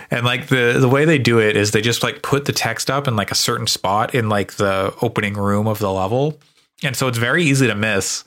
And 0.10 0.26
like 0.26 0.48
the 0.48 0.78
the 0.80 0.90
way 0.90 1.06
they 1.06 1.20
do 1.20 1.38
it 1.38 1.56
is 1.56 1.70
they 1.70 1.82
just 1.82 2.02
like 2.02 2.24
put 2.24 2.46
the 2.46 2.52
text 2.52 2.90
up 2.90 3.08
in 3.08 3.16
like 3.16 3.30
a 3.30 3.36
certain 3.36 3.68
spot 3.68 4.16
in 4.16 4.28
like 4.28 4.54
the 4.54 4.92
opening 5.04 5.36
room 5.36 5.68
of 5.68 5.78
the 5.78 5.92
level. 5.92 6.40
And 6.82 6.96
so 6.96 7.08
it's 7.08 7.20
very 7.20 7.44
easy 7.44 7.68
to 7.68 7.76
miss. 7.76 8.24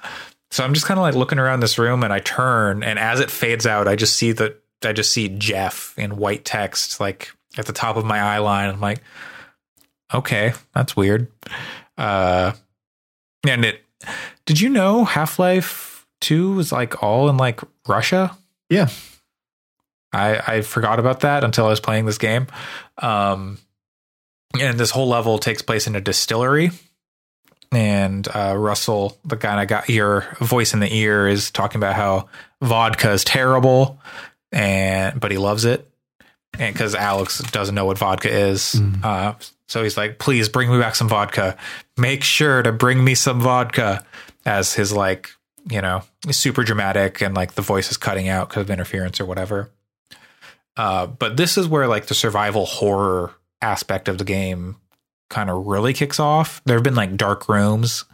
So 0.53 0.63
I'm 0.63 0.75
just 0.75 0.87
kind 0.87 1.01
of 1.01 1.03
like 1.03 1.17
looking 1.17 1.41
around 1.41 1.59
this 1.59 1.77
room 1.77 2.05
and 2.05 2.13
I 2.13 2.21
turn 2.21 2.85
and 2.85 3.01
as 3.01 3.19
it 3.19 3.33
fades 3.33 3.67
out, 3.67 3.89
I 3.89 3.97
just 3.97 4.15
see 4.15 4.31
that 4.31 4.63
I 4.85 4.93
just 4.93 5.13
see 5.13 5.29
Jeff 5.29 5.95
in 5.99 6.17
white 6.17 6.45
text 6.45 7.01
like 7.01 7.31
at 7.57 7.67
the 7.67 7.73
top 7.73 7.97
of 7.97 8.05
my 8.05 8.21
eye 8.21 8.39
line. 8.39 8.71
I'm 8.71 8.81
like, 8.81 9.03
okay, 10.13 10.53
that's 10.75 10.97
weird. 10.97 11.29
Uh 11.97 12.53
and 13.47 13.65
it 13.65 13.83
did 14.47 14.61
you 14.61 14.69
know 14.69 15.05
Half-Life 15.05 16.07
2 16.21 16.55
was 16.55 16.73
like 16.73 17.03
all 17.03 17.29
in 17.29 17.37
like 17.37 17.61
Russia? 17.87 18.37
yeah, 18.71 18.89
I, 20.13 20.57
I 20.57 20.61
forgot 20.63 20.99
about 20.99 21.21
that 21.21 21.45
until 21.45 21.67
I 21.67 21.71
was 21.71 21.81
playing 21.81 22.07
this 22.07 22.19
game. 22.19 22.47
Um, 22.99 23.59
and 24.59 24.79
this 24.79 24.91
whole 24.91 25.09
level 25.09 25.39
takes 25.39 25.63
place 25.63 25.87
in 25.87 25.95
a 25.95 26.01
distillery. 26.01 26.71
And 27.71 28.27
uh, 28.35 28.55
Russell, 28.57 29.19
the 29.25 29.37
guy 29.37 29.59
I 29.59 29.67
got 29.67 29.89
your 29.91 30.27
voice 30.41 30.73
in 30.73 30.81
the 30.81 30.93
ear, 30.93 31.29
is 31.29 31.51
talking 31.51 31.79
about 31.79 31.95
how 31.95 32.29
vodka 32.63 33.13
is 33.13 33.25
terrible, 33.25 34.01
and 34.53 35.19
but 35.21 35.31
he 35.31 35.39
loves 35.39 35.65
it, 35.65 35.89
and 36.59 36.73
because 36.75 36.95
Alyx 36.95 37.51
doesn't 37.53 37.75
know 37.75 37.85
what 37.85 37.99
vodka 37.99 38.31
is, 38.31 38.75
Mm. 38.77 39.05
uh, 39.05 39.35
so 39.67 39.83
he's 39.83 39.97
like, 39.97 40.19
"Please 40.19 40.49
bring 40.49 40.71
me 40.71 40.79
back 40.79 40.95
some 40.95 41.09
vodka. 41.09 41.57
Make 41.97 42.23
sure 42.25 42.63
to 42.63 42.73
bring 42.73 43.03
me 43.05 43.15
some 43.15 43.41
vodka." 43.41 44.05
As 44.47 44.73
his 44.73 44.93
like, 44.95 45.29
you 45.69 45.83
know, 45.83 46.03
super 46.31 46.65
dramatic, 46.65 47.21
and 47.21 47.35
like 47.35 47.53
the 47.55 47.61
voice 47.63 47.91
is 47.91 47.99
cutting 47.99 48.29
out 48.29 48.49
because 48.49 48.63
of 48.63 48.71
interference 48.71 49.21
or 49.21 49.27
whatever. 49.27 49.71
Uh, 50.77 51.07
but 51.07 51.37
this 51.37 51.59
is 51.59 51.67
where 51.69 51.87
like 51.87 52.07
the 52.07 52.15
survival 52.15 52.65
horror 52.65 53.33
aspect 53.61 54.09
of 54.09 54.17
the 54.17 54.25
game 54.25 54.77
kind 55.29 55.51
of 55.51 55.67
really 55.67 55.93
kicks 55.93 56.19
off. 56.19 56.63
There 56.65 56.77
have 56.77 56.85
been 56.85 56.95
like 56.95 57.17
dark 57.17 57.49
rooms, 57.49 58.05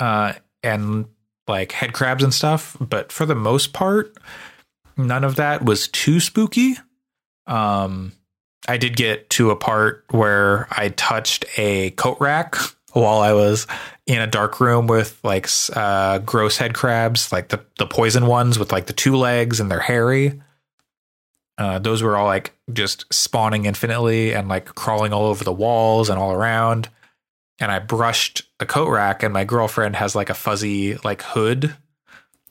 uh, 0.00 0.32
and 0.64 1.06
like 1.46 1.70
head 1.72 1.92
crabs 1.92 2.24
and 2.24 2.32
stuff, 2.34 2.76
but 2.80 3.12
for 3.12 3.26
the 3.26 3.34
most 3.36 3.72
part, 3.72 4.16
none 4.96 5.24
of 5.24 5.36
that 5.36 5.64
was 5.64 5.88
too 5.88 6.20
spooky. 6.20 6.76
Um, 7.46 8.12
I 8.66 8.76
did 8.76 8.96
get 8.96 9.28
to 9.30 9.50
a 9.50 9.56
part 9.56 10.04
where 10.10 10.66
I 10.70 10.88
touched 10.90 11.44
a 11.58 11.90
coat 11.90 12.18
rack 12.20 12.56
while 12.92 13.18
I 13.18 13.32
was 13.32 13.66
in 14.06 14.20
a 14.20 14.26
dark 14.26 14.60
room 14.60 14.86
with 14.86 15.18
like 15.22 15.48
uh, 15.74 16.18
gross 16.18 16.56
head 16.56 16.74
crabs, 16.74 17.32
like 17.32 17.48
the 17.48 17.64
the 17.78 17.86
poison 17.86 18.26
ones 18.26 18.58
with 18.58 18.72
like 18.72 18.86
the 18.86 18.92
two 18.92 19.16
legs 19.16 19.60
and 19.60 19.70
they're 19.70 19.80
hairy. 19.80 20.40
Uh, 21.56 21.78
those 21.78 22.02
were 22.02 22.16
all 22.16 22.26
like 22.26 22.52
just 22.72 23.12
spawning 23.12 23.64
infinitely 23.66 24.34
and 24.34 24.48
like 24.48 24.66
crawling 24.74 25.12
all 25.12 25.26
over 25.26 25.44
the 25.44 25.52
walls 25.52 26.08
and 26.08 26.18
all 26.18 26.32
around. 26.32 26.88
And 27.60 27.70
I 27.70 27.78
brushed 27.78 28.42
a 28.58 28.66
coat 28.66 28.88
rack, 28.88 29.22
and 29.22 29.32
my 29.32 29.44
girlfriend 29.44 29.94
has 29.96 30.16
like 30.16 30.30
a 30.30 30.34
fuzzy 30.34 30.96
like 31.04 31.22
hood, 31.22 31.76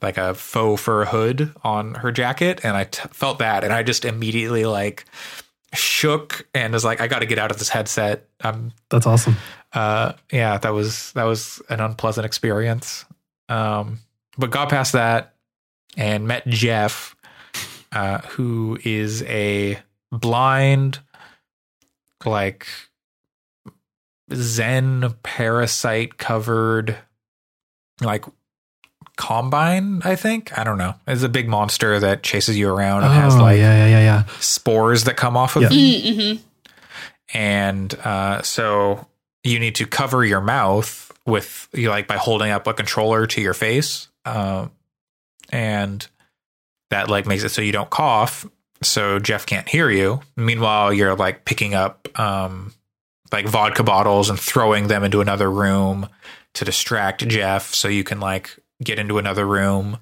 like 0.04 0.18
a 0.18 0.34
faux 0.36 0.82
fur 0.82 1.06
hood 1.06 1.54
on 1.64 1.96
her 1.96 2.12
jacket, 2.12 2.60
and 2.64 2.78
I 2.78 2.84
t- 2.84 3.08
felt 3.12 3.40
that, 3.40 3.64
and 3.64 3.74
I 3.74 3.82
just 3.82 4.06
immediately 4.06 4.66
like 4.66 5.06
shook 5.74 6.48
and 6.54 6.72
was 6.74 6.86
like, 6.86 7.02
I 7.02 7.08
got 7.08 7.20
to 7.20 7.26
get 7.26 7.40
out 7.40 7.50
of 7.50 7.58
this 7.58 7.70
headset. 7.70 8.28
I'm 8.42 8.74
that's 8.90 9.08
awesome. 9.08 9.38
uh 9.74 10.14
yeah 10.32 10.60
that 10.60 10.70
was 10.72 11.12
that 11.14 11.24
was 11.24 11.60
an 11.70 11.80
unpleasant 11.80 12.26
experience 12.26 13.06
um 13.50 13.98
but 14.38 14.52
got 14.52 14.70
past 14.70 14.94
that 14.94 15.34
and 15.98 16.28
met 16.28 16.46
jeff 16.48 17.16
uh 17.92 18.20
who 18.20 18.78
is 18.84 19.24
a 19.24 19.82
blind 20.12 21.00
like 22.24 22.68
Xen 24.30 25.16
parasite 25.24 26.18
covered 26.18 26.96
like 28.02 28.26
combine, 29.18 30.02
I 30.04 30.16
think. 30.16 30.58
I 30.58 30.64
don't 30.64 30.78
know. 30.78 30.96
It's 31.08 31.24
a 31.24 31.30
big 31.30 31.48
monster 31.48 32.00
that 32.00 32.24
chases 32.24 32.58
you 32.58 32.70
around 32.70 33.04
and 33.04 33.14
has 33.14 33.36
Oh, 33.36 33.42
like 33.42 33.58
yeah, 33.60 33.86
yeah, 33.86 33.88
yeah, 33.88 34.00
yeah. 34.00 34.24
spores 34.40 35.04
that 35.06 35.16
come 35.18 35.38
off 35.38 35.56
of 35.56 35.64
Yeah. 35.64 35.70
them. 35.70 35.78
Mm-hmm. 35.78 36.44
And 37.34 37.94
uh, 38.04 38.42
so 38.42 39.08
you 39.44 39.60
need 39.60 39.76
to 39.76 39.86
cover 39.88 40.24
your 40.24 40.42
mouth 40.42 41.12
with 41.26 41.68
you 41.74 41.90
like 41.90 42.08
by 42.08 42.18
holding 42.18 42.52
up 42.52 42.68
a 42.68 42.74
controller 42.74 43.26
to 43.28 43.42
your 43.42 43.54
face. 43.54 44.08
Um, 44.26 44.72
and 45.50 46.06
that 46.90 47.10
like 47.10 47.26
makes 47.26 47.44
it 47.44 47.50
so 47.50 47.62
you 47.62 47.72
don't 47.72 47.90
cough. 47.90 48.46
So 48.82 49.20
Jeff 49.20 49.46
can't 49.46 49.68
hear 49.68 49.90
you. 49.90 50.22
Meanwhile, 50.36 50.94
you're 50.94 51.16
like 51.16 51.46
picking 51.46 51.74
up 51.74 52.08
um, 52.20 52.74
like 53.32 53.48
vodka 53.48 53.84
bottles 53.84 54.30
and 54.30 54.40
throwing 54.40 54.88
them 54.88 55.04
into 55.04 55.22
another 55.22 55.50
room 55.50 56.10
to 56.56 56.66
distract 56.66 57.28
Jeff 57.28 57.74
so 57.74 57.88
you 57.88 58.04
can 58.04 58.20
like 58.20 58.56
get 58.84 59.00
into 59.00 59.18
another 59.18 59.46
room. 59.46 59.98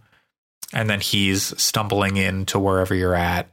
And 0.73 0.89
then 0.89 1.01
he's 1.01 1.59
stumbling 1.61 2.17
into 2.17 2.57
wherever 2.59 2.95
you're 2.95 3.15
at 3.15 3.49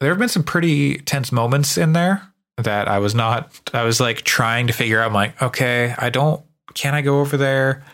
there 0.00 0.10
have 0.10 0.18
been 0.18 0.28
some 0.28 0.44
pretty 0.44 0.98
tense 0.98 1.32
moments 1.32 1.78
in 1.78 1.92
there 1.92 2.22
that 2.58 2.88
I 2.88 2.98
was 2.98 3.14
not 3.14 3.60
I 3.72 3.84
was 3.84 4.00
like 4.00 4.22
trying 4.22 4.66
to 4.66 4.72
figure 4.72 5.00
out 5.00 5.06
I'm 5.08 5.14
like, 5.14 5.40
okay, 5.42 5.94
I 5.98 6.10
don't 6.10 6.42
can 6.74 6.94
I 6.94 7.02
go 7.02 7.20
over 7.20 7.36
there? 7.36 7.84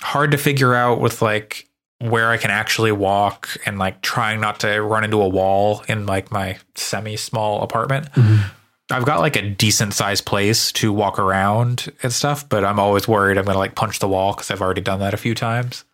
Hard 0.00 0.30
to 0.32 0.38
figure 0.38 0.74
out 0.74 1.00
with 1.00 1.22
like 1.22 1.68
where 1.98 2.30
I 2.30 2.36
can 2.36 2.50
actually 2.50 2.92
walk 2.92 3.48
and 3.64 3.78
like 3.78 4.00
trying 4.02 4.40
not 4.40 4.60
to 4.60 4.80
run 4.80 5.04
into 5.04 5.20
a 5.20 5.28
wall 5.28 5.84
in 5.88 6.06
like 6.06 6.30
my 6.30 6.58
semi 6.74 7.16
small 7.16 7.62
apartment. 7.62 8.10
Mhm. 8.12 8.50
I've 8.92 9.06
got 9.06 9.20
like 9.20 9.36
a 9.36 9.42
decent 9.42 9.94
sized 9.94 10.26
place 10.26 10.70
to 10.72 10.92
walk 10.92 11.18
around 11.18 11.90
and 12.02 12.12
stuff, 12.12 12.48
but 12.48 12.64
I'm 12.64 12.78
always 12.78 13.08
worried 13.08 13.38
I'm 13.38 13.44
going 13.44 13.54
to 13.54 13.58
like 13.58 13.74
punch 13.74 13.98
the 13.98 14.08
wall 14.08 14.34
because 14.34 14.50
I've 14.50 14.60
already 14.60 14.82
done 14.82 15.00
that 15.00 15.14
a 15.14 15.16
few 15.18 15.34
times. 15.34 15.84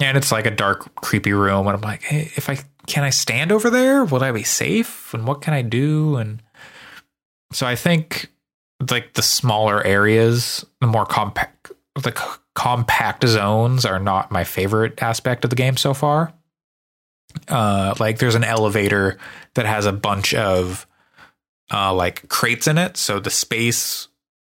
And 0.00 0.16
it's 0.16 0.32
like 0.32 0.46
a 0.46 0.50
dark, 0.50 0.94
creepy 0.96 1.32
room. 1.32 1.66
And 1.66 1.76
I'm 1.76 1.82
like, 1.82 2.02
hey, 2.02 2.32
if 2.34 2.48
I 2.50 2.58
can 2.86 3.04
I 3.04 3.10
stand 3.10 3.52
over 3.52 3.70
there? 3.70 4.04
Will 4.04 4.24
I 4.24 4.32
be 4.32 4.42
safe? 4.42 5.14
And 5.14 5.26
what 5.26 5.42
can 5.42 5.54
I 5.54 5.62
do? 5.62 6.16
And 6.16 6.42
so 7.52 7.66
I 7.66 7.76
think 7.76 8.28
like 8.90 9.14
the 9.14 9.22
smaller 9.22 9.84
areas, 9.84 10.64
the 10.80 10.86
more 10.86 11.06
compact, 11.06 11.70
the 11.94 12.12
c- 12.16 12.40
compact 12.54 13.26
zones 13.26 13.84
are 13.84 13.98
not 13.98 14.32
my 14.32 14.42
favorite 14.42 15.02
aspect 15.02 15.44
of 15.44 15.50
the 15.50 15.56
game 15.56 15.76
so 15.76 15.94
far. 15.94 16.32
Uh, 17.46 17.94
like 18.00 18.18
there's 18.18 18.34
an 18.34 18.42
elevator 18.42 19.18
that 19.54 19.66
has 19.66 19.86
a 19.86 19.92
bunch 19.92 20.34
of 20.34 20.86
uh, 21.72 21.92
like 21.94 22.28
crates 22.28 22.66
in 22.66 22.78
it, 22.78 22.96
so 22.96 23.20
the 23.20 23.30
space 23.30 24.08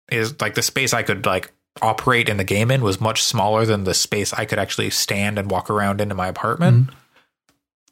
is 0.09 0.39
like 0.41 0.55
the 0.55 0.61
space 0.61 0.93
I 0.93 1.03
could 1.03 1.25
like 1.25 1.51
operate 1.81 2.27
in 2.29 2.37
the 2.37 2.43
game 2.43 2.69
in 2.69 2.81
was 2.81 2.99
much 2.99 3.23
smaller 3.23 3.65
than 3.65 3.85
the 3.85 3.93
space 3.93 4.33
I 4.33 4.45
could 4.45 4.59
actually 4.59 4.89
stand 4.89 5.39
and 5.39 5.49
walk 5.49 5.69
around 5.69 6.01
into 6.01 6.15
my 6.15 6.27
apartment. 6.27 6.89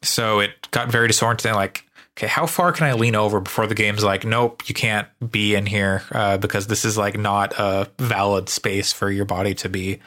So 0.02 0.40
it 0.40 0.70
got 0.72 0.90
very 0.90 1.08
disorienting. 1.08 1.54
Like, 1.56 1.86
okay, 2.18 2.28
how 2.28 2.46
far 2.46 2.72
can 2.72 2.88
I 2.88 2.94
lean 2.94 3.16
over 3.16 3.40
before 3.40 3.68
the 3.68 3.76
game's 3.76 4.04
like, 4.04 4.26
nope, 4.26 4.68
you 4.68 4.76
can't 4.76 5.08
be 5.32 5.56
in 5.56 5.66
here 5.66 6.04
uh, 6.12 6.38
because 6.38 6.68
this 6.68 6.84
is 6.86 6.98
like 6.98 7.18
not 7.18 7.54
a 7.58 7.90
valid 7.98 8.50
space 8.50 8.92
for 8.92 9.10
your 9.10 9.26
body 9.26 9.54
to 9.56 9.70
be. 9.70 10.00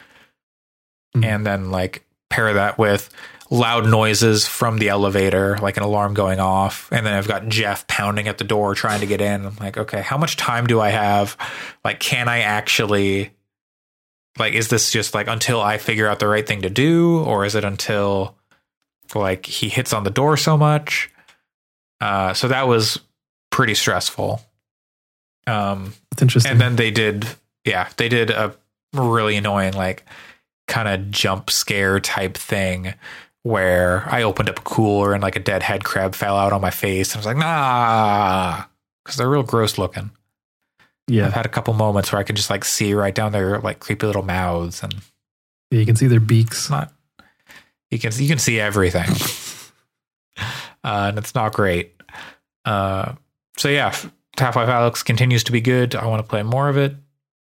Mhm. 1.17 1.25
And 1.25 1.47
then 1.47 1.71
like 1.71 2.05
pair 2.31 2.53
that 2.55 2.79
with 2.79 3.11
loud 3.53 3.87
noises 3.87 4.49
from 4.49 4.79
the 4.79 4.89
elevator, 4.89 5.59
like 5.59 5.77
an 5.77 5.83
alarm 5.83 6.15
going 6.15 6.41
off. 6.41 6.91
And 6.91 7.05
then 7.05 7.13
I've 7.13 7.29
got 7.29 7.49
Jeff 7.49 7.87
pounding 7.87 8.27
at 8.27 8.39
the 8.39 8.45
door 8.45 8.75
trying 8.75 9.01
to 9.01 9.07
get 9.07 9.21
in. 9.21 9.45
I'm 9.45 9.57
like, 9.57 9.77
okay, 9.77 10.01
how 10.01 10.17
much 10.17 10.39
time 10.39 10.67
do 10.67 10.81
I 10.81 10.89
have? 10.89 11.37
Like, 11.85 12.01
can 12.01 12.29
I 12.29 12.41
actually 12.41 13.31
like 14.39 14.55
is 14.55 14.69
this 14.69 14.91
just 14.91 15.13
like 15.13 15.29
until 15.29 15.61
I 15.61 15.77
figure 15.77 16.09
out 16.09 16.19
the 16.19 16.27
right 16.27 16.47
thing 16.47 16.63
to 16.63 16.71
do, 16.71 17.19
or 17.25 17.45
is 17.45 17.55
it 17.55 17.65
until 17.65 18.35
like 19.15 19.45
he 19.45 19.69
hits 19.69 19.93
on 19.93 20.05
the 20.05 20.11
door 20.11 20.39
so 20.39 20.57
much? 20.57 21.11
Uh, 22.01 22.33
so 22.33 22.49
that 22.49 22.67
was 22.67 22.99
pretty 23.51 23.75
stressful. 23.75 24.41
Um, 25.47 25.93
It's 26.13 26.23
interesting. 26.23 26.53
and 26.53 26.61
then 26.61 26.77
they 26.77 26.91
did, 26.91 27.27
yeah, 27.67 27.91
they 27.99 28.09
did 28.09 28.31
a 28.31 28.57
really 28.95 29.37
annoying 29.37 29.75
like 29.75 30.05
kind 30.69 30.89
of 30.89 31.11
jump 31.11 31.51
scare 31.51 32.01
type 32.01 32.39
thing 32.39 32.95
where 33.43 34.07
I 34.09 34.23
opened 34.23 34.49
up 34.49 34.59
a 34.59 34.63
cooler 34.63 35.15
and 35.15 35.23
like 35.23 35.37
a 35.37 35.41
dead 35.41 35.63
head 35.63 35.85
crab 35.85 36.15
fell 36.15 36.37
out 36.37 36.53
on 36.53 36.61
my 36.61 36.71
face. 36.71 37.13
And 37.13 37.17
I 37.17 37.19
was 37.21 37.27
like, 37.27 37.37
nah, 37.37 38.65
because 39.05 39.17
they're 39.17 39.29
real 39.29 39.43
gross 39.43 39.79
looking. 39.79 40.11
Yeah. 41.09 41.27
I've 41.27 41.33
had 41.33 41.47
a 41.47 41.51
couple 41.51 41.75
moments 41.75 42.13
where 42.13 42.21
I 42.21 42.23
can 42.23 42.37
just 42.37 42.51
like 42.51 42.65
see 42.65 42.95
right 42.95 43.15
down 43.15 43.33
their 43.33 43.59
like 43.59 43.81
creepy 43.81 44.07
little 44.07 44.23
mouths 44.23 44.83
and 44.83 44.95
yeah, 45.71 45.81
you 45.81 45.87
can 45.87 45.97
see 45.97 46.07
their 46.07 46.21
beaks. 46.21 46.71
not 46.71 46.93
you 47.91 47.99
can 47.99 48.13
you 48.17 48.29
can 48.29 48.39
see 48.39 48.61
everything. 48.61 49.09
uh, 50.39 51.09
and 51.09 51.19
it's 51.19 51.35
not 51.35 51.53
great. 51.53 52.01
Uh, 52.65 53.15
so 53.57 53.69
yeah, 53.69 53.95
Half 54.39 54.57
Life 54.57 54.69
Alyx 54.69 55.05
continues 55.05 55.45
to 55.45 55.53
be 55.53 55.61
good. 55.61 55.95
I 55.95 56.07
want 56.07 56.23
to 56.23 56.29
play 56.29 56.43
more 56.43 56.69
of 56.69 56.77
it. 56.77 56.95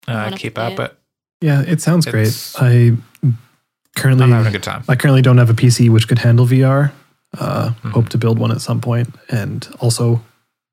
Uh, 0.07 0.31
keep 0.35 0.55
play 0.55 0.73
up 0.73 0.79
it. 0.79 0.91
it. 0.91 0.97
Yeah, 1.41 1.61
it 1.61 1.81
sounds 1.81 2.05
great. 2.05 2.53
I 2.57 2.97
currently 3.95 4.23
I'm 4.23 4.31
having 4.31 4.47
a 4.47 4.51
good 4.51 4.63
time. 4.63 4.83
I 4.87 4.95
currently 4.95 5.21
don't 5.21 5.37
have 5.37 5.49
a 5.49 5.53
PC 5.53 5.89
which 5.89 6.07
could 6.07 6.19
handle 6.19 6.45
VR. 6.45 6.91
Uh, 7.37 7.71
Mhm. 7.83 7.91
Hope 7.91 8.09
to 8.09 8.17
build 8.17 8.37
one 8.39 8.51
at 8.51 8.61
some 8.61 8.79
point, 8.81 9.13
and 9.29 9.67
also 9.79 10.21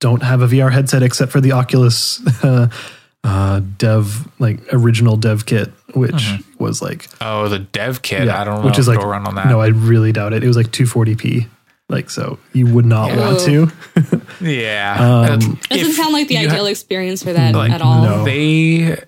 don't 0.00 0.22
have 0.22 0.42
a 0.42 0.46
VR 0.46 0.70
headset 0.70 1.02
except 1.02 1.32
for 1.32 1.40
the 1.40 1.52
Oculus 1.52 2.20
uh, 2.44 2.68
uh, 3.24 3.60
dev, 3.78 4.28
like 4.38 4.60
original 4.72 5.16
dev 5.16 5.46
kit, 5.46 5.72
which 5.94 6.12
Mhm. 6.12 6.44
was 6.58 6.82
like 6.82 7.08
Oh, 7.20 7.48
the 7.48 7.58
dev 7.60 8.02
kit. 8.02 8.24
Yeah, 8.26 8.40
I 8.40 8.44
don't 8.44 8.60
know 8.60 8.66
which 8.66 8.74
if 8.74 8.80
is 8.80 8.88
like- 8.88 8.98
run 8.98 9.26
on 9.26 9.34
that. 9.36 9.46
no, 9.48 9.60
I 9.60 9.68
really 9.68 10.12
doubt 10.12 10.32
it. 10.34 10.42
It 10.44 10.46
was 10.48 10.56
like 10.56 10.70
240p, 10.70 11.46
like 11.88 12.10
so 12.10 12.38
you 12.52 12.66
would 12.66 12.86
not 12.86 13.08
Yeah. 13.10 13.16
want 13.20 13.40
to. 13.40 13.70
yeah. 14.40 14.96
Um, 15.32 15.58
Doesn't 15.70 15.92
sound 15.94 16.12
like 16.12 16.28
the 16.28 16.34
you 16.36 16.48
ha- 16.48 16.54
ideal 16.54 16.66
experience 16.66 17.22
for 17.22 17.32
that 17.32 17.54
Like, 17.54 17.72
at 17.72 17.80
all. 17.82 18.02
no. 18.02 18.24
they 18.24 18.98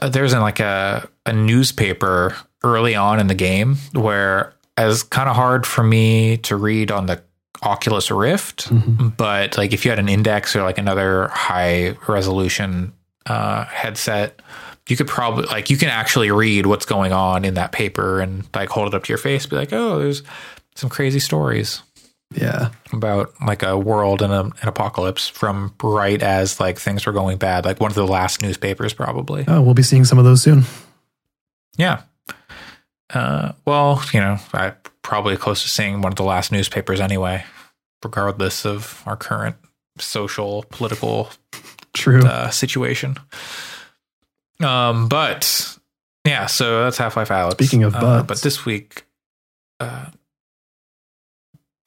uh, 0.00 0.08
there's 0.08 0.34
like 0.34 0.60
a 0.60 1.08
a 1.26 1.32
newspaper 1.32 2.34
early 2.64 2.94
on 2.94 3.18
in 3.20 3.26
the 3.26 3.34
game 3.34 3.76
where 3.92 4.54
it's 4.78 5.02
kind 5.02 5.28
of 5.28 5.36
hard 5.36 5.66
for 5.66 5.82
me 5.82 6.36
to 6.38 6.56
read 6.56 6.90
on 6.90 7.06
the 7.06 7.22
Oculus 7.62 8.10
Rift, 8.10 8.68
Mhm. 8.70 9.16
but 9.16 9.56
like 9.56 9.72
if 9.72 9.84
you 9.84 9.90
had 9.90 9.98
an 10.00 10.08
index 10.08 10.56
or 10.56 10.62
like 10.62 10.78
another 10.78 11.28
high 11.28 11.96
resolution 12.08 12.92
uh, 13.26 13.64
headset, 13.66 14.40
you 14.88 14.96
could 14.96 15.06
probably 15.06 15.44
like 15.46 15.70
you 15.70 15.76
can 15.76 15.88
actually 15.88 16.30
read 16.32 16.66
what's 16.66 16.86
going 16.86 17.12
on 17.12 17.44
in 17.44 17.54
that 17.54 17.70
paper 17.70 18.20
and 18.20 18.44
like 18.54 18.68
hold 18.68 18.88
it 18.88 18.94
up 18.94 19.04
to 19.04 19.08
your 19.10 19.18
face, 19.18 19.46
be 19.46 19.54
like, 19.54 19.72
oh, 19.72 20.00
there's 20.00 20.22
some 20.74 20.90
crazy 20.90 21.20
stories 21.20 21.82
Yeah, 22.34 22.70
about 22.92 23.32
like 23.46 23.62
a 23.62 23.78
world 23.78 24.22
and 24.22 24.32
an 24.32 24.52
apocalypse 24.62 25.28
from 25.28 25.72
right 25.84 26.20
as 26.20 26.58
like 26.58 26.80
things 26.80 27.06
were 27.06 27.12
going 27.12 27.36
bad, 27.38 27.64
like 27.64 27.78
one 27.78 27.90
of 27.92 27.94
the 27.94 28.06
last 28.06 28.42
newspapers, 28.42 28.92
probably. 28.92 29.44
oh, 29.46 29.60
we'll 29.62 29.74
be 29.74 29.82
seeing 29.84 30.04
some 30.04 30.18
of 30.18 30.24
those 30.24 30.42
soon. 30.42 30.64
Yeah. 31.76 32.00
Uh, 33.14 33.52
well, 33.64 34.02
you 34.12 34.20
know, 34.20 34.38
I 34.54 34.72
probably 35.02 35.36
close 35.36 35.62
to 35.62 35.68
seeing 35.68 36.00
one 36.00 36.12
of 36.12 36.16
the 36.16 36.22
last 36.24 36.50
newspapers 36.52 37.00
anyway, 37.00 37.44
regardless 38.02 38.64
of 38.64 39.02
our 39.06 39.16
current 39.16 39.56
social 39.98 40.64
political 40.70 41.30
True. 41.92 42.24
uh, 42.24 42.50
situation. 42.50 43.16
Um, 44.60 45.08
but 45.08 45.76
yeah, 46.24 46.46
so 46.46 46.84
that's 46.84 46.98
Half 46.98 47.16
Life 47.16 47.28
Alyx. 47.28 47.54
Speaking 47.54 47.82
of 47.84 47.94
Uh, 47.96 48.00
butts. 48.00 48.26
but 48.28 48.40
this 48.42 48.64
week, 48.64 49.04
uh, 49.80 50.06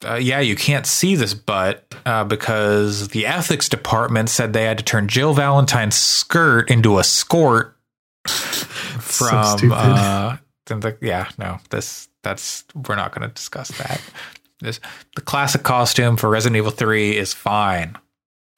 uh, 0.06 0.14
yeah, 0.14 0.40
you 0.40 0.54
can't 0.54 0.86
see 0.86 1.16
this 1.16 1.32
butt 1.34 1.92
uh, 2.04 2.22
because 2.22 3.08
the 3.08 3.26
ethics 3.26 3.68
department 3.68 4.28
said 4.28 4.52
they 4.52 4.64
had 4.64 4.78
to 4.78 4.84
turn 4.84 5.08
Jill 5.08 5.32
Valentine's 5.34 5.96
skirt 5.96 6.70
into 6.70 6.98
a 6.98 7.04
skirt 7.04 7.74
from 8.28 9.56
stupid. 9.58 9.74
uh 9.74 10.36
then 10.66 10.80
the, 10.80 10.96
yeah 11.00 11.28
no 11.38 11.58
this 11.70 12.08
that's 12.22 12.64
we're 12.88 12.96
not 12.96 13.14
going 13.14 13.26
to 13.28 13.34
discuss 13.34 13.68
that. 13.78 14.00
This 14.60 14.80
the 15.14 15.20
classic 15.22 15.62
costume 15.62 16.16
for 16.16 16.28
resident 16.30 16.56
evil 16.56 16.70
3 16.70 17.16
is 17.16 17.32
fine. 17.34 17.96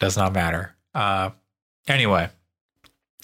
Does 0.00 0.16
not 0.16 0.32
matter. 0.32 0.74
Uh 0.94 1.30
anyway 1.88 2.28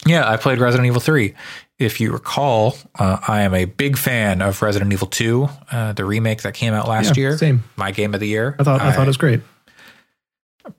yeah 0.07 0.29
i 0.29 0.37
played 0.37 0.59
resident 0.59 0.87
evil 0.87 1.01
3 1.01 1.35
if 1.79 2.01
you 2.01 2.11
recall 2.13 2.77
uh, 2.99 3.19
i 3.29 3.43
am 3.43 3.55
a 3.55 3.65
big 3.65 3.97
fan 3.97 4.43
of 4.43 4.61
resident 4.63 4.93
evil 4.93 5.07
2 5.07 5.49
uh, 5.71 5.93
the 5.93 6.05
remake 6.05 6.43
that 6.43 6.55
came 6.55 6.73
out 6.75 6.89
last 6.89 7.17
Yeah, 7.17 7.21
year. 7.23 7.39
Same. 7.39 7.63
my 7.77 7.91
game 7.91 8.13
of 8.15 8.21
the 8.21 8.27
year. 8.29 8.57
I 8.59 8.65
thought 8.65 8.81
I, 8.81 8.93
thought 8.93 9.05
it 9.05 9.07
was 9.07 9.17
great. 9.17 9.41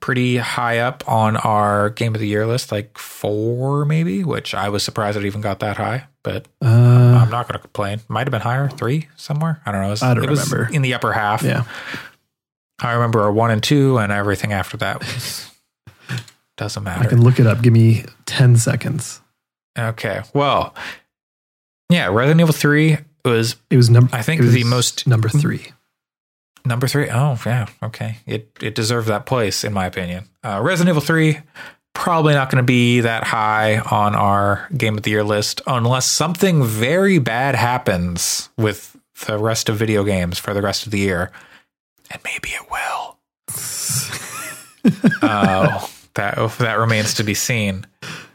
Pretty 0.00 0.36
high 0.38 0.78
up 0.78 1.04
on 1.08 1.36
our 1.36 1.90
game 1.90 2.14
of 2.14 2.20
the 2.20 2.26
year 2.28 2.46
list, 2.46 2.72
like 2.72 2.98
four 2.98 3.84
maybe, 3.84 4.24
which 4.24 4.54
I 4.54 4.68
was 4.68 4.82
surprised 4.82 5.16
it 5.16 5.24
even 5.24 5.40
got 5.40 5.60
that 5.60 5.76
high. 5.76 6.06
But 6.22 6.46
Uh, 6.62 6.66
I'm 6.68 7.30
not 7.30 7.46
going 7.48 7.52
to 7.54 7.58
complain. 7.60 8.00
Might 8.08 8.26
have 8.26 8.32
been 8.32 8.40
higher, 8.40 8.68
three 8.68 9.08
somewhere. 9.16 9.60
I 9.64 9.72
don't 9.72 9.80
know. 9.82 9.86
It 9.88 9.90
was, 9.90 10.02
I 10.02 10.14
don't 10.14 10.24
it 10.24 10.30
was 10.30 10.50
remember. 10.52 10.74
in 10.74 10.82
the 10.82 10.94
upper 10.94 11.12
half. 11.12 11.42
yeah. 11.42 11.64
I 12.80 12.92
remember 12.92 13.24
a 13.26 13.32
one 13.32 13.50
and 13.50 13.62
two, 13.62 13.96
and 13.98 14.12
everything 14.12 14.52
after 14.52 14.76
that 14.78 15.00
was 15.00 15.50
doesn't 16.56 16.82
matter. 16.82 17.04
I 17.04 17.06
can 17.06 17.22
look 17.22 17.38
it 17.40 17.46
up. 17.46 17.62
Give 17.62 17.72
me 17.72 18.04
10 18.26 18.56
seconds. 18.56 19.20
Okay. 19.78 20.22
Well, 20.34 20.74
yeah, 21.90 22.08
Resident 22.08 22.40
Evil 22.40 22.52
3 22.52 22.98
was 23.24 23.56
It 23.70 23.76
was 23.76 23.88
number 23.88 24.14
I 24.14 24.22
think 24.22 24.40
it 24.40 24.44
was 24.44 24.54
the 24.54 24.64
most- 24.64 25.06
number 25.06 25.28
3. 25.28 25.72
Number 26.66 26.86
3. 26.88 27.08
Oh, 27.10 27.38
yeah. 27.46 27.66
Okay. 27.82 28.18
It 28.26 28.50
it 28.60 28.74
deserved 28.74 29.08
that 29.08 29.26
place 29.26 29.64
in 29.64 29.72
my 29.72 29.86
opinion. 29.86 30.28
Uh, 30.44 30.60
Resident 30.62 30.90
Evil 30.90 31.02
3 31.02 31.38
probably 31.94 32.34
not 32.34 32.50
going 32.50 32.62
to 32.62 32.66
be 32.66 33.00
that 33.00 33.24
high 33.24 33.78
on 33.78 34.14
our 34.14 34.68
game 34.76 34.98
of 34.98 35.02
the 35.02 35.10
year 35.10 35.24
list 35.24 35.62
unless 35.66 36.04
something 36.04 36.62
very 36.62 37.18
bad 37.18 37.54
happens 37.54 38.50
with 38.58 38.94
the 39.26 39.38
rest 39.38 39.70
of 39.70 39.76
video 39.76 40.04
games 40.04 40.38
for 40.38 40.52
the 40.52 40.60
rest 40.60 40.84
of 40.84 40.92
the 40.92 40.98
year. 40.98 41.32
And 42.10 42.20
maybe 42.22 42.50
it 42.50 42.70
will. 42.70 43.18
Oh, 45.20 45.90
that 46.14 46.36
that 46.58 46.78
remains 46.78 47.14
to 47.14 47.24
be 47.24 47.34
seen. 47.34 47.86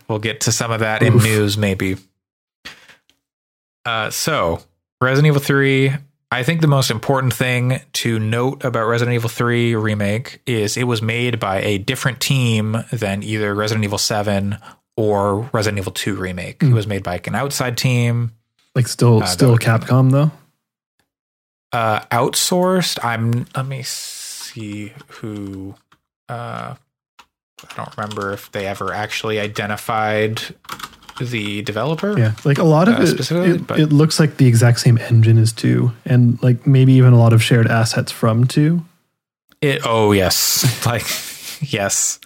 We'll 0.09 0.19
get 0.19 0.41
to 0.41 0.51
some 0.51 0.71
of 0.71 0.81
that 0.81 1.01
in 1.01 1.15
news, 1.17 1.57
maybe. 1.57 1.95
Uh, 3.85 4.09
so, 4.09 4.61
Resident 4.99 5.27
Evil 5.27 5.41
3. 5.41 5.93
I 6.33 6.43
think 6.43 6.61
the 6.61 6.67
most 6.67 6.89
important 6.91 7.33
thing 7.33 7.81
to 7.93 8.17
note 8.17 8.63
about 8.63 8.85
Resident 8.87 9.15
Evil 9.15 9.29
3 9.29 9.75
remake 9.75 10.41
is 10.45 10.77
it 10.77 10.85
was 10.85 11.01
made 11.01 11.39
by 11.39 11.61
a 11.61 11.77
different 11.77 12.21
team 12.21 12.77
than 12.91 13.21
either 13.21 13.53
Resident 13.53 13.83
Evil 13.83 13.97
7 13.97 14.57
or 14.95 15.49
Resident 15.51 15.79
Evil 15.79 15.91
2 15.91 16.15
remake. 16.15 16.63
It 16.63 16.71
was 16.71 16.87
made 16.87 17.03
by 17.03 17.19
an 17.25 17.35
outside 17.35 17.77
team, 17.77 18.31
Like 18.75 18.87
still 18.87 19.21
Uh, 19.23 19.25
still 19.25 19.57
Capcom 19.57 20.11
though. 20.11 20.31
uh, 21.73 21.99
outsourced. 22.11 23.03
I'm. 23.03 23.45
Let 23.55 23.65
me 23.65 23.83
see 23.83 24.93
who. 25.07 25.75
Uh, 26.29 26.75
I 27.69 27.73
don't 27.75 27.95
remember 27.97 28.31
if 28.31 28.49
they 28.53 28.65
ever 28.67 28.93
actually 28.93 29.37
identified 29.39 30.41
the 31.19 31.61
developer. 31.63 32.17
Yeah, 32.17 32.33
like 32.45 32.57
a 32.57 32.63
lot 32.63 32.87
of 32.87 32.95
Uh, 32.99 33.03
it, 33.03 33.07
specifically, 33.07 33.75
it, 33.75 33.81
it 33.81 33.91
looks 33.93 34.19
like 34.19 34.37
the 34.37 34.47
exact 34.47 34.79
same 34.79 34.97
engine 34.97 35.37
as 35.37 35.51
2 35.53 35.91
and 36.05 36.41
like 36.43 36.65
maybe 36.67 36.93
even 36.93 37.13
a 37.13 37.17
lot 37.19 37.33
of 37.33 37.41
shared 37.43 37.67
assets 37.67 38.11
from 38.11 38.45
2. 38.45 38.83
It. 39.61 39.81
Oh 39.85 40.11
yes, 40.11 40.85
like 40.85 41.05
yes, 41.61 42.19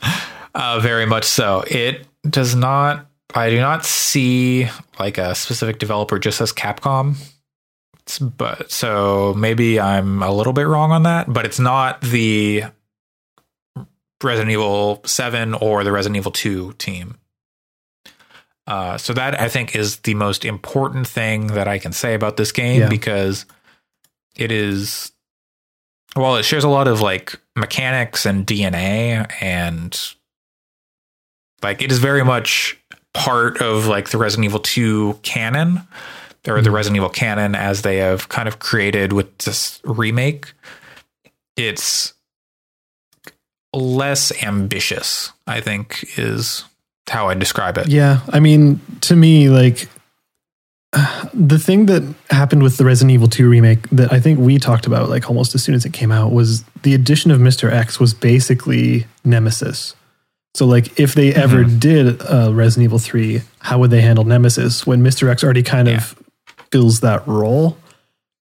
uh, 0.53 0.79
very 0.81 1.05
much 1.05 1.25
so. 1.25 1.63
It 1.69 2.05
does 2.29 2.55
not. 2.55 3.05
I 3.33 3.49
do 3.49 3.59
not 3.59 3.83
see 3.85 4.67
like 4.99 5.17
a 5.17 5.35
specific 5.35 5.79
developer 5.79 6.17
just 6.19 6.39
as 6.41 6.53
Capcom. 6.53 7.15
It's- 7.95 8.19
but 8.19 8.71
so 8.71 9.33
maybe 9.35 9.79
I'm 9.79 10.21
a 10.23 10.31
little 10.31 10.53
bit 10.53 10.67
wrong 10.67 10.91
on 10.91 11.03
that, 11.03 11.31
but 11.33 11.43
it's 11.45 11.59
not 11.59 11.99
the 12.01 12.63
Resident 14.23 14.51
Evil 14.51 15.01
7 15.05 15.53
or 15.55 15.83
the 15.83 15.91
Resident 15.91 16.17
Evil 16.17 16.31
2 16.31 16.73
team. 16.73 17.17
Uh, 18.67 18.97
so 18.97 19.13
that 19.13 19.39
I 19.39 19.47
think 19.47 19.75
is 19.75 19.97
the 19.97 20.15
most 20.15 20.43
important 20.43 21.07
thing 21.07 21.47
that 21.47 21.67
I 21.67 21.77
can 21.77 21.91
say 21.93 22.13
about 22.15 22.35
this 22.37 22.51
game 22.51 22.81
Yeah. 22.81 22.89
because 22.89 23.45
it 24.35 24.51
is 24.51 25.11
well, 26.15 26.37
it 26.37 26.43
shares 26.43 26.63
a 26.63 26.69
lot 26.69 26.87
of 26.87 27.01
like 27.01 27.37
mechanics 27.57 28.25
and 28.25 28.47
DNA 28.47 29.27
and 29.41 29.99
like 31.61 31.81
it 31.81 31.91
is 31.91 31.99
very 31.99 32.23
much 32.23 32.77
part 33.13 33.61
of 33.61 33.87
like 33.87 34.09
the 34.09 34.17
Resident 34.17 34.45
Evil 34.45 34.59
2 34.61 35.19
canon 35.23 35.81
or 36.47 36.61
the 36.61 36.69
Mhm. 36.69 36.73
Resident 36.73 36.97
Evil 36.97 37.09
canon 37.09 37.53
as 37.53 37.81
they 37.81 37.97
have 37.97 38.29
kind 38.29 38.47
of 38.47 38.59
created 38.59 39.11
with 39.13 39.37
this 39.39 39.81
remake. 39.83 40.53
It's 41.57 42.13
less 43.73 44.31
ambitious, 44.43 45.31
I 45.47 45.59
think, 45.61 46.05
is 46.17 46.63
how 47.10 47.30
I 47.30 47.34
describe 47.34 47.77
it. 47.77 47.88
Yeah, 47.88 48.22
I 48.30 48.40
mean, 48.40 48.82
to 49.02 49.15
me, 49.15 49.49
like 49.49 49.88
the 51.34 51.60
thing 51.60 51.88
that 51.88 52.03
happened 52.30 52.64
with 52.64 52.77
the 52.77 52.86
Resident 52.86 53.11
Evil 53.11 53.27
2 53.27 53.49
remake 53.49 53.90
that 53.90 54.14
I 54.14 54.19
think 54.19 54.40
we 54.40 54.57
talked 54.57 54.86
about 54.86 55.10
like 55.10 55.30
almost 55.30 55.53
as 55.56 55.64
soon 55.64 55.76
as 55.76 55.86
it 55.86 55.94
came 55.94 56.11
out 56.11 56.32
was 56.32 56.64
the 56.84 56.94
addition 56.94 57.32
of 57.32 57.40
Mr. 57.40 57.72
X 57.72 57.99
was 57.99 58.14
basically 58.14 59.06
Nemesis. 59.23 59.95
So 60.53 60.65
like 60.65 60.98
if 60.98 61.14
they 61.14 61.34
ever 61.34 61.65
did 61.65 62.22
uh, 62.22 62.52
Resident 62.53 62.86
Evil 62.86 62.99
3, 62.99 63.41
how 63.60 63.80
would 63.80 63.91
they 63.91 64.02
handle 64.02 64.23
Nemesis 64.23 64.88
when 64.88 65.03
Mr. 65.03 65.30
X 65.30 65.44
already 65.44 65.64
kind 65.64 65.90
of 65.90 66.15
fills 66.72 67.02
that 67.02 67.27
role? 67.27 67.77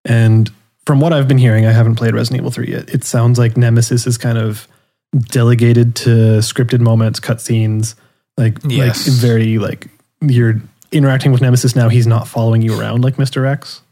And 0.05 0.51
from 0.86 1.01
what 1.01 1.12
I've 1.12 1.27
been 1.27 1.39
hearing, 1.39 1.66
I 1.66 1.73
haven't 1.73 1.97
played 1.97 2.15
Resident 2.15 2.43
Evil 2.43 2.53
3 2.53 2.70
yet. 2.70 2.89
It 2.91 3.03
sounds 3.03 3.39
like 3.39 3.57
Nemesis 3.57 4.07
is 4.07 4.16
kind 4.16 4.39
of 4.39 4.69
delegated 5.12 5.97
to 5.97 6.39
scripted 6.39 6.81
moments, 6.81 7.19
cutscenes, 7.19 7.97
like 8.36 8.59
Yes. 8.65 9.06
like 9.09 9.16
very 9.16 9.59
like 9.59 9.89
you're 10.20 10.61
interacting 10.93 11.32
with 11.32 11.40
Nemesis 11.40 11.74
now. 11.77 11.89
He's 11.89 12.06
not 12.06 12.28
following 12.28 12.62
you 12.62 12.78
around 12.78 13.02
like 13.02 13.16
Mr. 13.16 13.47
X. 13.47 13.82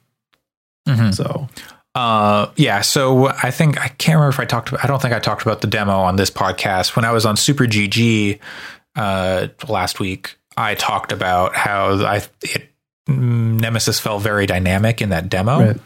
Mhm. 0.89 1.15
So 1.15 1.49
Uh, 1.95 2.47
yeah. 2.57 2.81
So 2.81 3.29
I 3.29 3.51
think 3.51 3.79
I 3.79 3.89
can't 3.89 4.17
remember 4.17 4.31
if 4.31 4.41
I 4.41 4.47
talked. 4.47 4.71
About, 4.71 4.83
I 4.83 4.87
don't 4.89 5.03
think 5.03 5.13
I 5.13 5.19
talked 5.19 5.43
about 5.43 5.61
the 5.61 5.67
demo 5.67 5.99
on 6.01 6.17
this 6.17 6.31
podcast 6.31 6.97
when 6.97 7.05
I 7.05 7.13
was 7.13 7.27
on 7.27 7.37
Super 7.37 7.65
GG 7.67 8.39
uh, 8.97 9.49
last 9.69 10.01
week. 10.01 10.37
I 10.57 10.75
talked 10.75 11.13
about 11.13 11.55
how 11.55 12.03
I 12.05 12.23
it 12.43 12.71
Nemesis 13.09 14.01
felt 14.01 14.23
very 14.23 14.47
dynamic 14.47 15.03
in 15.03 15.11
that 15.11 15.29
demo 15.29 15.59
right. 15.61 15.77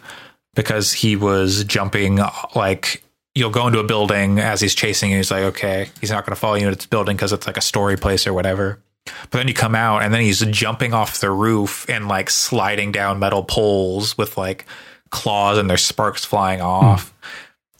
because 0.55 0.93
he 0.93 1.17
was 1.17 1.65
jumping 1.65 2.21
like 2.55 3.03
you'll 3.37 3.51
go 3.51 3.67
into 3.67 3.79
a 3.79 3.85
building 3.85 4.39
as 4.39 4.63
he's 4.63 4.75
chasing 4.75 5.11
you. 5.11 5.19
He's 5.19 5.31
like, 5.31 5.45
okay, 5.45 5.91
he's 6.01 6.11
not 6.11 6.25
going 6.25 6.35
to 6.35 6.41
follow 6.41 6.55
you 6.55 6.65
into 6.67 6.77
this 6.77 6.87
building 6.87 7.17
because 7.17 7.35
it's 7.35 7.47
like 7.47 7.59
a 7.59 7.63
story 7.63 7.97
place 7.97 8.27
or 8.27 8.33
whatever. 8.33 8.81
But 9.05 9.33
then 9.33 9.47
you 9.47 9.53
come 9.53 9.75
out 9.75 10.03
and 10.03 10.13
then 10.13 10.23
he's 10.23 10.41
jumping 10.47 10.95
off 10.95 11.21
the 11.21 11.31
roof 11.31 11.87
and 11.89 12.09
like 12.09 12.31
sliding 12.31 12.93
down 12.93 13.19
metal 13.19 13.45
poles 13.45 14.17
with 14.17 14.39
like 14.39 14.65
claws 15.11 15.59
and 15.59 15.69
there's 15.69 15.85
sparks 15.85 16.25
flying 16.25 16.61
hmm. 16.61 16.67
off. 16.67 17.13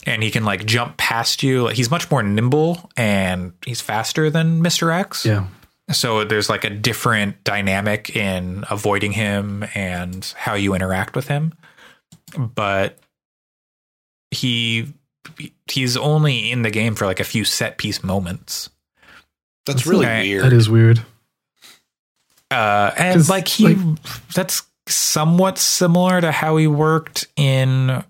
And 0.05 0.21
he 0.21 0.29
can 0.29 0.45
like 0.45 0.63
jump 0.65 0.95
past 0.95 1.41
you. 1.41 1.67
He's 1.67 1.89
much 1.89 2.09
more 2.11 2.21
nimble 2.21 2.89
and 2.95 3.51
he's 3.65 3.81
faster 3.81 4.29
than 4.29 4.61
Mr. 4.61 4.93
X. 4.93 5.25
Yeah. 5.25 5.47
So 5.91 6.23
there's 6.23 6.49
like 6.49 6.65
a 6.65 6.69
different 6.69 7.43
dynamic 7.43 8.15
in 8.15 8.63
avoiding 8.69 9.11
him 9.11 9.65
and 9.73 10.23
how 10.37 10.53
you 10.53 10.75
interact 10.75 11.15
with 11.15 11.27
him. 11.27 11.55
But 12.37 12.99
he 14.31 14.93
he's 15.69 15.97
only 15.97 16.51
in 16.51 16.61
the 16.61 16.71
game 16.71 16.95
for 16.95 17.05
like 17.05 17.19
a 17.19 17.23
few 17.25 17.43
set 17.45 17.77
piece 17.77 18.03
moments. 18.03 18.69
That's 19.65 19.85
really 19.85 20.05
okay. 20.05 20.27
weird. 20.29 20.43
That 20.45 20.53
is 20.53 20.69
weird. 20.69 20.99
Uh 22.49 22.91
and 22.97 23.15
'Cause, 23.15 23.29
like 23.29 23.47
he 23.47 23.75
like- 23.75 24.01
that's 24.33 24.63
somewhat 24.87 25.57
similar 25.57 26.21
to 26.21 26.31
how 26.31 26.55
he 26.57 26.65
worked 26.67 27.27
in 27.35 28.03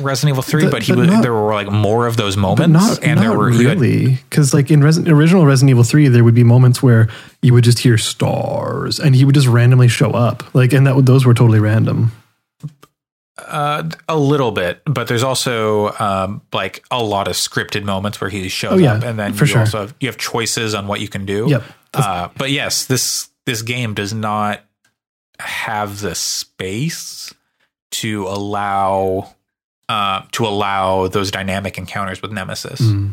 Resident 0.00 0.34
Evil 0.34 0.42
3, 0.42 0.64
But- 0.64 0.70
but, 0.72 0.82
he 0.82 0.92
but 0.92 0.98
was 0.98 1.08
not- 1.08 1.22
there 1.22 1.32
were 1.32 1.54
like 1.54 1.70
more 1.70 2.06
of 2.08 2.16
those 2.16 2.36
moments 2.36 2.72
not, 2.72 3.02
and 3.04 3.20
there 3.20 3.28
not 3.28 3.36
were 3.38 3.50
you 3.52 3.68
had- 3.68 3.80
really 3.80 4.18
because 4.28 4.52
like 4.52 4.70
in 4.72 4.82
Resident, 4.82 5.12
original 5.14 5.46
Resident 5.46 5.70
Evil 5.70 5.84
3 5.84 6.08
there 6.08 6.24
would 6.24 6.34
be 6.34 6.42
moments 6.44 6.82
where 6.82 7.08
you 7.40 7.54
would 7.54 7.62
just 7.64 7.78
hear 7.78 7.94
S.T.A.R.S. 7.94 8.98
and 8.98 9.14
he 9.14 9.24
would 9.24 9.34
just 9.36 9.46
randomly 9.46 9.88
show 9.88 10.10
up 10.10 10.42
like 10.54 10.72
and 10.72 10.86
that 10.86 11.06
those 11.06 11.24
were 11.24 11.32
totally 11.34 11.60
random 11.60 12.10
Uh, 13.38 13.88
a 14.08 14.16
little 14.16 14.50
bit, 14.50 14.80
but 14.86 15.08
there's 15.08 15.22
also 15.22 15.92
um, 15.98 16.40
like 16.54 16.82
a 16.90 17.02
lot 17.02 17.28
of 17.28 17.34
scripted 17.34 17.84
moments 17.84 18.18
where 18.18 18.30
he 18.30 18.48
shows 18.48 18.72
Oh, 18.72 18.76
yeah, 18.76 18.94
up, 18.94 19.02
and 19.04 19.18
then 19.18 19.34
for 19.34 19.44
you 19.44 19.50
sure. 19.50 19.60
also 19.60 19.80
have, 19.80 19.94
you 20.00 20.08
have 20.08 20.16
choices 20.16 20.74
on 20.74 20.86
what 20.86 21.00
you 21.00 21.08
can 21.08 21.26
do. 21.26 21.46
Yep. 21.50 21.62
Uh, 21.92 22.28
but 22.38 22.50
yes, 22.50 22.86
this 22.86 23.28
this 23.44 23.60
game 23.60 23.92
does 23.92 24.14
not 24.14 24.62
have 25.38 26.00
the 26.00 26.14
space 26.14 27.34
to 27.90 28.26
allow 28.26 29.34
uh, 29.90 30.22
to 30.32 30.46
allow 30.46 31.06
those 31.08 31.30
dynamic 31.30 31.76
encounters 31.76 32.22
with 32.22 32.32
Nemesis. 32.32 32.80
Mm. 32.80 33.12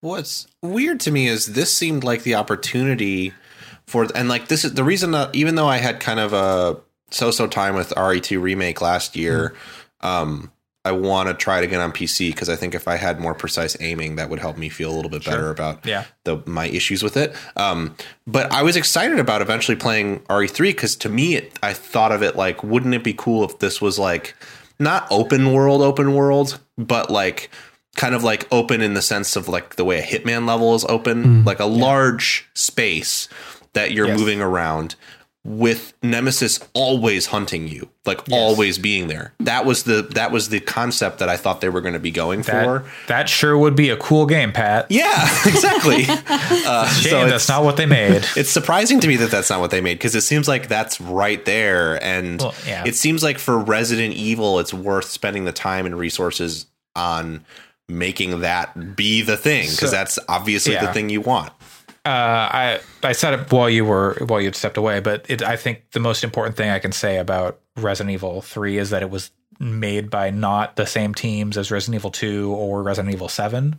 What's 0.00 0.46
weird 0.62 1.00
to 1.00 1.10
me 1.10 1.26
is 1.26 1.46
this 1.54 1.72
seemed 1.72 2.04
like 2.04 2.22
the 2.22 2.36
opportunity 2.36 3.32
for, 3.88 4.06
and 4.14 4.28
like 4.28 4.46
this 4.46 4.64
is 4.64 4.74
the 4.74 4.84
reason 4.84 5.10
that 5.10 5.34
even 5.34 5.56
though 5.56 5.66
I 5.66 5.78
had 5.78 5.98
kind 5.98 6.20
of 6.20 6.32
a 6.32 6.76
so-so 7.10 7.46
time 7.46 7.74
with 7.74 7.90
RE2 7.90 8.40
remake 8.40 8.80
last 8.80 9.16
year, 9.16 9.54
um, 10.00 10.50
I 10.84 10.92
want 10.92 11.28
to 11.28 11.34
try 11.34 11.58
it 11.58 11.64
again 11.64 11.80
on 11.80 11.92
PC 11.92 12.30
because 12.30 12.48
I 12.48 12.56
think 12.56 12.74
if 12.74 12.88
I 12.88 12.96
had 12.96 13.20
more 13.20 13.34
precise 13.34 13.76
aiming, 13.80 14.16
that 14.16 14.30
would 14.30 14.38
help 14.38 14.56
me 14.56 14.68
feel 14.70 14.90
a 14.90 14.94
little 14.96 15.10
bit 15.10 15.24
better 15.24 15.50
about 15.50 15.84
Yeah. 15.84 16.04
the 16.24 16.42
my 16.46 16.66
issues 16.66 17.02
with 17.02 17.16
it. 17.16 17.34
Um, 17.56 17.94
but 18.26 18.50
I 18.52 18.62
was 18.62 18.74
excited 18.76 19.18
about 19.18 19.42
eventually 19.42 19.76
playing 19.76 20.20
RE3 20.30 20.70
because 20.70 20.96
to 20.96 21.08
me, 21.10 21.34
it, 21.34 21.58
I 21.62 21.72
thought 21.74 22.12
of 22.12 22.22
it 22.22 22.36
like, 22.36 22.62
wouldn't 22.62 22.94
it 22.94 23.04
be 23.04 23.12
cool 23.12 23.44
if 23.44 23.58
this 23.58 23.80
was 23.82 23.98
like 23.98 24.34
not 24.78 25.06
open 25.10 25.52
world, 25.52 25.82
open 25.82 26.14
world, 26.14 26.58
but 26.78 27.10
like 27.10 27.50
kind 27.96 28.14
of 28.14 28.22
like 28.22 28.46
open 28.52 28.80
in 28.80 28.94
the 28.94 29.02
sense 29.02 29.34
of 29.36 29.48
like 29.48 29.74
the 29.76 29.84
way 29.84 29.98
a 29.98 30.02
Hitman 30.02 30.46
level 30.46 30.74
is 30.74 30.84
open, 30.86 31.44
like 31.44 31.58
a 31.58 31.66
large 31.66 32.48
space 32.54 33.28
that 33.74 33.90
you're 33.90 34.06
Yes. 34.06 34.18
moving 34.18 34.40
around 34.40 34.94
with 35.48 35.94
Nemesis 36.02 36.60
always 36.74 37.24
hunting 37.26 37.68
you, 37.68 37.88
like 38.04 38.20
always 38.30 38.76
being 38.76 39.08
there. 39.08 39.32
That 39.40 39.64
was 39.64 39.84
the 39.84 40.02
that 40.14 40.30
was 40.30 40.50
the 40.50 40.60
concept 40.60 41.20
that 41.20 41.30
I 41.30 41.38
thought 41.38 41.62
they 41.62 41.70
were 41.70 41.80
going 41.80 41.94
to 41.94 41.98
be 41.98 42.10
going 42.10 42.42
That, 42.42 42.64
for. 42.64 42.84
that 43.06 43.30
sure 43.30 43.56
would 43.56 43.74
be 43.74 43.88
a 43.88 43.96
cool 43.96 44.26
game, 44.26 44.52
Pat. 44.52 44.86
Yeah, 44.90 45.06
exactly. 45.46 46.04
uh, 46.28 46.86
Shame 46.90 47.10
so 47.10 47.26
that's 47.30 47.48
not 47.48 47.64
what 47.64 47.78
they 47.78 47.86
made. 47.86 48.26
it's 48.36 48.50
surprising 48.50 49.00
to 49.00 49.08
me 49.08 49.16
that 49.16 49.30
that's 49.30 49.48
not 49.48 49.60
what 49.60 49.70
they 49.70 49.80
made 49.80 49.94
because 49.94 50.14
it 50.14 50.20
seems 50.20 50.48
like 50.48 50.68
that's 50.68 51.00
right 51.00 51.42
there, 51.46 52.02
and 52.04 52.40
Well, 52.42 52.54
yeah. 52.66 52.84
it 52.86 52.94
seems 52.94 53.22
like 53.22 53.38
for 53.38 53.58
Resident 53.58 54.12
Evil, 54.14 54.58
it's 54.58 54.74
worth 54.74 55.06
spending 55.06 55.44
the 55.46 55.52
time 55.52 55.86
and 55.86 55.96
resources 55.98 56.66
on 56.94 57.42
making 57.88 58.40
that 58.40 58.96
be 58.96 59.22
the 59.22 59.36
thing 59.38 59.62
because 59.62 59.78
So- 59.78 59.90
that's 59.90 60.18
obviously 60.28 60.74
the 60.76 60.92
thing 60.92 61.08
you 61.08 61.22
want. 61.22 61.52
Uh, 62.04 62.08
I 62.10 62.80
I 63.02 63.12
said 63.12 63.34
it 63.34 63.52
while 63.52 63.68
you 63.68 63.84
were 63.84 64.16
while 64.26 64.40
you'd 64.40 64.56
stepped 64.56 64.76
away, 64.76 65.00
but 65.00 65.26
it, 65.28 65.42
I 65.42 65.56
think 65.56 65.90
the 65.92 66.00
most 66.00 66.24
important 66.24 66.56
thing 66.56 66.70
I 66.70 66.78
can 66.78 66.92
say 66.92 67.18
about 67.18 67.60
Resident 67.76 68.14
Evil 68.14 68.40
Three 68.40 68.78
is 68.78 68.90
that 68.90 69.02
it 69.02 69.10
was 69.10 69.30
made 69.60 70.08
by 70.08 70.30
not 70.30 70.76
the 70.76 70.86
same 70.86 71.12
teams 71.14 71.58
as 71.58 71.70
Resident 71.70 71.96
Evil 71.96 72.10
Two 72.10 72.52
or 72.54 72.82
Resident 72.82 73.12
Evil 73.12 73.28
Seven. 73.28 73.78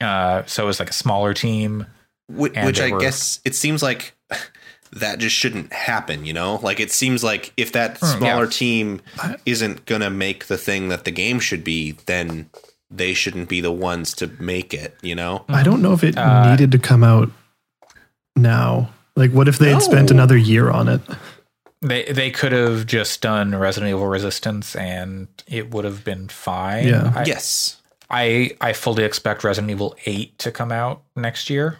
Uh, 0.00 0.42
so 0.46 0.64
it 0.64 0.66
was 0.66 0.78
like 0.78 0.90
a 0.90 0.94
smaller 0.94 1.32
team. 1.32 1.86
Which, 2.28 2.54
which 2.56 2.80
I 2.80 2.90
were- 2.90 2.98
guess 3.00 3.40
it 3.44 3.54
seems 3.54 3.82
like 3.82 4.14
that 4.92 5.18
just 5.20 5.34
shouldn't 5.36 5.72
happen, 5.72 6.26
you 6.26 6.32
know? 6.32 6.56
Like 6.56 6.80
it 6.80 6.90
seems 6.90 7.22
like 7.24 7.52
if 7.56 7.72
that 7.72 7.98
Hmm, 7.98 8.18
smaller 8.18 8.44
yeah. 8.44 8.50
team 8.50 9.00
isn't 9.46 9.86
going 9.86 10.00
to 10.02 10.10
make 10.10 10.46
the 10.46 10.58
thing 10.58 10.88
that 10.88 11.04
the 11.04 11.12
game 11.12 11.38
should 11.40 11.62
be, 11.64 11.92
then 12.06 12.50
they 12.90 13.12
shouldn't 13.14 13.48
be 13.48 13.60
the 13.60 13.72
ones 13.72 14.14
to 14.14 14.28
make 14.38 14.72
it, 14.72 14.96
you 15.02 15.14
know? 15.14 15.44
I 15.48 15.62
don't 15.62 15.82
know 15.82 15.92
if 15.92 16.04
it 16.04 16.16
Uh, 16.16 16.50
needed 16.50 16.70
to 16.72 16.78
come 16.78 17.02
out 17.02 17.30
now. 18.34 18.90
Like, 19.16 19.32
what 19.32 19.48
if 19.48 19.58
they 19.58 19.72
had 19.72 19.82
spent 19.82 20.10
another 20.10 20.36
year 20.36 20.70
on 20.70 20.88
it? 20.88 21.00
They 21.82 22.04
they 22.04 22.30
could 22.30 22.52
have 22.52 22.86
just 22.86 23.20
done 23.20 23.54
Resident 23.54 23.90
Evil 23.90 24.06
Resistance 24.06 24.74
and 24.76 25.28
it 25.46 25.70
would 25.72 25.84
have 25.84 26.04
been 26.04 26.28
fine. 26.28 26.88
Yeah. 26.88 27.12
I, 27.14 27.24
yes. 27.24 27.80
I 28.10 28.52
I 28.60 28.72
fully 28.72 29.04
expect 29.04 29.44
Resident 29.44 29.70
Evil 29.70 29.94
Eight 30.06 30.38
to 30.38 30.50
come 30.50 30.72
out 30.72 31.02
next 31.14 31.48
year. 31.50 31.78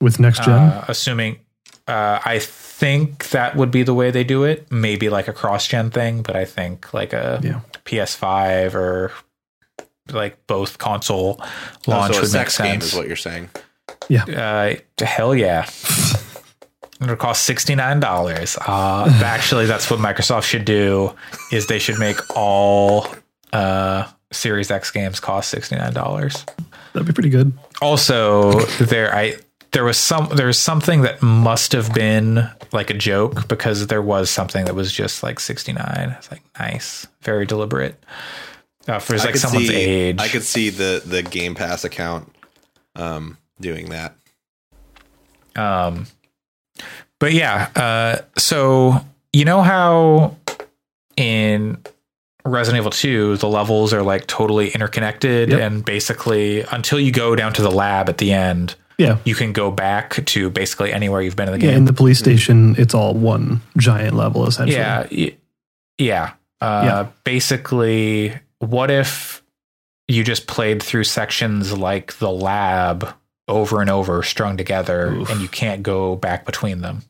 with 0.00 0.20
next 0.20 0.44
gen. 0.44 0.54
uh, 0.54 0.84
assuming 0.88 1.38
uh, 1.88 2.20
I 2.24 2.38
think 2.40 3.30
that 3.30 3.56
would 3.56 3.70
be 3.70 3.82
the 3.82 3.94
way 3.94 4.10
they 4.10 4.22
do 4.24 4.44
it. 4.44 4.70
Maybe 4.70 5.08
like 5.08 5.28
a 5.28 5.32
cross 5.32 5.66
gen 5.66 5.90
thing, 5.90 6.22
but 6.22 6.36
I 6.36 6.44
think 6.44 6.92
like 6.94 7.12
a 7.12 7.40
Yeah. 7.42 7.60
PS5 7.84 8.74
or 8.74 9.12
like 10.12 10.46
both 10.46 10.78
console 10.78 11.40
launch 11.86 12.10
Oh, 12.10 12.12
so 12.12 12.18
a 12.18 12.22
would 12.22 12.32
make 12.32 12.50
sex 12.50 12.58
game 12.58 12.80
sense. 12.80 12.84
is 12.86 12.94
what 12.94 13.06
you're 13.06 13.16
saying. 13.16 13.50
Yeah. 14.08 14.24
Uh, 14.24 15.04
hell 15.04 15.34
yeah. 15.34 15.68
It'll 17.00 17.14
cost 17.16 17.44
sixty 17.44 17.74
nine 17.76 18.00
dollars. 18.00 18.56
Uh, 18.66 19.08
actually, 19.24 19.66
that's 19.66 19.88
what 19.90 20.00
Microsoft 20.00 20.42
should 20.44 20.64
do. 20.64 21.14
Is 21.52 21.66
they 21.68 21.78
should 21.78 21.98
make 22.00 22.18
all 22.36 23.06
uh, 23.52 24.08
Series 24.32 24.70
X 24.70 24.90
games 24.90 25.20
cost 25.20 25.50
sixty 25.50 25.76
nine 25.76 25.92
dollars 25.92 26.44
That'd 26.92 27.06
be 27.06 27.12
pretty 27.12 27.30
good. 27.30 27.52
also 27.80 28.58
there 28.80 29.14
i 29.14 29.36
there 29.72 29.84
was 29.84 29.96
some 29.98 30.28
there 30.34 30.46
was 30.48 30.58
something 30.58 31.02
that 31.02 31.22
must 31.22 31.72
have 31.72 31.94
been 31.94 32.48
like 32.72 32.90
a 32.90 32.94
joke 32.94 33.46
because 33.46 33.86
there 33.86 34.02
was 34.02 34.28
something 34.30 34.64
that 34.64 34.74
was 34.74 34.90
just 34.90 35.22
like 35.22 35.38
69 35.38 36.16
it's 36.18 36.30
like 36.30 36.42
nice 36.58 37.06
very 37.22 37.46
deliberate 37.46 38.02
uh, 38.88 38.98
for 38.98 39.14
I 39.14 39.18
like 39.18 39.32
could 39.32 39.40
someone's 39.40 39.68
see, 39.68 39.74
age 39.76 40.16
I 40.18 40.28
could 40.28 40.42
see 40.42 40.70
the 40.70 41.02
the 41.04 41.22
Game 41.22 41.54
Pass 41.54 41.84
account 41.84 42.32
um, 42.96 43.36
doing 43.60 43.90
that. 43.90 44.14
um 45.56 46.06
but 47.18 47.32
yeah 47.32 47.68
uh 47.76 48.18
so 48.36 49.00
you 49.32 49.44
know 49.44 49.62
how 49.62 50.36
in 51.16 51.76
Resident 52.44 52.80
Evil 52.80 52.90
2 52.92 53.36
the 53.38 53.48
levels 53.48 53.92
are 53.92 54.02
like 54.02 54.26
totally 54.26 54.68
interconnected 54.70 55.50
Yep. 55.50 55.60
and 55.60 55.84
basically 55.84 56.62
until 56.62 56.98
you 57.00 57.12
go 57.12 57.34
down 57.36 57.52
to 57.54 57.62
the 57.62 57.70
lab 57.70 58.08
at 58.08 58.18
the 58.18 58.32
end 58.32 58.76
Yeah. 58.98 59.18
you 59.24 59.34
can 59.34 59.52
go 59.52 59.70
back 59.70 60.24
to 60.26 60.48
basically 60.50 60.92
anywhere 60.92 61.20
you've 61.20 61.36
been 61.36 61.48
in 61.48 61.58
the 61.58 61.64
Yeah. 61.64 61.72
game 61.72 61.78
In 61.78 61.84
the 61.86 61.92
police 61.92 62.18
station, 62.20 62.74
it's 62.78 62.94
all 62.94 63.14
one 63.14 63.60
giant 63.76 64.14
level, 64.16 64.46
essentially. 64.46 64.78
Yeah, 64.78 65.06
y- 65.10 65.36
yeah. 65.98 66.32
Uh, 66.60 66.82
Yeah. 66.84 67.06
Basically, 67.24 68.32
what 68.60 68.90
if 68.90 69.42
you 70.08 70.24
just 70.24 70.46
played 70.46 70.82
through 70.82 71.04
sections 71.04 71.76
like 71.76 72.14
the 72.18 72.30
lab 72.30 73.14
over 73.46 73.80
and 73.80 73.90
over, 73.90 74.22
strung 74.22 74.56
together, 74.56 75.12
Oof. 75.12 75.30
and 75.30 75.40
you 75.40 75.48
can't 75.48 75.82
go 75.82 76.16
back 76.16 76.44
between 76.44 76.80
them? 76.80 77.02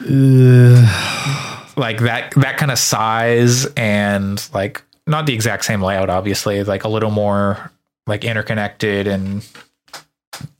Uh, 0.00 1.66
Like 1.76 2.00
that, 2.00 2.32
that 2.32 2.58
kind 2.58 2.70
of 2.70 2.78
size, 2.78 3.64
and 3.74 4.46
like 4.52 4.82
not 5.06 5.26
the 5.26 5.32
exact 5.32 5.64
same 5.64 5.80
layout, 5.80 6.10
obviously. 6.10 6.62
Like 6.62 6.84
a 6.84 6.88
little 6.88 7.10
more 7.10 7.70
like 8.06 8.24
interconnected, 8.24 9.06
and 9.06 9.46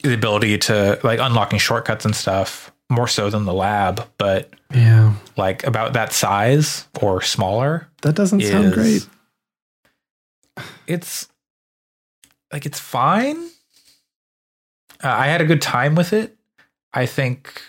the 0.02 0.14
ability 0.14 0.58
to 0.58 0.98
like 1.02 1.18
unlocking 1.20 1.58
shortcuts 1.58 2.04
and 2.04 2.14
stuff 2.14 2.72
more 2.88 3.08
so 3.08 3.30
than 3.30 3.44
the 3.44 3.52
lab, 3.54 4.06
but 4.18 4.50
yeah. 4.74 5.14
like 5.36 5.64
about 5.64 5.92
that 5.92 6.12
size 6.12 6.88
or 7.00 7.22
smaller. 7.22 7.88
That 8.02 8.14
doesn't 8.14 8.40
sound 8.40 8.72
great. 8.72 9.06
It's 10.90 11.28
like 12.52 12.66
it's 12.66 12.80
fine. 12.80 13.36
Uh, 15.02 15.08
I 15.08 15.26
had 15.28 15.40
a 15.40 15.44
good 15.46 15.62
time 15.62 15.94
with 15.94 16.12
it. 16.12 16.36
I 16.92 17.06
think 17.06 17.62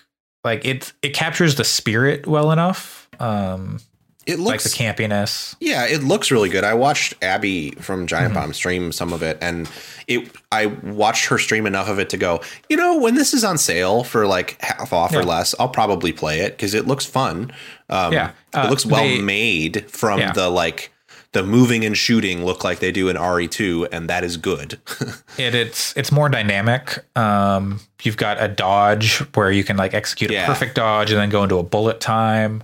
like 0.43 0.65
it 0.65 0.91
it 1.01 1.13
captures 1.13 1.55
the 1.55 1.63
spirit 1.63 2.25
well 2.27 2.51
enough. 2.51 3.07
Um, 3.19 3.79
It 4.25 4.39
looks 4.39 4.65
like 4.79 4.95
the 4.95 5.03
campiness. 5.03 5.55
Yeah, 5.59 5.85
it 5.87 6.03
looks 6.03 6.31
really 6.31 6.49
good. 6.49 6.63
I 6.63 6.73
watched 6.73 7.13
Abby 7.23 7.71
from 7.79 8.07
Giant 8.07 8.33
Mm-hmm. 8.33 8.41
Bomb 8.43 8.53
stream 8.53 8.91
some 8.91 9.13
of 9.13 9.21
it, 9.23 9.37
and 9.41 9.69
it. 10.07 10.31
I 10.51 10.65
watched 10.65 11.25
her 11.27 11.37
stream 11.37 11.65
enough 11.67 11.87
of 11.89 11.99
it 11.99 12.09
to 12.09 12.17
go. 12.17 12.41
You 12.69 12.77
know, 12.77 12.97
when 12.97 13.15
this 13.15 13.33
is 13.33 13.43
on 13.43 13.57
sale 13.57 14.03
for 14.03 14.25
like 14.27 14.59
half 14.61 14.91
off 14.93 15.13
or 15.15 15.23
less, 15.23 15.53
I'll 15.59 15.69
probably 15.69 16.11
play 16.13 16.39
it 16.41 16.53
because 16.57 16.73
it 16.73 16.87
looks 16.87 17.05
fun. 17.05 17.51
Um, 17.89 18.13
Yeah, 18.13 18.31
uh, 18.53 18.63
it 18.65 18.69
looks 18.71 18.85
well 18.85 19.03
they- 19.03 19.21
made 19.21 19.89
from 19.89 20.19
Yeah. 20.19 20.33
the 20.33 20.49
like 20.49 20.91
the 21.33 21.43
moving 21.43 21.85
and 21.85 21.97
shooting 21.97 22.43
look 22.45 22.63
like 22.63 22.79
they 22.79 22.91
do 22.91 23.07
in 23.09 23.15
RE2, 23.15 23.87
and 23.91 24.09
that 24.09 24.23
is 24.23 24.37
good. 24.37 24.79
It 25.37 25.55
it's 25.55 25.95
it's 25.95 26.11
more 26.11 26.27
dynamic. 26.29 27.05
Um, 27.15 27.79
you've 28.03 28.17
got 28.17 28.41
a 28.43 28.47
dodge 28.49 29.19
where 29.35 29.49
you 29.51 29.63
can 29.63 29.77
like 29.77 29.93
execute 29.93 30.29
Yeah. 30.29 30.43
a 30.43 30.47
perfect 30.47 30.75
dodge 30.75 31.09
and 31.11 31.19
then 31.19 31.29
go 31.29 31.41
into 31.43 31.57
a 31.57 31.63
bullet 31.63 31.99
time. 32.01 32.63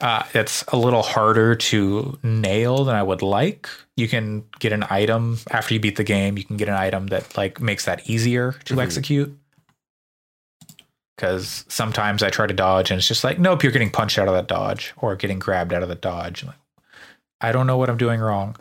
Uh, 0.00 0.22
it's 0.34 0.62
a 0.68 0.76
little 0.76 1.02
harder 1.02 1.54
to 1.56 2.18
nail 2.22 2.84
than 2.84 2.94
I 2.96 3.02
would 3.02 3.22
like. 3.22 3.68
You 3.96 4.08
can 4.08 4.44
get 4.58 4.72
an 4.72 4.84
item 4.90 5.38
after 5.50 5.74
you 5.74 5.80
beat 5.80 5.96
the 5.96 6.04
game. 6.04 6.36
You 6.38 6.44
can 6.44 6.56
get 6.56 6.68
an 6.68 6.74
item 6.74 7.06
that 7.08 7.36
like 7.36 7.60
makes 7.60 7.84
that 7.86 8.08
easier 8.10 8.52
to 8.66 8.74
Mhm. 8.74 8.82
execute. 8.82 9.38
Because 11.16 11.64
sometimes 11.68 12.22
I 12.22 12.30
try 12.30 12.46
to 12.46 12.54
dodge 12.54 12.90
and 12.90 12.98
it's 12.98 13.08
just 13.08 13.24
like, 13.24 13.38
nope, 13.40 13.62
you're 13.64 13.72
getting 13.72 13.90
punched 13.90 14.18
out 14.18 14.28
of 14.28 14.34
that 14.34 14.46
dodge 14.46 14.92
or 14.98 15.16
getting 15.16 15.38
grabbed 15.40 15.72
out 15.72 15.82
of 15.82 15.88
the 15.88 15.96
dodge. 15.96 16.44
Like, 16.44 16.54
I 17.40 17.52
don't 17.52 17.66
know 17.66 17.76
what 17.76 17.88
I'm 17.90 17.96
doing 17.98 18.20
wrong. 18.20 18.56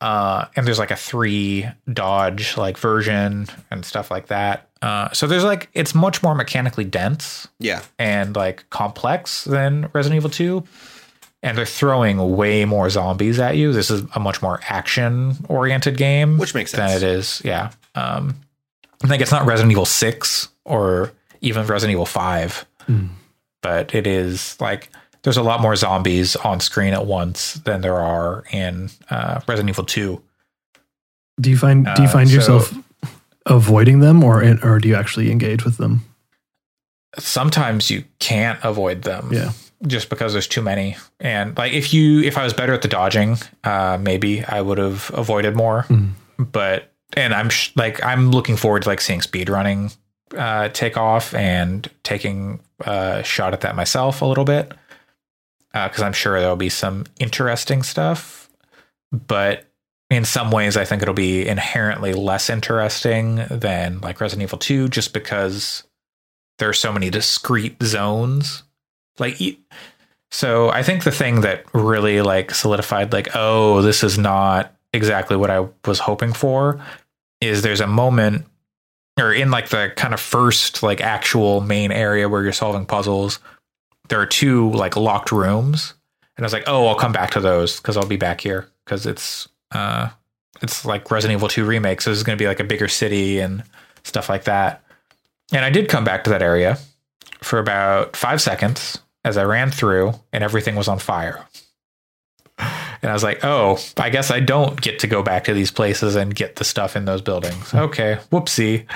Uh, 0.00 0.46
and 0.56 0.66
there's 0.66 0.78
like 0.78 0.90
a 0.90 0.96
three 0.96 1.66
dodge 1.90 2.56
like 2.56 2.76
version 2.76 3.46
and 3.70 3.84
stuff 3.84 4.10
like 4.10 4.26
that. 4.26 4.68
Uh, 4.82 5.10
so 5.12 5.26
there's 5.26 5.44
like 5.44 5.70
it's 5.72 5.94
much 5.94 6.22
more 6.22 6.34
mechanically 6.34 6.84
dense 6.84 7.48
yeah, 7.58 7.80
and 7.98 8.36
like 8.36 8.68
complex 8.68 9.44
than 9.44 9.88
Resident 9.94 10.16
Evil 10.18 10.28
2. 10.30 10.62
And 11.42 11.56
they're 11.58 11.66
throwing 11.66 12.36
way 12.36 12.64
more 12.64 12.88
zombies 12.90 13.38
at 13.38 13.56
you. 13.56 13.72
This 13.72 13.90
is 13.90 14.02
a 14.14 14.20
much 14.20 14.40
more 14.42 14.60
action 14.68 15.36
oriented 15.48 15.96
game 15.96 16.38
which 16.38 16.54
makes 16.54 16.70
sense. 16.70 16.92
than 17.00 17.02
it 17.02 17.16
is. 17.16 17.42
Yeah. 17.44 17.70
Um, 17.94 18.34
I 19.02 19.08
think 19.08 19.22
it's 19.22 19.30
not 19.32 19.46
Resident 19.46 19.70
Evil 19.72 19.84
6 19.86 20.48
or 20.64 21.12
even 21.42 21.66
Resident 21.66 21.92
Evil 21.92 22.06
5, 22.06 22.66
Hmm. 22.86 23.06
but 23.62 23.94
it 23.94 24.06
is 24.06 24.58
like 24.60 24.90
there's 25.24 25.36
a 25.36 25.42
lot 25.42 25.60
more 25.60 25.74
zombies 25.74 26.36
on 26.36 26.60
screen 26.60 26.94
at 26.94 27.04
once 27.06 27.54
than 27.64 27.80
there 27.80 27.96
are 28.00 28.44
in 28.52 28.90
uh, 29.10 29.40
Resident 29.48 29.70
Evil 29.70 29.84
2. 29.84 30.22
Do 31.40 31.50
you 31.50 31.56
find 31.58 31.84
do 31.96 32.02
you 32.02 32.08
Uh, 32.08 32.12
find 32.12 32.28
so- 32.28 32.34
yourself 32.36 32.72
avoiding 33.46 33.98
them, 34.00 34.22
or 34.22 34.42
or 34.62 34.78
do 34.78 34.88
you 34.88 34.94
actually 34.94 35.30
engage 35.32 35.64
with 35.64 35.76
them? 35.78 36.04
Sometimes 37.18 37.90
you 37.90 38.04
can't 38.18 38.58
avoid 38.64 39.02
them. 39.02 39.30
Yeah. 39.32 39.50
just 39.86 40.08
because 40.08 40.32
there's 40.32 40.46
too 40.48 40.62
many. 40.62 40.96
And 41.20 41.54
like 41.58 41.74
if 41.74 41.92
you 41.92 42.22
if 42.22 42.38
I 42.38 42.44
was 42.44 42.54
better 42.54 42.72
at 42.72 42.80
the 42.80 42.88
dodging, 42.88 43.36
uh 43.64 43.98
maybe 44.00 44.42
I 44.44 44.62
would 44.62 44.78
have 44.78 45.10
avoided 45.12 45.54
more. 45.56 45.82
Mhm. 45.90 46.12
But 46.38 46.90
and 47.14 47.34
I'm 47.34 47.50
sh- 47.50 47.70
like 47.76 48.02
I'm 48.02 48.30
looking 48.30 48.56
forward 48.56 48.82
to 48.84 48.88
like 48.88 49.02
seeing 49.02 49.20
speed 49.20 49.50
running 49.50 49.90
uh 50.38 50.68
take 50.70 50.96
off 50.96 51.34
and 51.34 51.86
taking 52.02 52.60
a 52.80 53.22
shot 53.24 53.52
at 53.52 53.60
that 53.60 53.76
myself 53.76 54.22
a 54.22 54.24
little 54.26 54.44
bit. 54.46 54.72
Uh 55.74 55.88
cuz 55.88 56.02
I'm 56.02 56.12
sure 56.12 56.40
there'll 56.40 56.56
be 56.56 56.70
some 56.70 57.04
interesting 57.18 57.82
stuff. 57.82 58.48
But 59.12 59.66
in 60.10 60.24
some 60.24 60.50
ways 60.50 60.76
I 60.76 60.84
think 60.84 61.02
it'll 61.02 61.14
be 61.14 61.46
inherently 61.46 62.14
less 62.14 62.48
interesting 62.48 63.44
than 63.50 64.00
like 64.00 64.20
Resident 64.20 64.44
Evil 64.44 64.58
2 64.58 64.88
just 64.88 65.12
because 65.12 65.84
there 66.58 66.68
are 66.68 66.74
so 66.74 66.92
many 66.92 67.10
discrete 67.10 67.82
zones 67.82 68.62
like 69.18 69.38
so 70.30 70.70
i 70.70 70.82
think 70.82 71.04
the 71.04 71.10
thing 71.10 71.40
that 71.42 71.64
really 71.72 72.22
like 72.22 72.52
solidified 72.52 73.12
like 73.12 73.28
oh 73.34 73.82
this 73.82 74.02
is 74.02 74.18
not 74.18 74.74
exactly 74.92 75.36
what 75.36 75.50
i 75.50 75.66
was 75.84 75.98
hoping 75.98 76.32
for 76.32 76.80
is 77.40 77.62
there's 77.62 77.80
a 77.80 77.86
moment 77.86 78.44
or 79.18 79.32
in 79.32 79.50
like 79.50 79.68
the 79.68 79.92
kind 79.96 80.14
of 80.14 80.20
first 80.20 80.82
like 80.82 81.00
actual 81.00 81.60
main 81.60 81.92
area 81.92 82.28
where 82.28 82.42
you're 82.42 82.52
solving 82.52 82.86
puzzles 82.86 83.38
there 84.08 84.20
are 84.20 84.26
two 84.26 84.70
like 84.72 84.96
locked 84.96 85.32
rooms 85.32 85.94
and 86.36 86.44
i 86.44 86.46
was 86.46 86.52
like 86.52 86.64
oh 86.66 86.86
i'll 86.86 86.94
come 86.94 87.12
back 87.12 87.30
to 87.30 87.40
those 87.40 87.78
because 87.80 87.96
i'll 87.96 88.06
be 88.06 88.16
back 88.16 88.40
here 88.40 88.68
because 88.84 89.06
it's 89.06 89.48
uh 89.72 90.08
it's 90.62 90.84
like 90.84 91.10
resident 91.10 91.38
evil 91.38 91.48
2 91.48 91.64
remake 91.64 92.00
so 92.00 92.10
this 92.10 92.18
is 92.18 92.22
going 92.22 92.36
to 92.36 92.42
be 92.42 92.48
like 92.48 92.60
a 92.60 92.64
bigger 92.64 92.88
city 92.88 93.38
and 93.38 93.62
stuff 94.04 94.28
like 94.28 94.44
that 94.44 94.82
and 95.52 95.64
i 95.64 95.70
did 95.70 95.88
come 95.88 96.04
back 96.04 96.24
to 96.24 96.30
that 96.30 96.42
area 96.42 96.78
for 97.42 97.58
about 97.58 98.16
five 98.16 98.40
seconds 98.40 98.98
as 99.24 99.36
I 99.36 99.44
ran 99.44 99.70
through 99.70 100.14
and 100.32 100.44
everything 100.44 100.76
was 100.76 100.88
on 100.88 100.98
fire. 100.98 101.44
And 102.58 103.10
I 103.10 103.12
was 103.12 103.22
like, 103.22 103.44
oh, 103.44 103.78
I 103.96 104.10
guess 104.10 104.30
I 104.30 104.40
don't 104.40 104.80
get 104.80 105.00
to 105.00 105.06
go 105.06 105.22
back 105.22 105.44
to 105.44 105.54
these 105.54 105.70
places 105.70 106.14
and 106.14 106.34
get 106.34 106.56
the 106.56 106.64
stuff 106.64 106.96
in 106.96 107.04
those 107.04 107.20
buildings. 107.20 107.74
Okay, 107.74 108.18
whoopsie. 108.30 108.86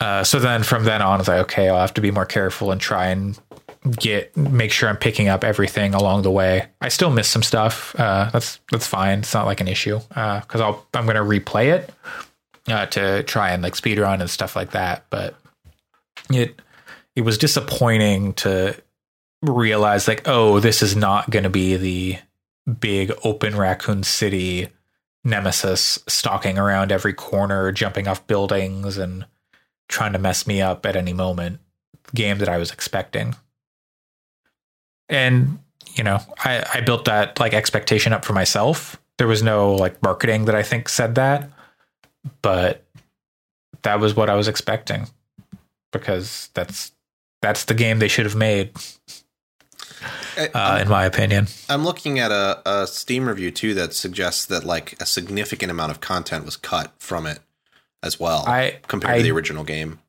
Uh, 0.00 0.24
so 0.24 0.40
then 0.40 0.62
from 0.62 0.84
then 0.84 1.02
on, 1.02 1.14
I 1.14 1.18
was 1.18 1.28
like, 1.28 1.40
okay, 1.42 1.68
I'll 1.68 1.80
have 1.80 1.94
to 1.94 2.00
be 2.00 2.10
more 2.10 2.26
careful 2.26 2.72
and 2.72 2.80
try 2.80 3.08
and 3.08 3.38
get 3.90 4.36
make 4.36 4.70
sure 4.70 4.88
I'm 4.88 4.96
picking 4.96 5.28
up 5.28 5.44
everything 5.44 5.94
along 5.94 6.22
the 6.22 6.30
way. 6.30 6.66
I 6.80 6.88
still 6.88 7.10
miss 7.10 7.28
some 7.28 7.42
stuff. 7.42 7.98
Uh, 7.98 8.30
that's 8.30 8.60
that's 8.70 8.86
fine. 8.86 9.20
It's 9.20 9.34
not 9.34 9.46
like 9.46 9.60
an 9.60 9.68
issue 9.68 9.98
because 10.08 10.60
I'll 10.60 10.86
I'm 10.94 11.06
gonna 11.06 11.20
replay 11.24 11.74
it 11.74 11.92
uh, 12.68 12.86
to 12.86 13.22
try 13.24 13.50
and 13.50 13.62
like 13.62 13.74
speed 13.74 13.98
run 13.98 14.20
and 14.20 14.30
stuff 14.30 14.54
like 14.54 14.72
that. 14.72 15.06
But 15.10 15.34
it 16.30 16.60
it 17.16 17.22
was 17.22 17.38
disappointing 17.38 18.34
to 18.34 18.76
realize 19.42 20.06
like, 20.06 20.22
oh, 20.26 20.60
this 20.60 20.82
is 20.82 20.94
not 20.94 21.30
to 21.30 21.50
be 21.50 21.76
the 21.76 22.18
big 22.80 23.12
open 23.24 23.56
Raccoon 23.56 24.04
City 24.04 24.68
nemesis 25.24 25.98
stalking 26.08 26.58
around 26.58 26.92
every 26.92 27.12
corner, 27.12 27.72
jumping 27.72 28.08
off 28.08 28.26
buildings 28.26 28.96
and 28.98 29.26
trying 29.88 30.12
to 30.12 30.18
mess 30.18 30.46
me 30.46 30.60
up 30.60 30.86
at 30.86 30.96
any 30.96 31.12
moment. 31.12 31.60
Game 32.14 32.38
that 32.38 32.48
I 32.48 32.58
was 32.58 32.70
expecting. 32.70 33.34
And, 35.12 35.58
you 35.94 36.02
know, 36.02 36.18
I, 36.44 36.64
I 36.74 36.80
built 36.80 37.04
that 37.04 37.38
like 37.38 37.54
expectation 37.54 38.12
up 38.12 38.24
for 38.24 38.32
myself. 38.32 39.00
There 39.18 39.28
was 39.28 39.42
no 39.42 39.74
like 39.74 40.02
marketing 40.02 40.46
that 40.46 40.54
I 40.54 40.62
think 40.62 40.88
said 40.88 41.14
that, 41.14 41.50
but 42.40 42.84
that 43.82 44.00
was 44.00 44.16
what 44.16 44.30
I 44.30 44.34
was 44.34 44.48
expecting 44.48 45.08
because 45.92 46.48
that's 46.54 46.92
that's 47.42 47.64
the 47.64 47.74
game 47.74 47.98
they 47.98 48.08
should 48.08 48.24
have 48.24 48.34
made 48.34 48.72
uh, 50.36 50.78
in 50.80 50.88
my 50.88 51.04
opinion. 51.04 51.46
I'm 51.68 51.84
looking 51.84 52.18
at 52.18 52.30
a, 52.30 52.62
a 52.66 52.86
Steam 52.86 53.28
review 53.28 53.50
too 53.50 53.74
that 53.74 53.94
suggests 53.94 54.46
that 54.46 54.64
like 54.64 55.00
a 55.00 55.06
significant 55.06 55.70
amount 55.70 55.92
of 55.92 56.00
content 56.00 56.44
was 56.44 56.56
cut 56.56 56.92
from 56.98 57.26
it 57.26 57.40
as 58.02 58.18
well, 58.18 58.44
I, 58.46 58.80
compared 58.88 59.14
I, 59.14 59.16
to 59.18 59.22
the 59.22 59.30
original 59.30 59.64
game. 59.64 60.00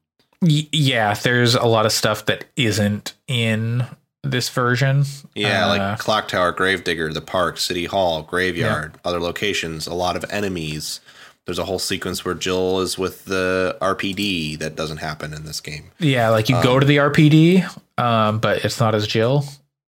Y- 0.41 0.67
yeah, 0.71 1.13
there's 1.13 1.55
a 1.55 1.65
lot 1.65 1.85
of 1.85 1.91
stuff 1.91 2.25
that 2.25 2.45
isn't 2.55 3.13
in 3.27 3.85
this 4.23 4.49
version. 4.49 5.03
Yeah, 5.35 5.65
Uh, 5.65 5.67
like 5.69 5.99
Clock 5.99 6.27
Tower, 6.29 6.51
Gravedigger, 6.51 7.11
the 7.13 7.21
park, 7.21 7.57
City 7.57 7.85
Hall, 7.85 8.23
Graveyard, 8.23 8.93
other 9.05 9.19
locations, 9.19 9.85
a 9.87 9.93
lot 9.93 10.15
of 10.15 10.25
enemies. 10.29 10.99
There's 11.45 11.59
a 11.59 11.65
whole 11.65 11.79
sequence 11.79 12.23
where 12.23 12.33
Jill 12.35 12.79
is 12.79 12.97
with 12.97 13.25
the 13.25 13.77
RPD 13.81 14.57
that 14.59 14.75
doesn't 14.77 14.97
happen 14.97 15.33
in 15.33 15.43
this 15.43 15.59
game. 15.59 15.91
yeah, 15.99 16.29
like 16.29 16.47
you 16.47 16.61
go 16.63 16.79
to 16.79 16.85
the 16.85 16.97
RPD, 16.97 17.65
um, 18.01 18.39
but 18.39 18.63
it's 18.63 18.79
not 18.79 18.95
as 18.95 19.05
Jill. 19.07 19.43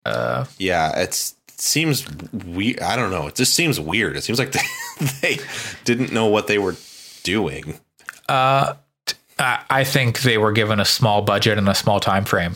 Uh, 0.05 0.47
Yeah, 0.59 0.99
it's 0.99 1.35
it 1.49 1.61
seems 1.61 2.05
we 2.45 2.77
I 2.81 2.97
don't 2.97 3.13
know. 3.13 3.29
It 3.29 3.37
just 3.37 3.55
seems 3.55 3.79
weird. 3.79 4.17
It 4.17 4.25
seems 4.25 4.41
like 4.41 4.51
they, 4.53 4.61
they 5.21 5.39
didn't 5.85 6.11
know 6.13 6.27
what 6.27 6.49
they 6.49 6.59
were 6.59 6.75
doing. 7.23 7.79
uh, 8.29 8.75
I 9.39 9.85
think 9.85 10.23
they 10.23 10.39
were 10.39 10.53
given 10.53 10.79
a 10.81 10.85
small 10.85 11.23
budget 11.23 11.59
and 11.59 11.69
a 11.69 11.75
small 11.75 12.01
time 12.01 12.25
frame. 12.25 12.55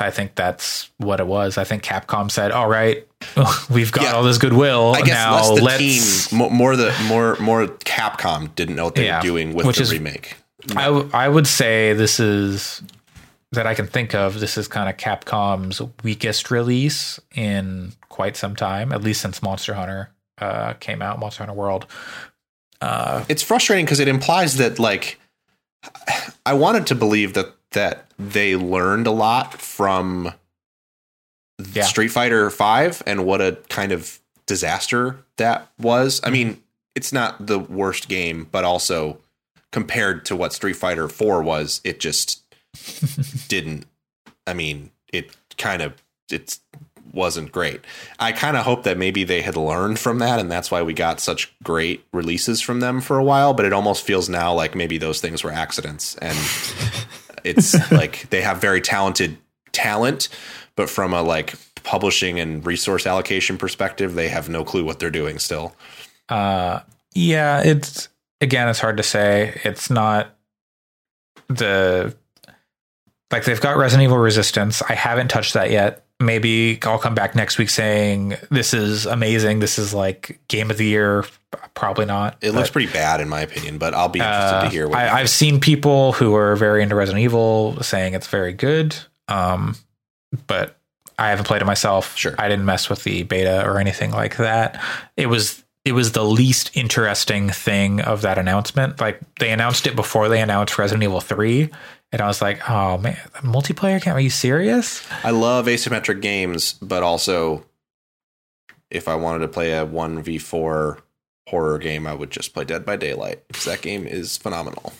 I 0.00 0.10
think 0.10 0.34
that's 0.34 0.90
what 0.98 1.20
it 1.20 1.26
was. 1.26 1.58
I 1.58 1.64
think 1.64 1.82
Capcom 1.82 2.30
said, 2.30 2.50
"All 2.52 2.68
right, 2.68 3.06
we've 3.70 3.92
got 3.92 4.04
Yeah. 4.04 4.12
all 4.12 4.22
this 4.22 4.38
goodwill. 4.38 4.94
I 4.94 5.00
guess 5.02 5.08
now 5.14 5.34
less 5.36 5.48
the 5.58 5.64
let's." 5.64 6.28
team, 6.28 6.38
more 6.52 6.76
the 6.76 6.94
more 7.08 7.36
more 7.40 7.66
Capcom 7.66 8.54
didn't 8.54 8.76
know 8.76 8.84
what 8.84 8.94
they 8.94 9.06
Yeah, 9.06 9.18
were 9.18 9.22
doing 9.22 9.54
with 9.54 9.66
which 9.66 9.76
the 9.76 9.82
is- 9.82 9.92
remake. 9.92 10.36
I, 10.76 10.84
w- 10.84 11.08
I 11.14 11.26
would 11.26 11.46
say 11.46 11.94
this 11.94 12.20
is 12.20 12.82
that 13.52 13.66
I 13.66 13.74
can 13.74 13.86
think 13.86 14.14
of. 14.14 14.40
This 14.40 14.58
is 14.58 14.68
kind 14.68 14.88
of 14.90 14.96
Capcom's 14.98 15.80
weakest 16.04 16.50
release 16.50 17.18
in 17.34 17.92
quite 18.10 18.36
some 18.36 18.54
time, 18.54 18.92
at 18.92 19.02
least 19.02 19.22
since 19.22 19.42
Monster 19.42 19.72
Hunter 19.74 20.10
uh, 20.38 20.74
came 20.74 21.00
out, 21.00 21.18
Monster 21.18 21.44
Hunter 21.44 21.54
World. 21.58 21.86
Uh, 22.82 23.24
It's 23.28 23.42
frustrating 23.42 23.86
because 23.86 24.00
it 24.00 24.08
implies 24.08 24.56
that 24.58 24.78
like 24.78 25.18
I 26.44 26.52
wanted 26.52 26.86
to 26.88 26.94
believe 26.94 27.32
that 27.34 27.54
that 27.72 28.10
they 28.18 28.56
learned 28.56 29.06
a 29.06 29.12
lot 29.12 29.60
from 29.60 30.32
Yeah. 31.72 31.84
Street 31.84 32.08
Fighter 32.08 32.48
5 32.50 33.02
and 33.06 33.24
what 33.24 33.40
a 33.40 33.58
kind 33.68 33.92
of 33.92 34.18
disaster 34.46 35.18
that 35.36 35.68
was. 35.78 36.20
I 36.22 36.26
mm-hmm. 36.26 36.32
mean, 36.32 36.62
it's 36.94 37.12
not 37.12 37.46
the 37.46 37.58
worst 37.58 38.08
game, 38.08 38.48
but 38.50 38.64
also 38.64 39.18
compared 39.70 40.24
to 40.26 40.36
what 40.36 40.52
Street 40.52 40.76
Fighter 40.76 41.08
4 41.08 41.42
was, 41.42 41.80
it 41.84 42.00
just 42.00 42.42
didn't 43.48 43.86
I 44.46 44.54
mean, 44.54 44.90
it 45.12 45.36
kind 45.58 45.82
of 45.82 45.94
it 46.30 46.58
wasn't 47.12 47.52
great. 47.52 47.80
I 48.18 48.32
kind 48.32 48.56
of 48.56 48.64
hope 48.64 48.84
that 48.84 48.98
maybe 48.98 49.24
they 49.24 49.42
had 49.42 49.56
learned 49.56 49.98
from 49.98 50.18
that 50.18 50.38
and 50.38 50.50
that's 50.50 50.70
why 50.70 50.82
we 50.82 50.92
got 50.92 51.20
such 51.20 51.52
great 51.62 52.04
releases 52.12 52.60
from 52.60 52.80
them 52.80 53.00
for 53.00 53.18
a 53.18 53.24
while, 53.24 53.52
but 53.54 53.64
it 53.64 53.72
almost 53.72 54.04
feels 54.04 54.28
now 54.28 54.52
like 54.54 54.74
maybe 54.74 54.98
those 54.98 55.20
things 55.20 55.42
were 55.42 55.52
accidents 55.52 56.16
and 56.16 56.36
it's 57.44 57.90
like 57.92 58.28
they 58.30 58.42
have 58.42 58.60
very 58.60 58.80
talented 58.80 59.36
talent, 59.72 60.28
but 60.76 60.90
from 60.90 61.12
a 61.12 61.22
like 61.22 61.54
publishing 61.82 62.38
and 62.38 62.64
resource 62.64 63.06
allocation 63.06 63.56
perspective, 63.58 64.14
they 64.14 64.28
have 64.28 64.48
no 64.48 64.64
clue 64.64 64.84
what 64.84 64.98
they're 64.98 65.10
doing 65.10 65.38
still. 65.38 65.74
uh, 66.28 66.80
yeah, 67.14 67.62
it's 67.62 68.08
again, 68.40 68.68
it's 68.68 68.78
hard 68.78 68.96
to 68.96 69.02
say. 69.02 69.60
It's 69.64 69.90
not 69.90 70.34
the 71.48 72.14
like 73.30 73.44
they've 73.44 73.60
got 73.60 73.76
Resident 73.76 74.04
Evil 74.04 74.18
Resistance. 74.18 74.82
I 74.82 74.94
haven't 74.94 75.28
touched 75.28 75.54
that 75.54 75.70
yet. 75.70 76.04
Maybe 76.20 76.78
I'll 76.82 76.98
come 76.98 77.14
back 77.14 77.34
next 77.34 77.58
week 77.58 77.70
saying 77.70 78.36
this 78.50 78.74
is 78.74 79.06
amazing. 79.06 79.60
This 79.60 79.78
is 79.78 79.94
like 79.94 80.38
game 80.48 80.70
of 80.70 80.76
the 80.76 80.84
year. 80.84 81.24
Probably 81.74 82.04
not. 82.04 82.36
It 82.42 82.52
looks 82.52 82.70
pretty 82.70 82.92
bad 82.92 83.20
in 83.20 83.28
my 83.28 83.40
opinion, 83.40 83.78
but 83.78 83.94
I'll 83.94 84.08
be 84.08 84.20
interested 84.20 84.56
uh, 84.56 84.62
to 84.64 84.68
hear 84.68 84.88
what 84.88 84.98
I, 84.98 85.20
I've 85.20 85.30
seen 85.30 85.60
people 85.60 86.12
who 86.12 86.34
are 86.34 86.54
very 86.56 86.82
into 86.82 86.94
Resident 86.94 87.24
Evil 87.24 87.82
saying 87.82 88.14
it's 88.14 88.26
very 88.26 88.52
good. 88.52 88.94
Um, 89.28 89.76
but 90.46 90.76
I 91.18 91.30
haven't 91.30 91.46
played 91.46 91.62
it 91.62 91.66
myself. 91.66 92.16
Sure. 92.16 92.34
I 92.38 92.48
didn't 92.48 92.64
mess 92.64 92.88
with 92.88 93.04
the 93.04 93.22
beta 93.24 93.66
or 93.66 93.78
anything 93.78 94.10
like 94.10 94.36
that. 94.36 94.80
It 95.16 95.26
was 95.26 95.62
it 95.84 95.92
was 95.92 96.12
the 96.12 96.24
least 96.24 96.70
interesting 96.74 97.50
thing 97.50 98.00
of 98.00 98.22
that 98.22 98.38
announcement. 98.38 99.00
Like 99.00 99.20
they 99.38 99.50
announced 99.50 99.86
it 99.86 99.96
before 99.96 100.28
they 100.28 100.40
announced 100.40 100.78
Resident 100.78 101.02
Evil 101.02 101.20
3. 101.20 101.70
And 102.12 102.20
I 102.20 102.26
was 102.26 102.42
like, 102.42 102.68
oh 102.68 102.98
man, 102.98 103.16
multiplayer 103.36 104.02
game? 104.02 104.14
Are 104.14 104.20
you 104.20 104.30
serious? 104.30 105.06
I 105.24 105.30
love 105.30 105.66
asymmetric 105.66 106.20
games, 106.20 106.72
but 106.74 107.02
also 107.02 107.64
if 108.90 109.06
I 109.06 109.14
wanted 109.14 109.40
to 109.40 109.48
play 109.48 109.72
a 109.72 109.86
1v4 109.86 110.98
horror 111.48 111.78
game, 111.78 112.06
I 112.06 112.14
would 112.14 112.30
just 112.30 112.52
play 112.52 112.64
Dead 112.64 112.84
by 112.84 112.96
Daylight 112.96 113.46
because 113.46 113.64
that 113.64 113.82
game 113.82 114.06
is 114.06 114.36
phenomenal. 114.36 114.92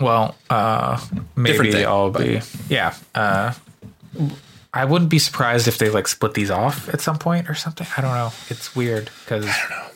Well, 0.00 0.36
uh, 0.50 1.00
maybe 1.36 1.72
thing, 1.72 1.86
I'll 1.86 2.10
but- 2.10 2.22
be. 2.22 2.40
Yeah. 2.68 2.94
Uh, 3.14 3.54
I 4.74 4.84
wouldn't 4.84 5.10
be 5.10 5.18
surprised 5.18 5.66
if 5.66 5.78
they 5.78 5.88
like 5.90 6.06
split 6.08 6.34
these 6.34 6.50
off 6.50 6.88
at 6.92 7.00
some 7.00 7.18
point 7.18 7.48
or 7.48 7.54
something. 7.54 7.86
I 7.96 8.00
don't 8.00 8.12
know. 8.14 8.32
It's 8.48 8.76
weird 8.76 9.10
because 9.24 9.46
I 9.46 9.56
don't 9.60 9.70
know. 9.70 9.86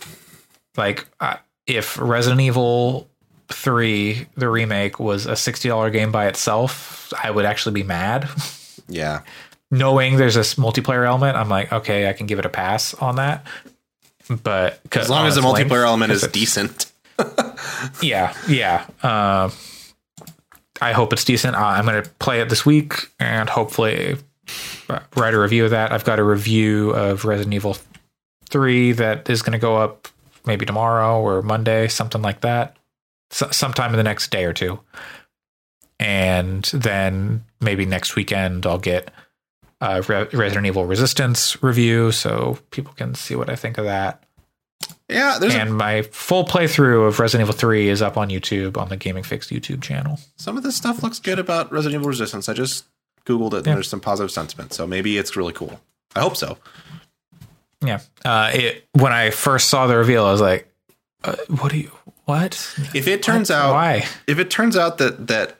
Like, 0.76 1.06
uh, 1.20 1.36
if 1.66 1.98
Resident 1.98 2.40
Evil 2.40 3.08
Three, 3.52 4.26
the 4.36 4.48
remake, 4.48 4.98
was 4.98 5.26
a 5.26 5.36
sixty 5.36 5.68
dollar 5.68 5.90
game 5.90 6.10
by 6.10 6.26
itself, 6.26 7.12
I 7.22 7.30
would 7.30 7.44
actually 7.44 7.72
be 7.72 7.82
mad. 7.82 8.28
Yeah. 8.88 9.20
Knowing 9.70 10.16
there's 10.16 10.34
this 10.34 10.56
multiplayer 10.56 11.06
element, 11.06 11.36
I'm 11.36 11.48
like, 11.48 11.72
okay, 11.72 12.08
I 12.08 12.12
can 12.12 12.26
give 12.26 12.38
it 12.38 12.44
a 12.44 12.50
pass 12.50 12.94
on 12.94 13.16
that. 13.16 13.46
But 14.28 14.80
As 14.92 15.08
long 15.08 15.26
as 15.26 15.34
the 15.34 15.40
its 15.40 15.50
length, 15.50 15.70
multiplayer 15.70 15.84
element 15.84 16.12
is 16.12 16.26
decent. 16.28 16.92
yeah, 18.02 18.34
yeah. 18.48 18.86
Uh, 19.02 19.50
I 20.80 20.92
hope 20.92 21.12
it's 21.12 21.24
decent. 21.24 21.56
Uh, 21.56 21.60
I'm 21.64 21.86
going 21.86 22.02
to 22.02 22.08
play 22.18 22.40
it 22.40 22.48
this 22.48 22.66
week 22.66 22.94
and 23.18 23.48
hopefully 23.48 24.16
uh, 24.88 25.00
write 25.16 25.34
a 25.34 25.40
review 25.40 25.64
of 25.64 25.70
that. 25.70 25.92
I've 25.92 26.04
got 26.04 26.18
a 26.18 26.24
review 26.24 26.90
of 26.90 27.24
Resident 27.24 27.54
Evil 27.54 27.76
3 28.48 28.92
that 28.92 29.30
is 29.30 29.42
going 29.42 29.52
to 29.52 29.58
go 29.58 29.76
up 29.76 30.08
maybe 30.44 30.66
tomorrow 30.66 31.20
or 31.20 31.40
Monday, 31.42 31.88
something 31.88 32.20
like 32.20 32.40
that, 32.40 32.76
sometime 33.32 33.90
in 33.90 33.96
the 33.96 34.02
next 34.04 34.30
day 34.30 34.44
or 34.44 34.52
two. 34.52 34.78
And 35.98 36.64
then 36.74 37.44
maybe 37.60 37.86
next 37.86 38.16
weekend 38.16 38.66
I'll 38.66 38.78
get 38.78 39.10
Re- 39.80 40.28
Resident 40.32 40.66
Evil 40.66 40.84
Resistance 40.86 41.60
review, 41.62 42.12
so 42.12 42.58
people 42.70 42.92
can 42.94 43.14
see 43.14 43.34
what 43.34 43.48
I 43.50 43.56
think 43.56 43.78
of 43.78 43.84
that. 43.84 44.22
Yeah, 45.08 45.38
there's 45.40 45.54
a, 45.54 45.60
And 45.60 45.76
my 45.76 46.02
full 46.02 46.44
playthrough 46.44 47.06
of 47.06 47.18
Resident 47.20 47.48
Evil 47.48 47.58
3 47.58 47.88
is 47.88 48.00
up 48.02 48.16
on 48.16 48.30
YouTube 48.30 48.76
on 48.76 48.88
the 48.88 48.96
Gaming 48.96 49.22
Fyx 49.24 49.48
YouTube 49.56 49.82
channel. 49.82 50.18
some 50.36 50.56
of 50.56 50.62
this 50.62 50.76
stuff 50.76 51.02
looks 51.02 51.18
good 51.18 51.38
about 51.38 51.70
Resident 51.72 52.00
Evil 52.00 52.08
Resistance. 52.08 52.48
I 52.48 52.54
just 52.54 52.84
googled 53.26 53.52
it. 53.54 53.58
and 53.58 53.66
Yeah. 53.66 53.74
There's 53.74 53.88
some 53.88 54.00
positive 54.00 54.30
sentiment, 54.30 54.72
so 54.72 54.86
maybe 54.86 55.18
it's 55.18 55.36
really 55.36 55.52
cool. 55.52 55.80
I 56.16 56.20
hope 56.20 56.36
so. 56.36 56.58
Yeah. 57.84 58.00
Uh, 58.24 58.50
it 58.54 58.86
when 58.92 59.12
I 59.12 59.30
first 59.30 59.68
saw 59.68 59.86
the 59.86 59.96
reveal, 59.96 60.24
I 60.24 60.32
was 60.32 60.40
like, 60.40 60.72
uh, 61.24 61.36
"What 61.60 61.72
do 61.72 61.78
you? 61.78 61.90
What? 62.24 62.54
If 62.94 63.08
it 63.08 63.22
turns 63.22 63.50
What? 63.50 63.56
out, 63.58 63.72
why? 63.72 64.06
if 64.26 64.38
it 64.38 64.50
turns 64.50 64.76
out 64.76 64.98
that 64.98 65.26
that 65.28 65.58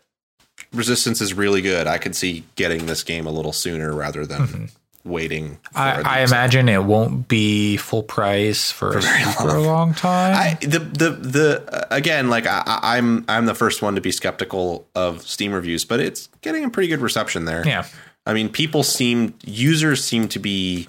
Resistance 0.73 1.21
is 1.21 1.35
really 1.35 1.61
good, 1.61 1.87
I 1.87 1.99
could 1.99 2.17
see 2.17 2.45
getting 2.57 2.87
this 2.87 3.03
game 3.03 3.27
a 3.27 3.31
little 3.31 3.53
sooner 3.53 3.93
rather 3.95 4.25
than 4.25 4.71
waiting. 5.05 5.59
For 5.73 5.79
I. 5.79 6.01
I 6.01 6.21
imagine 6.21 6.67
it 6.69 6.85
won't 6.85 7.29
be 7.29 7.77
full 7.77 8.03
price 8.03 8.71
for, 8.71 8.93
for, 8.93 8.99
a 8.99 9.03
super 9.03 9.59
long 9.61 9.93
time. 9.93 10.35
I 10.35 10.55
the 10.65 10.79
the 10.79 11.11
the 11.11 11.65
uh, 11.71 11.87
again 11.91 12.31
like 12.31 12.47
I, 12.47 12.63
I- 12.65 12.97
I'm 12.97 13.25
I'm 13.29 13.45
the 13.45 13.55
first 13.55 13.83
one 13.83 13.97
to 13.97 14.01
be 14.01 14.13
skeptical 14.13 14.87
of 14.95 15.21
Steam 15.27 15.53
reviews, 15.53 15.85
but 15.85 16.01
it's 16.01 16.29
getting 16.41 16.65
a 16.65 16.71
pretty 16.71 16.89
good 16.89 17.01
reception 17.01 17.45
there. 17.45 17.67
yeah. 17.67 17.85
I 18.25 18.33
mean, 18.33 18.49
people 18.49 18.83
seem 18.85 19.35
users 19.45 20.03
seem 20.05 20.29
to 20.29 20.39
be 20.39 20.89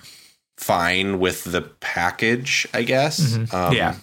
fine 0.56 1.20
with 1.20 1.44
the 1.46 1.62
package. 1.62 2.68
I 2.74 2.84
guess. 2.84 3.36
Um, 3.54 3.74
Yeah. 3.74 3.96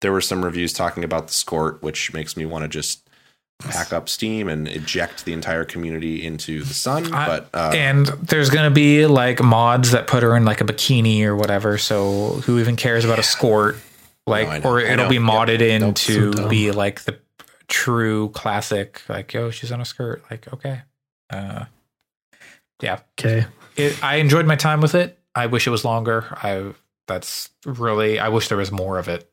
There 0.00 0.12
were 0.12 0.20
some 0.20 0.44
reviews 0.44 0.72
talking 0.72 1.04
about 1.04 1.26
the 1.26 1.32
skort, 1.32 1.82
which 1.82 2.12
makes 2.12 2.36
me 2.36 2.46
want 2.46 2.62
to 2.62 2.68
just 2.68 3.08
pack 3.60 3.92
up 3.92 4.08
Steam 4.08 4.48
and 4.48 4.68
eject 4.68 5.24
the 5.24 5.32
entire 5.32 5.64
community 5.64 6.24
into 6.24 6.62
the 6.62 6.74
sun. 6.74 7.12
I- 7.12 7.26
but 7.26 7.48
uh, 7.52 7.72
and 7.74 8.06
there's 8.06 8.50
gonna 8.50 8.70
be 8.70 9.06
like 9.06 9.42
mods 9.42 9.90
that 9.90 10.06
put 10.06 10.22
her 10.22 10.36
in 10.36 10.44
like 10.44 10.60
a 10.60 10.64
bikini 10.64 11.24
or 11.24 11.34
whatever. 11.34 11.76
So 11.78 12.40
who 12.44 12.60
even 12.60 12.76
cares 12.76 13.04
about 13.04 13.18
a 13.18 13.22
skort? 13.22 13.78
Like, 14.26 14.62
No, 14.62 14.70
or 14.70 14.78
it'll 14.80 15.08
be 15.08 15.16
modded 15.18 15.80
Nope, 15.80 15.96
so 15.98 16.12
into 16.12 16.30
dumb. 16.32 16.48
be 16.48 16.70
like 16.70 17.00
the 17.04 17.18
true 17.66 18.28
classic. 18.28 19.02
Like, 19.08 19.32
yo, 19.32 19.50
she's 19.50 19.72
on 19.72 19.80
a 19.80 19.84
skirt. 19.86 20.22
Like, 20.30 20.52
okay, 20.52 20.82
uh, 21.30 21.64
yeah. 22.82 23.00
Okay. 23.18 23.46
It, 23.76 24.02
I 24.04 24.16
enjoyed 24.16 24.46
my 24.46 24.54
time 24.56 24.80
with 24.80 24.94
it. 24.94 25.18
I 25.34 25.46
wish 25.46 25.66
it 25.66 25.70
was 25.70 25.84
longer. 25.84 26.26
I 26.30 26.72
that's 27.06 27.50
really. 27.64 28.18
I 28.20 28.28
wish 28.28 28.48
there 28.48 28.58
was 28.58 28.70
more 28.70 28.98
of 28.98 29.08
it. 29.08 29.30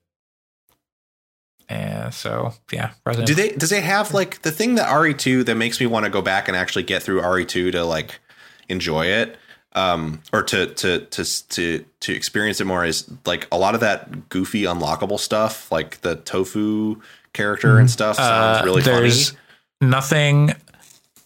And 1.68 2.14
so, 2.14 2.54
yeah, 2.72 2.92
Resident 3.06 3.28
do 3.28 3.36
they 3.36 3.50
does 3.52 3.72
it 3.72 3.84
have 3.84 4.14
like 4.14 4.42
the 4.44 4.52
thing 4.52 4.76
that 4.76 4.88
RE2 4.88 5.46
that 5.46 5.56
makes 5.56 5.80
me 5.80 5.88
want 5.88 6.06
to 6.06 6.12
go 6.12 6.22
back 6.22 6.48
and 6.48 6.56
actually 6.56 6.84
get 6.84 7.02
through 7.02 7.22
RE2 7.22 7.72
to 7.72 7.84
like 7.84 8.20
enjoy 8.70 9.06
it? 9.08 9.38
Um, 9.74 10.22
or 10.32 10.42
to 10.44 10.68
to 10.68 11.00
to 11.08 11.48
to 11.50 11.86
to 12.02 12.14
experience 12.14 12.62
it 12.62 12.66
more 12.66 12.86
is 12.86 13.10
like 13.26 13.48
a 13.52 13.58
lot 13.58 13.74
of 13.74 13.82
that 13.82 14.30
goofy 14.30 14.64
unlockable 14.64 15.20
stuff, 15.20 15.70
like 15.72 16.00
the 16.02 16.16
tofu 16.18 17.02
character 17.34 17.78
and 17.80 17.90
stuff 17.92 18.16
sounds 18.16 18.62
Uh, 18.62 18.66
really 18.66 18.82
funny. 18.82 19.02
there's 19.02 19.34
nothing 19.82 20.54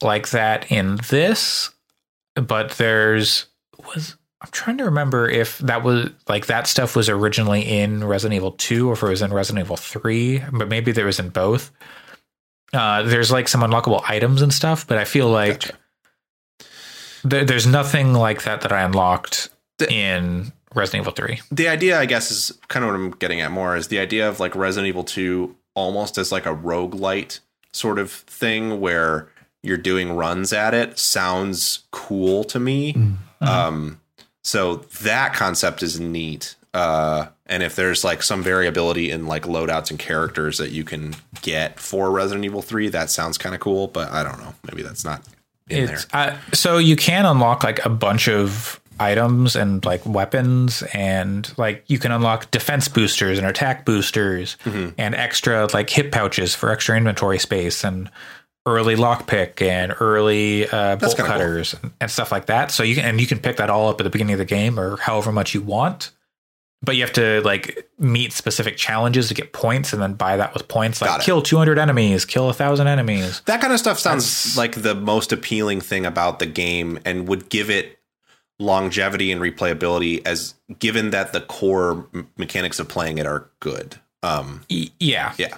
like 0.01 0.29
that 0.29 0.71
in 0.71 0.99
this, 1.09 1.69
but 2.35 2.71
there's 2.71 3.45
was 3.93 4.15
I'm 4.41 4.49
trying 4.51 4.77
to 4.77 4.85
remember 4.85 5.29
if 5.29 5.57
that 5.59 5.83
was 5.83 6.09
like 6.29 6.45
that 6.45 6.65
stuff 6.67 6.95
was 6.95 7.09
originally 7.09 7.61
in 7.61 8.03
Resident 8.05 8.35
Evil 8.37 8.53
2 8.53 8.89
or 8.89 8.93
if 8.93 9.03
it 9.03 9.07
was 9.09 9.21
in 9.21 9.33
Resident 9.33 9.65
Evil 9.65 9.75
3, 9.75 10.43
but 10.53 10.69
maybe 10.69 10.91
there 10.93 11.05
was 11.05 11.19
in 11.19 11.29
both. 11.29 11.71
Uh, 12.71 13.03
there's 13.03 13.31
like 13.31 13.47
some 13.49 13.61
unlockable 13.61 14.01
items 14.07 14.41
and 14.41 14.53
stuff, 14.53 14.87
but 14.87 14.97
I 14.97 15.03
feel 15.03 15.27
like 15.27 15.59
Gotcha. 15.61 15.77
there, 17.23 17.43
there's 17.45 17.67
nothing 17.67 18.13
like 18.13 18.43
that 18.43 18.61
that 18.61 18.71
I 18.71 18.81
unlocked 18.81 19.49
The- 19.77 19.91
in 19.91 20.53
Resident 20.73 21.01
Evil 21.03 21.13
3. 21.13 21.41
the 21.51 21.67
idea, 21.67 21.99
I 21.99 22.05
guess, 22.05 22.31
is 22.31 22.57
kind 22.67 22.85
of 22.85 22.91
what 22.91 22.95
I'm 22.95 23.11
getting 23.11 23.41
at 23.41 23.51
more 23.51 23.75
is 23.75 23.87
the 23.87 23.99
idea 23.99 24.29
of 24.29 24.39
like 24.39 24.55
Resident 24.55 24.87
Evil 24.87 25.03
2 25.03 25.55
almost 25.75 26.17
as 26.17 26.31
like 26.31 26.45
a 26.45 26.55
roguelite 26.55 27.39
sort 27.73 27.99
of 27.99 28.11
thing 28.11 28.79
where 28.79 29.29
you're 29.63 29.77
doing 29.77 30.13
runs 30.13 30.53
at 30.53 30.73
it 30.73 30.97
sounds 30.97 31.79
cool 31.91 32.43
to 32.45 32.59
me. 32.59 32.95
Um, 33.41 33.98
so 34.43 34.77
that 35.03 35.33
concept 35.33 35.83
is 35.83 35.99
neat. 35.99 36.55
Uh, 36.73 37.27
and 37.47 37.63
if 37.63 37.75
there's 37.75 38.03
like 38.03 38.21
some 38.21 38.43
variability 38.43 39.09
in 39.09 39.25
like 39.25 39.43
loadouts 39.43 39.89
and 39.89 39.97
characters 39.99 40.59
that 40.59 40.69
you 40.71 40.83
can 40.83 41.15
get 41.41 41.79
for 41.79 42.11
Resident 42.11 42.45
Evil 42.45 42.61
3, 42.61 42.89
that 42.89 43.09
sounds 43.09 43.37
kind 43.39 43.55
of 43.55 43.61
cool, 43.61 43.87
but 43.87 44.11
I 44.11 44.23
don't 44.23 44.39
know. 44.39 44.53
Maybe 44.69 44.83
that's 44.83 45.03
not 45.03 45.23
in 45.67 45.87
there. 45.87 45.99
Uh, 46.13 46.37
so 46.53 46.77
you 46.77 46.95
can 46.95 47.25
unlock 47.25 47.63
like 47.63 47.83
a 47.85 47.89
bunch 47.89 48.27
of 48.29 48.79
items 48.99 49.55
and 49.55 49.83
like 49.85 50.05
weapons 50.05 50.83
and 50.93 51.51
like 51.57 51.85
you 51.87 51.97
can 51.97 52.11
unlock 52.11 52.51
defense 52.51 52.87
boosters 52.89 53.37
and 53.37 53.47
attack 53.47 53.85
boosters 53.85 54.57
Mm-hmm. 54.65 54.89
and 54.97 55.15
extra 55.15 55.67
like 55.73 55.89
hip 55.89 56.11
pouches 56.11 56.53
for 56.53 56.69
extra 56.69 56.97
inventory 56.97 57.39
space 57.39 57.83
and 57.83 58.11
early 58.69 58.95
lockpick 58.95 59.61
and 59.61 59.93
early 59.99 60.67
uh, 60.69 60.95
bolt 60.95 61.15
kinda 61.15 61.15
cool. 61.17 61.25
cutters 61.25 61.73
and, 61.81 61.91
and 61.99 62.11
stuff 62.11 62.31
like 62.31 62.45
that. 62.45 62.71
So 62.71 62.83
you 62.83 62.95
can 62.95 63.05
and 63.05 63.19
you 63.19 63.27
can 63.27 63.39
pick 63.39 63.57
that 63.57 63.69
all 63.69 63.89
up 63.89 63.99
at 63.99 64.03
the 64.03 64.09
beginning 64.09 64.33
of 64.33 64.39
the 64.39 64.45
game 64.45 64.79
or 64.79 64.97
however 64.97 65.31
much 65.31 65.53
you 65.53 65.61
want. 65.61 66.11
But 66.81 66.95
you 66.95 67.01
have 67.03 67.11
to 67.13 67.41
like 67.41 67.89
meet 67.97 68.31
specific 68.31 68.77
challenges 68.77 69.27
to 69.27 69.33
get 69.33 69.51
points 69.51 69.91
and 69.91 70.01
then 70.01 70.13
buy 70.13 70.37
that 70.37 70.53
with 70.53 70.69
points 70.69 71.01
like 71.01 71.19
kill 71.21 71.41
200 71.41 71.77
enemies, 71.77 72.23
kill 72.23 72.49
a 72.49 72.53
thousand 72.53 72.87
enemies. 72.87 73.41
That 73.47 73.59
kind 73.59 73.73
of 73.73 73.79
stuff 73.79 73.99
sounds 73.99 74.23
That's- 74.23 74.57
like 74.57 74.81
the 74.81 74.95
most 74.95 75.33
appealing 75.33 75.81
thing 75.81 76.05
about 76.05 76.39
the 76.39 76.45
game 76.45 76.97
and 77.03 77.27
would 77.27 77.49
give 77.49 77.69
it 77.69 77.99
longevity 78.59 79.31
and 79.31 79.41
replayability 79.41 80.21
as 80.25 80.53
given 80.79 81.11
that 81.11 81.31
the 81.33 81.41
core 81.41 82.05
m- 82.13 82.29
mechanics 82.37 82.79
of 82.79 82.87
playing 82.87 83.17
it 83.17 83.25
are 83.25 83.49
good. 83.59 83.97
Um 84.23 84.61
yeah. 84.69 85.33
yeah. 85.37 85.57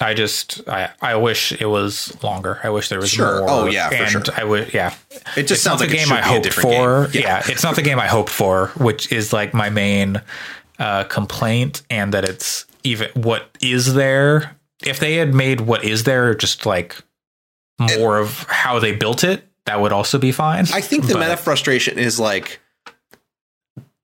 I 0.00 0.14
just 0.14 0.68
I 0.68 0.90
I 1.02 1.16
wish 1.16 1.52
it 1.52 1.66
was 1.66 2.16
longer. 2.22 2.60
I 2.62 2.70
wish 2.70 2.88
there 2.88 3.00
was 3.00 3.10
Sure. 3.10 3.40
more. 3.40 3.50
Oh, 3.50 3.66
yeah, 3.66 3.88
for 3.88 3.94
and 3.96 4.10
sure. 4.10 4.22
I 4.36 4.44
would 4.44 4.72
yeah. 4.72 4.94
It 5.36 5.42
just 5.42 5.50
it's 5.52 5.62
sounds 5.62 5.80
like 5.80 5.90
it 5.90 5.96
game 5.96 6.12
I 6.12 6.20
a 6.20 6.22
hoped 6.22 6.52
for. 6.52 7.08
game. 7.08 7.22
Yeah. 7.22 7.42
it's 7.48 7.62
not 7.64 7.74
the 7.76 7.82
game 7.82 7.98
I 7.98 8.06
hoped 8.06 8.30
for, 8.30 8.68
which 8.76 9.10
is 9.12 9.32
like 9.32 9.54
my 9.54 9.70
main 9.70 10.22
uh, 10.78 11.04
complaint, 11.04 11.82
and 11.90 12.14
that 12.14 12.24
it's 12.24 12.64
even 12.84 13.10
what 13.14 13.48
is 13.60 13.94
there. 13.94 14.56
If 14.84 15.00
they 15.00 15.14
had 15.16 15.34
made 15.34 15.62
what 15.62 15.82
is 15.84 16.04
there 16.04 16.34
just 16.34 16.64
like 16.64 16.96
more 17.96 18.18
of 18.18 18.44
how 18.48 18.78
they 18.78 18.92
built 18.94 19.24
it, 19.24 19.44
that 19.64 19.80
would 19.80 19.92
also 19.92 20.18
be 20.18 20.30
fine. 20.32 20.66
I 20.72 20.80
think 20.80 21.06
the 21.06 21.14
But- 21.14 21.20
meta 21.20 21.36
frustration 21.36 21.98
is 21.98 22.20
like 22.20 22.60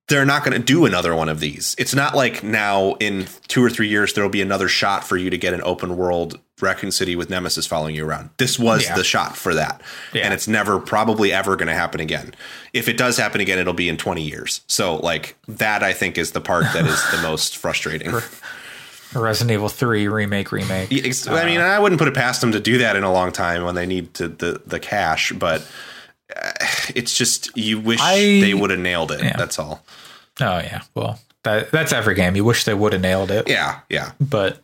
they're 0.08 0.26
not 0.26 0.44
going 0.44 0.52
to 0.58 0.62
do 0.64 0.84
another 0.84 1.14
one 1.14 1.28
of 1.30 1.40
these. 1.40 1.74
It's 1.78 1.94
not 1.94 2.14
like 2.14 2.42
now 2.42 2.94
in 3.00 3.26
two 3.48 3.64
or 3.64 3.70
three 3.70 3.88
years 3.88 4.12
there 4.12 4.22
will 4.22 4.30
be 4.30 4.42
another 4.42 4.68
shot 4.68 5.02
for 5.04 5.16
you 5.16 5.30
to 5.30 5.38
get 5.38 5.54
an 5.54 5.62
open 5.64 5.96
world 5.96 6.38
Raccoon 6.60 6.92
City 6.92 7.16
with 7.16 7.30
Nemesis 7.30 7.66
following 7.66 7.94
you 7.94 8.06
around. 8.06 8.30
This 8.36 8.58
was 8.58 8.84
Yeah. 8.84 8.94
the 8.96 9.02
shot 9.04 9.36
for 9.36 9.54
that, 9.54 9.80
Yeah. 10.12 10.22
and 10.24 10.32
it's 10.34 10.46
never 10.46 10.78
probably 10.78 11.32
ever 11.32 11.56
going 11.56 11.68
to 11.68 11.74
happen 11.74 12.00
again. 12.00 12.34
If 12.72 12.88
it 12.88 12.96
does 12.96 13.16
happen 13.16 13.40
again, 13.40 13.58
it'll 13.58 13.72
be 13.72 13.88
in 13.88 13.96
twenty 13.96 14.22
years. 14.22 14.60
So 14.68 14.96
like 14.96 15.36
that, 15.48 15.82
I 15.82 15.92
think 15.92 16.16
is 16.16 16.32
the 16.32 16.40
part 16.40 16.64
that 16.74 16.86
is 16.86 17.02
the 17.10 17.18
most 17.22 17.56
frustrating. 17.56 18.12
Resident 19.14 19.52
Evil 19.52 19.68
Three 19.68 20.06
remake 20.08 20.52
remake. 20.52 20.90
I 21.28 21.44
mean, 21.44 21.60
I 21.60 21.78
wouldn't 21.78 21.98
put 21.98 22.08
it 22.08 22.14
past 22.14 22.40
them 22.40 22.52
to 22.52 22.60
do 22.60 22.78
that 22.78 22.96
in 22.96 23.04
a 23.04 23.12
long 23.12 23.32
time 23.32 23.64
when 23.64 23.74
they 23.74 23.86
need 23.86 24.12
to, 24.14 24.28
the 24.28 24.60
the 24.66 24.80
cash, 24.80 25.32
but 25.32 25.60
uh, 25.60 25.64
it's 26.94 27.16
just 27.16 27.56
you 27.56 27.80
wish 27.80 28.00
I- 28.02 28.40
they 28.40 28.54
would 28.54 28.70
have 28.70 28.80
nailed 28.80 29.12
it. 29.12 29.22
Yeah. 29.22 29.36
That's 29.36 29.58
all. 29.58 29.84
Oh 30.40 30.58
yeah, 30.58 30.82
well 30.94 31.20
that 31.44 31.70
that's 31.70 31.92
every 31.92 32.14
game. 32.14 32.34
You 32.36 32.44
wish 32.44 32.64
they 32.64 32.74
would 32.74 32.92
have 32.92 33.02
nailed 33.02 33.30
it. 33.30 33.48
Yeah, 33.48 33.80
yeah. 33.88 34.12
but 34.20 34.60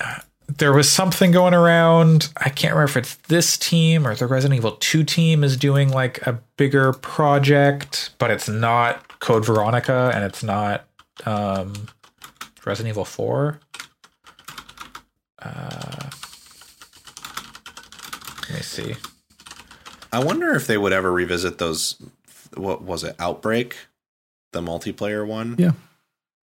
uh, 0.00 0.18
there 0.48 0.72
was 0.72 0.90
something 0.90 1.30
going 1.32 1.54
around. 1.54 2.30
I 2.36 2.50
can't 2.50 2.74
remember 2.74 2.90
if 2.90 2.96
it's 2.96 3.14
this 3.28 3.56
team 3.56 4.06
or 4.06 4.14
the 4.14 4.26
Resident 4.26 4.58
Evil 4.58 4.72
2 4.72 5.04
team 5.04 5.42
is 5.42 5.56
doing 5.56 5.90
like 5.90 6.24
a 6.26 6.38
bigger 6.56 6.92
project, 6.92 8.10
but 8.18 8.30
it's 8.30 8.48
not 8.48 9.18
Code 9.20 9.44
Veronica 9.44 10.10
and 10.14 10.24
it's 10.24 10.42
not 10.42 10.84
um, 11.24 11.88
Resident 12.64 12.92
Evil 12.92 13.04
4. 13.04 13.58
Uh, 15.42 16.10
let 18.48 18.54
me 18.54 18.60
see. 18.62 18.94
I 20.16 20.24
wonder 20.24 20.54
if 20.54 20.66
they 20.66 20.78
would 20.78 20.92
ever 20.92 21.12
revisit 21.12 21.58
those. 21.58 21.96
What 22.56 22.82
was 22.82 23.04
it? 23.04 23.14
Outbreak, 23.18 23.76
the 24.52 24.60
multiplayer 24.62 25.26
one. 25.26 25.56
Yeah. 25.58 25.72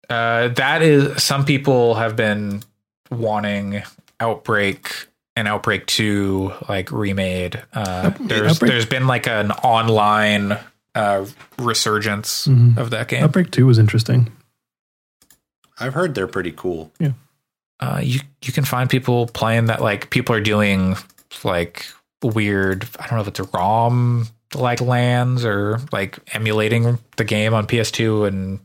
Uh, 0.09 0.49
that 0.49 0.81
is 0.83 1.23
some 1.23 1.45
people 1.45 1.95
have 1.95 2.15
been 2.15 2.61
wanting 3.09 3.81
Outbreak 4.19 5.07
and 5.35 5.47
Outbreak 5.47 5.87
2 5.87 6.53
like 6.69 6.91
remade. 6.91 7.61
Uh, 7.73 8.11
there's 8.19 8.51
Outbreak- 8.53 8.71
there's 8.71 8.85
been 8.85 9.07
like 9.07 9.27
an 9.27 9.51
online 9.51 10.57
uh, 10.93 11.25
resurgence 11.57 12.47
Mhm. 12.47 12.77
of 12.77 12.91
that 12.91 13.07
game. 13.07 13.23
Outbreak 13.23 13.51
2 13.51 13.65
was 13.65 13.79
interesting. 13.79 14.31
I've 15.79 15.93
heard 15.93 16.15
they're 16.15 16.27
pretty 16.27 16.51
cool. 16.55 16.91
Uh, 17.81 17.99
you 18.01 18.21
you 18.43 18.53
can 18.53 18.63
find 18.63 18.89
people 18.89 19.27
playing 19.27 19.65
that 19.65 19.81
like 19.81 20.09
people 20.09 20.33
are 20.33 20.39
doing 20.39 20.95
like 21.43 21.85
weird. 22.25 22.87
I 22.99 23.07
don't 23.07 23.15
know 23.15 23.21
if 23.21 23.27
it's 23.27 23.39
a 23.39 23.43
ROM 23.45 24.27
like 24.53 24.79
lands 24.81 25.43
or 25.45 25.79
like 25.91 26.17
emulating 26.33 26.97
the 27.17 27.23
game 27.23 27.53
on 27.53 27.67
PS2 27.67 28.27
and 28.27 28.59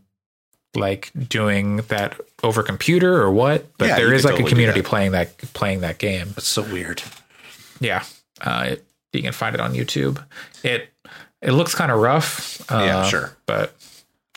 like 0.76 1.10
doing 1.28 1.78
that 1.88 2.20
over 2.42 2.62
computer 2.62 3.16
or 3.20 3.30
what. 3.32 3.66
But 3.78 3.88
Yeah, 3.88 3.96
there 3.96 4.12
is 4.14 4.24
like 4.24 4.32
totally 4.32 4.46
a 4.46 4.50
community 4.50 4.80
that. 4.82 4.88
playing 4.88 5.12
that 5.12 5.36
playing 5.52 5.80
that 5.80 5.98
game. 5.98 6.34
It's 6.36 6.46
so 6.48 6.62
weird. 6.62 7.02
Yeah, 7.80 8.04
uh, 8.42 8.76
you 9.12 9.22
can 9.22 9.32
find 9.32 9.54
it 9.54 9.60
on 9.60 9.72
YouTube. 9.74 10.22
It 10.62 10.88
it 11.42 11.52
looks 11.52 11.74
kind 11.74 11.90
of 11.90 11.98
rough. 12.00 12.60
Uh, 12.70 12.82
Yeah, 12.84 13.04
sure. 13.08 13.36
but 13.46 13.74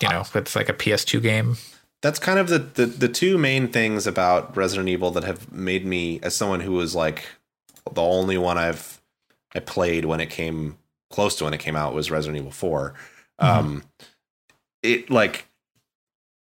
you 0.02 0.10
know 0.10 0.24
it's 0.34 0.56
like 0.56 0.70
a 0.70 0.74
PS2 0.74 1.22
game. 1.22 1.58
That's 2.02 2.20
kind 2.20 2.40
of 2.40 2.48
the, 2.50 2.60
the 2.60 2.86
the 2.86 3.08
two 3.10 3.38
main 3.38 3.68
things 3.68 4.08
about 4.08 4.56
Resident 4.58 4.90
Evil 4.90 5.12
that 5.12 5.24
have 5.24 5.52
made 5.52 5.86
me 5.86 6.20
as 6.24 6.36
someone 6.36 6.62
who 6.62 6.72
was 6.74 6.96
like 6.96 7.26
the 7.94 8.02
only 8.02 8.38
one 8.38 8.58
I've 8.58 9.00
I 9.56 9.60
played 9.60 10.06
when 10.06 10.20
it 10.20 10.30
came 10.30 10.78
close 11.10 11.36
to 11.38 11.44
when 11.44 11.54
it 11.54 11.60
came 11.60 11.76
out 11.76 11.94
was 11.94 12.12
Resident 12.12 12.40
Evil 12.40 12.52
4. 12.52 12.94
Um 13.40 13.84
it 14.82 15.10
like 15.10 15.48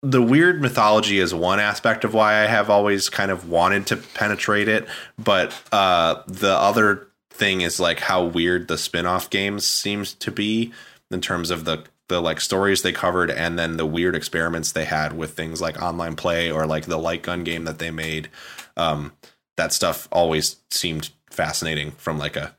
the 0.03 0.21
weird 0.21 0.61
mythology 0.61 1.19
is 1.19 1.33
one 1.33 1.59
aspect 1.59 2.03
of 2.03 2.13
why 2.13 2.41
I 2.41 2.47
have 2.47 2.69
always 2.69 3.09
kind 3.09 3.29
of 3.29 3.49
wanted 3.49 3.88
to 3.88 3.97
penetrate 3.97 4.67
it, 4.67 4.88
but 5.17 5.53
uh 5.71 6.21
the 6.27 6.53
other 6.53 7.07
thing 7.29 7.61
is 7.61 7.79
like 7.79 7.99
how 7.99 8.23
weird 8.23 8.67
the 8.67 8.77
spin-off 8.77 9.29
games 9.29 9.65
seems 9.65 10.13
to 10.13 10.31
be 10.31 10.71
in 11.09 11.21
terms 11.21 11.49
of 11.49 11.65
the 11.65 11.83
the 12.07 12.21
like 12.21 12.41
stories 12.41 12.81
they 12.81 12.91
covered 12.91 13.31
and 13.31 13.57
then 13.57 13.77
the 13.77 13.85
weird 13.85 14.15
experiments 14.15 14.73
they 14.73 14.83
had 14.83 15.13
with 15.13 15.31
things 15.31 15.61
like 15.61 15.81
online 15.81 16.15
play 16.15 16.51
or 16.51 16.65
like 16.65 16.85
the 16.85 16.97
light 16.97 17.23
gun 17.23 17.43
game 17.43 17.63
that 17.63 17.79
they 17.79 17.89
made 17.89 18.29
um 18.75 19.13
that 19.55 19.71
stuff 19.71 20.09
always 20.11 20.57
seemed 20.69 21.09
fascinating 21.29 21.91
from 21.91 22.17
like 22.17 22.35
a 22.35 22.53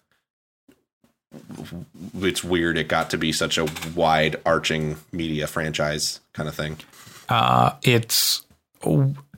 it's 2.21 2.45
weird 2.45 2.77
it 2.77 2.89
got 2.89 3.11
to 3.11 3.19
be 3.19 3.33
such 3.33 3.59
a 3.59 3.67
wide 3.95 4.37
arching 4.45 4.97
media 5.13 5.47
franchise 5.47 6.21
kind 6.33 6.49
of 6.49 6.55
thing 6.55 6.77
Uh, 7.29 7.73
it's 7.83 8.45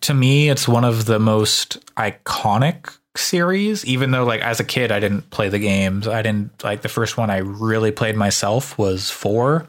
to 0.00 0.14
me, 0.14 0.48
it's 0.48 0.66
one 0.66 0.84
of 0.84 1.04
the 1.04 1.18
most 1.18 1.78
iconic 1.96 2.96
series. 3.16 3.84
Even 3.84 4.10
though, 4.10 4.24
like, 4.24 4.40
as 4.40 4.60
a 4.60 4.64
kid, 4.64 4.90
I 4.90 5.00
didn't 5.00 5.30
play 5.30 5.48
the 5.48 5.58
games. 5.58 6.08
I 6.08 6.22
didn't 6.22 6.64
like 6.64 6.82
the 6.82 6.88
first 6.88 7.16
one 7.16 7.30
I 7.30 7.38
really 7.38 7.92
played 7.92 8.16
myself 8.16 8.78
was 8.78 9.10
four, 9.10 9.68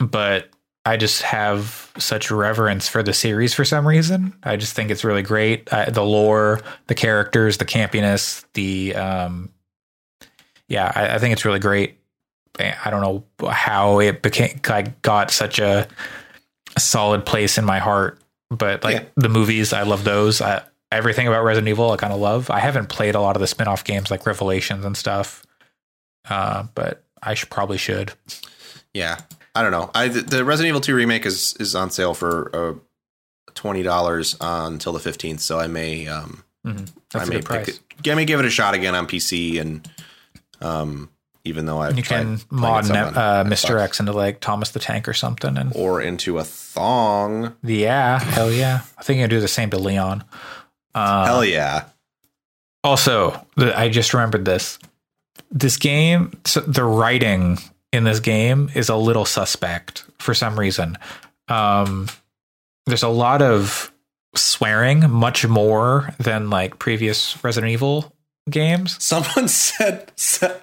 but 0.00 0.50
I 0.84 0.98
just 0.98 1.22
have 1.22 1.90
such 1.98 2.30
reverence 2.30 2.88
for 2.88 3.02
the 3.02 3.14
series 3.14 3.54
for 3.54 3.64
some 3.64 3.88
reason. 3.88 4.34
I 4.42 4.56
just 4.56 4.74
think 4.74 4.90
it's 4.90 5.04
really 5.04 5.22
great. 5.22 5.66
The 5.66 6.04
lore, 6.04 6.60
the 6.88 6.94
characters, 6.94 7.56
the 7.56 7.64
campiness, 7.64 8.44
the 8.52 8.94
um, 8.94 9.50
yeah, 10.74 10.90
I, 10.94 11.14
I 11.14 11.18
think 11.18 11.32
it's 11.32 11.44
really 11.44 11.60
great. 11.60 11.98
I 12.58 12.88
don't 12.90 13.00
know 13.00 13.48
how 13.50 14.00
it 14.00 14.22
became. 14.22 14.60
I 14.68 14.82
got 15.02 15.30
such 15.30 15.58
a 15.58 15.88
a 16.76 16.80
solid 16.80 17.24
place 17.24 17.56
in 17.58 17.64
my 17.64 17.78
heart. 17.78 18.18
But 18.50 18.84
like 18.84 18.94
Yeah. 18.96 19.04
the 19.16 19.28
movies, 19.28 19.72
I 19.72 19.82
love 19.82 20.04
those. 20.04 20.40
I, 20.40 20.62
everything 20.92 21.26
about 21.26 21.42
Resident 21.44 21.68
Evil, 21.68 21.90
I 21.92 21.96
kind 21.96 22.12
of 22.12 22.20
love. 22.20 22.50
I 22.50 22.58
haven't 22.60 22.88
played 22.88 23.14
a 23.14 23.20
lot 23.20 23.36
of 23.36 23.40
the 23.40 23.46
spin 23.46 23.66
off 23.68 23.82
games 23.84 24.10
like 24.10 24.26
Revelations 24.26 24.84
and 24.84 24.96
stuff, 24.96 25.42
uh, 26.28 26.64
but 26.74 27.02
I 27.22 27.34
should 27.34 27.50
probably 27.50 27.78
should. 27.78 28.12
yeah 28.92 29.18
i 29.56 29.62
don't 29.62 29.70
know 29.72 29.90
i 29.94 30.08
the- 30.08 30.20
the 30.20 30.44
resident 30.44 30.68
evil 30.70 30.80
2 30.80 30.94
remake 30.94 31.24
is 31.26 31.54
is 31.60 31.74
on 31.74 31.90
sale 31.90 32.12
for 32.14 32.50
uh 32.54 32.74
$20 33.54 34.36
uh, 34.40 34.66
until 34.66 34.92
the 34.92 34.98
15th 34.98 35.40
so 35.40 35.58
i 35.58 35.66
may 35.66 36.06
um 36.08 36.42
Mhm. 36.66 36.88
I 37.14 37.24
may 37.26 37.42
price. 37.42 37.66
pick 37.66 37.74
it, 38.04 38.10
I 38.10 38.14
may 38.14 38.24
give 38.24 38.40
it 38.40 38.46
a 38.46 38.50
shot 38.50 38.72
again 38.74 38.94
on 38.94 39.06
PC, 39.06 39.60
and 39.60 39.86
um, 40.60 41.10
even 41.44 41.66
though 41.66 41.78
I've 41.80 41.96
you 41.96 42.02
tried 42.02 42.22
can 42.22 42.40
mod 42.50 42.88
ne- 42.88 42.98
uh, 42.98 43.44
Mr. 43.44 43.78
X 43.78 44.00
into 44.00 44.12
like 44.12 44.40
Thomas 44.40 44.70
the 44.70 44.80
Tank 44.80 45.08
or 45.08 45.12
something, 45.12 45.56
and 45.58 45.72
or 45.76 46.00
into 46.00 46.38
a 46.38 46.44
thong. 46.44 47.54
yeah, 47.62 48.18
hell 48.18 48.50
yeah. 48.50 48.80
I 48.98 49.02
think 49.02 49.18
you 49.18 49.24
can 49.24 49.30
do 49.30 49.40
the 49.40 49.48
same 49.48 49.70
to 49.70 49.78
Leon. 49.78 50.24
Uh, 50.94 51.26
Hell 51.26 51.44
yeah! 51.44 51.84
Also, 52.82 53.46
the, 53.56 53.76
I 53.78 53.88
just 53.88 54.14
remembered 54.14 54.44
this. 54.44 54.78
This 55.50 55.76
game, 55.76 56.32
so 56.44 56.60
the 56.60 56.84
writing 56.84 57.58
in 57.92 58.04
this 58.04 58.20
game 58.20 58.70
is 58.74 58.88
a 58.88 58.96
little 58.96 59.24
suspect 59.24 60.04
for 60.18 60.34
some 60.34 60.58
reason. 60.58 60.98
Um, 61.48 62.08
there's 62.86 63.02
a 63.02 63.08
lot 63.08 63.42
of 63.42 63.92
swearing, 64.34 65.08
much 65.10 65.46
more 65.46 66.12
than 66.18 66.50
like 66.50 66.78
previous 66.78 67.42
Resident 67.44 67.72
Evil 67.72 68.12
games. 68.50 69.02
Someone 69.02 69.48
said, 69.48 70.10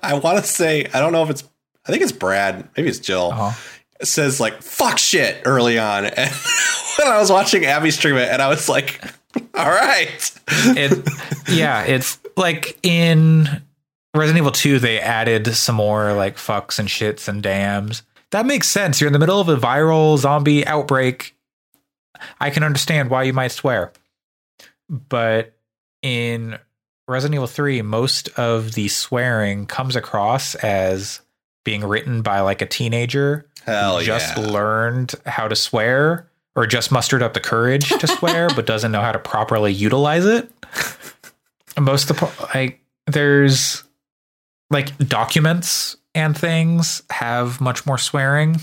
I 0.03 0.13
want 0.15 0.37
to 0.37 0.43
say 0.43 0.87
I 0.93 0.99
don't 0.99 1.11
know 1.11 1.23
if 1.23 1.29
it's 1.29 1.43
I 1.85 1.91
think 1.91 2.03
it's 2.03 2.11
Brad, 2.11 2.69
maybe 2.77 2.89
it's 2.89 2.99
Jill. 2.99 3.31
Uh-huh. 3.33 3.51
Says 4.03 4.39
like 4.39 4.61
fuck 4.61 4.97
shit 4.97 5.41
early 5.45 5.77
on, 5.77 6.05
and 6.17 6.31
when 6.97 7.07
I 7.07 7.19
was 7.19 7.31
watching 7.31 7.65
Abby 7.65 7.91
stream 7.91 8.15
it, 8.17 8.29
and 8.29 8.41
I 8.41 8.47
was 8.47 8.67
like, 8.67 9.03
all 9.55 9.69
right, 9.69 10.31
It, 10.47 11.07
yeah, 11.47 11.83
it's 11.83 12.19
like 12.35 12.79
in 12.83 13.47
Resident 14.15 14.39
Evil 14.39 14.51
2, 14.51 14.79
they 14.79 14.99
added 14.99 15.47
some 15.55 15.75
more 15.75 16.13
like 16.13 16.37
fucks 16.37 16.79
and 16.79 16.89
shits 16.89 17.27
and 17.27 17.41
dams. 17.43 18.03
That 18.31 18.45
makes 18.45 18.67
sense. 18.67 18.99
You're 18.99 19.07
in 19.07 19.13
the 19.13 19.19
middle 19.19 19.39
of 19.39 19.49
a 19.49 19.57
viral 19.57 20.17
zombie 20.17 20.65
outbreak. 20.65 21.35
I 22.39 22.49
can 22.49 22.63
understand 22.63 23.09
why 23.09 23.23
you 23.23 23.33
might 23.33 23.51
swear. 23.51 23.91
But 24.89 25.53
in 26.01 26.57
Resident 27.11 27.35
Evil 27.35 27.47
3, 27.47 27.81
most 27.81 28.29
of 28.37 28.73
the 28.73 28.87
swearing 28.87 29.65
comes 29.65 29.95
across 29.95 30.55
as 30.55 31.21
being 31.63 31.83
written 31.83 32.21
by 32.21 32.39
like 32.39 32.61
a 32.61 32.65
teenager 32.65 33.45
hell 33.65 33.99
who 33.99 34.05
just 34.05 34.37
yeah. 34.37 34.47
learned 34.47 35.13
how 35.25 35.47
to 35.47 35.55
swear 35.55 36.27
or 36.55 36.65
just 36.65 36.91
mustered 36.91 37.21
up 37.21 37.33
the 37.33 37.39
courage 37.39 37.89
to 37.89 38.07
swear 38.17 38.49
but 38.55 38.65
doesn't 38.65 38.91
know 38.91 39.01
how 39.01 39.11
to 39.11 39.19
properly 39.19 39.71
utilize 39.71 40.25
it. 40.25 40.51
Most 41.79 42.09
of 42.09 42.19
the 42.19 42.47
like 42.55 42.81
there's 43.07 43.83
like 44.69 44.97
documents 44.97 45.97
and 46.15 46.37
things 46.37 47.03
have 47.09 47.61
much 47.61 47.85
more 47.85 47.97
swearing. 47.97 48.59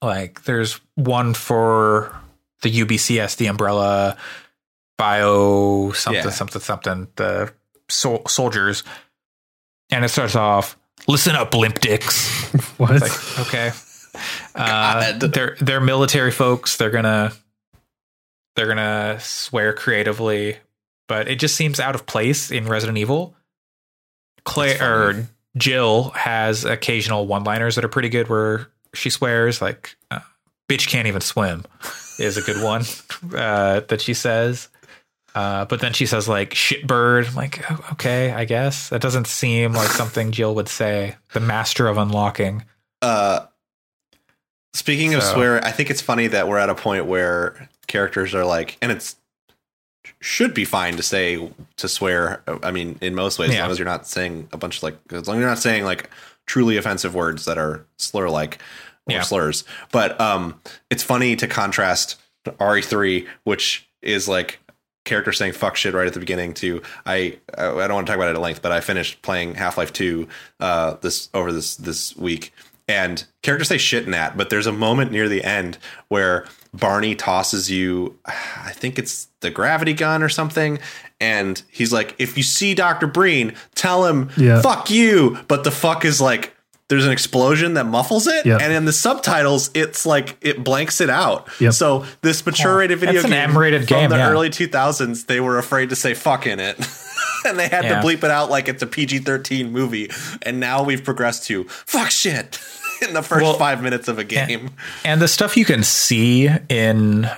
Like 0.00 0.44
there's 0.44 0.80
one 0.94 1.34
for 1.34 2.14
the 2.62 2.70
UBCS, 2.70 3.36
the 3.36 3.46
umbrella 3.46 4.16
bio 4.96 5.92
something 5.92 6.24
Yeah. 6.24 6.30
something 6.30 6.60
something 6.62 7.08
the 7.16 7.52
sol- 7.88 8.26
soldiers. 8.26 8.82
And 9.90 10.04
it 10.04 10.08
starts 10.08 10.34
off 10.36 10.76
listen 11.08 11.34
up 11.36 11.54
limp 11.54 11.80
dicks. 11.80 12.30
What? 12.78 12.90
it's 12.96 13.36
like 13.38 13.46
okay. 13.46 13.72
Uh, 14.54 15.18
they're 15.18 15.56
they're 15.60 15.80
military 15.80 16.30
folks. 16.30 16.76
They're 16.76 16.90
gonna 16.90 17.32
they're 18.54 18.68
gonna 18.68 19.18
swear 19.20 19.72
creatively 19.72 20.58
but 21.08 21.28
it 21.28 21.38
just 21.40 21.56
seems 21.56 21.80
out 21.80 21.94
of 21.94 22.06
place 22.06 22.50
in 22.50 22.66
resident 22.66 22.96
evil. 22.96 23.34
Claire 24.44 25.08
or 25.08 25.28
jill 25.56 26.10
has 26.10 26.64
occasional 26.64 27.26
one 27.26 27.44
liners 27.44 27.74
that 27.76 27.84
are 27.84 27.88
pretty 27.88 28.08
good 28.08 28.28
where 28.28 28.68
she 28.94 29.10
swears 29.10 29.60
like 29.62 29.96
uh, 30.10 30.20
bitch 30.68 30.86
can't 30.88 31.06
even 31.08 31.20
swim 31.20 31.64
is 32.18 32.36
a 32.36 32.42
good 32.42 32.62
one 32.62 32.82
uh, 33.36 33.80
that 33.88 34.00
she 34.00 34.14
says 34.14 34.68
uh, 35.34 35.64
but 35.66 35.80
then 35.80 35.92
she 35.92 36.06
says 36.06 36.28
like 36.28 36.50
shitbird 36.50 37.28
I'm 37.28 37.34
like 37.34 37.70
oh, 37.70 37.88
okay 37.92 38.30
i 38.32 38.44
guess 38.44 38.88
that 38.90 39.00
doesn't 39.00 39.26
seem 39.26 39.72
like 39.72 39.90
something 39.90 40.30
jill 40.32 40.54
would 40.54 40.68
say 40.68 41.16
the 41.32 41.40
master 41.40 41.88
of 41.88 41.96
unlocking 41.98 42.64
Uh, 43.02 43.46
speaking 44.72 45.14
of 45.14 45.22
swear, 45.22 45.64
I 45.64 45.70
think 45.70 45.90
it's 45.90 46.00
funny 46.00 46.26
that 46.28 46.48
we're 46.48 46.58
at 46.58 46.70
a 46.70 46.74
point 46.74 47.06
where 47.06 47.68
characters 47.86 48.34
are 48.34 48.44
like, 48.44 48.76
and 48.82 48.90
it's 48.90 49.16
should 50.20 50.54
be 50.54 50.64
fine 50.64 50.96
to 50.96 51.02
say 51.02 51.50
to 51.76 51.88
swear. 51.88 52.42
I 52.62 52.70
mean, 52.70 52.98
in 53.00 53.14
most 53.14 53.38
ways, 53.38 53.50
as 53.50 53.58
long 53.58 53.70
as 53.70 53.78
you're 53.78 53.86
not 53.86 54.06
saying 54.06 54.48
a 54.52 54.56
bunch 54.56 54.78
of 54.78 54.82
like, 54.84 54.98
as 55.12 55.28
long 55.28 55.36
as 55.36 55.40
you're 55.40 55.48
not 55.48 55.58
saying 55.58 55.84
like 55.84 56.10
truly 56.46 56.76
offensive 56.76 57.14
words 57.14 57.44
that 57.44 57.58
are 57.58 57.84
slur 57.98 58.28
like 58.28 58.58
or 59.06 59.12
Yeah. 59.14 59.22
slurs. 59.22 59.64
But 59.92 60.18
um, 60.20 60.60
it's 60.90 61.02
funny 61.02 61.36
to 61.36 61.46
contrast 61.46 62.20
RE3, 62.46 63.26
which 63.44 63.86
is 64.02 64.28
like 64.28 64.58
character 65.04 65.32
saying 65.32 65.52
fuck 65.52 65.76
shit 65.76 65.94
right 65.94 66.06
at 66.06 66.14
the 66.14 66.20
beginning 66.20 66.54
to 66.54 66.82
I 67.06 67.38
I 67.56 67.62
don't 67.86 67.94
want 67.94 68.06
to 68.06 68.10
talk 68.10 68.16
about 68.16 68.28
it 68.30 68.36
at 68.36 68.40
length, 68.40 68.62
but 68.62 68.72
I 68.72 68.80
finished 68.80 69.22
playing 69.22 69.54
Half 69.54 69.76
Life 69.78 69.92
Two 69.92 70.28
uh, 70.60 70.94
this 71.00 71.28
over 71.34 71.52
this 71.52 71.76
this 71.76 72.16
week, 72.16 72.52
and 72.88 73.24
characters 73.42 73.68
say 73.68 73.78
shit 73.78 74.04
in 74.04 74.10
that, 74.12 74.36
but 74.36 74.50
there's 74.50 74.66
a 74.66 74.72
moment 74.72 75.12
near 75.12 75.28
the 75.28 75.44
end 75.44 75.78
where 76.08 76.46
Barney 76.72 77.14
tosses 77.14 77.70
you, 77.70 78.18
I 78.26 78.72
think 78.72 78.98
it's 78.98 79.28
the 79.40 79.50
gravity 79.50 79.92
gun 79.92 80.22
or 80.22 80.28
something, 80.28 80.78
and 81.20 81.62
he's 81.70 81.92
like, 81.92 82.14
if 82.18 82.36
you 82.36 82.42
see 82.42 82.74
Doctor 82.74 83.06
Breen, 83.06 83.54
tell 83.74 84.06
him 84.06 84.30
Yeah. 84.36 84.60
fuck 84.60 84.90
you, 84.90 85.38
but 85.48 85.64
the 85.64 85.70
fuck 85.70 86.04
is 86.04 86.20
like. 86.20 86.53
There's 86.90 87.06
an 87.06 87.12
explosion 87.12 87.74
that 87.74 87.86
muffles 87.86 88.26
it, 88.26 88.44
Yep. 88.44 88.60
and 88.60 88.72
in 88.72 88.84
the 88.84 88.92
subtitles, 88.92 89.70
it's 89.74 90.04
like 90.04 90.36
it 90.42 90.62
blanks 90.62 91.00
it 91.00 91.08
out. 91.08 91.48
Yep. 91.58 91.72
So 91.72 92.04
this 92.20 92.44
mature 92.44 92.76
rated 92.76 92.98
video 92.98 93.22
That's 93.22 93.24
game 93.32 93.50
M-rated 93.50 93.88
from 93.88 93.96
game, 93.96 94.10
the 94.10 94.16
yeah. 94.16 94.28
early 94.28 94.50
2000s, 94.50 95.24
they 95.26 95.40
were 95.40 95.56
afraid 95.58 95.88
to 95.90 95.96
say 95.96 96.12
"fuck" 96.12 96.46
in 96.46 96.60
it. 96.60 96.76
and 97.46 97.58
they 97.58 97.68
had 97.68 97.84
Yeah. 97.84 98.00
to 98.02 98.06
bleep 98.06 98.18
it 98.22 98.30
out 98.30 98.50
like 98.50 98.68
it's 98.68 98.82
a 98.82 98.86
PG 98.86 99.20
13 99.20 99.72
movie. 99.72 100.10
And 100.42 100.60
now 100.60 100.82
we've 100.82 101.02
progressed 101.02 101.46
to 101.46 101.64
fuck 101.64 102.10
shit 102.10 102.58
in 103.02 103.14
the 103.14 103.22
first 103.22 103.42
Well, 103.42 103.54
five 103.54 103.82
minutes 103.82 104.06
of 104.08 104.18
a 104.18 104.24
game. 104.24 104.70
And 105.06 105.22
the 105.22 105.28
stuff 105.28 105.56
you 105.56 105.64
can 105.64 105.82
see 105.84 106.50
in 106.68 107.30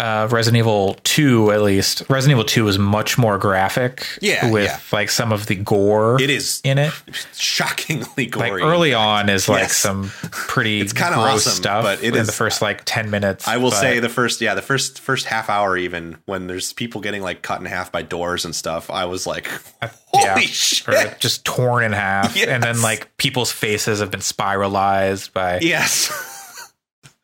uh, 0.00 0.26
Resident 0.30 0.58
Evil 0.58 0.94
2, 1.04 1.52
at 1.52 1.62
least, 1.62 2.02
Resident 2.08 2.32
Evil 2.38 2.44
2 2.44 2.66
is 2.66 2.78
much 2.80 3.16
more 3.16 3.38
graphic. 3.38 4.06
Yeah, 4.20 4.50
With 4.50 4.64
yeah. 4.64 4.80
like 4.90 5.08
some 5.08 5.32
of 5.32 5.46
the 5.46 5.54
gore 5.54 6.20
It 6.20 6.30
is 6.30 6.60
in 6.64 6.78
it. 6.78 6.92
shockingly 7.32 8.28
Like 8.30 8.52
early 8.54 8.92
on 8.92 9.28
is 9.28 9.48
like 9.48 9.62
Yes. 9.62 9.76
some 9.76 10.10
pretty 10.32 10.80
It's 10.80 10.92
kinda 10.92 11.14
gross 11.14 11.46
awesome, 11.46 11.52
stuff 11.52 11.84
but 11.84 12.02
it 12.02 12.14
in 12.14 12.20
is- 12.22 12.26
the 12.26 12.32
first 12.32 12.60
like 12.60 12.82
10 12.84 13.08
minutes. 13.10 13.46
I 13.46 13.56
will 13.58 13.70
but- 13.70 13.80
say 13.80 14.00
the 14.00 14.08
first, 14.08 14.40
yeah, 14.40 14.54
the 14.54 14.62
first 14.62 15.00
first 15.00 15.26
half 15.26 15.48
hour, 15.48 15.76
even 15.76 16.16
when 16.26 16.48
there's 16.48 16.72
people 16.72 17.00
getting 17.00 17.22
like 17.22 17.42
cut 17.42 17.60
in 17.60 17.66
half 17.66 17.92
by 17.92 18.02
doors 18.02 18.44
and 18.44 18.54
stuff, 18.54 18.90
I 18.90 19.04
was 19.04 19.26
like, 19.28 19.46
holy 20.06 20.24
yeah, 20.24 20.38
shit! 20.40 20.88
or 20.88 21.16
just 21.20 21.44
torn 21.44 21.84
in 21.84 21.92
half. 21.92 22.36
And 22.44 22.62
then 22.62 22.82
like 22.82 23.16
people's 23.16 23.52
faces 23.52 24.00
have 24.00 24.10
been 24.10 24.20
spiralized 24.20 25.32
by 25.32 25.60
yes, 25.60 26.10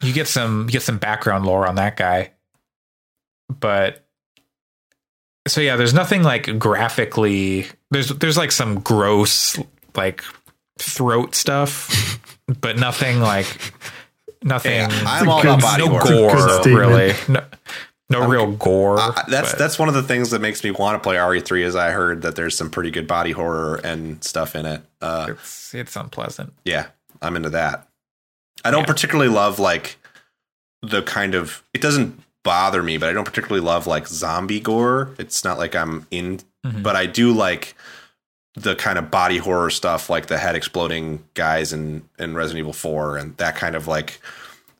you 0.02 0.12
get 0.12 0.28
some 0.28 0.66
you 0.66 0.70
get 0.72 0.82
some 0.82 0.98
background 0.98 1.44
lore 1.46 1.66
on 1.66 1.74
that 1.74 1.96
guy 1.96 2.30
but 3.58 4.06
so 5.48 5.60
yeah 5.60 5.76
there's 5.76 5.94
nothing 5.94 6.22
like 6.22 6.58
graphically 6.58 7.66
there's 7.90 8.08
there's 8.10 8.36
like 8.36 8.52
some 8.52 8.80
gross 8.80 9.58
like 9.96 10.22
throat 10.78 11.34
stuff 11.34 12.20
but 12.60 12.78
nothing 12.78 13.20
like 13.20 13.46
nothing 14.42 14.72
Yeah, 14.72 14.88
I'm 15.06 15.28
all 15.28 15.40
about 15.40 15.60
body 15.60 15.84
no 15.88 15.98
horror. 15.98 16.62
gore 16.62 16.62
really 16.78 17.14
no, 17.28 17.44
no 18.10 18.28
real 18.28 18.52
gore 18.52 18.98
Uh, 19.00 19.12
that's 19.28 19.50
but- 19.52 19.58
that's 19.58 19.78
one 19.78 19.88
of 19.88 19.94
the 19.94 20.02
things 20.02 20.30
that 20.30 20.40
makes 20.40 20.62
me 20.64 20.70
want 20.70 20.94
to 20.94 21.06
play 21.06 21.16
RE3 21.16 21.60
is 21.62 21.74
I 21.76 21.90
heard 21.90 22.22
that 22.22 22.36
there's 22.36 22.56
some 22.56 22.70
pretty 22.70 22.90
good 22.90 23.06
body 23.06 23.32
horror 23.32 23.76
and 23.82 24.22
stuff 24.24 24.54
in 24.54 24.66
it. 24.66 24.82
Uh, 25.00 25.28
it's, 25.30 25.74
it's 25.74 25.96
unpleasant 25.96 26.52
yeah, 26.64 26.86
I'm 27.22 27.36
into 27.36 27.50
that. 27.50 27.88
I 28.64 28.70
don't 28.70 28.80
Yeah. 28.80 28.86
particularly 28.86 29.30
love 29.32 29.58
like 29.58 29.96
the 30.82 31.02
kind 31.02 31.34
of 31.34 31.62
it 31.74 31.80
doesn't 31.82 32.20
bother 32.42 32.82
me, 32.82 32.96
but 32.96 33.08
I 33.08 33.12
don't 33.12 33.24
particularly 33.24 33.64
love 33.64 33.86
like 33.86 34.06
zombie 34.08 34.60
gore. 34.60 35.10
It's 35.18 35.44
not 35.44 35.58
like 35.58 35.74
I'm 35.74 36.06
in, 36.10 36.40
Mhm. 36.66 36.82
but 36.82 36.96
I 36.96 37.06
do 37.06 37.32
like 37.32 37.74
the 38.54 38.74
kind 38.74 38.98
of 38.98 39.10
body 39.10 39.38
horror 39.38 39.70
stuff, 39.70 40.10
like 40.10 40.26
the 40.26 40.38
head 40.38 40.54
exploding 40.56 41.24
guys 41.34 41.72
in 41.72 42.08
in 42.18 42.34
Resident 42.34 42.60
Evil 42.60 42.72
Four, 42.72 43.16
and 43.16 43.36
that 43.38 43.56
kind 43.56 43.74
of 43.76 43.86
like 43.86 44.20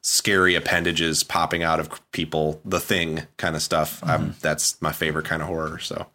scary 0.03 0.55
appendages 0.55 1.23
popping 1.23 1.63
out 1.63 1.79
of 1.79 1.89
people, 2.13 2.61
the 2.65 2.81
thing 2.81 3.27
kind 3.37 3.55
of 3.55 3.63
stuff. 3.63 4.03
Um, 4.03 4.35
that's 4.41 4.81
my 4.81 4.93
favorite 4.93 5.27
kind 5.27 5.43
of 5.43 5.49
horror. 5.49 5.79
So 5.79 6.07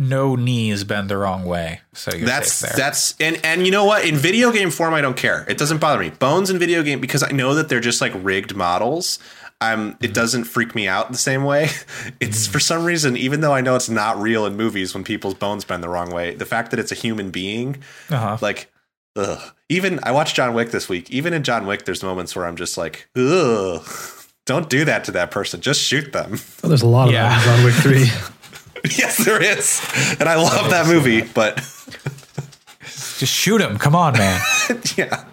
no 0.00 0.36
knees 0.36 0.84
bend 0.84 1.10
the 1.10 1.16
wrong 1.18 1.44
way 1.44 1.80
so 1.92 2.14
you're 2.14 2.24
that's 2.24 2.52
safe 2.52 2.70
there 2.70 2.76
that's 2.78 3.14
and 3.18 3.38
and 3.44 3.66
you 3.66 3.72
know 3.72 3.84
what 3.84 4.04
in 4.04 4.14
video 4.14 4.52
game 4.52 4.70
form 4.70 4.94
i 4.94 5.00
don't 5.00 5.16
care 5.16 5.44
it 5.48 5.58
doesn't 5.58 5.78
bother 5.78 5.98
me 5.98 6.08
bones 6.08 6.50
in 6.50 6.58
video 6.58 6.84
game 6.84 7.00
because 7.00 7.22
i 7.24 7.30
know 7.32 7.54
that 7.56 7.68
they're 7.68 7.80
just 7.80 8.00
like 8.00 8.12
rigged 8.16 8.54
models 8.54 9.18
um 9.60 9.90
Mm-hmm. 9.94 10.04
it 10.04 10.14
doesn't 10.14 10.44
freak 10.44 10.76
me 10.76 10.86
out 10.86 11.10
the 11.10 11.18
same 11.18 11.42
way 11.42 11.68
it's 12.20 12.46
for 12.46 12.60
some 12.60 12.84
reason 12.84 13.16
even 13.16 13.40
though 13.40 13.52
i 13.52 13.60
know 13.60 13.74
it's 13.74 13.88
not 13.88 14.16
real 14.20 14.46
in 14.46 14.56
movies 14.56 14.94
when 14.94 15.02
people's 15.02 15.34
bones 15.34 15.64
bend 15.64 15.82
the 15.82 15.88
wrong 15.88 16.10
way 16.12 16.32
the 16.36 16.46
fact 16.46 16.70
that 16.70 16.78
it's 16.78 16.92
a 16.92 16.94
human 16.94 17.32
being 17.32 17.82
uh-huh. 18.08 18.38
like 18.40 18.70
ugh. 19.16 19.52
even 19.68 19.98
i 20.04 20.12
watched 20.12 20.36
john 20.36 20.54
wick 20.54 20.70
this 20.70 20.88
week 20.88 21.10
even 21.10 21.32
in 21.34 21.42
john 21.42 21.66
wick 21.66 21.84
there's 21.86 22.04
moments 22.04 22.36
where 22.36 22.46
i'm 22.46 22.54
just 22.54 22.78
like 22.78 23.08
ugh 23.16 23.84
don't 24.46 24.70
do 24.70 24.84
that 24.84 25.02
to 25.02 25.10
that 25.10 25.32
person 25.32 25.60
just 25.60 25.80
shoot 25.80 26.12
them 26.12 26.38
Oh, 26.62 26.68
there's 26.68 26.82
a 26.82 26.86
lot 26.86 27.08
of 27.08 27.14
Yeah. 27.14 27.28
that 27.28 27.42
in 27.48 27.56
John 27.56 27.64
Wick 27.64 27.74
3. 27.74 28.28
yes 28.96 29.24
there 29.24 29.42
is 29.42 29.80
and 30.20 30.28
i 30.28 30.34
love 30.36 30.70
that 30.70 30.86
movie 30.86 31.22
but 31.22 31.56
just 32.82 33.32
shoot 33.32 33.60
him 33.60 33.78
come 33.78 33.94
on 33.94 34.12
man 34.14 34.40
yeah 34.96 35.24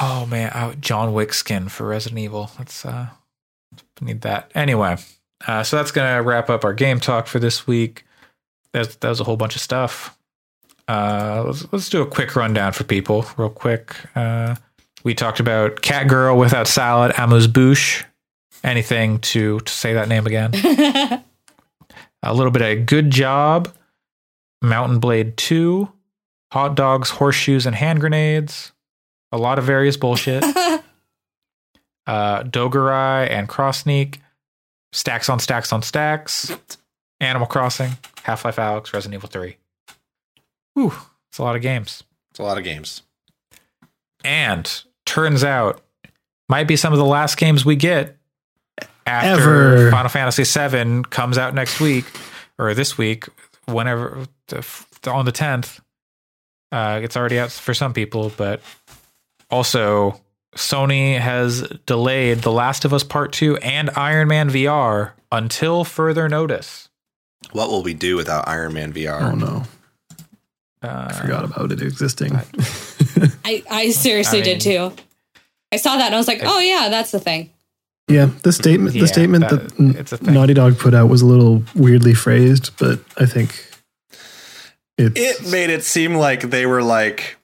Oh 0.00 0.26
man, 0.26 0.52
oh, 0.54 0.74
John 0.80 1.12
Wick 1.12 1.32
skin 1.32 1.68
for 1.68 1.86
Resident 1.86 2.18
Evil. 2.18 2.50
Let's 2.58 2.84
uh 2.84 3.06
need 4.00 4.22
that. 4.22 4.50
Anyway, 4.54 4.96
uh 5.46 5.62
so 5.62 5.76
that's 5.76 5.90
gonna 5.90 6.22
wrap 6.22 6.50
up 6.50 6.64
our 6.64 6.72
game 6.72 7.00
talk 7.00 7.26
for 7.26 7.38
this 7.38 7.66
week. 7.66 8.04
That, 8.72 9.00
that 9.00 9.08
was 9.08 9.20
a 9.20 9.24
whole 9.24 9.36
bunch 9.36 9.56
of 9.56 9.62
stuff. 9.62 10.16
Uh 10.88 11.44
let's 11.46 11.72
let's 11.72 11.88
do 11.88 12.02
a 12.02 12.06
quick 12.06 12.36
rundown 12.36 12.72
for 12.72 12.84
people, 12.84 13.24
real 13.36 13.50
quick. 13.50 13.96
Uh 14.14 14.56
we 15.02 15.14
talked 15.14 15.40
about 15.40 15.80
Cat 15.80 16.08
Girl 16.08 16.36
without 16.36 16.66
salad, 16.66 17.12
Amuse 17.16 17.46
Bouche. 17.46 18.04
Anything 18.62 19.18
to 19.20 19.60
to 19.60 19.72
say 19.72 19.94
that 19.94 20.08
name 20.08 20.26
again? 20.26 21.22
A 22.22 22.34
little 22.34 22.50
bit 22.50 22.62
of 22.62 22.86
good 22.86 23.10
job, 23.10 23.72
Mount 24.62 25.00
& 25.00 25.02
Blade 25.02 25.36
2, 25.36 25.90
hot 26.52 26.74
dogs, 26.74 27.10
horseshoes, 27.10 27.66
and 27.66 27.74
hand 27.74 28.00
grenades. 28.00 28.72
A 29.32 29.38
lot 29.38 29.58
of 29.58 29.64
various 29.64 29.96
bullshit. 29.96 30.42
uh, 32.06 32.42
Dogurai 32.42 33.30
and 33.30 33.48
Crossniq, 33.48 34.16
stacks 34.92 35.28
on 35.28 35.38
stacks 35.38 35.72
on 35.72 35.82
stacks, 35.82 36.54
Animal 37.20 37.46
Crossing, 37.46 37.92
Half 38.24 38.44
Life 38.44 38.56
Alyx, 38.56 38.92
Resident 38.92 39.14
Evil 39.14 39.28
3. 39.28 39.56
Whew, 40.74 40.92
it's 41.30 41.38
a 41.38 41.42
lot 41.42 41.56
of 41.56 41.62
games. 41.62 42.02
it's 42.30 42.40
a 42.40 42.42
lot 42.42 42.58
of 42.58 42.64
games 42.64 43.02
And 44.24 44.82
turns 45.06 45.42
out, 45.44 45.82
might 46.48 46.66
be 46.68 46.76
some 46.76 46.92
of 46.92 46.98
the 46.98 47.04
last 47.04 47.36
games 47.36 47.64
we 47.64 47.76
get 47.76 48.16
after 49.06 49.76
Ever. 49.76 49.90
Final 49.90 50.08
Fantasy 50.08 50.44
VII 50.44 51.02
comes 51.10 51.38
out 51.38 51.54
next 51.54 51.80
week 51.80 52.04
or 52.58 52.74
this 52.74 52.96
week, 52.98 53.26
whenever 53.66 54.26
on 55.06 55.24
the 55.24 55.32
10th. 55.32 55.80
Uh, 56.72 57.00
it's 57.02 57.16
already 57.16 57.38
out 57.38 57.50
for 57.50 57.74
some 57.74 57.92
people, 57.92 58.30
but 58.36 58.60
also 59.50 60.20
Sony 60.56 61.18
has 61.18 61.62
delayed 61.86 62.38
The 62.38 62.52
Last 62.52 62.84
of 62.84 62.92
Us 62.92 63.02
Part 63.02 63.32
2 63.32 63.56
and 63.58 63.90
Iron 63.96 64.28
Man 64.28 64.50
VR 64.50 65.12
until 65.32 65.84
further 65.84 66.28
notice. 66.28 66.88
What 67.52 67.70
will 67.70 67.82
we 67.82 67.94
do 67.94 68.16
without 68.16 68.46
Iron 68.48 68.74
Man 68.74 68.92
VR? 68.92 69.20
Oh 69.22 69.34
no, 69.34 69.62
Uh, 70.82 71.08
I 71.10 71.12
forgot 71.14 71.44
about 71.44 71.72
it 71.72 71.80
existing. 71.82 72.36
I, 73.44 73.62
I 73.70 73.90
seriously 73.90 74.40
I 74.40 74.42
did 74.42 74.60
too. 74.60 74.92
I 75.72 75.76
saw 75.76 75.96
that 75.96 76.06
and 76.06 76.14
I 76.14 76.18
was 76.18 76.28
like, 76.28 76.40
oh 76.42 76.58
yeah, 76.58 76.88
that's 76.90 77.10
the 77.12 77.20
thing. 77.20 77.50
Yeah, 78.10 78.28
the 78.42 78.52
statement 78.52 78.94
Yeah, 78.94 79.02
the 79.02 79.08
statement 79.08 79.48
that- 79.48 79.76
that, 79.76 79.96
it's 79.98 80.12
a 80.12 80.16
thing. 80.18 80.34
Naughty 80.34 80.54
Dog 80.54 80.78
put 80.78 80.94
out 80.94 81.08
was 81.08 81.22
a 81.22 81.26
little 81.26 81.62
weirdly 81.74 82.14
phrased, 82.14 82.70
but 82.78 83.00
I 83.16 83.26
think 83.26 83.66
it's 84.98 85.18
It 85.18 85.50
made 85.50 85.70
it 85.70 85.84
seem 85.84 86.14
like 86.14 86.50
they 86.50 86.66
were 86.66 86.82
like, 86.82 87.36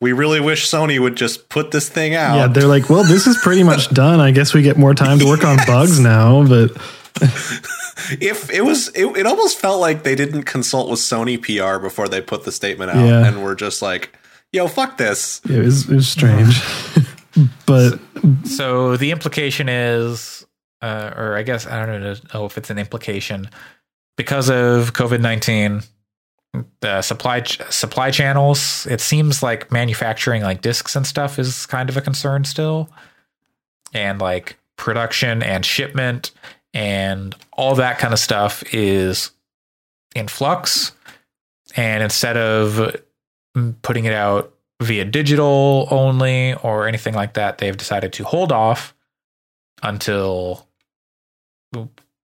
we 0.00 0.12
really 0.12 0.40
wish 0.40 0.68
Sony 0.70 0.98
would 1.00 1.16
just 1.16 1.48
put 1.48 1.70
this 1.70 1.88
thing 1.88 2.14
out. 2.14 2.36
yeah. 2.36 2.46
They're 2.48 2.66
like, 2.68 2.90
well, 2.90 3.04
this 3.04 3.26
is 3.26 3.36
pretty 3.38 3.62
much 3.62 3.88
done. 3.94 4.20
I 4.20 4.32
guess 4.32 4.52
we 4.52 4.62
get 4.62 4.76
more 4.76 4.94
time 4.94 5.18
to 5.20 5.24
work 5.26 5.44
on 5.44 5.56
bugs 5.66 5.98
now, 6.00 6.44
but 6.46 6.72
if 8.20 8.50
it 8.50 8.64
was, 8.64 8.88
it, 8.88 9.06
it 9.16 9.26
almost 9.26 9.58
felt 9.58 9.80
like 9.80 10.02
they 10.02 10.14
didn't 10.14 10.42
consult 10.42 10.90
with 10.90 10.98
Sony 11.00 11.40
PR 11.40 11.78
before 11.80 12.08
they 12.08 12.20
put 12.20 12.44
the 12.44 12.52
statement 12.52 12.90
out, 12.90 13.06
Yeah. 13.06 13.24
and 13.26 13.42
were 13.42 13.54
just 13.54 13.80
like, 13.82 14.14
"Yo, 14.52 14.66
fuck 14.66 14.98
this." 14.98 15.40
it 15.48 15.64
was, 15.64 15.88
it 15.88 15.94
was 15.94 16.08
strange. 16.08 16.60
but 17.66 17.98
So 18.44 18.96
the 18.96 19.10
implication 19.10 19.68
is, 19.68 20.46
uh, 20.82 21.12
or 21.16 21.36
I 21.36 21.42
guess 21.42 21.66
I 21.66 21.84
don't 21.84 22.02
know, 22.32 22.44
if 22.44 22.58
it's 22.58 22.70
an 22.70 22.78
implication, 22.78 23.50
because 24.16 24.48
of 24.48 24.92
COVID 24.92 25.20
nineteen, 25.20 25.82
the 26.80 27.02
supply 27.02 27.40
ch- 27.40 27.60
supply 27.70 28.10
channels. 28.10 28.86
It 28.86 29.00
seems 29.00 29.42
like 29.42 29.72
manufacturing 29.72 30.42
like 30.42 30.62
discs 30.62 30.96
and 30.96 31.06
stuff 31.06 31.38
is 31.38 31.66
kind 31.66 31.88
of 31.88 31.96
a 31.96 32.00
concern 32.00 32.44
still, 32.44 32.88
and 33.92 34.20
like 34.20 34.56
production 34.76 35.42
and 35.42 35.64
shipment 35.64 36.32
and 36.72 37.34
all 37.52 37.76
that 37.76 37.98
kind 37.98 38.12
of 38.12 38.18
stuff 38.18 38.64
is 38.74 39.30
in 40.14 40.28
flux. 40.28 40.92
And 41.76 42.02
instead 42.02 42.36
of 42.36 43.00
mm, 43.56 43.74
putting 43.82 44.04
it 44.04 44.12
out 44.12 44.53
via 44.82 45.04
digital 45.04 45.88
only 45.90 46.54
or 46.54 46.86
anything 46.88 47.14
like 47.14 47.34
that, 47.34 47.58
they've 47.58 47.76
decided 47.76 48.12
to 48.14 48.24
hold 48.24 48.52
off 48.52 48.94
until 49.82 50.66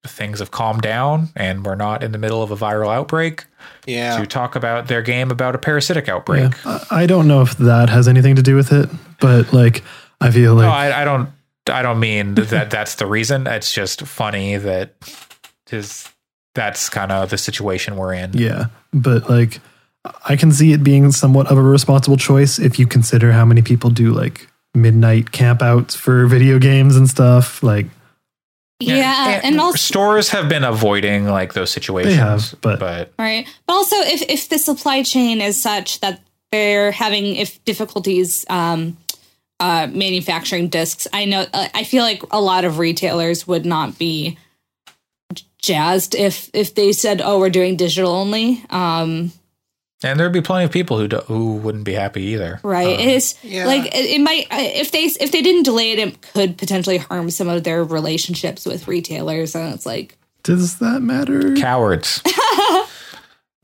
things 0.07 0.39
have 0.39 0.51
calmed 0.51 0.81
down 0.83 1.29
and 1.37 1.65
we're 1.65 1.75
not 1.75 2.03
in 2.03 2.13
the 2.13 2.19
middle 2.19 2.43
of 2.43 2.51
a 2.51 2.57
viral 2.57 2.89
outbreak 2.93 3.45
Yeah, 3.87 4.19
to 4.19 4.27
talk 4.27 4.57
about 4.57 4.89
their 4.89 5.03
game 5.03 5.31
about 5.31 5.55
a 5.55 5.59
parasitic 5.59 6.09
outbreak. 6.09 6.53
yeah, 6.65 6.79
I 6.91 7.03
I 7.03 7.07
don't 7.07 7.29
know 7.29 7.43
if 7.43 7.57
that 7.59 7.91
has 7.91 8.09
anything 8.09 8.37
to 8.37 8.43
do 8.43 8.57
with 8.57 8.73
it, 8.73 8.89
but 9.21 9.53
like 9.53 9.83
I 10.21 10.31
feel 10.31 10.55
like 10.55 10.65
no, 10.65 10.71
I, 10.71 11.03
I 11.03 11.05
don't. 11.05 11.29
I 11.71 11.83
don't 11.83 12.01
mean 12.01 12.35
that. 12.37 12.71
That's 12.71 12.95
the 12.97 13.07
reason. 13.07 13.47
It's 13.47 13.73
just 13.73 14.03
funny 14.03 14.57
that 14.57 14.95
is 15.71 16.09
that's 16.55 16.89
kind 16.89 17.13
of 17.13 17.29
the 17.31 17.39
situation 17.39 17.97
we're 17.97 18.15
in. 18.15 18.33
Yeah, 18.33 18.67
but 18.95 19.29
like 19.29 19.61
I 20.25 20.37
can 20.37 20.51
see 20.53 20.73
it 20.73 20.83
being 20.83 21.13
somewhat 21.13 21.49
of 21.49 21.59
a 21.59 21.63
responsible 21.63 22.17
choice 22.17 22.59
if 22.59 22.79
you 22.79 22.87
consider 22.87 23.33
how 23.33 23.45
many 23.45 23.63
people 23.63 23.91
do 23.91 24.13
like 24.13 24.49
midnight 24.75 25.27
campouts 25.33 25.97
for 25.97 26.27
video 26.27 26.59
games 26.59 26.97
and 26.97 27.09
stuff. 27.09 27.63
Like 27.63 27.87
Yeah, 28.79 29.41
and 29.45 29.61
also 29.61 29.77
stores 29.77 30.31
have 30.31 30.49
been 30.49 30.65
avoiding 30.65 31.27
like 31.27 31.53
those 31.53 31.71
situations. 31.71 32.15
They 32.15 32.19
have, 32.19 32.55
but- 32.63 32.81
but 32.81 33.13
right, 33.19 33.47
but 33.67 33.73
also 33.75 33.97
if 33.97 34.23
if 34.23 34.49
the 34.49 34.59
supply 34.59 35.03
chain 35.03 35.41
is 35.43 35.61
such 35.61 36.01
that 36.01 36.21
they're 36.51 36.93
having 36.93 37.37
if 37.37 37.63
difficulties 37.67 38.47
um, 38.49 38.97
uh, 39.61 39.87
manufacturing 39.93 40.69
discs, 40.69 41.07
I 41.13 41.27
know 41.27 41.45
uh, 41.53 41.69
I 41.75 41.85
feel 41.85 42.03
like 42.05 42.23
a 42.31 42.41
lot 42.41 42.65
of 42.65 42.79
retailers 42.79 43.47
would 43.47 43.67
not 43.67 43.99
be 43.99 44.39
jazzed 45.61 46.15
if 46.15 46.49
if 46.55 46.75
they 46.75 46.93
said, 46.93 47.21
"Oh, 47.23 47.39
we're 47.39 47.51
doing 47.51 47.77
digital 47.77 48.13
only." 48.13 48.65
Um, 48.71 49.33
and 50.03 50.19
there'd 50.19 50.33
be 50.33 50.41
plenty 50.41 50.65
of 50.65 50.71
people 50.71 50.99
who 50.99 51.09
do, 51.09 51.19
who 51.19 51.57
wouldn't 51.57 51.85
be 51.85 51.93
happy 51.95 52.23
either. 52.23 52.61
right 52.63 52.99
um, 52.99 53.09
it's 53.09 53.43
yeah. 53.45 53.67
like 53.67 53.87
it, 53.87 54.05
it 54.05 54.21
might 54.21 54.47
uh, 54.51 54.57
if 54.59 54.91
they 54.93 55.05
if 55.05 55.33
they 55.33 55.43
didn't 55.43 55.65
delay 55.65 55.93
it 55.93 55.99
it 55.99 56.21
could 56.33 56.57
potentially 56.59 56.99
harm 56.99 57.31
some 57.31 57.49
of 57.49 57.65
their 57.65 57.85
relationships 57.85 58.65
with 58.67 58.89
retailers 58.89 59.55
and 59.55 59.75
it's 59.75 59.87
like 59.87 60.17
Does 60.43 60.79
that 60.79 61.01
matter? 61.01 61.55
Cowards. 61.57 62.23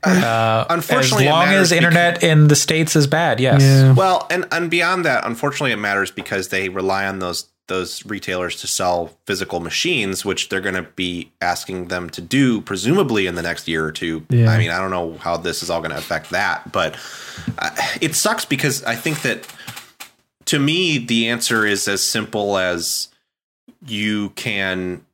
uh, 0.06 0.66
Unfortunately, 0.70 1.26
as 1.26 1.32
long 1.32 1.48
as 1.48 1.72
internet 1.72 2.22
in 2.22 2.48
the 2.48 2.56
states 2.56 2.96
is 2.96 3.06
bad, 3.06 3.40
yes. 3.40 3.62
Yeah. 3.62 3.92
Well, 3.92 4.26
and 4.30 4.46
and 4.52 4.70
beyond 4.70 5.04
that, 5.04 5.26
unfortunately, 5.26 5.72
it 5.72 5.76
matters 5.76 6.10
because 6.10 6.48
they 6.48 6.68
rely 6.68 7.06
on 7.06 7.18
those 7.18 7.46
those 7.68 8.06
retailers 8.06 8.60
to 8.60 8.66
sell 8.66 9.10
physical 9.26 9.60
machines, 9.60 10.24
which 10.24 10.48
they're 10.48 10.60
going 10.60 10.76
to 10.76 10.88
be 10.94 11.32
asking 11.40 11.88
them 11.88 12.08
to 12.10 12.20
do, 12.20 12.60
presumably 12.60 13.26
in 13.26 13.34
the 13.34 13.42
next 13.42 13.66
year 13.66 13.84
or 13.84 13.90
two. 13.90 14.24
Yeah. 14.28 14.50
I 14.50 14.58
mean, 14.58 14.70
I 14.70 14.78
don't 14.78 14.92
know 14.92 15.14
how 15.14 15.36
this 15.36 15.62
is 15.62 15.70
all 15.70 15.80
going 15.80 15.90
to 15.90 15.98
affect 15.98 16.30
that, 16.30 16.70
but 16.70 16.96
uh, 17.58 17.70
it 18.00 18.14
sucks 18.14 18.44
because 18.44 18.84
I 18.84 18.94
think 18.94 19.22
that 19.22 19.46
to 20.46 20.58
me, 20.60 20.98
the 20.98 21.28
answer 21.28 21.66
is 21.66 21.88
as 21.88 22.02
simple 22.02 22.56
as 22.56 23.08
you 23.84 24.30
can. 24.30 25.04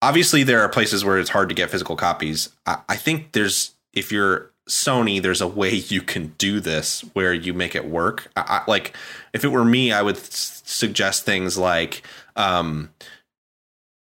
Obviously, 0.00 0.42
there 0.44 0.60
are 0.60 0.68
places 0.68 1.04
where 1.04 1.18
it's 1.18 1.30
hard 1.30 1.48
to 1.48 1.54
get 1.54 1.70
physical 1.70 1.96
copies. 1.96 2.50
I, 2.66 2.78
I 2.88 2.96
think 2.96 3.32
there's 3.32 3.74
if 3.92 4.12
you're 4.12 4.52
Sony, 4.68 5.20
there's 5.20 5.40
a 5.40 5.48
way 5.48 5.74
you 5.88 6.02
can 6.02 6.34
do 6.38 6.60
this 6.60 7.00
where 7.14 7.32
you 7.32 7.52
make 7.54 7.74
it 7.74 7.86
work. 7.86 8.30
I, 8.36 8.40
I, 8.40 8.70
like 8.70 8.96
if 9.32 9.44
it 9.44 9.48
were 9.48 9.64
me, 9.64 9.92
I 9.92 10.02
would 10.02 10.16
s- 10.16 10.62
suggest 10.64 11.24
things 11.24 11.58
like 11.58 12.02
um, 12.36 12.90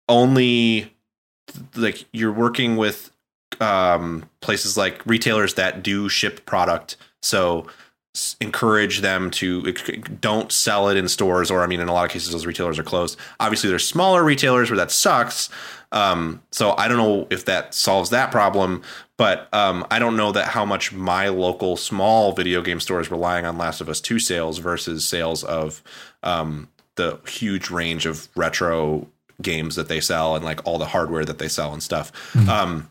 only 0.10 0.94
like 1.76 2.06
you're 2.12 2.34
working 2.34 2.78
with 2.78 3.12
um, 3.60 4.30
places 4.42 4.78
like 4.78 5.06
retailers 5.06 5.54
that 5.56 5.84
do 5.84 6.10
ship 6.10 6.46
product. 6.46 6.98
So 7.22 7.68
encourage 8.40 9.02
them 9.02 9.32
to 9.32 9.64
don't 10.22 10.52
sell 10.52 10.88
it 10.88 10.96
in 10.96 11.08
stores 11.08 11.50
or 11.50 11.64
i 11.64 11.68
mean 11.68 11.80
in 11.80 11.88
a 11.88 11.94
lot 11.94 12.06
of 12.06 12.12
cases 12.12 12.32
those 12.32 12.46
retailers 12.46 12.78
are 12.78 12.84
closed 12.84 13.18
obviously 13.40 13.68
there's 13.68 13.88
smaller 13.88 14.24
retailers 14.24 14.70
where 14.70 14.78
that 14.78 14.92
sucks 14.92 15.50
um, 15.94 16.42
so 16.52 16.76
i 16.78 16.88
don't 16.88 16.98
know 16.98 17.26
if 17.30 17.46
that 17.46 17.74
solves 17.74 18.10
that 18.10 18.32
problem 18.32 18.82
but 19.18 19.48
um, 19.54 19.86
i 19.90 20.00
don't 20.00 20.18
know 20.18 20.32
that 20.32 20.48
how 20.48 20.66
much 20.66 20.92
my 20.92 21.30
local 21.30 21.78
small 21.78 22.34
video 22.34 22.62
game 22.62 22.80
store 22.80 23.00
is 23.00 23.10
relying 23.10 23.46
on 23.46 23.58
last 23.58 23.80
of 23.80 23.88
us 23.88 24.02
2 24.02 24.20
sales 24.20 24.58
versus 24.58 25.08
sales 25.08 25.44
of 25.44 25.82
um, 26.24 26.68
the 26.96 27.20
huge 27.28 27.70
range 27.70 28.06
of 28.06 28.28
retro 28.36 29.08
games 29.42 29.76
that 29.76 29.88
they 29.88 30.00
sell 30.00 30.36
and 30.36 30.46
like 30.46 30.66
all 30.66 30.78
the 30.78 30.86
hardware 30.86 31.26
that 31.26 31.40
they 31.40 31.48
sell 31.48 31.74
and 31.74 31.84
stuff. 31.84 32.12
Um, 32.50 32.90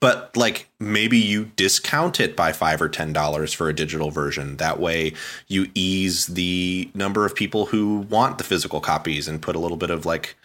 but 0.00 0.36
like 0.36 0.68
maybe 0.78 1.16
you 1.16 1.46
discount 1.56 2.20
it 2.20 2.36
by 2.36 2.52
five 2.52 2.82
or 2.82 2.88
ten 2.88 3.12
dollars 3.12 3.52
for 3.52 3.68
a 3.68 3.74
digital 3.74 4.10
version. 4.10 4.58
That 4.58 4.78
way 4.78 5.14
you 5.48 5.70
ease 5.74 6.26
the 6.26 6.90
number 6.94 7.24
of 7.24 7.34
people 7.34 7.66
who 7.66 7.98
want 8.10 8.36
the 8.36 8.44
physical 8.44 8.80
copies 8.80 9.28
and 9.28 9.40
put 9.40 9.56
a 9.56 9.58
little 9.58 9.78
bit 9.78 9.90
of 9.90 10.04
like 10.04 10.36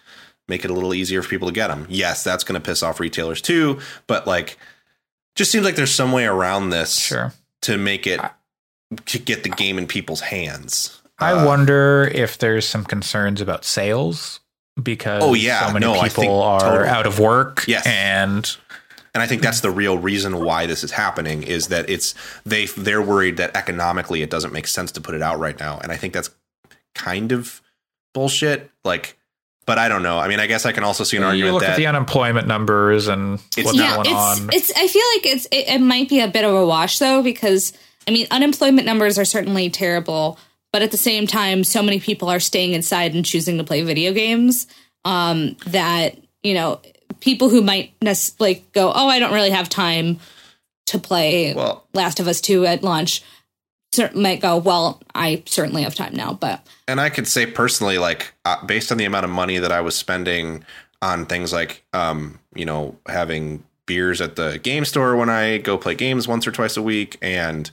make 0.50 0.66
it 0.66 0.72
a 0.72 0.74
little 0.74 0.94
easier 0.94 1.22
for 1.22 1.30
people 1.30 1.48
to 1.48 1.54
get 1.54 1.68
them 1.68 1.86
yes 1.90 2.24
that's 2.24 2.44
going 2.44 2.60
to 2.60 2.66
piss 2.66 2.84
off 2.84 3.00
retailers 3.00 3.42
too 3.42 3.80
but 4.08 4.26
like 4.28 4.58
just 5.36 5.52
seems 5.52 5.64
like 5.64 5.76
there's 5.76 5.94
some 5.94 6.12
way 6.12 6.26
around 6.26 6.70
this 6.72 6.98
Sure. 6.98 7.32
to 7.62 7.78
make 7.78 8.06
it 8.08 8.20
to 9.06 9.20
get 9.20 9.44
the 9.44 9.50
game 9.50 9.78
in 9.78 9.88
people's 9.88 10.22
hands 10.22 11.02
I 11.20 11.34
Uh, 11.34 11.46
wonder 11.46 12.10
if 12.14 12.38
there's 12.38 12.68
some 12.68 12.86
concerns 12.86 13.42
about 13.42 13.66
sales 13.66 14.40
because 14.82 15.22
Oh, 15.22 15.34
yeah. 15.34 15.68
so 15.68 15.74
many 15.74 15.86
No, 15.86 16.02
people 16.02 16.42
are 16.42 16.60
totally. 16.62 16.88
out 16.88 17.06
of 17.06 17.20
work. 17.20 17.66
Yes. 17.68 17.86
And 17.86 18.50
and 19.14 19.22
I 19.22 19.28
think 19.28 19.42
that's 19.42 19.60
the 19.60 19.70
real 19.72 19.98
reason 19.98 20.40
why 20.46 20.66
this 20.66 20.82
is 20.82 20.92
happening 20.92 21.44
is 21.44 21.68
that 21.68 21.90
it's 21.90 22.16
they 22.46 22.68
they're 22.68 23.02
worried 23.02 23.36
that 23.36 23.54
economically 23.56 24.22
it 24.22 24.30
doesn't 24.30 24.54
make 24.54 24.66
sense 24.66 24.94
to 24.94 25.02
put 25.02 25.14
it 25.14 25.22
out 25.22 25.40
right 25.40 25.60
now, 25.60 25.78
and 25.84 25.92
I 25.92 25.98
think 25.98 26.14
that's 26.14 26.30
kind 26.96 27.34
of 27.34 27.62
bullshit. 28.14 28.72
Like, 28.86 29.18
but 29.70 29.78
I 29.78 29.88
don't 29.88 30.02
know. 30.02 30.18
I 30.18 30.28
mean, 30.28 30.40
I 30.40 30.48
guess 30.48 30.66
I 30.66 30.72
can 30.72 30.84
also 30.84 31.04
see 31.04 31.18
an 31.18 31.22
you 31.22 31.28
argument 31.30 31.54
look 31.54 31.62
that 31.62 31.70
at 31.72 31.78
the 31.78 31.86
unemployment 31.86 32.48
numbers 32.48 33.08
and 33.08 33.40
It's 33.56 33.66
what's 33.66 33.78
not- 33.78 34.04
going 34.04 34.08
it's 34.16 34.42
on. 34.42 34.50
it's 34.52 34.72
I 34.76 34.88
feel 34.88 35.04
like 35.16 35.26
it's 35.28 35.46
it, 35.52 35.68
it 35.76 35.80
might 35.82 36.10
be 36.10 36.20
a 36.22 36.28
bit 36.28 36.44
of 36.44 36.54
a 36.56 36.66
wash 36.66 36.98
though 36.98 37.22
because 37.22 37.72
I 38.08 38.12
mean 38.12 38.26
unemployment 38.32 38.88
numbers 38.88 39.20
are 39.20 39.26
certainly 39.26 39.70
terrible, 39.70 40.40
but 40.74 40.82
at 40.82 40.90
the 40.90 40.98
same 40.98 41.28
time, 41.28 41.64
so 41.64 41.84
many 41.84 42.00
people 42.00 42.30
are 42.30 42.40
staying 42.40 42.74
inside 42.74 43.14
and 43.14 43.24
choosing 43.24 43.60
to 43.60 43.64
play 43.64 43.84
video 43.84 44.12
games 44.12 44.66
um, 45.06 45.56
that 45.68 46.18
you 46.42 46.56
know 46.56 46.82
people 47.20 47.50
who 47.50 47.62
might 47.62 47.94
nec- 48.02 48.18
like 48.40 48.72
go, 48.72 48.92
oh, 48.94 49.08
I 49.08 49.20
don't 49.20 49.34
really 49.34 49.52
have 49.52 49.70
time 49.70 50.20
to 50.88 50.98
play 50.98 51.54
Well- 51.54 51.86
Last 51.94 52.20
of 52.20 52.28
Us 52.28 52.42
Two 52.42 52.66
at 52.66 52.82
launch. 52.84 53.22
Might 54.14 54.42
go 54.42 54.58
well. 54.58 55.02
I 55.16 55.44
certainly 55.46 55.84
have 55.84 55.96
time 55.96 56.16
now, 56.16 56.34
but 56.34 56.66
and 56.88 57.02
I 57.02 57.10
could 57.10 57.28
say 57.28 57.46
personally, 57.46 57.98
like 57.98 58.34
uh, 58.46 58.64
based 58.66 58.92
on 58.92 58.98
the 58.98 59.06
amount 59.06 59.26
of 59.26 59.32
money 59.32 59.58
that 59.58 59.72
I 59.72 59.82
was 59.82 59.96
spending 59.96 60.64
on 61.02 61.26
things 61.26 61.52
like, 61.52 61.84
um, 61.94 62.40
you 62.54 62.66
know, 62.66 62.98
having 63.08 63.64
beers 63.86 64.22
at 64.22 64.36
the 64.36 64.60
game 64.60 64.86
store 64.86 65.16
when 65.16 65.30
I 65.30 65.58
go 65.58 65.78
play 65.78 65.96
games 65.96 66.28
once 66.28 66.46
or 66.46 66.52
twice 66.52 66.78
a 66.78 66.82
week, 66.82 67.18
and 67.22 67.70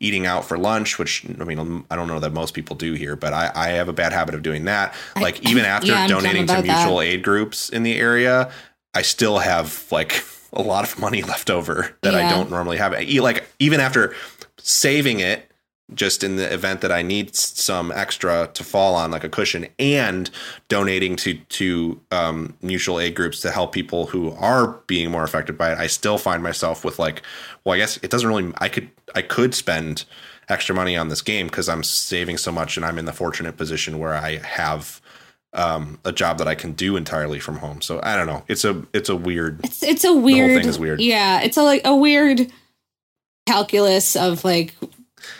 eating 0.00 0.26
out 0.26 0.44
for 0.44 0.58
lunch, 0.58 0.98
which 0.98 1.24
I 1.40 1.44
mean, 1.44 1.84
I 1.90 1.96
don't 1.96 2.08
know 2.08 2.20
that 2.20 2.32
most 2.32 2.54
people 2.54 2.74
do 2.74 2.94
here, 2.94 3.14
but 3.14 3.32
I, 3.32 3.52
I 3.54 3.68
have 3.68 3.88
a 3.88 3.92
bad 3.92 4.12
habit 4.12 4.34
of 4.34 4.42
doing 4.42 4.64
that. 4.64 4.94
Like 5.16 5.48
even 5.48 5.64
after 5.66 5.88
yeah, 5.88 6.08
donating 6.08 6.46
to 6.46 6.54
about 6.54 6.64
that. 6.64 6.78
mutual 6.82 7.00
aid 7.00 7.22
groups 7.22 7.68
in 7.68 7.82
the 7.82 7.96
area, 7.98 8.50
I 8.94 9.02
still 9.02 9.38
have 9.38 9.86
like 9.92 10.24
a 10.52 10.62
lot 10.62 10.90
of 10.90 10.98
money 10.98 11.22
left 11.34 11.50
over 11.50 11.96
that 12.02 12.14
I 12.14 12.28
don't 12.28 12.50
normally 12.50 12.78
have. 12.78 12.92
Like 12.92 13.48
even 13.58 13.78
after 13.78 14.14
saving 14.58 15.20
it 15.20 15.49
just 15.94 16.22
in 16.22 16.36
the 16.36 16.52
event 16.52 16.80
that 16.80 16.92
I 16.92 17.02
need 17.02 17.34
some 17.34 17.92
extra 17.92 18.50
to 18.54 18.64
fall 18.64 18.94
on, 18.94 19.10
like 19.10 19.24
a 19.24 19.28
cushion, 19.28 19.66
and 19.78 20.30
donating 20.68 21.16
to 21.16 21.34
to 21.34 22.00
um, 22.10 22.56
mutual 22.62 23.00
aid 23.00 23.14
groups 23.14 23.40
to 23.40 23.50
help 23.50 23.72
people 23.72 24.06
who 24.06 24.32
are 24.32 24.68
being 24.86 25.10
more 25.10 25.24
affected 25.24 25.58
by 25.58 25.72
it, 25.72 25.78
I 25.78 25.86
still 25.86 26.18
find 26.18 26.42
myself 26.42 26.84
with 26.84 26.98
like, 26.98 27.22
well, 27.64 27.74
I 27.74 27.78
guess 27.78 27.98
it 27.98 28.10
doesn't 28.10 28.28
really. 28.28 28.52
I 28.58 28.68
could 28.68 28.90
I 29.14 29.22
could 29.22 29.54
spend 29.54 30.04
extra 30.48 30.74
money 30.74 30.96
on 30.96 31.08
this 31.08 31.22
game 31.22 31.46
because 31.46 31.68
I'm 31.68 31.82
saving 31.82 32.38
so 32.38 32.52
much, 32.52 32.76
and 32.76 32.86
I'm 32.86 32.98
in 32.98 33.04
the 33.04 33.12
fortunate 33.12 33.56
position 33.56 33.98
where 33.98 34.14
I 34.14 34.36
have 34.38 35.00
um, 35.52 35.98
a 36.04 36.12
job 36.12 36.38
that 36.38 36.48
I 36.48 36.54
can 36.54 36.72
do 36.72 36.96
entirely 36.96 37.40
from 37.40 37.56
home. 37.56 37.80
So 37.80 38.00
I 38.02 38.16
don't 38.16 38.26
know. 38.26 38.44
It's 38.48 38.64
a 38.64 38.84
it's 38.92 39.08
a 39.08 39.16
weird. 39.16 39.60
it's 39.64 39.82
it's 39.82 40.04
a 40.04 40.14
weird 40.14 40.60
thing 40.60 40.68
is 40.68 40.78
weird. 40.78 41.00
Yeah, 41.00 41.42
it's 41.42 41.56
a 41.56 41.62
like 41.62 41.82
a 41.84 41.94
weird 41.94 42.50
calculus 43.46 44.16
of 44.16 44.44
like 44.44 44.74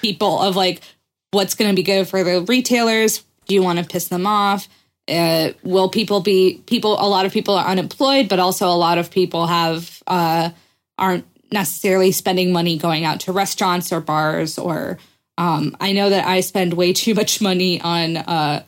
people 0.01 0.39
of 0.41 0.57
like 0.57 0.83
what's 1.31 1.55
going 1.55 1.71
to 1.71 1.77
be 1.77 1.83
good 1.83 2.07
for 2.09 2.23
the 2.25 2.43
retailers. 2.43 3.25
Do 3.47 3.55
you 3.55 3.63
want 3.63 3.79
to 3.79 3.85
piss 3.85 4.09
them 4.09 4.27
off? 4.27 4.69
Uh, 5.09 5.51
will 5.63 5.89
people 5.89 6.21
be 6.21 6.63
people? 6.67 6.93
A 7.01 7.09
lot 7.09 7.27
of 7.27 7.33
people 7.33 7.55
are 7.55 7.67
unemployed, 7.67 8.29
but 8.29 8.39
also 8.39 8.69
a 8.69 8.77
lot 8.77 8.99
of 8.99 9.11
people 9.11 9.47
have 9.47 10.03
uh, 10.07 10.51
aren't 10.99 11.25
necessarily 11.53 12.13
spending 12.13 12.53
money 12.53 12.79
going 12.79 13.05
out 13.05 13.21
to 13.21 13.33
restaurants 13.33 13.93
or 13.93 14.01
bars. 14.01 14.57
Or 14.59 14.99
um, 15.37 15.77
I 15.81 15.93
know 15.93 16.11
that 16.11 16.27
I 16.27 16.41
spend 16.41 16.75
way 16.75 16.93
too 16.93 17.15
much 17.15 17.41
money 17.41 17.81
on 17.81 18.19
uh, 18.19 18.63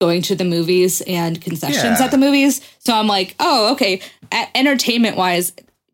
going 0.00 0.22
to 0.22 0.34
the 0.34 0.44
movies 0.44 1.02
and 1.06 1.40
concessions 1.40 1.98
Yeah. 1.98 2.04
at 2.04 2.10
the 2.10 2.18
movies. 2.18 2.60
So 2.78 2.94
I'm 2.94 3.06
like, 3.06 3.34
oh, 3.38 3.72
okay. 3.72 4.00
Entertainment 4.54 5.16
wise, 5.16 5.52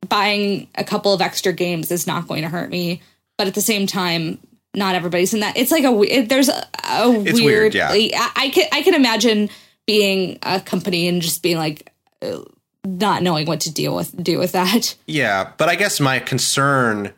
buying 0.08 0.68
a 0.76 0.84
couple 0.84 1.12
of 1.12 1.20
extra 1.20 1.52
games 1.52 1.90
is 1.90 2.06
not 2.06 2.28
going 2.28 2.42
to 2.42 2.48
hurt 2.48 2.70
me. 2.70 3.02
But 3.38 3.46
at 3.46 3.54
the 3.54 3.60
same 3.60 3.86
time, 3.86 4.38
not 4.74 4.94
everybody's 4.94 5.34
in 5.34 5.40
that. 5.40 5.56
It's 5.56 5.70
like 5.70 5.84
a 5.84 6.00
it, 6.02 6.28
there's 6.28 6.48
a, 6.48 6.66
a 6.88 7.10
weird. 7.10 7.34
weird, 7.34 7.74
yeah. 7.74 7.88
I, 7.90 8.30
I 8.36 8.48
can 8.50 8.66
I 8.72 8.82
can 8.82 8.94
imagine 8.94 9.50
being 9.86 10.38
a 10.42 10.60
company 10.60 11.08
and 11.08 11.20
just 11.20 11.42
being 11.42 11.56
like 11.56 11.92
uh, 12.22 12.42
not 12.84 13.22
knowing 13.22 13.46
what 13.46 13.60
to 13.60 13.72
deal 13.72 13.94
with 13.94 14.22
do 14.22 14.38
with 14.38 14.52
that. 14.52 14.96
Yeah, 15.06 15.52
but 15.56 15.68
I 15.68 15.76
guess 15.76 16.00
my 16.00 16.18
concern 16.18 17.12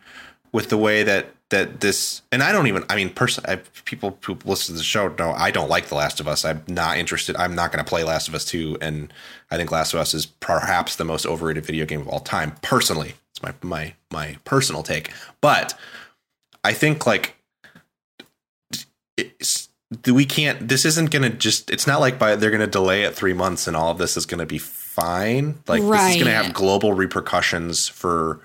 with 0.53 0.69
the 0.69 0.79
way 0.79 1.03
that 1.03 1.35
that 1.51 1.81
this 1.81 2.23
and 2.33 2.43
I 2.43 2.53
don't 2.53 2.67
even 2.67 2.85
I 2.89 2.97
mean 2.97 3.11
personally 3.11 3.61
people 3.85 4.19
who 4.23 4.39
listen 4.45 4.75
to 4.75 4.79
the 4.79 4.85
show 4.85 5.09
know 5.09 5.33
I 5.33 5.51
don't 5.51 5.69
like 5.69 5.87
The 5.87 5.95
Last 5.95 6.21
of 6.21 6.27
Us. 6.27 6.45
I'm 6.45 6.63
not 6.67 6.99
interested. 6.99 7.37
I'm 7.37 7.55
not 7.55 7.71
going 7.71 7.85
to 7.85 7.89
play 7.89 8.03
Last 8.03 8.29
of 8.29 8.35
Us 8.35 8.45
2 8.47 8.79
and 8.81 9.13
I 9.51 9.57
think 9.57 9.71
Last 9.71 9.95
of 9.95 10.01
Us 10.01 10.15
is 10.15 10.27
perhaps 10.27 10.97
the 10.97 11.05
most 11.05 11.27
overrated 11.27 11.65
video 11.65 11.85
game 11.85 12.01
of 12.01 12.09
all 12.09 12.21
time 12.21 12.55
personally. 12.63 13.15
It's 13.31 13.43
my 13.43 13.55
my 13.63 13.95
my 14.11 14.39
personal 14.45 14.83
take. 14.83 15.13
But 15.41 15.79
I 16.65 16.73
think 16.73 17.07
like 17.07 17.37
we 20.07 20.25
can't. 20.25 20.69
This 20.69 20.85
isn't 20.85 21.11
going 21.11 21.23
to 21.23 21.31
just. 21.31 21.71
It's 21.71 21.87
not 21.87 22.01
like 22.01 22.19
by 22.19 22.37
they're 22.37 22.51
going 22.51 22.61
to 22.61 22.67
delay 22.67 23.03
it 23.03 23.15
three 23.15 23.35
months 23.35 23.69
and 23.69 23.77
all 23.77 23.91
of 23.91 23.99
this 23.99 24.17
is 24.17 24.27
going 24.27 24.41
to 24.41 24.47
be 24.47 24.59
fine. 24.59 25.63
Like 25.69 25.83
this 25.83 26.11
is 26.11 26.23
going 26.23 26.27
to 26.27 26.33
have 26.33 26.55
global 26.55 26.93
repercussions 26.95 27.89
for 27.89 28.41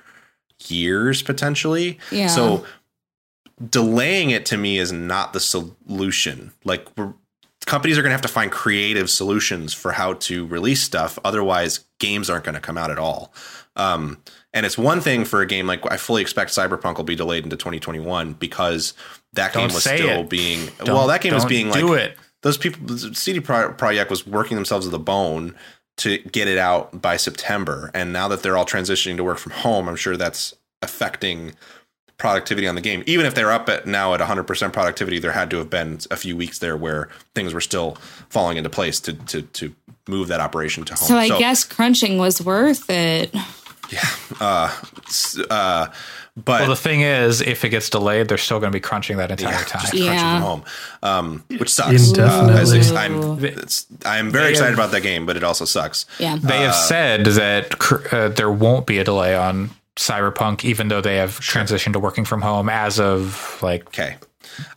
years 0.68 1.22
potentially. 1.22 1.98
Yeah. 2.12 2.28
So 2.28 2.66
delaying 3.70 4.30
it 4.30 4.46
to 4.48 4.58
me 4.58 4.78
is 4.78 4.91
not 4.91 5.34
the 5.34 5.40
solution. 5.40 6.52
Like 6.64 6.88
we're 6.98 7.14
companies 7.70 7.98
are 7.98 8.02
going 8.02 8.10
to 8.10 8.14
have 8.16 8.22
to 8.22 8.28
find 8.28 8.52
creative 8.52 9.10
solutions 9.10 9.74
for 9.74 9.91
how 9.91 10.14
to 10.14 10.46
release 10.48 10.82
stuff. 10.82 11.20
Otherwise, 11.24 11.86
games 12.00 12.30
aren't 12.30 12.44
going 12.44 12.56
to 12.56 12.62
come 12.62 12.78
out 12.78 12.90
at 12.90 12.98
all. 12.98 13.32
Um, 13.76 14.18
and 14.53 14.65
it's 14.65 14.77
one 14.77 15.01
thing 15.01 15.26
for 15.26 15.41
a 15.41 15.45
game 15.45 15.67
like 15.67 15.89
I 15.91 15.97
fully 15.97 16.21
expect 16.21 16.51
Cyberpunk 16.51 16.97
will 16.97 17.03
be 17.03 17.15
delayed 17.15 17.43
into 17.43 17.55
2021 17.55 18.34
because 18.34 18.93
that 19.34 19.53
Don't 19.53 19.67
game 19.67 19.73
was 19.76 19.84
still 19.84 20.21
it. 20.21 20.30
being 20.30 20.69
Don't- 20.80 20.95
well. 20.95 21.07
That 21.07 21.21
game 21.21 21.34
was 21.34 21.43
don't 21.43 21.49
being 21.49 21.69
like 21.69 21.84
it. 21.84 22.17
those 22.41 22.57
people. 22.57 22.97
CD 23.13 23.39
Pro- 23.39 23.73
Projekt 23.73 24.09
was 24.09 24.26
working 24.26 24.55
themselves 24.55 24.85
to 24.85 24.89
the 24.91 24.99
bone 24.99 25.55
to 25.97 26.17
get 26.17 26.47
it 26.47 26.57
out 26.57 27.01
by 27.01 27.17
September, 27.17 27.91
and 27.93 28.13
now 28.13 28.27
that 28.30 28.41
they're 28.41 28.57
all 28.57 28.65
transitioning 28.65 29.17
to 29.17 29.23
work 29.23 29.38
from 29.38 29.51
home, 29.51 29.88
I'm 29.89 29.97
sure 29.97 30.15
that's 30.17 30.55
affecting 30.81 31.53
productivity 32.17 32.67
on 32.67 32.76
the 32.76 32.81
game. 32.81 33.03
Even 33.05 33.26
if 33.26 33.35
they're 33.35 33.51
up 33.51 33.69
at 33.69 33.85
now 33.85 34.13
at 34.13 34.19
100% 34.21 34.73
productivity, 34.73 35.19
there 35.19 35.31
had 35.34 35.49
to 35.51 35.57
have 35.57 35.69
been 35.69 35.99
a 36.11 36.15
few 36.17 36.35
weeks 36.38 36.59
there 36.59 36.76
where 36.77 37.09
things 37.35 37.53
were 37.53 37.61
still 37.61 37.97
falling 38.30 38.57
into 38.57 38.69
place 38.69 38.99
to 39.01 39.13
to 39.13 39.41
to 39.41 39.76
move 40.07 40.27
that 40.30 40.39
operation 40.39 40.84
to 40.85 40.95
home. 40.95 41.07
So 41.07 41.17
I 41.17 41.27
guess 41.38 41.63
crunching 41.63 42.17
was 42.17 42.41
worth 42.41 42.89
it. 42.89 43.34
S- 45.07 45.38
uh, 45.49 45.88
but 46.38 46.61
Well, 46.61 46.70
the 46.70 46.76
thing 46.76 47.02
is, 47.02 47.41
if 47.41 47.66
it 47.66 47.70
gets 47.70 47.90
delayed, 47.90 48.30
they're 48.30 48.38
still 48.38 48.60
going 48.60 48.72
to 48.72 48.76
be 48.76 48.80
crunching 48.80 49.18
that 49.18 49.30
entire 49.32 49.52
yeah, 49.53 49.64
time. 49.66 49.82
just 49.82 49.94
Yeah. 49.94 50.06
crunching 50.06 50.30
from 50.30 50.41
home, 50.41 50.64
um, 51.03 51.44
which 51.57 51.70
sucks. 51.70 52.18
Uh, 52.18 52.56
as 52.57 52.91
I'm 52.91 53.22
I'm 54.06 54.32
very 54.32 54.45
They 54.45 54.49
excited 54.52 54.70
have- 54.70 54.74
about 54.76 54.91
that 54.91 55.02
game, 55.02 55.26
but 55.26 55.36
it 55.36 55.44
also 55.44 55.66
sucks. 55.66 56.06
Yeah. 56.18 56.38
They 56.41 56.61
have 56.61 56.76
said 56.76 57.26
that 57.26 57.78
cr- 57.80 58.16
uh, 58.16 58.28
there 58.30 58.52
won't 58.52 58.86
be 58.86 58.99
a 58.99 59.03
delay 59.03 59.36
on 59.36 59.72
Cyberpunk, 59.98 60.64
even 60.64 60.88
though 60.88 61.02
they 61.02 61.18
have 61.18 61.40
transitioned 61.41 61.91
to 61.94 61.99
working 61.99 62.24
from 62.24 62.41
home 62.41 62.70
as 62.70 62.99
of 63.02 63.57
like 63.61 63.88
Okay. 63.88 64.16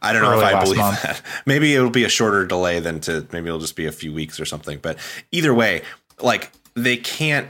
I 0.01 0.13
don't 0.13 0.23
know 0.23 0.39
if 0.39 0.45
I 0.45 0.63
believe 0.65 0.79
month. 0.79 1.03
that. 1.03 1.23
Maybe 1.47 1.75
it'll 1.75 1.91
be 1.91 2.05
a 2.05 2.09
shorter 2.09 2.45
delay 2.45 2.81
than 2.81 2.99
to 3.01 3.27
maybe 3.33 3.47
it'll 3.49 3.59
just 3.61 3.75
be 3.77 3.87
a 3.87 3.93
few 3.93 4.13
weeks 4.13 4.39
or 4.41 4.45
something. 4.45 4.79
But 4.83 4.97
either 5.31 5.53
way, 5.55 5.83
like 6.21 6.51
they 6.75 6.97
can't. 6.97 7.49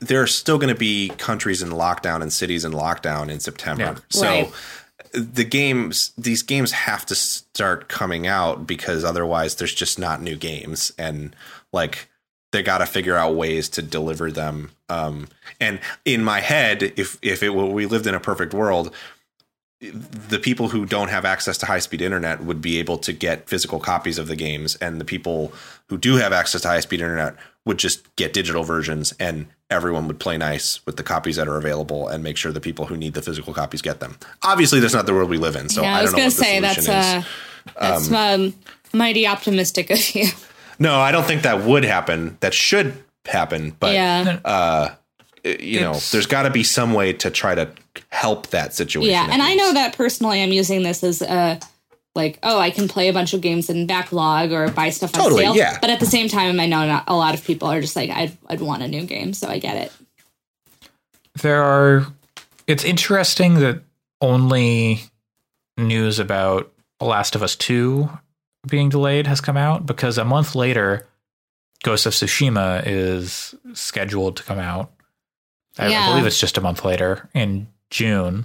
There 0.00 0.22
are 0.22 0.26
still 0.28 0.58
going 0.58 0.72
to 0.72 0.78
be 0.78 1.08
countries 1.18 1.62
in 1.62 1.70
lockdown 1.70 2.22
and 2.22 2.32
cities 2.32 2.64
in 2.64 2.72
lockdown 2.72 3.28
in 3.30 3.40
September. 3.40 3.82
Yeah. 3.82 3.96
So 4.10 4.28
Right. 4.28 4.52
the 5.12 5.44
games, 5.44 6.12
these 6.16 6.42
games 6.42 6.72
have 6.72 7.04
to 7.06 7.14
start 7.14 7.88
coming 7.88 8.26
out 8.26 8.66
because 8.66 9.04
otherwise 9.04 9.56
there's 9.56 9.74
just 9.74 9.98
not 9.98 10.22
new 10.22 10.36
games 10.36 10.92
and 10.98 11.34
like 11.72 12.08
they 12.52 12.62
got 12.62 12.78
to 12.78 12.86
figure 12.86 13.16
out 13.16 13.34
ways 13.34 13.68
to 13.70 13.82
deliver 13.82 14.30
them. 14.30 14.70
Um, 14.88 15.28
and 15.60 15.80
in 16.04 16.24
my 16.24 16.40
head, 16.40 16.82
if 16.96 17.18
if 17.20 17.42
it 17.42 17.50
were, 17.50 17.66
we 17.66 17.86
lived 17.86 18.06
in 18.06 18.14
a 18.14 18.20
perfect 18.20 18.54
world, 18.54 18.94
the 19.80 20.38
people 20.38 20.68
who 20.68 20.86
don't 20.86 21.08
have 21.08 21.24
access 21.24 21.58
to 21.58 21.66
high 21.66 21.78
speed 21.78 22.00
internet 22.00 22.42
would 22.42 22.60
be 22.62 22.78
able 22.78 22.98
to 22.98 23.12
get 23.12 23.48
physical 23.48 23.78
copies 23.78 24.18
of 24.18 24.26
the 24.28 24.34
games, 24.36 24.76
and 24.76 25.00
the 25.00 25.04
people 25.04 25.52
who 25.88 25.98
do 25.98 26.16
have 26.16 26.32
access 26.32 26.62
to 26.62 26.68
high 26.68 26.80
speed 26.80 27.00
internet 27.00 27.36
would 27.64 27.78
just 27.78 28.14
get 28.16 28.32
digital 28.32 28.64
versions, 28.64 29.12
and 29.20 29.46
everyone 29.70 30.06
would 30.08 30.18
play 30.18 30.38
nice 30.38 30.84
with 30.86 30.96
the 30.96 31.02
copies 31.02 31.36
that 31.36 31.46
are 31.48 31.56
available 31.56 32.08
and 32.08 32.22
make 32.24 32.36
sure 32.36 32.52
the 32.52 32.60
people 32.60 32.86
who 32.86 32.96
need 32.96 33.14
the 33.14 33.22
physical 33.22 33.52
copies 33.52 33.82
get 33.82 34.00
them. 34.00 34.16
Obviously, 34.42 34.80
that's 34.80 34.94
not 34.94 35.06
the 35.06 35.12
world 35.14 35.28
we 35.30 35.36
live 35.38 35.56
in, 35.56 35.68
so 35.68 35.82
yeah, 35.82 35.94
I 35.94 35.98
I 35.98 36.02
was 36.02 36.10
don't 36.12 36.18
know 36.20 36.24
gonna 36.24 36.26
what 36.28 36.36
the 36.36 36.44
say 36.44 36.60
that's 36.60 36.84
solution 36.86 37.18
is. 37.20 37.24
uh 37.24 37.28
that's 37.80 38.10
um, 38.12 38.54
mighty 38.94 39.26
optimistic 39.26 39.90
of 39.90 40.14
you. 40.14 40.28
No, 40.78 40.94
I 41.00 41.10
don't 41.12 41.26
think 41.26 41.42
that 41.42 41.64
would 41.64 41.84
happen. 41.84 42.36
That 42.40 42.54
should 42.54 42.94
happen, 43.26 43.74
but 43.78 43.92
yeah. 43.92 44.38
uh, 44.44 44.94
you 45.44 45.80
know, 45.80 45.90
It's- 45.90 46.12
there's 46.12 46.26
got 46.26 46.44
to 46.44 46.50
be 46.50 46.62
some 46.62 46.94
way 46.94 47.12
to 47.14 47.30
try 47.30 47.54
to 47.54 47.68
help 48.10 48.46
that 48.50 48.74
situation. 48.74 49.10
Yeah, 49.10 49.24
at 49.24 49.30
and 49.30 49.42
I 49.42 49.54
know 49.54 49.72
that 49.74 49.96
personally, 49.96 50.40
I'm 50.42 50.52
using 50.52 50.82
this 50.84 51.02
as 51.04 51.20
a 51.20 51.58
like, 52.18 52.38
oh, 52.42 52.58
I 52.58 52.68
can 52.70 52.86
play 52.88 53.08
a 53.08 53.12
bunch 53.14 53.32
of 53.32 53.40
games 53.40 53.70
in 53.70 53.86
backlog 53.86 54.52
or 54.52 54.68
buy 54.70 54.90
stuff 54.90 55.14
on 55.14 55.22
Totally, 55.22 55.44
sale. 55.44 55.56
yeah. 55.56 55.78
But 55.80 55.88
at 55.88 56.00
the 56.00 56.06
same 56.06 56.28
time, 56.28 56.60
I 56.60 56.66
know 56.66 56.86
not 56.86 57.04
a 57.06 57.16
lot 57.16 57.32
of 57.34 57.42
people 57.42 57.68
are 57.68 57.80
just 57.80 57.96
like, 57.96 58.10
I'd 58.10 58.36
I'd 58.48 58.60
want 58.60 58.82
a 58.82 58.88
new 58.88 59.04
game, 59.06 59.32
so 59.32 59.48
I 59.48 59.58
get 59.58 59.76
it. 59.76 59.92
there 61.40 61.62
are 61.62 62.06
it's 62.66 62.84
interesting 62.84 63.54
that 63.60 63.82
only 64.20 65.00
news 65.78 66.18
about 66.18 66.70
The 66.98 67.06
Last 67.06 67.34
of 67.34 67.42
Us 67.42 67.56
2 67.56 68.10
being 68.66 68.88
delayed 68.90 69.26
has 69.26 69.40
come 69.40 69.56
out 69.56 69.86
because 69.86 70.18
a 70.18 70.24
month 70.24 70.54
later 70.54 71.06
Ghost 71.84 72.04
of 72.06 72.12
Tsushima 72.12 72.82
is 72.84 73.54
scheduled 73.72 74.36
to 74.38 74.42
come 74.42 74.58
out. 74.58 74.90
I, 75.78 75.94
I 75.94 76.08
believe 76.10 76.26
it's 76.26 76.40
just 76.40 76.58
a 76.58 76.60
month 76.60 76.84
later 76.84 77.30
in 77.34 77.68
June. 77.90 78.44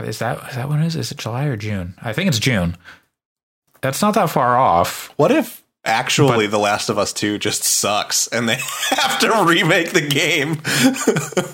Is 0.00 0.18
that 0.18 0.48
is 0.50 0.56
that 0.56 0.68
when 0.68 0.82
it 0.82 0.86
is? 0.86 0.96
Is 0.96 1.10
it 1.12 1.18
July 1.18 1.44
or 1.44 1.56
June? 1.56 1.94
I 2.02 2.12
think 2.12 2.28
it's 2.28 2.38
June. 2.38 2.76
That's 3.80 4.02
not 4.02 4.14
that 4.14 4.30
far 4.30 4.56
off. 4.56 5.12
What 5.16 5.30
if 5.30 5.62
actually 5.84 6.48
The 6.48 6.58
Last 6.58 6.88
of 6.88 6.98
Us 6.98 7.12
2 7.12 7.38
just 7.38 7.62
sucks 7.62 8.26
and 8.28 8.48
they 8.48 8.56
have 8.90 9.18
to 9.20 9.44
remake 9.46 9.92
the 9.92 10.06
game? 10.06 10.60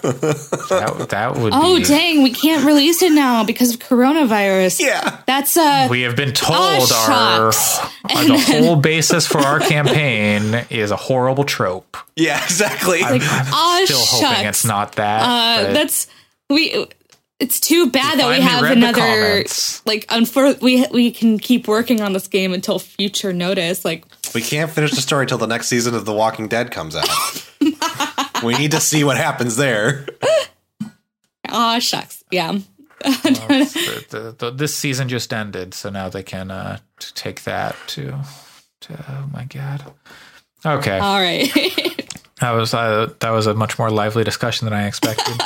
That, 0.03 1.09
that 1.11 1.37
would 1.37 1.53
Oh 1.55 1.77
be 1.77 1.85
dang, 1.85 2.23
we 2.23 2.31
can't 2.33 2.65
release 2.65 3.03
it 3.03 3.13
now 3.13 3.45
because 3.45 3.75
of 3.75 3.81
coronavirus. 3.81 4.81
yeah. 4.81 5.19
That's 5.27 5.57
uh 5.57 5.87
We 5.91 6.03
have 6.03 6.17
been 6.17 6.33
told 6.33 6.59
Aw, 6.59 7.43
our 7.43 7.53
shucks. 7.53 7.79
the 8.05 8.59
whole 8.63 8.77
basis 8.77 9.27
for 9.27 9.39
our 9.39 9.61
campaign 9.61 10.65
is 10.71 10.91
a 10.91 10.97
horrible 10.97 11.45
trope. 11.45 11.97
Yeah, 12.17 12.43
exactly. 12.45 13.03
I'm, 13.03 13.21
I'm 13.21 13.47
aw, 13.53 13.83
still 13.85 13.99
hoping 14.29 14.47
it's 14.47 14.65
not 14.65 14.93
that. 14.97 15.23
uh 15.69 15.73
that's 15.73 16.07
we 16.49 16.87
it's 17.43 17.59
too 17.59 17.91
bad 17.91 18.21
that 18.21 18.29
we 18.29 18.41
have 18.41 18.63
another 18.63 19.45
like 19.85 20.07
unfor- 20.07 20.61
we 20.63 20.87
we 20.93 21.11
can 21.11 21.41
keep 21.41 21.67
working 21.67 22.01
on 22.01 22.13
this 22.13 22.29
game 22.29 22.53
until 22.53 22.79
future 22.79 23.33
notice. 23.33 23.85
Like 23.85 24.05
we 24.33 24.41
can't 24.41 24.71
finish 24.71 24.93
the 24.93 25.01
story 25.01 25.27
till 25.27 25.39
the 25.39 25.49
next 25.49 25.67
season 25.67 25.97
of 25.97 26.05
The 26.05 26.13
Walking 26.13 26.47
Dead 26.47 26.71
comes 26.71 26.95
out. 26.95 27.09
we 28.45 28.55
need 28.55 28.71
to 28.71 28.81
see 28.81 29.03
what 29.03 29.17
happens 29.17 29.57
there. 29.57 30.07
ah 31.49 31.81
shucks. 31.81 32.23
Yeah. 32.31 32.61
the, 33.03 34.07
the, 34.11 34.37
the, 34.39 34.51
this 34.53 34.77
season 34.77 35.09
just 35.09 35.33
ended, 35.33 35.75
so 35.75 35.91
now 35.91 36.09
they 36.09 36.23
can 36.23 36.53
uh, 36.53 36.79
take 37.01 37.43
that 37.43 37.75
to, 37.89 38.17
to. 38.83 39.05
Oh 39.09 39.29
my 39.33 39.43
god. 39.47 39.83
Okay, 40.65 40.97
All 41.01 41.19
right. 41.19 41.51
that 42.41 42.53
was 42.53 42.73
uh, 42.73 43.13
that 43.19 43.31
was 43.31 43.49
a 43.49 43.55
much 43.55 43.77
more 43.81 43.91
lively 43.91 44.23
discussion 44.23 44.67
than 44.67 44.75
I 44.75 44.87
expected. 44.87 45.43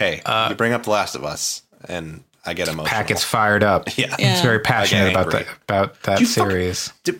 Hey, 0.00 0.22
Uh, 0.24 0.48
you 0.48 0.56
bring 0.56 0.72
up 0.72 0.82
The 0.84 0.90
Last 0.90 1.14
of 1.14 1.24
Us, 1.24 1.62
and 1.86 2.24
I 2.44 2.54
get 2.54 2.68
emotional. 2.68 2.86
Packet's 2.86 3.22
fired 3.22 3.62
up. 3.62 3.86
Yeah. 3.98 4.06
It's 4.14 4.18
Yeah. 4.20 4.42
very 4.42 4.58
passionate 4.60 5.10
about 5.12 5.30
that 5.30 5.46
about 5.68 6.02
that 6.04 6.20
You 6.20 6.26
fuck- 6.26 6.48
series. 6.50 6.92
Did- 7.04 7.18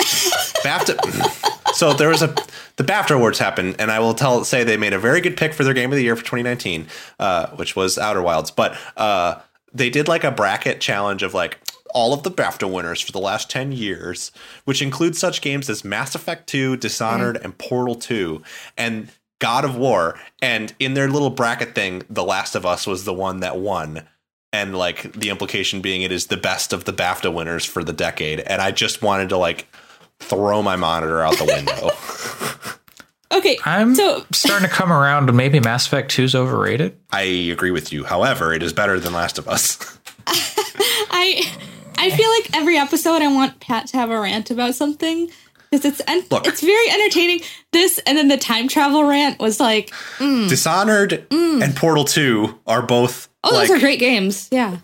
BAFTA. 0.64 1.74
so 1.74 1.92
there 1.92 2.08
was 2.08 2.22
a 2.22 2.34
the 2.76 2.84
BAFTA 2.84 3.14
awards 3.16 3.38
happened, 3.38 3.76
and 3.78 3.90
I 3.90 3.98
will 4.00 4.14
tell 4.14 4.44
say 4.44 4.64
they 4.64 4.78
made 4.78 4.94
a 4.94 4.98
very 4.98 5.20
good 5.20 5.36
pick 5.36 5.52
for 5.52 5.62
their 5.64 5.74
game 5.74 5.92
of 5.92 5.96
the 5.96 6.02
year 6.02 6.16
for 6.16 6.22
2019, 6.24 6.86
uh, 7.18 7.48
which 7.48 7.76
was 7.76 7.98
Outer 7.98 8.22
Wilds. 8.22 8.50
But 8.50 8.78
uh, 8.96 9.34
they 9.74 9.90
did 9.90 10.08
like 10.08 10.24
a 10.24 10.30
bracket 10.30 10.80
challenge 10.80 11.22
of 11.22 11.34
like 11.34 11.58
all 11.92 12.14
of 12.14 12.22
the 12.22 12.30
BAFTA 12.30 12.70
winners 12.70 13.00
for 13.02 13.12
the 13.12 13.18
last 13.18 13.50
10 13.50 13.72
years, 13.72 14.30
which 14.64 14.80
includes 14.80 15.18
such 15.18 15.42
games 15.42 15.68
as 15.68 15.84
Mass 15.84 16.14
Effect 16.14 16.46
2, 16.48 16.76
Dishonored, 16.78 17.36
and 17.42 17.58
Portal 17.58 17.94
2, 17.96 18.42
and 18.78 19.08
God 19.40 19.64
of 19.64 19.76
War. 19.76 20.18
And 20.40 20.72
in 20.78 20.94
their 20.94 21.08
little 21.08 21.30
bracket 21.30 21.74
thing, 21.74 22.04
The 22.08 22.22
Last 22.22 22.54
of 22.54 22.64
Us 22.64 22.86
was 22.86 23.04
the 23.04 23.12
one 23.12 23.40
that 23.40 23.58
won. 23.58 24.06
And 24.52 24.76
like 24.76 25.12
the 25.12 25.30
implication 25.30 25.80
being 25.80 26.02
it 26.02 26.12
is 26.12 26.26
the 26.26 26.36
best 26.36 26.72
of 26.72 26.84
the 26.84 26.92
BAFTA 26.92 27.32
winners 27.32 27.64
for 27.64 27.82
the 27.82 27.92
decade. 27.92 28.40
And 28.40 28.62
I 28.62 28.70
just 28.70 29.02
wanted 29.02 29.28
to 29.30 29.36
like 29.36 29.66
throw 30.20 30.62
my 30.62 30.76
monitor 30.76 31.22
out 31.22 31.36
the 31.38 31.44
window. 31.44 31.90
okay. 33.38 33.58
I'm 33.64 33.94
so 33.94 34.24
starting 34.32 34.68
to 34.68 34.74
come 34.74 34.92
around. 34.92 35.28
and 35.28 35.36
Maybe 35.36 35.60
Mass 35.60 35.86
Effect 35.86 36.10
Two 36.10 36.24
is 36.24 36.34
overrated. 36.34 36.96
I 37.10 37.22
agree 37.22 37.70
with 37.70 37.92
you. 37.92 38.04
However, 38.04 38.52
it 38.52 38.62
is 38.62 38.72
better 38.72 38.98
than 39.00 39.12
Last 39.12 39.38
of 39.38 39.48
Us. 39.48 39.78
I 40.26 41.42
I 41.96 42.10
feel 42.10 42.30
like 42.30 42.56
every 42.56 42.76
episode 42.76 43.22
I 43.22 43.28
want 43.28 43.60
Pat 43.60 43.86
to 43.88 43.96
have 43.98 44.10
a 44.10 44.20
rant 44.20 44.50
about 44.50 44.74
something 44.74 45.30
because 45.70 45.84
it's 45.84 46.00
en- 46.08 46.24
Look. 46.30 46.46
it's 46.46 46.60
very 46.60 46.90
entertaining. 46.90 47.40
This 47.72 47.98
and 48.06 48.18
then 48.18 48.28
the 48.28 48.36
time 48.36 48.68
travel 48.68 49.04
rant 49.04 49.38
was 49.38 49.60
like, 49.60 49.92
Dishonored 50.18 51.26
and 51.30 51.76
Portal 51.76 52.04
2 52.04 52.58
are 52.66 52.82
both 52.82 53.28
oh, 53.44 53.54
like 53.54 53.68
those 53.68 53.76
are 53.76 53.80
great 53.80 54.00
games. 54.00 54.48
Yeah. 54.50 54.78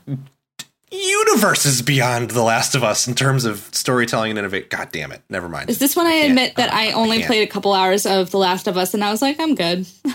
universes 0.91 1.83
beyond 1.83 2.31
The 2.31 2.43
Last 2.43 2.75
of 2.75 2.85
Us 2.85 3.09
in 3.09 3.15
terms 3.15 3.45
of 3.45 3.69
storytelling 3.73 4.31
and 4.31 4.39
innovate. 4.39 4.71
God 4.71 4.91
damn 4.93 5.13
it. 5.13 5.23
Never 5.29 5.49
mind. 5.49 5.69
Is 5.71 5.79
this 5.79 5.97
when 5.97 6.07
I, 6.07 6.11
can't- 6.13 6.29
admit 6.31 6.57
that 6.57 6.73
I 6.73 6.93
only 6.93 7.19
can't. 7.19 7.27
played 7.27 7.43
a 7.49 7.51
couple 7.51 7.73
hours 7.73 8.07
of 8.07 8.31
The 8.31 8.39
Last 8.39 8.67
of 8.69 8.77
Us 8.77 8.95
and 8.95 9.03
I 9.05 9.11
was 9.11 9.23
like, 9.23 9.39
I'm 9.41 9.55
good. 9.55 9.87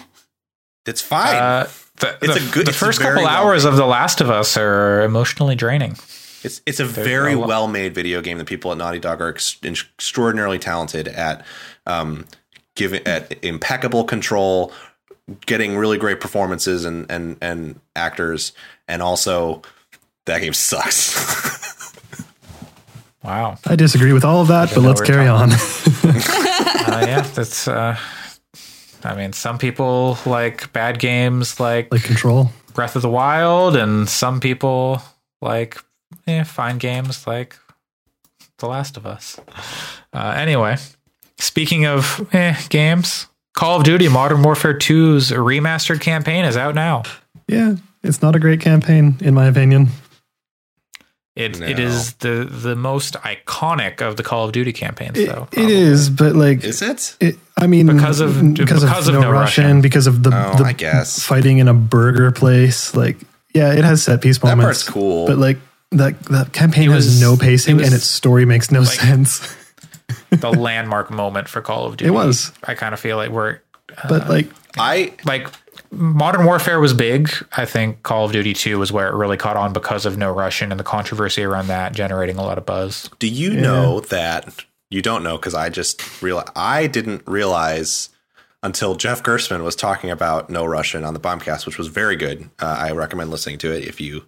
It's 0.88 1.00
fine. 1.00 1.36
Uh, 1.36 1.68
the, 2.00 2.18
It's 2.24 2.34
the- 2.44 2.50
a 2.50 2.52
good- 2.52 2.66
The 2.66 2.74
first 2.74 3.00
couple 3.00 3.28
hours 3.28 3.66
made 3.66 3.70
of 3.70 3.76
The 3.78 3.86
Last 3.86 4.20
of 4.20 4.32
Us 4.32 4.58
are 4.58 5.04
emotionally 5.04 5.54
draining. 5.56 5.96
It's 6.44 6.62
it's 6.66 6.80
a 6.80 6.86
very 6.86 7.34
a 7.34 7.40
well 7.40 7.68
made 7.68 7.94
video 7.94 8.22
game. 8.22 8.38
The 8.38 8.46
people 8.46 8.72
at 8.72 8.78
Naughty 8.78 9.00
Dog 9.00 9.22
are 9.22 9.30
ex- 9.30 9.58
extraordinarily 9.64 10.60
talented 10.60 11.08
at 11.08 11.46
um, 11.86 12.26
giving 12.76 13.06
at 13.06 13.44
impeccable 13.44 14.04
control, 14.04 14.74
getting 15.46 15.78
really 15.78 15.98
great 15.98 16.20
performances 16.20 16.86
and 16.86 17.10
and 17.12 17.38
and 17.42 17.80
actors, 17.96 18.54
and 18.88 19.02
also 19.02 19.62
that 20.26 20.40
game 20.40 20.54
sucks. 20.54 21.52
Wow. 23.24 23.58
I 23.68 23.76
disagree 23.76 24.14
with 24.14 24.26
all 24.26 24.42
of 24.42 24.48
that, 24.48 24.72
but 24.74 24.82
let's 24.82 25.02
carry 25.02 25.28
on. 25.28 25.52
Uh, 26.84 27.06
yeah, 27.08 27.22
that's. 27.22 27.68
Uh, 27.68 27.96
I 29.04 29.16
mean, 29.16 29.34
some 29.34 29.60
people 29.60 30.18
like 30.26 30.74
bad 30.74 30.98
games 31.00 31.60
like 31.60 31.92
like 31.92 32.04
control. 32.04 32.50
Breath 32.74 32.96
of 32.96 33.04
the 33.04 33.10
Wild, 33.10 33.76
and 33.76 34.10
some 34.10 34.40
people 34.40 35.02
like 35.42 35.78
eh, 36.32 36.44
fine 36.44 36.78
games 36.78 37.28
like 37.28 37.58
The 38.60 38.68
Last 38.68 38.98
of 38.98 39.06
Us. 39.06 39.40
Uh, 40.14 40.34
anyway, 40.38 40.78
speaking 41.38 41.86
of 41.86 42.28
eh, 42.34 42.56
games, 42.70 43.28
Call 43.54 43.78
of 43.78 43.84
Duty 43.84 44.08
Modern 44.08 44.44
Warfare 44.44 44.74
2's 44.78 45.32
remastered 45.32 46.00
campaign 46.02 46.46
is 46.46 46.56
out 46.58 46.76
now. 46.76 47.04
Yeah, 47.48 47.76
it's 48.04 48.22
not 48.22 48.36
a 48.36 48.40
great 48.40 48.62
campaign 48.62 49.18
in 49.22 49.34
my 49.34 49.46
opinion. 49.48 49.88
It 51.36 51.62
it 51.62 51.78
No. 51.78 51.84
is 51.86 52.14
the 52.16 52.44
the 52.50 52.76
most 52.76 53.14
iconic 53.24 54.02
of 54.02 54.18
the 54.18 54.24
Call 54.24 54.46
of 54.46 54.52
Duty 54.52 54.74
campaigns, 54.74 55.18
It, 55.18 55.28
though. 55.30 55.44
it 55.44 55.52
probably. 55.56 55.74
is, 55.76 56.10
but 56.10 56.36
like 56.36 56.64
Is 56.66 56.82
it? 56.82 57.16
It, 57.22 57.36
I 57.58 57.68
mean, 57.68 57.88
Because 57.88 58.20
of- 58.20 58.34
because, 58.54 58.82
because 58.84 59.08
of, 59.08 59.16
of 59.16 59.22
no, 59.22 59.28
no 59.28 59.32
Russian, 59.32 59.64
Russian. 59.64 59.82
because 59.82 60.08
of 60.08 60.24
the, 60.24 60.30
Oh, 60.34 60.58
the 60.58 60.66
I 60.66 60.74
guess. 60.74 61.22
fighting 61.24 61.60
in 61.60 61.68
a 61.70 61.74
burger 61.74 62.32
place. 62.32 62.94
Like, 62.96 63.18
yeah, 63.54 63.72
it 63.74 63.86
has 63.86 64.04
set 64.04 64.22
piece 64.22 64.42
moments. 64.44 64.50
That 64.52 64.58
moments. 64.58 64.84
part's 64.84 64.94
cool. 64.94 65.28
but 65.28 65.38
like 65.38 65.58
that 65.92 66.20
that 66.26 66.54
campaign 66.54 66.90
It 66.90 66.94
has 66.94 67.06
was- 67.06 67.22
no 67.22 67.36
pacing 67.38 67.80
it 67.80 67.86
and 67.86 67.94
its 67.94 68.06
story 68.06 68.46
makes 68.46 68.72
no 68.72 68.84
sense. 68.84 69.56
the 70.30 70.50
landmark 70.58 71.12
moment 71.12 71.48
for 71.50 71.62
Call 71.62 71.86
of 71.86 71.98
Duty. 71.98 72.10
It 72.10 72.14
was. 72.14 72.52
I 72.64 72.74
kind 72.76 72.94
of 72.94 73.00
feel 73.00 73.18
like 73.18 73.30
we're 73.30 73.60
But 74.08 74.30
like, 74.30 74.50
I 74.78 75.14
like 75.26 75.48
Modern 75.92 76.46
Warfare 76.46 76.80
was 76.80 76.94
big. 76.94 77.30
I 77.58 77.66
think 77.66 78.04
Call 78.04 78.24
of 78.26 78.32
Duty 78.32 78.54
2 78.54 78.80
was 78.80 78.92
where 78.94 79.08
it 79.10 79.14
really 79.16 79.36
caught 79.36 79.58
on 79.58 79.74
because 79.74 80.06
of 80.06 80.18
No 80.18 80.32
Russian 80.32 80.72
and 80.72 80.80
the 80.80 80.84
controversy 80.86 81.44
around 81.44 81.68
that 81.68 81.94
generating 81.94 82.38
a 82.38 82.44
lot 82.44 82.58
of 82.58 82.66
buzz. 82.66 83.10
Do 83.20 83.28
you 83.28 83.54
know 83.54 84.00
that 84.02 84.64
you 84.90 85.02
don't 85.02 85.24
know 85.24 85.36
because 85.38 85.54
I 85.54 85.70
just 85.70 86.22
real 86.22 86.44
I 86.56 86.88
didn't 86.88 87.24
realize 87.28 88.08
until 88.64 88.96
Jeff 88.96 89.24
Gerstmann 89.24 89.64
was 89.64 89.76
talking 89.76 90.10
about 90.12 90.50
No 90.50 90.64
Russian 90.66 91.04
on 91.04 91.14
the 91.14 91.20
Bombcast, 91.20 91.66
which 91.66 91.78
was 91.78 91.88
very 91.88 92.16
good. 92.16 92.50
Uh, 92.60 92.78
I 92.80 92.92
recommend 92.92 93.30
listening 93.32 93.58
to 93.60 93.74
it 93.76 93.84
if 93.86 94.00
you 94.00 94.24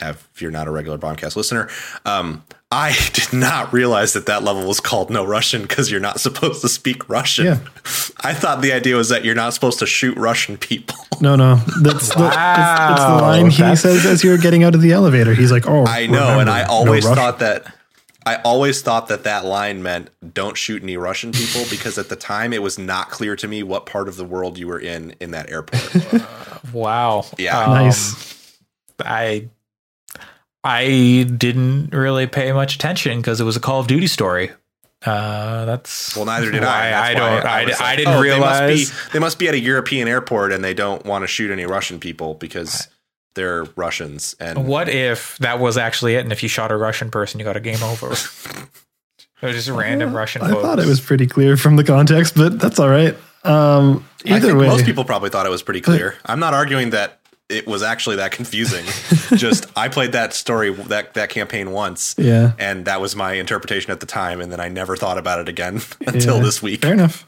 have 0.00 0.26
if 0.34 0.42
you're 0.42 0.50
not 0.50 0.66
a 0.66 0.70
regular 0.70 0.98
Bombcast 0.98 1.36
listener. 1.36 1.68
Um, 2.04 2.42
I 2.72 2.96
did 3.12 3.32
not 3.32 3.72
realize 3.72 4.12
that 4.12 4.26
that 4.26 4.42
level 4.42 4.66
was 4.66 4.80
called 4.80 5.10
No 5.10 5.24
Russian 5.24 5.62
because 5.62 5.90
you're 5.90 6.00
not 6.00 6.20
supposed 6.20 6.60
to 6.62 6.68
speak 6.68 7.08
Russian. 7.08 7.46
Yeah. 7.46 7.58
I 8.22 8.34
thought 8.34 8.62
the 8.62 8.72
idea 8.72 8.96
was 8.96 9.08
that 9.08 9.24
you're 9.24 9.34
not 9.34 9.54
supposed 9.54 9.78
to 9.80 9.86
shoot 9.86 10.16
Russian 10.16 10.56
people. 10.56 10.96
no, 11.20 11.36
no, 11.36 11.56
that's 11.82 12.08
the, 12.08 12.20
that's, 12.20 12.36
that's 12.36 13.02
the 13.02 13.08
Wow, 13.08 13.20
line 13.20 13.50
he 13.50 13.76
says 13.76 14.06
as 14.06 14.22
you're 14.24 14.38
getting 14.38 14.64
out 14.64 14.74
of 14.74 14.82
the 14.82 14.92
elevator. 14.92 15.34
He's 15.34 15.52
like, 15.52 15.66
"Oh, 15.66 15.84
I 15.86 16.06
know, 16.06 16.20
remember, 16.20 16.40
and 16.42 16.50
I 16.50 16.64
always 16.64 17.04
Russian. 17.04 17.16
thought 17.16 17.38
that. 17.40 17.74
I 18.26 18.36
always 18.42 18.82
thought 18.82 19.08
that 19.08 19.24
that 19.24 19.44
line 19.46 19.82
meant 19.82 20.10
"don't 20.34 20.56
shoot 20.56 20.82
any 20.82 20.96
Russian 20.96 21.32
people" 21.32 21.64
because 21.70 21.98
at 21.98 22.08
the 22.10 22.16
time 22.16 22.52
it 22.52 22.62
was 22.62 22.78
not 22.78 23.10
clear 23.10 23.34
to 23.36 23.48
me 23.48 23.62
what 23.62 23.86
part 23.86 24.08
of 24.08 24.16
the 24.16 24.24
world 24.24 24.58
you 24.58 24.66
were 24.68 24.78
in 24.78 25.14
in 25.20 25.30
that 25.32 25.50
airport. 25.50 26.22
Wow. 26.72 27.24
Yeah. 27.38 27.58
Um, 27.58 27.70
nice." 27.72 28.56
I 29.00 29.48
I 30.62 31.24
didn't 31.24 31.90
really 31.94 32.26
pay 32.26 32.52
much 32.52 32.74
attention 32.74 33.18
because 33.18 33.40
it 33.40 33.44
was 33.44 33.56
a 33.56 33.60
Call 33.60 33.80
of 33.80 33.86
Duty 33.86 34.06
story. 34.06 34.50
Uh, 35.04 35.64
that's 35.64 36.14
Well, 36.14 36.26
neither 36.26 36.50
did 36.50 36.62
I. 36.62 36.66
why 36.66 36.90
That's 36.90 37.08
I 37.08 37.14
don't. 37.14 37.46
I, 37.46 37.64
was 37.64 37.80
I 37.80 37.84
like, 37.84 37.96
didn't 37.98 38.14
oh, 38.14 38.20
realize. 38.20 38.60
they 38.60 38.74
must, 38.74 38.92
be, 38.92 39.12
they 39.12 39.18
must 39.18 39.38
be 39.38 39.48
at 39.48 39.54
a 39.54 39.58
European 39.60 40.08
airport 40.08 40.52
and 40.52 40.62
they 40.62 40.74
don't 40.74 41.04
want 41.06 41.22
to 41.22 41.26
shoot 41.26 41.50
any 41.50 41.64
Russian 41.64 41.98
people 41.98 42.34
because 42.34 42.88
they're 43.34 43.64
Russians. 43.76 44.36
And 44.38 44.66
What 44.66 44.90
if 44.90 45.38
that 45.38 45.58
was 45.58 45.78
actually 45.78 46.16
it? 46.16 46.20
And 46.20 46.32
if 46.32 46.42
you 46.42 46.50
shot 46.50 46.70
a 46.70 46.76
Russian 46.76 47.10
person, 47.10 47.40
you 47.40 47.44
got 47.44 47.56
a 47.56 47.60
game 47.60 47.82
over. 47.82 48.08
it 48.12 48.16
was 49.40 49.54
just 49.54 49.68
a 49.68 49.72
random 49.72 50.14
Russian. 50.14 50.42
I 50.42 50.50
folks. 50.50 50.62
thought 50.62 50.78
it 50.78 50.86
was 50.86 51.00
pretty 51.00 51.26
clear 51.26 51.56
from 51.56 51.76
the 51.76 51.84
context, 51.84 52.34
but 52.34 52.58
that's 52.58 52.78
all 52.78 52.90
right. 52.90 53.16
Um, 53.42 54.06
I 54.26 54.34
either 54.34 54.48
think 54.48 54.60
way, 54.60 54.66
most 54.66 54.84
people 54.84 55.04
probably 55.04 55.30
thought 55.30 55.46
it 55.46 55.50
was 55.50 55.62
pretty 55.62 55.80
clear. 55.80 56.16
I'm 56.26 56.40
not 56.40 56.52
arguing 56.52 56.90
that 56.90 57.19
it 57.50 57.66
was 57.66 57.82
actually 57.82 58.16
that 58.16 58.32
confusing. 58.32 58.84
Just 59.36 59.66
I 59.76 59.88
played 59.88 60.12
that 60.12 60.32
story 60.34 60.70
that 60.72 61.14
that 61.14 61.30
campaign 61.30 61.72
once. 61.72 62.14
yeah, 62.18 62.52
and 62.58 62.84
that 62.86 63.00
was 63.00 63.14
my 63.16 63.32
interpretation 63.34 63.90
at 63.90 64.00
the 64.00 64.06
time 64.06 64.40
and 64.40 64.50
then 64.52 64.60
i 64.60 64.68
never 64.68 64.96
thought 64.96 65.18
about 65.18 65.38
it 65.40 65.48
again 65.48 65.80
until 66.06 66.36
Yeah. 66.36 66.42
this 66.42 66.62
week 66.62 66.82
Fair 66.82 66.92
enough. 66.92 67.26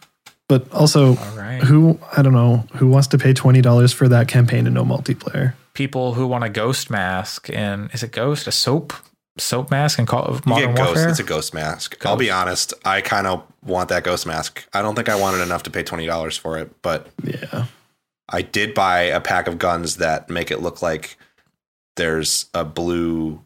But 0.48 0.70
also, 0.72 1.16
All 1.16 1.36
right. 1.36 1.62
who 1.62 1.98
I 2.16 2.20
don't 2.22 2.34
know 2.34 2.64
who 2.74 2.88
wants 2.88 3.08
to 3.08 3.18
pay 3.18 3.32
twenty 3.32 3.60
dollars 3.62 3.92
for 3.92 4.08
that 4.08 4.28
campaign 4.28 4.66
and 4.66 4.74
no 4.74 4.84
multiplayer. 4.84 5.54
people 5.74 6.14
who 6.14 6.26
want 6.26 6.44
a 6.44 6.48
ghost 6.50 6.90
mask 6.90 7.48
and 7.52 7.90
is 7.94 8.02
it 8.02 8.12
ghost 8.12 8.46
a 8.46 8.52
soap 8.52 8.92
soap 9.38 9.70
mask 9.70 9.98
and 9.98 10.06
call 10.06 10.24
of 10.24 10.36
you 10.44 10.50
modern 10.50 10.68
get 10.68 10.76
ghost 10.76 10.88
warfare 10.88 11.08
it's 11.08 11.18
a 11.18 11.22
ghost 11.24 11.54
mask 11.54 12.04
i'll 12.04 12.18
be 12.18 12.30
honest 12.30 12.74
i 12.84 13.00
kind 13.00 13.26
of 13.26 13.42
want 13.64 13.88
that 13.88 14.04
ghost 14.04 14.26
mask 14.26 14.62
i 14.74 14.82
don't 14.82 14.94
think 14.94 15.08
i 15.08 15.14
wanted 15.18 15.40
enough 15.40 15.62
to 15.62 15.70
pay 15.70 15.82
$20 15.82 16.38
for 16.38 16.58
it 16.58 16.70
but 16.82 17.08
Yeah, 17.24 17.64
i 18.32 18.42
did 18.42 18.74
buy 18.74 19.02
a 19.02 19.20
pack 19.20 19.46
of 19.46 19.58
guns 19.58 19.96
that 19.96 20.28
make 20.28 20.50
it 20.50 20.60
look 20.60 20.82
like 20.82 21.16
there's 21.96 22.46
a 22.54 22.64
blue 22.64 23.40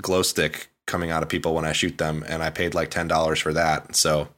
glow 0.00 0.22
stick 0.22 0.68
coming 0.86 1.10
out 1.10 1.22
of 1.22 1.28
people 1.28 1.54
when 1.54 1.64
i 1.64 1.72
shoot 1.72 1.96
them 1.98 2.24
and 2.28 2.42
i 2.42 2.50
paid 2.50 2.74
like 2.74 2.90
$10 2.90 3.40
for 3.40 3.52
that 3.52 3.94
so 3.96 4.28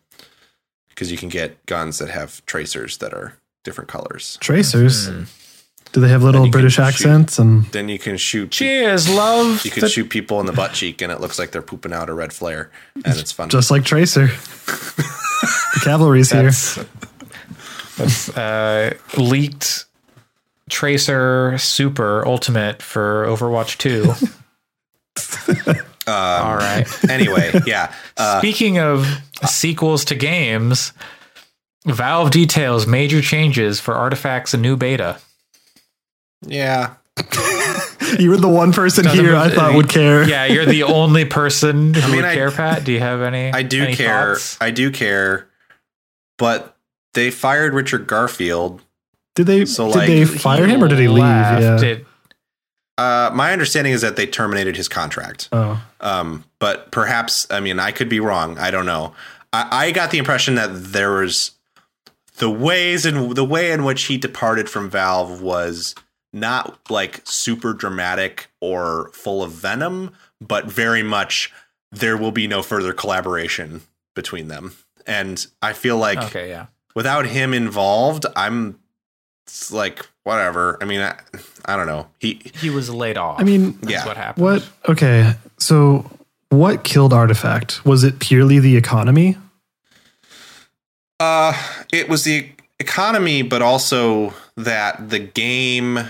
because 0.89 1.11
you 1.11 1.16
can 1.19 1.28
get 1.28 1.65
guns 1.66 1.98
that 1.98 2.11
have 2.11 2.44
tracers 2.47 2.98
that 2.98 3.12
are 3.15 3.36
different 3.65 3.89
colors 3.89 4.36
tracers. 4.40 5.09
Hmm. 5.09 5.23
Do 5.93 6.01
they 6.01 6.09
have 6.09 6.23
little 6.23 6.43
Then 6.43 6.47
you 6.47 6.52
can 6.52 6.61
British 6.61 6.74
shoot. 6.74 6.82
accents 6.82 7.39
and 7.40 7.65
then 7.73 7.89
you 7.89 7.98
can 7.98 8.16
shoot 8.16 8.52
cheers 8.52 9.09
love 9.09 9.65
You 9.65 9.73
can 9.73 9.89
shoot 9.89 10.09
people 10.09 10.39
in 10.39 10.47
the 10.47 10.52
butt 10.52 10.73
cheek, 10.73 11.02
and 11.02 11.11
it 11.11 11.20
looks 11.20 11.36
like 11.36 11.51
they're 11.51 11.62
pooping 11.62 11.93
out 11.93 12.09
a 12.09 12.15
red 12.15 12.32
flare, 12.32 12.70
and 12.94 13.19
it's 13.19 13.32
fun. 13.32 13.48
just 13.48 13.73
like 13.73 13.85
Tracer? 13.85 14.27
the 14.66 15.81
cavalry's 15.82 16.31
here. 16.31 16.52
That's 18.01 18.27
that's 18.27 18.37
uh 18.39 18.95
leaked 19.17 19.85
tracer 20.69 21.57
super 21.59 22.27
ultimate 22.27 22.81
for 22.83 23.25
overwatch 23.27 23.77
2 23.79 24.05
all 26.07 26.57
right 26.57 26.87
anyway, 27.11 27.53
yeah. 27.67 27.93
Uh, 28.17 28.39
speaking 28.39 28.79
of 28.79 29.07
sequels 29.47 30.05
to 30.07 30.15
games 30.15 30.93
valve 31.85 32.31
details 32.31 32.87
major 32.87 33.21
changes 33.21 33.81
for 33.81 33.95
artifacts 33.95 34.55
and 34.55 34.63
new 34.63 34.77
beta 34.77 35.19
yeah. 36.47 36.95
You 38.19 38.31
were 38.31 38.39
the 38.39 38.49
one 38.49 38.73
person 38.73 39.05
Doesn't 39.05 39.25
here 39.25 39.37
I 39.37 39.49
it- 39.49 39.51
thought 39.55 39.75
would 39.75 39.89
care. 39.89 40.27
Yeah, 40.29 40.47
you're 40.47 40.65
the 40.67 40.83
only 40.85 41.25
person 41.27 41.95
who 41.95 42.07
mean, 42.09 42.17
would 42.17 42.25
I- 42.25 42.35
care, 42.35 42.51
Pat. 42.51 42.83
Do 42.83 42.91
you 42.93 42.99
have 42.99 43.21
any? 43.21 43.53
I 43.53 43.63
do 43.63 43.83
any 43.85 43.95
care. 43.95 44.35
thoughts? 44.35 44.57
I 44.61 44.71
do 44.73 44.91
care. 44.91 45.49
But 46.39 46.75
they 47.15 47.31
fired 47.31 47.74
Richard 47.74 48.07
Garfield. 48.07 48.82
Did 49.35 49.47
they? 49.47 49.65
So, 49.65 49.87
did 49.89 49.97
like, 49.97 50.07
they 50.09 50.24
fire 50.24 50.66
him 50.66 50.82
or 50.82 50.89
did 50.89 50.99
he 50.99 51.09
leave? 51.09 51.23
left. 51.23 51.82
Yeah. 51.82 51.89
It- 51.91 52.07
Uh, 52.99 53.31
my 53.32 53.53
understanding 53.53 53.95
is 53.95 54.03
that 54.03 54.16
they 54.16 54.27
terminated 54.27 54.77
his 54.77 54.87
contract. 54.89 55.49
oh, 55.53 55.82
Um, 56.03 56.45
but 56.59 56.91
perhaps, 56.91 57.47
I 57.51 57.59
mean, 57.61 57.78
I 57.78 57.93
could 57.93 58.11
be 58.11 58.20
wrong. 58.20 58.59
I 58.59 58.70
don't 58.70 58.85
know. 58.85 59.15
I, 59.55 59.87
I 59.87 59.91
got 59.93 60.11
the 60.11 60.19
impression 60.19 60.55
that 60.57 60.69
there 60.93 61.12
was 61.12 61.53
the 62.37 62.51
ways 62.51 63.07
and 63.07 63.35
the 63.35 63.45
way 63.45 63.73
in 63.73 63.85
which 63.85 64.03
he 64.05 64.19
departed 64.19 64.69
from 64.69 64.91
Valve 64.91 65.41
was 65.41 65.95
not 66.35 66.78
like 66.91 67.23
super 67.24 67.73
dramatic 67.73 68.51
or 68.61 69.11
full 69.15 69.43
of 69.43 69.53
venom, 69.53 70.12
but 70.41 70.66
very 70.66 71.03
much 71.03 71.51
there 71.91 72.19
will 72.19 72.32
be 72.32 72.47
no 72.47 72.62
further 72.62 72.93
collaboration 72.93 73.81
between 74.15 74.49
them. 74.49 74.74
And 75.07 75.45
I 75.62 75.73
feel 75.73 75.97
like 75.97 76.19
okay, 76.24 76.51
yeah. 76.51 76.66
Without 77.01 77.25
him 77.25 77.55
involved, 77.55 78.27
I'm 78.37 78.79
like 79.71 80.07
whatever. 80.25 80.77
I 80.83 80.85
mean, 80.85 81.01
I, 81.01 81.19
I 81.65 81.75
don't 81.75 81.87
know. 81.87 82.09
He 82.19 82.43
He 82.61 82.69
was 82.69 82.91
laid 82.91 83.17
off. 83.17 83.41
I 83.41 83.43
mean, 83.43 83.79
That's 83.81 83.91
yeah. 83.91 84.07
what 84.07 84.19
happened. 84.19 84.45
what? 84.45 84.69
Okay, 84.87 85.33
so 85.59 86.11
what 86.51 86.85
killed 86.85 87.15
Artifact? 87.15 87.87
Was 87.87 88.05
it 88.05 88.19
purely 88.19 88.59
the 88.59 88.77
economy? 88.77 89.39
Uh, 91.19 91.55
it 91.91 92.11
was 92.11 92.25
the 92.25 92.51
economy, 92.79 93.41
but 93.41 93.63
also 93.63 94.35
that 94.59 95.09
the 95.09 95.21
game 95.21 96.01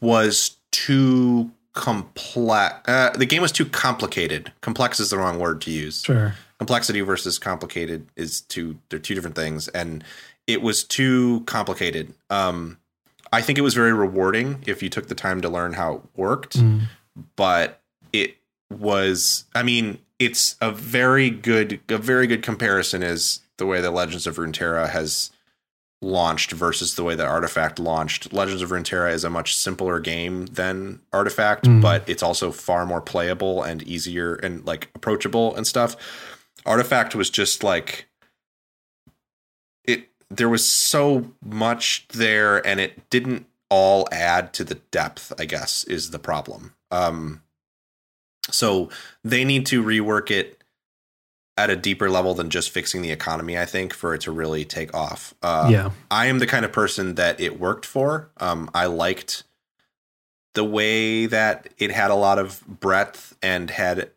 was 0.00 0.58
too 0.70 1.50
complex. 1.72 2.88
Uh, 2.88 3.10
the 3.18 3.26
game 3.26 3.42
was 3.42 3.50
too 3.50 3.66
complicated. 3.66 4.52
Complex 4.60 5.00
is 5.00 5.10
the 5.10 5.18
wrong 5.18 5.40
word 5.40 5.60
to 5.62 5.72
use. 5.72 6.04
Sure. 6.04 6.36
Complexity 6.58 7.00
versus 7.02 7.38
complicated 7.38 8.06
is 8.16 8.40
two. 8.40 8.78
They're 8.88 8.98
two 8.98 9.14
different 9.14 9.36
things, 9.36 9.68
and 9.68 10.02
it 10.46 10.62
was 10.62 10.84
too 10.84 11.42
complicated. 11.46 12.14
Um, 12.30 12.78
I 13.32 13.42
think 13.42 13.58
it 13.58 13.62
was 13.62 13.74
very 13.74 13.92
rewarding 13.92 14.62
if 14.66 14.82
you 14.82 14.88
took 14.88 15.08
the 15.08 15.14
time 15.14 15.40
to 15.42 15.48
learn 15.48 15.74
how 15.74 15.96
it 15.96 16.02
worked. 16.16 16.58
Mm. 16.58 16.82
but 17.36 17.80
it 18.12 18.36
was. 18.70 19.44
I 19.54 19.62
mean, 19.62 19.98
it's 20.18 20.56
a 20.62 20.70
very 20.70 21.28
good 21.28 21.80
a 21.90 21.98
very 21.98 22.26
good 22.26 22.42
comparison 22.42 23.02
is 23.02 23.40
the 23.58 23.66
way 23.66 23.80
that 23.82 23.90
Legends 23.90 24.26
of 24.26 24.36
Runeterra 24.36 24.88
has 24.88 25.30
launched 26.02 26.52
versus 26.52 26.94
the 26.94 27.02
way 27.04 27.14
that 27.14 27.26
Artifact 27.26 27.78
launched. 27.78 28.32
Legends 28.32 28.60
of 28.62 28.70
Runeterra 28.70 29.12
is 29.12 29.24
a 29.24 29.30
much 29.30 29.54
simpler 29.56 29.98
game 29.98 30.46
than 30.46 31.00
Artifact, 31.12 31.64
Mm. 31.64 31.80
but 31.82 32.06
it's 32.06 32.22
also 32.22 32.52
far 32.52 32.84
more 32.86 33.00
playable 33.00 33.62
and 33.62 33.82
easier 33.82 34.34
and 34.36 34.64
like 34.66 34.88
approachable 34.94 35.54
and 35.56 35.66
stuff. 35.66 35.96
Artifact 36.66 37.14
was 37.14 37.30
just 37.30 37.62
like 37.62 38.06
it 39.84 40.08
there 40.30 40.48
was 40.48 40.66
so 40.68 41.32
much 41.44 42.06
there 42.08 42.66
and 42.66 42.80
it 42.80 43.08
didn't 43.10 43.46
all 43.68 44.06
add 44.12 44.52
to 44.54 44.64
the 44.64 44.76
depth, 44.90 45.32
I 45.38 45.44
guess, 45.44 45.84
is 45.84 46.10
the 46.10 46.18
problem. 46.18 46.74
Um 46.90 47.42
so 48.50 48.90
they 49.24 49.44
need 49.44 49.66
to 49.66 49.82
rework 49.82 50.30
it 50.30 50.62
at 51.56 51.70
a 51.70 51.76
deeper 51.76 52.10
level 52.10 52.34
than 52.34 52.50
just 52.50 52.70
fixing 52.70 53.02
the 53.02 53.10
economy, 53.10 53.58
I 53.58 53.64
think, 53.64 53.94
for 53.94 54.14
it 54.14 54.20
to 54.22 54.30
really 54.30 54.64
take 54.64 54.94
off. 54.94 55.34
Uh, 55.42 55.68
yeah. 55.70 55.90
I 56.10 56.26
am 56.26 56.38
the 56.38 56.46
kind 56.46 56.64
of 56.64 56.72
person 56.72 57.14
that 57.14 57.40
it 57.40 57.58
worked 57.58 57.86
for. 57.86 58.30
Um, 58.36 58.70
I 58.74 58.86
liked 58.86 59.44
the 60.56 60.64
way 60.64 61.26
that 61.26 61.68
it 61.76 61.90
had 61.90 62.10
a 62.10 62.14
lot 62.14 62.38
of 62.38 62.66
breadth 62.66 63.36
and 63.42 63.70
had 63.70 64.10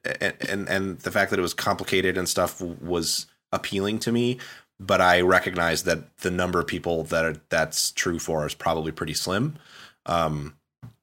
and, 0.50 0.70
and 0.70 1.00
the 1.00 1.12
fact 1.12 1.32
that 1.32 1.38
it 1.38 1.42
was 1.42 1.54
complicated 1.54 2.18
and 2.18 2.30
stuff 2.30 2.62
was 2.62 3.28
appealing 3.52 4.00
to 4.00 4.12
me. 4.14 4.40
But 4.80 5.02
I 5.02 5.20
recognize 5.20 5.84
that 5.84 6.18
the 6.20 6.32
number 6.32 6.62
of 6.62 6.66
people 6.66 7.04
that 7.04 7.26
are, 7.26 7.36
that's 7.50 7.92
true 7.92 8.20
for 8.20 8.48
is 8.48 8.54
probably 8.54 8.94
pretty 8.94 9.14
slim, 9.14 9.58
um, 10.06 10.56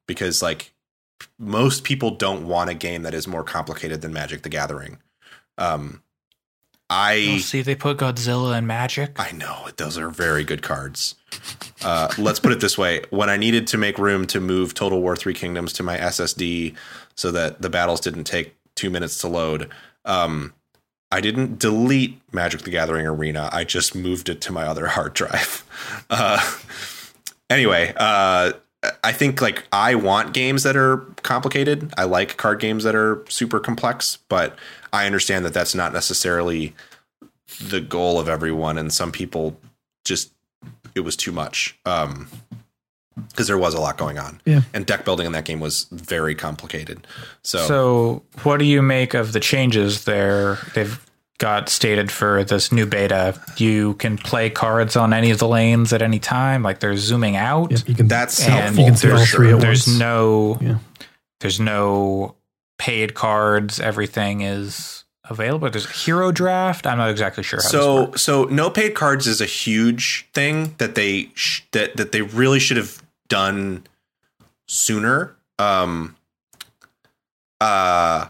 because 0.06 0.40
like 0.40 0.72
most 1.38 1.84
people 1.84 2.12
don't 2.12 2.48
want 2.48 2.70
a 2.70 2.74
game 2.74 3.02
that 3.02 3.12
is 3.12 3.28
more 3.28 3.44
complicated 3.44 4.00
than 4.00 4.14
Magic: 4.14 4.40
The 4.40 4.48
Gathering. 4.48 5.02
Um, 5.58 6.02
I 6.88 7.14
You'll 7.14 7.38
see 7.40 7.62
they 7.62 7.74
put 7.74 7.98
Godzilla 7.98 8.56
and 8.56 8.66
Magic. 8.66 9.18
I 9.18 9.32
know 9.32 9.68
those 9.76 9.98
are 9.98 10.08
very 10.08 10.44
good 10.44 10.62
cards. 10.62 11.16
Uh, 11.84 12.08
let's 12.16 12.38
put 12.38 12.52
it 12.52 12.60
this 12.60 12.78
way: 12.78 13.02
when 13.10 13.28
I 13.28 13.36
needed 13.36 13.66
to 13.68 13.78
make 13.78 13.98
room 13.98 14.26
to 14.28 14.40
move 14.40 14.74
Total 14.74 15.00
War 15.00 15.16
Three 15.16 15.34
Kingdoms 15.34 15.72
to 15.74 15.82
my 15.82 15.98
SSD 15.98 16.74
so 17.14 17.32
that 17.32 17.60
the 17.60 17.70
battles 17.70 18.00
didn't 18.00 18.24
take 18.24 18.54
two 18.76 18.90
minutes 18.90 19.18
to 19.18 19.28
load, 19.28 19.70
um, 20.04 20.52
I 21.10 21.20
didn't 21.20 21.58
delete 21.58 22.20
Magic: 22.32 22.62
The 22.62 22.70
Gathering 22.70 23.06
Arena. 23.06 23.50
I 23.52 23.64
just 23.64 23.96
moved 23.96 24.28
it 24.28 24.40
to 24.42 24.52
my 24.52 24.64
other 24.64 24.86
hard 24.86 25.14
drive. 25.14 25.64
Uh, 26.08 26.40
anyway, 27.50 27.92
uh, 27.96 28.52
I 29.02 29.12
think 29.12 29.40
like 29.40 29.64
I 29.72 29.94
want 29.94 30.34
games 30.34 30.62
that 30.62 30.76
are 30.76 30.98
complicated. 31.22 31.92
I 31.96 32.04
like 32.04 32.36
card 32.36 32.60
games 32.60 32.84
that 32.84 32.94
are 32.94 33.24
super 33.28 33.60
complex, 33.60 34.18
but 34.28 34.56
I 34.96 35.06
understand 35.06 35.44
that 35.44 35.54
that's 35.54 35.74
not 35.74 35.92
necessarily 35.92 36.74
the 37.60 37.80
goal 37.80 38.18
of 38.18 38.28
everyone 38.28 38.76
and 38.78 38.92
some 38.92 39.12
people 39.12 39.58
just 40.04 40.32
it 40.94 41.00
was 41.00 41.16
too 41.16 41.32
much 41.32 41.78
um 41.86 42.28
because 43.30 43.46
there 43.46 43.56
was 43.58 43.72
a 43.74 43.80
lot 43.80 43.96
going 43.96 44.18
on 44.18 44.40
Yeah. 44.44 44.60
and 44.74 44.84
deck 44.84 45.04
building 45.04 45.26
in 45.26 45.32
that 45.32 45.44
game 45.44 45.60
was 45.60 45.86
very 45.90 46.34
complicated 46.34 47.06
so, 47.42 47.58
So, 47.66 48.22
what 48.42 48.58
do 48.58 48.64
you 48.64 48.82
make 48.82 49.14
of 49.14 49.32
the 49.32 49.40
changes 49.40 50.04
there? 50.04 50.58
They've 50.74 51.00
got 51.38 51.68
stated 51.68 52.10
for 52.10 52.44
this 52.44 52.72
new 52.72 52.84
beta. 52.86 53.40
You 53.56 53.94
can 53.94 54.16
play 54.18 54.50
cards 54.50 54.96
on 54.96 55.12
any 55.14 55.30
of 55.30 55.38
the 55.38 55.46
lanes 55.48 55.92
at 55.92 56.02
any 56.02 56.18
time. 56.18 56.62
Like 56.62 56.80
they're 56.80 56.96
zooming 56.96 57.36
out. 57.36 57.70
Yeah, 57.70 57.78
you 57.86 57.94
can 57.94 58.08
that's 58.08 58.42
And 58.42 58.52
helpful 58.52 58.78
you 58.84 58.86
can 58.90 58.96
see 58.96 59.10
all 59.10 59.18
sure. 59.18 59.38
three 59.38 59.52
at 59.52 59.60
There's 59.60 59.86
once. 59.86 59.98
no. 59.98 60.58
Yeah. 60.60 60.78
There's 61.40 61.60
no 61.60 62.34
paid 62.78 63.14
cards. 63.14 63.80
Everything 63.80 64.40
is 64.42 65.04
available. 65.28 65.68
There's 65.70 65.86
a 65.86 65.90
hero 65.90 66.32
draft. 66.32 66.86
I'm 66.86 66.98
not 66.98 67.10
exactly 67.10 67.42
sure 67.42 67.60
so 67.60 68.12
so 68.14 68.44
no 68.44 68.70
paid 68.70 68.94
cards 68.94 69.26
is 69.26 69.40
a 69.40 69.46
huge 69.46 70.28
thing 70.32 70.74
that 70.78 70.94
they 70.94 71.30
sh- 71.34 71.62
that 71.72 71.96
that 71.96 72.12
they 72.12 72.22
really 72.22 72.60
should 72.60 72.76
have 72.76 73.02
done 73.28 73.84
sooner 74.68 75.34
um 75.58 76.14
uh 77.60 78.28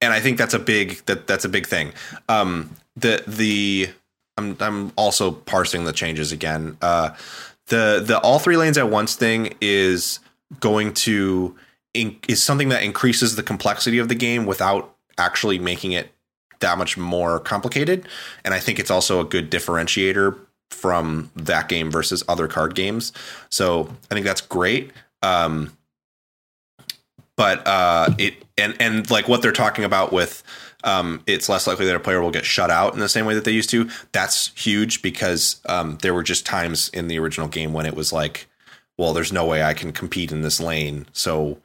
and 0.00 0.12
I 0.12 0.20
think 0.20 0.38
that's 0.38 0.54
a 0.54 0.58
big 0.58 1.04
that 1.06 1.26
that's 1.26 1.44
a 1.44 1.48
big 1.48 1.66
thing 1.66 1.92
um 2.28 2.70
the 2.96 3.22
the 3.26 3.90
I'm 4.36 4.56
I'm 4.60 4.92
also 4.96 5.30
parsing 5.30 5.84
the 5.84 5.92
changes 5.92 6.32
again 6.32 6.76
uh 6.82 7.10
the 7.66 8.02
the 8.04 8.18
all 8.20 8.38
three 8.38 8.56
lanes 8.56 8.78
at 8.78 8.90
once 8.90 9.14
thing 9.14 9.54
is 9.60 10.18
going 10.60 10.94
to 10.94 11.56
in, 11.94 12.16
is 12.28 12.42
something 12.42 12.68
that 12.70 12.82
increases 12.82 13.36
the 13.36 13.42
complexity 13.42 13.98
of 13.98 14.08
the 14.08 14.14
game 14.14 14.46
without 14.46 14.94
actually 15.18 15.58
making 15.58 15.92
it 15.92 16.12
that 16.60 16.78
much 16.78 16.96
more 16.96 17.38
complicated. 17.40 18.08
And 18.44 18.54
I 18.54 18.60
think 18.60 18.78
it's 18.78 18.90
also 18.90 19.20
a 19.20 19.24
good 19.24 19.50
differentiator 19.50 20.38
from 20.70 21.30
that 21.36 21.68
game 21.68 21.90
versus 21.90 22.24
other 22.28 22.48
card 22.48 22.74
games. 22.74 23.12
So 23.50 23.94
I 24.10 24.14
think 24.14 24.24
that's 24.24 24.40
great. 24.40 24.92
Um, 25.22 25.76
but 27.36 27.66
uh, 27.66 28.10
it 28.18 28.34
and 28.58 28.74
and 28.80 29.10
like 29.10 29.28
what 29.28 29.42
they're 29.42 29.52
talking 29.52 29.84
about 29.84 30.12
with 30.12 30.42
um, 30.84 31.22
it's 31.26 31.48
less 31.48 31.66
likely 31.66 31.86
that 31.86 31.96
a 31.96 32.00
player 32.00 32.20
will 32.20 32.30
get 32.30 32.44
shut 32.44 32.70
out 32.70 32.94
in 32.94 33.00
the 33.00 33.08
same 33.08 33.24
way 33.24 33.34
that 33.34 33.44
they 33.44 33.52
used 33.52 33.70
to. 33.70 33.88
That's 34.12 34.48
huge 34.54 35.02
because 35.02 35.60
um, 35.66 35.98
there 36.02 36.12
were 36.12 36.22
just 36.22 36.44
times 36.44 36.88
in 36.90 37.08
the 37.08 37.18
original 37.18 37.48
game 37.48 37.72
when 37.72 37.86
it 37.86 37.94
was 37.94 38.12
like, 38.12 38.46
well, 38.98 39.12
there's 39.12 39.32
no 39.32 39.46
way 39.46 39.62
I 39.62 39.74
can 39.74 39.92
compete 39.92 40.32
in 40.32 40.42
this 40.42 40.60
lane, 40.60 41.06
so 41.12 41.58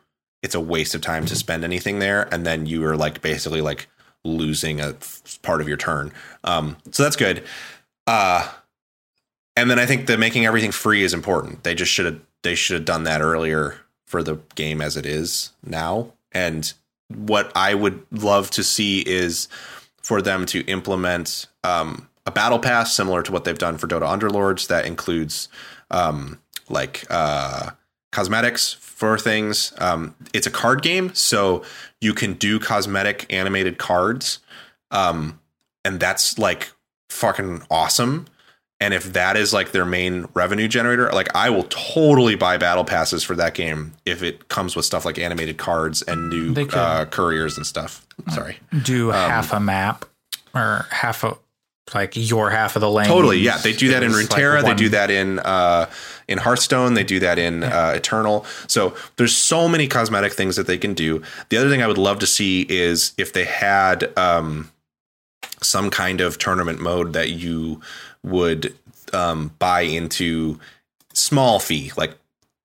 it's 0.48 0.56
a 0.56 0.62
waste 0.62 0.96
of 0.96 1.02
time 1.02 1.26
to 1.26 1.36
spend 1.36 1.66
anything 1.66 2.00
there, 2.00 2.34
and 2.34 2.46
then 2.46 2.66
you 2.66 2.86
are 2.86 2.96
like 2.96 3.22
basically 3.22 3.60
like 3.60 3.90
losing 4.24 4.80
a 4.80 4.96
part 5.42 5.60
of 5.60 5.68
your 5.68 5.76
turn. 5.76 6.14
Um, 6.46 6.78
so 6.92 7.04
that's 7.04 7.18
good. 7.18 7.44
Uh, 8.08 8.50
and 9.58 9.70
then 9.70 9.78
I 9.78 9.86
think 9.86 10.08
the 10.08 10.18
making 10.18 10.46
everything 10.46 10.72
free 10.72 11.04
is 11.04 11.14
important. 11.14 11.66
They 11.66 11.76
just 11.76 11.92
should 11.92 12.06
have 12.06 12.22
they 12.44 12.56
should 12.56 12.76
have 12.76 12.86
done 12.86 13.04
that 13.04 13.20
earlier 13.20 13.76
for 14.06 14.24
the 14.24 14.38
game 14.56 14.82
as 14.82 14.96
it 14.96 15.06
is 15.06 15.52
now. 15.66 16.14
And 16.32 16.72
what 17.10 17.52
I 17.54 17.74
would 17.74 18.06
love 18.10 18.50
to 18.52 18.64
see 18.64 19.02
is 19.02 19.50
for 20.02 20.22
them 20.22 20.46
to 20.46 20.62
implement 20.62 21.48
um, 21.66 22.08
a 22.26 22.32
battle 22.32 22.60
pass 22.60 22.94
similar 22.94 23.22
to 23.24 23.34
what 23.34 23.44
they've 23.44 23.58
done 23.58 23.78
for 23.78 23.88
Dota 23.88 24.08
Underlords 24.08 24.68
that 24.68 24.86
includes 24.86 25.50
um, 25.92 26.40
like 26.70 27.04
uh, 27.10 27.72
cosmetics 28.18 28.74
for 28.74 29.16
things. 29.20 29.74
Um, 29.78 30.16
it's 30.34 30.48
a 30.48 30.52
card 30.52 30.82
game, 30.82 31.14
so 31.14 31.64
you 32.02 32.16
can 32.16 32.34
do 32.34 32.60
cosmetic 32.60 33.32
animated 33.32 33.78
cards, 33.78 34.40
um, 34.90 35.40
and 35.86 36.00
that's 36.00 36.40
like 36.40 36.72
fucking 37.12 37.62
awesome. 37.70 38.26
And 38.80 38.96
if 38.96 39.14
that 39.14 39.38
is 39.38 39.54
like 39.54 39.72
their 39.72 39.86
main 39.86 40.26
revenue 40.34 40.68
generator, 40.68 41.12
like 41.12 41.36
I 41.36 41.52
will 41.52 41.66
totally 41.70 42.36
buy 42.36 42.58
battle 42.58 42.86
passes 42.86 43.24
for 43.24 43.36
that 43.36 43.54
game 43.54 43.94
if 44.04 44.24
it 44.24 44.50
comes 44.50 44.76
with 44.76 44.86
stuff 44.86 45.06
like 45.06 45.20
animated 45.20 45.60
cards 45.60 46.02
and 46.02 46.30
new 46.30 46.68
uh, 46.74 47.06
couriers 47.06 47.56
and 47.56 47.68
stuff. 47.68 48.04
Sorry. 48.34 48.58
Do 48.84 49.10
Um, 49.12 49.30
half 49.30 49.54
a 49.54 49.60
map 49.60 50.06
or 50.56 50.88
half 50.90 51.24
a 51.24 51.38
like 51.94 52.14
your 52.16 52.50
half 52.50 52.76
of 52.76 52.82
the 52.82 52.90
lane. 52.90 53.08
Totally, 53.08 53.40
yeah. 53.40 53.58
They 53.58 53.74
do 53.74 53.90
that 53.90 54.04
in 54.04 54.12
It's 54.12 54.30
like 54.30 54.42
Runeterra. 54.42 54.64
they 54.64 54.74
do 54.74 54.90
that 54.90 55.10
in 55.10 55.40
uh, 55.40 55.90
in 56.28 56.38
Hearthstone. 56.38 56.94
They 56.94 57.04
do 57.04 57.20
that 57.20 57.40
in 57.40 57.64
uh, 57.64 57.94
Eternal. 57.96 58.46
So 58.68 58.96
there's 59.16 59.36
so 59.36 59.68
many 59.68 59.88
cosmetic 59.88 60.34
things 60.34 60.56
that 60.56 60.68
they 60.68 60.78
can 60.78 60.94
do. 60.94 61.22
The 61.50 61.58
other 61.58 61.70
thing 61.70 61.82
I 61.82 61.88
would 61.88 61.98
love 61.98 62.20
to 62.20 62.28
see 62.28 62.66
is 62.70 63.14
if 63.18 63.34
they 63.34 63.46
had 63.46 64.18
um, 64.18 64.72
some 65.62 65.90
kind 65.90 66.22
of 66.22 66.38
tournament 66.38 66.80
mode 66.82 67.14
that 67.14 67.30
you 67.30 67.82
would 68.24 68.76
um, 69.14 69.52
buy 69.60 69.82
into 69.82 70.60
small 71.14 71.60
fee, 71.60 71.92
like 71.96 72.18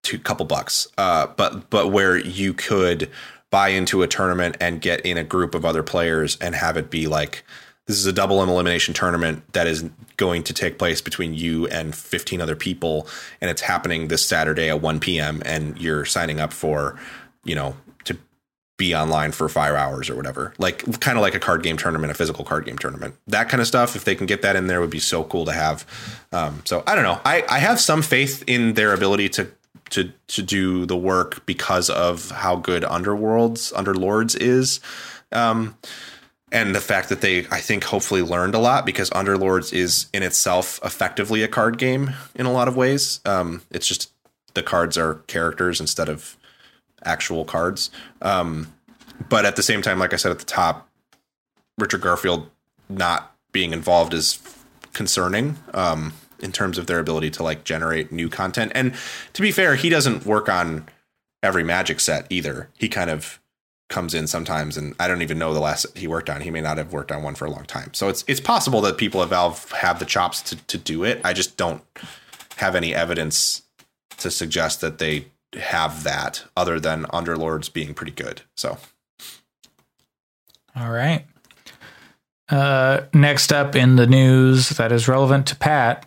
two 0.03 0.19
couple 0.19 0.47
bucks, 0.47 0.89
uh, 0.99 1.29
but 1.37 1.71
but 1.71 1.89
where 1.89 2.17
you 2.17 2.53
could 2.55 3.09
buy 3.51 3.69
into 3.69 4.03
a 4.03 4.09
tournament 4.09 4.57
and 4.61 4.81
get 4.81 5.01
in 5.03 5.19
a 5.19 5.25
group 5.25 5.55
of 5.55 5.65
other 5.65 5.83
players 5.83 6.39
and 6.41 6.55
have 6.55 6.77
it 6.77 6.91
be 6.91 7.07
like 7.07 7.45
this 7.87 7.99
is 7.99 8.07
a 8.07 8.13
double 8.13 8.43
elimination 8.43 8.95
tournament 8.95 9.43
that 9.53 9.67
is 9.67 9.85
going 10.17 10.43
to 10.45 10.55
take 10.55 10.79
place 10.79 11.01
between 11.01 11.35
you 11.35 11.67
and 11.69 11.95
15 11.95 12.41
other 12.41 12.57
people 12.57 13.07
and 13.41 13.51
it's 13.51 13.63
happening 13.63 14.09
this 14.09 14.25
saturday 14.25 14.69
at 14.69 14.81
1 14.81 15.01
p.m 15.01 15.43
and 15.45 15.81
you're 15.81 16.05
signing 16.05 16.41
up 16.41 16.53
for 16.53 16.99
you 17.45 17.55
know 17.55 17.77
to 18.05 18.17
be 18.83 18.95
online 18.97 19.31
for 19.31 19.49
five 19.49 19.75
hours 19.75 20.11
or 20.11 20.17
whatever. 20.17 20.55
Like 20.59 21.01
kind 21.01 21.17
of 21.17 21.23
like 21.23 21.37
a 21.37 21.39
card 21.39 21.63
game 21.63 21.77
tournament 21.77 22.11
a 22.11 22.15
physical 22.15 22.45
card 22.45 22.65
game 22.65 22.79
tournament. 22.79 23.15
That 23.29 23.49
kind 23.49 23.61
of 23.61 23.67
stuff 23.69 23.95
if 23.95 24.05
they 24.05 24.17
can 24.17 24.27
get 24.27 24.43
that 24.43 24.57
in 24.57 24.67
there 24.67 24.81
would 24.81 24.91
be 24.91 24.99
so 24.99 25.23
cool 25.23 25.45
to 25.45 25.53
have. 25.53 25.87
Um, 26.33 26.63
so 26.65 26.83
i 26.87 26.97
don't 26.97 27.05
know. 27.05 27.21
I, 27.25 27.45
I 27.49 27.59
have 27.61 27.81
some 27.81 28.03
faith 28.03 28.43
in 28.49 28.75
their 28.75 28.93
ability 28.93 29.29
to 29.31 29.53
to 29.91 30.11
to 30.29 30.43
do 30.43 30.87
the 30.87 30.97
work 30.97 31.47
because 31.47 31.91
of 31.91 32.31
how 32.31 32.57
good 32.57 32.83
underworlds 32.83 33.73
underlords 33.73 34.37
is. 34.37 34.81
Um, 35.31 35.77
and 36.53 36.75
the 36.75 36.81
fact 36.81 37.09
that 37.09 37.21
they 37.21 37.41
i 37.51 37.59
think 37.59 37.83
hopefully 37.85 38.23
learned 38.23 38.55
a 38.55 38.59
lot 38.59 38.87
because 38.87 39.11
underlords 39.11 39.73
is 39.73 40.07
in 40.13 40.23
itself 40.23 40.79
effectively 40.85 41.43
a 41.43 41.49
card 41.49 41.79
game 41.79 42.13
in 42.37 42.47
a 42.47 42.53
lot 42.53 42.69
of 42.69 42.77
ways 42.77 43.21
um, 43.25 43.63
it's 43.71 43.89
just 43.89 44.13
the 44.55 44.63
cards 44.63 44.99
are 44.99 45.15
characters 45.27 45.81
instead 45.81 46.09
of 46.09 46.37
actual 47.05 47.45
cards. 47.45 47.91
Um, 48.21 48.73
but 49.29 49.45
at 49.45 49.57
the 49.57 49.63
same 49.63 49.83
time, 49.83 49.99
like 49.99 50.13
I 50.13 50.17
said 50.17 50.33
at 50.33 50.39
the 50.39 50.45
top, 50.45 50.89
Richard 51.79 52.01
Garfield 52.01 52.51
not 52.89 53.35
being 53.53 53.73
involved 53.73 54.15
is 54.15 54.41
concerning 54.93 55.57
um, 55.75 56.13
in 56.41 56.53
terms 56.53 56.79
of 56.79 56.87
their 56.87 56.99
ability 56.99 57.31
to 57.31 57.43
like 57.43 57.65
generate 57.65 58.13
new 58.13 58.29
content. 58.29 58.73
And 58.75 58.95
to 59.33 59.43
be 59.43 59.53
fair, 59.53 59.75
he 59.75 59.89
doesn't 59.89 60.27
work 60.27 60.49
on 60.49 60.89
every 61.43 61.65
Magic 61.65 62.01
set 62.01 62.27
either. 62.31 62.69
He 62.79 62.89
kind 62.89 63.11
of 63.11 63.41
comes 63.93 64.15
in 64.15 64.27
sometimes, 64.27 64.77
and 64.77 64.95
I 64.99 65.07
don't 65.07 65.23
even 65.23 65.39
know 65.39 65.53
the 65.53 65.61
last 65.61 65.87
he 65.97 66.09
worked 66.09 66.31
on. 66.31 66.41
He 66.41 66.51
may 66.51 66.63
not 66.63 66.79
have 66.79 66.93
worked 66.93 67.13
on 67.13 67.23
one 67.23 67.35
for 67.37 67.45
a 67.45 67.51
long 67.51 67.65
time. 67.65 67.93
So 67.93 68.09
it's 68.09 68.25
it's 68.27 68.41
possible 68.41 68.81
that 68.81 68.97
people 68.97 69.23
at 69.23 69.29
Valve 69.29 69.71
have 69.73 69.99
the 69.99 70.05
chops 70.07 70.41
to 70.43 70.57
to 70.57 70.79
do 70.79 71.05
it. 71.05 71.21
I 71.25 71.33
just 71.33 71.57
don't 71.57 71.83
have 72.57 72.75
any 72.75 72.95
evidence 72.95 73.63
to 74.17 74.31
suggest 74.31 74.81
that 74.81 74.99
they 74.99 75.27
have 75.55 76.03
that 76.05 76.45
other 76.57 76.81
than 76.81 77.05
Underlords 77.05 77.71
being 77.73 77.93
pretty 77.93 78.13
good. 78.13 78.41
So 78.57 78.79
All 80.75 80.91
right. 80.91 81.27
Uh, 82.49 83.03
next 83.15 83.53
up 83.53 83.77
in 83.77 83.97
the 83.97 84.07
news 84.07 84.71
that 84.71 84.91
is 84.91 85.07
relevant 85.07 85.47
to 85.47 85.57
Pat, 85.57 86.07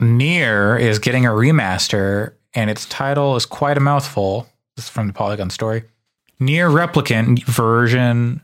Nier 0.00 0.76
is 0.76 0.98
getting 0.98 1.26
a 1.26 1.30
remaster, 1.30 2.34
and 2.54 2.70
its 2.70 2.86
title 2.86 3.36
is 3.36 3.46
quite 3.46 3.76
a 3.76 3.80
mouthful. 3.80 4.48
This 4.76 4.86
is 4.86 4.90
from 4.90 5.06
the 5.06 5.12
Polygon 5.12 5.50
story. 5.50 5.84
Nier 6.44 6.68
Replicant 6.68 7.42
version, 7.44 8.42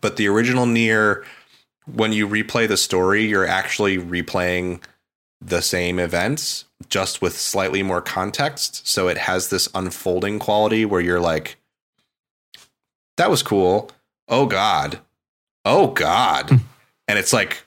But 0.00 0.16
the 0.16 0.28
original 0.28 0.66
Nier 0.66 1.24
when 1.86 2.12
you 2.12 2.26
replay 2.28 2.68
the 2.68 2.76
story, 2.76 3.24
you're 3.24 3.46
actually 3.46 3.98
replaying 3.98 4.82
the 5.40 5.62
same 5.62 5.98
events, 5.98 6.66
just 6.88 7.22
with 7.22 7.36
slightly 7.36 7.82
more 7.82 8.02
context. 8.02 8.86
So 8.86 9.08
it 9.08 9.18
has 9.18 9.48
this 9.48 9.68
unfolding 9.74 10.38
quality 10.38 10.84
where 10.84 11.00
you're 11.00 11.20
like, 11.20 11.56
that 13.16 13.30
was 13.30 13.42
cool. 13.42 13.90
Oh, 14.28 14.46
God. 14.46 15.00
Oh, 15.64 15.88
God. 15.88 16.50
Hmm. 16.50 16.56
and 17.08 17.18
it's 17.18 17.32
like, 17.32 17.64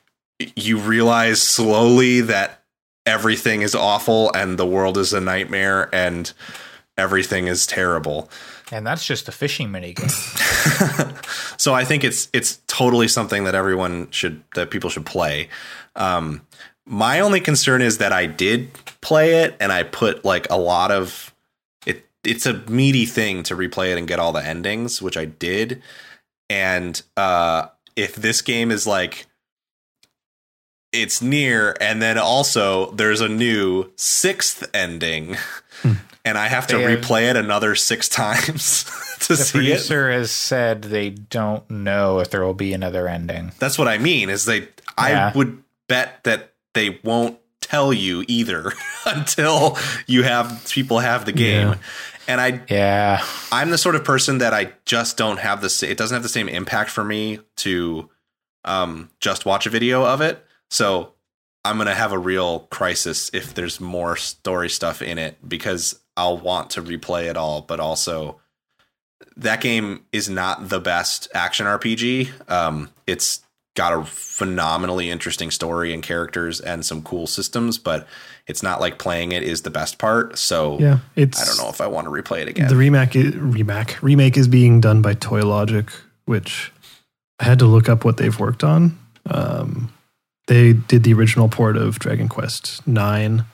you 0.55 0.77
realize 0.77 1.41
slowly 1.41 2.21
that 2.21 2.62
everything 3.05 3.61
is 3.61 3.75
awful 3.75 4.31
and 4.33 4.57
the 4.57 4.65
world 4.65 4.97
is 4.97 5.13
a 5.13 5.21
nightmare 5.21 5.93
and 5.93 6.33
everything 6.97 7.47
is 7.47 7.65
terrible. 7.65 8.29
And 8.71 8.85
that's 8.85 9.05
just 9.05 9.27
a 9.27 9.31
fishing 9.31 9.69
minigame. 9.69 10.09
so 11.59 11.73
I 11.73 11.83
think 11.83 12.03
it's 12.03 12.29
it's 12.33 12.59
totally 12.67 13.07
something 13.07 13.43
that 13.43 13.55
everyone 13.55 14.09
should 14.11 14.43
that 14.55 14.71
people 14.71 14.89
should 14.89 15.05
play. 15.05 15.49
Um, 15.95 16.41
my 16.85 17.19
only 17.19 17.39
concern 17.39 17.81
is 17.81 17.99
that 17.99 18.11
I 18.11 18.25
did 18.25 18.73
play 19.01 19.43
it 19.43 19.55
and 19.59 19.71
I 19.71 19.83
put 19.83 20.25
like 20.25 20.47
a 20.49 20.57
lot 20.57 20.91
of 20.91 21.33
it. 21.85 22.05
It's 22.23 22.45
a 22.45 22.53
meaty 22.69 23.05
thing 23.05 23.43
to 23.43 23.55
replay 23.55 23.91
it 23.91 23.97
and 23.97 24.07
get 24.07 24.19
all 24.19 24.31
the 24.31 24.45
endings, 24.45 25.01
which 25.01 25.17
I 25.17 25.25
did. 25.25 25.81
And 26.49 27.01
uh, 27.15 27.67
if 27.95 28.15
this 28.15 28.41
game 28.41 28.71
is 28.71 28.87
like 28.87 29.27
it's 30.93 31.21
Nier, 31.21 31.75
and 31.81 32.01
then 32.01 32.17
also 32.17 32.91
there's 32.91 33.21
a 33.21 33.27
new 33.29 33.91
sixth 33.95 34.69
ending. 34.73 35.35
And 36.25 36.37
I 36.37 36.47
have 36.47 36.67
to 36.67 36.77
They 36.77 36.83
have- 36.83 37.01
replay 37.01 37.29
it 37.29 37.35
another 37.35 37.75
six 37.75 38.07
times 38.07 38.85
to 39.21 39.35
the 39.35 39.37
see 39.37 39.57
it. 39.57 39.61
producer 39.71 40.09
has 40.11 40.31
said 40.31 40.83
they 40.83 41.09
don't 41.09 41.69
know 41.69 42.19
if 42.19 42.29
there 42.29 42.43
will 42.45 42.53
be 42.53 42.71
another 42.71 43.07
ending. 43.09 43.51
That's 43.59 43.77
what 43.77 43.89
I 43.89 43.97
mean. 43.97 44.29
Is 44.29 44.45
they? 44.45 44.59
Yeah. 44.59 44.67
I 44.97 45.37
would 45.37 45.61
bet 45.89 46.23
that 46.23 46.53
they 46.73 46.99
won't 47.03 47.37
tell 47.59 47.91
you 47.91 48.23
either 48.29 48.71
until 49.05 49.77
you 50.07 50.23
have 50.23 50.65
people 50.69 50.99
have 50.99 51.25
the 51.25 51.33
game. 51.33 51.69
Yeah. 51.69 51.75
And 52.25 52.39
I, 52.39 52.61
Yeah. 52.69 53.25
I'm 53.51 53.69
the 53.71 53.77
sort 53.77 53.95
of 53.95 54.05
person 54.05 54.37
that 54.37 54.53
I 54.53 54.71
just 54.85 55.17
don't 55.17 55.39
have 55.39 55.59
the. 55.61 55.87
It 55.89 55.97
doesn't 55.97 56.15
have 56.15 56.23
the 56.23 56.29
same 56.29 56.47
impact 56.47 56.89
for 56.89 57.03
me 57.03 57.39
to 57.57 58.09
um, 58.63 59.09
just 59.19 59.45
watch 59.45 59.65
a 59.65 59.69
video 59.69 60.05
of 60.05 60.21
it. 60.21 60.41
So 60.73 61.13
I'm 61.63 61.77
gonna 61.77 61.93
have 61.93 62.11
a 62.11 62.17
real 62.17 62.61
crisis 62.71 63.29
if 63.31 63.53
there's 63.53 63.79
more 63.79 64.15
story 64.17 64.69
stuff 64.69 65.03
in 65.03 65.19
it 65.19 65.37
because 65.47 65.99
I'll 66.17 66.37
want 66.39 66.71
to 66.71 66.81
replay 66.81 67.29
it 67.29 67.37
all, 67.37 67.61
but 67.61 67.79
also 67.79 68.39
that 69.37 69.61
game 69.61 70.01
is 70.11 70.29
not 70.29 70.69
the 70.69 70.79
best 70.79 71.27
action 71.35 71.67
RPG. 71.67 72.29
Um, 72.49 72.89
it's 73.05 73.41
got 73.75 73.93
a 73.93 74.03
phenomenally 74.03 75.09
interesting 75.11 75.51
story 75.51 75.93
and 75.93 76.01
characters 76.01 76.59
and 76.59 76.83
some 76.85 77.03
cool 77.03 77.27
systems, 77.27 77.77
but 77.77 78.07
it's 78.47 78.61
not 78.63 78.81
like 78.81 78.97
playing 78.97 79.31
it 79.31 79.43
is 79.43 79.61
the 79.61 79.69
best 79.71 79.99
part. 79.99 80.37
So 80.39 80.79
Yeah, 80.79 80.99
it's 81.15 81.39
I 81.41 81.45
don't 81.45 81.57
know 81.63 81.69
if 81.69 81.81
I 81.81 81.87
want 81.87 82.05
to 82.05 82.11
replay 82.11 82.41
it 82.41 82.47
again. 82.47 82.67
the 82.67 82.75
remake 82.75 83.15
i- 83.15 83.31
remake 83.35 84.01
remake 84.01 84.37
is 84.37 84.47
being 84.47 84.81
done 84.81 85.03
by 85.03 85.13
Toy 85.13 85.41
Logic, 85.45 85.87
which 86.25 86.71
I 87.39 87.43
had 87.45 87.59
to 87.59 87.65
look 87.65 87.89
up 87.89 88.03
what 88.05 88.17
they've 88.17 88.37
worked 88.39 88.63
on. 88.63 88.97
Um, 89.29 89.93
they 90.47 90.73
did 90.73 91.03
the 91.03 91.13
original 91.13 91.47
port 91.49 91.77
of 91.77 91.99
Dragon 91.99 92.27
Quest 92.27 92.85
Nine. 92.87 93.45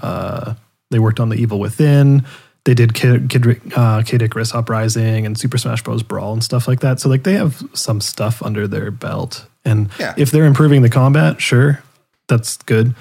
Uh, 0.00 0.54
they 0.90 0.98
worked 0.98 1.20
on 1.20 1.28
the 1.28 1.36
Evil 1.36 1.58
Within. 1.60 2.24
They 2.64 2.74
did 2.74 2.94
Kid, 2.94 3.28
Kid, 3.28 3.60
uh, 3.74 4.02
Kid 4.04 4.22
Icarus 4.22 4.54
Uprising 4.54 5.26
and 5.26 5.36
Super 5.38 5.58
Smash 5.58 5.82
Bros. 5.82 6.02
Brawl 6.02 6.32
and 6.32 6.44
stuff 6.44 6.68
like 6.68 6.80
that. 6.80 7.00
So 7.00 7.08
like 7.08 7.24
they 7.24 7.34
have 7.34 7.62
some 7.74 8.00
stuff 8.00 8.42
under 8.42 8.68
their 8.68 8.90
belt. 8.90 9.46
And 9.64 9.90
Yeah. 9.98 10.14
if 10.16 10.30
they're 10.30 10.44
improving 10.46 10.82
the 10.82 10.88
combat, 10.88 11.40
sure, 11.40 11.82
that's 12.28 12.56
good. 12.58 12.94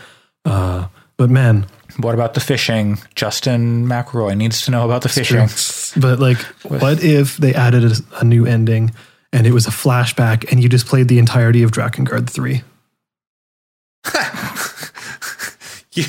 Uh, 0.45 0.88
but 1.18 1.30
man, 1.30 1.66
What 1.98 2.14
about 2.16 2.34
the 2.36 2.40
fishing? 2.40 3.00
Justin 3.16 3.86
McElroy 3.86 4.36
needs 4.38 4.61
to 4.61 4.72
know 4.72 4.86
about 4.86 5.02
the 5.02 5.10
fishing. 5.10 5.50
But 6.02 6.20
like, 6.20 6.38
what 6.64 7.03
if 7.03 7.36
they 7.38 7.53
added 7.53 7.84
a, 7.84 7.95
a 8.22 8.24
new 8.24 8.45
ending 8.45 8.92
and 9.34 9.45
it 9.45 9.52
was 9.52 9.68
a 9.68 9.72
flashback 9.72 10.50
and 10.52 10.64
you 10.64 10.70
just 10.70 10.86
played 10.88 11.08
the 11.10 11.20
entirety 11.20 11.61
of 11.64 11.72
Drakengard 11.72 12.30
3? 12.30 12.64
you, 15.94 16.04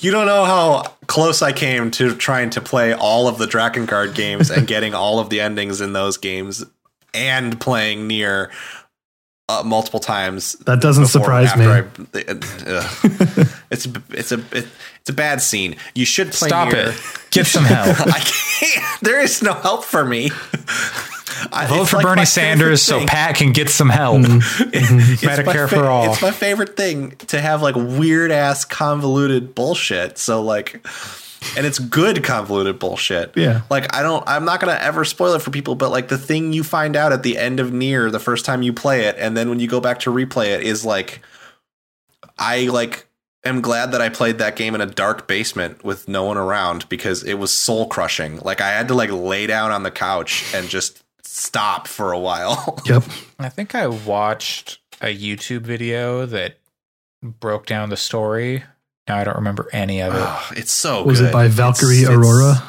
you 0.00 0.10
don't 0.10 0.26
know 0.26 0.44
how 0.44 0.82
close 1.06 1.42
I 1.42 1.52
came 1.52 1.90
to 1.92 2.14
trying 2.14 2.50
to 2.50 2.60
play 2.60 2.92
all 2.94 3.28
of 3.28 3.38
the 3.38 3.46
Drakengard 3.46 4.14
games 4.14 4.50
and 4.50 4.66
getting 4.66 4.94
all 4.94 5.18
of 5.18 5.30
the 5.30 5.40
endings 5.40 5.80
in 5.80 5.92
those 5.92 6.16
games 6.18 6.64
and 7.14 7.58
playing 7.60 8.06
Nier 8.06 8.50
uh, 9.48 9.62
multiple 9.64 10.00
times. 10.00 10.54
That 10.66 10.80
doesn't 10.80 11.04
before- 11.04 11.22
surprise 11.22 11.56
me. 11.56 11.64
after 11.64 11.90
I- 12.14 12.20
ugh. 12.66 13.48
it's 13.70 13.86
it's 14.10 14.32
a 14.32 14.38
it, 14.52 14.66
it's 15.00 15.10
a 15.10 15.12
bad 15.12 15.40
scene. 15.40 15.76
You 15.94 16.04
should 16.04 16.32
play 16.32 16.48
Stop 16.48 16.72
Nier. 16.72 16.88
it. 16.90 17.00
Get 17.30 17.46
some 17.46 17.64
help. 17.66 17.96
I 18.00 18.18
can't. 18.20 19.00
There 19.02 19.20
is 19.20 19.42
no 19.42 19.52
help 19.54 19.84
for 19.84 20.04
me. 20.04 20.30
I- 21.52 21.66
Vote 21.66 21.88
for 21.88 21.96
like 21.96 22.06
Bernie 22.06 22.24
Sanders 22.24 22.82
so. 22.82 23.06
Pat 23.06 23.36
can 23.36 23.52
get 23.52 23.68
some 23.70 23.88
help. 23.88 24.22
Mm-hmm. 24.22 24.70
It's 24.72 24.86
mm-hmm. 24.88 25.26
my 25.26 25.52
Medicare 25.52 25.68
fa- 25.68 25.76
for 25.76 25.86
all. 25.86 26.12
It's 26.12 26.22
my 26.22 26.30
favorite 26.30 26.76
thing 26.76 27.12
to 27.28 27.40
have 27.40 27.62
like 27.62 27.74
weird 27.76 28.30
ass 28.30 28.64
convoluted 28.64 29.54
bullshit. 29.54 30.18
So 30.18 30.42
like, 30.42 30.86
and 31.56 31.66
it's 31.66 31.78
good 31.78 32.22
convoluted 32.24 32.78
bullshit. 32.78 33.32
Yeah. 33.36 33.62
Like 33.70 33.94
I 33.94 34.02
don't. 34.02 34.24
I'm 34.26 34.44
not 34.44 34.60
gonna 34.60 34.78
ever 34.80 35.04
spoil 35.04 35.34
it 35.34 35.42
for 35.42 35.50
people, 35.50 35.74
but 35.74 35.90
like 35.90 36.08
the 36.08 36.18
thing 36.18 36.52
you 36.52 36.64
find 36.64 36.96
out 36.96 37.12
at 37.12 37.22
the 37.22 37.38
end 37.38 37.60
of 37.60 37.72
Nier 37.72 38.10
the 38.10 38.20
first 38.20 38.44
time 38.44 38.62
you 38.62 38.72
play 38.72 39.04
it, 39.04 39.16
and 39.18 39.36
then 39.36 39.48
when 39.48 39.60
you 39.60 39.68
go 39.68 39.80
back 39.80 40.00
to 40.00 40.10
replay 40.12 40.48
it, 40.48 40.62
is 40.62 40.84
like, 40.84 41.20
I 42.38 42.66
like 42.66 43.06
am 43.46 43.60
glad 43.60 43.92
that 43.92 44.00
I 44.00 44.08
played 44.08 44.38
that 44.38 44.56
game 44.56 44.74
in 44.74 44.80
a 44.80 44.86
dark 44.86 45.26
basement 45.26 45.84
with 45.84 46.08
no 46.08 46.24
one 46.24 46.36
around 46.36 46.88
because 46.88 47.22
it 47.22 47.34
was 47.34 47.52
soul 47.52 47.86
crushing. 47.86 48.38
Like 48.40 48.60
I 48.60 48.70
had 48.70 48.88
to 48.88 48.94
like 48.94 49.10
lay 49.10 49.46
down 49.46 49.70
on 49.70 49.82
the 49.82 49.90
couch 49.90 50.44
and 50.54 50.68
just 50.68 51.02
stop 51.26 51.88
for 51.88 52.12
a 52.12 52.18
while. 52.18 52.80
Yep. 52.86 53.02
I 53.38 53.48
think 53.48 53.74
I 53.74 53.86
watched 53.88 54.78
a 55.00 55.14
YouTube 55.16 55.62
video 55.62 56.24
that 56.26 56.58
broke 57.22 57.66
down 57.66 57.90
the 57.90 57.96
story. 57.96 58.62
Now 59.08 59.18
I 59.18 59.24
don't 59.24 59.36
remember 59.36 59.68
any 59.72 60.00
of 60.02 60.14
it. 60.14 60.20
Oh, 60.22 60.48
it's 60.56 60.72
so 60.72 61.02
Was 61.04 61.20
good. 61.20 61.28
it 61.28 61.32
by 61.32 61.48
Valkyrie 61.48 61.98
It's- 62.02 62.10
it's- 62.10 62.16
Aurora? 62.18 62.62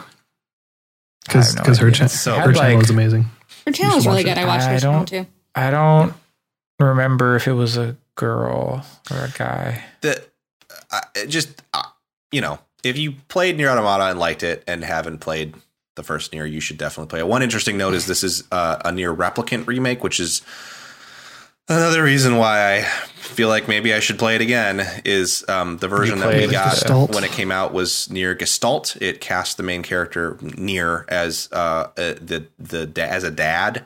Because 1.25 1.55
I 1.55 1.59
have 1.59 1.67
no 1.67 1.75
her, 1.81 1.87
idea. 1.87 1.99
cha- 1.99 2.07
So 2.07 2.35
her 2.39 2.53
channel 2.53 2.75
Like- 2.75 2.83
is 2.83 2.89
amazing. 2.89 3.25
Her 3.65 3.71
channel 3.73 3.93
should 3.93 3.99
is 3.99 4.07
really 4.07 4.23
good. 4.23 4.37
it. 4.37 4.37
I 4.37 4.45
watched 4.45 4.65
I 4.67 4.73
her 4.73 4.79
channel 4.79 5.05
too. 5.05 5.25
I 5.55 5.71
don't 5.71 6.13
remember 6.79 7.35
if 7.35 7.47
it 7.47 7.53
was 7.53 7.75
a 7.77 7.97
girl 8.15 8.85
or 9.11 9.17
a 9.25 9.29
guy. 9.37 9.83
the 10.01 10.23
uh, 10.91 11.01
just 11.27 11.61
uh, 11.73 11.83
you 12.31 12.39
know 12.39 12.59
if 12.83 12.97
you 12.97 13.13
played 13.27 13.57
Nier 13.57 13.69
Automata 13.69 14.05
and 14.05 14.19
liked 14.19 14.41
it 14.43 14.63
and 14.67 14.83
haven't 14.85 15.17
played 15.19 15.53
the 15.97 16.03
first 16.03 16.31
Nier 16.31 16.45
you 16.45 16.61
should 16.61 16.77
definitely 16.77 17.09
play 17.09 17.19
it. 17.19 17.27
One 17.27 17.43
interesting 17.43 17.77
note 17.77 17.93
is 17.93 18.05
this 18.05 18.23
is 18.23 18.45
uh, 18.51 18.77
a 18.85 18.91
Nier 18.93 19.13
Replicant 19.13 19.67
remake, 19.67 20.01
which 20.03 20.21
is 20.21 20.41
another 21.67 22.03
reason 22.03 22.37
why 22.37 22.77
I 22.77 22.81
feel 22.83 23.49
like 23.49 23.67
maybe 23.67 23.93
I 23.93 23.99
should 23.99 24.17
play 24.17 24.35
it 24.35 24.41
again. 24.41 24.87
Is 25.03 25.43
um, 25.49 25.77
the 25.77 25.89
version 25.89 26.19
that 26.19 26.33
we 26.33 26.47
got 26.47 26.75
Gestalt? 26.75 27.13
when 27.13 27.25
it 27.25 27.31
came 27.31 27.51
out 27.51 27.73
was 27.73 28.09
Nier 28.09 28.33
Gestalt. 28.33 28.95
It 29.01 29.19
cast 29.19 29.57
the 29.57 29.63
main 29.63 29.83
character 29.83 30.37
Nier 30.41 31.05
as 31.09 31.49
uh, 31.51 31.89
uh, 31.97 32.15
the 32.21 32.47
the 32.57 32.89
as 32.97 33.23
a 33.23 33.31
dad, 33.31 33.85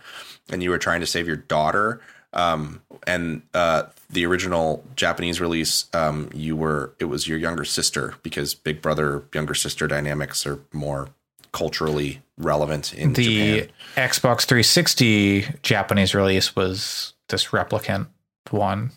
and 0.52 0.62
you 0.62 0.70
were 0.70 0.78
trying 0.78 1.00
to 1.00 1.08
save 1.08 1.26
your 1.28 1.38
daughter. 1.38 2.02
Um, 2.34 2.82
and 3.08 3.42
uh, 3.54 3.84
the 4.10 4.26
original 4.26 4.86
Japanese 4.96 5.42
release, 5.42 5.88
um, 5.94 6.30
you 6.34 6.56
were 6.56 6.94
it 7.00 7.06
was 7.06 7.28
your 7.28 7.38
younger 7.38 7.66
sister 7.66 8.14
because 8.24 8.54
big 8.54 8.82
brother 8.82 9.24
younger 9.34 9.54
sister 9.54 9.88
dynamics 9.88 10.46
are 10.46 10.60
more 10.72 11.10
culturally 11.54 12.22
relevant 12.38 12.94
in 12.94 13.14
the 13.14 13.60
Japan. 13.60 14.10
Xbox 14.10 14.46
360 14.46 15.46
Japanese 15.64 16.16
release 16.16 16.56
was 16.56 17.14
this 17.30 17.48
replicant 17.48 18.08
one 18.50 18.92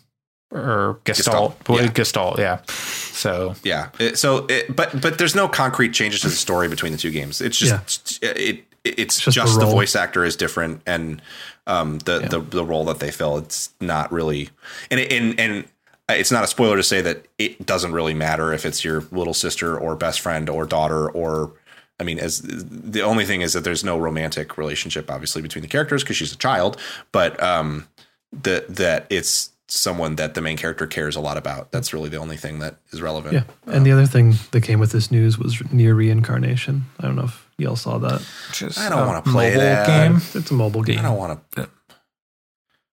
or 0.51 0.99
Gestalt. 1.03 1.57
Gestalt, 1.59 1.81
yeah. 1.81 1.87
Gestalt, 1.91 2.39
yeah. 2.39 2.59
So 2.67 3.55
Yeah. 3.63 3.89
It- 3.99 4.17
so, 4.17 4.45
it, 4.47 4.75
but 4.75 5.01
but 5.01 5.17
there's 5.17 5.35
no 5.35 5.47
concrete 5.47 5.93
changes 5.93 6.21
to 6.21 6.27
the 6.29 6.35
story 6.35 6.67
between 6.69 6.91
the 6.91 6.97
two 6.97 7.11
games. 7.11 7.41
It's 7.41 7.57
just 7.57 8.23
it, 8.23 8.37
it 8.37 8.65
it's 8.83 9.19
Just 9.19 9.35
just, 9.35 9.59
the 9.59 9.65
the 9.65 9.71
voice 9.71 9.95
actor 9.95 10.23
is 10.23 10.35
different 10.35 10.81
and 10.85 11.21
um 11.67 11.97
the 11.99 12.19
the 12.19 12.39
the 12.39 12.63
role 12.63 12.85
that 12.85 12.99
they 12.99 13.11
fill. 13.11 13.37
It's 13.37 13.71
not 13.81 14.11
really 14.11 14.49
and 14.91 14.99
it, 14.99 15.11
and 15.11 15.39
and 15.39 15.65
it's 16.07 16.31
not 16.31 16.43
a 16.43 16.47
spoiler 16.47 16.77
to 16.77 16.83
say 16.83 17.01
that 17.01 17.25
it 17.39 17.65
doesn't 17.65 17.91
really 17.91 18.13
matter 18.13 18.53
if 18.53 18.63
it's 18.65 18.85
your 18.85 19.03
little 19.11 19.33
sister 19.33 19.77
or 19.77 19.95
best 19.95 20.21
friend 20.21 20.49
or 20.49 20.65
daughter 20.67 21.09
or 21.09 21.51
I 21.99 22.03
mean, 22.03 22.19
as 22.19 22.41
the 22.41 23.01
only 23.01 23.25
thing 23.25 23.41
is 23.41 23.53
that 23.53 23.63
there's 23.63 23.83
no 23.83 23.97
romantic 23.97 24.57
relationship, 24.57 25.09
obviously, 25.09 25.41
between 25.41 25.61
the 25.61 25.67
characters 25.67 26.03
because 26.03 26.17
she's 26.17 26.33
a 26.33 26.37
child, 26.37 26.77
but 27.11 27.41
um, 27.41 27.87
that 28.33 28.67
that 28.75 29.05
it's 29.09 29.51
someone 29.67 30.15
that 30.17 30.35
the 30.35 30.41
main 30.41 30.57
character 30.57 30.85
cares 30.85 31.15
a 31.15 31.19
lot 31.19 31.37
about. 31.37 31.71
That's 31.71 31.93
really 31.93 32.09
the 32.09 32.17
only 32.17 32.37
thing 32.37 32.59
that 32.59 32.75
is 32.91 33.01
relevant. 33.01 33.33
Yeah. 33.33 33.43
And 33.73 33.85
the 33.85 33.91
other 33.91 34.05
thing 34.05 34.35
that 34.51 34.61
came 34.61 34.79
with 34.79 34.91
this 34.91 35.09
news 35.09 35.39
was 35.39 35.59
Nier 35.71 35.95
reincarnation. 35.95 36.85
I 36.99 37.03
don't 37.07 37.15
know 37.15 37.23
if 37.25 37.49
y'all 37.57 37.75
saw 37.75 37.97
that. 37.99 38.21
just 38.51 38.77
I 38.77 38.89
don't 38.89 39.03
a 39.03 39.07
wanna 39.07 39.21
play 39.21 39.49
mobile 39.51 39.61
that. 39.61 39.87
game. 39.87 40.21
It's 40.33 40.51
a 40.51 40.53
mobile 40.53 40.83
game. 40.83 40.99
I 40.99 41.03
don't 41.03 41.17
want 41.17 41.51
to. 41.53 41.69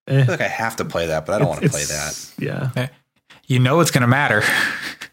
Eh, 0.08 0.20
I 0.20 0.24
feel 0.24 0.34
like 0.34 0.40
I 0.40 0.48
have 0.48 0.76
to 0.76 0.84
play 0.84 1.06
that, 1.08 1.26
but 1.26 1.34
I 1.34 1.38
don't 1.38 1.48
want 1.48 1.62
to 1.62 1.68
play 1.68 1.84
that. 1.84 2.32
Yeah. 2.38 2.88
You 3.52 3.58
know 3.58 3.80
it's 3.80 3.90
going 3.90 4.00
to 4.00 4.06
matter. 4.08 4.42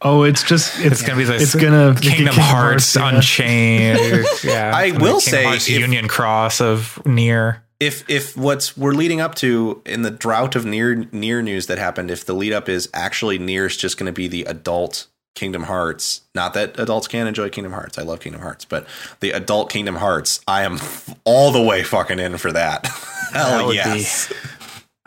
Oh, 0.02 0.24
it's 0.24 0.44
just 0.44 0.80
it's, 0.80 0.94
It's 0.94 1.02
going 1.02 1.12
to 1.12 1.18
be 1.18 1.24
the 1.26 1.36
it's 1.36 1.54
gonna 1.56 1.94
Kingdom 2.00 2.36
Hearts 2.38 2.96
yeah. 2.96 3.10
Unchained. 3.16 4.00
yeah, 4.46 4.72
I 4.74 4.86
It's 4.86 4.92
gonna 4.94 5.00
be 5.00 5.04
will 5.04 5.20
Kingdom 5.20 5.20
say 5.20 5.44
Hearts 5.44 5.68
if- 5.70 5.78
Union 5.80 6.08
Cross 6.08 6.62
of 6.62 7.06
Nier. 7.06 7.64
If 7.82 8.10
if 8.10 8.36
what's 8.38 8.78
we're 8.78 8.94
leading 8.94 9.20
up 9.22 9.36
to 9.36 9.82
in 9.86 10.02
the 10.04 10.12
drought 10.12 10.56
of 10.56 10.66
Nier 10.66 10.96
Nier 11.12 11.42
news 11.42 11.68
that 11.68 11.78
happened, 11.78 12.12
if 12.12 12.26
the 12.26 12.34
lead 12.34 12.54
up 12.54 12.68
is 12.70 12.90
actually 12.94 13.40
Nier's 13.40 13.76
just 13.78 13.98
going 13.98 14.06
to 14.08 14.14
be 14.14 14.28
the 14.30 14.44
adult 14.46 15.08
Kingdom 15.36 15.64
Hearts, 15.64 16.22
not 16.36 16.54
that 16.56 16.78
adults 16.80 17.08
can 17.10 17.28
enjoy 17.28 17.50
Kingdom 17.50 17.72
Hearts. 17.74 17.98
I 17.98 18.02
love 18.04 18.20
Kingdom 18.22 18.42
Hearts, 18.42 18.64
but 18.66 18.86
the 19.22 19.32
adult 19.32 19.70
Kingdom 19.70 19.96
Hearts, 19.96 20.40
I 20.48 20.64
am 20.64 20.80
all 21.26 21.52
the 21.52 21.62
way 21.62 21.84
fucking 21.84 22.20
in 22.20 22.38
for 22.38 22.52
that. 22.54 22.88
That 23.32 23.46
Hell 23.52 23.68
would 23.68 23.76
yes. 23.76 24.28
be- 24.30 24.36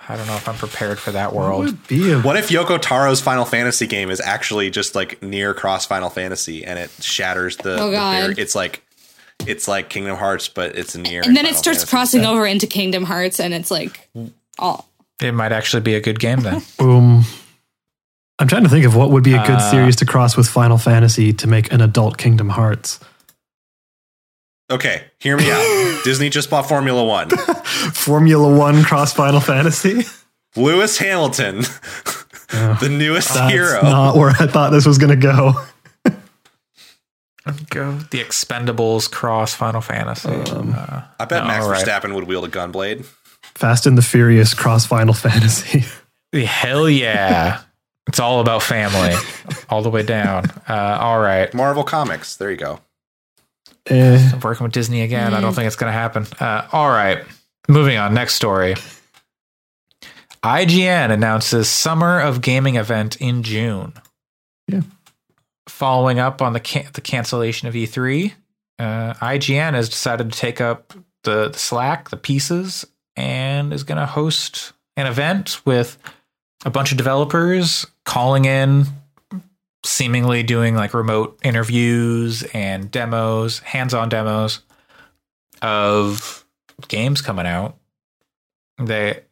I 0.09 0.17
don't 0.17 0.27
know 0.27 0.35
if 0.37 0.49
I'm 0.49 0.57
prepared 0.57 0.99
for 0.99 1.13
that 1.13 1.33
What 1.33 1.45
world. 1.45 1.65
would 1.65 1.87
be 1.87 2.11
a 2.13 2.19
What 2.21 2.37
if 2.37 2.49
Yoko 2.49 2.81
Taro's 2.81 3.21
Final 3.21 3.45
Fantasy 3.45 3.87
game 3.87 4.11
is 4.11 4.21
actually 4.21 4.69
just 4.71 4.95
like 4.95 5.23
Nier 5.23 5.55
cross 5.55 5.87
Final 5.87 6.11
Fantasy 6.11 6.65
and 6.65 6.79
it 6.79 6.91
shatters 7.01 7.57
the, 7.59 7.75
Oh, 7.81 7.91
God. 7.93 8.13
barrier? 8.21 8.35
It's 8.37 8.55
like 8.55 8.83
it's 9.47 9.67
like 9.67 9.89
Kingdom 9.89 10.17
Hearts, 10.17 10.49
but 10.49 10.77
it's 10.77 10.95
Nier. 10.97 11.23
and 11.25 11.37
then 11.37 11.47
it 11.47 11.55
starts 11.57 11.81
Fantasy. 11.85 11.91
crossing 11.91 12.25
over 12.25 12.47
into 12.47 12.67
Kingdom 12.67 13.05
Hearts, 13.05 13.41
and 13.41 13.53
it's 13.55 13.71
like 13.71 14.09
all 14.59 14.89
It 15.21 15.33
might 15.33 15.53
actually 15.53 15.83
be 15.83 15.95
a 15.95 16.01
good 16.01 16.19
game 16.21 16.41
then. 16.41 16.63
boom? 16.79 17.23
I'm 18.39 18.49
trying 18.49 18.65
to 18.65 18.69
think 18.69 18.85
of 18.85 18.97
what 18.97 19.11
would 19.11 19.23
be 19.23 19.35
a 19.35 19.43
good 19.47 19.57
Uh, 19.57 19.71
series 19.71 19.97
to 19.97 20.07
cross 20.07 20.37
with 20.37 20.49
Final 20.49 20.79
Fantasy 20.79 21.33
to 21.35 21.47
make 21.47 21.73
an 21.73 21.81
adult 21.81 22.19
Kingdom 22.19 22.49
Hearts. 22.51 22.99
Okay, 24.71 25.05
hear 25.19 25.37
me 25.37 25.51
out. 25.51 26.01
Disney 26.05 26.29
just 26.31 26.49
bought 26.51 26.69
Formula 26.69 27.05
One. 27.05 27.29
Formula 27.73 28.57
One 28.57 28.83
cross 28.83 29.13
Final 29.13 29.41
Fantasy. 29.41 30.03
Lewis 30.57 30.99
Hamilton, 30.99 31.63
Oh, 32.55 32.79
the 32.81 32.89
newest 32.91 33.33
that's 33.33 33.51
hero. 33.53 33.81
not 33.83 34.17
where 34.17 34.29
I 34.31 34.47
thought 34.47 34.71
this 34.71 34.85
was 34.87 34.99
going 34.99 35.11
to 35.11 35.17
go. 35.17 35.55
Go 37.71 37.99
the 38.11 38.21
Expendables 38.21 39.11
cross 39.11 39.53
Final 39.55 39.81
Fantasy. 39.81 40.29
Um, 40.29 40.75
uh, 40.77 41.03
I 41.19 41.25
bet 41.25 41.43
No, 41.43 41.49
Max 41.49 41.65
all 41.65 41.71
right. 41.73 41.85
Verstappen 41.85 42.15
would 42.15 42.25
wield 42.25 42.45
a 42.45 42.49
gunblade. 42.49 43.05
Fast 43.57 43.85
and 43.87 43.99
the 43.99 44.03
Furious 44.03 44.55
cross 44.55 44.87
Final 44.87 45.13
Fantasy. 45.13 45.85
hell 46.47 46.89
yeah! 46.89 47.63
it's 48.07 48.21
all 48.21 48.41
about 48.41 48.63
family, 48.63 49.15
all 49.69 49.83
the 49.83 49.91
way 49.91 50.03
down. 50.05 50.45
Uh, 50.69 50.99
all 51.01 51.19
right, 51.21 51.53
Marvel 51.53 51.83
Comics. 51.83 52.37
There 52.37 52.51
you 52.51 52.57
go. 52.57 52.79
Eh, 53.87 54.31
I'm 54.33 54.39
working 54.41 54.63
with 54.65 54.73
Disney 54.73 55.03
again. 55.03 55.35
I 55.35 55.41
don't 55.41 55.53
think 55.53 55.67
it's 55.67 55.77
going 55.77 55.89
to 55.89 55.99
happen. 55.99 56.27
Uh, 56.39 56.69
all 56.71 56.91
right, 56.91 57.25
moving 57.69 57.99
on. 57.99 58.15
Next 58.15 58.35
story. 58.35 58.75
IGN 60.43 61.11
announces 61.11 61.69
Summer 61.69 62.21
of 62.21 62.41
Gaming 62.41 62.77
event 62.77 63.17
in 63.17 63.43
June. 63.43 63.93
Yeah. 64.67 64.83
Following 65.69 66.19
up 66.19 66.43
on 66.43 66.53
the 66.53 66.61
can- 66.61 66.89
the 66.93 67.01
cancellation 67.01 67.69
of 67.69 67.75
E3, 67.75 68.33
uh, 68.79 69.15
IGN 69.15 69.75
has 69.75 69.89
decided 69.89 70.33
to 70.33 70.39
take 70.39 70.61
up 70.61 70.93
the, 71.23 71.51
the 71.51 71.59
slack, 71.59 72.11
the 72.11 72.17
pieces, 72.17 72.85
and 73.15 73.73
is 73.73 73.85
going 73.85 73.99
to 73.99 74.07
host 74.07 74.73
an 74.97 75.07
event 75.07 75.65
with 75.65 75.99
a 76.65 76.71
bunch 76.71 76.91
of 76.91 76.99
developers 76.99 77.87
calling 78.05 78.45
in, 78.45 78.87
seemingly 79.85 80.43
doing 80.43 80.75
like 80.75 80.95
remote 80.95 81.39
interviews 81.43 82.43
and 82.55 82.91
demos, 82.91 83.61
hands-on 83.61 84.09
demos 84.09 84.61
of 85.61 86.42
games 86.89 87.21
coming 87.21 87.47
out. 87.47 87.77
The 88.79 89.23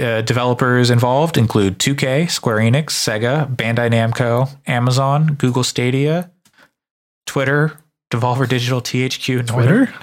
uh, 0.00 0.20
developers 0.22 0.90
involved 0.90 1.36
include 1.36 1.78
2K, 1.78 2.30
Square 2.30 2.58
Enix, 2.58 2.86
Sega, 2.90 3.54
Bandai 3.54 3.90
Namco, 3.90 4.50
Amazon, 4.66 5.34
Google 5.34 5.64
Stadia, 5.64 6.30
Twitter, 7.26 7.78
Devolver 8.12 8.48
Digital, 8.48 8.80
THQ, 8.80 9.48
Nordic, 9.48 9.48
Twitter? 9.48 9.94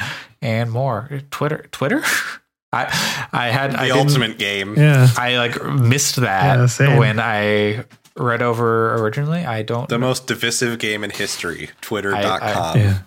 and 0.42 0.72
more. 0.72 1.10
Twitter, 1.32 1.66
Twitter. 1.72 2.02
I 2.74 3.28
I 3.32 3.48
had 3.48 3.72
The 3.72 3.80
I 3.80 3.90
ultimate 3.92 4.38
game. 4.38 4.76
yeah. 4.78 5.08
I 5.18 5.38
like 5.38 5.62
missed 5.64 6.18
that 6.18 6.70
Yeah, 6.80 6.98
when 6.98 7.20
I 7.20 7.86
read 8.18 8.42
over 8.42 8.96
originally. 8.96 9.46
I 9.46 9.62
don't. 9.62 9.88
The 9.88 10.00
most 10.00 10.28
divisive 10.28 10.78
game 10.80 11.04
in 11.04 11.10
history. 11.12 11.70
Twitter.com. 11.82 12.78
Yeah. 12.78 13.00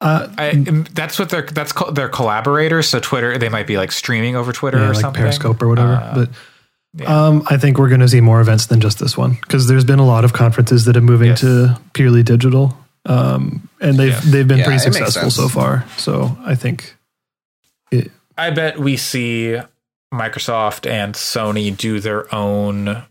Uh, 0.00 0.28
I, 0.38 0.52
that's 0.92 1.18
what 1.18 1.30
they're 1.30 1.42
that's 1.42 1.72
called 1.72 1.96
their 1.96 2.08
collaborators. 2.08 2.88
So 2.88 3.00
Twitter, 3.00 3.36
they 3.36 3.48
might 3.48 3.66
be 3.66 3.76
like 3.76 3.90
streaming 3.90 4.36
over 4.36 4.52
Twitter 4.52 4.78
yeah, 4.78 4.84
or 4.90 4.92
like 4.92 5.00
something. 5.00 5.20
Periscope 5.20 5.60
or 5.60 5.68
whatever. 5.68 5.94
Uh, 5.94 6.14
but 6.14 6.30
yeah. 6.94 7.26
um, 7.26 7.42
I 7.50 7.56
think 7.56 7.78
we're 7.78 7.88
going 7.88 8.00
to 8.00 8.08
see 8.08 8.20
more 8.20 8.40
events 8.40 8.66
than 8.66 8.80
just 8.80 9.00
this 9.00 9.16
one 9.16 9.32
because 9.40 9.66
there's 9.66 9.84
been 9.84 9.98
a 9.98 10.06
lot 10.06 10.24
of 10.24 10.32
conferences 10.32 10.84
that 10.84 10.96
are 10.96 11.00
moving 11.00 11.28
Yes. 11.30 11.40
to 11.40 11.80
purely 11.94 12.22
digital, 12.22 12.76
um, 13.06 13.68
and 13.80 13.98
they've 13.98 14.12
Yeah. 14.12 14.20
they've 14.24 14.46
been 14.48 14.58
Yeah, 14.58 14.64
pretty 14.66 14.78
successful 14.78 15.30
so 15.32 15.48
far. 15.48 15.84
So 15.96 16.38
I 16.44 16.54
think 16.54 16.94
it, 17.90 18.12
I 18.36 18.50
bet 18.50 18.78
we 18.78 18.96
see 18.96 19.58
Microsoft 20.14 20.88
and 20.88 21.14
Sony 21.14 21.76
do 21.76 21.98
their 21.98 22.32
own 22.32 23.02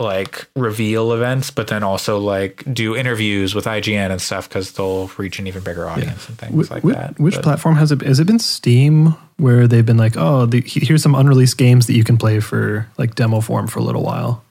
like 0.00 0.48
reveal 0.56 1.12
events, 1.12 1.50
but 1.50 1.68
then 1.68 1.82
also 1.82 2.18
like 2.18 2.64
do 2.72 2.96
interviews 2.96 3.54
with 3.54 3.66
IGN 3.66 4.10
and 4.10 4.20
stuff 4.20 4.48
because 4.48 4.72
they'll 4.72 5.08
reach 5.18 5.38
an 5.38 5.46
even 5.46 5.62
bigger 5.62 5.86
audience 5.88 6.28
and 6.28 6.38
things 6.38 6.68
Wh- 6.68 6.70
like 6.72 6.82
wh- 6.82 6.92
that. 6.92 7.18
Which 7.20 7.34
But- 7.34 7.44
platform 7.44 7.76
has 7.76 7.92
it? 7.92 8.00
Has 8.02 8.18
it 8.18 8.26
been 8.26 8.38
Steam 8.38 9.14
where 9.36 9.66
they've 9.68 9.86
been 9.86 9.96
like, 9.98 10.16
oh, 10.16 10.46
the, 10.46 10.62
here's 10.66 11.02
some 11.02 11.14
unreleased 11.14 11.56
games 11.58 11.86
that 11.86 11.94
you 11.94 12.04
can 12.04 12.16
play 12.18 12.40
for 12.40 12.86
like 12.98 13.14
demo 13.14 13.40
form 13.40 13.66
for 13.68 13.78
a 13.78 13.82
little 13.82 14.02
while. 14.02 14.42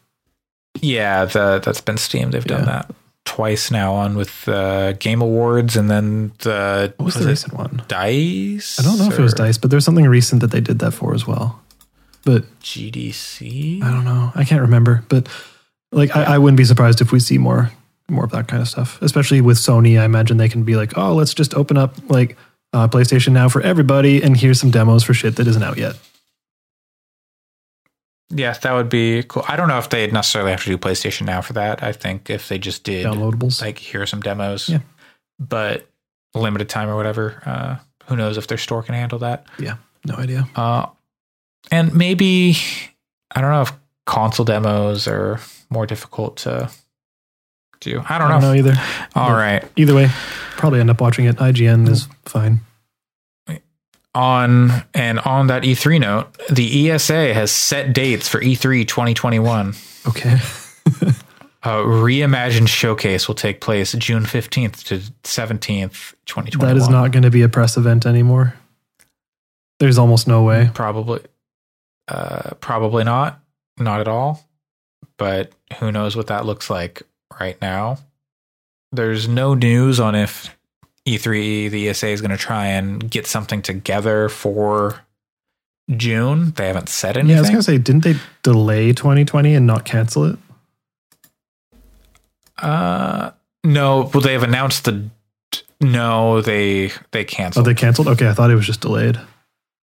Yeah, 0.82 1.26
the, 1.26 1.60
that's 1.64 1.82
been 1.82 1.98
Steam. 1.98 2.32
They've 2.32 2.44
done 2.46 2.62
Yeah. 2.62 2.66
that 2.66 2.96
twice 3.26 3.70
now 3.70 3.94
on 3.94 4.16
with 4.16 4.46
the 4.46 4.98
Game 5.00 5.22
Awards 5.22 5.76
and 5.76 5.90
then 5.92 6.32
the 6.40 6.94
What 6.98 7.06
was, 7.06 7.16
was 7.16 7.24
the 7.26 7.30
recent 7.30 7.54
one? 7.54 7.84
Dice. 7.88 8.80
I 8.80 8.84
don't 8.84 8.98
know 8.98 9.08
if 9.12 9.20
it 9.20 9.22
was 9.22 9.34
Dice, 9.36 9.58
but 9.60 9.70
there's 9.70 9.86
something 9.86 10.08
recent 10.08 10.42
that 10.42 10.50
they 10.52 10.62
did 10.62 10.80
that 10.80 10.92
for 10.92 11.14
as 11.14 11.28
well. 11.28 11.60
But 12.30 12.44
GDC. 12.62 13.82
I 13.82 13.90
don't 13.90 14.04
know. 14.06 14.32
I 14.36 14.44
can't 14.44 14.62
remember. 14.62 15.04
But 15.10 15.28
like, 15.92 16.16
I, 16.16 16.36
I 16.36 16.38
wouldn't 16.38 16.58
be 16.58 16.64
surprised 16.64 17.02
if 17.02 17.12
we 17.12 17.20
see 17.20 17.40
more 17.40 17.72
more 18.08 18.24
of 18.24 18.30
that 18.30 18.48
kind 18.48 18.62
of 18.62 18.68
stuff. 18.68 19.02
Especially 19.02 19.42
with 19.42 19.58
Sony, 19.58 20.00
I 20.00 20.06
imagine 20.06 20.38
they 20.38 20.48
can 20.48 20.64
be 20.64 20.76
like, 20.76 20.96
oh, 20.96 21.16
let's 21.16 21.34
just 21.34 21.56
open 21.56 21.76
up 21.76 21.96
like 22.08 22.38
uh, 22.72 22.88
PlayStation 22.88 23.32
now 23.32 23.50
for 23.50 23.64
everybody, 23.64 24.22
and 24.22 24.38
here's 24.38 24.60
some 24.60 24.70
demos 24.70 25.04
for 25.04 25.16
shit 25.16 25.38
that 25.38 25.48
isn't 25.48 25.64
out 25.64 25.80
yet. 25.80 25.96
Yeah, 28.30 28.54
that 28.54 28.74
would 28.74 28.90
be 28.90 29.24
cool. 29.24 29.44
I 29.48 29.56
don't 29.56 29.68
know 29.68 29.80
if 29.80 29.90
they'd 29.90 30.14
necessarily 30.14 30.52
have 30.52 30.64
to 30.66 30.70
do 30.70 30.78
PlayStation 30.78 31.26
Now 31.26 31.42
for 31.42 31.54
that. 31.54 31.82
I 31.82 31.94
think 31.94 32.30
if 32.30 32.48
they 32.48 32.60
just 32.60 32.84
did 32.84 33.08
Downloadables. 33.08 33.60
like 33.60 33.80
here 33.80 34.04
are 34.04 34.06
some 34.06 34.22
demos. 34.22 34.70
Yeah. 34.70 34.82
but 35.40 35.90
limited 36.36 36.70
time 36.70 36.90
or 36.90 36.96
whatever. 36.96 37.42
Uh, 37.44 37.78
who 38.06 38.16
knows 38.16 38.38
if 38.38 38.46
their 38.46 38.60
store 38.60 38.84
can 38.84 38.94
handle 38.94 39.18
that? 39.20 39.48
Yeah, 39.58 39.78
no 40.06 40.14
idea. 40.14 40.48
Uh, 40.56 40.86
and 41.72 41.94
maybe 41.94 42.58
I 43.34 43.42
don't 43.42 43.52
know 43.52 43.62
if 43.62 43.72
console 44.06 44.46
demos 44.46 45.08
are 45.08 45.40
more 45.70 45.86
difficult 45.86 46.38
to 46.38 46.70
do. 47.80 48.04
I 48.08 48.18
don't, 48.18 48.28
I 48.28 48.32
don't 48.32 48.42
know. 48.42 48.54
know 48.54 48.58
either. 48.58 48.74
All 49.16 49.32
right. 49.32 49.64
Either 49.76 49.96
way, 49.96 50.08
probably 50.58 50.80
end 50.80 50.90
up 50.90 51.02
watching 51.02 51.26
it. 51.26 51.38
IGN 51.38 51.88
is 51.88 52.08
fine. 52.26 52.62
On 54.16 54.72
and 54.96 55.20
on 55.20 55.48
that 55.48 55.64
E3 55.64 56.00
note, 56.00 56.36
the 56.50 56.90
ESA 56.90 57.34
has 57.34 57.52
set 57.52 57.94
dates 57.94 58.28
for 58.28 58.42
E 58.42 58.56
E3 58.56 58.88
2021. 58.88 59.76
Okay. 60.08 60.38
A 61.62 61.84
reimagined 61.84 62.70
showcase 62.70 63.28
will 63.28 63.36
take 63.36 63.60
place 63.60 63.92
June 63.92 64.24
15th 64.24 64.82
to 64.86 65.00
17th, 65.24 66.14
2021. 66.26 66.68
That 66.68 66.78
is 66.78 66.88
not 66.88 67.12
going 67.12 67.24
to 67.24 67.30
be 67.30 67.42
a 67.42 67.50
press 67.50 67.76
event 67.76 68.06
anymore. 68.06 68.54
There's 69.80 69.98
almost 69.98 70.26
no 70.26 70.44
way. 70.44 70.72
probably 70.74 71.20
uh 72.10 72.56
probably 72.60 73.04
not. 73.04 73.40
Not 73.78 74.02
at 74.02 74.08
all. 74.08 74.46
But 75.18 75.52
who 75.80 75.92
knows 75.92 76.16
what 76.16 76.28
that 76.28 76.46
looks 76.46 76.70
like 76.70 77.04
right 77.40 77.60
now. 77.62 78.00
There's 78.92 79.28
no 79.28 79.54
news 79.54 80.00
on 80.00 80.16
if 80.16 80.56
E3 81.06 81.70
the 81.70 81.90
ESA 81.90 82.08
is 82.08 82.22
going 82.22 82.32
to 82.32 82.38
try 82.38 82.68
and 82.68 83.10
get 83.10 83.28
something 83.28 83.62
together 83.62 84.30
for 84.30 85.02
June. 85.96 86.52
They 86.52 86.68
haven't 86.68 86.90
said 86.90 87.18
anything. 87.18 87.32
Yeah, 87.32 87.38
I 87.38 87.42
was 87.42 87.50
going 87.50 87.60
to 87.60 87.64
say, 87.64 87.78
didn't 87.78 88.04
they 88.04 88.16
delay 88.44 88.94
2020 88.94 89.56
and 89.56 89.68
not 89.68 89.86
cancel 89.86 90.26
it? 90.26 90.40
Uh, 92.58 93.32
no. 93.64 94.10
Well, 94.14 94.22
they've 94.22 94.44
announced 94.44 94.86
the. 94.86 95.10
No, 95.82 96.42
they 96.42 96.92
they 97.12 97.24
canceled. 97.24 97.66
Oh, 97.66 97.70
they 97.70 97.74
canceled? 97.74 98.10
Okay, 98.10 98.28
I 98.28 98.34
thought 98.34 98.52
it 98.52 98.56
was 98.56 98.66
just 98.66 98.82
delayed. 98.82 99.18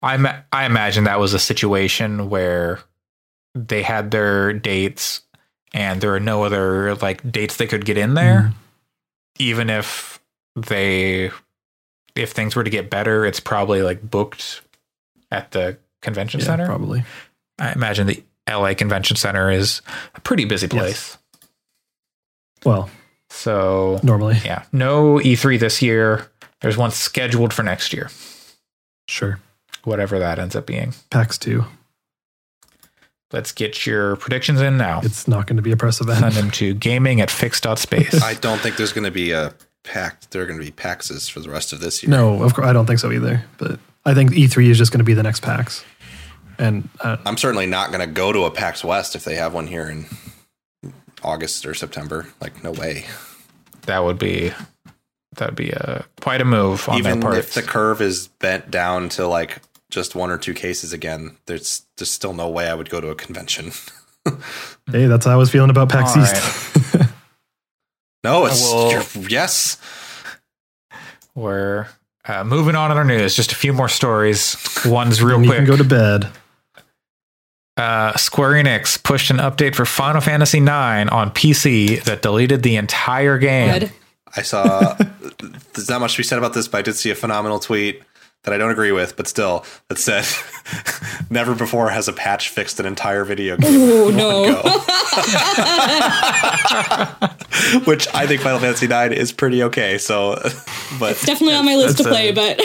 I 0.02 0.42
I 0.52 0.66
imagine 0.66 1.04
that 1.04 1.18
was 1.18 1.34
a 1.34 1.38
situation 1.38 2.28
where 2.30 2.80
they 3.54 3.82
had 3.82 4.10
their 4.10 4.52
dates 4.52 5.22
and 5.72 6.00
there 6.00 6.14
are 6.14 6.20
no 6.20 6.44
other 6.44 6.94
like 6.96 7.30
dates 7.30 7.56
they 7.56 7.66
could 7.66 7.84
get 7.84 7.96
in 7.98 8.14
there. 8.14 8.52
Mhm. 8.52 8.54
Even 9.38 9.70
if 9.70 10.20
they 10.54 11.30
if 12.14 12.32
things 12.32 12.56
were 12.56 12.64
to 12.64 12.70
get 12.70 12.88
better, 12.90 13.26
it's 13.26 13.40
probably 13.40 13.82
like 13.82 14.00
booked 14.02 14.62
at 15.30 15.50
the 15.50 15.76
convention 16.02 16.40
Yeah, 16.40 16.46
center. 16.46 16.66
probably. 16.66 17.04
I 17.58 17.72
imagine 17.72 18.06
the 18.06 18.22
LA 18.48 18.74
Convention 18.74 19.16
Center 19.16 19.50
is 19.50 19.82
a 20.14 20.20
pretty 20.20 20.44
busy 20.44 20.68
place. 20.68 21.18
Well, 22.64 22.88
So 23.28 24.00
normally, 24.02 24.38
yeah, 24.44 24.62
no 24.72 25.18
E3 25.18 25.58
this 25.58 25.82
year. 25.82 26.30
There's 26.60 26.76
one 26.76 26.90
scheduled 26.90 27.52
for 27.52 27.62
next 27.62 27.92
year, 27.92 28.10
sure. 29.08 29.40
Whatever 29.86 30.18
that 30.18 30.38
ends 30.38 30.56
up 30.56 30.66
being. 30.66 30.92
PAX 31.10 31.38
2. 31.38 31.64
Let's 33.32 33.52
get 33.52 33.86
your 33.86 34.16
predictions 34.16 34.60
in 34.60 34.76
now. 34.76 35.00
It's 35.02 35.26
not 35.26 35.46
going 35.46 35.56
to 35.56 35.62
be 35.62 35.72
a 35.72 35.76
press 35.76 36.00
event. 36.00 36.20
Send 36.20 36.32
event. 36.32 36.44
them 36.46 36.50
to 36.52 36.74
gaming 36.74 37.20
at 37.20 37.28
fyx.space. 37.28 38.22
I 38.22 38.34
don't 38.34 38.60
think 38.60 38.76
there's 38.76 38.92
going 38.92 39.04
to 39.04 39.10
be 39.10 39.32
a 39.32 39.52
pact. 39.84 40.30
There 40.30 40.42
are 40.42 40.46
going 40.46 40.58
to 40.58 40.64
be 40.64 40.70
PAXs 40.72 41.30
for 41.30 41.40
the 41.40 41.50
rest 41.50 41.72
of 41.72 41.80
this 41.80 42.02
year. 42.02 42.10
No, 42.10 42.42
of 42.42 42.54
course, 42.54 42.66
I 42.66 42.72
don't 42.72 42.86
think 42.86 42.98
so 43.00 43.10
either. 43.12 43.44
But 43.58 43.78
I 44.04 44.14
think 44.14 44.30
E3 44.32 44.68
is 44.70 44.78
just 44.78 44.92
going 44.92 44.98
to 44.98 45.04
be 45.04 45.14
the 45.14 45.22
next 45.24 45.40
PAX. 45.42 45.84
And 46.58 46.88
uh, 47.00 47.16
I'm 47.26 47.36
certainly 47.36 47.66
not 47.66 47.90
going 47.92 48.00
to 48.00 48.12
go 48.12 48.32
to 48.32 48.44
a 48.44 48.50
PAX 48.50 48.82
West 48.84 49.14
if 49.16 49.24
they 49.24 49.34
have 49.34 49.52
one 49.54 49.66
here 49.66 49.88
in 49.88 50.06
August 51.22 51.66
or 51.66 51.74
September. 51.74 52.26
Like, 52.40 52.62
no 52.64 52.70
way. 52.72 53.06
that 53.82 54.04
would 54.04 54.18
be 54.18 54.52
that 55.36 55.48
would 55.48 55.56
be 55.56 55.70
a 55.70 56.04
quite 56.20 56.40
a 56.40 56.44
move 56.44 56.88
on 56.88 56.96
Even 56.98 57.20
their 57.20 57.30
part. 57.30 57.38
if 57.38 57.52
the 57.54 57.62
curve 57.62 58.00
is 58.00 58.28
bent 58.28 58.70
down 58.70 59.08
to 59.10 59.26
like 59.26 59.58
just 59.90 60.14
one 60.14 60.30
or 60.30 60.38
two 60.38 60.54
cases 60.54 60.92
again, 60.92 61.36
there's 61.46 61.82
there's 61.96 62.10
still 62.10 62.32
no 62.34 62.48
way 62.48 62.68
I 62.68 62.74
would 62.74 62.90
go 62.90 63.00
to 63.00 63.08
a 63.08 63.14
convention. 63.14 63.72
hey, 64.90 65.06
that's 65.06 65.24
how 65.26 65.32
I 65.32 65.36
was 65.36 65.50
feeling 65.50 65.70
about 65.70 65.88
PAX 65.88 66.16
All 66.16 66.22
East. 66.22 67.06
No, 68.24 68.46
it's 68.46 68.60
Well- 68.60 69.04
yes. 69.28 69.78
We're 71.36 71.86
uh, 72.24 72.42
moving 72.44 72.74
on 72.74 72.90
in 72.90 72.96
our 72.96 73.04
news. 73.04 73.36
Just 73.36 73.52
a 73.52 73.54
few 73.54 73.72
more 73.72 73.88
stories. 73.88 74.56
One's 74.84 75.22
real 75.22 75.36
And 75.36 75.44
you 75.44 75.50
quick. 75.52 75.58
can 75.58 75.66
go 75.66 75.76
to 75.76 75.84
bed. 75.84 76.28
uh, 77.76 78.16
Square 78.16 78.52
Enix 78.64 79.00
pushed 79.00 79.30
an 79.30 79.36
update 79.36 79.74
for 79.76 79.84
Final 79.84 80.20
Fantasy 80.20 80.58
IX 80.58 81.10
on 81.12 81.30
PC 81.30 82.02
that 82.04 82.22
deleted 82.22 82.62
the 82.64 82.76
entire 82.76 83.38
game. 83.38 83.78
Good. 83.80 83.92
I 84.36 84.42
saw. 84.42 84.94
there's 85.74 85.88
not 85.88 86.00
much 86.00 86.12
to 86.14 86.18
be 86.18 86.24
said 86.24 86.38
about 86.38 86.52
this, 86.54 86.66
but 86.68 86.78
I 86.78 86.82
did 86.82 86.94
see 86.96 87.10
a 87.10 87.14
phenomenal 87.14 87.58
tweet 87.60 88.02
that 88.46 88.54
I 88.54 88.58
don't 88.58 88.70
agree 88.70 88.92
with, 88.92 89.14
but 89.16 89.28
still, 89.28 89.64
that 89.88 89.98
said, 89.98 90.24
"Never 91.30 91.54
before 91.54 91.90
has 91.90 92.08
a 92.08 92.12
patch 92.14 92.48
fixed 92.48 92.80
an 92.80 92.86
entire 92.86 93.24
video 93.24 93.56
game." 93.58 93.70
Oh 93.78 94.08
in 94.08 94.14
one 94.14 94.16
no. 94.16 94.62
go." 94.62 94.62
Which 97.86 98.06
I 98.14 98.26
think 98.26 98.42
Final 98.42 98.58
Fantasy 98.60 98.86
IX 98.86 99.14
is 99.14 99.32
pretty 99.32 99.62
okay. 99.64 99.98
So, 99.98 100.34
but 101.00 101.12
it's 101.12 101.24
Definitely 101.26 101.56
on 101.56 101.64
my 101.64 101.76
list 101.76 101.98
to 101.98 102.04
play, 102.04 102.30
a- 102.30 102.34
but 102.34 102.60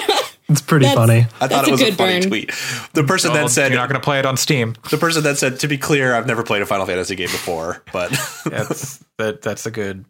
It's 0.49 0.61
pretty 0.61 0.85
That's- 0.85 1.07
funny. 1.07 1.27
I 1.39 1.47
thought 1.47 1.67
it 1.67 1.71
was 1.71 1.81
a, 1.81 1.85
good 1.85 1.95
funny 1.97 2.19
burn. 2.21 2.29
tweet. 2.29 2.51
The 2.93 3.03
person 3.03 3.31
Well, 3.31 3.41
then 3.41 3.49
said, 3.49 3.71
"You're 3.71 3.79
not 3.79 3.89
going 3.89 3.99
to 4.01 4.03
play 4.03 4.19
it 4.19 4.25
on 4.25 4.37
Steam." 4.37 4.75
"The 4.89 4.97
person 4.97 5.23
then 5.23 5.35
said, 5.35 5.59
to 5.61 5.67
be 5.67 5.77
clear, 5.77 6.13
I've 6.13 6.27
never 6.27 6.43
played 6.43 6.61
a 6.61 6.65
Final 6.65 6.85
Fantasy 6.85 7.15
game 7.15 7.27
before, 7.29 7.83
but 7.93 8.11
That's 8.45 9.03
that. 9.17 9.41
That's 9.41 9.65
a 9.65 9.71
good. 9.71 10.05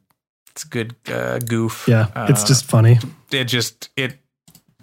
It's 0.51 0.65
a 0.65 0.67
good 0.67 0.95
uh, 1.07 1.39
goof. 1.39 1.85
Yeah, 1.87 2.07
it's 2.29 2.43
Uh, 2.43 2.47
just 2.47 2.65
funny. 2.65 2.99
it 3.31 3.45
just 3.45 3.89
it 3.95 4.17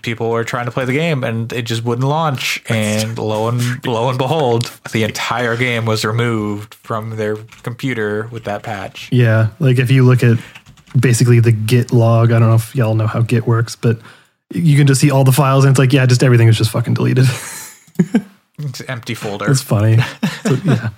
people 0.02 0.30
were 0.30 0.44
trying 0.44 0.66
to 0.66 0.70
play 0.70 0.84
the 0.84 0.92
game 0.92 1.24
and 1.24 1.52
it 1.52 1.62
just 1.62 1.84
wouldn't 1.84 2.06
launch. 2.06 2.62
And 2.68 3.18
lo 3.18 3.48
and 3.48 3.86
lo 3.86 4.08
and 4.08 4.18
behold 4.18 4.72
the 4.92 5.04
entire 5.04 5.56
game 5.56 5.84
was 5.86 6.04
removed 6.04 6.74
from 6.74 7.16
their 7.16 7.36
computer 7.62 8.28
with 8.28 8.44
that 8.44 8.62
patch. 8.62 9.08
Yeah, 9.12 9.50
like 9.60 9.78
if 9.78 9.90
you 9.90 10.04
look 10.04 10.22
at 10.22 10.38
basically 10.98 11.40
the 11.40 11.52
Git 11.52 11.92
log, 11.92 12.32
I 12.32 12.38
don't 12.38 12.48
know 12.48 12.54
if 12.54 12.74
y'all 12.74 12.94
know 12.94 13.06
how 13.06 13.22
Git 13.22 13.46
works, 13.46 13.76
but 13.76 13.98
you 14.52 14.76
can 14.76 14.86
just 14.86 15.00
see 15.00 15.10
all 15.10 15.24
the 15.24 15.32
files, 15.32 15.64
and 15.64 15.72
it's 15.72 15.78
like, 15.78 15.92
yeah, 15.92 16.06
just 16.06 16.22
everything 16.22 16.48
is 16.48 16.56
just 16.56 16.70
fucking 16.70 16.94
deleted. 16.94 17.26
it's 18.58 18.80
an 18.80 18.90
empty 18.90 19.14
folder. 19.14 19.50
It's 19.50 19.62
funny. 19.62 19.98
So, 20.42 20.54
yeah, 20.64 20.90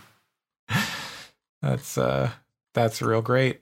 that's 1.60 1.98
uh 1.98 2.30
that's 2.74 3.02
real 3.02 3.22
great. 3.22 3.60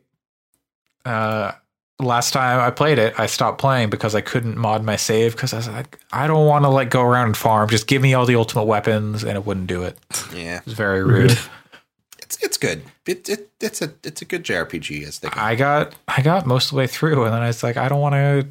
Uh 1.05 1.53
last 2.01 2.33
time 2.33 2.61
i 2.61 2.71
played 2.71 2.99
it 2.99 3.13
i 3.19 3.27
stopped 3.27 3.59
playing 3.59 3.91
because 3.91 4.15
i 4.15 4.21
couldn't 4.21 4.57
mod 4.57 4.85
my 4.85 4.95
save 4.97 5.33
because 5.33 5.53
i 5.53 5.57
was 5.57 5.69
like 5.69 5.99
i 6.13 6.27
don't 6.29 6.47
want 6.47 6.65
to 6.65 6.69
like 6.69 6.91
go 6.91 7.03
around 7.03 7.27
and 7.27 7.37
farm 7.37 7.69
just 7.69 7.87
give 7.89 8.01
me 8.01 8.15
all 8.15 8.25
the 8.25 8.37
ultimate 8.37 8.65
weapons 8.65 9.25
and 9.25 9.37
it 9.37 9.45
wouldn't 9.45 9.67
do 9.67 9.83
it 9.83 9.99
yeah, 10.35 10.61
it's 10.65 10.73
very 10.75 11.03
rude. 11.03 11.31
Rude. 11.31 11.39
it's 12.19 12.43
it's 12.43 12.57
good. 12.57 12.83
It, 13.07 13.29
it 13.29 13.51
it's 13.61 13.81
a 13.83 13.93
it's 14.05 14.21
a 14.23 14.25
good 14.25 14.45
JRPG 14.45 15.07
as 15.07 15.19
they 15.21 15.29
go. 15.29 15.41
I 15.41 15.55
got 15.55 15.95
I 16.07 16.21
got 16.23 16.47
most 16.47 16.67
of 16.67 16.71
the 16.73 16.77
way 16.77 16.87
through, 16.87 17.25
and 17.25 17.33
then 17.33 17.41
I 17.43 17.47
was 17.47 17.63
like, 17.63 17.77
I 17.79 17.89
don't 17.89 18.01
want 18.01 18.15
to, 18.15 18.47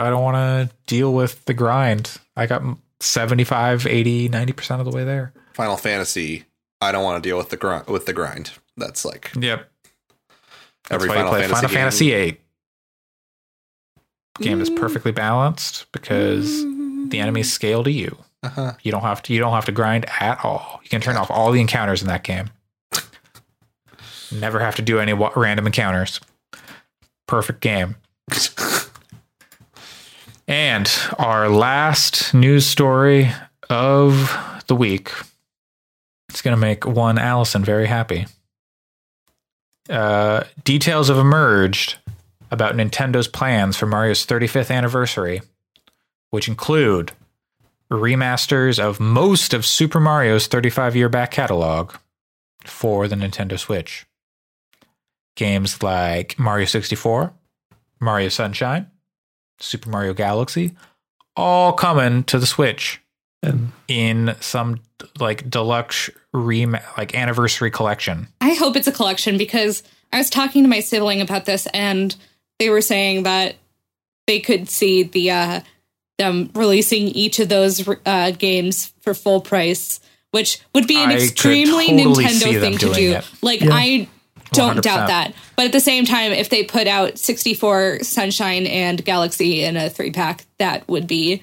I 0.00 0.08
don't 0.10 0.22
want 0.22 0.36
to 0.36 0.74
deal 0.86 1.12
with 1.12 1.44
the 1.44 1.52
grind. 1.54 2.16
I 2.36 2.46
got 2.46 2.62
75, 3.00 3.86
80, 3.86 4.28
90 4.30 4.52
percent 4.54 4.80
of 4.80 4.90
the 4.90 4.96
way 4.96 5.04
there. 5.04 5.32
Final 5.52 5.76
Fantasy. 5.76 6.44
I 6.80 6.90
don't 6.92 7.04
want 7.04 7.22
to 7.22 7.28
deal 7.28 7.36
with 7.36 7.50
the 7.50 7.56
grind. 7.58 7.86
With 7.86 8.06
the 8.06 8.12
grind, 8.14 8.52
that's 8.76 9.04
like 9.04 9.30
Yep. 9.38 9.68
every 10.90 11.08
That's 11.08 11.08
why 11.08 11.14
you 11.14 11.20
Final 11.20 11.30
play 11.30 11.40
Fantasy. 11.40 11.54
Final 11.54 11.68
game. 11.68 11.76
Fantasy 11.76 12.12
eight. 12.12 12.40
Game 14.40 14.60
is 14.60 14.70
perfectly 14.70 15.12
balanced 15.12 15.86
because 15.92 16.62
the 17.10 17.18
enemies 17.20 17.52
scale 17.52 17.84
to 17.84 17.90
you. 17.90 18.16
Uh-huh. 18.42 18.72
You 18.82 18.90
don't 18.90 19.02
have 19.02 19.22
to. 19.24 19.34
You 19.34 19.40
don't 19.40 19.52
have 19.52 19.66
to 19.66 19.72
grind 19.72 20.06
at 20.20 20.44
all. 20.44 20.80
You 20.82 20.88
can 20.88 21.00
turn 21.00 21.16
off 21.16 21.30
all 21.30 21.52
the 21.52 21.60
encounters 21.60 22.02
in 22.02 22.08
that 22.08 22.24
game. 22.24 22.50
Never 24.32 24.58
have 24.60 24.76
to 24.76 24.82
do 24.82 24.98
any 24.98 25.12
wa- 25.12 25.32
random 25.36 25.66
encounters. 25.66 26.20
Perfect 27.26 27.60
game. 27.60 27.96
And 30.48 30.90
our 31.18 31.48
last 31.48 32.34
news 32.34 32.66
story 32.66 33.30
of 33.70 34.62
the 34.66 34.74
week. 34.74 35.10
It's 36.28 36.42
going 36.42 36.54
to 36.54 36.60
make 36.60 36.84
one 36.86 37.16
Allison 37.16 37.64
very 37.64 37.86
happy. 37.86 38.26
Uh, 39.88 40.44
details 40.64 41.08
have 41.08 41.18
emerged 41.18 41.96
about 42.52 42.76
Nintendo's 42.76 43.26
plans 43.26 43.76
for 43.76 43.86
Mario's 43.86 44.26
35th 44.26 44.70
anniversary, 44.70 45.40
which 46.30 46.46
include 46.46 47.12
remasters 47.90 48.78
of 48.78 49.00
most 49.00 49.54
of 49.54 49.64
Super 49.66 49.98
Mario's 49.98 50.46
35 50.46 50.94
year 50.94 51.08
back 51.08 51.30
catalog 51.30 51.94
for 52.64 53.08
the 53.08 53.16
Nintendo 53.16 53.58
Switch. 53.58 54.06
Games 55.34 55.82
like 55.82 56.38
Mario 56.38 56.66
64, 56.66 57.32
Mario 58.00 58.28
Sunshine, 58.28 58.90
Super 59.58 59.88
Mario 59.88 60.12
Galaxy, 60.12 60.76
all 61.34 61.72
coming 61.72 62.22
to 62.24 62.38
the 62.38 62.46
Switch 62.46 63.00
and 63.42 63.72
in 63.88 64.36
some 64.40 64.80
like 65.18 65.48
deluxe 65.48 66.10
rem 66.34 66.76
like 66.98 67.14
anniversary 67.14 67.70
collection. 67.70 68.28
I 68.42 68.52
hope 68.54 68.76
it's 68.76 68.86
a 68.86 68.92
collection 68.92 69.38
because 69.38 69.82
I 70.12 70.18
was 70.18 70.28
talking 70.28 70.62
to 70.62 70.68
my 70.68 70.80
sibling 70.80 71.22
about 71.22 71.46
this 71.46 71.66
and 71.68 72.14
they 72.62 72.70
were 72.70 72.80
saying 72.80 73.24
that 73.24 73.56
they 74.28 74.38
could 74.38 74.68
see 74.68 75.02
the 75.02 75.32
uh, 75.32 75.60
them 76.16 76.48
releasing 76.54 77.08
each 77.08 77.40
of 77.40 77.48
those 77.48 77.88
uh, 78.06 78.30
games 78.30 78.92
for 79.00 79.14
full 79.14 79.40
price, 79.40 79.98
which 80.30 80.60
would 80.72 80.86
be 80.86 81.02
an 81.02 81.10
I 81.10 81.14
extremely 81.14 81.88
totally 81.88 82.24
Nintendo 82.24 82.60
thing 82.60 82.78
to 82.78 82.92
do. 82.92 83.12
it. 83.14 83.28
Like 83.42 83.62
Yeah. 83.62 83.70
I 83.72 84.08
don't 84.52 84.76
100%. 84.78 84.82
doubt 84.82 85.08
that, 85.08 85.34
but 85.56 85.64
at 85.64 85.72
the 85.72 85.80
same 85.80 86.04
time, 86.04 86.30
if 86.30 86.50
they 86.50 86.62
put 86.62 86.86
out 86.86 87.18
64 87.18 88.04
Sunshine 88.04 88.66
and 88.66 89.04
Galaxy 89.04 89.64
in 89.64 89.76
a 89.76 89.90
three 89.90 90.12
pack, 90.12 90.44
that 90.58 90.86
would 90.88 91.06
be, 91.08 91.42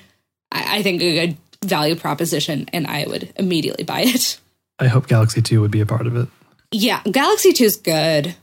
I, 0.51 0.77
I 0.77 0.83
think, 0.83 1.01
a 1.01 1.27
good 1.27 1.37
value 1.65 1.95
proposition, 1.95 2.69
and 2.71 2.87
I 2.87 3.05
would 3.07 3.33
immediately 3.35 3.83
buy 3.83 4.01
it. 4.01 4.39
I 4.77 4.87
hope 4.87 5.07
Galaxy 5.07 5.41
2 5.41 5.59
would 5.59 5.71
be 5.71 5.81
a 5.81 5.85
part 5.85 6.07
of 6.07 6.15
it. 6.15 6.29
Yeah, 6.71 7.01
Galaxy 7.03 7.51
2 7.51 7.63
is 7.65 7.75
good. 7.75 8.35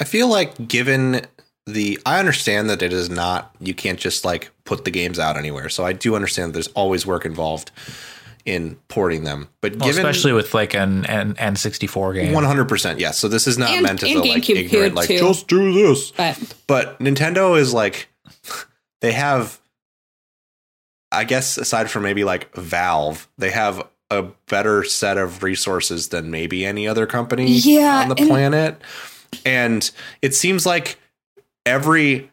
I 0.00 0.04
feel 0.04 0.28
like 0.28 0.68
given 0.68 1.22
the 1.66 1.98
I 2.06 2.18
understand 2.18 2.70
that 2.70 2.82
it 2.82 2.92
is 2.92 3.10
not 3.10 3.54
you 3.60 3.74
can't 3.74 3.98
just 3.98 4.24
like 4.24 4.50
put 4.64 4.84
the 4.84 4.90
games 4.90 5.18
out 5.18 5.36
anywhere. 5.36 5.68
So 5.68 5.84
I 5.84 5.92
do 5.92 6.14
understand 6.14 6.50
that 6.50 6.52
there's 6.54 6.68
always 6.68 7.06
work 7.06 7.24
involved 7.24 7.70
in 8.44 8.76
porting 8.88 9.24
them. 9.24 9.48
But 9.60 9.72
Well, 9.76 9.88
given 9.88 10.06
especially 10.06 10.32
with 10.32 10.54
like 10.54 10.74
an, 10.74 11.04
an 11.06 11.34
N64 11.34 12.14
game. 12.14 12.32
100% 12.32 13.00
yes. 13.00 13.18
So 13.18 13.26
this 13.26 13.48
is 13.48 13.58
not 13.58 13.70
And- 13.70 13.82
meant 13.82 14.02
as 14.04 14.10
a 14.12 14.14
like 14.18 14.42
GameCube 14.42 14.56
ignorant 14.56 14.70
could 14.70 14.94
like 14.94 15.08
too. 15.08 15.18
just 15.18 15.48
do 15.48 15.72
this. 15.72 16.12
But 16.12 16.54
But 16.68 16.98
Nintendo 17.00 17.58
is 17.58 17.74
like 17.74 18.08
they 19.00 19.12
have 19.12 19.60
I 21.12 21.24
guess 21.24 21.56
aside 21.56 21.90
from 21.90 22.02
maybe 22.02 22.24
like 22.24 22.54
Valve, 22.54 23.28
they 23.38 23.50
have 23.50 23.82
a 24.10 24.24
better 24.48 24.84
set 24.84 25.18
of 25.18 25.42
resources 25.42 26.08
than 26.08 26.30
maybe 26.30 26.64
any 26.64 26.86
other 26.86 27.06
company 27.06 27.50
Yeah, 27.50 28.02
on 28.02 28.08
the 28.10 28.16
and- 28.16 28.28
planet. 28.28 28.80
And 29.44 29.90
it 30.22 30.34
seems 30.34 30.66
like 30.66 30.98
every 31.64 32.30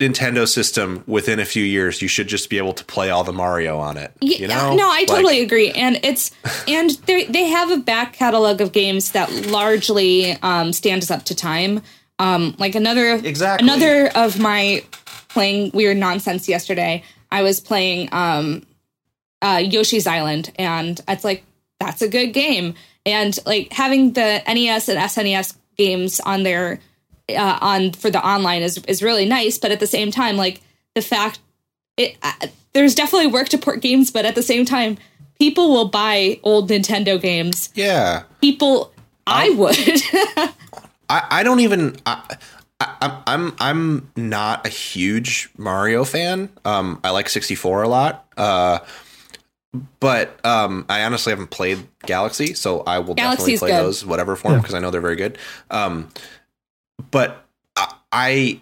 Nintendo 0.00 0.46
system 0.46 1.02
within 1.06 1.40
a 1.40 1.44
few 1.46 1.64
years 1.64 2.02
you 2.02 2.08
should 2.08 2.28
just 2.28 2.50
be 2.50 2.58
able 2.58 2.74
to 2.74 2.84
play 2.84 3.08
all 3.08 3.24
the 3.24 3.32
Mario 3.32 3.78
on 3.78 3.96
it. 3.96 4.12
Yeah, 4.20 4.38
you 4.38 4.48
know? 4.48 4.74
no, 4.76 4.86
I 4.88 4.98
Like, 5.00 5.06
totally 5.08 5.40
agree, 5.40 5.70
and 5.72 5.98
it's 6.02 6.30
and 6.68 6.90
they 7.06 7.24
they 7.24 7.44
have 7.44 7.70
a 7.70 7.78
back 7.78 8.12
catalog 8.12 8.60
of 8.60 8.72
games 8.72 9.12
that 9.12 9.32
largely 9.46 10.32
um, 10.42 10.72
stands 10.72 11.10
up 11.10 11.24
to 11.24 11.34
time. 11.34 11.80
Um, 12.18 12.54
like 12.58 12.74
another 12.74 13.14
Exactly. 13.14 13.66
another 13.66 14.08
of 14.14 14.38
my 14.38 14.84
playing 15.28 15.70
weird 15.72 15.96
nonsense 15.96 16.48
yesterday. 16.48 17.02
I 17.30 17.42
was 17.42 17.60
playing 17.60 18.08
um, 18.12 18.66
uh, 19.42 19.62
Yoshi's 19.64 20.06
Island, 20.06 20.52
and 20.58 21.00
it's 21.08 21.24
like 21.24 21.42
that's 21.80 22.02
a 22.02 22.08
good 22.08 22.28
game, 22.28 22.74
and 23.06 23.38
like 23.46 23.72
having 23.72 24.12
the 24.12 24.42
NES 24.46 24.88
and 24.90 24.98
SNES 24.98 25.56
games 25.76 26.20
on 26.20 26.42
their 26.42 26.80
uh, 27.28 27.58
on 27.60 27.92
for 27.92 28.10
the 28.10 28.24
online 28.24 28.62
is 28.62 28.78
is 28.86 29.02
really 29.02 29.26
nice, 29.26 29.58
but 29.58 29.70
at 29.70 29.80
the 29.80 29.86
same 29.86 30.10
time, 30.10 30.36
like 30.36 30.60
the 30.94 31.02
fact 31.02 31.40
it 31.96 32.16
uh, 32.22 32.46
there's 32.72 32.94
definitely 32.94 33.28
work 33.28 33.48
to 33.50 33.58
port 33.58 33.80
games, 33.80 34.10
but 34.10 34.24
at 34.24 34.34
the 34.34 34.42
same 34.42 34.64
time, 34.64 34.98
people 35.38 35.70
will 35.70 35.88
buy 35.88 36.38
old 36.42 36.70
Nintendo 36.70 37.20
games. 37.20 37.70
Yeah. 37.74 38.24
People, 38.40 38.92
I 39.26 39.50
would. 39.50 39.76
I, 41.08 41.26
I 41.30 41.42
don't 41.42 41.60
even 41.60 41.96
I, 42.04 42.36
I, 42.80 42.96
I'm 43.00 43.22
I'm 43.26 43.56
I'm 43.58 44.10
not 44.16 44.66
a 44.66 44.68
huge 44.68 45.50
Mario 45.56 46.04
fan. 46.04 46.50
Um, 46.64 47.00
I 47.02 47.10
like 47.10 47.28
64 47.28 47.82
a 47.82 47.88
lot. 47.88 48.26
Uh, 48.36 48.80
but 50.00 50.44
um, 50.44 50.84
I 50.88 51.04
honestly 51.04 51.30
haven't 51.30 51.50
played 51.50 51.86
Galaxy, 52.04 52.54
so 52.54 52.80
I 52.80 52.98
will 53.00 53.14
Galaxy's 53.14 53.58
definitely 53.58 53.58
play 53.58 53.70
good. 53.70 53.86
those 53.86 54.06
whatever 54.06 54.36
form 54.36 54.58
because 54.60 54.74
I 54.74 54.78
know 54.80 54.90
they're 54.90 55.00
very 55.00 55.16
good. 55.16 55.38
Um, 55.70 56.08
but 57.10 57.46
I, 57.76 57.94
I 58.12 58.60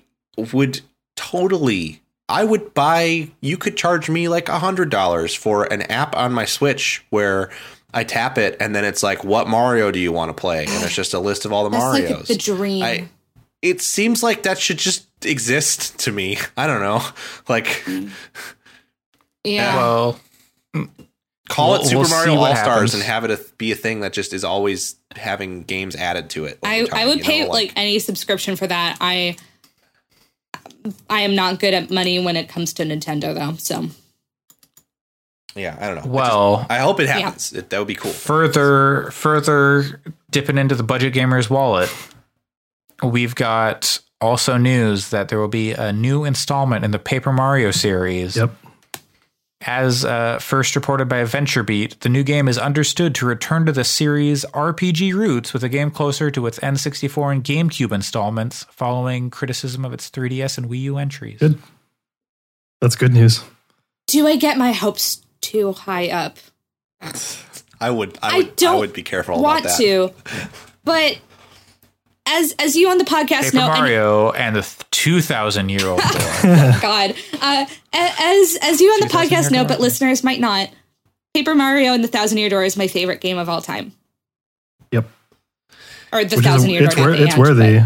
would 0.52 0.80
totally. 1.16 2.00
I 2.28 2.44
would 2.44 2.72
buy. 2.74 3.30
You 3.40 3.56
could 3.56 3.76
charge 3.76 4.08
me 4.08 4.28
like 4.28 4.48
a 4.48 4.58
hundred 4.58 4.90
dollars 4.90 5.34
for 5.34 5.64
an 5.72 5.82
app 5.82 6.16
on 6.16 6.32
my 6.32 6.44
Switch 6.46 7.04
where 7.10 7.50
I 7.92 8.02
tap 8.04 8.38
it 8.38 8.56
and 8.60 8.74
then 8.74 8.84
it's 8.84 9.02
like, 9.02 9.24
"What 9.24 9.46
Mario 9.46 9.90
do 9.90 9.98
you 9.98 10.10
want 10.10 10.30
to 10.30 10.34
play?" 10.34 10.64
And 10.64 10.84
it's 10.84 10.94
just 10.94 11.14
a 11.14 11.20
list 11.20 11.44
of 11.44 11.52
all 11.52 11.64
the 11.64 11.70
That's 11.70 11.82
Mario's. 11.82 12.10
like 12.10 12.26
the 12.26 12.36
dream. 12.36 12.82
I, 12.82 13.08
it 13.62 13.80
seems 13.80 14.22
like 14.22 14.42
that 14.42 14.58
should 14.58 14.78
just 14.78 15.06
exist 15.24 15.98
to 16.00 16.12
me. 16.12 16.38
I 16.56 16.66
don't 16.66 16.80
know. 16.80 17.02
Like, 17.48 17.84
yeah. 19.44 19.76
Well, 19.76 20.18
call 21.48 21.72
We'll- 21.72 21.80
it 21.82 21.86
Super 21.86 22.00
we'll 22.00 22.08
Mario 22.10 22.34
All 22.36 22.56
Stars 22.56 22.94
and 22.94 23.02
have 23.02 23.24
it 23.24 23.30
a, 23.30 23.40
be 23.58 23.72
a 23.72 23.76
thing 23.76 24.00
that 24.00 24.12
just 24.12 24.32
is 24.32 24.44
always 24.44 24.96
having 25.14 25.62
games 25.62 25.94
added 25.96 26.30
to 26.30 26.44
it. 26.46 26.58
I, 26.62 26.84
time, 26.84 26.88
I 26.92 27.06
would 27.06 27.20
pay 27.20 27.42
know? 27.42 27.50
like, 27.50 27.72
any 27.76 27.98
subscription 27.98 28.56
for 28.56 28.66
that. 28.66 28.96
I 29.00 29.36
I 31.08 31.20
am 31.20 31.34
not 31.34 31.60
good 31.60 31.72
at 31.74 31.90
money 31.90 32.18
when 32.22 32.36
it 32.36 32.48
comes 32.48 32.72
to 32.74 32.82
Nintendo 32.84 33.34
though. 33.34 33.56
So 33.58 33.88
yeah, 35.54 35.76
I 35.80 35.86
don't 35.86 35.94
know. 35.96 36.00
It 36.00 36.04
just- 36.04 36.08
well, 36.08 36.66
I 36.68 36.78
hope 36.78 36.98
it 37.00 37.08
happens. 37.08 37.52
It, 37.52 37.70
that 37.70 37.78
would 37.78 37.88
be 37.88 37.94
cool. 37.94 38.10
further 38.12 39.10
further 39.12 40.00
dipping 40.30 40.58
into 40.58 40.74
the 40.74 40.82
budget 40.82 41.12
gamer's 41.12 41.48
wallet, 41.48 41.92
we've 43.02 43.34
got 43.34 44.00
also 44.20 44.56
news 44.56 45.10
that 45.10 45.28
there 45.28 45.38
will 45.38 45.48
be 45.48 45.72
a 45.72 45.92
new 45.92 46.24
installment 46.24 46.84
in 46.84 46.90
the 46.90 46.98
Paper 46.98 47.32
Mario 47.32 47.70
series. 47.70 48.36
Yep. 48.36 48.50
As 49.66 50.04
uh, 50.04 50.38
first 50.40 50.76
reported 50.76 51.08
by 51.08 51.22
VentureBeat, 51.22 52.00
the 52.00 52.10
new 52.10 52.22
game 52.22 52.48
is 52.48 52.58
understood 52.58 53.14
to 53.16 53.26
return 53.26 53.64
to 53.64 53.72
the 53.72 53.84
series' 53.84 54.44
RPG 54.52 55.14
roots 55.14 55.54
with 55.54 55.64
a 55.64 55.70
game 55.70 55.90
closer 55.90 56.30
to 56.30 56.46
its 56.46 56.58
N64 56.58 57.32
and 57.32 57.44
GameCube 57.44 57.90
installments, 57.92 58.64
following 58.64 59.30
criticism 59.30 59.84
of 59.86 59.94
its 59.94 60.10
3DS 60.10 60.58
and 60.58 60.68
Wii 60.68 60.80
U 60.82 60.98
entries. 60.98 61.38
Good. 61.38 61.58
That's 62.82 62.96
good 62.96 63.14
news. 63.14 63.42
do 64.06 64.26
I 64.26 64.36
get 64.36 64.58
my 64.58 64.72
hopes 64.72 65.22
too 65.40 65.72
high 65.72 66.08
up? 66.08 66.36
I 67.80 67.90
would. 67.90 68.18
I 68.22 68.34
I 68.34 68.36
would. 68.36 68.46
I, 68.48 68.50
don't 68.56 68.78
would 68.80 68.92
be 68.92 69.02
careful 69.02 69.40
Want 69.40 69.64
about 69.64 69.78
that. 69.78 69.82
to, 69.82 70.12
but 70.84 71.18
as 72.26 72.52
as 72.58 72.74
you 72.76 72.88
on 72.88 72.98
the 72.98 73.04
podcast 73.04 73.42
Paper 73.44 73.56
know, 73.56 73.66
and- 73.70 73.78
Mario 73.80 74.30
and 74.32 74.56
the 74.56 74.84
2,000 74.90 75.68
year 75.68 75.86
old 75.86 76.00
boy. 76.02 76.08
God. 76.80 77.14
Uh, 77.40 77.66
as 77.92 78.58
as 78.62 78.80
you 78.80 78.90
on 78.90 79.00
the 79.00 79.06
podcast 79.12 79.50
know, 79.50 79.58
Door. 79.58 79.68
but 79.68 79.80
listeners 79.80 80.24
might 80.24 80.40
not. 80.40 80.70
Paper 81.34 81.54
Mario 81.54 81.92
and 81.92 82.02
the 82.04 82.08
Thousand 82.08 82.38
Year 82.38 82.48
Door 82.48 82.64
is 82.64 82.76
my 82.76 82.86
favorite 82.86 83.20
game 83.20 83.38
of 83.38 83.48
all 83.48 83.60
time. 83.60 83.92
Yep. 84.92 85.08
Or 86.12 86.24
the 86.24 86.36
Which 86.36 86.44
Thousand 86.44 86.70
is 86.70 86.74
Year 86.74 86.84
it's, 86.84 86.94
Door. 86.94 87.06
wor- 87.06 87.14
it's 87.14 87.36
worthy. 87.36 87.80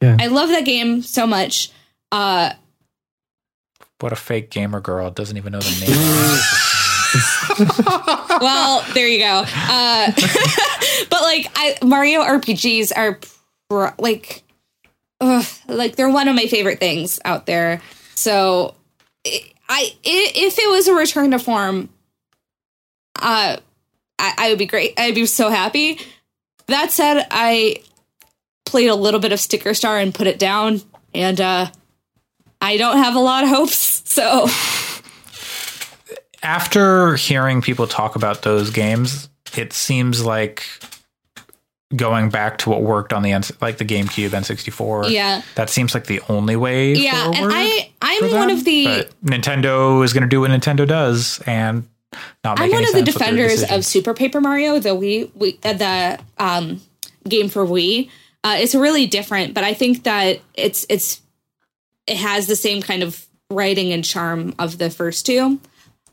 but 0.00 0.20
I 0.22 0.26
love 0.28 0.48
that 0.48 0.64
game 0.64 1.02
so 1.02 1.26
much. 1.26 1.70
Uh, 2.10 2.52
what 4.00 4.12
a 4.12 4.16
fake 4.16 4.50
gamer 4.50 4.80
girl 4.80 5.10
doesn't 5.10 5.36
even 5.36 5.52
know 5.52 5.60
the 5.60 5.80
name. 5.86 5.90
well, 8.40 8.84
there 8.94 9.06
you 9.06 9.18
go. 9.18 9.44
Uh, 9.46 10.12
but 11.10 11.22
like, 11.22 11.46
I 11.54 11.76
Mario 11.84 12.20
RPGs 12.22 12.92
are 12.96 13.18
like, 13.98 14.42
ugh, 15.20 15.46
like 15.68 15.96
they're 15.96 16.10
one 16.10 16.28
of 16.28 16.36
my 16.36 16.46
favorite 16.46 16.80
things 16.80 17.20
out 17.24 17.46
there. 17.46 17.80
So, 18.14 18.74
I 19.68 19.96
if 20.02 20.58
it 20.58 20.70
was 20.70 20.88
a 20.88 20.94
return 20.94 21.30
to 21.30 21.38
form, 21.38 21.88
uh, 23.20 23.56
I, 24.18 24.34
I 24.38 24.48
would 24.50 24.58
be 24.58 24.66
great. 24.66 24.94
I'd 24.98 25.14
be 25.14 25.26
so 25.26 25.50
happy. 25.50 25.98
That 26.66 26.90
said, 26.90 27.26
I 27.30 27.82
played 28.64 28.88
a 28.88 28.94
little 28.94 29.20
bit 29.20 29.32
of 29.32 29.40
Sticker 29.40 29.74
Star 29.74 29.98
and 29.98 30.14
put 30.14 30.26
it 30.26 30.38
down, 30.38 30.80
and 31.14 31.40
uh, 31.40 31.70
I 32.60 32.76
don't 32.76 32.98
have 32.98 33.14
a 33.14 33.20
lot 33.20 33.44
of 33.44 33.50
hopes. 33.50 34.02
So. 34.14 34.46
After 36.40 37.16
hearing 37.16 37.62
people 37.62 37.88
talk 37.88 38.14
about 38.14 38.42
those 38.42 38.70
games, 38.70 39.28
it 39.56 39.72
seems 39.72 40.24
like 40.24 40.62
going 41.94 42.30
back 42.30 42.58
to 42.58 42.70
what 42.70 42.82
worked 42.82 43.12
on 43.12 43.22
the 43.22 43.32
N- 43.32 43.42
like 43.60 43.78
the 43.78 43.84
GameCube 43.84 44.30
N64. 44.30 45.10
Yeah. 45.10 45.42
that 45.54 45.70
seems 45.70 45.94
like 45.94 46.06
the 46.06 46.20
only 46.28 46.56
way. 46.56 46.94
Yeah, 46.94 47.30
and 47.30 47.50
I 47.52 47.90
I'm 48.02 48.30
one 48.32 48.50
of 48.50 48.64
the 48.64 48.84
but 48.86 49.20
Nintendo 49.24 50.02
is 50.04 50.12
going 50.12 50.22
to 50.22 50.28
do 50.28 50.40
what 50.40 50.50
Nintendo 50.50 50.86
does 50.86 51.40
and 51.46 51.88
not. 52.42 52.58
Make 52.58 52.66
I'm 52.66 52.72
one 52.72 52.84
of 52.84 52.92
the 52.92 52.98
sense 52.98 53.06
with 53.06 53.18
their 53.18 53.36
defenders 53.36 53.70
of. 53.70 53.84
Super 53.84 54.14
Paper 54.14 54.40
Mario, 54.40 54.78
the 54.78 54.90
Wii, 54.90 55.30
Wii 55.32 55.58
uh, 55.64 55.72
the 55.72 56.20
um, 56.38 56.80
game 57.28 57.48
for 57.48 57.64
Wii. 57.64 58.10
Uh, 58.42 58.56
it's 58.58 58.74
really 58.74 59.06
different, 59.06 59.54
but 59.54 59.64
I 59.64 59.74
think 59.74 60.04
that 60.04 60.40
it's 60.54 60.84
it's 60.88 61.20
it 62.06 62.16
has 62.16 62.46
the 62.46 62.56
same 62.56 62.82
kind 62.82 63.02
of 63.02 63.26
writing 63.50 63.92
and 63.92 64.04
charm 64.04 64.54
of 64.58 64.78
the 64.78 64.90
first 64.90 65.26
two. 65.26 65.60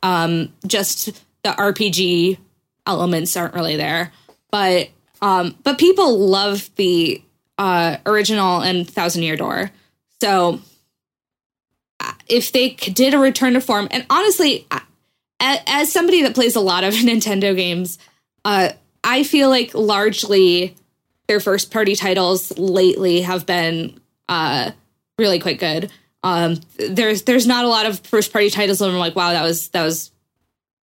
Um, 0.04 0.54
just 0.66 1.08
the 1.44 1.50
RPG 1.50 2.38
elements 2.88 3.36
aren't 3.36 3.54
really 3.54 3.76
there, 3.76 4.12
but 4.50 4.90
um, 5.22 5.56
but 5.64 5.78
people 5.78 6.20
love 6.20 6.70
the 6.76 7.22
uh, 7.58 7.98
original 8.06 8.62
and 8.62 8.90
Thousand 8.90 9.24
Year 9.24 9.36
Door. 9.36 9.72
So 10.20 10.62
if 12.28 12.52
they 12.52 12.70
did 12.70 13.14
a 13.14 13.20
return 13.20 13.54
to 13.54 13.62
form, 13.62 13.88
and 13.92 14.06
honestly, 14.10 14.68
as 15.40 15.92
somebody 15.92 16.24
that 16.24 16.34
plays 16.34 16.56
a 16.56 16.62
lot 16.62 16.84
of 16.84 16.94
Nintendo 16.96 17.56
games, 17.56 18.00
uh, 18.46 18.70
I 19.04 19.24
feel 19.24 19.50
like 19.50 19.74
largely 19.74 20.76
their 21.28 21.40
first 21.40 21.72
party 21.72 21.96
titles 21.96 22.58
lately 22.58 23.22
have 23.22 23.46
been 23.46 24.00
uh, 24.28 24.72
really 25.18 25.40
quite 25.40 25.60
good. 25.60 25.92
Um, 26.24 26.60
there's 26.78 27.24
there's 27.24 27.48
not 27.48 27.66
a 27.66 27.68
lot 27.68 27.86
of 27.86 28.00
first 28.02 28.32
party 28.32 28.50
titles, 28.50 28.82
and 28.82 28.92
I'm 28.92 29.00
like, 29.00 29.16
wow, 29.16 29.32
that 29.32 29.44
was 29.44 29.70
that 29.70 29.84
was 29.84 30.12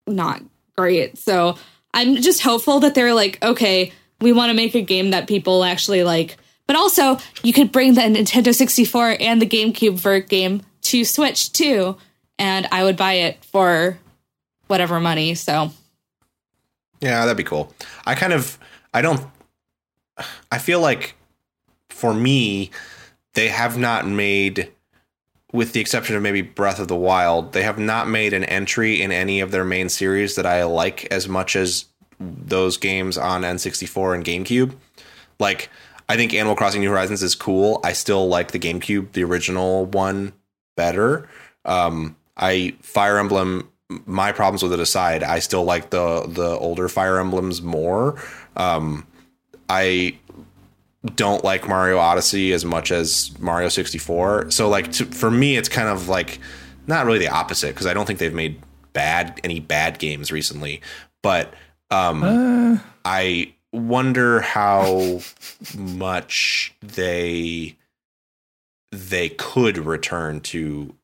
not 0.07 0.43
great. 0.77 1.19
So 1.19 1.59
I'm 1.93 2.17
just 2.17 2.43
hopeful 2.43 2.81
that 2.81 2.95
they're 2.95 3.15
like, 3.15 3.43
okay, 3.43 3.93
we 4.21 4.33
want 4.33 4.51
to 4.51 4.55
make 4.55 4.75
a 4.75 4.83
game 4.83 5.11
that 5.11 5.29
people 5.29 5.65
actually 5.65 6.05
like. 6.05 6.37
But 6.67 6.77
also, 6.77 7.19
you 7.43 7.53
could 7.53 7.71
bring 7.71 7.95
the 7.95 8.03
Nintendo 8.03 8.55
64 8.55 9.17
and 9.21 9.41
the 9.41 9.47
GameCube 9.47 9.95
vert 9.95 10.29
game 10.29 10.63
to 10.83 11.05
Switch 11.05 11.53
too, 11.53 11.97
and 12.39 12.67
I 12.73 12.85
would 12.85 12.97
buy 12.97 13.15
it 13.15 13.45
for 13.45 13.99
whatever 14.67 15.01
money. 15.01 15.35
So 15.35 15.71
Yeah, 17.01 17.25
that'd 17.25 17.37
be 17.37 17.45
cool. 17.45 17.73
I 18.05 18.15
kind 18.15 18.33
of 18.33 18.59
I 18.93 19.03
don't 19.03 19.25
I 20.51 20.59
feel 20.59 20.81
like 20.81 21.15
for 21.91 22.13
me 22.13 22.71
they 23.35 23.49
have 23.49 23.79
not 23.79 24.07
made 24.07 24.73
with 25.53 25.73
the 25.73 25.81
exception 25.81 26.17
of 26.17 26.23
maybe 26.23 26.43
Breath 26.43 26.81
of 26.81 26.89
the 26.89 26.97
Wild, 26.97 27.53
they 27.53 27.63
have 27.63 27.79
not 27.79 28.09
made 28.09 28.33
an 28.33 28.45
entry 28.45 29.01
in 29.01 29.13
any 29.13 29.41
of 29.41 29.53
their 29.53 29.65
main 29.65 29.89
series 29.89 30.35
that 30.35 30.45
I 30.45 30.65
like 30.65 31.07
as 31.07 31.29
much 31.29 31.57
as 31.57 31.87
those 32.21 32.77
games 32.77 33.19
on 33.19 33.43
N64 33.43 34.15
and 34.15 34.25
GameCube. 34.25 34.75
Like 35.39 35.71
I 36.09 36.17
think 36.17 36.35
Animal 36.35 36.57
Crossing 36.57 36.81
New 36.81 36.91
Horizons 36.91 37.23
is 37.23 37.35
cool. 37.35 37.81
I 37.85 37.93
still 37.93 38.29
like 38.29 38.53
the 38.53 38.59
GameCube, 38.59 39.13
the 39.13 39.25
original 39.25 39.87
one 39.87 40.33
better. 40.77 41.29
Um 41.65 42.17
I 42.37 42.75
Fire 42.83 43.19
Emblem 43.19 43.71
my 43.89 44.33
problems 44.33 44.63
with 44.63 44.73
it 44.73 44.81
aside, 44.81 45.23
I 45.23 45.39
still 45.39 45.65
like 45.65 45.91
the 45.91 46.27
the 46.27 46.59
older 46.59 46.89
Fire 46.89 47.19
Emblems 47.19 47.63
more. 47.63 48.21
Um, 48.57 49.07
I 49.69 50.19
don't 51.15 51.45
like 51.45 51.69
Mario 51.69 51.99
Odyssey 51.99 52.53
as 52.53 52.65
much 52.65 52.91
as 52.91 53.37
Mario 53.39 53.69
64. 53.69 54.51
So 54.51 54.69
like 54.69 54.91
to, 54.93 55.05
for 55.07 55.31
me, 55.31 55.57
it's 55.57 55.69
kind 55.69 55.89
of 55.89 56.09
like 56.09 56.41
not 56.87 57.07
really 57.07 57.19
the 57.19 57.29
opposite 57.29 57.69
because 57.75 57.87
I 57.87 57.95
don't 57.95 58.07
think 58.07 58.19
they've 58.19 58.35
made 58.35 58.61
bad 58.93 59.41
any 59.45 59.61
bad 59.61 59.99
games 59.99 60.33
recently. 60.33 60.81
But 61.23 61.55
um, 61.91 62.23
Uh, 62.23 62.79
I 63.05 63.53
wonder 63.73 64.41
how 64.41 65.21
much 65.77 66.75
they 66.83 67.77
they 68.93 69.29
could 69.31 69.79
return 69.79 70.41
to 70.41 70.95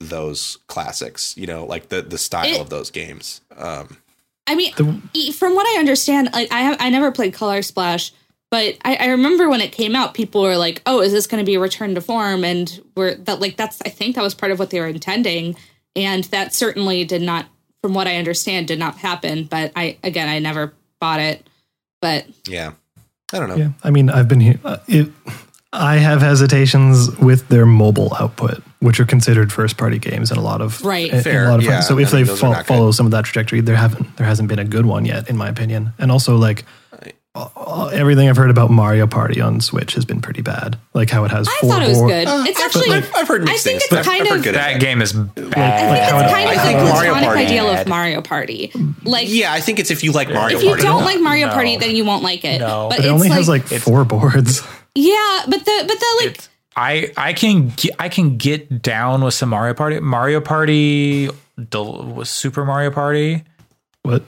those 0.00 0.58
classics. 0.68 1.36
You 1.36 1.46
know, 1.46 1.64
like 1.64 1.88
the 1.88 2.02
the 2.02 2.18
style 2.18 2.46
It- 2.56 2.60
of 2.60 2.70
those 2.70 2.90
games. 2.90 3.40
Um, 3.56 3.98
I 4.46 4.54
mean, 4.54 4.72
The- 4.76 5.32
from 5.32 5.54
what 5.54 5.66
I 5.66 5.78
understand, 5.78 6.30
like 6.32 6.50
I 6.52 6.60
have, 6.60 6.76
I 6.80 6.88
never 6.90 7.12
played 7.12 7.34
Color 7.34 7.60
Splash, 7.62 8.12
but 8.50 8.76
I, 8.82 8.96
I 8.96 9.06
remember 9.08 9.48
when 9.50 9.60
it 9.60 9.72
came 9.72 9.94
out, 9.94 10.14
people 10.14 10.40
were 10.42 10.56
like, 10.56 10.80
"Oh, 10.86 11.00
is 11.02 11.12
this 11.12 11.26
going 11.26 11.42
to 11.42 11.46
be 11.46 11.56
a 11.56 11.60
return 11.60 11.94
to 11.94 12.00
form?" 12.00 12.44
And 12.44 12.80
we're 12.96 13.14
that 13.14 13.40
like 13.40 13.56
that's 13.56 13.78
I 13.84 13.90
think 13.90 14.14
that 14.16 14.22
was 14.22 14.34
part 14.34 14.50
of 14.52 14.58
what 14.58 14.70
they 14.70 14.80
were 14.80 14.86
intending, 14.86 15.54
and 15.94 16.24
that 16.24 16.54
certainly 16.54 17.04
did 17.04 17.20
not, 17.22 17.46
from 17.82 17.94
what 17.94 18.06
I 18.06 18.16
understand, 18.16 18.68
did 18.68 18.78
not 18.78 18.96
happen. 18.98 19.44
But 19.44 19.72
I 19.76 19.96
again, 20.02 20.28
I 20.28 20.38
never 20.38 20.72
bought 21.00 21.20
it. 21.20 21.46
But 22.00 22.26
yeah, 22.46 22.72
I 23.32 23.38
don't 23.38 23.48
know. 23.48 23.56
Yeah, 23.56 23.70
I 23.82 23.90
mean, 23.90 24.10
I've 24.10 24.28
been 24.28 24.40
here. 24.40 24.58
Uh, 24.64 24.78
it, 24.86 25.08
I 25.72 25.96
have 25.96 26.22
hesitations 26.22 27.14
with 27.18 27.48
their 27.48 27.66
mobile 27.66 28.14
output, 28.18 28.62
which 28.80 28.98
are 29.00 29.04
considered 29.04 29.52
first-party 29.52 29.98
games 29.98 30.30
in 30.30 30.38
a 30.38 30.40
lot 30.40 30.62
of 30.62 30.82
Right. 30.82 31.10
in- 31.10 31.16
in 31.18 31.22
Fair, 31.22 31.44
a 31.46 31.50
lot 31.50 31.58
of 31.58 31.64
yeah. 31.66 31.80
So 31.80 31.98
if 31.98 32.14
I 32.14 32.18
mean, 32.18 32.26
they 32.26 32.34
fo- 32.36 32.50
not 32.52 32.58
good. 32.58 32.66
follow 32.66 32.90
some 32.90 33.04
of 33.04 33.12
that 33.12 33.24
trajectory, 33.26 33.60
there 33.60 33.76
haven't 33.76 34.16
there 34.16 34.26
hasn't 34.26 34.48
been 34.48 34.58
a 34.58 34.64
good 34.64 34.86
one 34.86 35.04
yet, 35.04 35.28
in 35.28 35.36
my 35.36 35.48
opinion. 35.48 35.92
And 35.98 36.10
also, 36.10 36.36
like 36.36 36.64
everything 37.92 38.28
I've 38.28 38.36
heard 38.36 38.50
about 38.50 38.70
Mario 38.70 39.06
Party 39.06 39.40
on 39.40 39.60
Switch 39.60 39.94
has 39.94 40.04
been 40.04 40.20
pretty 40.20 40.42
bad. 40.42 40.78
Like 40.94 41.10
how 41.10 41.24
it 41.24 41.30
has 41.30 41.48
I 41.48 41.56
four 41.60 41.70
thought 41.70 41.82
it 41.82 41.88
was 41.88 41.98
board- 41.98 42.10
good. 42.10 42.26
Uh, 42.28 42.44
it's 42.46 42.58
I've 42.60 42.66
actually 42.66 42.90
heard- 42.90 43.04
I've, 43.04 43.14
I've 43.16 43.28
heard 43.28 43.48
I 43.48 43.56
think 43.56 43.82
it's 43.82 44.06
kind 44.06 44.28
I've 44.28 44.36
of 44.38 44.42
good 44.44 44.54
that 44.54 44.70
at 44.70 44.76
it. 44.76 44.80
game 44.80 45.02
is 45.02 45.12
I 45.14 45.22
think 45.22 45.36
it's 45.38 45.54
kind 45.54 46.50
of 46.50 46.58
I 46.58 46.72
the 46.72 46.90
platonic 46.92 47.24
Party- 47.24 47.40
ideal 47.44 47.68
of 47.70 47.86
Mario 47.86 48.22
Party. 48.22 48.72
Like, 49.04 49.28
Yeah, 49.30 49.52
I 49.52 49.60
think 49.60 49.78
it's 49.78 49.90
if 49.90 50.02
you 50.04 50.12
like 50.12 50.28
Mario 50.30 50.56
if 50.58 50.62
you 50.62 50.68
Party. 50.70 50.82
don't 50.82 51.04
like 51.04 51.20
Mario 51.20 51.46
No. 51.48 51.52
Party, 51.54 51.76
then 51.76 51.94
you 51.96 52.04
won't 52.04 52.22
like 52.22 52.44
it. 52.44 52.58
No. 52.60 52.88
But, 52.90 52.96
But 52.98 53.04
it 53.06 53.08
only 53.08 53.28
like, 53.28 53.36
has 53.38 53.48
like 53.48 53.66
four 53.66 54.04
boards. 54.04 54.62
yeah, 54.94 55.42
but 55.46 55.64
the 55.64 55.84
but 55.86 55.98
the 56.00 56.14
like 56.20 56.26
It's- 56.30 56.48
I 56.76 57.12
I 57.16 57.32
can 57.32 57.70
get, 57.76 57.92
I 57.98 58.08
can 58.08 58.36
get 58.36 58.82
down 58.82 59.22
with 59.22 59.34
some 59.34 59.48
Mario 59.48 59.74
Party. 59.74 59.98
Mario 60.00 60.40
Party 60.40 61.28
del- 61.70 62.04
was 62.04 62.30
Super 62.30 62.64
Mario 62.64 62.90
Party 62.92 63.42
What? 64.02 64.22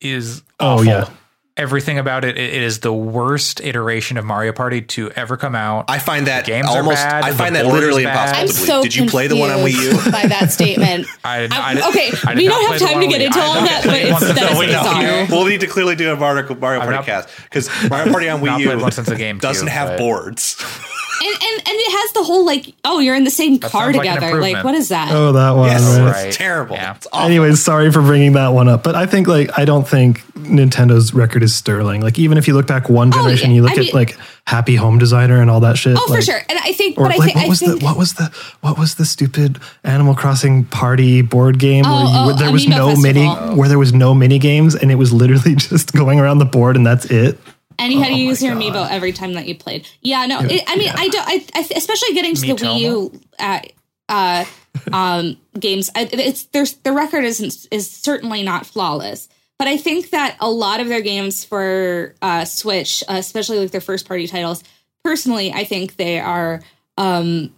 is 0.00 0.42
Oh, 0.60 0.82
yeah. 0.82 1.08
Everything 1.56 2.00
about 2.00 2.24
it, 2.24 2.36
it 2.36 2.52
it 2.52 2.62
is 2.64 2.80
the 2.80 2.92
worst 2.92 3.60
iteration 3.60 4.16
of 4.16 4.24
Mario 4.24 4.52
Party 4.52 4.82
to 4.82 5.12
ever 5.12 5.36
come 5.36 5.54
out. 5.54 5.84
I 5.88 6.00
find 6.00 6.26
that 6.26 6.44
games 6.46 6.66
are 6.68 6.78
almost. 6.78 6.96
bad, 6.96 7.22
I 7.22 7.30
find 7.30 7.54
that 7.54 7.64
literally 7.66 8.02
impossible 8.02 8.40
I'm 8.40 8.46
to 8.48 8.52
believe. 8.54 8.66
so 8.66 8.82
Did 8.82 8.96
you 8.96 9.06
play 9.06 9.28
the 9.28 9.36
one 9.36 9.50
on 9.50 9.58
Wii 9.60 10.04
U? 10.06 10.10
by 10.10 10.26
that 10.26 10.50
statement. 10.50 11.06
I, 11.24 11.42
I'm- 11.42 11.50
I- 11.52 11.88
okay, 11.90 12.10
I 12.26 12.34
we 12.34 12.48
don't 12.48 12.72
have 12.72 12.80
time 12.90 13.00
to 13.00 13.06
get 13.06 13.22
into 13.22 13.38
all 13.38 13.54
that, 13.54 13.82
but 13.84 13.92
the 13.92 14.00
it's- 14.00 14.18
since 14.20 14.38
that 14.40 14.52
the 14.52 14.60
is 14.60 14.66
bizarre. 14.66 15.26
We'll 15.30 15.46
need 15.46 15.60
to 15.60 15.68
clearly 15.68 15.94
do 15.94 16.12
a 16.12 16.16
Mario, 16.16 16.56
Mario 16.56 16.80
Party 16.80 16.96
not- 16.96 17.06
cast 17.06 17.28
because 17.44 17.70
Mario 17.88 18.10
Party 18.10 18.28
on 18.28 18.40
Wii 18.40 18.58
U 18.58 18.78
one 18.80 18.90
since 18.90 19.06
the 19.08 19.14
GameCube, 19.14 19.40
doesn't 19.40 19.68
have 19.68 19.96
boards. 19.96 20.56
And, 21.22 21.34
and 21.34 21.68
and 21.68 21.68
it 21.68 21.92
has 21.92 22.12
the 22.12 22.22
whole 22.24 22.44
like, 22.44 22.74
oh, 22.84 22.98
you're 22.98 23.14
in 23.14 23.24
the 23.24 23.30
same 23.30 23.58
car 23.58 23.92
sounds 23.92 23.96
like 23.96 24.14
together. 24.14 24.40
Like, 24.40 24.64
what 24.64 24.74
is 24.74 24.88
that? 24.88 25.12
Oh, 25.12 25.32
that 25.32 25.50
one. 25.52 25.68
Yes, 25.68 25.98
right. 25.98 26.28
it's 26.28 26.36
terrible. 26.36 26.76
Yeah. 26.76 26.96
It's. 26.96 27.06
Anyways, 27.12 27.62
sorry 27.62 27.90
for 27.92 28.02
bringing 28.02 28.32
that 28.32 28.48
one 28.48 28.68
up, 28.68 28.82
but 28.82 28.94
I 28.94 29.06
think 29.06 29.28
like 29.28 29.56
I 29.58 29.64
don't 29.64 29.86
think 29.86 30.22
Nintendo's 30.34 31.14
record 31.14 31.42
is 31.42 31.54
sterling. 31.54 32.00
Like 32.00 32.18
even 32.18 32.38
if 32.38 32.48
you 32.48 32.54
look 32.54 32.66
back 32.66 32.88
one 32.88 33.08
oh, 33.08 33.18
generation, 33.18 33.50
yeah. 33.50 33.56
you 33.56 33.62
look 33.62 33.72
I 33.72 33.74
at 33.74 33.80
mean- 33.80 33.94
like 33.94 34.18
Happy 34.46 34.76
Home 34.76 34.98
Designer 34.98 35.40
and 35.40 35.50
all 35.50 35.60
that 35.60 35.78
shit. 35.78 35.96
oh, 35.98 36.06
for 36.06 36.20
sure. 36.20 36.40
And 36.48 36.58
I 36.62 36.72
think, 36.72 36.98
Or 36.98 37.04
but 37.04 37.14
I 37.14 37.16
like 37.16 37.32
think, 37.32 37.36
what 37.36 37.44
I 37.44 37.48
was 37.48 37.60
think, 37.60 37.78
the 37.80 37.84
what 37.84 37.96
was 37.96 38.14
the 38.14 38.24
what 38.60 38.78
was 38.78 38.94
the 38.96 39.06
stupid 39.06 39.58
Animal 39.84 40.14
Crossing 40.14 40.64
party 40.66 41.22
board 41.22 41.58
game 41.58 41.84
Oh, 41.86 41.94
where, 41.94 42.04
you, 42.04 42.32
oh, 42.32 42.38
there 42.38 42.52
was 42.52 42.66
Amiibo 42.66 42.70
no 42.70 42.96
mini 42.96 43.26
where 43.56 43.68
there 43.68 43.78
was 43.78 43.94
no 43.94 44.12
mini 44.12 44.38
games 44.38 44.74
and 44.74 44.90
it 44.90 44.96
was 44.96 45.12
literally 45.12 45.54
just 45.56 45.94
going 45.94 46.20
around 46.20 46.38
the 46.38 46.44
board 46.44 46.76
and 46.76 46.86
that's 46.86 47.06
it. 47.06 47.38
And 47.78 47.92
you 47.92 47.98
had 48.00 48.08
to 48.08 48.14
Oh 48.14 48.16
use 48.16 48.42
your 48.42 48.54
God. 48.54 48.62
amiibo 48.62 48.90
every 48.90 49.12
time 49.12 49.34
that 49.34 49.46
you 49.46 49.54
played. 49.54 49.88
Yeah, 50.00 50.26
no, 50.26 50.40
it, 50.40 50.62
I 50.66 50.76
mean, 50.76 50.90
I 50.94 51.08
don't, 51.08 51.26
I, 51.26 51.44
I 51.54 51.68
especially 51.76 52.14
getting 52.14 52.34
to 52.34 52.40
the 52.40 52.54
Wii 52.54 52.80
U 52.80 53.20
uh, 53.38 53.60
uh, 54.08 54.44
um, 54.92 55.36
games. 55.58 55.90
I, 55.94 56.08
it's 56.12 56.44
there's 56.46 56.74
the 56.74 56.92
record 56.92 57.24
isn't 57.24 57.66
is 57.70 57.90
certainly 57.90 58.42
not 58.42 58.66
flawless, 58.66 59.28
but 59.58 59.68
I 59.68 59.76
think 59.76 60.10
that 60.10 60.36
a 60.40 60.50
lot 60.50 60.80
of 60.80 60.88
their 60.88 61.00
games 61.02 61.44
for 61.44 62.14
uh, 62.22 62.44
Switch, 62.44 63.02
uh, 63.08 63.14
especially 63.14 63.58
like 63.58 63.70
their 63.70 63.80
first 63.80 64.06
party 64.06 64.26
titles, 64.26 64.62
personally, 65.04 65.52
I 65.52 65.64
think 65.64 65.96
they 65.96 66.18
are 66.20 66.62
um, 66.98 67.52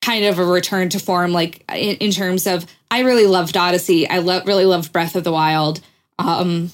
kind 0.00 0.24
of 0.24 0.38
a 0.38 0.44
return 0.44 0.88
to 0.90 0.98
form. 0.98 1.32
Like 1.32 1.64
in, 1.72 1.96
in 1.96 2.10
terms 2.10 2.46
of, 2.46 2.66
I 2.90 3.00
really 3.00 3.26
loved 3.26 3.56
Odyssey. 3.56 4.08
I 4.08 4.18
lo- 4.18 4.42
really 4.44 4.64
loved 4.66 4.92
Breath 4.92 5.14
of 5.16 5.24
the 5.24 5.32
Wild. 5.32 5.80
Um, 6.18 6.70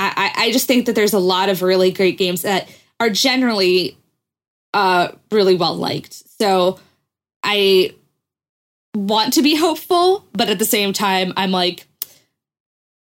I, 0.00 0.32
I 0.36 0.44
I 0.46 0.52
just 0.52 0.66
think 0.66 0.86
that 0.86 0.94
there's 0.94 1.12
a 1.12 1.18
lot 1.18 1.48
of 1.50 1.62
really 1.62 1.92
great 1.92 2.16
games 2.18 2.42
that 2.42 2.68
are 2.98 3.10
generally 3.10 3.98
uh 4.74 5.08
really 5.30 5.54
well 5.54 5.76
liked. 5.76 6.14
So 6.40 6.78
I 7.42 7.94
want 8.94 9.34
to 9.34 9.42
be 9.42 9.56
hopeful, 9.66 10.24
but 10.32 10.48
at 10.48 10.58
the 10.58 10.64
same 10.64 10.92
time, 10.92 11.32
I'm 11.36 11.50
like, 11.50 11.86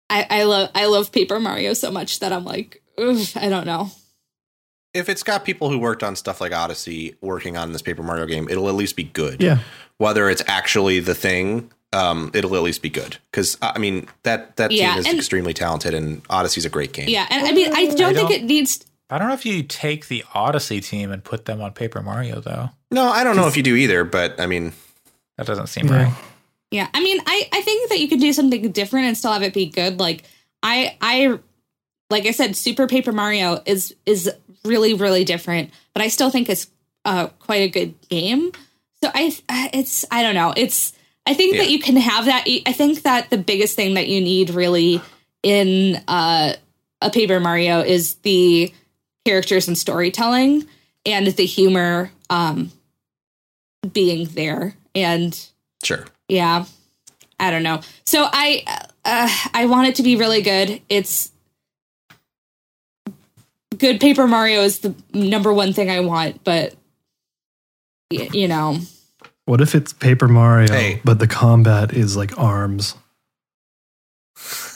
I, 0.09 0.25
I 0.29 0.43
love 0.43 0.71
I 0.73 0.85
love 0.87 1.11
Paper 1.11 1.39
Mario 1.39 1.73
so 1.73 1.91
much 1.91 2.19
that 2.19 2.31
I'm 2.33 2.45
like, 2.45 2.81
I 2.97 3.47
don't 3.49 3.65
know. 3.65 3.91
if 4.93 5.09
it's 5.09 5.21
got 5.23 5.45
people 5.45 5.69
who 5.69 5.77
worked 5.77 6.01
on 6.03 6.15
stuff 6.15 6.41
like 6.41 6.51
Odyssey 6.53 7.15
working 7.21 7.57
on 7.57 7.73
this 7.73 7.81
Paper 7.83 8.01
Mario 8.03 8.25
game, 8.25 8.47
it'll 8.49 8.67
at 8.69 8.75
least 8.75 8.95
be 8.95 9.03
good. 9.03 9.41
Yeah. 9.43 9.59
Whether 9.97 10.29
it's 10.29 10.43
actually 10.47 10.99
the 10.99 11.13
thing, 11.15 11.71
um, 11.93 12.31
it'll 12.33 12.55
at 12.55 12.61
least 12.63 12.81
be 12.81 12.89
good. 12.89 13.17
Because 13.31 13.57
I 13.61 13.77
mean 13.79 14.07
that 14.23 14.55
that 14.57 14.71
Yeah, 14.71 14.91
team 14.91 14.99
is 14.99 15.05
and- 15.07 15.17
extremely 15.17 15.53
talented, 15.53 15.93
and 15.93 16.21
Odyssey's 16.29 16.65
a 16.65 16.69
great 16.69 16.93
game. 16.93 17.09
Yeah, 17.09 17.25
and 17.29 17.47
I 17.47 17.51
mean, 17.51 17.73
I 17.73 17.85
don't 17.85 18.13
think 18.13 18.29
don't- 18.29 18.31
it 18.31 18.43
needs. 18.43 18.83
I 19.09 19.17
don't 19.17 19.29
know 19.29 19.33
if 19.33 19.45
you 19.45 19.63
take 19.63 20.09
the 20.09 20.23
Odyssey 20.33 20.81
team 20.81 21.11
and 21.13 21.23
put 21.23 21.45
them 21.45 21.61
on 21.61 21.71
Paper 21.71 22.01
Mario 22.01 22.41
though. 22.41 22.71
No, 22.91 23.07
I 23.07 23.23
don't 23.23 23.37
know 23.37 23.47
if 23.47 23.55
you 23.55 23.63
do 23.63 23.75
either, 23.75 24.03
but 24.03 24.39
I 24.39 24.45
mean, 24.47 24.73
That 25.37 25.45
doesn't 25.47 25.67
seem 25.67 25.87
Yeah. 25.87 26.03
right. 26.05 26.13
Yeah, 26.71 26.87
I 26.93 26.99
mean, 27.01 27.19
I 27.25 27.47
I 27.53 27.61
think 27.61 27.89
that 27.89 27.99
you 27.99 28.07
could 28.09 28.19
do 28.19 28.33
something 28.33 28.69
different 28.71 29.05
and 29.07 29.15
still 29.17 29.31
have 29.31 29.43
it 29.43 29.53
be 29.53 29.67
good. 29.67 29.99
Like 29.99 30.23
I 30.63 30.97
I 30.99 31.37
like 32.09 32.25
I 32.25 32.31
said, 32.31 32.55
Super 32.57 32.87
Paper 32.87 33.11
Mario 33.13 33.61
is 33.65 33.93
is 34.05 34.29
really 34.65 34.93
really 34.93 35.23
different, 35.23 35.69
but 35.93 36.01
I 36.01 36.07
still 36.09 36.29
think 36.31 36.49
it's 36.49 36.67
uh 37.05 37.27
quite 37.39 37.61
a 37.61 37.69
good 37.69 37.93
game. 38.09 38.51
So 39.01 39.11
I 39.13 39.33
it's 39.73 40.03
I 40.11 40.23
don't 40.23 40.35
know. 40.35 40.53
It's 40.57 40.91
I 41.27 41.33
think 41.33 41.57
that 41.57 41.69
you 41.69 41.79
can 41.79 41.97
have 41.97 42.25
that. 42.25 42.45
I 42.65 42.71
think 42.71 43.03
that 43.03 43.29
the 43.29 43.37
biggest 43.37 43.75
thing 43.75 43.95
that 43.95 44.07
you 44.07 44.21
need 44.21 44.49
really 44.49 45.01
in 45.43 46.01
uh 46.07 46.53
a 47.01 47.09
Paper 47.11 47.39
Mario 47.39 47.81
is 47.81 48.15
the 48.23 48.73
characters 49.25 49.67
and 49.67 49.77
storytelling 49.77 50.65
and 51.05 51.27
the 51.27 51.45
humor 51.45 52.11
um 52.29 52.71
being 53.91 54.25
there 54.29 54.75
and 54.95 55.39
sure. 55.83 56.05
yeah. 56.27 56.65
I 57.39 57.51
don't 57.51 57.63
know. 57.63 57.81
So 58.05 58.27
i 58.31 58.63
uh, 59.05 59.29
i 59.53 59.65
want 59.65 59.89
it 59.89 59.95
to 59.95 60.03
be 60.03 60.15
really 60.15 60.41
good. 60.41 60.81
It's 60.89 61.31
good 63.77 63.99
paper 63.99 64.25
mario 64.27 64.61
is 64.61 64.79
the 64.79 64.95
number 65.13 65.53
one 65.53 65.71
thing 65.73 65.91
i 65.91 65.99
want 65.99 66.43
but 66.43 66.73
y- 68.09 68.29
you 68.33 68.47
know 68.47 68.79
What 69.47 69.61
if 69.61 69.73
it's 69.75 69.93
Paper 69.93 70.27
Mario, 70.27 70.67
Hey. 70.73 71.01
but 71.05 71.19
the 71.19 71.27
combat 71.27 71.93
is 71.93 72.17
like 72.17 72.37
arms? 72.37 72.95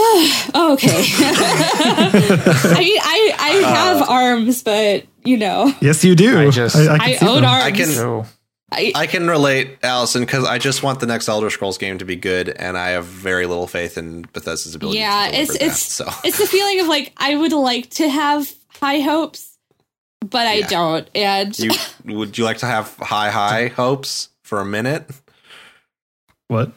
Oh, 0.00 0.72
okay. 0.74 0.88
I 1.18 2.76
mean, 2.78 2.98
I 3.02 3.34
I 3.36 3.62
uh, 3.64 3.74
have 3.74 4.08
arms, 4.08 4.62
but 4.62 5.04
you 5.24 5.36
know, 5.36 5.72
Yes, 5.80 6.04
you 6.04 6.14
do. 6.14 6.38
I 6.38 6.50
just- 6.50 6.76
can 6.76 7.00
I 7.00 7.14
see 7.16 7.26
own 7.26 7.36
them. 7.42 7.44
arms. 7.46 7.64
I 7.64 7.70
can- 7.72 7.86
So 7.88 8.24
I, 8.70 8.92
I 8.94 9.06
can 9.08 9.26
relate, 9.28 9.78
Allison, 9.82 10.22
because 10.22 10.44
I 10.44 10.58
just 10.58 10.84
want 10.84 11.00
the 11.00 11.06
next 11.06 11.28
Elder 11.28 11.50
Scrolls 11.50 11.78
game 11.78 11.98
to 11.98 12.04
be 12.04 12.14
good, 12.16 12.48
and 12.48 12.78
I 12.78 12.90
have 12.90 13.06
very 13.06 13.46
little 13.46 13.66
faith 13.66 13.98
in 13.98 14.22
Bethesda's 14.32 14.74
ability. 14.76 14.98
yeah, 15.00 15.28
to 15.30 15.36
it's 15.36 15.52
that, 15.54 15.62
it's 15.66 15.80
so. 15.82 16.06
it's 16.24 16.38
the 16.38 16.46
feeling 16.46 16.78
of 16.80 16.86
like 16.86 17.12
I 17.16 17.34
would 17.34 17.52
like 17.52 17.90
to 17.90 18.08
have 18.08 18.52
high 18.80 19.00
hopes, 19.00 19.57
but 20.20 20.46
I 20.46 20.62
don't. 20.62 21.08
And 21.14 21.58
You 21.58 21.70
would 22.18 22.36
you 22.38 22.44
like 22.44 22.58
to 22.58 22.66
have 22.66 22.94
high 22.96 23.30
high 23.30 23.68
hopes 23.68 24.28
for 24.42 24.60
a 24.60 24.64
minute? 24.64 25.08
What? 26.48 26.72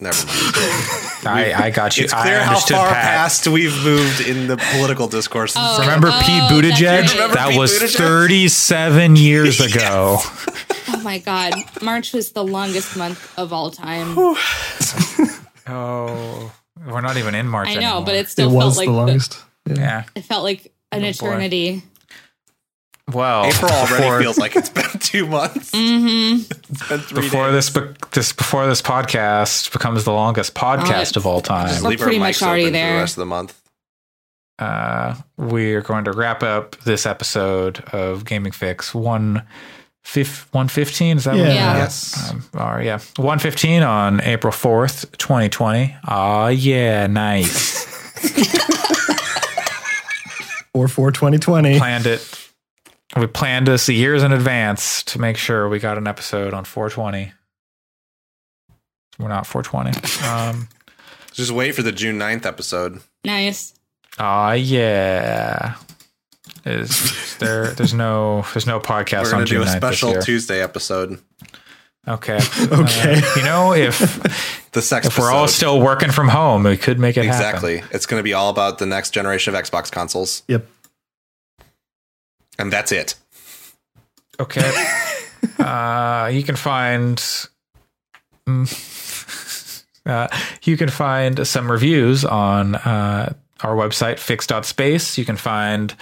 Never 0.00 0.26
mind. 0.26 0.36
I, 1.26 1.52
I 1.56 1.70
got 1.70 1.96
you. 1.98 2.04
It's 2.04 2.12
I 2.12 2.22
clear 2.22 2.40
how 2.40 2.50
understood 2.50 2.76
far 2.76 2.86
Pat. 2.88 3.02
past 3.04 3.48
we've 3.48 3.76
moved 3.84 4.20
in 4.20 4.46
the 4.46 4.56
political 4.56 5.08
discourse. 5.08 5.54
Oh. 5.56 5.80
Remember 5.80 6.08
Oh, 6.12 6.20
Pete 6.24 6.42
Buttigieg? 6.44 7.00
right. 7.00 7.12
Remember 7.12 7.34
That 7.34 7.48
Pete 7.50 7.58
was 7.58 7.72
Buttigieg? 7.72 7.96
37 7.96 9.16
years 9.16 9.60
ago. 9.74 10.18
oh 10.20 11.00
my 11.02 11.18
god, 11.18 11.54
March 11.82 12.12
was 12.12 12.30
the 12.32 12.44
longest 12.44 12.96
month 12.96 13.36
of 13.36 13.52
all 13.52 13.70
time. 13.72 14.14
Oh, 15.66 16.52
we're 16.86 17.00
not 17.00 17.16
even 17.16 17.34
in 17.34 17.48
March 17.48 17.68
I 17.68 17.74
know, 17.74 17.80
anymore. 17.80 18.04
but 18.06 18.14
it 18.14 18.18
It 18.26 18.28
still 18.28 18.50
felt 18.50 18.64
was 18.64 18.76
like 18.78 18.86
the 18.86 18.92
the- 18.92 18.98
longest. 18.98 19.38
Yeah. 19.66 19.74
yeah. 19.76 20.04
it 20.14 20.22
felt 20.24 20.44
like 20.44 20.72
an 20.92 21.04
Oh, 21.04 21.12
boy. 21.20 21.82
Eternity. 23.08 23.16
Well, 23.16 23.44
April 23.46 23.70
already 23.70 23.96
before, 23.96 24.20
feels 24.20 24.38
like 24.38 24.56
it's 24.56 24.68
been 24.70 24.84
two 25.00 25.26
months. 25.26 25.70
Mm-hmm. 25.72 26.52
It's 26.70 26.88
been 26.88 27.00
three 27.00 27.22
before 27.22 27.50
days. 27.50 27.70
this 27.70 27.70
be- 27.70 27.94
this 28.12 28.32
before 28.32 28.66
this 28.66 28.82
podcast 28.82 29.72
becomes 29.72 30.04
the 30.04 30.12
longest 30.12 30.54
podcast 30.54 31.16
Uh, 31.16 31.20
of 31.20 31.26
all 31.26 31.40
time. 31.40 31.68
We're 31.82 31.88
Leave 31.90 32.00
our 32.00 32.04
pretty 32.06 32.18
much 32.18 32.42
already 32.42 32.62
open 32.64 32.72
for 32.74 32.78
there. 32.78 32.92
the 32.94 32.98
rest 33.00 33.16
of 33.16 33.20
the 33.20 33.26
month. 33.26 33.60
uh, 34.58 35.14
we 35.36 35.74
are 35.74 35.82
going 35.82 36.04
to 36.04 36.12
wrap 36.12 36.42
up 36.42 36.76
this 36.80 37.06
episode 37.06 37.80
of 37.92 38.24
Gaming 38.24 38.52
Fyx 38.52 38.92
one. 38.94 39.42
Fif- 40.04 40.48
115 40.52 41.18
is 41.18 41.24
that 41.24 41.32
what 41.34 41.38
Yeah. 41.40 41.50
it 41.50 41.54
Yeah. 41.54 41.76
Yes. 41.76 42.30
Um, 42.30 42.42
or 42.54 42.80
yeah 42.80 42.98
115 43.18 43.82
on 43.82 44.22
april 44.22 44.50
4th 44.54 45.10
2020 45.18 45.94
ah 46.06 46.48
yeah 46.48 47.06
nice 47.06 47.84
Or 50.72 50.88
for 50.88 51.10
2020. 51.10 51.78
planned 51.78 52.06
it 52.06 52.47
we 53.16 53.26
planned 53.26 53.66
this 53.66 53.88
years 53.88 54.22
in 54.22 54.32
advance 54.32 55.02
to 55.04 55.20
make 55.20 55.36
sure 55.36 55.68
we 55.68 55.78
got 55.78 55.96
an 55.98 56.06
episode 56.06 56.52
on 56.54 56.64
420 56.64 57.32
we're 59.18 59.28
not 59.28 59.46
420 59.46 60.26
um 60.28 60.68
Just 61.32 61.52
wait 61.52 61.72
for 61.76 61.82
the 61.82 61.92
June 61.92 62.18
9th 62.18 62.46
episode. 62.46 63.00
Nice. 63.24 63.72
ah 64.18 64.52
yeah 64.52 65.76
is 66.64 67.36
there 67.38 67.68
there's 67.72 67.94
no 67.94 68.44
there's 68.52 68.66
no 68.66 68.80
podcast 68.80 69.24
We're 69.24 69.28
on 69.28 69.32
going 69.34 69.46
to 69.46 69.50
do 69.52 69.58
June 69.60 69.68
a 69.68 69.70
9th 69.70 69.76
special 69.76 70.08
this 70.08 70.14
year. 70.16 70.22
Tuesday 70.22 70.62
episode. 70.62 71.20
okay 72.06 72.38
Okay. 72.60 73.20
Uh, 73.22 73.34
you 73.36 73.42
know 73.44 73.72
if 73.74 73.98
The 74.72 74.82
sex 74.82 75.06
if 75.06 75.18
we're 75.18 75.30
all 75.30 75.48
still 75.48 75.80
working 75.80 76.10
from 76.10 76.28
home 76.28 76.64
we 76.64 76.76
could 76.76 76.98
make 76.98 77.16
it 77.16 77.24
happen 77.24 77.36
Exactly. 77.40 77.82
It's 77.90 78.06
going 78.06 78.18
to 78.20 78.24
be 78.24 78.34
all 78.34 78.50
about 78.50 78.78
the 78.78 78.86
next 78.86 79.10
generation 79.10 79.54
of 79.54 79.64
Xbox 79.64 79.90
consoles. 79.90 80.42
Yep. 80.48 80.66
And 82.58 82.72
that's 82.72 82.92
it. 82.92 83.14
Okay. 84.40 84.70
uh, 85.58 86.30
you 86.32 86.42
can 86.42 86.56
find. 86.56 87.16
mm, 88.46 89.84
uh, 90.06 90.28
you 90.62 90.76
can 90.76 90.88
find 90.88 91.46
some 91.46 91.70
reviews 91.70 92.24
on 92.24 92.74
uh, 92.74 93.32
our 93.60 93.74
website, 93.74 94.16
fyx.space. 94.16 95.18
You 95.18 95.24
can 95.24 95.36
find 95.36 95.94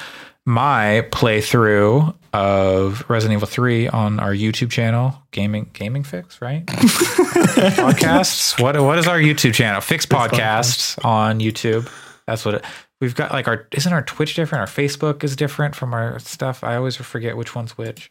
my 0.44 1.06
playthrough 1.10 2.14
of 2.32 3.04
Resident 3.08 3.38
Evil 3.38 3.48
3 3.48 3.88
on 3.88 4.20
our 4.20 4.32
YouTube 4.32 4.70
channel, 4.70 5.20
Gaming 5.32 5.70
Gaming 5.72 6.04
Fyx, 6.04 6.40
right? 6.40 6.64
Podcasts. 6.66 8.60
What 8.62 8.80
what 8.80 8.98
is 8.98 9.08
our 9.08 9.18
YouTube 9.18 9.54
channel? 9.54 9.80
Fyx 9.80 10.06
Podcasts 10.06 11.04
on 11.04 11.40
YouTube. 11.40 11.90
That's 12.26 12.44
what 12.44 12.56
it. 12.56 12.64
We've 13.00 13.14
got 13.14 13.32
like 13.32 13.46
our 13.48 13.66
isn't 13.72 13.92
our 13.92 14.02
Twitch 14.02 14.34
different? 14.34 14.60
Our 14.60 14.66
Facebook 14.66 15.22
is 15.22 15.36
different 15.36 15.74
from 15.74 15.92
our 15.92 16.18
stuff. 16.18 16.64
I 16.64 16.76
always 16.76 16.96
forget 16.96 17.36
which 17.36 17.54
one's 17.54 17.76
which. 17.76 18.10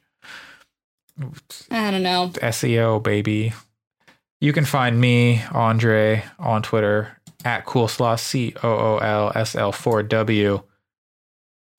I 1.71 1.91
don't 1.91 2.03
know. 2.03 2.29
SEO 2.35 3.01
baby. 3.01 3.53
You 4.41 4.53
can 4.53 4.65
find 4.65 4.99
me, 4.99 5.41
Andre, 5.51 6.23
on 6.37 6.61
Twitter 6.61 7.17
at 7.45 7.65
Coolslaw 7.65 8.19
C 8.19 8.53
O 8.61 8.69
O 8.69 8.97
L 8.97 9.31
S 9.33 9.55
L 9.55 9.71
4 9.71 10.03
W. 10.03 10.61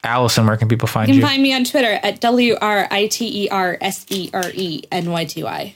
Allison, 0.03 0.47
where 0.47 0.57
can 0.57 0.69
people 0.69 0.89
find 0.89 1.09
You 1.09 1.15
you? 1.17 1.21
can 1.21 1.29
find 1.31 1.43
me 1.43 1.53
on 1.55 1.65
Twitter 1.65 1.99
at 2.03 2.21
W 2.21 2.57
R 2.61 2.89
I 2.91 3.07
T 3.09 3.45
E 3.45 3.49
R 3.51 3.77
S 3.81 4.07
E 4.09 4.31
R 4.33 4.51
E 4.55 4.83
N 4.91 5.11
Y 5.11 5.25
T 5.27 5.43
Y. 5.45 5.75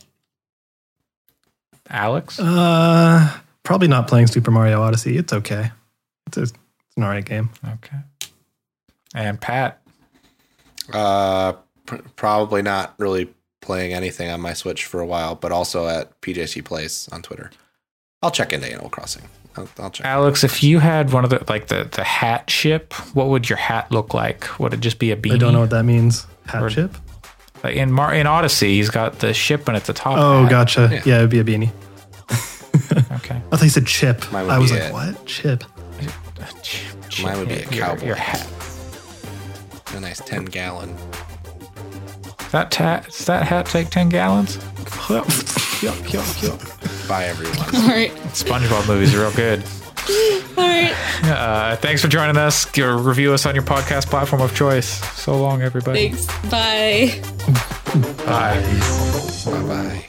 Alex? 1.88 2.38
Uh, 2.38 3.36
probably 3.62 3.88
not 3.88 4.08
playing 4.08 4.28
Super 4.28 4.50
Mario 4.50 4.80
Odyssey. 4.80 5.16
It's 5.16 5.32
okay. 5.32 5.70
It's, 6.28 6.36
a, 6.36 6.42
it's 6.42 6.52
an 7.00 7.04
alright 7.04 7.24
game. 7.24 7.50
Okay. 7.66 7.96
And 9.14 9.40
Pat. 9.40 9.80
Uh, 10.92 11.52
pr- 11.86 11.96
probably 12.16 12.62
not 12.62 12.94
really 12.98 13.32
playing 13.60 13.92
anything 13.92 14.28
on 14.30 14.40
my 14.40 14.52
Switch 14.52 14.84
for 14.84 15.00
a 15.00 15.06
while, 15.06 15.34
but 15.34 15.52
also 15.52 15.86
at 15.88 16.18
PJC 16.20 16.64
Plays 16.64 17.08
on 17.12 17.22
Twitter. 17.22 17.50
I'll 18.22 18.30
check 18.30 18.52
into 18.52 18.66
Animal 18.70 18.90
Crossing. 18.90 19.22
I'll, 19.56 19.68
I'll 19.78 19.90
check. 19.90 20.06
Alex, 20.06 20.44
if 20.44 20.62
you 20.62 20.78
had 20.78 21.12
one 21.12 21.24
of 21.24 21.30
the 21.30 21.44
like 21.48 21.66
the 21.68 21.88
the 21.90 22.04
hat 22.04 22.48
ship, 22.50 22.92
what 23.14 23.28
would 23.28 23.48
your 23.48 23.56
hat 23.58 23.90
look 23.90 24.14
like? 24.14 24.58
Would 24.60 24.74
it 24.74 24.80
just 24.80 24.98
be 24.98 25.10
a 25.10 25.16
beanie? 25.16 25.34
I 25.34 25.38
don't 25.38 25.52
know 25.52 25.60
what 25.60 25.70
that 25.70 25.84
means. 25.84 26.26
Hat 26.46 26.62
Or- 26.62 26.68
chip? 26.70 26.94
Like 27.64 27.76
in 27.76 27.92
Mar- 27.92 28.14
in 28.14 28.26
Odyssey, 28.26 28.76
he's 28.76 28.88
got 28.90 29.18
the 29.18 29.34
ship 29.34 29.68
and 29.68 29.76
it's 29.76 29.88
a 29.88 29.92
top. 29.92 30.16
Oh, 30.18 30.42
hat. 30.44 30.50
gotcha. 30.50 30.88
Yeah. 30.92 31.02
Yeah. 31.04 31.16
it'd 31.18 31.30
be 31.30 31.40
a 31.40 31.44
beanie. 31.44 31.72
Okay. 33.12 33.36
I 33.52 33.56
thought 33.56 33.62
you 33.62 33.68
said 33.68 33.86
chip. 33.86 34.32
I 34.32 34.58
was 34.58 34.72
like, 34.72 34.80
it. 34.80 34.92
what? 34.92 35.26
Chip. 35.26 35.62
Mine 37.22 37.38
would 37.38 37.48
be 37.48 37.54
a 37.54 37.66
cowboy. 37.66 38.06
Your 38.06 38.16
hat. 38.16 38.46
A 39.94 40.00
nice 40.00 40.20
10 40.20 40.44
gallon. 40.46 40.96
That 42.52 42.70
ta- 42.72 43.00
does 43.06 43.26
that 43.26 43.46
hat 43.46 43.66
take 43.66 43.90
ten 43.90 44.08
gallons? 44.08 44.56
Bye, 47.08 47.26
everyone. 47.26 47.58
All 47.74 47.88
right. 47.88 48.10
SpongeBob 48.32 48.88
movies 48.88 49.14
are 49.14 49.20
real 49.20 49.32
good. 49.32 49.62
All 50.58 50.64
right. 50.64 50.92
Uh, 51.22 51.76
thanks 51.76 52.02
for 52.02 52.08
joining 52.08 52.36
us. 52.36 52.64
Give, 52.66 53.06
review 53.06 53.32
us 53.32 53.46
on 53.46 53.54
your 53.54 53.62
podcast 53.64 54.06
platform 54.06 54.42
of 54.42 54.54
choice. 54.54 54.88
So 55.16 55.40
long, 55.40 55.62
everybody. 55.62 56.10
Thanks. 56.10 56.26
Bye. 56.50 57.20
Bye. 58.24 58.60
bye 59.44 59.66
bye. 59.66 60.04